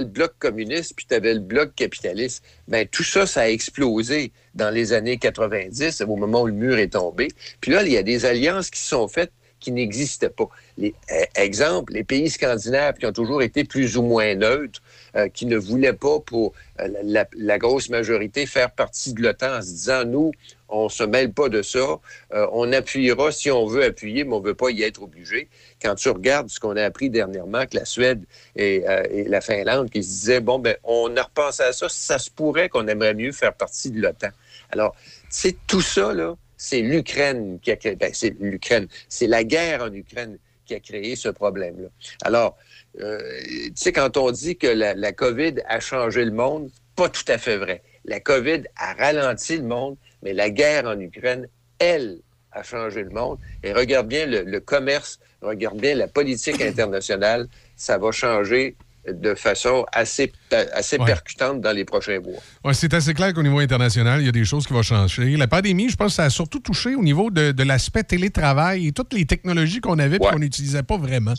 le 0.00 0.06
bloc 0.06 0.32
communiste, 0.38 0.94
puis 0.94 1.06
tu 1.08 1.14
avais 1.14 1.32
le 1.34 1.40
bloc 1.40 1.74
capitaliste. 1.74 2.44
Ben, 2.68 2.86
tout 2.86 3.02
ça, 3.02 3.26
ça 3.26 3.42
a 3.42 3.48
explosé 3.48 4.32
dans 4.54 4.70
les 4.70 4.92
années 4.92 5.16
90, 5.16 6.02
au 6.02 6.16
moment 6.16 6.42
où 6.42 6.46
le 6.46 6.52
mur 6.52 6.78
est 6.78 6.92
tombé. 6.92 7.28
Puis 7.60 7.72
là, 7.72 7.82
il 7.82 7.92
y 7.92 7.96
a 7.96 8.02
des 8.02 8.26
alliances 8.26 8.70
qui 8.70 8.80
sont 8.80 9.08
faites 9.08 9.32
qui 9.60 9.72
n'existaient 9.72 10.30
pas. 10.30 10.48
Euh, 10.80 10.90
exemple, 11.34 11.92
les 11.92 12.04
pays 12.04 12.30
scandinaves 12.30 12.94
qui 12.94 13.06
ont 13.06 13.12
toujours 13.12 13.42
été 13.42 13.64
plus 13.64 13.96
ou 13.96 14.02
moins 14.02 14.34
neutres, 14.34 14.80
euh, 15.16 15.28
qui 15.28 15.46
ne 15.46 15.56
voulaient 15.56 15.92
pas 15.94 16.20
pour 16.20 16.52
euh, 16.80 16.88
la- 17.02 17.26
la 17.36 17.58
grosse 17.58 17.88
majorité 17.88 18.46
faire 18.46 18.70
partie 18.70 19.14
de 19.14 19.22
l'OTAN 19.22 19.58
en 19.58 19.62
se 19.62 19.70
disant, 19.70 20.04
nous, 20.04 20.30
on 20.68 20.88
se 20.88 21.02
mêle 21.02 21.32
pas 21.32 21.48
de 21.48 21.62
ça, 21.62 21.98
euh, 22.34 22.46
on 22.52 22.72
appuiera 22.72 23.32
si 23.32 23.50
on 23.50 23.66
veut 23.66 23.84
appuyer, 23.84 24.24
mais 24.24 24.34
on 24.34 24.40
veut 24.40 24.54
pas 24.54 24.70
y 24.70 24.82
être 24.82 25.02
obligé. 25.02 25.48
Quand 25.80 25.94
tu 25.94 26.08
regardes 26.08 26.48
ce 26.48 26.60
qu'on 26.60 26.76
a 26.76 26.82
appris 26.84 27.10
dernièrement, 27.10 27.66
que 27.66 27.76
la 27.76 27.84
Suède 27.84 28.24
et, 28.56 28.84
euh, 28.88 29.02
et 29.10 29.24
la 29.24 29.40
Finlande 29.40 29.90
qui 29.90 30.02
se 30.02 30.08
disaient, 30.08 30.40
bon, 30.40 30.58
ben, 30.58 30.76
on 30.84 31.16
a 31.16 31.22
repensé 31.22 31.62
à 31.62 31.72
ça, 31.72 31.88
ça 31.88 32.18
se 32.18 32.30
pourrait 32.30 32.68
qu'on 32.68 32.86
aimerait 32.86 33.14
mieux 33.14 33.32
faire 33.32 33.54
partie 33.54 33.90
de 33.90 34.00
l'OTAN. 34.00 34.28
Alors, 34.70 34.94
c'est 35.30 35.56
tout 35.66 35.80
ça, 35.80 36.12
c'est 36.56 36.80
l'Ukraine 36.80 37.58
qui 37.60 37.70
a 37.70 37.76
créé, 37.76 37.96
ben, 37.96 38.10
c'est 38.12 38.34
l'Ukraine, 38.40 38.88
c'est 39.08 39.26
la 39.26 39.44
guerre 39.44 39.82
en 39.82 39.92
Ukraine 39.92 40.38
qui 40.66 40.74
a 40.74 40.80
créé 40.80 41.16
ce 41.16 41.28
problème-là. 41.30 41.88
Alors, 42.22 42.56
euh, 43.00 43.18
tu 43.44 43.72
sais, 43.74 43.92
quand 43.92 44.16
on 44.16 44.30
dit 44.30 44.56
que 44.56 44.66
la, 44.66 44.94
la 44.94 45.12
COVID 45.12 45.54
a 45.66 45.80
changé 45.80 46.24
le 46.24 46.32
monde, 46.32 46.70
pas 46.94 47.08
tout 47.08 47.24
à 47.28 47.38
fait 47.38 47.56
vrai. 47.56 47.82
La 48.04 48.20
COVID 48.20 48.64
a 48.76 48.92
ralenti 48.94 49.56
le 49.56 49.62
monde, 49.62 49.96
mais 50.22 50.32
la 50.32 50.50
guerre 50.50 50.86
en 50.86 50.98
Ukraine, 50.98 51.46
elle, 51.78 52.18
a 52.52 52.62
changé 52.62 53.02
le 53.02 53.10
monde. 53.10 53.38
Et 53.62 53.72
regarde 53.72 54.08
bien 54.08 54.26
le, 54.26 54.42
le 54.42 54.60
commerce, 54.60 55.18
regarde 55.42 55.78
bien 55.80 55.94
la 55.94 56.08
politique 56.08 56.60
internationale, 56.60 57.46
ça 57.76 57.98
va 57.98 58.10
changer 58.10 58.74
de 59.06 59.34
façon 59.34 59.86
assez, 59.92 60.32
assez 60.74 60.98
Ouais. 60.98 61.06
percutante 61.06 61.60
dans 61.62 61.72
les 61.72 61.84
prochains 61.84 62.20
mois. 62.20 62.40
Ouais, 62.64 62.74
c'est 62.74 62.92
assez 62.92 63.14
clair 63.14 63.32
qu'au 63.32 63.42
niveau 63.42 63.58
international, 63.58 64.20
il 64.20 64.26
y 64.26 64.28
a 64.28 64.32
des 64.32 64.44
choses 64.44 64.66
qui 64.66 64.72
vont 64.74 64.82
changer. 64.82 65.36
La 65.36 65.46
pandémie, 65.46 65.88
je 65.88 65.96
pense 65.96 66.08
que 66.12 66.16
ça 66.16 66.24
a 66.24 66.30
surtout 66.30 66.58
touché 66.60 66.94
au 66.94 67.02
niveau 67.02 67.30
de, 67.30 67.52
de 67.52 67.62
l'aspect 67.62 68.02
télétravail 68.02 68.88
et 68.88 68.92
toutes 68.92 69.14
les 69.14 69.24
technologies 69.24 69.80
qu'on 69.80 69.98
avait 69.98 70.16
et 70.16 70.20
Ouais. 70.20 70.30
qu'on 70.32 70.38
n'utilisait 70.40 70.82
pas 70.82 70.98
vraiment. 70.98 71.34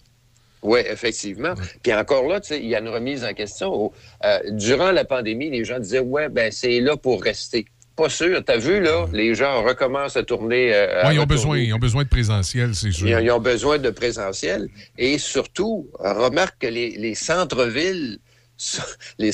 Oui, 0.64 0.80
effectivement. 0.90 1.54
Puis 1.84 1.94
encore 1.94 2.28
là, 2.28 2.40
il 2.52 2.66
y 2.66 2.76
a 2.76 2.80
une 2.80 2.90
remise 2.90 3.24
en 3.24 3.34
question. 3.34 3.92
Euh, 4.26 4.40
durant 4.52 4.92
la 4.92 5.06
pandémie, 5.06 5.50
les 5.50 5.64
gens 5.64 5.80
disaient, 5.80 6.00
ouais, 6.00 6.28
ben 6.28 6.52
c'est 6.52 6.80
là 6.82 6.98
pour 6.98 7.22
rester. 7.24 7.66
Pas 8.00 8.10
sûr. 8.10 8.42
T'as 8.46 8.58
vu, 8.58 8.80
là, 8.82 9.08
les 9.12 9.36
gens 9.36 9.64
recommencent 9.64 10.16
à 10.18 10.24
tourner. 10.24 10.74
euh, 10.74 11.04
à 11.04 11.14
ils, 11.14 11.20
ont 11.20 11.26
besoin, 11.26 11.58
ils 11.58 11.74
ont 11.74 11.80
besoin 11.80 12.04
de 12.04 12.10
présentiel, 12.10 12.74
c'est 12.74 12.92
sûr. 12.92 13.08
Ils 13.08 13.16
ont, 13.16 13.20
ils 13.20 13.32
ont 13.32 13.40
besoin 13.40 13.78
de 13.78 13.90
présentiel. 13.90 14.70
Et 14.98 15.18
surtout, 15.18 15.90
remarque 16.00 16.56
que 16.60 16.68
les, 16.68 16.92
les 16.98 17.16
centres-villes, 17.16 18.20
les, 19.20 19.32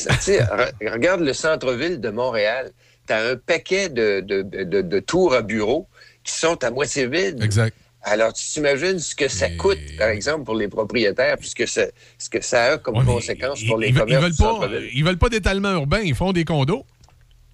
regarde 0.88 1.22
le 1.22 1.34
centre-ville 1.34 2.00
de 2.00 2.10
Montréal. 2.10 2.72
Tu 3.08 3.14
as 3.14 3.22
un 3.24 3.36
paquet 3.36 3.90
de, 3.90 4.22
de, 4.22 4.42
de- 4.42 4.82
de 4.82 5.00
tours 5.00 5.34
à 5.36 5.42
bureaux 5.44 5.88
qui 6.24 6.34
sont 6.34 6.64
à 6.64 6.72
moitié 6.72 7.08
vides. 7.08 7.44
Exact. 7.44 7.76
Alors, 8.08 8.34
tu 8.34 8.44
t'imagines 8.46 9.00
ce 9.00 9.16
que 9.16 9.28
ça 9.28 9.50
coûte, 9.50 9.80
par 9.98 10.10
exemple, 10.10 10.44
pour 10.44 10.56
les 10.56 10.68
propriétaires, 10.68 11.38
puisque 11.40 11.68
ça, 11.68 11.86
ce 12.20 12.30
que 12.30 12.40
ça 12.40 12.74
a 12.74 12.78
comme 12.78 13.04
conséquence 13.04 13.64
pour 13.64 13.80
les 13.80 13.88
Ils, 13.90 13.96
ils 14.08 14.18
veulent 14.18 14.36
pas, 14.36 14.60
ils 14.94 15.04
veulent 15.04 15.18
pas 15.18 15.30
d'étalement 15.30 15.72
urbain, 15.74 16.02
ils 16.02 16.14
font 16.14 16.32
des 16.32 16.46
condos. 16.46 16.86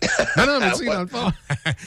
Non, 0.37 0.45
non, 0.45 0.59
mais 0.59 0.65
Ah 0.67 0.71
tu 0.71 0.79
sais, 0.79 0.85
dans 0.85 1.01
le 1.01 1.07
fond. 1.07 1.31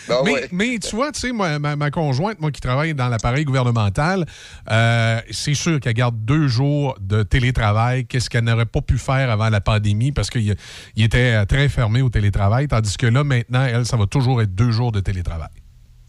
Ben 0.09 0.17
mais, 0.25 0.33
ouais. 0.33 0.49
mais 0.52 0.78
tu 0.78 0.94
vois, 0.94 1.12
tu 1.12 1.20
sais, 1.20 1.33
moi, 1.33 1.59
ma, 1.59 1.76
ma 1.76 1.91
conjointe, 1.91 2.41
moi 2.41 2.51
qui 2.51 2.60
travaille 2.60 2.94
dans 2.94 3.09
l'appareil 3.09 3.44
gouvernemental, 3.44 4.26
euh, 4.70 5.20
c'est 5.31 5.55
sûr 5.55 5.81
qu'elle 5.81 5.94
garde 5.94 6.25
deux 6.25 6.47
jours 6.49 6.97
de 7.01 7.23
télétravail. 7.23 8.07
Qu'est-ce 8.07 8.31
qu'elle 8.31 8.44
n'aurait 8.44 8.67
pas 8.67 8.81
pu 8.81 8.99
faire 8.99 9.31
avant 9.31 9.49
la 9.49 9.60
pandémie 9.60 10.12
parce 10.12 10.31
qu'il 10.31 10.55
il 10.97 11.05
était 11.05 11.44
très 11.47 11.68
fermé 11.68 12.02
au 12.02 12.10
télétravail, 12.10 12.68
tandis 12.68 12.97
que 12.97 13.07
là, 13.07 13.25
maintenant, 13.25 13.65
elle, 13.65 13.86
ça 13.86 13.97
va 13.97 14.07
toujours 14.07 14.43
être 14.43 14.55
deux 14.55 14.70
jours 14.70 14.93
de 14.93 15.01
télétravail. 15.01 15.49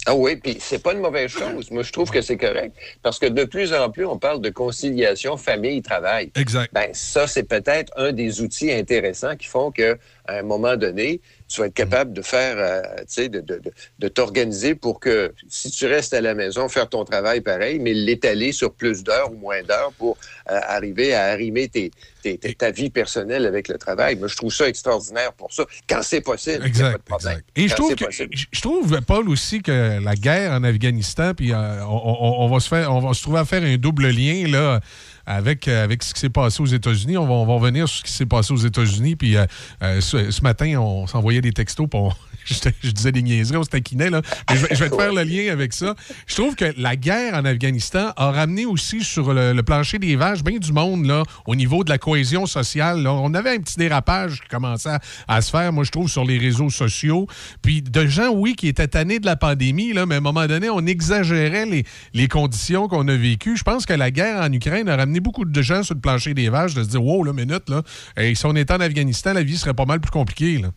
Ah 0.07 0.13
oui, 0.13 0.35
puis 0.35 0.57
c'est 0.59 0.83
pas 0.83 0.93
une 0.93 0.99
mauvaise 0.99 1.31
chose. 1.31 1.71
Moi, 1.71 1.81
je 1.81 1.91
trouve 1.91 2.11
que 2.11 2.21
c'est 2.21 2.37
correct. 2.37 2.75
Parce 3.01 3.17
que 3.17 3.25
de 3.25 3.43
plus 3.43 3.73
en 3.73 3.89
plus, 3.89 4.05
on 4.05 4.19
parle 4.19 4.39
de 4.39 4.51
conciliation 4.51 5.35
famille-travail. 5.35 6.31
Exact. 6.35 6.71
Ben, 6.73 6.89
ça, 6.93 7.25
c'est 7.25 7.43
peut-être 7.43 7.91
un 7.97 8.11
des 8.11 8.41
outils 8.41 8.71
intéressants 8.71 9.35
qui 9.35 9.47
font 9.47 9.71
que, 9.71 9.97
à 10.27 10.39
un 10.39 10.43
moment 10.43 10.75
donné, 10.75 11.21
tu 11.47 11.61
vas 11.61 11.67
être 11.67 11.73
capable 11.73 12.11
de 12.13 12.21
faire, 12.21 12.55
euh, 12.57 12.81
tu 12.99 13.03
sais, 13.07 13.29
de, 13.29 13.39
de, 13.39 13.61
de, 13.99 14.07
t'organiser 14.07 14.73
pour 14.73 14.99
que, 14.99 15.33
si 15.47 15.69
tu 15.69 15.85
restes 15.85 16.13
à 16.13 16.21
la 16.21 16.33
maison, 16.33 16.67
faire 16.69 16.89
ton 16.89 17.05
travail 17.05 17.41
pareil, 17.41 17.77
mais 17.79 17.93
l'étaler 17.93 18.51
sur 18.51 18.73
plus 18.73 19.03
d'heures 19.03 19.31
ou 19.31 19.35
moins 19.35 19.61
d'heures 19.61 19.93
pour 19.97 20.17
euh, 20.49 20.59
arriver 20.67 21.13
à 21.13 21.25
arrimer 21.25 21.67
tes, 21.67 21.91
tes- 22.23 22.37
tes- 22.37 22.55
ta 22.55 22.71
vie 22.71 22.89
personnelle 22.89 23.45
avec 23.45 23.67
le 23.67 23.77
travail. 23.77 24.15
Moi, 24.15 24.27
je 24.27 24.35
trouve 24.35 24.51
ça 24.53 24.67
extraordinaire 24.67 25.33
pour 25.33 25.53
ça. 25.53 25.65
Quand 25.87 26.01
c'est 26.01 26.21
possible, 26.21 26.63
a 26.81 26.91
pas 26.91 26.97
de 26.97 27.03
problème. 27.03 27.41
Et 27.55 27.67
je 27.67 27.75
trouve, 27.75 27.95
que- 27.95 28.05
je 28.51 28.61
trouve, 28.61 29.01
Paul, 29.01 29.29
aussi 29.29 29.61
que 29.61 30.03
la 30.03 30.15
guerre 30.15 30.51
en 30.51 30.63
Afghanistan, 30.63 31.33
puis 31.35 31.53
euh, 31.53 31.85
on, 31.85 31.89
on- 31.93 32.45
on 32.45 32.47
va 32.47 32.59
se 32.59 32.67
faire, 32.67 32.91
on 32.93 32.99
va 32.99 33.13
se 33.13 33.21
trouver 33.21 33.39
à 33.39 33.45
faire 33.45 33.61
un 33.63 33.77
double 33.77 34.07
lien 34.09 34.47
là 34.47 34.79
avec, 35.25 35.67
euh, 35.67 35.83
avec 35.83 36.03
ce 36.03 36.13
qui 36.13 36.19
s'est 36.19 36.29
passé 36.29 36.61
aux 36.61 36.65
États-Unis. 36.67 37.17
On 37.17 37.25
va, 37.25 37.33
on 37.33 37.45
va 37.45 37.53
revenir 37.53 37.87
sur 37.87 37.99
ce 37.99 38.03
qui 38.03 38.11
s'est 38.11 38.25
passé 38.25 38.53
aux 38.53 38.57
États-Unis. 38.57 39.15
Puis 39.15 39.35
euh, 39.37 39.45
euh, 39.83 40.01
ce, 40.01 40.41
matin, 40.41 40.77
on 40.79 41.07
s'envoyait 41.07 41.41
des 41.41 41.51
textos, 41.53 41.87
on- 41.93 42.11
je, 42.53 42.69
je 42.83 42.91
disais 42.91 43.11
des 43.11 43.21
niaiseries, 43.21 43.57
on 43.57 43.63
se 43.63 43.69
taquinait, 43.69 44.09
là. 44.09 44.21
Mais 44.49 44.55
je, 44.57 44.61
vais- 44.65 44.75
je 44.75 44.83
vais 44.83 44.89
te 44.89 44.95
faire 44.95 45.13
le 45.13 45.23
lien 45.23 45.51
avec 45.51 45.73
ça. 45.73 45.95
Je 46.27 46.35
trouve 46.35 46.55
que 46.55 46.73
la 46.77 46.95
guerre 46.95 47.33
en 47.35 47.45
Afghanistan 47.45 48.11
a 48.15 48.31
ramené 48.31 48.65
aussi 48.65 49.03
sur 49.03 49.33
le, 49.33 49.53
le 49.53 49.63
plancher 49.63 49.99
des 49.99 50.15
vaches 50.15 50.43
bien 50.43 50.57
du 50.59 50.71
monde, 50.71 51.05
là, 51.05 51.23
au 51.47 51.55
niveau 51.55 51.83
de 51.83 51.89
la 51.89 51.97
cohésion 51.97 52.45
sociale. 52.45 53.01
là. 53.03 53.11
On 53.13 53.33
avait 53.33 53.51
un 53.55 53.59
petit 53.59 53.77
dérapage 53.77 54.41
qui 54.41 54.47
commençait 54.47 54.89
à, 54.89 54.99
à 55.27 55.41
se 55.41 55.49
faire, 55.51 55.73
moi, 55.73 55.83
je 55.83 55.91
trouve, 55.91 56.09
sur 56.09 56.23
les 56.25 56.37
réseaux 56.37 56.69
sociaux. 56.69 57.27
Puis 57.61 57.81
de 57.81 58.05
gens, 58.07 58.29
oui, 58.29 58.55
qui 58.55 58.67
étaient 58.67 58.87
tannés 58.87 59.19
de 59.19 59.25
la 59.25 59.35
pandémie, 59.35 59.93
là, 59.93 60.05
mais 60.05 60.15
à 60.15 60.17
un 60.19 60.21
moment 60.21 60.45
donné, 60.45 60.69
on 60.69 60.85
exagérait 60.85 61.65
les, 61.65 61.83
les 62.13 62.27
conditions 62.27 62.87
qu'on 62.87 63.07
a 63.07 63.15
vécues. 63.15 63.57
Je 63.57 63.63
pense 63.63 63.85
que 63.85 63.93
la 63.93 64.11
guerre 64.11 64.41
en 64.41 64.51
Ukraine 64.51 64.87
a 64.89 64.95
ramené 64.95 65.19
beaucoup 65.19 65.45
de 65.45 65.61
gens 65.61 65.83
sur 65.83 65.95
le 65.95 66.01
plancher 66.01 66.33
des 66.33 66.49
vaches 66.49 66.73
de 66.73 66.83
se 66.83 66.89
dire, 66.89 67.03
wow, 67.03 67.23
là, 67.23 67.33
minute, 67.33 67.69
là, 67.69 67.81
et 68.17 68.35
si 68.35 68.45
on 68.45 68.55
était 68.55 68.73
en 68.73 68.79
Afghanistan, 68.79 69.33
la 69.33 69.43
vie 69.43 69.57
serait 69.57 69.73
pas 69.73 69.85
mal 69.85 69.99
plus 69.99 70.11
compliquée, 70.11 70.57
là. 70.59 70.69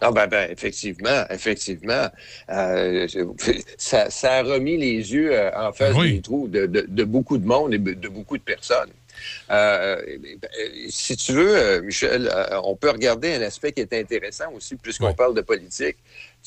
Ah 0.00 0.12
ben, 0.12 0.26
ben 0.28 0.50
effectivement, 0.50 1.24
effectivement. 1.30 2.06
Euh, 2.50 3.08
ça, 3.76 4.10
ça 4.10 4.32
a 4.34 4.42
remis 4.42 4.76
les 4.76 5.12
yeux 5.12 5.32
euh, 5.32 5.50
en 5.56 5.72
face 5.72 5.94
Oui. 5.96 6.14
des 6.14 6.22
trous 6.22 6.46
de, 6.48 6.66
de- 6.66 6.86
de 6.88 7.04
beaucoup 7.04 7.38
de 7.38 7.46
monde 7.46 7.74
et 7.74 7.78
de 7.78 8.08
beaucoup 8.08 8.38
de 8.38 8.42
personnes. 8.42 8.90
Euh, 9.50 10.00
si 10.88 11.16
tu 11.16 11.32
veux, 11.32 11.56
euh, 11.56 11.82
Michel, 11.82 12.30
euh, 12.32 12.60
on 12.62 12.76
peut 12.76 12.90
regarder 12.90 13.34
un 13.34 13.42
aspect 13.42 13.72
qui 13.72 13.80
est 13.80 13.92
intéressant 13.92 14.52
aussi, 14.54 14.76
puisqu'on 14.76 15.12
parle 15.14 15.34
de 15.34 15.40
politique. 15.40 15.96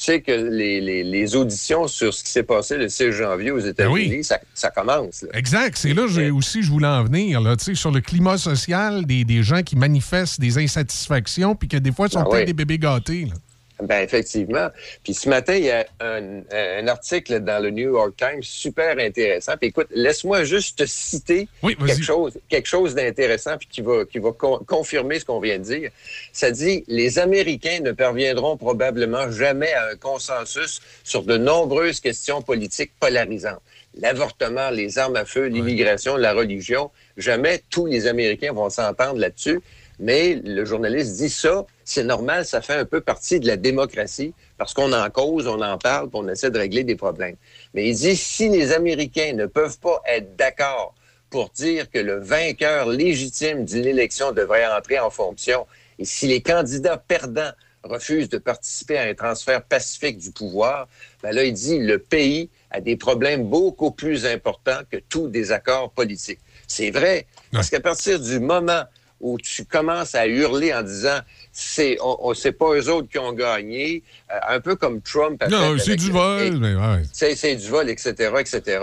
Tu 0.03 0.05
sais 0.05 0.21
que 0.21 0.31
les, 0.31 0.81
les- 0.81 1.03
les 1.03 1.35
auditions 1.35 1.88
sur 1.88 2.11
ce 2.11 2.23
qui 2.23 2.31
s'est 2.31 2.41
passé 2.41 2.75
le 2.75 2.89
6 2.89 3.11
janvier 3.11 3.51
aux 3.51 3.59
États-Unis, 3.59 4.09
Ben 4.09 4.15
oui. 4.17 4.23
ça, 4.23 4.39
ça 4.55 4.71
commence. 4.71 5.21
là. 5.21 5.30
Exact. 5.35 5.77
C'est 5.77 5.93
là 5.93 6.07
j'ai 6.07 6.31
aussi 6.31 6.63
je 6.63 6.71
voulais 6.71 6.88
en 6.88 7.03
venir. 7.03 7.39
Là, 7.39 7.55
Tu 7.55 7.65
sais, 7.65 7.75
sur 7.75 7.91
le 7.91 8.01
climat 8.01 8.39
social, 8.39 9.05
des, 9.05 9.25
des 9.25 9.43
gens 9.43 9.61
qui 9.61 9.75
manifestent 9.75 10.39
des 10.41 10.57
insatisfactions, 10.57 11.53
puis 11.55 11.67
que 11.67 11.77
des 11.77 11.91
fois, 11.91 12.07
ils 12.07 12.13
sont 12.13 12.19
Ah 12.21 12.23
peut-être 12.25 12.39
oui. 12.39 12.45
des 12.47 12.53
bébés 12.53 12.80
gâtés. 12.80 13.25
là. 13.25 13.33
Ben 13.81 14.03
effectivement. 14.03 14.67
Puis 15.03 15.13
ce 15.13 15.27
matin, 15.27 15.55
il 15.55 15.65
y 15.65 15.71
a 15.71 15.85
un, 15.99 16.41
un 16.51 16.87
article 16.87 17.39
dans 17.39 17.61
le 17.61 17.71
New 17.71 17.93
York 17.93 18.13
Times 18.15 18.43
super 18.43 18.97
intéressant. 18.99 19.53
Puis 19.57 19.69
écoute, 19.69 19.87
laisse-moi 19.91 20.43
juste 20.43 20.77
te 20.77 20.85
citer 20.85 21.47
quelque 21.61 22.03
chose, 22.03 22.37
quelque 22.47 22.67
chose 22.67 22.93
d'intéressant 22.93 23.57
puis 23.57 23.67
qui 23.71 23.81
va, 23.81 24.05
qui 24.05 24.19
va 24.19 24.31
con- 24.31 24.59
confirmer 24.67 25.19
ce 25.19 25.25
qu'on 25.25 25.39
vient 25.39 25.57
de 25.57 25.63
dire. 25.63 25.89
Ça 26.31 26.51
dit 26.51 26.83
les 26.87 27.17
Américains 27.17 27.79
ne 27.81 27.91
parviendront 27.91 28.55
probablement 28.55 29.31
jamais 29.31 29.73
à 29.73 29.89
un 29.89 29.95
consensus 29.95 30.79
sur 31.03 31.23
de 31.23 31.37
nombreuses 31.37 31.99
questions 31.99 32.41
politiques 32.41 32.91
polarisantes. 32.99 33.61
L'avortement, 33.95 34.69
les 34.69 34.99
armes 34.99 35.15
à 35.15 35.25
feu, 35.25 35.47
l'immigration, 35.47 36.15
la 36.17 36.33
religion. 36.33 36.91
Jamais 37.17 37.61
tous 37.69 37.87
les 37.87 38.07
Américains 38.07 38.53
vont 38.53 38.69
s'entendre 38.69 39.19
là-dessus. 39.19 39.59
Mais 39.99 40.35
le 40.43 40.65
journaliste 40.65 41.17
dit 41.17 41.29
ça, 41.29 41.65
c'est 41.91 42.03
normal, 42.03 42.45
ça 42.45 42.61
fait 42.61 42.75
un 42.75 42.85
peu 42.85 43.01
partie 43.01 43.39
de 43.39 43.47
la 43.47 43.57
démocratie 43.57 44.33
parce 44.57 44.73
qu'on 44.73 44.93
en 44.93 45.09
cause, 45.09 45.47
on 45.47 45.61
en 45.61 45.77
parle, 45.77 46.09
puis 46.09 46.19
on 46.21 46.27
essaie 46.29 46.49
de 46.49 46.57
régler 46.57 46.83
des 46.83 46.95
problèmes. 46.95 47.35
Mais 47.73 47.89
il 47.89 47.95
dit 47.95 48.15
si 48.15 48.47
les 48.47 48.71
Américains 48.71 49.33
ne 49.33 49.45
peuvent 49.45 49.77
pas 49.77 50.01
être 50.07 50.35
d'accord 50.37 50.95
pour 51.29 51.49
dire 51.49 51.89
que 51.89 51.99
le 51.99 52.19
vainqueur 52.19 52.87
légitime 52.87 53.65
d'une 53.65 53.85
élection 53.85 54.31
devrait 54.31 54.65
entrer 54.67 54.99
en 54.99 55.09
fonction 55.09 55.67
et 55.99 56.05
si 56.05 56.27
les 56.27 56.41
candidats 56.41 56.97
perdants 56.97 57.51
refusent 57.83 58.29
de 58.29 58.37
participer 58.37 58.97
à 58.97 59.03
un 59.03 59.13
transfert 59.13 59.61
pacifique 59.63 60.17
du 60.17 60.31
pouvoir, 60.31 60.87
ben 61.23 61.33
là, 61.33 61.43
il 61.43 61.53
dit 61.53 61.79
le 61.79 61.99
pays 61.99 62.49
a 62.69 62.79
des 62.79 62.95
problèmes 62.95 63.49
beaucoup 63.49 63.91
plus 63.91 64.25
importants 64.25 64.79
que 64.89 64.97
tout 64.97 65.27
désaccord 65.27 65.91
politique. 65.91 66.39
C'est 66.67 66.91
vrai, 66.91 67.25
parce 67.51 67.69
qu'à 67.69 67.81
partir 67.81 68.19
du 68.19 68.39
moment 68.39 68.83
où 69.22 69.38
tu 69.38 69.66
commences 69.66 70.16
à 70.16 70.27
hurler 70.27 70.74
en 70.74 70.82
disant 70.83 71.19
c'est 71.51 71.98
on, 72.01 72.30
on- 72.30 72.33
c'est 72.33 72.51
pas 72.51 72.74
eux 72.74 72.90
autres 72.90 73.08
qui 73.09 73.19
ont 73.19 73.33
gagné, 73.33 74.03
euh, 74.32 74.38
un 74.50 74.59
peu 74.59 74.75
comme 74.75 75.01
Trump 75.01 75.41
a 75.41 75.48
Non, 75.48 75.77
c'est 75.77 75.95
du 75.95 76.11
vol. 76.11 76.58
mais 76.58 76.75
ouais. 76.75 77.03
c'est 77.14 77.35
c'est 77.35 77.56
du 77.56 77.67
vol, 77.69 77.90
etc., 77.90 78.32
etc. 78.40 78.80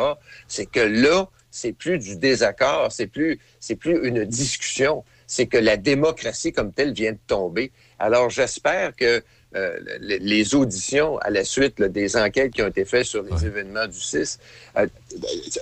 C'est 0.47 0.67
que 0.67 0.81
là, 0.81 1.28
c'est 1.50 1.73
plus 1.73 1.99
du 1.99 2.17
désaccord, 2.17 2.92
c'est 2.92 3.07
plus, 3.07 3.39
c'est 3.58 3.76
plus 3.76 4.07
une 4.07 4.25
discussion, 4.25 5.05
c'est 5.26 5.47
que 5.47 5.58
la 5.58 5.76
démocratie 5.76 6.52
comme 6.52 6.73
telle 6.73 6.92
vient 6.92 7.12
de 7.12 7.18
tomber. 7.26 7.73
Alors, 7.99 8.31
j'espère 8.31 8.94
que 8.94 9.23
euh, 9.57 9.78
les, 10.00 10.55
auditions 10.55 11.17
à 11.18 11.31
la 11.31 11.42
suite 11.42 11.81
là, 11.81 11.89
des 11.89 12.17
enquêtes 12.18 12.52
qui 12.52 12.62
ont 12.62 12.68
été 12.68 12.84
faites 12.84 13.07
sur 13.07 13.23
les 13.23 13.47
événements 13.47 13.86
du 13.86 13.99
6, 13.99 14.39
euh, 14.76 14.86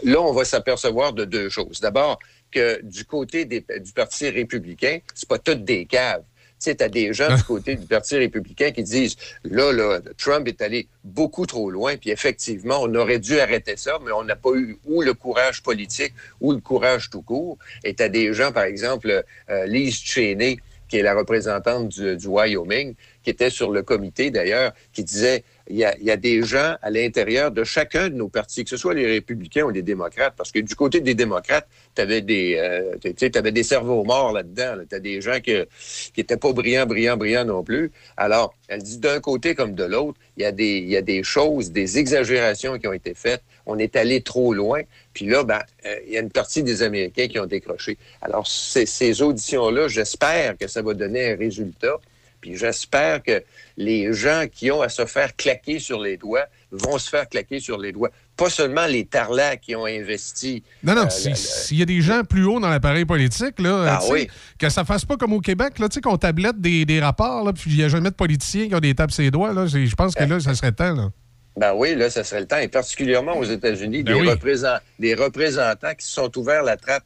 là, 0.03 0.21
on 0.21 0.33
va 0.33 0.45
s'apercevoir 0.45 1.13
de 1.13 1.25
deux 1.25 1.49
choses. 1.49 1.81
D'abord, 1.81 2.19
que 2.57 2.81
du 2.83 3.05
côté 3.05 3.45
des- 3.45 3.65
du 3.87 3.93
Parti 3.93 4.29
républicain, 4.31 4.99
c'est 5.15 5.29
pas 5.29 5.39
toutes 5.39 5.65
des 5.65 5.85
caves. 5.87 6.23
Tu 6.59 6.71
sais, 6.71 6.75
t'as 6.75 6.89
des 6.89 7.13
gens 7.13 7.35
du 7.37 7.43
côté 7.43 7.77
du 7.77 7.87
Parti 7.87 8.17
républicain 8.17 8.71
qui 8.71 8.83
disent, 8.83 9.17
là, 9.45 9.73
là, 9.73 10.01
Trump 10.17 10.49
est 10.49 10.63
allé 10.63 10.89
beaucoup 11.05 11.45
trop 11.45 11.71
loin, 11.71 11.99
puis 11.99 12.11
effectivement, 12.11 12.79
on 12.81 12.95
aurait 12.95 13.19
dû 13.19 13.39
arrêter 13.39 13.77
ça, 13.77 13.99
mais 14.03 14.13
on 14.13 14.25
n'a 14.25 14.37
pas 14.37 14.55
eu 14.55 14.79
ou 14.87 15.03
le 15.03 15.13
courage 15.13 15.63
politique 15.63 16.15
ou 16.41 16.53
le 16.53 16.61
courage 16.61 17.11
tout 17.11 17.21
court. 17.21 17.59
Et 17.85 17.93
t'as 17.93 18.09
des 18.09 18.33
gens, 18.33 18.53
par 18.53 18.65
exemple, 18.65 19.25
euh, 19.51 19.67
Lise 19.67 19.99
Cheney, 20.03 20.57
qui 20.89 20.97
est 20.97 21.03
la 21.03 21.15
représentante 21.15 21.89
du, 21.91 22.17
du 22.17 22.27
Wyoming, 22.27 22.95
qui 23.23 23.31
était 23.31 23.51
sur 23.51 23.71
le 23.71 23.83
comité 23.83 24.31
d'ailleurs, 24.31 24.73
qui 24.95 25.05
disait 25.05 25.45
il 25.69 25.77
y, 25.77 25.85
a, 25.85 25.97
y 25.99 26.11
a 26.11 26.17
des 26.17 26.43
gens 26.43 26.77
à 26.81 26.91
l'intérieur 26.91 27.51
de 27.51 27.65
chacun 27.65 28.09
de 28.09 28.15
nos 28.15 28.29
partis, 28.29 28.65
que 28.65 28.71
ce 28.71 28.77
soit 28.77 28.95
les 28.95 29.07
républicains 29.07 29.65
ou 29.65 29.71
les 29.71 29.83
démocrates, 29.83 30.35
parce 30.37 30.53
que 30.53 30.61
du 30.61 30.75
côté 30.75 31.01
des 31.01 31.15
démocrates, 31.15 31.67
tu 31.95 32.03
avais 32.03 32.21
des 32.21 32.57
euh, 32.57 32.97
t'avais 33.31 33.53
des 33.53 33.63
cerveaux 33.63 34.05
morts 34.05 34.33
là-dedans. 34.33 34.77
Là. 34.77 34.83
Tu 34.89 34.95
as 34.95 35.01
des 35.01 35.21
gens 35.21 35.41
que, 35.45 35.67
qui 36.15 36.21
étaient 36.21 36.37
pas 36.37 36.53
brillants, 36.53 36.87
brillants, 36.87 37.17
brillants 37.17 37.45
non 37.45 37.65
plus. 37.65 37.91
Alors, 38.17 38.55
elle 38.69 38.83
dit 38.83 38.99
d'un 38.99 39.21
côté 39.21 39.55
comme 39.55 39.75
de 39.75 39.85
l'autre, 39.85 40.19
il 40.37 40.43
y, 40.43 40.47
a 40.47 40.53
des, 40.53 40.81
y 40.81 40.97
a 40.97 41.03
des 41.03 41.23
choses, 41.23 41.73
des 41.73 41.99
exagérations 41.99 42.79
qui 42.79 42.87
ont 42.87 42.93
été 42.93 43.15
faites. 43.15 43.43
On 43.67 43.79
est 43.79 43.97
allé 43.97 44.21
trop 44.21 44.55
loin. 44.55 44.83
Puis 45.13 45.27
là, 45.27 45.43
ben, 45.43 45.61
euh, 45.87 45.97
il 46.07 46.13
y 46.13 46.17
a 46.17 46.21
une 46.21 46.31
partie 46.31 46.63
des 46.63 46.83
Américains 46.83 47.27
qui 47.27 47.39
ont 47.41 47.47
décroché. 47.47 47.99
Alors, 48.23 48.47
ces, 48.47 48.87
ces 48.87 49.23
auditions-là, 49.23 49.89
j'espère 49.89 50.57
que 50.57 50.69
ça 50.69 50.83
va 50.83 50.95
donner 50.95 51.33
un 51.33 51.37
résultat. 51.37 51.99
Puis 52.41 52.57
j'espère 52.57 53.23
que 53.23 53.43
les 53.77 54.13
gens 54.13 54.45
qui 54.53 54.71
ont 54.71 54.83
à 54.83 54.89
se 54.89 55.05
faire 55.07 55.35
claquer 55.37 55.79
sur 55.79 56.01
les 56.01 56.17
doigts 56.17 56.45
vont 56.71 56.99
se 56.99 57.09
faire 57.09 57.29
claquer 57.29 57.61
sur 57.61 57.79
les 57.79 57.93
doigts. 57.93 58.11
Pas 58.37 58.51
seulement 58.51 58.87
les 58.87 59.05
tarlats 59.07 59.57
qui 59.57 59.75
ont 59.75 59.87
investi. 59.87 60.63
Non, 60.83 60.95
non, 60.95 61.07
euh, 61.07 61.11
si- 61.11 61.25
le- 61.25 61.31
le- 61.31 61.37
s'il 61.37 61.79
y 61.79 61.83
a 61.83 61.87
des 61.87 62.01
gens 62.03 62.23
plus 62.25 62.45
haut 62.45 62.61
dans 62.61 62.69
l'appareil 62.69 63.05
politique, 63.07 63.59
là, 63.61 63.99
Ah 64.01 64.01
oui. 64.11 64.29
que 64.59 64.69
ça 64.69 64.85
fasse 64.85 65.05
pas 65.05 65.17
comme 65.17 65.33
au 65.33 65.41
Québec, 65.41 65.79
là, 65.79 65.89
tu 65.89 65.95
sais, 65.95 66.01
qu'on 66.01 66.19
tablette 66.19 66.61
des, 66.61 66.85
des 66.85 67.01
rapports, 67.01 67.45
là, 67.45 67.53
puis 67.53 67.71
il 67.71 67.77
n'y 67.79 67.85
a 67.85 67.89
jamais 67.89 68.11
de 68.11 68.15
politiciens 68.15 68.69
qui 68.69 68.75
ont 68.75 68.81
des 68.81 68.95
tapes 68.95 69.11
sur 69.13 69.23
les 69.23 69.31
doigts. 69.31 69.53
là. 69.55 69.67
Je 69.67 69.95
pense 69.95 70.15
que 70.15 70.25
là, 70.25 70.39
ça 70.41 70.55
serait 70.55 70.73
temps. 70.73 70.95
Là. 70.95 71.11
Ben 71.57 71.73
oui, 71.75 71.95
là, 71.95 72.11
ça 72.11 72.23
serait 72.23 72.41
le 72.41 72.47
temps. 72.47 72.59
Et 72.59 72.69
particulièrement 72.69 73.37
aux 73.39 73.45
États-Unis, 73.45 74.03
Ben 74.03 74.13
des, 74.13 74.21
oui. 74.21 74.27
des 74.99 75.15
représentants 75.15 75.95
qui 75.99 76.05
se 76.05 76.13
sont 76.13 76.37
ouverts 76.39 76.63
la 76.63 76.77
trappe 76.77 77.05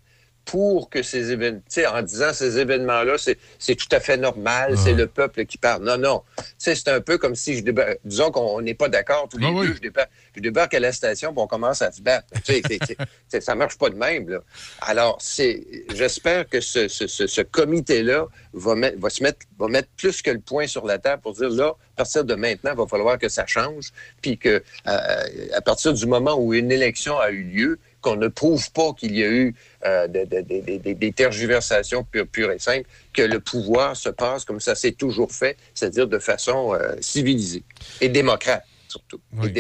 pour 0.51 0.91
que 0.91 1.01
ces 1.05 1.31
événements, 1.31 1.61
en 1.95 2.03
disant 2.03 2.33
ces 2.33 2.59
événements-là, 2.59 3.15
c'est, 3.19 3.75
tout 3.77 3.87
à 3.93 4.01
fait 4.01 4.17
normal, 4.17 4.77
c'est 4.77 4.95
le 4.95 5.07
peuple 5.07 5.45
qui 5.47 5.59
parle. 5.59 5.85
Non, 5.85 5.97
non. 5.97 6.23
C'est 6.59 6.89
un 6.89 7.01
peu 7.01 7.19
comme 7.19 7.37
si 7.37 7.57
je 7.59 7.65
disons 8.05 8.33
qu'on 8.33 8.61
n'est 8.61 8.75
pas 8.75 8.89
d'accord 8.89 9.29
tous 9.31 9.39
les 9.39 9.47
Ah 9.47 9.53
oui. 9.53 9.69
je 9.77 9.81
débarque, 9.81 10.11
je 10.35 10.41
débarque 10.41 10.75
à 10.75 10.81
la 10.81 10.91
station 10.91 11.33
puis 11.33 11.41
on 11.41 11.47
commence 11.47 11.83
à 11.83 11.93
se 11.93 12.03
battre. 12.03 12.27
Tu 12.45 12.55
sais, 12.55 12.63
c'est- 12.67 12.79
c'est- 12.85 12.97
c'est- 13.29 13.41
ça 13.41 13.55
marche 13.55 13.79
pas 13.79 13.91
de 13.91 13.95
même, 13.95 14.29
là. 14.29 14.41
Alors, 14.81 15.19
c'est, 15.21 15.65
j'espère 15.95 16.49
que 16.49 16.61
ce, 16.61 16.89
ce, 16.89 17.07
ce, 17.07 17.29
ce 17.29 17.43
comité-là 17.43 18.27
va, 18.53 18.75
mettre, 18.75 18.99
va 18.99 19.09
se 19.09 19.23
mettre, 19.23 19.39
va 19.57 19.69
mettre 19.69 19.89
plus 19.97 20.21
que 20.21 20.33
le 20.33 20.41
point 20.41 20.67
sur 20.67 20.85
la 20.85 20.99
table 20.99 21.23
pour 21.23 21.35
dire, 21.35 21.51
là, 21.51 21.75
à 21.95 21.99
partir 21.99 22.25
de 22.25 22.35
maintenant, 22.35 22.73
il 22.73 22.77
va 22.79 22.87
falloir 22.89 23.19
que 23.19 23.29
ça 23.29 23.47
change, 23.47 23.91
puis 24.21 24.37
que 24.37 24.63
euh, 24.89 25.25
à 25.55 25.61
partir 25.61 25.93
du 25.93 26.07
moment 26.07 26.35
où 26.35 26.55
une 26.55 26.73
élection 26.73 27.17
a 27.21 27.31
eu 27.31 27.45
lieu, 27.45 27.79
qu'on 28.01 28.17
ne 28.17 28.29
prouve 28.29 28.71
pas 28.73 28.93
qu'il 28.95 29.17
y 29.17 29.23
a 29.25 29.29
eu 29.29 29.55
euh, 29.85 30.07
de- 30.09 30.25
de- 30.25 30.41
de- 30.43 30.61
de- 30.61 30.79
de- 30.83 30.93
des 30.93 31.13
tergiversations 31.13 32.05
pures, 32.05 32.27
pures 32.27 32.51
et 32.53 32.59
simples, 32.59 32.87
que 33.13 33.23
le 33.23 33.41
pouvoir 33.41 33.97
se 33.97 34.09
passe 34.09 34.45
comme 34.45 34.61
ça 34.61 34.75
s'est 34.75 34.93
toujours 34.93 35.33
fait, 35.33 35.57
c'est-à-dire 35.75 36.07
de 36.07 36.19
façon 36.19 36.75
euh, 36.75 36.95
civilisée 37.01 37.63
et 38.01 38.09
démocrate, 38.09 38.65
surtout. 38.89 39.21
Ouais, 39.37 39.53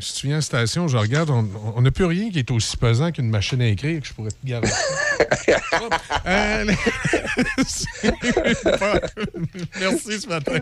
Si 0.00 0.14
tu 0.14 0.26
viens 0.26 0.36
à 0.36 0.38
la 0.38 0.42
station, 0.42 0.88
je 0.88 0.96
regarde, 0.96 1.30
on- 1.30 1.80
n'a 1.80 1.90
plus 1.90 2.04
rien 2.04 2.30
qui 2.30 2.38
est 2.38 2.50
aussi 2.50 2.76
pesant 2.76 3.10
qu'une 3.12 3.28
machine 3.30 3.60
à 3.62 3.66
écrire 3.68 4.00
que 4.00 4.06
je 4.06 4.12
pourrais 4.14 4.30
te. 4.30 4.36
Hop. 4.54 5.94
Euh, 6.26 6.64
Merci 9.80 10.20
ce 10.20 10.28
matin. 10.28 10.58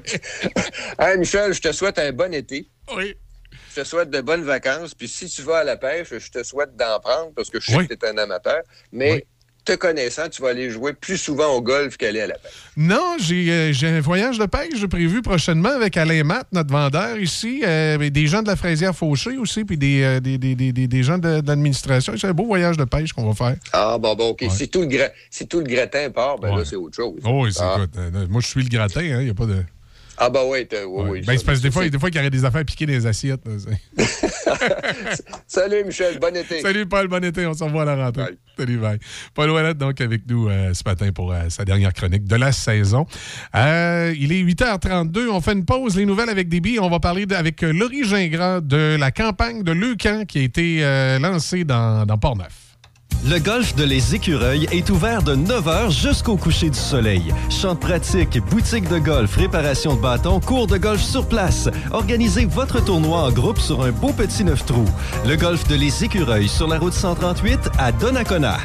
Hey, 0.99 1.19
Michel, 1.19 1.53
je 1.53 1.61
te 1.61 1.73
souhaite 1.73 1.99
un 1.99 2.13
bon 2.13 2.33
été. 2.35 2.69
Oui. 2.97 3.15
Je 3.79 3.85
te 3.85 3.89
souhaite 3.89 4.11
de 4.11 4.21
bonnes 4.21 4.43
vacances. 4.43 4.93
Puis 4.93 5.07
si 5.07 5.27
tu 5.27 5.43
vas 5.43 5.59
à 5.59 5.65
la 5.65 5.77
pêche, 5.77 6.09
je 6.11 6.31
te 6.31 6.43
souhaite 6.43 6.75
d'en 6.77 6.99
prendre 6.99 7.31
parce 7.37 7.49
que 7.49 7.61
je 7.61 7.67
sais 7.67 7.77
Oui. 7.77 7.87
que 7.87 7.95
tu 7.95 8.05
es 8.07 8.09
un 8.09 8.19
amateur. 8.19 8.61
Mais 8.91 9.25
te 9.65 9.77
connaissant, 9.77 10.29
tu 10.29 10.43
vas 10.43 10.49
aller 10.49 10.69
jouer 10.69 10.95
plus 10.95 11.17
souvent 11.17 11.55
au 11.55 11.63
golf 11.63 11.97
qu'aller 11.97 12.23
à 12.23 12.27
la 12.27 12.35
pêche. 12.35 12.51
Non, 12.77 13.17
j'ai 13.21 13.49
euh, 13.51 13.73
un 13.85 14.01
voyage 14.01 14.37
de 14.39 14.47
pêche 14.47 14.85
prévu 14.87 15.23
prochainement 15.23 15.69
avec 15.69 15.97
Alain 15.97 16.25
Matt, 16.25 16.49
notre 16.51 16.73
vendeur 16.73 17.19
ici, 17.19 17.63
euh, 17.65 18.01
et 18.01 18.11
des 18.11 18.27
gens 18.27 18.43
de 18.43 18.49
la 18.49 18.57
fraisière 18.57 18.97
Fauché 18.97 19.37
aussi, 19.39 19.65
puis 19.65 19.77
des, 19.79 20.03
euh, 20.03 20.19
des, 20.21 21.03
gens 21.05 21.19
de, 21.19 21.41
de 21.41 21.47
l'administration. 21.47 22.15
C'est 22.17 22.27
un 22.27 22.33
beau 22.33 22.47
voyage 22.47 22.79
de 22.79 22.85
pêche 22.85 23.13
qu'on 23.13 23.31
va 23.31 23.35
faire. 23.35 23.57
Ah, 23.73 23.97
bon, 23.97 24.17
bon, 24.17 24.31
OK. 24.31 24.45
Si, 24.51 24.69
tout 24.69 24.83
le 24.83 24.89
si 25.31 25.47
tout 25.47 25.59
le 25.61 25.67
gratin 25.67 26.11
part, 26.11 26.39
ben 26.41 26.57
là, 26.57 26.65
c'est 26.65 26.75
autre 26.75 26.97
chose. 26.97 27.21
Oh, 27.25 27.45
oui, 27.45 27.53
c'est 27.53 27.63
Ah. 27.63 27.87
moi, 28.29 28.41
je 28.41 28.47
suis 28.49 28.63
le 28.65 28.69
gratin, 28.71 29.03
il 29.03 29.19
n'y 29.19 29.31
a 29.31 29.35
pas 29.35 29.47
de. 29.47 29.63
Ah, 30.21 30.31
ben 30.31 30.41
oui, 30.47 30.67
t'as- 30.67 30.85
oui, 30.85 31.09
oui. 31.11 31.23
Ben, 31.27 31.39
c'est 31.39 31.45
parce 31.47 31.59
que 31.59 31.63
des 31.65 31.71
fois, 31.71 31.89
des 31.89 31.99
fois 31.99 32.11
qu'il 32.11 32.19
y 32.19 32.21
aurait 32.21 32.31
des 32.31 32.45
affaires 32.45 32.65
piquées 32.65 32.87
dans 32.87 32.93
les 32.93 33.07
assiettes. 33.07 33.41
Salut, 35.47 35.85
Michel. 35.85 36.19
Bon 36.19 36.35
été. 36.35 36.61
Salut, 36.61 36.87
Paul. 36.87 37.09
Bon 37.09 37.23
été. 37.25 37.47
On 37.47 37.55
se 37.55 37.63
revoit 37.65 37.83
à 37.83 37.85
la 37.97 38.07
rentrée. 38.07 38.37
Salut, 38.59 38.79
bye. 38.79 38.99
Paul 39.35 39.51
Ouellette, 39.51 39.79
donc, 39.79 40.01
avec 40.01 40.23
nous 40.29 40.49
euh, 40.49 40.75
ce 40.75 40.83
matin 40.85 41.13
pour 41.13 41.33
euh, 41.33 41.49
sa 41.49 41.65
dernière 41.65 41.93
chronique 41.93 42.25
de 42.25 42.37
la 42.37 42.51
saison. 42.53 43.07
Euh, 43.55 44.13
il 44.19 44.33
est 44.33 44.43
8h32. 44.43 45.29
On 45.31 45.41
fait 45.41 45.53
une 45.53 45.65
pause. 45.65 45.97
Les 45.97 46.07
nouvelles 46.07 46.31
avec 46.31 46.49
Déby. 46.49 46.79
On 46.81 46.91
va 46.91 46.99
parler 47.01 47.25
de- 47.27 47.35
avec 47.35 47.63
Laurie 47.63 48.05
Gingras 48.05 48.61
de 48.61 48.97
la 48.99 49.11
campagne 49.11 49.63
de 49.63 49.73
Leucan 49.73 50.25
qui 50.27 50.39
a 50.41 50.43
été 50.43 51.19
lancée 51.21 51.65
dans, 51.65 52.05
dans 52.07 52.19
Port-Neuf. 52.19 52.68
Le 53.25 53.41
golf 53.41 53.75
de 53.75 53.83
Les 53.83 54.15
Écureuils 54.15 54.69
est 54.71 54.91
ouvert 54.91 55.23
de 55.23 55.35
9h 55.35 55.91
jusqu'au 55.91 56.37
coucher 56.37 56.71
du 56.71 56.79
soleil. 56.79 57.35
Champs 57.51 57.75
de 57.75 57.79
pratique, 57.79 58.39
boutique 58.49 58.89
de 58.89 58.99
golf, 58.99 59.37
réparation 59.37 59.97
de 59.97 60.01
bâtons, 60.01 60.39
cours 60.39 60.69
de 60.69 60.79
golf 60.79 61.03
sur 61.03 61.27
place. 61.27 61.69
Organisez 61.91 62.45
votre 62.45 62.83
tournoi 62.83 63.23
en 63.23 63.33
groupe 63.33 63.59
sur 63.59 63.83
un 63.83 63.91
beau 63.91 64.13
petit 64.13 64.45
neuf 64.45 64.65
trous. 64.65 64.89
Le 65.27 65.35
golf 65.35 65.67
de 65.67 65.75
Les 65.75 66.05
Écureuils 66.05 66.49
sur 66.49 66.69
la 66.69 66.79
route 66.79 66.93
138 66.93 67.59
à 67.79 67.91
Donnacona. 67.91 68.59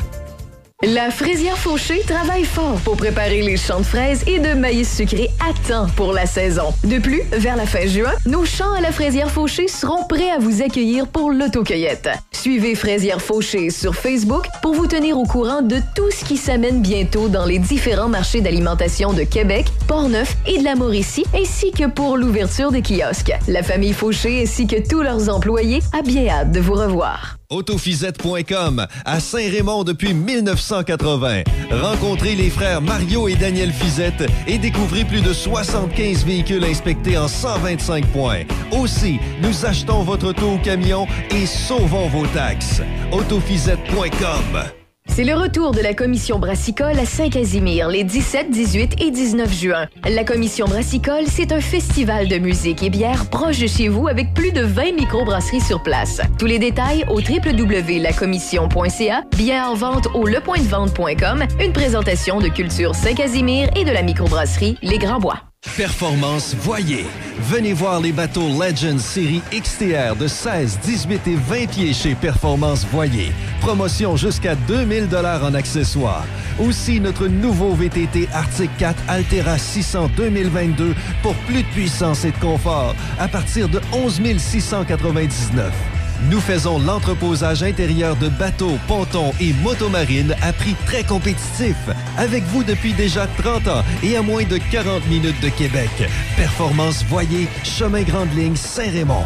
La 0.92 1.12
fraisière 1.12 1.58
Fauché 1.58 2.02
travaille 2.02 2.44
fort 2.44 2.78
pour 2.84 2.98
préparer 2.98 3.42
les 3.42 3.56
champs 3.56 3.80
de 3.80 3.86
fraises 3.86 4.22
et 4.28 4.40
de 4.40 4.54
maïs 4.54 4.94
sucré 4.94 5.30
à 5.40 5.54
temps 5.66 5.88
pour 5.96 6.12
la 6.12 6.26
saison. 6.26 6.74
De 6.84 7.00
plus, 7.00 7.22
vers 7.32 7.56
la 7.56 7.66
fin 7.66 7.88
juin, 7.88 8.12
nos 8.26 8.44
champs 8.44 8.74
à 8.74 8.82
la 8.82 8.92
fraisière 8.92 9.32
Fauché 9.32 9.70
seront 9.70 10.04
prêts 10.10 10.30
à 10.30 10.40
vous 10.40 10.62
accueillir 10.62 11.08
pour 11.08 11.32
l'autocueillette. 11.32 12.10
Suivez 12.34 12.76
Fraisière 12.76 13.22
Fauché 13.22 13.70
sur 13.70 13.96
Facebook 13.96 14.46
pour 14.62 14.74
vous 14.74 14.86
tenir 14.86 15.18
au 15.18 15.24
courant 15.24 15.62
de 15.62 15.78
tout 15.96 16.12
ce 16.12 16.26
qui 16.26 16.36
s'amène 16.36 16.82
bientôt 16.82 17.30
dans 17.30 17.46
les 17.46 17.60
différents 17.60 18.10
marchés 18.10 18.42
d'alimentation 18.42 19.14
de 19.14 19.24
Québec, 19.24 19.68
Portneuf 19.88 20.36
et 20.46 20.58
de 20.58 20.66
la 20.66 20.76
Mauricie, 20.76 21.26
ainsi 21.34 21.72
que 21.72 21.88
pour 21.88 22.18
l'ouverture 22.18 22.74
des 22.74 22.82
kiosques. 22.82 23.32
La 23.48 23.64
famille 23.64 23.94
Fauché 23.94 24.42
ainsi 24.44 24.68
que 24.68 24.86
tous 24.86 25.02
leurs 25.02 25.30
employés 25.34 25.80
a 25.98 26.02
bien 26.02 26.28
hâte 26.28 26.52
de 26.52 26.60
vous 26.60 26.74
revoir. 26.74 27.38
Autofisette.com 27.54 28.86
à 29.06 29.20
Saint-Raymond 29.20 29.84
depuis 29.84 30.14
1980. 30.14 31.44
Rencontrez 31.72 32.36
les 32.36 32.50
frères 32.50 32.82
Mario 32.82 33.28
et 33.28 33.36
Daniel 33.36 33.72
Fizette 33.72 34.24
et 34.48 34.58
découvrez 34.58 35.06
plus 35.06 35.22
de 35.22 35.32
75 35.32 36.26
véhicules 36.26 36.64
inspectés 36.64 37.18
en 37.18 37.28
125 37.28 38.06
points. 38.08 38.44
Aussi, 38.72 39.20
nous 39.42 39.66
achetons 39.66 40.04
votre 40.04 40.28
auto 40.28 40.54
au 40.54 40.58
camion 40.58 41.08
et 41.32 41.46
sauvons 41.46 42.08
vos 42.10 42.28
taxes. 42.28 42.82
Autofisette.com 43.12 44.83
C'est 45.08 45.24
le 45.24 45.36
retour 45.36 45.72
de 45.74 45.82
la 45.82 45.94
commission 45.94 46.40
brassicole 46.40 46.98
à 46.98 47.06
Saint-Casimir 47.06 47.88
les 47.88 48.04
17, 48.04 48.50
18 48.50 49.00
et 49.02 49.12
19 49.12 49.54
juin. 49.54 49.86
La 50.10 50.24
commission 50.24 50.66
brassicole, 50.66 51.26
c'est 51.28 51.52
un 51.52 51.62
festival 51.62 52.28
de 52.28 52.40
musique 52.40 52.82
et 52.82 52.90
bière 52.90 53.28
proche 53.28 53.60
de 53.60 53.68
chez 53.68 53.90
vous 53.90 54.08
avec 54.08 54.34
plus 54.34 54.52
de 54.52 54.62
20 54.62 54.94
microbrasseries 54.94 55.62
sur 55.62 55.84
place. 55.84 56.20
Tous 56.40 56.48
les 56.48 56.58
détails 56.58 57.06
au 57.10 57.20
www.lacommission.ca, 57.20 59.24
bien 59.38 59.68
en 59.68 59.76
vente 59.76 60.08
au 60.16 60.26
lepointdevente.com, 60.26 61.44
une 61.60 61.74
présentation 61.74 62.40
de 62.40 62.48
Culture 62.48 62.96
Saint-Casimir 62.96 63.70
et 63.76 63.86
de 63.86 63.92
la 63.92 64.02
microbrasserie 64.02 64.80
Les 64.82 64.98
Grands 64.98 65.20
Bois. 65.20 65.53
Performance 65.78 66.54
Voyer. 66.54 67.08
Venez 67.40 67.74
voir 67.74 68.00
les 68.00 68.12
bateaux 68.12 68.48
Legends 68.48 69.00
série 69.00 69.42
XTR 69.52 70.16
de 70.16 70.28
16, 70.28 70.78
18 70.84 71.28
et 71.28 71.36
20 71.36 71.68
pieds 71.68 71.94
chez 71.94 72.14
Performance 72.14 72.86
Voyer. 72.92 73.32
Promotion 73.60 74.16
jusqu'à 74.16 74.54
2000 74.54 75.08
dollars 75.08 75.44
en 75.44 75.56
accessoires. 75.56 76.28
Aussi 76.60 77.00
notre 77.00 77.28
nouveau 77.28 77.74
VTT 77.74 78.30
Arctic 78.34 78.70
4 78.78 79.02
Altera 79.08 79.58
600 79.58 80.12
2022 80.16 80.94
pour 81.24 81.34
plus 81.48 81.64
de 81.64 81.68
puissance 81.70 82.24
et 82.24 82.32
de 82.32 82.38
confort 82.38 82.94
à 83.18 83.28
partir 83.28 83.68
de 83.68 83.82
11 83.94 84.22
699. 84.38 86.03
Nous 86.30 86.40
faisons 86.40 86.80
l'entreposage 86.80 87.64
intérieur 87.64 88.16
de 88.16 88.30
bateaux, 88.30 88.78
pontons 88.88 89.32
et 89.40 89.54
motomarines 89.64 90.36
à 90.42 90.54
prix 90.54 90.76
très 90.86 91.04
compétitif. 91.04 91.76
Avec 92.18 92.44
vous 92.46 92.64
depuis 92.64 92.94
déjà 92.94 93.28
30 93.38 93.68
ans 93.68 93.84
et 94.04 94.16
à 94.16 94.22
moins 94.22 94.44
de 94.44 94.58
40 94.58 95.08
minutes 95.08 95.42
de 95.42 95.50
Québec. 95.50 95.90
Performance 96.36 97.04
Voyer, 97.06 97.48
Chemin 97.64 98.04
Grande 98.04 98.34
Ligne, 98.36 98.56
Saint-Raymond. 98.56 99.26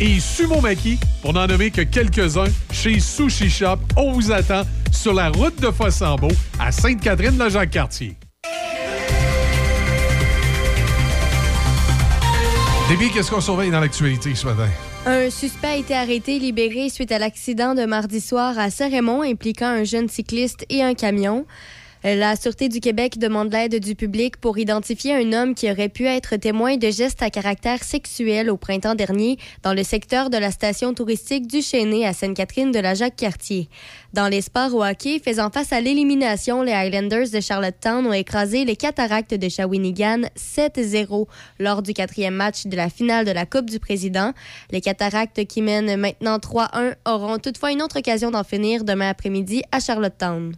et 0.00 0.20
sumo 0.20 0.60
maki, 0.60 0.98
pour 1.22 1.32
n'en 1.32 1.46
nommer 1.46 1.70
que 1.70 1.82
quelques-uns, 1.82 2.50
chez 2.72 3.00
Sushi 3.00 3.48
Shop. 3.48 3.78
On 3.96 4.12
vous 4.12 4.32
attend 4.32 4.62
sur 4.92 5.14
la 5.14 5.30
route 5.30 5.60
de 5.60 5.70
Fossambeau 5.70 6.28
à 6.58 6.72
Sainte-Catherine-la-Jacques-Cartier. 6.72 8.16
Déby, 12.88 13.10
qu'est-ce 13.10 13.30
qu'on 13.30 13.40
surveille 13.40 13.70
dans 13.70 13.80
l'actualité 13.80 14.34
ce 14.34 14.46
matin? 14.46 14.68
Un 15.06 15.30
suspect 15.30 15.68
a 15.68 15.76
été 15.76 15.94
arrêté 15.94 16.36
et 16.36 16.38
libéré 16.38 16.88
suite 16.88 17.12
à 17.12 17.18
l'accident 17.18 17.74
de 17.74 17.84
mardi 17.84 18.20
soir 18.20 18.58
à 18.58 18.70
Saint-Raymond 18.70 19.22
impliquant 19.22 19.68
un 19.68 19.84
jeune 19.84 20.08
cycliste 20.08 20.66
et 20.70 20.82
un 20.82 20.94
camion. 20.94 21.46
La 22.06 22.36
Sûreté 22.36 22.68
du 22.68 22.80
Québec 22.80 23.16
demande 23.16 23.50
l'aide 23.50 23.80
du 23.80 23.94
public 23.94 24.36
pour 24.36 24.58
identifier 24.58 25.14
un 25.14 25.32
homme 25.32 25.54
qui 25.54 25.70
aurait 25.70 25.88
pu 25.88 26.04
être 26.04 26.36
témoin 26.36 26.76
de 26.76 26.90
gestes 26.90 27.22
à 27.22 27.30
caractère 27.30 27.82
sexuel 27.82 28.50
au 28.50 28.58
printemps 28.58 28.94
dernier 28.94 29.38
dans 29.62 29.72
le 29.72 29.82
secteur 29.82 30.28
de 30.28 30.36
la 30.36 30.50
station 30.50 30.92
touristique 30.92 31.46
du 31.46 31.62
Chêné 31.62 32.06
à 32.06 32.12
Sainte-Catherine 32.12 32.72
de 32.72 32.78
la 32.78 32.92
Jacques-Cartier. 32.92 33.70
Dans 34.12 34.28
les 34.28 34.42
sports 34.42 34.74
au 34.74 34.84
hockey, 34.84 35.18
faisant 35.18 35.48
face 35.48 35.72
à 35.72 35.80
l'élimination, 35.80 36.60
les 36.60 36.72
Highlanders 36.72 37.30
de 37.30 37.40
Charlottetown 37.40 38.06
ont 38.06 38.12
écrasé 38.12 38.66
les 38.66 38.76
Cataractes 38.76 39.32
de 39.32 39.48
Shawinigan 39.48 40.24
7-0 40.36 41.26
lors 41.58 41.80
du 41.80 41.94
quatrième 41.94 42.34
match 42.34 42.66
de 42.66 42.76
la 42.76 42.90
finale 42.90 43.24
de 43.24 43.32
la 43.32 43.46
Coupe 43.46 43.70
du 43.70 43.78
Président. 43.78 44.34
Les 44.70 44.82
Cataractes 44.82 45.46
qui 45.46 45.62
mènent 45.62 45.96
maintenant 45.96 46.36
3-1 46.36 46.96
auront 47.06 47.38
toutefois 47.38 47.72
une 47.72 47.80
autre 47.80 48.00
occasion 48.00 48.30
d'en 48.30 48.44
finir 48.44 48.84
demain 48.84 49.08
après-midi 49.08 49.62
à 49.72 49.80
Charlottetown. 49.80 50.52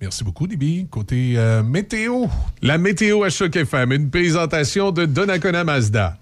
Merci 0.00 0.24
beaucoup, 0.24 0.46
Déby. 0.46 0.86
Côté 0.90 1.34
euh, 1.36 1.62
météo. 1.62 2.24
La 2.62 2.78
météo 2.78 3.22
à 3.22 3.28
Choc 3.28 3.54
FM, 3.54 3.92
une 3.92 4.10
présentation 4.10 4.92
de 4.92 5.04
Donnacona 5.04 5.62
Mazda. 5.62 6.16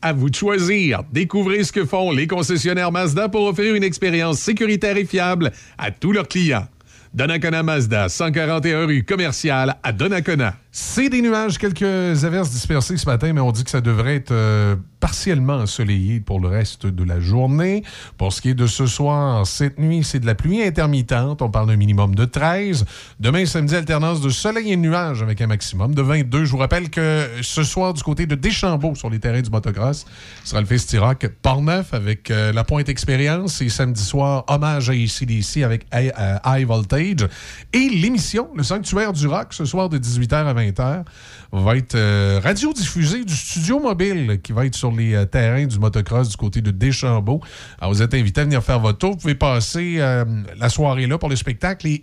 À 0.00 0.14
vous 0.14 0.30
de 0.30 0.34
choisir. 0.34 1.02
Découvrez 1.12 1.62
ce 1.64 1.72
que 1.72 1.84
font 1.84 2.10
les 2.10 2.26
concessionnaires 2.26 2.90
Mazda 2.90 3.28
pour 3.28 3.42
offrir 3.42 3.74
une 3.74 3.82
expérience 3.82 4.38
sécuritaire 4.38 4.96
et 4.96 5.04
fiable 5.04 5.52
à 5.76 5.90
tous 5.90 6.12
leurs 6.12 6.28
clients. 6.28 6.66
Donnacona 7.12 7.62
Mazda, 7.62 8.08
141 8.08 8.86
rue 8.86 9.04
commerciale 9.04 9.76
à 9.82 9.92
Donnacona. 9.92 10.54
C'est 10.70 11.08
des 11.08 11.22
nuages, 11.22 11.56
quelques 11.56 12.24
averses 12.24 12.50
dispersées 12.50 12.98
ce 12.98 13.06
matin, 13.06 13.32
mais 13.32 13.40
on 13.40 13.52
dit 13.52 13.64
que 13.64 13.70
ça 13.70 13.80
devrait 13.80 14.16
être 14.16 14.32
euh, 14.32 14.76
partiellement 15.00 15.54
ensoleillé 15.54 16.20
pour 16.20 16.40
le 16.40 16.48
reste 16.48 16.86
de 16.86 17.04
la 17.04 17.20
journée. 17.20 17.84
Pour 18.18 18.34
ce 18.34 18.42
qui 18.42 18.50
est 18.50 18.54
de 18.54 18.66
ce 18.66 18.84
soir, 18.84 19.46
cette 19.46 19.78
nuit, 19.78 20.04
c'est 20.04 20.20
de 20.20 20.26
la 20.26 20.34
pluie 20.34 20.62
intermittente. 20.62 21.40
On 21.40 21.50
parle 21.50 21.68
d'un 21.68 21.76
minimum 21.76 22.14
de 22.14 22.26
13. 22.26 22.84
Demain, 23.18 23.46
samedi, 23.46 23.76
alternance 23.76 24.20
de 24.20 24.28
soleil 24.28 24.72
et 24.72 24.76
nuages 24.76 25.22
avec 25.22 25.40
un 25.40 25.46
maximum 25.46 25.94
de 25.94 26.02
22. 26.02 26.44
Je 26.44 26.50
vous 26.50 26.58
rappelle 26.58 26.90
que 26.90 27.26
ce 27.40 27.62
soir, 27.62 27.94
du 27.94 28.02
côté 28.02 28.26
de 28.26 28.34
Deschambault, 28.34 28.94
sur 28.94 29.08
les 29.08 29.20
terrains 29.20 29.40
du 29.40 29.50
motocross, 29.50 30.04
sera 30.44 30.60
le 30.60 30.66
Festirock 30.66 31.28
Port-Neuf 31.40 31.94
avec 31.94 32.30
euh, 32.30 32.52
la 32.52 32.64
Pointe 32.64 32.90
Expérience. 32.90 33.62
Et 33.62 33.70
samedi 33.70 34.02
soir, 34.02 34.44
hommage 34.48 34.90
à 34.90 34.94
ICDC 34.94 35.62
avec 35.62 35.86
High, 35.94 36.12
euh, 36.18 36.36
High 36.44 36.66
Voltage. 36.66 37.26
Et 37.72 37.88
l'émission, 37.88 38.48
le 38.54 38.62
Sanctuaire 38.62 39.14
du 39.14 39.26
Rock, 39.26 39.54
ce 39.54 39.64
soir 39.64 39.88
de 39.88 39.98
18h 39.98 40.34
à 40.34 40.57
20h 40.58 41.04
va 41.52 41.76
être 41.76 41.94
euh, 41.94 42.40
radiodiffusé 42.42 43.24
du 43.24 43.34
studio 43.34 43.80
mobile 43.80 44.40
qui 44.42 44.52
va 44.52 44.66
être 44.66 44.74
sur 44.74 44.92
les 44.92 45.14
euh, 45.14 45.24
terrains 45.24 45.66
du 45.66 45.78
motocross 45.78 46.28
du 46.28 46.36
côté 46.36 46.60
de 46.60 46.70
Deschambault. 46.70 47.40
Alors, 47.80 47.92
vous 47.94 48.02
êtes 48.02 48.12
invité 48.14 48.42
à 48.42 48.44
venir 48.44 48.62
faire 48.62 48.80
votre 48.80 48.98
tour. 48.98 49.12
Vous 49.12 49.16
pouvez 49.16 49.34
passer 49.34 49.96
euh, 49.98 50.24
la 50.58 50.68
soirée 50.68 51.06
là 51.06 51.16
pour 51.18 51.28
le 51.28 51.36
spectacle 51.36 51.86
et, 51.86 52.00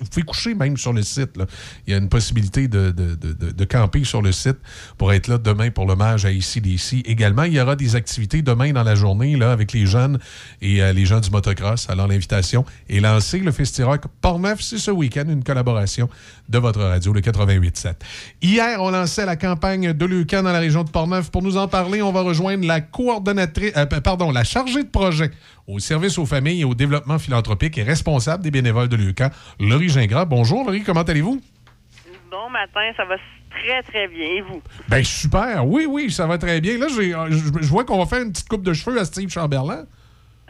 vous 0.00 0.06
pouvez 0.10 0.22
coucher 0.24 0.54
même 0.54 0.76
sur 0.76 0.92
le 0.92 1.02
site. 1.02 1.30
Il 1.86 1.92
y 1.92 1.94
a 1.94 1.98
une 1.98 2.08
possibilité 2.08 2.66
de, 2.68 2.90
de- 2.90 3.14
de- 3.14 3.50
de- 3.52 3.64
camper 3.64 4.04
sur 4.04 4.22
le 4.22 4.32
site 4.32 4.56
pour 4.98 5.12
être 5.12 5.26
là 5.28 5.38
demain 5.38 5.70
pour 5.70 5.86
l'hommage 5.86 6.24
à 6.24 6.30
ICDC. 6.32 7.02
Également, 7.06 7.44
il 7.44 7.54
y 7.54 7.60
aura 7.60 7.76
des 7.76 7.96
activités 7.96 8.42
demain 8.42 8.72
dans 8.72 8.82
la 8.82 8.94
journée 8.94 9.36
là, 9.36 9.52
avec 9.52 9.72
les 9.72 9.86
jeunes 9.86 10.18
et 10.60 10.82
euh, 10.82 10.92
les 10.92 11.06
gens 11.06 11.20
du 11.20 11.30
motocross. 11.30 11.88
Alors, 11.90 12.06
l'invitation 12.08 12.64
est 12.88 13.00
lancée. 13.00 13.38
Le 13.38 13.52
Festirock 13.52 14.02
Port-Neuf, 14.20 14.60
c'est 14.62 14.78
ce 14.78 14.90
week-end 14.90 15.24
une 15.28 15.44
collaboration 15.44 16.08
de 16.48 16.58
votre 16.58 16.80
radio, 16.82 17.12
le 17.12 17.20
88.7. 17.74 17.94
Hier, 18.42 18.80
on 18.80 18.90
lançait 18.90 19.26
la 19.26 19.36
campagne 19.36 19.92
de 19.92 20.04
Lucan 20.06 20.42
dans 20.42 20.52
la 20.52 20.58
région 20.58 20.84
de 20.84 20.90
Portneuf. 20.90 21.30
Pour 21.30 21.42
nous 21.42 21.56
en 21.56 21.68
parler, 21.68 22.02
on 22.02 22.12
va 22.12 22.22
rejoindre 22.22 22.66
la 22.66 22.80
coordonnatrice, 22.80 23.72
euh, 23.76 23.86
pardon, 23.86 24.30
la 24.30 24.44
chargée 24.44 24.82
de 24.82 24.88
projet 24.88 25.30
au 25.66 25.78
service 25.78 26.18
aux 26.18 26.26
familles 26.26 26.62
et 26.62 26.64
au 26.64 26.74
développement 26.74 27.18
philanthropique 27.18 27.78
et 27.78 27.82
responsable 27.82 28.42
des 28.42 28.50
bénévoles 28.50 28.88
de 28.88 28.96
Lucan, 28.96 29.28
Laurie 29.60 29.88
Gingras. 29.88 30.24
Bonjour, 30.24 30.64
Laurie, 30.64 30.82
comment 30.82 31.02
allez-vous? 31.02 31.40
Bon 32.30 32.50
matin, 32.50 32.90
ça 32.96 33.04
va 33.04 33.16
très, 33.50 33.82
très 33.82 34.08
bien. 34.08 34.26
Et 34.26 34.40
vous? 34.42 34.62
Ben 34.88 35.04
super, 35.04 35.66
oui, 35.66 35.86
oui, 35.88 36.10
ça 36.10 36.26
va 36.26 36.38
très 36.38 36.60
bien. 36.60 36.78
Là, 36.78 36.86
euh, 36.86 37.26
je 37.30 37.62
je 37.62 37.68
vois 37.68 37.84
qu'on 37.84 37.98
va 37.98 38.06
faire 38.06 38.22
une 38.22 38.32
petite 38.32 38.48
coupe 38.48 38.62
de 38.62 38.72
cheveux 38.72 38.98
à 38.98 39.04
Steve 39.04 39.30
Chamberlain. 39.30 39.84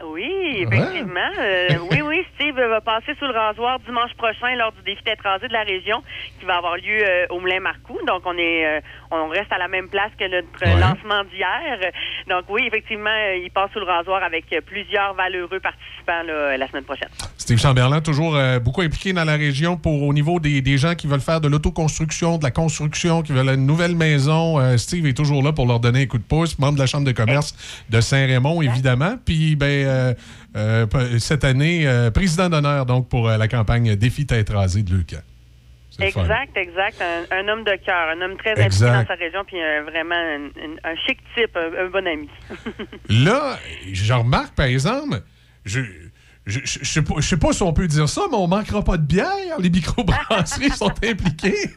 Oui. 0.03 0.29
effectivement. 0.59 1.31
Euh, 1.39 1.69
oui, 1.91 2.01
oui, 2.03 2.21
Steve 2.35 2.55
va 2.55 2.81
passer 2.81 3.13
sous 3.17 3.25
le 3.25 3.31
rasoir 3.31 3.79
dimanche 3.79 4.13
prochain 4.17 4.53
lors 4.57 4.71
du 4.73 4.81
défi 4.83 5.01
tête 5.03 5.19
rasée 5.23 5.47
de 5.47 5.53
la 5.53 5.63
région 5.63 6.03
qui 6.39 6.45
va 6.45 6.57
avoir 6.57 6.75
lieu 6.75 6.99
euh, 7.01 7.25
au 7.29 7.39
Moulin 7.39 7.59
Marcoux. 7.61 7.99
Donc, 8.05 8.21
on 8.25 8.37
est, 8.37 8.65
euh, 8.65 8.79
on 9.11 9.29
reste 9.29 9.51
à 9.51 9.57
la 9.57 9.67
même 9.69 9.87
place 9.87 10.11
que 10.19 10.25
notre 10.29 10.45
Ouais. 10.61 10.79
lancement 10.79 11.23
d'hier. 11.31 11.79
Donc, 12.29 12.43
oui, 12.49 12.63
effectivement, 12.67 13.09
euh, 13.09 13.37
il 13.43 13.49
passe 13.51 13.71
sous 13.71 13.79
le 13.79 13.85
rasoir 13.85 14.21
avec 14.23 14.45
euh, 14.53 14.59
plusieurs 14.65 15.13
valeureux 15.13 15.59
participants 15.59 16.23
là, 16.25 16.57
la 16.57 16.67
semaine 16.67 16.83
prochaine. 16.83 17.09
Steve 17.37 17.59
Chamberlain, 17.59 18.01
toujours 18.01 18.35
euh, 18.35 18.59
beaucoup 18.59 18.81
impliqué 18.81 19.13
dans 19.13 19.23
la 19.23 19.35
région 19.35 19.77
pour 19.77 20.03
au 20.03 20.13
niveau 20.13 20.39
des, 20.39 20.61
des 20.61 20.77
gens 20.77 20.95
qui 20.95 21.07
veulent 21.07 21.19
faire 21.21 21.39
de 21.41 21.47
l'autoconstruction, 21.47 22.37
de 22.37 22.43
la 22.43 22.51
construction, 22.51 23.21
qui 23.21 23.31
veulent 23.31 23.49
une 23.49 23.65
nouvelle 23.65 23.95
maison. 23.95 24.59
Euh, 24.59 24.77
Steve 24.77 25.05
est 25.07 25.13
toujours 25.15 25.41
là 25.43 25.51
pour 25.53 25.65
leur 25.67 25.79
donner 25.79 26.03
un 26.03 26.05
coup 26.05 26.17
de 26.17 26.23
pouce. 26.23 26.57
Membre 26.59 26.75
de 26.75 26.79
la 26.79 26.87
Chambre 26.87 27.05
de 27.05 27.11
commerce 27.11 27.55
de 27.89 28.01
Saint-Raymond, 28.01 28.61
évidemment. 28.61 29.15
Puis, 29.25 29.55
ben, 29.55 29.84
euh, 29.85 30.13
euh, 30.55 31.19
cette 31.19 31.43
année, 31.43 31.87
euh, 31.87 32.11
président 32.11 32.49
d'honneur 32.49 32.85
donc 32.85 33.09
pour 33.09 33.27
la 33.27 33.47
campagne 33.47 33.95
Défi 33.95 34.25
tête 34.25 34.49
rasée 34.49 34.83
de 34.83 34.95
fun. 34.97 35.17
Exact, 35.99 36.57
exact. 36.57 37.01
Un, 37.01 37.37
un 37.37 37.47
homme 37.47 37.63
de 37.63 37.75
cœur, 37.85 38.09
un 38.09 38.21
homme 38.21 38.37
très 38.37 38.51
impliqué 38.51 38.85
dans 38.85 39.05
sa 39.05 39.15
région, 39.15 39.45
puis 39.45 39.57
vraiment 39.89 40.15
un, 40.83 40.95
chic 41.07 41.19
type, 41.35 41.55
un, 41.55 41.85
un 41.85 41.89
bon 41.89 42.05
ami. 42.05 42.29
Là, 43.09 43.57
je 43.91 44.13
remarque, 44.13 44.55
par 44.55 44.65
exemple, 44.65 45.21
je. 45.63 45.81
Je, 46.45 46.59
je, 46.63 46.79
je 46.81 46.85
sais 46.85 47.01
pas, 47.03 47.15
je 47.17 47.21
sais 47.21 47.37
pas 47.39 47.53
si 47.53 47.63
on 47.63 47.73
peut 47.73 47.87
dire 47.87 48.07
ça, 48.07 48.21
mais 48.29 48.37
on 48.37 48.47
manquera 48.47 48.83
pas 48.83 48.97
de 48.97 49.01
bière. 49.05 49.57
Les 49.59 49.69
microbrasseries 49.69 50.69
sont 50.77 50.91
impliquées. 51.03 51.69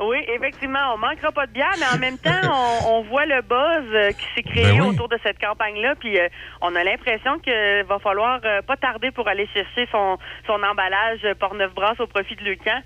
Oui, 0.00 0.18
effectivement, 0.28 0.94
on 0.94 0.98
manquera 0.98 1.32
pas 1.32 1.46
de 1.46 1.52
bière, 1.52 1.74
mais 1.78 1.86
en 1.92 1.98
même 1.98 2.18
temps, 2.18 2.30
on, 2.84 2.98
on 2.98 3.02
voit 3.02 3.26
le 3.26 3.42
buzz 3.42 3.84
euh, 3.94 4.12
qui 4.12 4.24
s'est 4.34 4.42
créé 4.42 4.64
Ben 4.64 4.80
oui. 4.80 4.88
autour 4.94 5.08
de 5.08 5.18
cette 5.24 5.40
campagne-là, 5.40 5.94
puis 5.98 6.18
euh, 6.18 6.28
on 6.60 6.74
a 6.76 6.84
l'impression 6.84 7.38
qu'il 7.40 7.84
va 7.88 7.98
falloir 7.98 8.40
euh, 8.44 8.62
pas 8.62 8.76
tarder 8.76 9.10
pour 9.10 9.26
aller 9.28 9.48
chercher 9.52 9.88
son, 9.90 10.18
son 10.46 10.62
emballage 10.62 11.20
Portneuf 11.40 11.74
Brasse 11.74 11.98
au 12.00 12.06
profit 12.06 12.36
de 12.36 12.42
Lucan. 12.44 12.80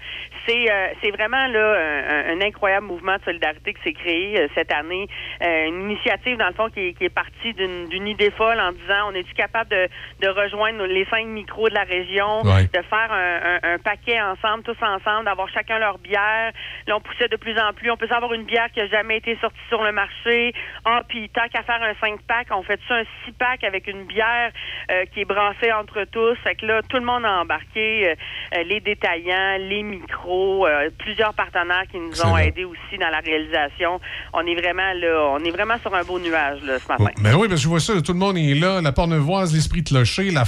C'est 0.47 0.70
euh, 0.70 0.89
c'est 1.02 1.10
vraiment 1.10 1.47
là 1.49 1.76
un, 2.08 2.36
un 2.36 2.41
incroyable 2.41 2.86
mouvement 2.86 3.17
de 3.17 3.23
solidarité 3.25 3.75
qui 3.75 3.83
s'est 3.83 3.92
créé 3.92 4.39
euh, 4.41 4.49
cette 4.55 4.73
année, 4.73 5.07
Euh, 5.42 5.67
une 5.68 5.91
initiative 5.91 6.36
dans 6.39 6.49
le 6.49 6.55
fond 6.55 6.68
qui 6.70 6.81
est, 6.81 6.92
qui 6.94 7.05
est 7.05 7.10
partie 7.15 7.52
d'une 7.55 7.89
d'une 7.89 8.07
idée 8.08 8.31
folle 8.31 8.58
en 8.58 8.73
disant 8.73 9.10
on 9.10 9.15
est-tu 9.15 9.34
capable 9.34 9.70
de, 9.70 9.89
de 10.23 10.28
rejoindre 10.28 10.77
les 10.84 11.05
cinq 11.07 11.26
micros 11.26 11.68
de 11.68 11.74
la 11.74 11.84
région, 11.84 12.42
Ouais. 12.44 12.65
de 12.65 12.82
faire 12.89 13.10
un, 13.12 13.58
un- 13.62 13.74
un 13.74 13.78
paquet 13.78 14.20
ensemble, 14.20 14.62
tous 14.65 14.76
ensemble, 14.82 15.24
d'avoir 15.24 15.48
chacun 15.48 15.78
leur 15.78 15.98
bière. 15.98 16.52
Là, 16.86 16.97
on 16.97 17.00
poussait 17.00 17.28
de 17.28 17.36
plus 17.36 17.58
en 17.58 17.73
plus. 17.73 17.90
On 17.90 17.97
peut 17.97 18.08
avoir 18.10 18.32
une 18.34 18.44
bière 18.44 18.68
qui 18.73 18.81
a 18.81 18.86
jamais 18.89 19.16
été 19.18 19.36
sortie 19.40 19.58
sur 19.68 19.82
le 19.82 19.92
marché. 19.92 20.52
Ah, 20.84 21.02
puis 21.08 21.28
tant 21.31 21.47
qu'à 21.52 21.62
faire 21.62 21.82
un 21.82 21.92
5-pack, 22.07 22.48
on 22.52 22.62
fait 22.62 22.81
ça 22.89 22.94
un 22.97 23.02
6-pack 23.26 23.65
avec 23.65 23.86
une 23.86 24.05
bière 24.05 24.50
euh, 24.90 25.05
qui 25.12 25.20
est 25.20 25.24
brassée 25.24 25.73
entre 25.73 26.05
tous. 26.10 26.36
Fait 26.44 26.55
que 26.55 26.66
là, 26.66 26.81
tout 26.89 26.97
le 26.98 27.05
monde 27.05 27.24
a 27.24 27.40
embarqué. 27.40 28.08
euh, 28.10 28.15
euh, 28.57 28.62
les 28.65 28.81
détaillants, 28.81 29.57
les 29.58 29.82
micros, 29.82 30.66
euh, 30.66 30.90
plusieurs 30.98 31.34
partenaires 31.34 31.84
qui 31.90 31.98
nous 31.98 32.23
ont 32.24 32.36
aidés 32.36 32.65
aussi 32.65 32.98
dans 32.98 33.10
la 33.10 33.18
réalisation. 33.20 34.00
On 34.32 34.47
est 34.47 34.55
vraiment 34.55 34.92
là, 34.94 35.28
on 35.32 35.39
est 35.44 35.50
vraiment 35.50 35.78
sur 35.78 35.94
un 35.94 36.02
beau 36.02 36.18
nuage 36.18 36.60
là, 36.62 36.78
ce 36.78 36.89
matin. 36.89 37.05
Ben 37.23 37.34
oui, 37.36 37.48
que 37.48 37.57
je 37.57 37.68
vois 37.68 37.81
ça, 37.81 37.92
tout 38.02 38.12
le 38.12 38.18
monde 38.18 38.36
est 38.39 38.55
là. 38.55 38.81
La 38.81 38.92
Pornevoise, 38.92 39.55
l'Esprit 39.55 39.84
Clocher, 39.84 40.31
la 40.31 40.44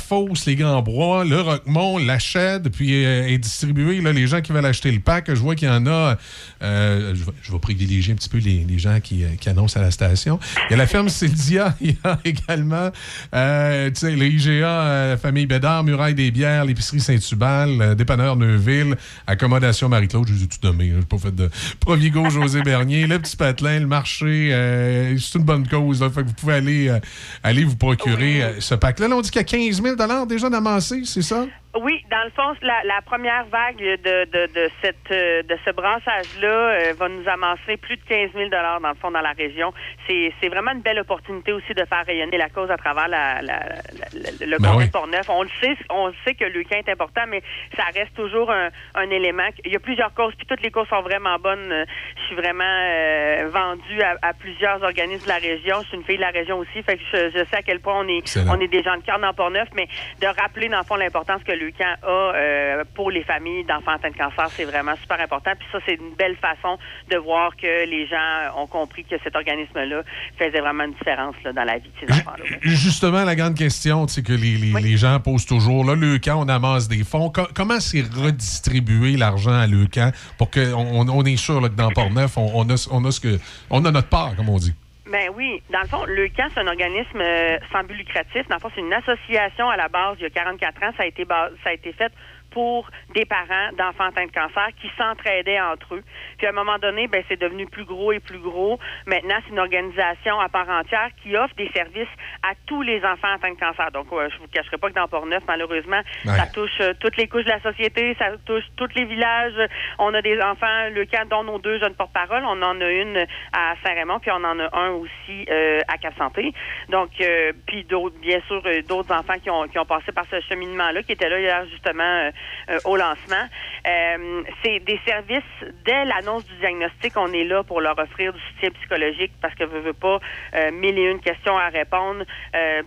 Les 0.47 0.57
Grands 0.57 0.83
Bois, 0.83 1.25
le 1.25 1.41
Roquemont, 1.41 1.99
la 1.99 2.19
Chède, 2.19 2.69
puis 2.71 3.05
euh, 3.05 3.27
est 3.29 3.39
distribué. 3.39 4.01
Là, 4.01 4.13
les 4.13 4.27
gens 4.27 4.41
qui 4.41 4.53
veulent 4.53 4.67
acheter 4.67 4.91
le 4.93 5.01
pack, 5.01 5.27
je 5.29 5.41
vois 5.41 5.55
qu'il 5.55 5.69
y 5.69 5.71
en 5.71 5.87
a. 5.87 6.17
euh, 6.63 7.15
je, 7.15 7.25
vais, 7.25 7.33
je 7.43 7.53
vais 7.53 7.59
privilégier 7.59 8.13
un 8.13 8.17
petit 8.17 8.29
peu 8.29 8.39
les, 8.39 8.65
les 8.69 8.79
gens 8.79 9.01
qui, 9.01 9.25
euh, 9.25 9.29
qui 9.41 9.49
annoncent 9.49 9.79
à 9.79 9.83
la 9.83 9.91
station. 9.91 10.39
Il 10.69 10.73
y 10.73 10.75
a 10.75 10.77
la 10.77 10.87
ferme 10.87 11.09
Sylvia, 11.09 11.75
il 11.81 11.91
y 11.93 11.97
a 12.05 12.19
également 12.25 12.91
euh, 13.35 13.91
tu 13.91 14.01
sais, 14.01 14.11
le 14.17 14.27
IGA, 14.27 15.17
Famille 15.21 15.47
Bédard, 15.47 15.85
Muraille 15.85 16.15
des 16.15 16.31
Bières, 16.31 16.65
l'épicerie 16.65 17.01
Saint-Tubal, 17.01 17.95
Dépanneur 17.97 18.37
Neuville, 18.37 18.97
Accommodation 19.27 19.89
Marie-Claude, 19.89 20.29
je 20.29 20.35
les 20.35 20.43
ai 20.45 20.47
tout 20.47 20.59
nommés. 20.63 20.93
Je 20.97 21.05
pas 21.05 21.19
fait 21.19 21.35
de 21.35 21.49
Provigo, 21.81 22.29
José 22.31 22.63
Bernier, 22.63 23.07
le 23.07 23.19
petit 23.19 23.37
patelin, 23.37 23.81
le 23.81 23.87
marché. 23.87 24.51
euh, 24.53 25.17
c'est 25.19 25.39
une 25.39 25.45
bonne 25.45 25.67
cause. 25.67 26.03
Là, 26.03 26.11
fait 26.11 26.23
que 26.23 26.27
vous 26.29 26.35
pouvez 26.35 26.55
aller, 26.55 26.99
aller 27.43 27.65
vous 27.65 27.77
procurer 27.77 28.43
ce 28.59 28.75
pack-là. 28.75 29.09
Là, 29.09 29.17
on 29.17 29.21
dit 29.21 29.31
qu'il 29.31 29.41
y 29.41 29.45
a 29.45 29.45
15 29.45 29.83
000 29.83 29.97
déjà 30.27 30.51
d'amassé, 30.51 31.03
c'est 31.05 31.23
ça? 31.23 31.47
Oui, 31.79 32.05
dans 32.11 32.25
le 32.25 32.31
fond, 32.31 32.53
la, 32.63 32.83
la 32.85 33.01
première 33.01 33.45
vague 33.45 33.77
de, 33.79 33.95
de, 34.25 34.53
de, 34.53 34.71
cette, 34.83 34.97
euh, 35.13 35.43
de 35.45 35.57
ce 35.65 35.71
brassage-là 35.71 36.49
euh, 36.49 36.93
va 36.99 37.09
nous 37.09 37.29
amasser 37.29 37.77
plus 37.77 37.97
de 37.97 38.03
15 38.09 38.31
000 38.35 38.49
dans 38.51 38.89
le 38.89 38.95
fond, 38.97 39.13
dans 39.13 39.21
la 39.21 39.31
région. 39.31 39.73
C'est 40.09 40.33
c'est 40.41 40.49
vraiment 40.49 40.73
une 40.73 40.81
belle 40.81 40.99
opportunité 40.99 41.53
aussi 41.53 41.73
de 41.73 41.85
faire 41.85 42.05
rayonner 42.05 42.39
la 42.39 42.49
cause 42.49 42.71
à 42.73 42.77
travers 42.77 43.07
la, 43.07 43.41
la, 43.43 43.61
la- 43.61 44.47
le 44.47 44.57
Ben 44.59 44.75
oui. 44.77 44.89
Portneuf. 44.91 45.29
On 45.29 45.45
le 45.45 45.49
sait, 45.61 45.77
on 45.91 46.13
sait 46.25 46.35
que 46.35 46.45
le 46.45 46.61
est 46.73 46.89
important, 46.89 47.23
mais 47.29 47.41
ça 47.77 47.85
reste 47.95 48.15
toujours 48.15 48.51
un, 48.51 48.69
un 48.97 49.11
élément. 49.11 49.47
Il 49.65 49.71
y 49.73 49.77
a 49.77 49.81
plusieurs 49.81 50.13
causes, 50.15 50.35
puis 50.37 50.47
toutes 50.47 50.63
les 50.63 50.71
causes 50.73 50.89
sont 50.89 51.03
vraiment 51.03 51.39
bonnes. 51.39 51.71
Euh, 51.71 51.85
Je 52.17 52.27
suis 52.27 52.35
vraiment 52.37 52.65
euh, 52.65 53.49
vendue 53.53 54.03
à, 54.03 54.17
à 54.23 54.33
plusieurs 54.33 54.83
organismes 54.83 55.25
de 55.25 55.29
la 55.29 55.39
région. 55.39 55.83
Je 55.83 55.89
suis 55.89 55.97
une 55.99 56.05
fille 56.05 56.17
de 56.17 56.23
la 56.23 56.31
région 56.31 56.59
aussi, 56.59 56.83
fait 56.83 56.97
que 56.97 57.03
je, 57.13 57.31
je 57.39 57.45
sais 57.45 57.57
à 57.59 57.63
quel 57.63 57.79
point 57.79 58.01
on 58.01 58.09
est, 58.09 58.19
Excellent. 58.19 58.57
on 58.57 58.61
est 58.61 58.67
des 58.69 58.83
gens 58.83 58.97
de 58.97 59.03
cœur 59.03 59.21
dans 59.21 59.33
Portneuf, 59.35 59.69
mais 59.77 59.87
de 60.21 60.27
rappeler, 60.27 60.69
dans 60.69 60.79
le 60.79 60.85
fond, 60.85 60.97
l'importance 60.97 61.43
que 61.45 61.53
le 61.61 61.71
camp 61.73 61.95
a 62.03 62.35
euh, 62.35 62.85
pour 62.95 63.11
les 63.11 63.23
familles 63.25 63.65
d'enfants 63.65 63.93
atteints 63.93 64.11
de 64.11 64.17
cancer, 64.17 64.49
c'est 64.51 64.65
vraiment 64.65 64.95
super 65.01 65.21
important. 65.21 65.51
Puis 65.59 65.69
ça, 65.73 65.79
c'est 65.87 65.95
une 65.95 66.15
belle 66.19 66.37
façon 66.37 66.79
de 67.11 67.17
voir 67.17 67.55
que 67.57 67.87
les 67.89 68.07
gens 68.07 68.57
ont 68.61 68.67
compris 68.67 69.05
que 69.05 69.17
cet 69.23 69.37
organisme-là 69.37 70.03
faisait 70.39 70.61
vraiment 70.61 70.85
une 70.85 70.95
différence 70.95 71.35
là, 71.45 71.53
dans 71.53 71.65
la 71.65 71.79
vie 71.79 71.91
de 72.01 72.07
ces 72.07 72.13
enfants-là. 72.21 72.45
Justement, 72.63 73.25
la 73.25 73.35
grande 73.37 73.55
question 73.55 74.07
que 74.07 74.33
les, 74.33 74.57
les- 74.57 74.81
les 74.83 74.97
gens 74.97 75.19
posent 75.21 75.47
toujours, 75.47 75.85
là, 75.85 75.95
le 75.95 76.19
camp, 76.19 76.41
on 76.45 76.49
amasse 76.49 76.89
des 76.89 77.05
fonds. 77.05 77.31
Co- 77.31 77.49
comment 77.55 77.81
c'est 77.81 78.03
redistribué 78.03 79.17
l'argent 79.17 79.53
à 79.53 79.67
le 79.67 79.87
camp 79.87 80.13
pour 80.39 80.51
qu'on 80.51 80.61
on, 80.75 81.09
on 81.09 81.25
est 81.25 81.37
sûr 81.37 81.61
là, 81.61 81.69
que 81.69 81.75
dans 81.75 81.91
Port-Neuf, 81.91 82.37
on, 82.37 82.51
on 82.55 82.69
a, 82.71 82.89
on, 82.91 83.05
a 83.05 83.11
ce 83.11 83.21
que, 83.21 83.39
on 83.71 83.85
a 83.85 83.91
notre 83.91 84.09
part, 84.09 84.35
comme 84.37 84.49
on 84.49 84.59
dit? 84.59 84.75
Ben 85.11 85.29
oui. 85.35 85.61
Dans 85.71 85.83
le 85.83 85.89
fond, 85.89 86.05
le 86.07 86.29
camp, 86.29 86.49
c'est 86.55 86.61
un 86.61 86.69
organisme 86.69 87.21
euh, 87.21 87.59
sans 87.73 87.83
but 87.83 87.95
lucratif. 87.97 88.47
Dans 88.49 88.57
le 88.57 88.61
fond, 88.61 88.71
c'est 88.75 88.81
une 88.81 88.93
association 88.95 89.69
à 89.69 89.77
la 89.77 89.89
base, 89.89 90.17
il 90.21 90.23
y 90.23 90.27
a 90.27 90.31
44 90.31 90.83
ans. 90.85 90.93
Ça 90.97 91.03
a 91.03 91.07
été, 91.07 91.25
bas- 91.25 91.51
ça 91.65 91.71
a 91.71 91.73
été 91.73 91.93
fait 91.93 92.13
pour 92.51 92.89
des 93.15 93.25
parents 93.25 93.71
d'enfants 93.77 94.05
atteints 94.09 94.27
de 94.27 94.33
cancer 94.33 94.69
qui 94.81 94.91
s'entraidaient 94.99 95.61
entre 95.61 95.95
eux. 95.97 96.03
Puis 96.39 96.47
à 96.47 96.51
un 96.51 96.53
moment 96.53 96.79
donné, 96.79 97.07
ben 97.07 97.23
c'est 97.29 97.41
devenu 97.41 97.67
plus 97.67 97.85
gros 97.85 98.13
et 98.13 98.21
plus 98.21 98.39
gros. 98.39 98.79
Maintenant, 99.07 99.37
c'est 99.45 99.51
une 99.53 99.59
organisation 99.59 100.39
à 100.41 100.49
part 100.49 100.69
entière 100.69 101.09
qui 101.23 101.37
offre 101.37 101.55
des 101.57 101.71
services 101.75 102.09
à 102.43 102.53
tous 102.67 102.83
les 102.83 103.05
enfants 103.05 103.33
atteints 103.35 103.53
de 103.55 103.59
cancer. 103.59 103.91
Donc, 103.93 104.11
ouais, 104.13 104.29
je 104.31 104.39
vous 104.39 104.49
cacherai 104.53 104.79
pas 104.79 104.89
que 104.89 104.95
dans 104.95 105.09
Port-Neuf, 105.09 105.43
malheureusement, 105.47 106.01
Ouais. 106.25 106.35
ça 106.37 106.47
touche 106.47 106.71
euh, 106.81 106.93
toutes 107.01 107.17
les 107.17 107.29
couches 107.29 107.45
de 107.45 107.51
la 107.51 107.61
société, 107.61 108.15
ça 108.19 108.27
touche 108.45 108.65
tous 108.77 108.89
les 108.95 109.05
villages. 109.05 109.69
On 109.99 110.13
a 110.15 110.23
des 110.23 110.41
enfants, 110.41 110.89
le 110.93 111.05
camp 111.07 111.29
dont 111.29 111.45
nos 111.45 111.59
deux 111.59 111.79
jeunes 111.79 111.95
porte-parole. 111.95 112.43
On 112.45 112.61
en 112.63 112.81
a 112.81 112.91
une 112.91 113.27
à 113.53 113.75
Saint-Raymond, 113.85 114.21
puis 114.21 114.31
on 114.31 114.45
en 114.45 114.59
a 114.61 114.69
un 114.77 114.91
aussi 114.91 115.47
euh, 115.51 115.81
à 115.89 115.99
Cap-Santé. 115.99 116.53
Donc, 116.89 117.11
euh, 117.21 117.53
puis 117.67 117.85
d'autres, 117.85 118.17
bien 118.21 118.41
sûr, 118.47 118.63
euh, 118.67 118.83
d'autres 118.89 119.13
enfants 119.15 119.39
qui 119.43 119.51
ont, 119.51 119.67
qui 119.69 119.79
ont 119.79 119.85
passé 119.85 120.13
par 120.13 120.25
ce 120.31 120.41
cheminement-là, 120.49 121.03
qui 121.03 121.13
étaient 121.13 121.29
là 121.29 121.39
hier 121.41 121.65
justement 121.71 122.31
euh, 122.71 122.79
au 122.85 122.97
lancement. 122.97 123.47
Euh, 123.87 124.43
c'est 124.63 124.79
des 124.81 125.01
services, 125.07 125.43
dès 125.85 126.05
l'annonce 126.05 126.45
du 126.47 126.55
diagnostic, 126.61 127.17
on 127.17 127.33
est 127.33 127.45
là 127.45 127.63
pour 127.63 127.81
leur 127.81 127.99
offrir 127.99 128.33
du 128.33 128.41
soutien 128.41 128.71
psychologique 128.71 129.33
parce 129.41 129.55
que 129.55 129.65
veut, 129.65 129.81
veut 129.81 129.93
pas 129.93 130.19
euh, 130.55 130.71
mille 130.73 130.99
et 130.99 131.11
une 131.11 131.21
questions 131.21 131.57
à 131.57 131.69
répondre. 131.69 132.25
Euh, 132.55 132.83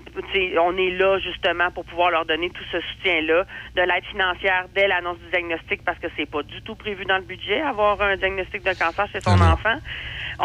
on 0.62 0.78
est 0.78 0.92
là 0.92 1.20
justement 1.20 1.72
pour 1.72 1.86
pouvoir 1.86 2.12
leur 2.12 2.26
donner 2.26 2.50
tout 2.50 2.64
ce 2.72 2.80
soutien-là, 2.80 3.46
de 3.76 3.82
l'aide 3.82 4.06
financière 4.06 4.66
dès 4.74 4.88
l'annonce 4.88 5.18
du 5.20 5.30
diagnostic 5.30 5.84
parce 5.84 6.00
que 6.00 6.08
c'est 6.16 6.30
pas 6.30 6.44
du 6.44 6.62
tout 6.62 6.76
prévu 6.76 7.06
dans 7.06 7.18
le 7.18 7.24
budget 7.24 7.62
avoir 7.62 8.02
un 8.02 8.18
diagnostic 8.18 8.64
de 8.64 8.74
cancer 8.78 9.08
chez 9.12 9.22
son 9.22 9.40
enfant. 9.42 9.78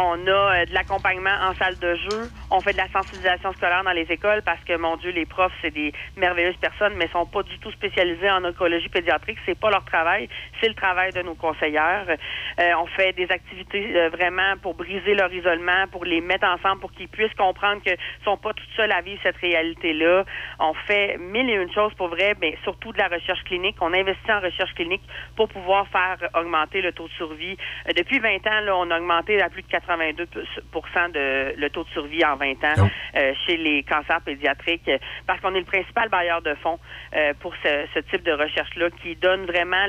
On 0.00 0.28
a 0.28 0.30
euh, 0.30 0.64
de 0.64 0.74
l'accompagnement 0.74 1.34
en 1.42 1.54
salle 1.56 1.76
de 1.80 1.96
jeu. 1.96 2.30
On 2.52 2.60
fait 2.60 2.72
de 2.72 2.76
la 2.76 2.88
sensibilisation 2.92 3.52
scolaire 3.54 3.82
dans 3.82 3.90
les 3.90 4.06
écoles 4.08 4.42
parce 4.42 4.62
que, 4.62 4.76
mon 4.76 4.96
Dieu, 4.96 5.10
les 5.10 5.26
profs, 5.26 5.52
c'est 5.60 5.72
des 5.72 5.92
merveilleuses 6.16 6.56
personnes, 6.58 6.94
mais 6.96 7.08
sont 7.08 7.26
pas 7.26 7.42
du 7.42 7.58
tout 7.58 7.72
spécialisés 7.72 8.30
en 8.30 8.44
oncologie 8.44 8.88
pédiatrique. 8.88 9.38
C'est 9.44 9.58
pas 9.58 9.70
leur 9.70 9.84
travail, 9.84 10.28
c'est 10.60 10.68
le 10.68 10.74
travail 10.74 11.12
de 11.12 11.22
nos 11.22 11.34
conseillères. 11.34 12.06
Euh, 12.08 12.70
on 12.80 12.86
fait 12.86 13.12
des 13.14 13.28
activités 13.28 13.96
euh, 13.96 14.08
vraiment 14.10 14.56
pour 14.62 14.74
briser 14.74 15.14
leur 15.14 15.32
isolement, 15.32 15.88
pour 15.90 16.04
les 16.04 16.20
mettre 16.20 16.46
ensemble, 16.46 16.80
pour 16.80 16.92
qu'ils 16.92 17.08
puissent 17.08 17.34
comprendre 17.34 17.82
que 17.84 17.90
sont 18.24 18.36
pas 18.36 18.52
tout 18.52 18.70
seuls 18.76 18.92
à 18.92 19.00
vivre 19.00 19.20
cette 19.24 19.38
réalité-là. 19.38 20.24
On 20.60 20.74
fait 20.74 21.18
mille 21.18 21.50
et 21.50 21.54
une 21.54 21.72
choses 21.72 21.94
pour 21.94 22.06
vrai, 22.06 22.36
mais 22.40 22.56
surtout 22.62 22.92
de 22.92 22.98
la 22.98 23.08
recherche 23.08 23.42
clinique. 23.42 23.74
On 23.80 23.92
investit 23.92 24.30
en 24.30 24.40
recherche 24.40 24.74
clinique 24.74 25.02
pour 25.34 25.48
pouvoir 25.48 25.88
faire 25.88 26.18
augmenter 26.34 26.82
le 26.82 26.92
taux 26.92 27.08
de 27.08 27.12
survie. 27.14 27.56
Depuis 27.96 28.20
20 28.20 28.46
ans, 28.46 28.84
on 28.86 28.90
a 28.92 28.98
augmenté 28.98 29.42
à 29.42 29.48
plus 29.48 29.62
de 29.62 29.68
82 29.88 30.26
de 30.26 31.54
le 31.56 31.68
taux 31.70 31.84
de 31.84 31.88
survie 31.90 32.24
en 32.24 32.36
20 32.36 32.52
ans 32.64 32.88
euh, 33.16 33.32
chez 33.46 33.56
les 33.56 33.82
cancers 33.82 34.20
pédiatriques 34.20 34.88
euh, 34.88 34.98
parce 35.26 35.40
qu'on 35.40 35.54
est 35.54 35.60
le 35.60 35.64
principal 35.64 36.08
bailleur 36.08 36.42
de 36.42 36.54
fonds 36.56 36.78
euh, 37.16 37.32
pour 37.40 37.54
ce, 37.62 37.86
ce 37.94 38.00
type 38.00 38.22
de 38.22 38.32
recherche-là 38.32 38.90
qui 39.02 39.16
donne 39.16 39.46
vraiment 39.46 39.86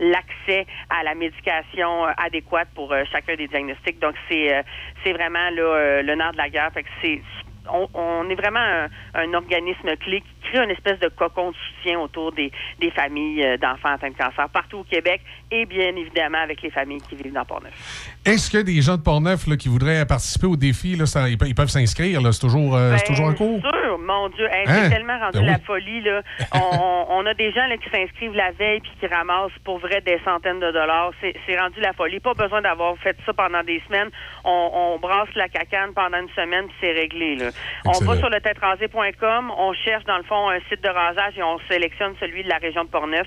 l'accès 0.00 0.66
à 0.90 1.02
la 1.02 1.14
médication 1.14 2.04
adéquate 2.16 2.68
pour 2.74 2.92
euh, 2.92 3.04
chacun 3.10 3.36
des 3.36 3.48
diagnostics. 3.48 3.98
Donc, 4.00 4.14
c'est 4.28 4.64
c'est 5.04 5.12
vraiment 5.12 5.50
là, 5.50 6.02
le 6.02 6.14
nerf 6.14 6.32
de 6.32 6.36
la 6.36 6.48
guerre. 6.48 6.70
Fait 6.72 6.82
que 6.82 6.88
c'est 7.00 7.20
on, 7.70 7.88
on 7.94 8.28
est 8.28 8.34
vraiment 8.34 8.58
un, 8.58 8.88
un 9.14 9.34
organisme 9.34 9.96
clé 9.96 10.20
qui 10.20 10.31
crée 10.42 10.62
une 10.64 10.70
espèce 10.70 10.98
de 11.00 11.08
cocon 11.08 11.50
de 11.50 11.56
soutien 11.56 11.98
autour 12.00 12.32
des, 12.32 12.50
des 12.80 12.90
familles 12.90 13.42
euh, 13.44 13.56
d'enfants 13.56 13.90
atteints 13.94 14.10
de 14.10 14.16
cancer 14.16 14.48
partout 14.50 14.78
au 14.78 14.84
Québec 14.84 15.20
et 15.50 15.66
bien 15.66 15.94
évidemment 15.96 16.38
avec 16.38 16.60
les 16.62 16.70
familles 16.70 17.00
qui 17.08 17.14
vivent 17.16 17.32
dans 17.32 17.44
Portneuf. 17.44 17.72
Est-ce 18.24 18.50
que 18.50 18.58
des 18.58 18.80
gens 18.82 18.96
de 18.96 19.02
Portneuf 19.02 19.46
là, 19.46 19.56
qui 19.56 19.68
voudraient 19.68 20.04
participer 20.06 20.46
au 20.46 20.56
défi, 20.56 20.96
là, 20.96 21.06
ça- 21.06 21.28
ils, 21.28 21.38
pe- 21.38 21.46
ils 21.46 21.54
peuvent 21.54 21.68
s'inscrire? 21.68 22.20
C'est 22.32 22.40
toujours, 22.40 22.76
euh, 22.76 22.96
c'est 22.96 23.04
toujours 23.06 23.26
en 23.28 23.34
cours? 23.34 23.60
Sûr, 23.60 23.98
mon 23.98 24.28
Dieu, 24.30 24.46
Hey, 24.50 24.64
Hein? 24.66 24.80
c'est 24.84 24.90
tellement 24.90 25.18
rendu 25.18 25.38
Ben 25.38 25.44
oui. 25.44 25.50
la 25.50 25.58
folie. 25.60 26.00
Là. 26.02 26.22
on, 27.10 27.24
a 27.26 27.34
des 27.34 27.52
gens 27.52 27.66
là, 27.66 27.76
qui 27.76 27.88
s'inscrivent 27.90 28.34
la 28.34 28.50
veille 28.52 28.80
puis 28.80 28.90
qui 29.00 29.06
ramassent 29.06 29.52
pour 29.64 29.78
vrai 29.78 30.00
des 30.00 30.18
centaines 30.24 30.60
de 30.60 30.70
dollars. 30.72 31.12
C'est 31.20 31.58
rendu 31.58 31.80
la 31.80 31.92
folie. 31.92 32.20
Pas 32.20 32.34
besoin 32.34 32.60
d'avoir 32.62 32.96
fait 32.98 33.16
ça 33.24 33.32
pendant 33.32 33.62
des 33.62 33.80
semaines. 33.86 34.08
On, 34.44 34.70
on 34.94 34.98
brasse 34.98 35.28
la 35.34 35.48
cacane 35.48 35.92
pendant 35.94 36.18
une 36.18 36.28
semaine 36.30 36.66
puis 36.66 36.76
c'est 36.80 36.92
réglé. 36.92 37.36
Là. 37.36 37.50
On 37.86 38.04
va 38.04 38.16
sur 38.16 38.28
le 38.30 38.40
têterasé.com, 38.40 39.52
on 39.56 39.72
cherche 39.72 40.04
dans 40.04 40.16
le 40.16 40.24
fond 40.32 40.48
un 40.48 40.60
site 40.70 40.82
de 40.82 40.88
rasage 40.88 41.34
et 41.36 41.42
on 41.42 41.58
sélectionne 41.70 42.14
celui 42.18 42.42
de 42.42 42.48
la 42.48 42.56
région 42.56 42.84
de 42.84 42.88
Portneuf. 42.88 43.26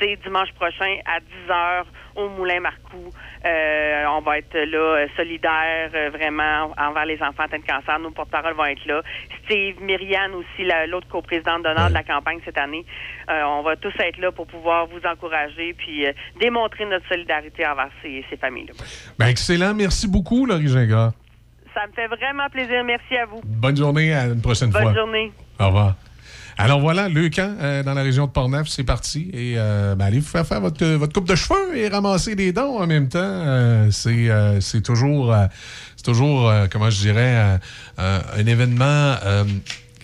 C'est 0.00 0.16
dimanche 0.24 0.50
prochain 0.56 0.96
à 1.06 1.20
10 1.20 1.26
h 1.48 1.82
au 2.16 2.28
Moulin 2.30 2.58
Marcoux. 2.60 3.10
Euh, 3.46 4.04
on 4.16 4.20
va 4.20 4.38
être 4.38 4.54
là 4.54 4.78
euh, 4.78 5.06
solidaires 5.16 5.90
euh, 5.94 6.10
vraiment 6.10 6.72
envers 6.76 7.06
les 7.06 7.22
enfants 7.22 7.44
atteints 7.44 7.58
de 7.58 7.64
cancer. 7.66 7.98
Nos 8.00 8.10
porte-paroles 8.10 8.54
vont 8.54 8.64
être 8.64 8.84
là. 8.84 9.00
Steve, 9.44 9.80
Myriane 9.80 10.34
aussi, 10.34 10.64
la- 10.64 10.86
l'autre 10.88 11.06
coprésidente 11.08 11.62
d'honneur 11.62 11.88
de 11.88 11.94
la 11.94 12.02
campagne 12.02 12.40
cette 12.44 12.58
année. 12.58 12.84
Euh, 13.30 13.42
on 13.44 13.62
va 13.62 13.76
tous 13.76 13.94
être 14.00 14.18
là 14.18 14.32
pour 14.32 14.46
pouvoir 14.48 14.86
vous 14.88 15.00
encourager 15.06 15.72
puis 15.74 16.04
démontrer 16.40 16.84
notre 16.86 17.06
solidarité 17.08 17.64
envers 17.66 17.90
ces, 18.02 18.24
ces 18.28 18.36
familles-là. 18.36 18.74
Ben, 19.18 19.28
excellent. 19.28 19.72
Merci 19.74 20.08
beaucoup, 20.10 20.46
Laurie 20.46 20.66
Gingras. 20.68 21.12
Ça 21.74 21.86
me 21.86 21.92
fait 21.92 22.08
vraiment 22.08 22.48
plaisir. 22.50 22.82
Merci 22.84 23.16
à 23.16 23.26
vous. 23.26 23.40
Bonne 23.44 23.76
journée. 23.76 24.12
À 24.12 24.24
une 24.24 24.42
prochaine 24.42 24.70
Bonne 24.70 24.82
fois. 24.82 24.94
journée. 24.94 25.30
Au 25.60 25.66
revoir. 25.68 25.94
Alors 26.62 26.80
voilà, 26.80 27.08
le 27.08 27.30
camp 27.30 27.56
euh, 27.60 27.82
dans 27.82 27.94
la 27.94 28.02
région 28.02 28.26
de 28.26 28.30
Portneuf, 28.30 28.68
c'est 28.68 28.84
parti. 28.84 29.30
Et 29.32 29.54
euh, 29.56 29.94
ben, 29.94 30.04
allez 30.04 30.18
vous 30.18 30.28
faire 30.28 30.46
faire 30.46 30.60
votre, 30.60 30.84
votre 30.84 31.12
coupe 31.14 31.26
de 31.26 31.34
cheveux 31.34 31.74
et 31.74 31.88
ramasser 31.88 32.34
des 32.34 32.52
dons 32.52 32.78
en 32.78 32.86
même 32.86 33.08
temps. 33.08 33.18
Euh, 33.22 33.90
c'est 33.90 34.28
euh, 34.28 34.60
c'est 34.60 34.82
toujours, 34.82 35.32
euh, 35.32 35.46
c'est 35.96 36.04
toujours 36.04 36.50
euh, 36.50 36.66
comment 36.70 36.90
je 36.90 37.00
dirais, 37.00 37.34
euh, 37.34 37.58
euh, 37.98 38.20
un 38.36 38.46
événement 38.46 39.14
euh, 39.24 39.44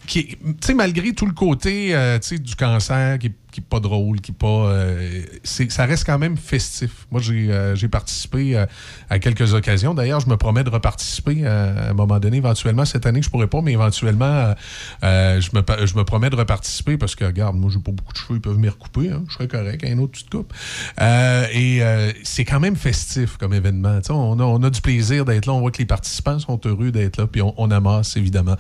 qui, 0.07 0.39
malgré 0.75 1.13
tout 1.13 1.27
le 1.27 1.35
côté 1.35 1.95
euh, 1.95 2.19
du 2.19 2.57
cancer 2.57 3.19
qui 3.19 3.33
qui 3.57 3.61
est 3.61 3.65
pas 3.65 3.81
drôle, 3.81 4.21
qui 4.21 4.33
pas. 4.33 4.47
euh, 4.47 5.23
ça 5.45 5.87
reste 5.87 6.05
quand 6.05 6.19
même 6.19 6.37
festif. 6.37 7.07
Moi, 7.11 7.23
j'ai 7.23 7.49
euh, 7.51 7.75
participé 7.91 8.55
euh, 8.55 8.67
à 9.09 9.19
quelques 9.19 9.55
occasions. 9.55 9.95
D'ailleurs, 9.95 10.21
je 10.21 10.29
me 10.29 10.37
promets 10.37 10.63
de 10.63 10.69
reparticiper 10.69 11.39
euh, 11.43 11.89
à 11.89 11.91
un 11.91 11.95
moment 11.95 12.19
donné, 12.19 12.37
éventuellement. 12.37 12.85
Cette 12.85 13.07
année, 13.07 13.23
je 13.23 13.31
pourrais 13.31 13.47
pas, 13.47 13.63
mais 13.63 13.73
éventuellement, 13.73 14.55
je, 15.03 15.49
me, 15.57 15.87
je 15.87 15.95
me 15.97 16.05
promets 16.05 16.29
de 16.29 16.37
reparticiper 16.37 16.99
parce 16.99 17.15
que, 17.15 17.25
regarde, 17.25 17.57
moi, 17.57 17.71
j'ai 17.73 17.79
pas 17.79 17.93
beaucoup 17.93 18.13
de 18.13 18.19
cheveux, 18.19 18.35
ils 18.37 18.43
peuvent 18.43 18.59
me 18.59 18.69
recouper. 18.69 19.11
hein. 19.11 19.25
je 19.29 19.35
serais 19.35 19.49
correct, 19.49 19.83
un 19.85 19.99
autre 19.99 20.13
petite 20.13 20.29
coupe. 20.31 20.53
Euh, 21.01 21.47
et 21.55 21.81
c'est 22.25 22.45
quand 22.45 22.61
même 22.61 22.77
festif 22.77 23.39
comme 23.39 23.55
événement. 23.55 24.01
Tu 24.03 24.13
On 24.13 24.39
a, 24.39 24.43
on 24.45 24.63
a 24.63 24.69
du 24.71 24.83
plaisir 24.83 25.25
d'être 25.25 25.47
là. 25.47 25.55
On 25.55 25.61
voit 25.61 25.71
que 25.71 25.79
les 25.79 25.87
participants 25.87 26.39
sont 26.39 26.61
heureux 26.67 26.91
d'être 26.91 27.17
là. 27.17 27.27
Puis 27.27 27.41
on, 27.43 27.71
amasse, 27.71 28.19
évidemment, 28.19 28.57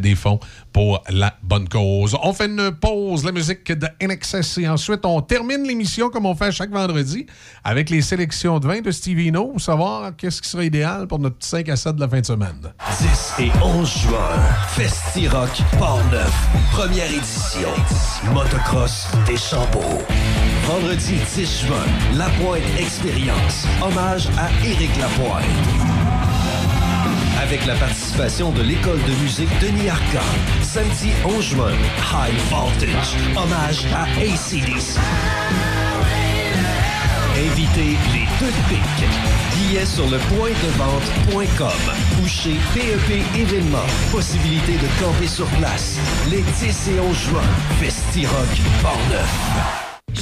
des 0.00 0.14
fonds 0.14 0.38
pour 0.72 1.02
la 1.10 1.34
bonne 1.42 1.68
cause. 1.68 2.16
On 2.22 2.32
fait 2.32 2.46
une 2.46 2.70
pause, 2.70 3.24
la 3.24 3.32
musique 3.32 3.72
de 3.72 3.88
NXS. 4.00 4.35
Ensuite, 4.68 5.04
on 5.04 5.20
termine 5.22 5.62
l'émission 5.62 6.10
comme 6.10 6.26
on 6.26 6.34
fait 6.34 6.52
chaque 6.52 6.70
vendredi 6.70 7.26
avec 7.64 7.90
les 7.90 8.02
sélections 8.02 8.58
de 8.58 8.66
vin 8.66 8.80
de 8.80 8.90
Stevie 8.90 9.32
No 9.32 9.46
pour 9.48 9.60
savoir 9.60 10.14
qu'est-ce 10.16 10.42
qui 10.42 10.48
serait 10.48 10.66
idéal 10.66 11.06
pour 11.06 11.18
notre 11.18 11.36
5 11.40 11.68
à 11.68 11.76
7 11.76 11.96
de 11.96 12.00
la 12.00 12.08
fin 12.08 12.20
de 12.20 12.26
semaine. 12.26 12.72
10 13.38 13.44
et 13.44 13.50
11 13.62 13.98
juin, 14.02 14.36
Festi 14.68 15.28
Rock 15.28 15.50
Portneuf, 15.78 16.48
première 16.72 17.10
édition. 17.12 17.70
Motocross 18.32 19.08
des 19.26 19.36
Chambeaux. 19.36 20.02
Vendredi 20.66 21.14
10 21.34 21.66
juin, 21.66 21.86
La 22.16 22.28
Pointe 22.40 22.62
Expérience, 22.78 23.66
hommage 23.82 24.28
à 24.38 24.48
Éric 24.66 24.90
Lapointe. 24.98 25.95
Avec 27.46 27.64
la 27.64 27.76
participation 27.76 28.50
de 28.50 28.60
l'école 28.60 29.00
de 29.04 29.22
musique 29.22 29.48
Denis 29.60 29.88
Arcand. 29.88 30.18
Samedi 30.62 31.12
11 31.24 31.44
juin, 31.44 31.70
High 31.70 32.34
Voltage, 32.50 33.14
hommage 33.36 33.86
à 33.94 34.02
ACDC. 34.18 34.98
Invitez 37.36 37.96
les 38.12 38.26
deux 38.40 38.52
pics. 38.68 39.08
Billets 39.54 39.86
sur 39.86 40.10
le 40.10 40.18
point 40.34 40.50
de 40.50 40.70
vente.com 40.76 41.94
ou 42.20 42.26
chez 42.26 42.56
PEP 42.74 43.22
Événements. 43.38 43.78
Possibilité 44.10 44.72
de 44.72 45.00
camper 45.00 45.28
sur 45.28 45.46
place. 45.50 46.00
Les 46.28 46.42
10 46.42 46.88
et 46.96 47.00
11 47.00 47.16
juin, 47.16 47.42
Festi-Rock 47.78 48.60
Portneuf. 48.82 49.85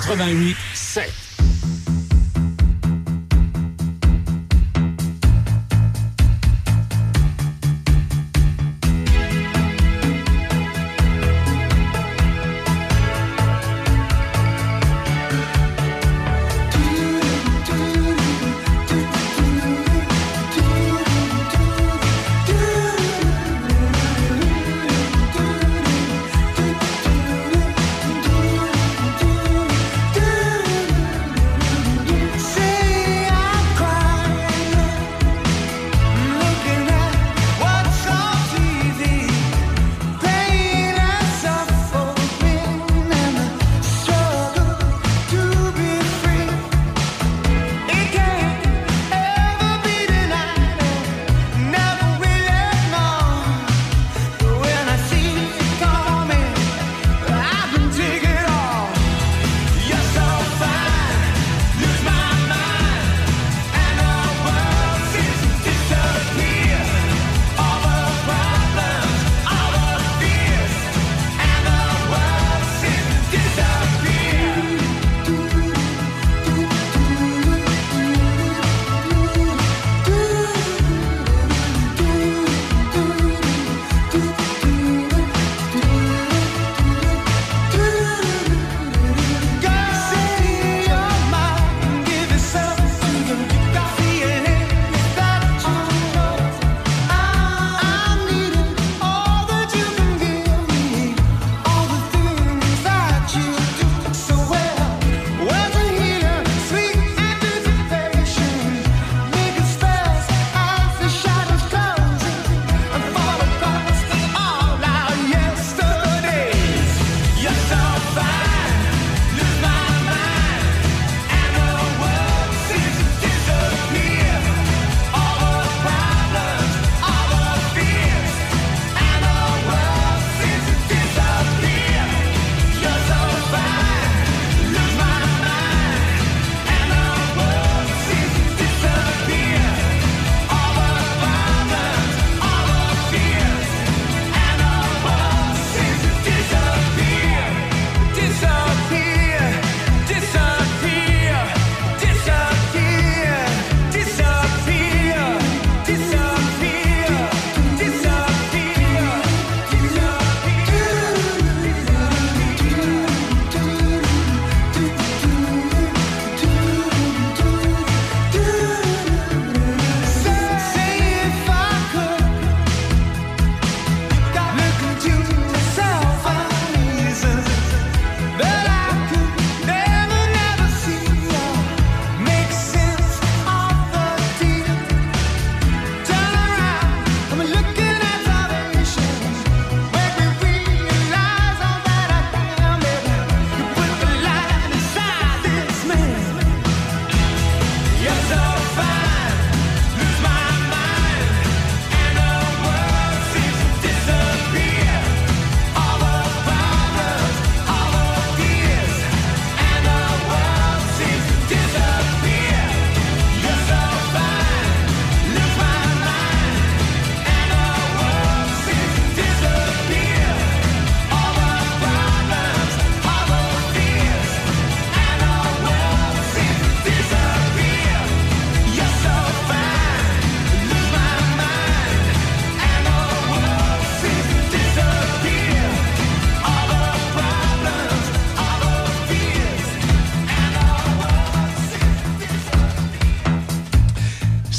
88 0.00 0.56
7. 0.74 1.33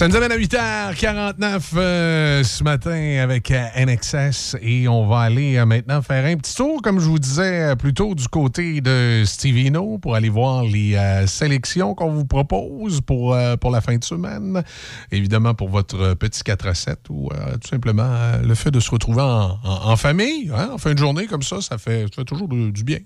Ça 0.06 0.10
nous 0.10 0.18
amène 0.18 0.34
à 0.34 0.38
8h49 0.38 1.62
euh, 1.78 2.44
ce 2.44 2.64
matin 2.64 3.18
avec 3.24 3.50
euh, 3.50 3.66
NXS 3.76 4.56
et 4.62 4.88
on 4.88 5.08
va 5.08 5.22
aller 5.22 5.58
euh, 5.58 5.66
maintenant 5.66 6.04
faire 6.04 6.26
un 6.26 6.38
petit 6.38 6.54
tour, 6.54 6.80
comme 6.84 7.00
je 7.00 7.08
vous 7.08 7.18
disais 7.18 7.72
euh, 7.72 7.76
plus 7.76 7.96
tôt, 7.96 8.14
du 8.14 8.28
côté 8.28 8.82
de 8.82 9.24
Stevino 9.26 9.98
pour 9.98 10.14
aller 10.14 10.30
voir 10.30 10.64
les 10.64 10.96
sélections 11.26 11.96
qu'on 11.96 12.12
vous 12.12 12.26
propose 12.26 13.02
pour, 13.02 13.36
pour 13.60 13.72
la 13.72 13.82
fin 13.82 13.98
de 13.98 14.04
semaine. 14.04 14.64
Évidemment, 15.12 15.56
pour 15.56 15.70
votre 15.70 16.14
petit 16.14 16.44
4 16.44 16.68
à 16.68 16.76
7 16.76 17.00
ou 17.10 17.32
tout 17.60 17.68
simplement 17.68 18.34
le 18.44 18.54
fait 18.54 18.70
de 18.70 18.80
se 18.80 18.92
retrouver 18.92 19.24
en, 19.24 19.96
famille, 19.96 20.52
hein, 20.56 20.70
en 20.74 20.78
fin 20.78 20.94
de 20.94 21.00
journée 21.00 21.26
comme 21.26 21.42
ça, 21.42 21.62
ça 21.62 21.80
fait, 21.80 22.06
toujours 22.28 22.48
du 22.48 22.84
bien. 22.84 23.00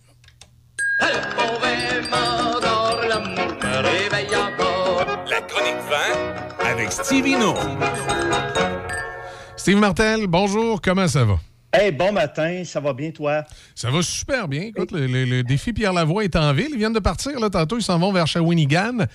Steve 9.56 9.78
Martel, 9.78 10.28
bonjour, 10.28 10.82
comment 10.82 11.08
ça 11.08 11.24
va? 11.24 11.40
Hey, 11.72 11.91
bon 11.91 12.11
matin, 12.11 12.64
ça 12.65 12.80
va 12.80 12.93
bien 12.93 13.11
toi? 13.11 13.43
Ça 13.75 13.91
va 13.91 14.01
super 14.01 14.48
bien. 14.48 14.61
Écoute, 14.64 14.91
le, 14.91 15.06
le- 15.06 15.25
le 15.25 15.43
défi 15.43 15.72
Pierre 15.72 15.93
Lavoie 15.93 16.23
est 16.23 16.35
en 16.35 16.51
ville. 16.51 16.69
Ils 16.72 16.80
viennent 16.80 16.93
de 16.93 16.99
partir. 16.99 17.39
Là, 17.39 17.51
tantôt, 17.51 17.77
ils 17.77 17.83
s'en 17.83 17.99
vont 17.99 18.11
vers 18.11 18.25
Shawinigan. 18.25 19.06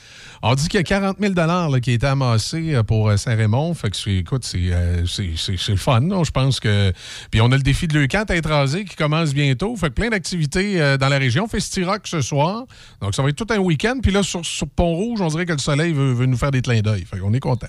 On 0.41 0.55
dit 0.55 0.69
qu'il 0.69 0.79
y 0.79 0.81
a 0.81 0.85
40 0.85 1.17
000 1.21 1.35
là, 1.35 1.69
qui 1.81 1.91
a 1.91 1.95
été 1.95 2.07
amassé 2.07 2.77
euh, 2.77 2.85
pour 2.85 3.09
euh, 3.09 3.17
Saint-Raymond. 3.17 3.75
Fait 3.75 3.91
que, 3.91 3.97
c'est- 3.97 4.19
écoute, 4.19 4.45
c'est 4.45 4.71
euh, 4.73 5.05
c'est- 5.05 5.69
le 5.69 5.77
fun. 5.77 6.01
Je 6.23 6.31
pense 6.31 6.61
que... 6.61 6.93
Puis 7.33 7.41
on 7.41 7.51
a 7.51 7.57
le 7.57 7.63
défi 7.65 7.89
de 7.89 7.99
Leucan 7.99 8.23
à 8.29 8.37
étraser 8.37 8.85
qui 8.85 8.95
commence 8.95 9.35
bientôt. 9.35 9.75
Fait 9.75 9.89
que 9.89 9.95
plein 9.95 10.11
d'activités 10.11 10.79
dans 11.01 11.09
la 11.09 11.19
région. 11.19 11.49
Festirock 11.49 12.03
ce 12.07 12.21
soir. 12.21 12.67
Donc, 13.01 13.17
ça 13.17 13.23
va 13.25 13.31
être 13.31 13.37
tout 13.37 13.53
un 13.53 13.59
week-end. 13.59 13.99
Puis 14.01 14.13
là, 14.13 14.23
sur, 14.23 14.47
sur 14.47 14.69
Pont-Rouge, 14.69 15.21
on 15.21 15.27
dirait 15.27 15.47
que 15.47 15.53
le 15.55 15.59
soleil 15.59 15.93
veut, 15.93 16.13
veut 16.13 16.27
nous 16.27 16.37
faire 16.39 16.53
des 16.53 16.63
clins 16.63 16.83
d'œil. 16.83 17.05
Fait 17.05 17.19
qu'on 17.19 17.35
est 17.35 17.41
content. 17.41 17.67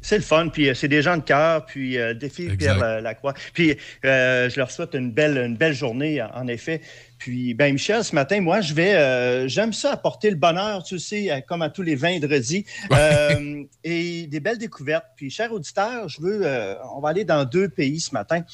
C'est 0.00 0.16
le 0.16 0.22
fun, 0.22 0.48
puis 0.48 0.70
c'est 0.74 0.88
des 0.88 1.02
gens 1.02 1.16
de 1.16 1.22
cœur, 1.22 1.66
puis 1.66 1.98
euh, 1.98 2.14
défi 2.14 2.48
Pierre 2.56 2.82
euh, 2.82 3.00
Lacroix. 3.00 3.34
Puis 3.52 3.76
euh, 4.04 4.07
je 4.08 4.58
leur 4.58 4.70
souhaite 4.70 4.94
une 4.94 5.12
belle, 5.12 5.36
une 5.38 5.56
belle 5.56 5.74
journée, 5.74 6.22
en 6.22 6.28
en 6.38 6.46
effet. 6.48 6.80
Puis, 7.18 7.52
ben 7.54 7.72
Michel, 7.72 8.04
ce 8.04 8.14
matin, 8.14 8.40
moi, 8.40 8.60
je 8.60 8.72
vais, 8.72 8.94
euh, 8.94 9.48
j'aime 9.48 9.72
ça 9.72 9.92
apporter 9.92 10.30
le 10.30 10.36
bonheur, 10.36 10.84
tu 10.84 10.98
sais, 10.98 11.30
euh, 11.30 11.40
comme 11.40 11.62
à 11.62 11.68
tous 11.68 11.82
les 11.82 11.96
vendredis, 11.96 12.64
euh, 12.92 13.64
et 13.82 14.26
des 14.28 14.40
belles 14.40 14.58
découvertes. 14.58 15.06
Puis, 15.16 15.30
chers 15.30 15.52
auditeurs, 15.52 16.08
je 16.08 16.20
veux, 16.20 16.46
euh, 16.46 16.74
on 16.94 17.00
va 17.00 17.08
aller 17.10 17.24
dans 17.24 17.44
deux 17.44 17.68
pays 17.68 18.00
ce 18.00 18.14
matin. 18.14 18.44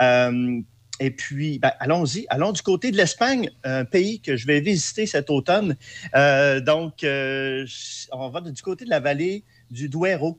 Euh, 0.00 0.60
et 1.00 1.10
puis, 1.10 1.58
ben, 1.58 1.72
allons-y. 1.80 2.26
Allons 2.28 2.52
du 2.52 2.62
côté 2.62 2.92
de 2.92 2.96
l'Espagne, 2.96 3.50
un 3.64 3.84
pays 3.84 4.20
que 4.20 4.36
je 4.36 4.46
vais 4.46 4.60
visiter 4.60 5.06
cet 5.06 5.28
automne. 5.30 5.76
Euh, 6.14 6.60
donc, 6.60 7.02
euh, 7.02 7.66
on 8.12 8.28
va 8.28 8.40
du 8.40 8.62
côté 8.62 8.84
de 8.84 8.90
la 8.90 9.00
vallée 9.00 9.44
du 9.70 9.88
Duero. 9.88 10.38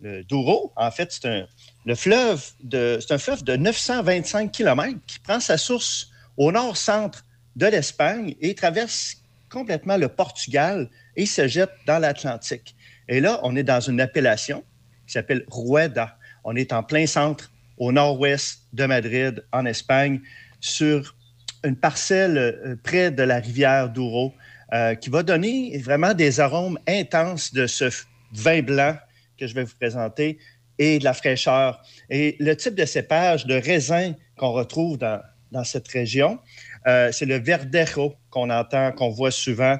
Le 0.00 0.24
Douro, 0.24 0.72
en 0.76 0.90
fait, 0.90 1.12
c'est 1.12 1.26
un, 1.26 1.46
le 1.86 1.94
fleuve 1.94 2.44
c'est 2.70 3.12
un 3.12 3.18
fleuve 3.18 3.42
de 3.44 3.56
925 3.56 4.52
km 4.52 4.98
qui 5.06 5.18
prend 5.18 5.40
sa 5.40 5.56
source 5.56 6.10
au 6.36 6.52
nord-centre 6.52 7.24
de 7.56 7.66
l'Espagne 7.66 8.34
et 8.40 8.54
traverse 8.54 9.16
complètement 9.50 9.96
le 9.96 10.08
Portugal 10.08 10.88
et 11.16 11.26
se 11.26 11.48
jette 11.48 11.72
dans 11.86 11.98
l'Atlantique. 11.98 12.76
Et 13.08 13.20
là, 13.20 13.40
on 13.42 13.56
est 13.56 13.64
dans 13.64 13.80
une 13.80 14.00
appellation 14.00 14.64
qui 15.06 15.14
s'appelle 15.14 15.44
Rueda. 15.50 16.16
On 16.44 16.54
est 16.54 16.72
en 16.72 16.82
plein 16.82 17.06
centre, 17.06 17.50
au 17.76 17.92
nord-ouest 17.92 18.60
de 18.72 18.86
Madrid, 18.86 19.44
en 19.52 19.66
Espagne, 19.66 20.20
sur 20.60 21.16
une 21.64 21.76
parcelle 21.76 22.38
euh, 22.38 22.76
près 22.82 23.10
de 23.10 23.22
la 23.22 23.40
rivière 23.40 23.90
Douro, 23.90 24.32
euh, 24.72 24.94
qui 24.94 25.10
va 25.10 25.22
donner 25.22 25.76
vraiment 25.78 26.14
des 26.14 26.40
arômes 26.40 26.78
intenses 26.86 27.52
de 27.52 27.66
ce 27.66 27.90
vin 28.32 28.62
blanc 28.62 28.96
que 29.36 29.46
je 29.46 29.54
vais 29.54 29.64
vous 29.64 29.74
présenter 29.78 30.38
et 30.80 30.98
de 30.98 31.04
la 31.04 31.12
fraîcheur. 31.12 31.80
Et 32.08 32.36
le 32.40 32.56
type 32.56 32.74
de 32.74 32.84
cépage 32.84 33.46
de 33.46 33.54
raisin 33.54 34.14
qu'on 34.36 34.50
retrouve 34.50 34.98
dans, 34.98 35.20
dans 35.52 35.62
cette 35.62 35.86
région, 35.86 36.40
euh, 36.88 37.12
c'est 37.12 37.26
le 37.26 37.38
verdejo 37.38 38.14
qu'on 38.30 38.50
entend, 38.50 38.90
qu'on 38.90 39.10
voit 39.10 39.30
souvent, 39.30 39.76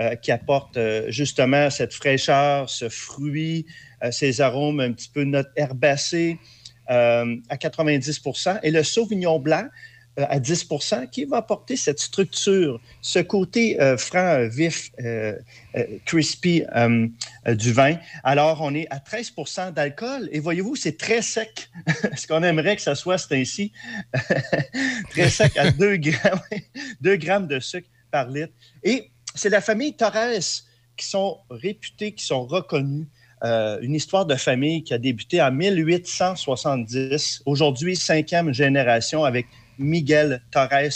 euh, 0.00 0.14
qui 0.14 0.32
apporte 0.32 0.76
euh, 0.76 1.10
justement 1.10 1.68
cette 1.70 1.92
fraîcheur, 1.92 2.70
ce 2.70 2.88
fruit, 2.88 3.66
ces 4.10 4.42
arômes 4.42 4.80
un 4.80 4.92
petit 4.92 5.08
peu 5.08 5.24
notes 5.24 5.50
herbacées 5.56 6.38
euh, 6.90 7.36
à 7.48 7.56
90% 7.56 8.58
Et 8.62 8.70
le 8.70 8.82
sauvignon 8.82 9.38
blanc, 9.38 9.66
à 10.16 10.38
10% 10.38 11.10
qui 11.10 11.24
va 11.24 11.38
apporter 11.38 11.76
cette 11.76 11.98
structure, 11.98 12.80
ce 13.00 13.18
côté 13.18 13.80
euh, 13.80 13.96
franc, 13.96 14.18
euh, 14.18 14.48
vif, 14.48 14.90
euh, 15.00 15.36
euh, 15.76 15.84
crispy 16.04 16.62
euh, 16.76 17.08
euh, 17.48 17.54
du 17.54 17.72
vin. 17.72 17.96
Alors, 18.22 18.60
on 18.62 18.74
est 18.74 18.86
à 18.90 18.98
13% 18.98 19.72
d'alcool 19.72 20.28
et 20.30 20.40
voyez-vous, 20.40 20.76
c'est 20.76 20.96
très 20.96 21.22
sec. 21.22 21.68
Ce 22.16 22.26
qu'on 22.26 22.42
aimerait 22.42 22.76
que 22.76 22.82
ça 22.82 22.94
soit, 22.94 23.18
c'est 23.18 23.40
ainsi? 23.40 23.72
très 25.10 25.30
sec 25.30 25.56
à 25.56 25.70
2 25.72 25.96
grammes, 25.96 26.40
2 27.00 27.16
grammes 27.16 27.46
de 27.48 27.58
sucre 27.58 27.88
par 28.10 28.28
litre. 28.28 28.52
Et 28.84 29.10
c'est 29.34 29.50
la 29.50 29.60
famille 29.60 29.94
Torres 29.96 30.62
qui 30.96 31.06
sont 31.06 31.38
réputés, 31.50 32.12
qui 32.12 32.24
sont 32.24 32.46
reconnus. 32.46 33.06
Euh, 33.42 33.78
une 33.82 33.94
histoire 33.94 34.24
de 34.24 34.36
famille 34.36 34.84
qui 34.84 34.94
a 34.94 34.98
débuté 34.98 35.42
en 35.42 35.50
1870, 35.52 37.42
aujourd'hui 37.44 37.94
cinquième 37.94 38.54
génération 38.54 39.24
avec 39.24 39.46
Miguel 39.78 40.42
Torres. 40.50 40.90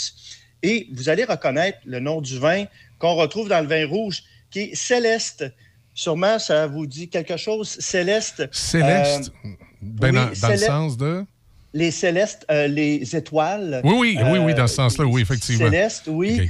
Et 0.63 0.87
vous 0.93 1.09
allez 1.09 1.23
reconnaître 1.23 1.79
le 1.85 1.99
nom 1.99 2.21
du 2.21 2.37
vin 2.37 2.65
qu'on 2.97 3.15
retrouve 3.15 3.47
dans 3.49 3.61
le 3.61 3.67
vin 3.67 3.87
rouge, 3.87 4.23
qui 4.51 4.59
est 4.59 4.75
Céleste. 4.75 5.45
Sûrement, 5.93 6.39
ça 6.39 6.67
vous 6.67 6.85
dit 6.85 7.09
quelque 7.09 7.37
chose. 7.37 7.69
Céleste. 7.79 8.47
Céleste, 8.51 9.31
euh, 9.45 9.49
ben 9.81 10.09
oui, 10.09 10.15
dans, 10.15 10.47
dans 10.47 10.53
le 10.53 10.57
sens 10.57 10.97
de... 10.97 11.25
Les 11.73 11.91
célestes, 11.91 12.45
euh, 12.49 12.67
les 12.67 13.15
étoiles. 13.15 13.81
Oui, 13.83 13.93
oui, 13.99 14.17
oui, 14.31 14.39
oui, 14.39 14.53
dans 14.55 14.65
ce 14.65 14.73
Euh, 14.73 14.89
sens-là, 14.89 15.05
oui, 15.05 15.21
effectivement. 15.21 15.65
Céleste, 15.65 16.05
oui. 16.07 16.49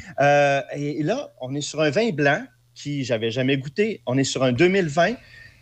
Et 0.76 1.04
là, 1.04 1.32
on 1.42 1.54
est 1.56 1.62
sur 1.62 1.82
un 1.82 1.90
vin 1.90 2.12
blanc 2.12 2.42
qui 2.74 3.04
j'avais 3.04 3.30
jamais 3.30 3.58
goûté. 3.58 4.02
On 4.06 4.18
est 4.18 4.24
sur 4.24 4.44
un 4.44 4.54
2020, 4.54 5.16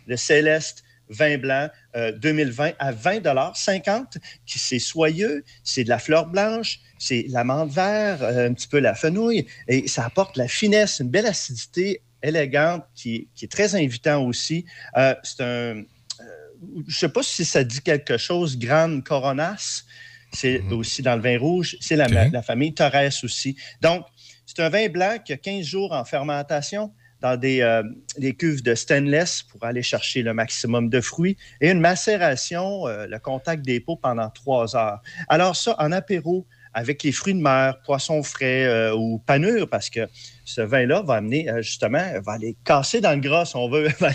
le 0.06 0.16
Céleste 0.16 0.84
vin 1.10 1.38
blanc 1.38 1.68
euh, 1.96 2.12
2020 2.12 2.72
à 2.78 2.92
20 2.92 3.54
50 3.54 4.18
qui 4.46 4.58
c'est 4.58 4.78
soyeux, 4.78 5.44
c'est 5.64 5.84
de 5.84 5.88
la 5.88 5.98
fleur 5.98 6.26
blanche, 6.26 6.80
c'est 6.98 7.26
l'amande 7.28 7.70
vert, 7.70 8.22
euh, 8.22 8.48
un 8.48 8.54
petit 8.54 8.68
peu 8.68 8.78
la 8.78 8.94
fenouil 8.94 9.46
et 9.68 9.88
ça 9.88 10.04
apporte 10.04 10.36
la 10.36 10.48
finesse, 10.48 11.00
une 11.00 11.10
belle 11.10 11.26
acidité 11.26 12.02
élégante 12.22 12.84
qui, 12.94 13.28
qui 13.34 13.44
est 13.44 13.48
très 13.48 13.74
invitant 13.74 14.24
aussi. 14.24 14.64
Euh, 14.96 15.14
c'est 15.22 15.42
un 15.42 15.82
je 16.60 16.92
ne 16.92 16.92
sais 16.92 17.08
pas 17.08 17.22
si 17.22 17.44
ça 17.44 17.62
dit 17.62 17.80
quelque 17.80 18.16
chose, 18.16 18.58
Grande 18.58 19.04
Coronas, 19.04 19.84
c'est 20.32 20.60
aussi 20.72 21.02
dans 21.02 21.16
le 21.16 21.22
vin 21.22 21.38
rouge, 21.38 21.76
c'est 21.80 21.96
la, 21.96 22.08
la 22.08 22.42
famille 22.42 22.74
Torres 22.74 23.22
aussi. 23.22 23.56
Donc, 23.80 24.04
c'est 24.44 24.60
un 24.60 24.68
vin 24.68 24.88
blanc 24.88 25.18
qui 25.24 25.32
a 25.32 25.36
15 25.36 25.64
jours 25.64 25.92
en 25.92 26.04
fermentation 26.04 26.92
dans 27.20 27.36
des, 27.36 27.60
euh, 27.60 27.82
des 28.18 28.34
cuves 28.34 28.62
de 28.62 28.74
stainless 28.74 29.42
pour 29.42 29.64
aller 29.64 29.82
chercher 29.82 30.22
le 30.22 30.34
maximum 30.34 30.88
de 30.88 31.00
fruits 31.00 31.36
et 31.60 31.70
une 31.70 31.80
macération, 31.80 32.86
euh, 32.86 33.06
le 33.06 33.18
contact 33.18 33.64
des 33.64 33.80
peaux 33.80 33.96
pendant 33.96 34.30
trois 34.30 34.76
heures. 34.76 35.00
Alors 35.28 35.56
ça, 35.56 35.74
en 35.78 35.92
apéro, 35.92 36.46
avec 36.74 37.02
les 37.02 37.12
fruits 37.12 37.34
de 37.34 37.40
mer, 37.40 37.80
poissons 37.84 38.22
frais 38.22 38.66
euh, 38.66 38.94
ou 38.94 39.18
panure, 39.18 39.68
parce 39.68 39.90
que 39.90 40.08
ce 40.44 40.60
vin-là 40.60 41.02
va 41.02 41.14
amener 41.14 41.48
justement, 41.58 42.04
va 42.24 42.32
aller 42.32 42.56
casser 42.64 43.00
dans 43.00 43.12
le 43.12 43.20
gras, 43.20 43.46
si 43.46 43.56
on 43.56 43.68
veut, 43.68 43.88
va 44.00 44.10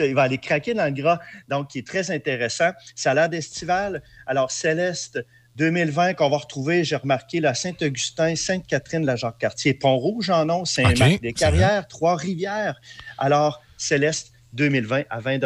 il 0.00 0.14
va 0.14 0.22
aller 0.22 0.38
craquer 0.38 0.74
dans 0.74 0.84
le 0.84 0.92
gras, 0.92 1.18
donc 1.48 1.70
qui 1.70 1.78
est 1.78 1.86
très 1.86 2.10
intéressant. 2.10 2.70
Salade 2.94 3.34
estivale, 3.34 4.02
alors 4.26 4.50
Céleste 4.50 5.24
2020 5.56 6.14
qu'on 6.14 6.30
va 6.30 6.38
retrouver, 6.38 6.84
j'ai 6.84 6.96
remarqué, 6.96 7.40
la 7.40 7.54
Saint-Augustin, 7.54 8.34
Sainte-Catherine, 8.36 9.04
la 9.04 9.16
Jacques-Cartier, 9.16 9.74
Pont-Rouge 9.74 10.30
en 10.30 10.46
nom, 10.46 10.64
Saint-Marc, 10.64 10.92
OK, 10.92 10.98
des 10.98 11.06
c'est 11.06 11.18
vrai. 11.18 11.32
Carrières, 11.32 11.88
Trois-Rivières. 11.88 12.80
Alors, 13.18 13.60
Céleste 13.76 14.32
2020 14.54 15.04
à 15.10 15.20
20 15.20 15.40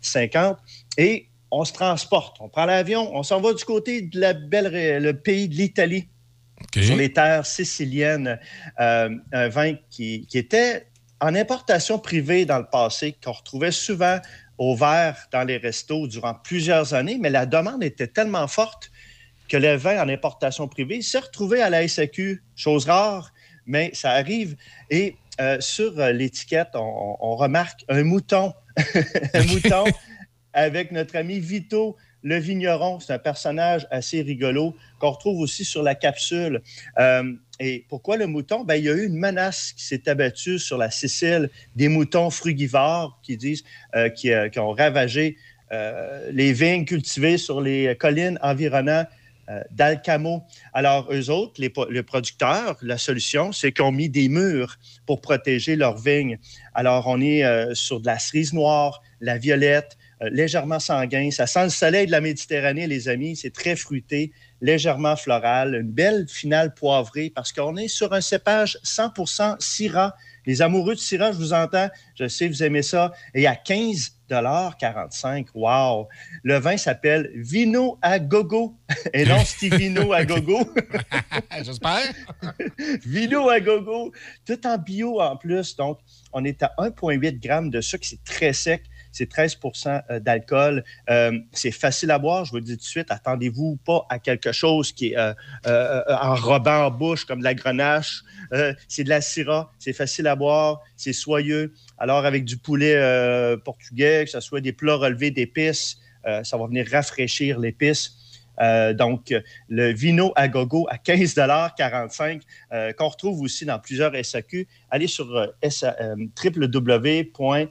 50 0.00 0.58
et 0.98 1.28
on 1.50 1.64
se 1.64 1.72
transporte, 1.72 2.36
on 2.40 2.48
prend 2.48 2.64
l'avion, 2.64 3.10
on 3.14 3.22
s'en 3.22 3.40
va 3.40 3.52
du 3.52 3.64
côté 3.64 4.02
de 4.02 4.20
la 4.20 4.34
belle, 4.34 5.02
le 5.02 5.12
pays 5.14 5.48
de 5.48 5.54
l'Italie, 5.54 6.08
sur 6.72 6.96
les 6.96 7.12
terres 7.12 7.46
siciliennes, 7.46 8.38
euh, 8.78 9.10
un 9.32 9.48
vin 9.48 9.74
qui, 9.90 10.26
qui 10.26 10.38
était 10.38 10.86
en 11.20 11.34
importation 11.34 11.98
privée 11.98 12.44
dans 12.44 12.58
le 12.58 12.66
passé, 12.70 13.16
qu'on 13.22 13.32
retrouvait 13.32 13.72
souvent 13.72 14.18
au 14.58 14.76
verre 14.76 15.16
dans 15.32 15.42
les 15.42 15.56
restos 15.56 16.06
durant 16.06 16.34
plusieurs 16.34 16.94
années, 16.94 17.18
mais 17.18 17.30
la 17.30 17.46
demande 17.46 17.82
était 17.82 18.06
tellement 18.06 18.46
forte 18.46 18.89
que 19.50 19.56
le 19.56 19.74
vin 19.74 20.02
en 20.02 20.08
importation 20.08 20.68
privée 20.68 21.02
s'est 21.02 21.18
retrouvé 21.18 21.60
à 21.60 21.68
la 21.68 21.86
SAQ, 21.86 22.42
chose 22.54 22.86
rare, 22.86 23.32
mais 23.66 23.90
ça 23.92 24.12
arrive. 24.12 24.56
Et 24.90 25.16
euh, 25.40 25.60
sur 25.60 25.98
euh, 25.98 26.12
l'étiquette, 26.12 26.70
on, 26.74 27.16
on 27.18 27.34
remarque 27.34 27.84
un 27.88 28.04
mouton, 28.04 28.54
un 29.34 29.44
mouton 29.44 29.84
avec 30.52 30.92
notre 30.92 31.16
ami 31.16 31.40
Vito 31.40 31.96
le 32.22 32.38
vigneron. 32.38 33.00
C'est 33.00 33.12
un 33.12 33.18
personnage 33.18 33.88
assez 33.90 34.22
rigolo 34.22 34.76
qu'on 35.00 35.10
retrouve 35.10 35.40
aussi 35.40 35.64
sur 35.64 35.82
la 35.82 35.96
capsule. 35.96 36.62
Euh, 36.98 37.32
et 37.58 37.86
pourquoi 37.88 38.16
le 38.16 38.26
mouton? 38.26 38.62
Ben, 38.62 38.76
il 38.76 38.84
y 38.84 38.88
a 38.88 38.92
eu 38.92 39.06
une 39.06 39.18
menace 39.18 39.72
qui 39.72 39.84
s'est 39.84 40.08
abattue 40.08 40.58
sur 40.58 40.78
la 40.78 40.90
Sicile 40.90 41.50
des 41.74 41.88
moutons 41.88 42.30
frugivores 42.30 43.18
qui 43.22 43.36
disent 43.36 43.64
euh, 43.96 44.10
qui, 44.10 44.30
qui 44.52 44.58
ont 44.60 44.72
ravagé 44.72 45.36
les 46.32 46.52
vignes 46.52 46.84
cultivées 46.84 47.38
sur 47.38 47.60
les 47.60 47.94
collines 47.96 48.40
environnant 48.42 49.04
euh, 49.04 49.04
d'Alcamo. 49.70 50.44
Alors, 50.72 51.08
eux 51.12 51.30
autres, 51.30 51.60
les, 51.60 51.72
les 51.90 52.02
producteurs, 52.02 52.76
la 52.82 52.98
solution, 52.98 53.52
c'est 53.52 53.72
qu'ils 53.72 53.84
ont 53.84 53.92
mis 53.92 54.08
des 54.08 54.28
murs 54.28 54.76
pour 55.06 55.20
protéger 55.20 55.76
leurs 55.76 55.96
vignes. 55.96 56.38
Alors, 56.74 57.06
on 57.06 57.20
est 57.20 57.44
euh, 57.44 57.74
sur 57.74 58.00
de 58.00 58.06
la 58.06 58.18
cerise 58.18 58.52
noire, 58.52 59.02
la 59.20 59.38
violette, 59.38 59.96
euh, 60.22 60.28
légèrement 60.30 60.78
sanguin. 60.78 61.30
Ça 61.30 61.46
sent 61.46 61.64
le 61.64 61.70
soleil 61.70 62.06
de 62.06 62.12
la 62.12 62.20
Méditerranée, 62.20 62.86
les 62.86 63.08
amis. 63.08 63.36
C'est 63.36 63.52
très 63.52 63.76
fruité, 63.76 64.32
légèrement 64.60 65.16
floral. 65.16 65.74
Une 65.74 65.90
belle 65.90 66.26
finale 66.28 66.74
poivrée 66.74 67.32
parce 67.34 67.52
qu'on 67.52 67.76
est 67.76 67.88
sur 67.88 68.12
un 68.12 68.20
cépage 68.20 68.78
100% 68.84 69.56
Syrah. 69.58 70.14
Les 70.46 70.62
amoureux 70.62 70.94
de 70.94 71.00
Syrah, 71.00 71.32
je 71.32 71.38
vous 71.38 71.52
entends. 71.52 71.88
Je 72.18 72.28
sais, 72.28 72.48
vous 72.48 72.62
aimez 72.62 72.82
ça. 72.82 73.12
Et 73.34 73.46
à 73.46 73.56
15 73.56 74.19
45. 74.78 75.48
Wow! 75.54 76.08
Le 76.42 76.58
vin 76.58 76.76
s'appelle 76.76 77.30
Vino 77.34 77.98
à 78.02 78.18
gogo 78.18 78.76
et 79.12 79.24
non 79.24 79.44
Stivino 79.44 80.12
à 80.12 80.24
gogo? 80.26 80.60
J'espère. 81.62 82.12
Vino 83.04 83.48
à 83.48 83.60
gogo, 83.60 84.12
tout 84.46 84.66
en 84.66 84.78
bio 84.78 85.20
en 85.20 85.36
plus. 85.36 85.76
Donc, 85.76 85.98
on 86.32 86.44
est 86.44 86.62
à 86.62 86.72
1,8 86.78 87.42
g 87.42 87.70
de 87.70 87.80
sucre. 87.80 88.06
C'est 88.06 88.22
très 88.24 88.52
sec. 88.52 88.84
C'est 89.12 89.28
13% 89.28 90.20
d'alcool. 90.20 90.84
Euh, 91.08 91.36
c'est 91.52 91.72
facile 91.72 92.12
à 92.12 92.18
boire. 92.20 92.44
Je 92.44 92.52
vous 92.52 92.58
le 92.58 92.62
dis 92.62 92.76
tout 92.76 92.78
de 92.78 92.82
suite. 92.82 93.10
Attendez-vous 93.10 93.76
pas 93.84 94.06
à 94.08 94.20
quelque 94.20 94.52
chose 94.52 94.92
qui 94.92 95.08
est 95.08 95.18
euh, 95.18 95.34
euh, 95.66 96.02
enrobant 96.08 96.86
en 96.86 96.90
bouche 96.92 97.24
comme 97.24 97.40
de 97.40 97.44
la 97.44 97.54
grenache. 97.54 98.22
Euh, 98.52 98.72
c'est 98.88 99.04
de 99.04 99.08
la 99.08 99.20
syrah. 99.20 99.72
C'est 99.78 99.92
facile 99.92 100.26
à 100.26 100.36
boire. 100.36 100.80
C'est 100.96 101.12
soyeux. 101.12 101.74
Alors, 102.00 102.24
avec 102.26 102.44
du 102.44 102.56
poulet 102.56 102.94
euh, 102.96 103.56
portugais, 103.56 104.24
que 104.24 104.30
ce 104.30 104.40
soit 104.40 104.60
des 104.60 104.72
plats 104.72 104.96
relevés 104.96 105.30
d'épices, 105.30 105.98
euh, 106.26 106.42
ça 106.42 106.56
va 106.56 106.66
venir 106.66 106.86
rafraîchir 106.90 107.58
l'épice. 107.60 108.16
Euh, 108.60 108.92
donc, 108.92 109.34
le 109.68 109.92
vino 109.92 110.32
à 110.36 110.48
gogo 110.48 110.86
à 110.90 110.96
15,45 110.96 112.42
euh, 112.72 112.92
qu'on 112.92 113.08
retrouve 113.08 113.40
aussi 113.40 113.64
dans 113.64 113.78
plusieurs 113.78 114.12
SAQ. 114.22 114.68
Allez 114.90 115.06
sur 115.06 115.34
euh, 115.34 115.46
SA, 115.68 115.96
www.saq.com 116.44 117.68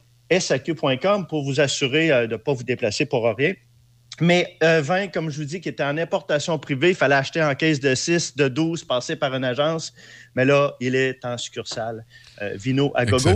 pour 1.27 1.43
vous 1.43 1.59
assurer 1.59 2.07
de 2.27 2.31
ne 2.31 2.37
pas 2.37 2.53
vous 2.53 2.63
déplacer 2.63 3.05
pour 3.05 3.25
rien. 3.35 3.53
Mais 4.21 4.57
euh, 4.63 4.81
vin, 4.81 5.07
comme 5.07 5.29
je 5.29 5.37
vous 5.37 5.45
dis, 5.45 5.61
qui 5.61 5.69
était 5.69 5.83
en 5.83 5.97
importation 5.97 6.57
privée, 6.59 6.89
il 6.89 6.95
fallait 6.95 7.15
acheter 7.15 7.41
en 7.43 7.53
caisse 7.55 7.79
de 7.79 7.95
6, 7.95 8.35
de 8.35 8.47
12, 8.47 8.83
passer 8.83 9.15
par 9.15 9.33
une 9.35 9.43
agence. 9.43 9.93
Mais 10.35 10.45
là, 10.45 10.75
il 10.79 10.95
est 10.95 11.23
en 11.25 11.37
succursale. 11.37 12.05
Euh, 12.41 12.55
vino 12.55 12.91
à 12.95 13.05
gogo. 13.05 13.29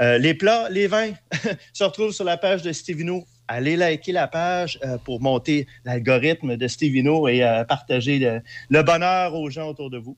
Euh, 0.00 0.18
les 0.18 0.34
plats, 0.34 0.68
les 0.70 0.86
vins 0.86 1.12
se 1.72 1.84
retrouvent 1.84 2.12
sur 2.12 2.24
la 2.24 2.36
page 2.36 2.62
de 2.62 2.72
Stevino. 2.72 3.24
Allez 3.48 3.76
liker 3.76 4.12
la 4.12 4.26
page 4.26 4.78
euh, 4.84 4.98
pour 4.98 5.22
monter 5.22 5.66
l'algorithme 5.84 6.56
de 6.56 6.68
Stevino 6.68 7.28
et 7.28 7.40
partager 7.68 8.18
le, 8.18 8.42
le 8.68 8.82
bonheur 8.82 9.34
aux 9.34 9.48
gens 9.50 9.68
autour 9.68 9.88
de 9.88 9.98
vous. 9.98 10.16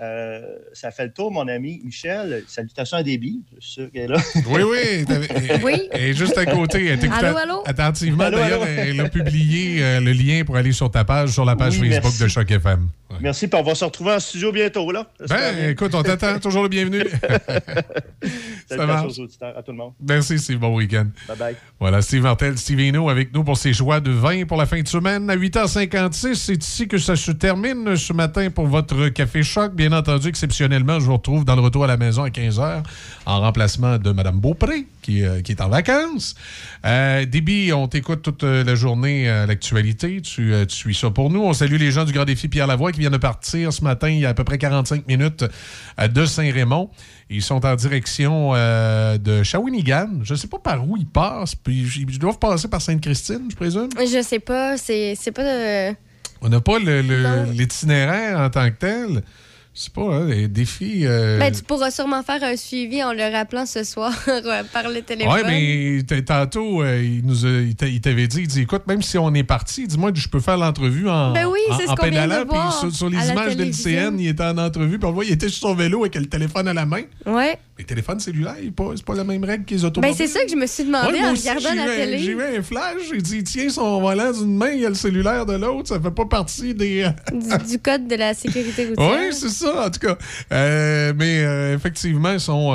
Euh, 0.00 0.40
ça 0.72 0.90
fait 0.92 1.06
le 1.06 1.12
tour, 1.12 1.32
mon 1.32 1.48
ami 1.48 1.80
Michel. 1.84 2.44
Salutations 2.46 2.98
à 2.98 3.02
Déby, 3.02 3.40
je 3.58 3.64
suis 3.66 3.72
sûr 3.82 3.90
qu'elle 3.92 4.02
est 4.04 4.14
là. 4.14 4.20
Oui, 4.48 4.62
oui. 4.62 5.04
Oui. 5.64 5.88
Elle 5.90 6.04
est 6.10 6.14
juste 6.14 6.38
à 6.38 6.46
côté. 6.46 6.86
Elle 6.86 6.98
t'écoute 7.00 7.18
Allô, 7.20 7.36
allô? 7.36 7.62
attentivement. 7.66 8.30
D'ailleurs, 8.30 8.64
elle 8.66 9.00
a 9.00 9.08
publié 9.08 9.82
euh, 9.82 10.00
le 10.00 10.12
lien 10.12 10.44
pour 10.44 10.56
aller 10.56 10.72
sur 10.72 10.90
ta 10.90 11.04
page, 11.04 11.30
sur 11.30 11.44
la 11.44 11.56
page 11.56 11.78
Oui, 11.78 11.88
Facebook 11.90 12.12
merci. 12.18 12.22
de 12.22 12.28
Choc 12.28 12.50
FM. 12.50 12.88
Merci, 13.20 13.48
puis 13.48 13.58
on 13.58 13.62
va 13.64 13.74
se 13.74 13.84
retrouver 13.84 14.12
en 14.12 14.20
studio 14.20 14.52
bientôt, 14.52 14.90
là. 14.92 15.06
Ben, 15.28 15.70
écoute, 15.70 15.94
on 15.94 16.02
t'attend. 16.02 16.38
Toujours 16.42 16.62
le 16.62 16.68
bienvenu. 16.68 17.02
Ça 18.68 18.86
marche. 18.86 19.06
aux 19.06 19.20
auditeurs, 19.20 19.56
à 19.56 19.62
tout 19.62 19.72
le 19.72 19.78
monde. 19.78 19.92
Merci, 20.06 20.38
Steve. 20.38 20.58
Bon 20.58 20.74
week-end. 20.76 21.06
Bye-bye. 21.28 21.54
Voilà, 21.80 22.02
Steve 22.02 22.22
Martel, 22.22 22.58
Steve 22.58 22.80
Hainaut 22.80 23.08
avec 23.08 23.32
nous 23.32 23.44
pour 23.44 23.56
ses 23.56 23.72
choix 23.72 24.00
de 24.00 24.10
vin 24.10 24.44
pour 24.44 24.58
la 24.58 24.66
fin 24.66 24.80
de 24.82 24.88
semaine. 24.88 25.30
À 25.30 25.36
8h56, 25.36 26.34
c'est 26.34 26.62
ici 26.62 26.86
que 26.86 26.98
ça 26.98 27.16
se 27.16 27.30
termine 27.32 27.96
ce 27.96 28.12
matin 28.12 28.50
pour 28.50 28.66
votre 28.66 29.08
Café 29.08 29.42
Choc. 29.42 29.74
Bien 29.74 29.92
entendu, 29.92 30.28
exceptionnellement, 30.28 31.00
je 31.00 31.06
vous 31.06 31.14
retrouve 31.14 31.44
dans 31.44 31.56
le 31.56 31.62
retour 31.62 31.84
à 31.84 31.86
la 31.86 31.96
maison 31.96 32.24
à 32.24 32.28
15h 32.28 32.82
en 33.26 33.40
remplacement 33.40 33.98
de 33.98 34.10
Mme 34.10 34.38
Beaupré, 34.38 34.86
qui, 35.02 35.24
euh, 35.24 35.40
qui 35.40 35.52
est 35.52 35.62
en 35.62 35.68
vacances. 35.68 36.34
Euh, 36.84 37.24
Déby, 37.24 37.72
on 37.72 37.88
t'écoute 37.88 38.22
toute 38.22 38.44
euh, 38.44 38.64
la 38.64 38.74
journée 38.74 39.28
à 39.28 39.46
l'actualité. 39.46 40.20
Tu, 40.20 40.52
euh, 40.52 40.64
tu 40.66 40.76
suis 40.76 40.94
ça 40.94 41.10
pour 41.10 41.30
nous. 41.30 41.42
On 41.42 41.52
salue 41.52 41.76
les 41.76 41.90
gens 41.90 42.04
du 42.04 42.12
Grand 42.12 42.24
Défi 42.24 42.48
Pierre 42.48 42.66
Lavoie 42.66 42.92
qui 42.92 42.97
viennent 42.98 43.12
de 43.12 43.18
partir 43.18 43.72
ce 43.72 43.82
matin, 43.82 44.08
il 44.08 44.20
y 44.20 44.26
a 44.26 44.30
à 44.30 44.34
peu 44.34 44.44
près 44.44 44.58
45 44.58 45.06
minutes, 45.06 45.44
euh, 46.00 46.08
de 46.08 46.26
Saint-Raymond. 46.26 46.90
Ils 47.30 47.42
sont 47.42 47.64
en 47.64 47.74
direction 47.74 48.52
euh, 48.54 49.18
de 49.18 49.42
Shawinigan. 49.42 50.20
Je 50.22 50.34
ne 50.34 50.38
sais 50.38 50.48
pas 50.48 50.58
par 50.58 50.88
où 50.88 50.96
ils 50.96 51.06
passent. 51.06 51.54
Puis 51.54 51.88
ils 51.96 52.18
doivent 52.18 52.38
passer 52.38 52.68
par 52.68 52.80
Sainte-Christine, 52.80 53.48
je 53.50 53.56
présume. 53.56 53.88
Je 53.98 54.22
sais 54.22 54.40
pas, 54.40 54.76
c'est 54.76 55.32
pas 55.34 55.42
de... 55.42 55.94
On 56.40 56.48
n'a 56.48 56.60
pas 56.60 56.78
l'itinéraire 56.78 58.38
en 58.38 58.50
tant 58.50 58.70
que 58.70 58.76
tel. 58.76 59.22
C'est 59.80 59.92
pas 59.92 60.02
hein, 60.12 60.26
les 60.26 60.48
défis. 60.48 61.02
euh, 61.06 61.38
Ben, 61.38 61.52
tu 61.54 61.62
pourras 61.62 61.92
sûrement 61.92 62.24
faire 62.24 62.42
un 62.42 62.56
suivi 62.56 63.00
en 63.04 63.12
le 63.12 63.32
rappelant 63.32 63.64
ce 63.64 63.84
soir 63.84 64.12
euh, 64.28 64.64
par 64.72 64.88
le 64.90 65.02
téléphone. 65.02 65.32
Ouais, 65.32 65.44
mais 65.46 66.22
tantôt, 66.22 66.82
euh, 66.82 67.00
il 67.00 67.24
nous 67.24 67.46
a- 67.46 67.60
il 67.60 67.76
t'a- 67.76 67.86
il 67.86 68.00
t'avait 68.00 68.26
dit, 68.26 68.40
il 68.40 68.48
dit, 68.48 68.62
écoute, 68.62 68.82
même 68.88 69.02
si 69.02 69.18
on 69.18 69.32
est 69.34 69.44
parti, 69.44 69.86
dis-moi, 69.86 70.10
je 70.12 70.26
peux 70.26 70.40
faire 70.40 70.56
l'entrevue 70.56 71.08
en, 71.08 71.32
Ben 71.32 71.46
oui, 71.46 71.60
en- 71.70 71.92
en 71.92 71.94
pédalant. 71.94 72.44
Puis 72.44 72.58
sur, 72.80 72.92
sur 72.92 73.08
les 73.08 73.28
images 73.30 73.56
de 73.56 73.62
l'ICN, 73.62 74.16
il 74.18 74.26
était 74.26 74.42
en 74.42 74.58
entrevue, 74.58 74.98
puis 74.98 75.08
on 75.08 75.12
voit, 75.12 75.24
il 75.24 75.30
était 75.32 75.48
sur 75.48 75.68
son 75.68 75.74
vélo 75.76 76.00
avec 76.00 76.16
le 76.16 76.26
téléphone 76.26 76.66
à 76.66 76.74
la 76.74 76.84
main. 76.84 77.02
Ouais. 77.24 77.56
Les 77.78 77.84
téléphones 77.84 78.18
cellulaires, 78.18 78.56
c'est 78.60 78.74
pas, 78.74 78.90
pas 79.06 79.14
la 79.14 79.22
même 79.22 79.44
règle 79.44 79.64
que 79.64 79.70
les 79.74 79.82
Ben, 79.82 79.86
automobiles. 79.86 80.16
c'est 80.16 80.26
ça 80.26 80.40
que 80.44 80.50
je 80.50 80.56
me 80.56 80.66
suis 80.66 80.82
demandé 80.82 81.12
Ouais, 81.12 81.24
en 81.24 81.32
aussi, 81.34 81.48
regardant 81.48 81.76
la 81.76 81.94
eu 81.94 81.96
télé. 81.96 82.18
J'ai 82.18 82.32
eu 82.32 82.42
un 82.42 82.62
flash, 82.62 82.96
j'ai 83.12 83.22
dit, 83.22 83.44
tiens, 83.44 83.68
son 83.68 84.00
volant 84.00 84.32
d'une 84.32 84.56
main, 84.56 84.70
il 84.72 84.80
y 84.80 84.86
a 84.86 84.88
le 84.88 84.96
cellulaire 84.96 85.46
de 85.46 85.52
l'autre, 85.54 85.86
ça 85.90 86.00
fait 86.00 86.10
pas 86.10 86.24
partie 86.26 86.74
des... 86.74 87.08
Du, 87.32 87.66
du 87.70 87.78
code 87.78 88.08
de 88.08 88.16
la 88.16 88.34
sécurité 88.34 88.86
routière. 88.88 89.12
oui, 89.20 89.28
c'est 89.30 89.48
ça, 89.50 89.67
en 89.76 89.90
tout 89.90 90.00
cas. 90.00 90.16
Euh, 90.52 91.12
mais 91.16 91.42
euh, 91.42 91.74
effectivement, 91.74 92.32
ils 92.32 92.40
sont, 92.40 92.74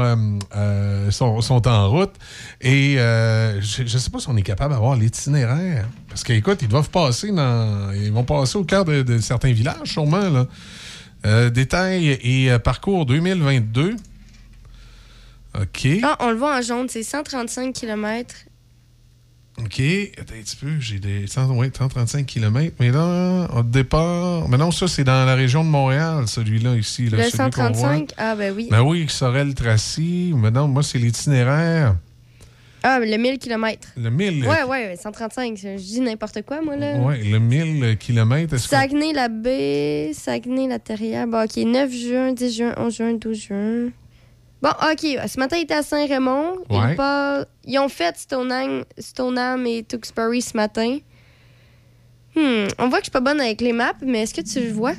euh, 0.55 1.11
sont, 1.11 1.41
sont 1.41 1.67
en 1.67 1.89
route. 1.89 2.13
Et 2.61 2.95
je 2.95 3.81
ne 3.83 3.87
sais 3.87 4.09
pas 4.09 4.19
si 4.19 4.29
on 4.29 4.37
est 4.37 4.43
capable 4.43 4.73
d'avoir 4.73 4.95
l'itinéraire. 4.95 5.87
Parce 6.09 6.23
qu'écoute, 6.23 6.59
ils 6.61 6.67
doivent 6.67 6.89
passer 6.89 7.31
dans. 7.31 7.91
Ils 7.93 8.11
vont 8.11 8.23
passer 8.23 8.57
au 8.57 8.63
cœur 8.63 8.85
de, 8.85 9.17
certains 9.19 9.51
villages, 9.51 9.91
sûrement. 9.91 10.29
Là. 10.29 11.49
Détail 11.49 12.09
et 12.21 12.57
parcours 12.59 13.05
2022. 13.05 13.95
OK. 15.55 15.87
Ah, 16.01 16.17
on 16.19 16.31
le 16.31 16.35
voit 16.35 16.57
en 16.57 16.61
jaune, 16.61 16.89
c'est 16.89 17.03
135 17.03 17.73
km. 17.73 18.35
OK. 19.59 19.81
Attends 20.19 20.33
un 20.33 20.41
petit 20.41 20.55
peu. 20.55 20.79
J'ai 20.79 20.99
des 20.99 21.27
100, 21.27 21.55
ouais, 21.55 21.71
135 21.75 22.25
km. 22.25 22.75
Mais 22.79 22.91
là, 22.91 23.47
au 23.55 23.63
départ. 23.63 24.49
Mais 24.49 24.57
non, 24.57 24.71
ça, 24.71 24.87
c'est 24.87 25.03
dans 25.03 25.25
la 25.25 25.35
région 25.35 25.63
de 25.63 25.69
Montréal, 25.69 26.27
celui-là, 26.27 26.75
ici. 26.75 27.09
Là, 27.09 27.17
le 27.17 27.23
celui 27.25 27.51
qu'on 27.51 27.71
voit. 27.71 27.73
135, 27.73 28.09
ah 28.17 28.35
ben 28.35 28.53
oui. 28.55 28.67
Ben 28.71 28.81
oui, 28.81 29.05
Sorel-Tracy. 29.07 30.33
Mais 30.35 30.49
non, 30.51 30.67
moi, 30.67 30.81
c'est 30.81 30.97
l'itinéraire. 30.97 31.95
Ah, 32.85 32.99
le 32.99 33.15
1000 33.15 33.39
km. 33.39 33.87
Le 33.95 34.09
1000. 34.09 34.45
Ouais, 34.45 34.63
ouais, 34.63 34.95
135. 35.01 35.57
Je 35.57 35.77
dis 35.77 36.01
n'importe 36.01 36.41
quoi, 36.41 36.61
moi, 36.61 36.75
là. 36.75 36.97
Ouais, 36.97 37.23
le 37.23 37.39
1000 37.39 37.97
km. 37.97 38.57
Saguenay-la-Baie, 38.57 40.11
Saguenay-la-Terrière. 40.13 41.27
Bon, 41.27 41.43
OK, 41.43 41.55
9 41.55 41.91
juin, 41.91 42.33
10 42.33 42.57
juin, 42.57 42.73
11 42.75 42.95
juin, 42.95 43.13
12 43.13 43.37
juin. 43.37 43.89
Bon, 44.63 44.69
OK, 44.69 45.01
ce 45.01 45.39
matin, 45.39 45.57
il 45.57 45.63
était 45.63 45.73
à 45.73 45.83
Saint-Raymond. 45.83 46.59
Ouais. 46.69 46.95
Ils, 47.65 47.79
ont 47.79 47.89
fait 47.89 48.15
Stoneham, 48.17 48.85
Stoneham 48.97 49.67
et 49.67 49.83
Tewksbury 49.83 50.41
ce 50.41 50.55
matin. 50.55 50.99
Hmm, 52.33 52.67
on 52.77 52.87
voit 52.87 52.99
que 52.99 53.03
je 53.03 53.09
suis 53.09 53.11
pas 53.11 53.19
bonne 53.19 53.41
avec 53.41 53.59
les 53.59 53.73
maps, 53.73 53.91
mais 54.01 54.21
est-ce 54.21 54.33
que 54.33 54.39
tu 54.39 54.65
le 54.65 54.71
vois? 54.71 54.93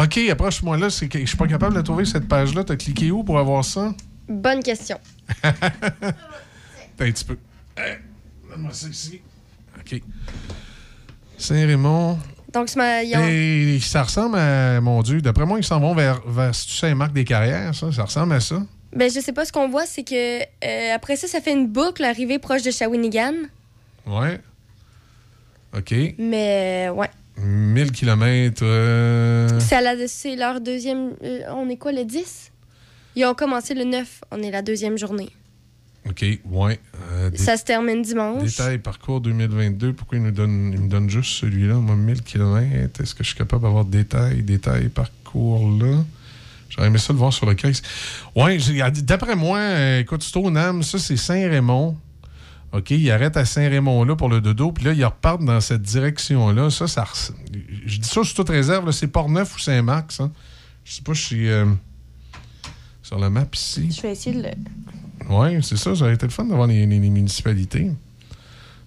OK, 0.00 0.16
approche-moi 0.30 0.78
là. 0.78 0.88
Que 0.88 1.20
je 1.20 1.26
suis 1.26 1.36
pas 1.36 1.46
capable 1.46 1.76
de 1.76 1.82
trouver 1.82 2.06
cette 2.06 2.26
page-là. 2.26 2.64
T'as 2.64 2.76
cliqué 2.76 3.10
où 3.10 3.22
pour 3.22 3.38
avoir 3.38 3.62
ça? 3.62 3.94
Bonne 4.26 4.62
question. 4.62 4.98
Attends 5.42 5.58
un 7.00 7.12
petit 7.12 7.24
peu. 7.26 7.36
Eh, 7.76 7.98
Donne-moi 8.48 8.72
ça 8.72 8.88
ici. 8.88 9.20
OK. 9.78 10.00
Saint-Raymond. 11.36 12.18
Donc, 12.56 12.70
ce 12.70 12.78
ma- 12.78 13.02
ils 13.02 13.14
ont- 13.16 13.26
Et 13.28 13.78
ça 13.82 14.02
ressemble 14.02 14.38
à. 14.38 14.80
Mon 14.80 15.02
Dieu, 15.02 15.20
d'après 15.20 15.44
moi, 15.44 15.58
ils 15.58 15.64
s'en 15.64 15.78
vont 15.78 15.94
vers, 15.94 16.22
vers 16.26 16.54
Saint-Marc-des-Carrières, 16.54 17.74
ça. 17.74 17.92
Ça 17.92 18.04
ressemble 18.04 18.32
à 18.34 18.40
ça. 18.40 18.62
Ben, 18.94 19.10
je 19.10 19.20
sais 19.20 19.32
pas 19.32 19.44
ce 19.44 19.52
qu'on 19.52 19.68
voit, 19.68 19.84
c'est 19.84 20.04
que 20.04 20.40
euh, 20.40 20.94
après 20.94 21.16
ça, 21.16 21.26
ça 21.26 21.42
fait 21.42 21.52
une 21.52 21.66
boucle 21.66 22.02
arrivée 22.02 22.38
proche 22.38 22.62
de 22.62 22.70
Shawinigan. 22.70 23.34
Ouais. 24.06 24.40
OK. 25.76 25.94
Mais, 26.18 26.86
euh, 26.88 26.92
ouais. 26.92 27.10
1000 27.38 27.92
km. 27.92 28.60
euh, 28.62 29.60
C'est 29.60 30.34
leur 30.36 30.60
deuxième. 30.62 31.10
on 31.50 31.68
est 31.68 31.76
quoi, 31.76 31.92
le 31.92 32.04
10? 32.04 32.52
Ils 33.16 33.26
ont 33.26 33.34
commencé 33.34 33.74
le 33.74 33.84
9. 33.84 34.22
On 34.30 34.42
est 34.42 34.50
la 34.50 34.62
deuxième 34.62 34.96
journée. 34.96 35.28
OK, 36.08 36.24
ouais. 36.44 36.80
Euh, 37.12 37.30
Ça 37.34 37.56
se 37.56 37.64
termine 37.64 38.02
dimanche. 38.02 38.44
Détail 38.44 38.78
parcours 38.78 39.20
2022. 39.20 39.92
Pourquoi 39.92 40.18
il 40.18 40.24
nous 40.24 40.30
donne, 40.30 40.72
il 40.72 40.80
me 40.80 40.88
donne 40.88 41.10
juste 41.10 41.32
celui-là? 41.32 41.74
Moi, 41.74 41.96
1000 41.96 42.22
km. 42.22 43.00
Est-ce 43.02 43.14
que 43.14 43.24
je 43.24 43.28
suis 43.30 43.36
capable 43.38 43.62
d'avoir 43.64 43.84
détail, 43.84 44.42
détail, 44.42 44.88
parcours 44.88 45.68
là? 45.82 46.04
J'aurais 46.68 46.88
aimé 46.88 46.98
ça 46.98 47.12
le 47.12 47.18
voir 47.18 47.32
sur 47.32 47.46
le. 47.46 47.56
Ouais, 48.34 48.58
j'ai- 48.58 48.80
d'après 49.02 49.34
moi, 49.36 49.58
euh, 49.58 50.00
écoute, 50.00 50.22
Stoneham, 50.22 50.82
ça, 50.82 50.98
c'est 50.98 51.16
Saint-Raymond. 51.16 51.96
OK, 52.72 52.90
ils 52.90 53.10
arrêtent 53.10 53.36
à 53.36 53.44
Saint-Raymond 53.44 54.04
là 54.04 54.16
pour 54.16 54.28
le 54.28 54.40
dodo, 54.40 54.72
puis 54.72 54.84
là, 54.84 54.92
ils 54.92 55.04
repartent 55.04 55.44
dans 55.44 55.60
cette 55.60 55.82
direction-là. 55.82 56.68
Ça, 56.70 56.86
ça. 56.88 57.06
Je 57.86 57.98
dis 57.98 58.08
ça 58.08 58.22
sous 58.24 58.34
toute 58.34 58.48
réserve, 58.48 58.84
là, 58.86 58.92
c'est 58.92 59.06
Port-Neuf 59.06 59.54
ou 59.56 59.58
Saint-Marc, 59.58 60.12
ça. 60.12 60.30
Je 60.84 60.92
sais 60.94 61.02
pas, 61.02 61.14
je 61.14 61.22
suis 61.22 61.48
euh, 61.48 61.66
sur 63.02 63.18
la 63.18 63.30
map 63.30 63.46
ici. 63.54 63.90
Je 63.90 64.02
vais 64.02 64.12
essayer 64.12 64.36
de 64.36 64.42
le. 64.42 64.50
Oui, 65.28 65.62
c'est 65.62 65.76
ça. 65.76 65.94
Ça 65.94 66.04
aurait 66.04 66.14
été 66.14 66.26
le 66.26 66.32
fun 66.32 66.44
d'avoir 66.44 66.66
les, 66.66 66.86
les- 66.86 66.98
municipalités. 67.10 67.90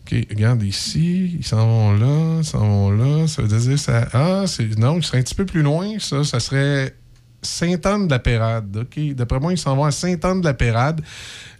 OK, 0.01 0.16
regarde 0.30 0.64
ici. 0.64 1.38
Ils 1.40 1.45
s'en 1.45 1.66
vont 1.68 1.92
là, 1.93 2.40
ils 2.40 2.45
s'en 2.45 2.59
vont 2.59 2.92
là. 2.92 3.27
Ça 3.27 3.42
veut 3.42 3.59
dire 3.59 3.77
ça. 3.80 4.08
Ah. 4.14 4.45
Non, 4.77 4.98
ils 4.98 5.03
seraient 5.03 5.19
un 5.19 5.24
petit 5.24 5.35
peu 5.35 5.45
plus 5.45 5.61
loin, 5.61 6.00
ça. 6.00 6.24
Ça 6.24 6.40
serait 6.40 6.95
Sainte-Anne-de-la-Pérade. 7.42 8.77
OK. 8.77 9.14
D'après 9.14 9.40
moi, 9.40 9.51
ils 9.53 9.58
s'en 9.58 9.76
vont 9.76 9.85
à 9.85 9.92
Sainte-Anne-de-la-Pérade. 9.92 11.01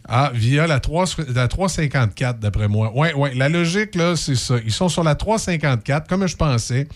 Ah, 0.08 0.32
via 0.34 0.66
la, 0.66 0.80
3, 0.80 1.06
la 1.36 1.48
354, 1.48 2.40
d'après 2.40 2.68
moi. 2.68 2.92
Oui, 2.96 3.10
oui. 3.16 3.30
La 3.38 3.48
logique, 3.48 3.94
là, 3.94 4.16
c'est 4.16 4.36
ça. 4.36 4.56
Ils 4.66 4.72
sont 4.72 4.90
sur 4.90 5.04
la 5.04 5.14
354, 5.14 6.08
comme 6.08 6.26
je 6.28 6.36
pensais. 6.36 6.88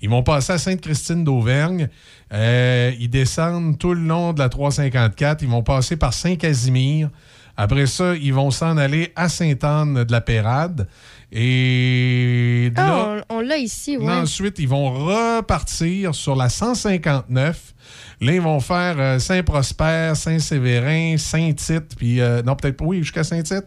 Ils 0.00 0.08
vont 0.10 0.22
passer 0.22 0.52
à 0.52 0.58
Sainte-Christine 0.58 1.24
d'Auvergne. 1.24 1.88
Euh, 2.32 2.92
ils 3.00 3.08
descendent 3.10 3.78
tout 3.78 3.94
le 3.94 4.00
long 4.00 4.32
de 4.32 4.38
la 4.38 4.48
354. 4.48 5.42
Ils 5.42 5.48
vont 5.48 5.62
passer 5.62 5.96
par 5.96 6.12
Saint-Casimir. 6.14 7.10
Après 7.56 7.86
ça, 7.86 8.14
ils 8.14 8.32
vont 8.32 8.52
s'en 8.52 8.76
aller 8.76 9.12
à 9.16 9.28
Sainte-Anne-de-la-Pérade. 9.28 10.86
Et 11.32 12.70
de 12.74 12.80
là, 12.80 12.86
Ah, 13.18 13.24
on, 13.30 13.36
on 13.38 13.40
l'a 13.40 13.56
ici, 13.56 13.96
oui. 13.98 14.06
Là, 14.06 14.20
ensuite, 14.20 14.58
ils 14.58 14.68
vont 14.68 14.90
repartir 14.92 16.14
sur 16.14 16.36
la 16.36 16.48
159. 16.48 17.74
Là, 18.20 18.32
ils 18.32 18.40
vont 18.40 18.60
faire 18.60 18.96
euh, 18.98 19.18
Saint-Prosper, 19.18 20.12
Saint-Séverin, 20.14 21.16
Saint-Tite, 21.18 21.96
puis... 21.96 22.20
euh, 22.20 22.42
non, 22.42 22.54
peut-être 22.56 22.76
pas, 22.76 22.84
oui, 22.84 22.98
jusqu'à 22.98 23.24
Saint-Tite. 23.24 23.66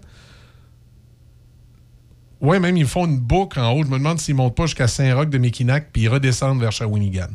Oui, 2.41 2.59
même, 2.59 2.75
ils 2.75 2.87
font 2.87 3.05
une 3.05 3.19
boucle 3.19 3.59
en 3.59 3.71
haut. 3.73 3.83
Je 3.83 3.89
me 3.89 3.97
demande 3.97 4.19
s'ils 4.19 4.35
montent 4.35 4.55
pas 4.55 4.65
jusqu'à 4.65 4.87
Saint-Roch 4.87 5.29
de 5.29 5.37
Mekinac, 5.37 5.89
puis 5.93 6.03
ils 6.03 6.09
redescendent 6.09 6.59
vers 6.59 6.71
Shawinigan. 6.71 7.27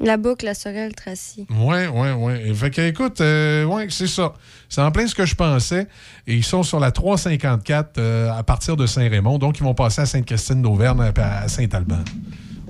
La 0.00 0.18
boucle, 0.18 0.44
la 0.44 0.52
Sorel, 0.52 0.94
Tracy. 0.94 1.46
Oui, 1.48 1.76
oui, 1.90 2.08
oui. 2.18 2.54
Fait 2.54 2.70
que, 2.70 2.82
écoute, 2.82 3.20
euh, 3.22 3.64
ouais, 3.64 3.86
c'est 3.88 4.06
ça. 4.08 4.34
C'est 4.68 4.82
en 4.82 4.90
plein 4.90 5.06
ce 5.06 5.14
que 5.14 5.24
je 5.24 5.34
pensais. 5.34 5.86
Et 6.26 6.34
ils 6.34 6.44
sont 6.44 6.62
sur 6.62 6.78
la 6.80 6.90
354 6.90 7.96
euh, 7.96 8.30
à 8.30 8.42
partir 8.42 8.76
de 8.76 8.84
Saint-Raymond. 8.84 9.38
Donc, 9.38 9.58
ils 9.58 9.62
vont 9.62 9.72
passer 9.72 10.02
à 10.02 10.06
Sainte-Christine 10.06 10.60
d'Auvergne 10.60 11.00
à 11.16 11.42
à 11.42 11.48
Saint-Alban. 11.48 12.00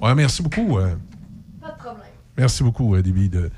Ouais, 0.00 0.14
merci 0.14 0.40
beaucoup. 0.42 0.78
euh. 0.78 0.94
Pas 1.60 1.72
de 1.72 1.78
problème. 1.78 2.02
Merci 2.38 2.62
beaucoup, 2.62 2.94
euh, 2.94 3.02
Déby, 3.02 3.28
de, 3.28 3.50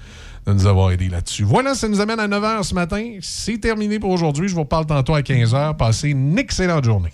de 0.47 0.53
nous 0.55 0.67
avoir 0.67 0.91
aidés 0.93 1.09
là-dessus. 1.11 1.43
Voilà, 1.43 1.75
ça 1.75 1.89
nous 1.89 2.01
amène 2.01 2.21
à 2.21 2.29
9 2.29 2.43
h 2.43 2.63
ce 2.63 2.75
matin. 2.75 3.19
C'est 3.21 3.59
terminé 3.59 3.99
pour 3.99 4.11
aujourd'hui. 4.11 4.49
Je 4.49 4.55
vous 4.55 4.63
reparle 4.63 4.87
tantôt 4.87 5.15
à 5.15 5.21
15 5.23 5.53
h. 5.53 5.77
Passez 5.77 6.09
une 6.11 6.39
excellente 6.39 6.85
journée. 6.85 7.13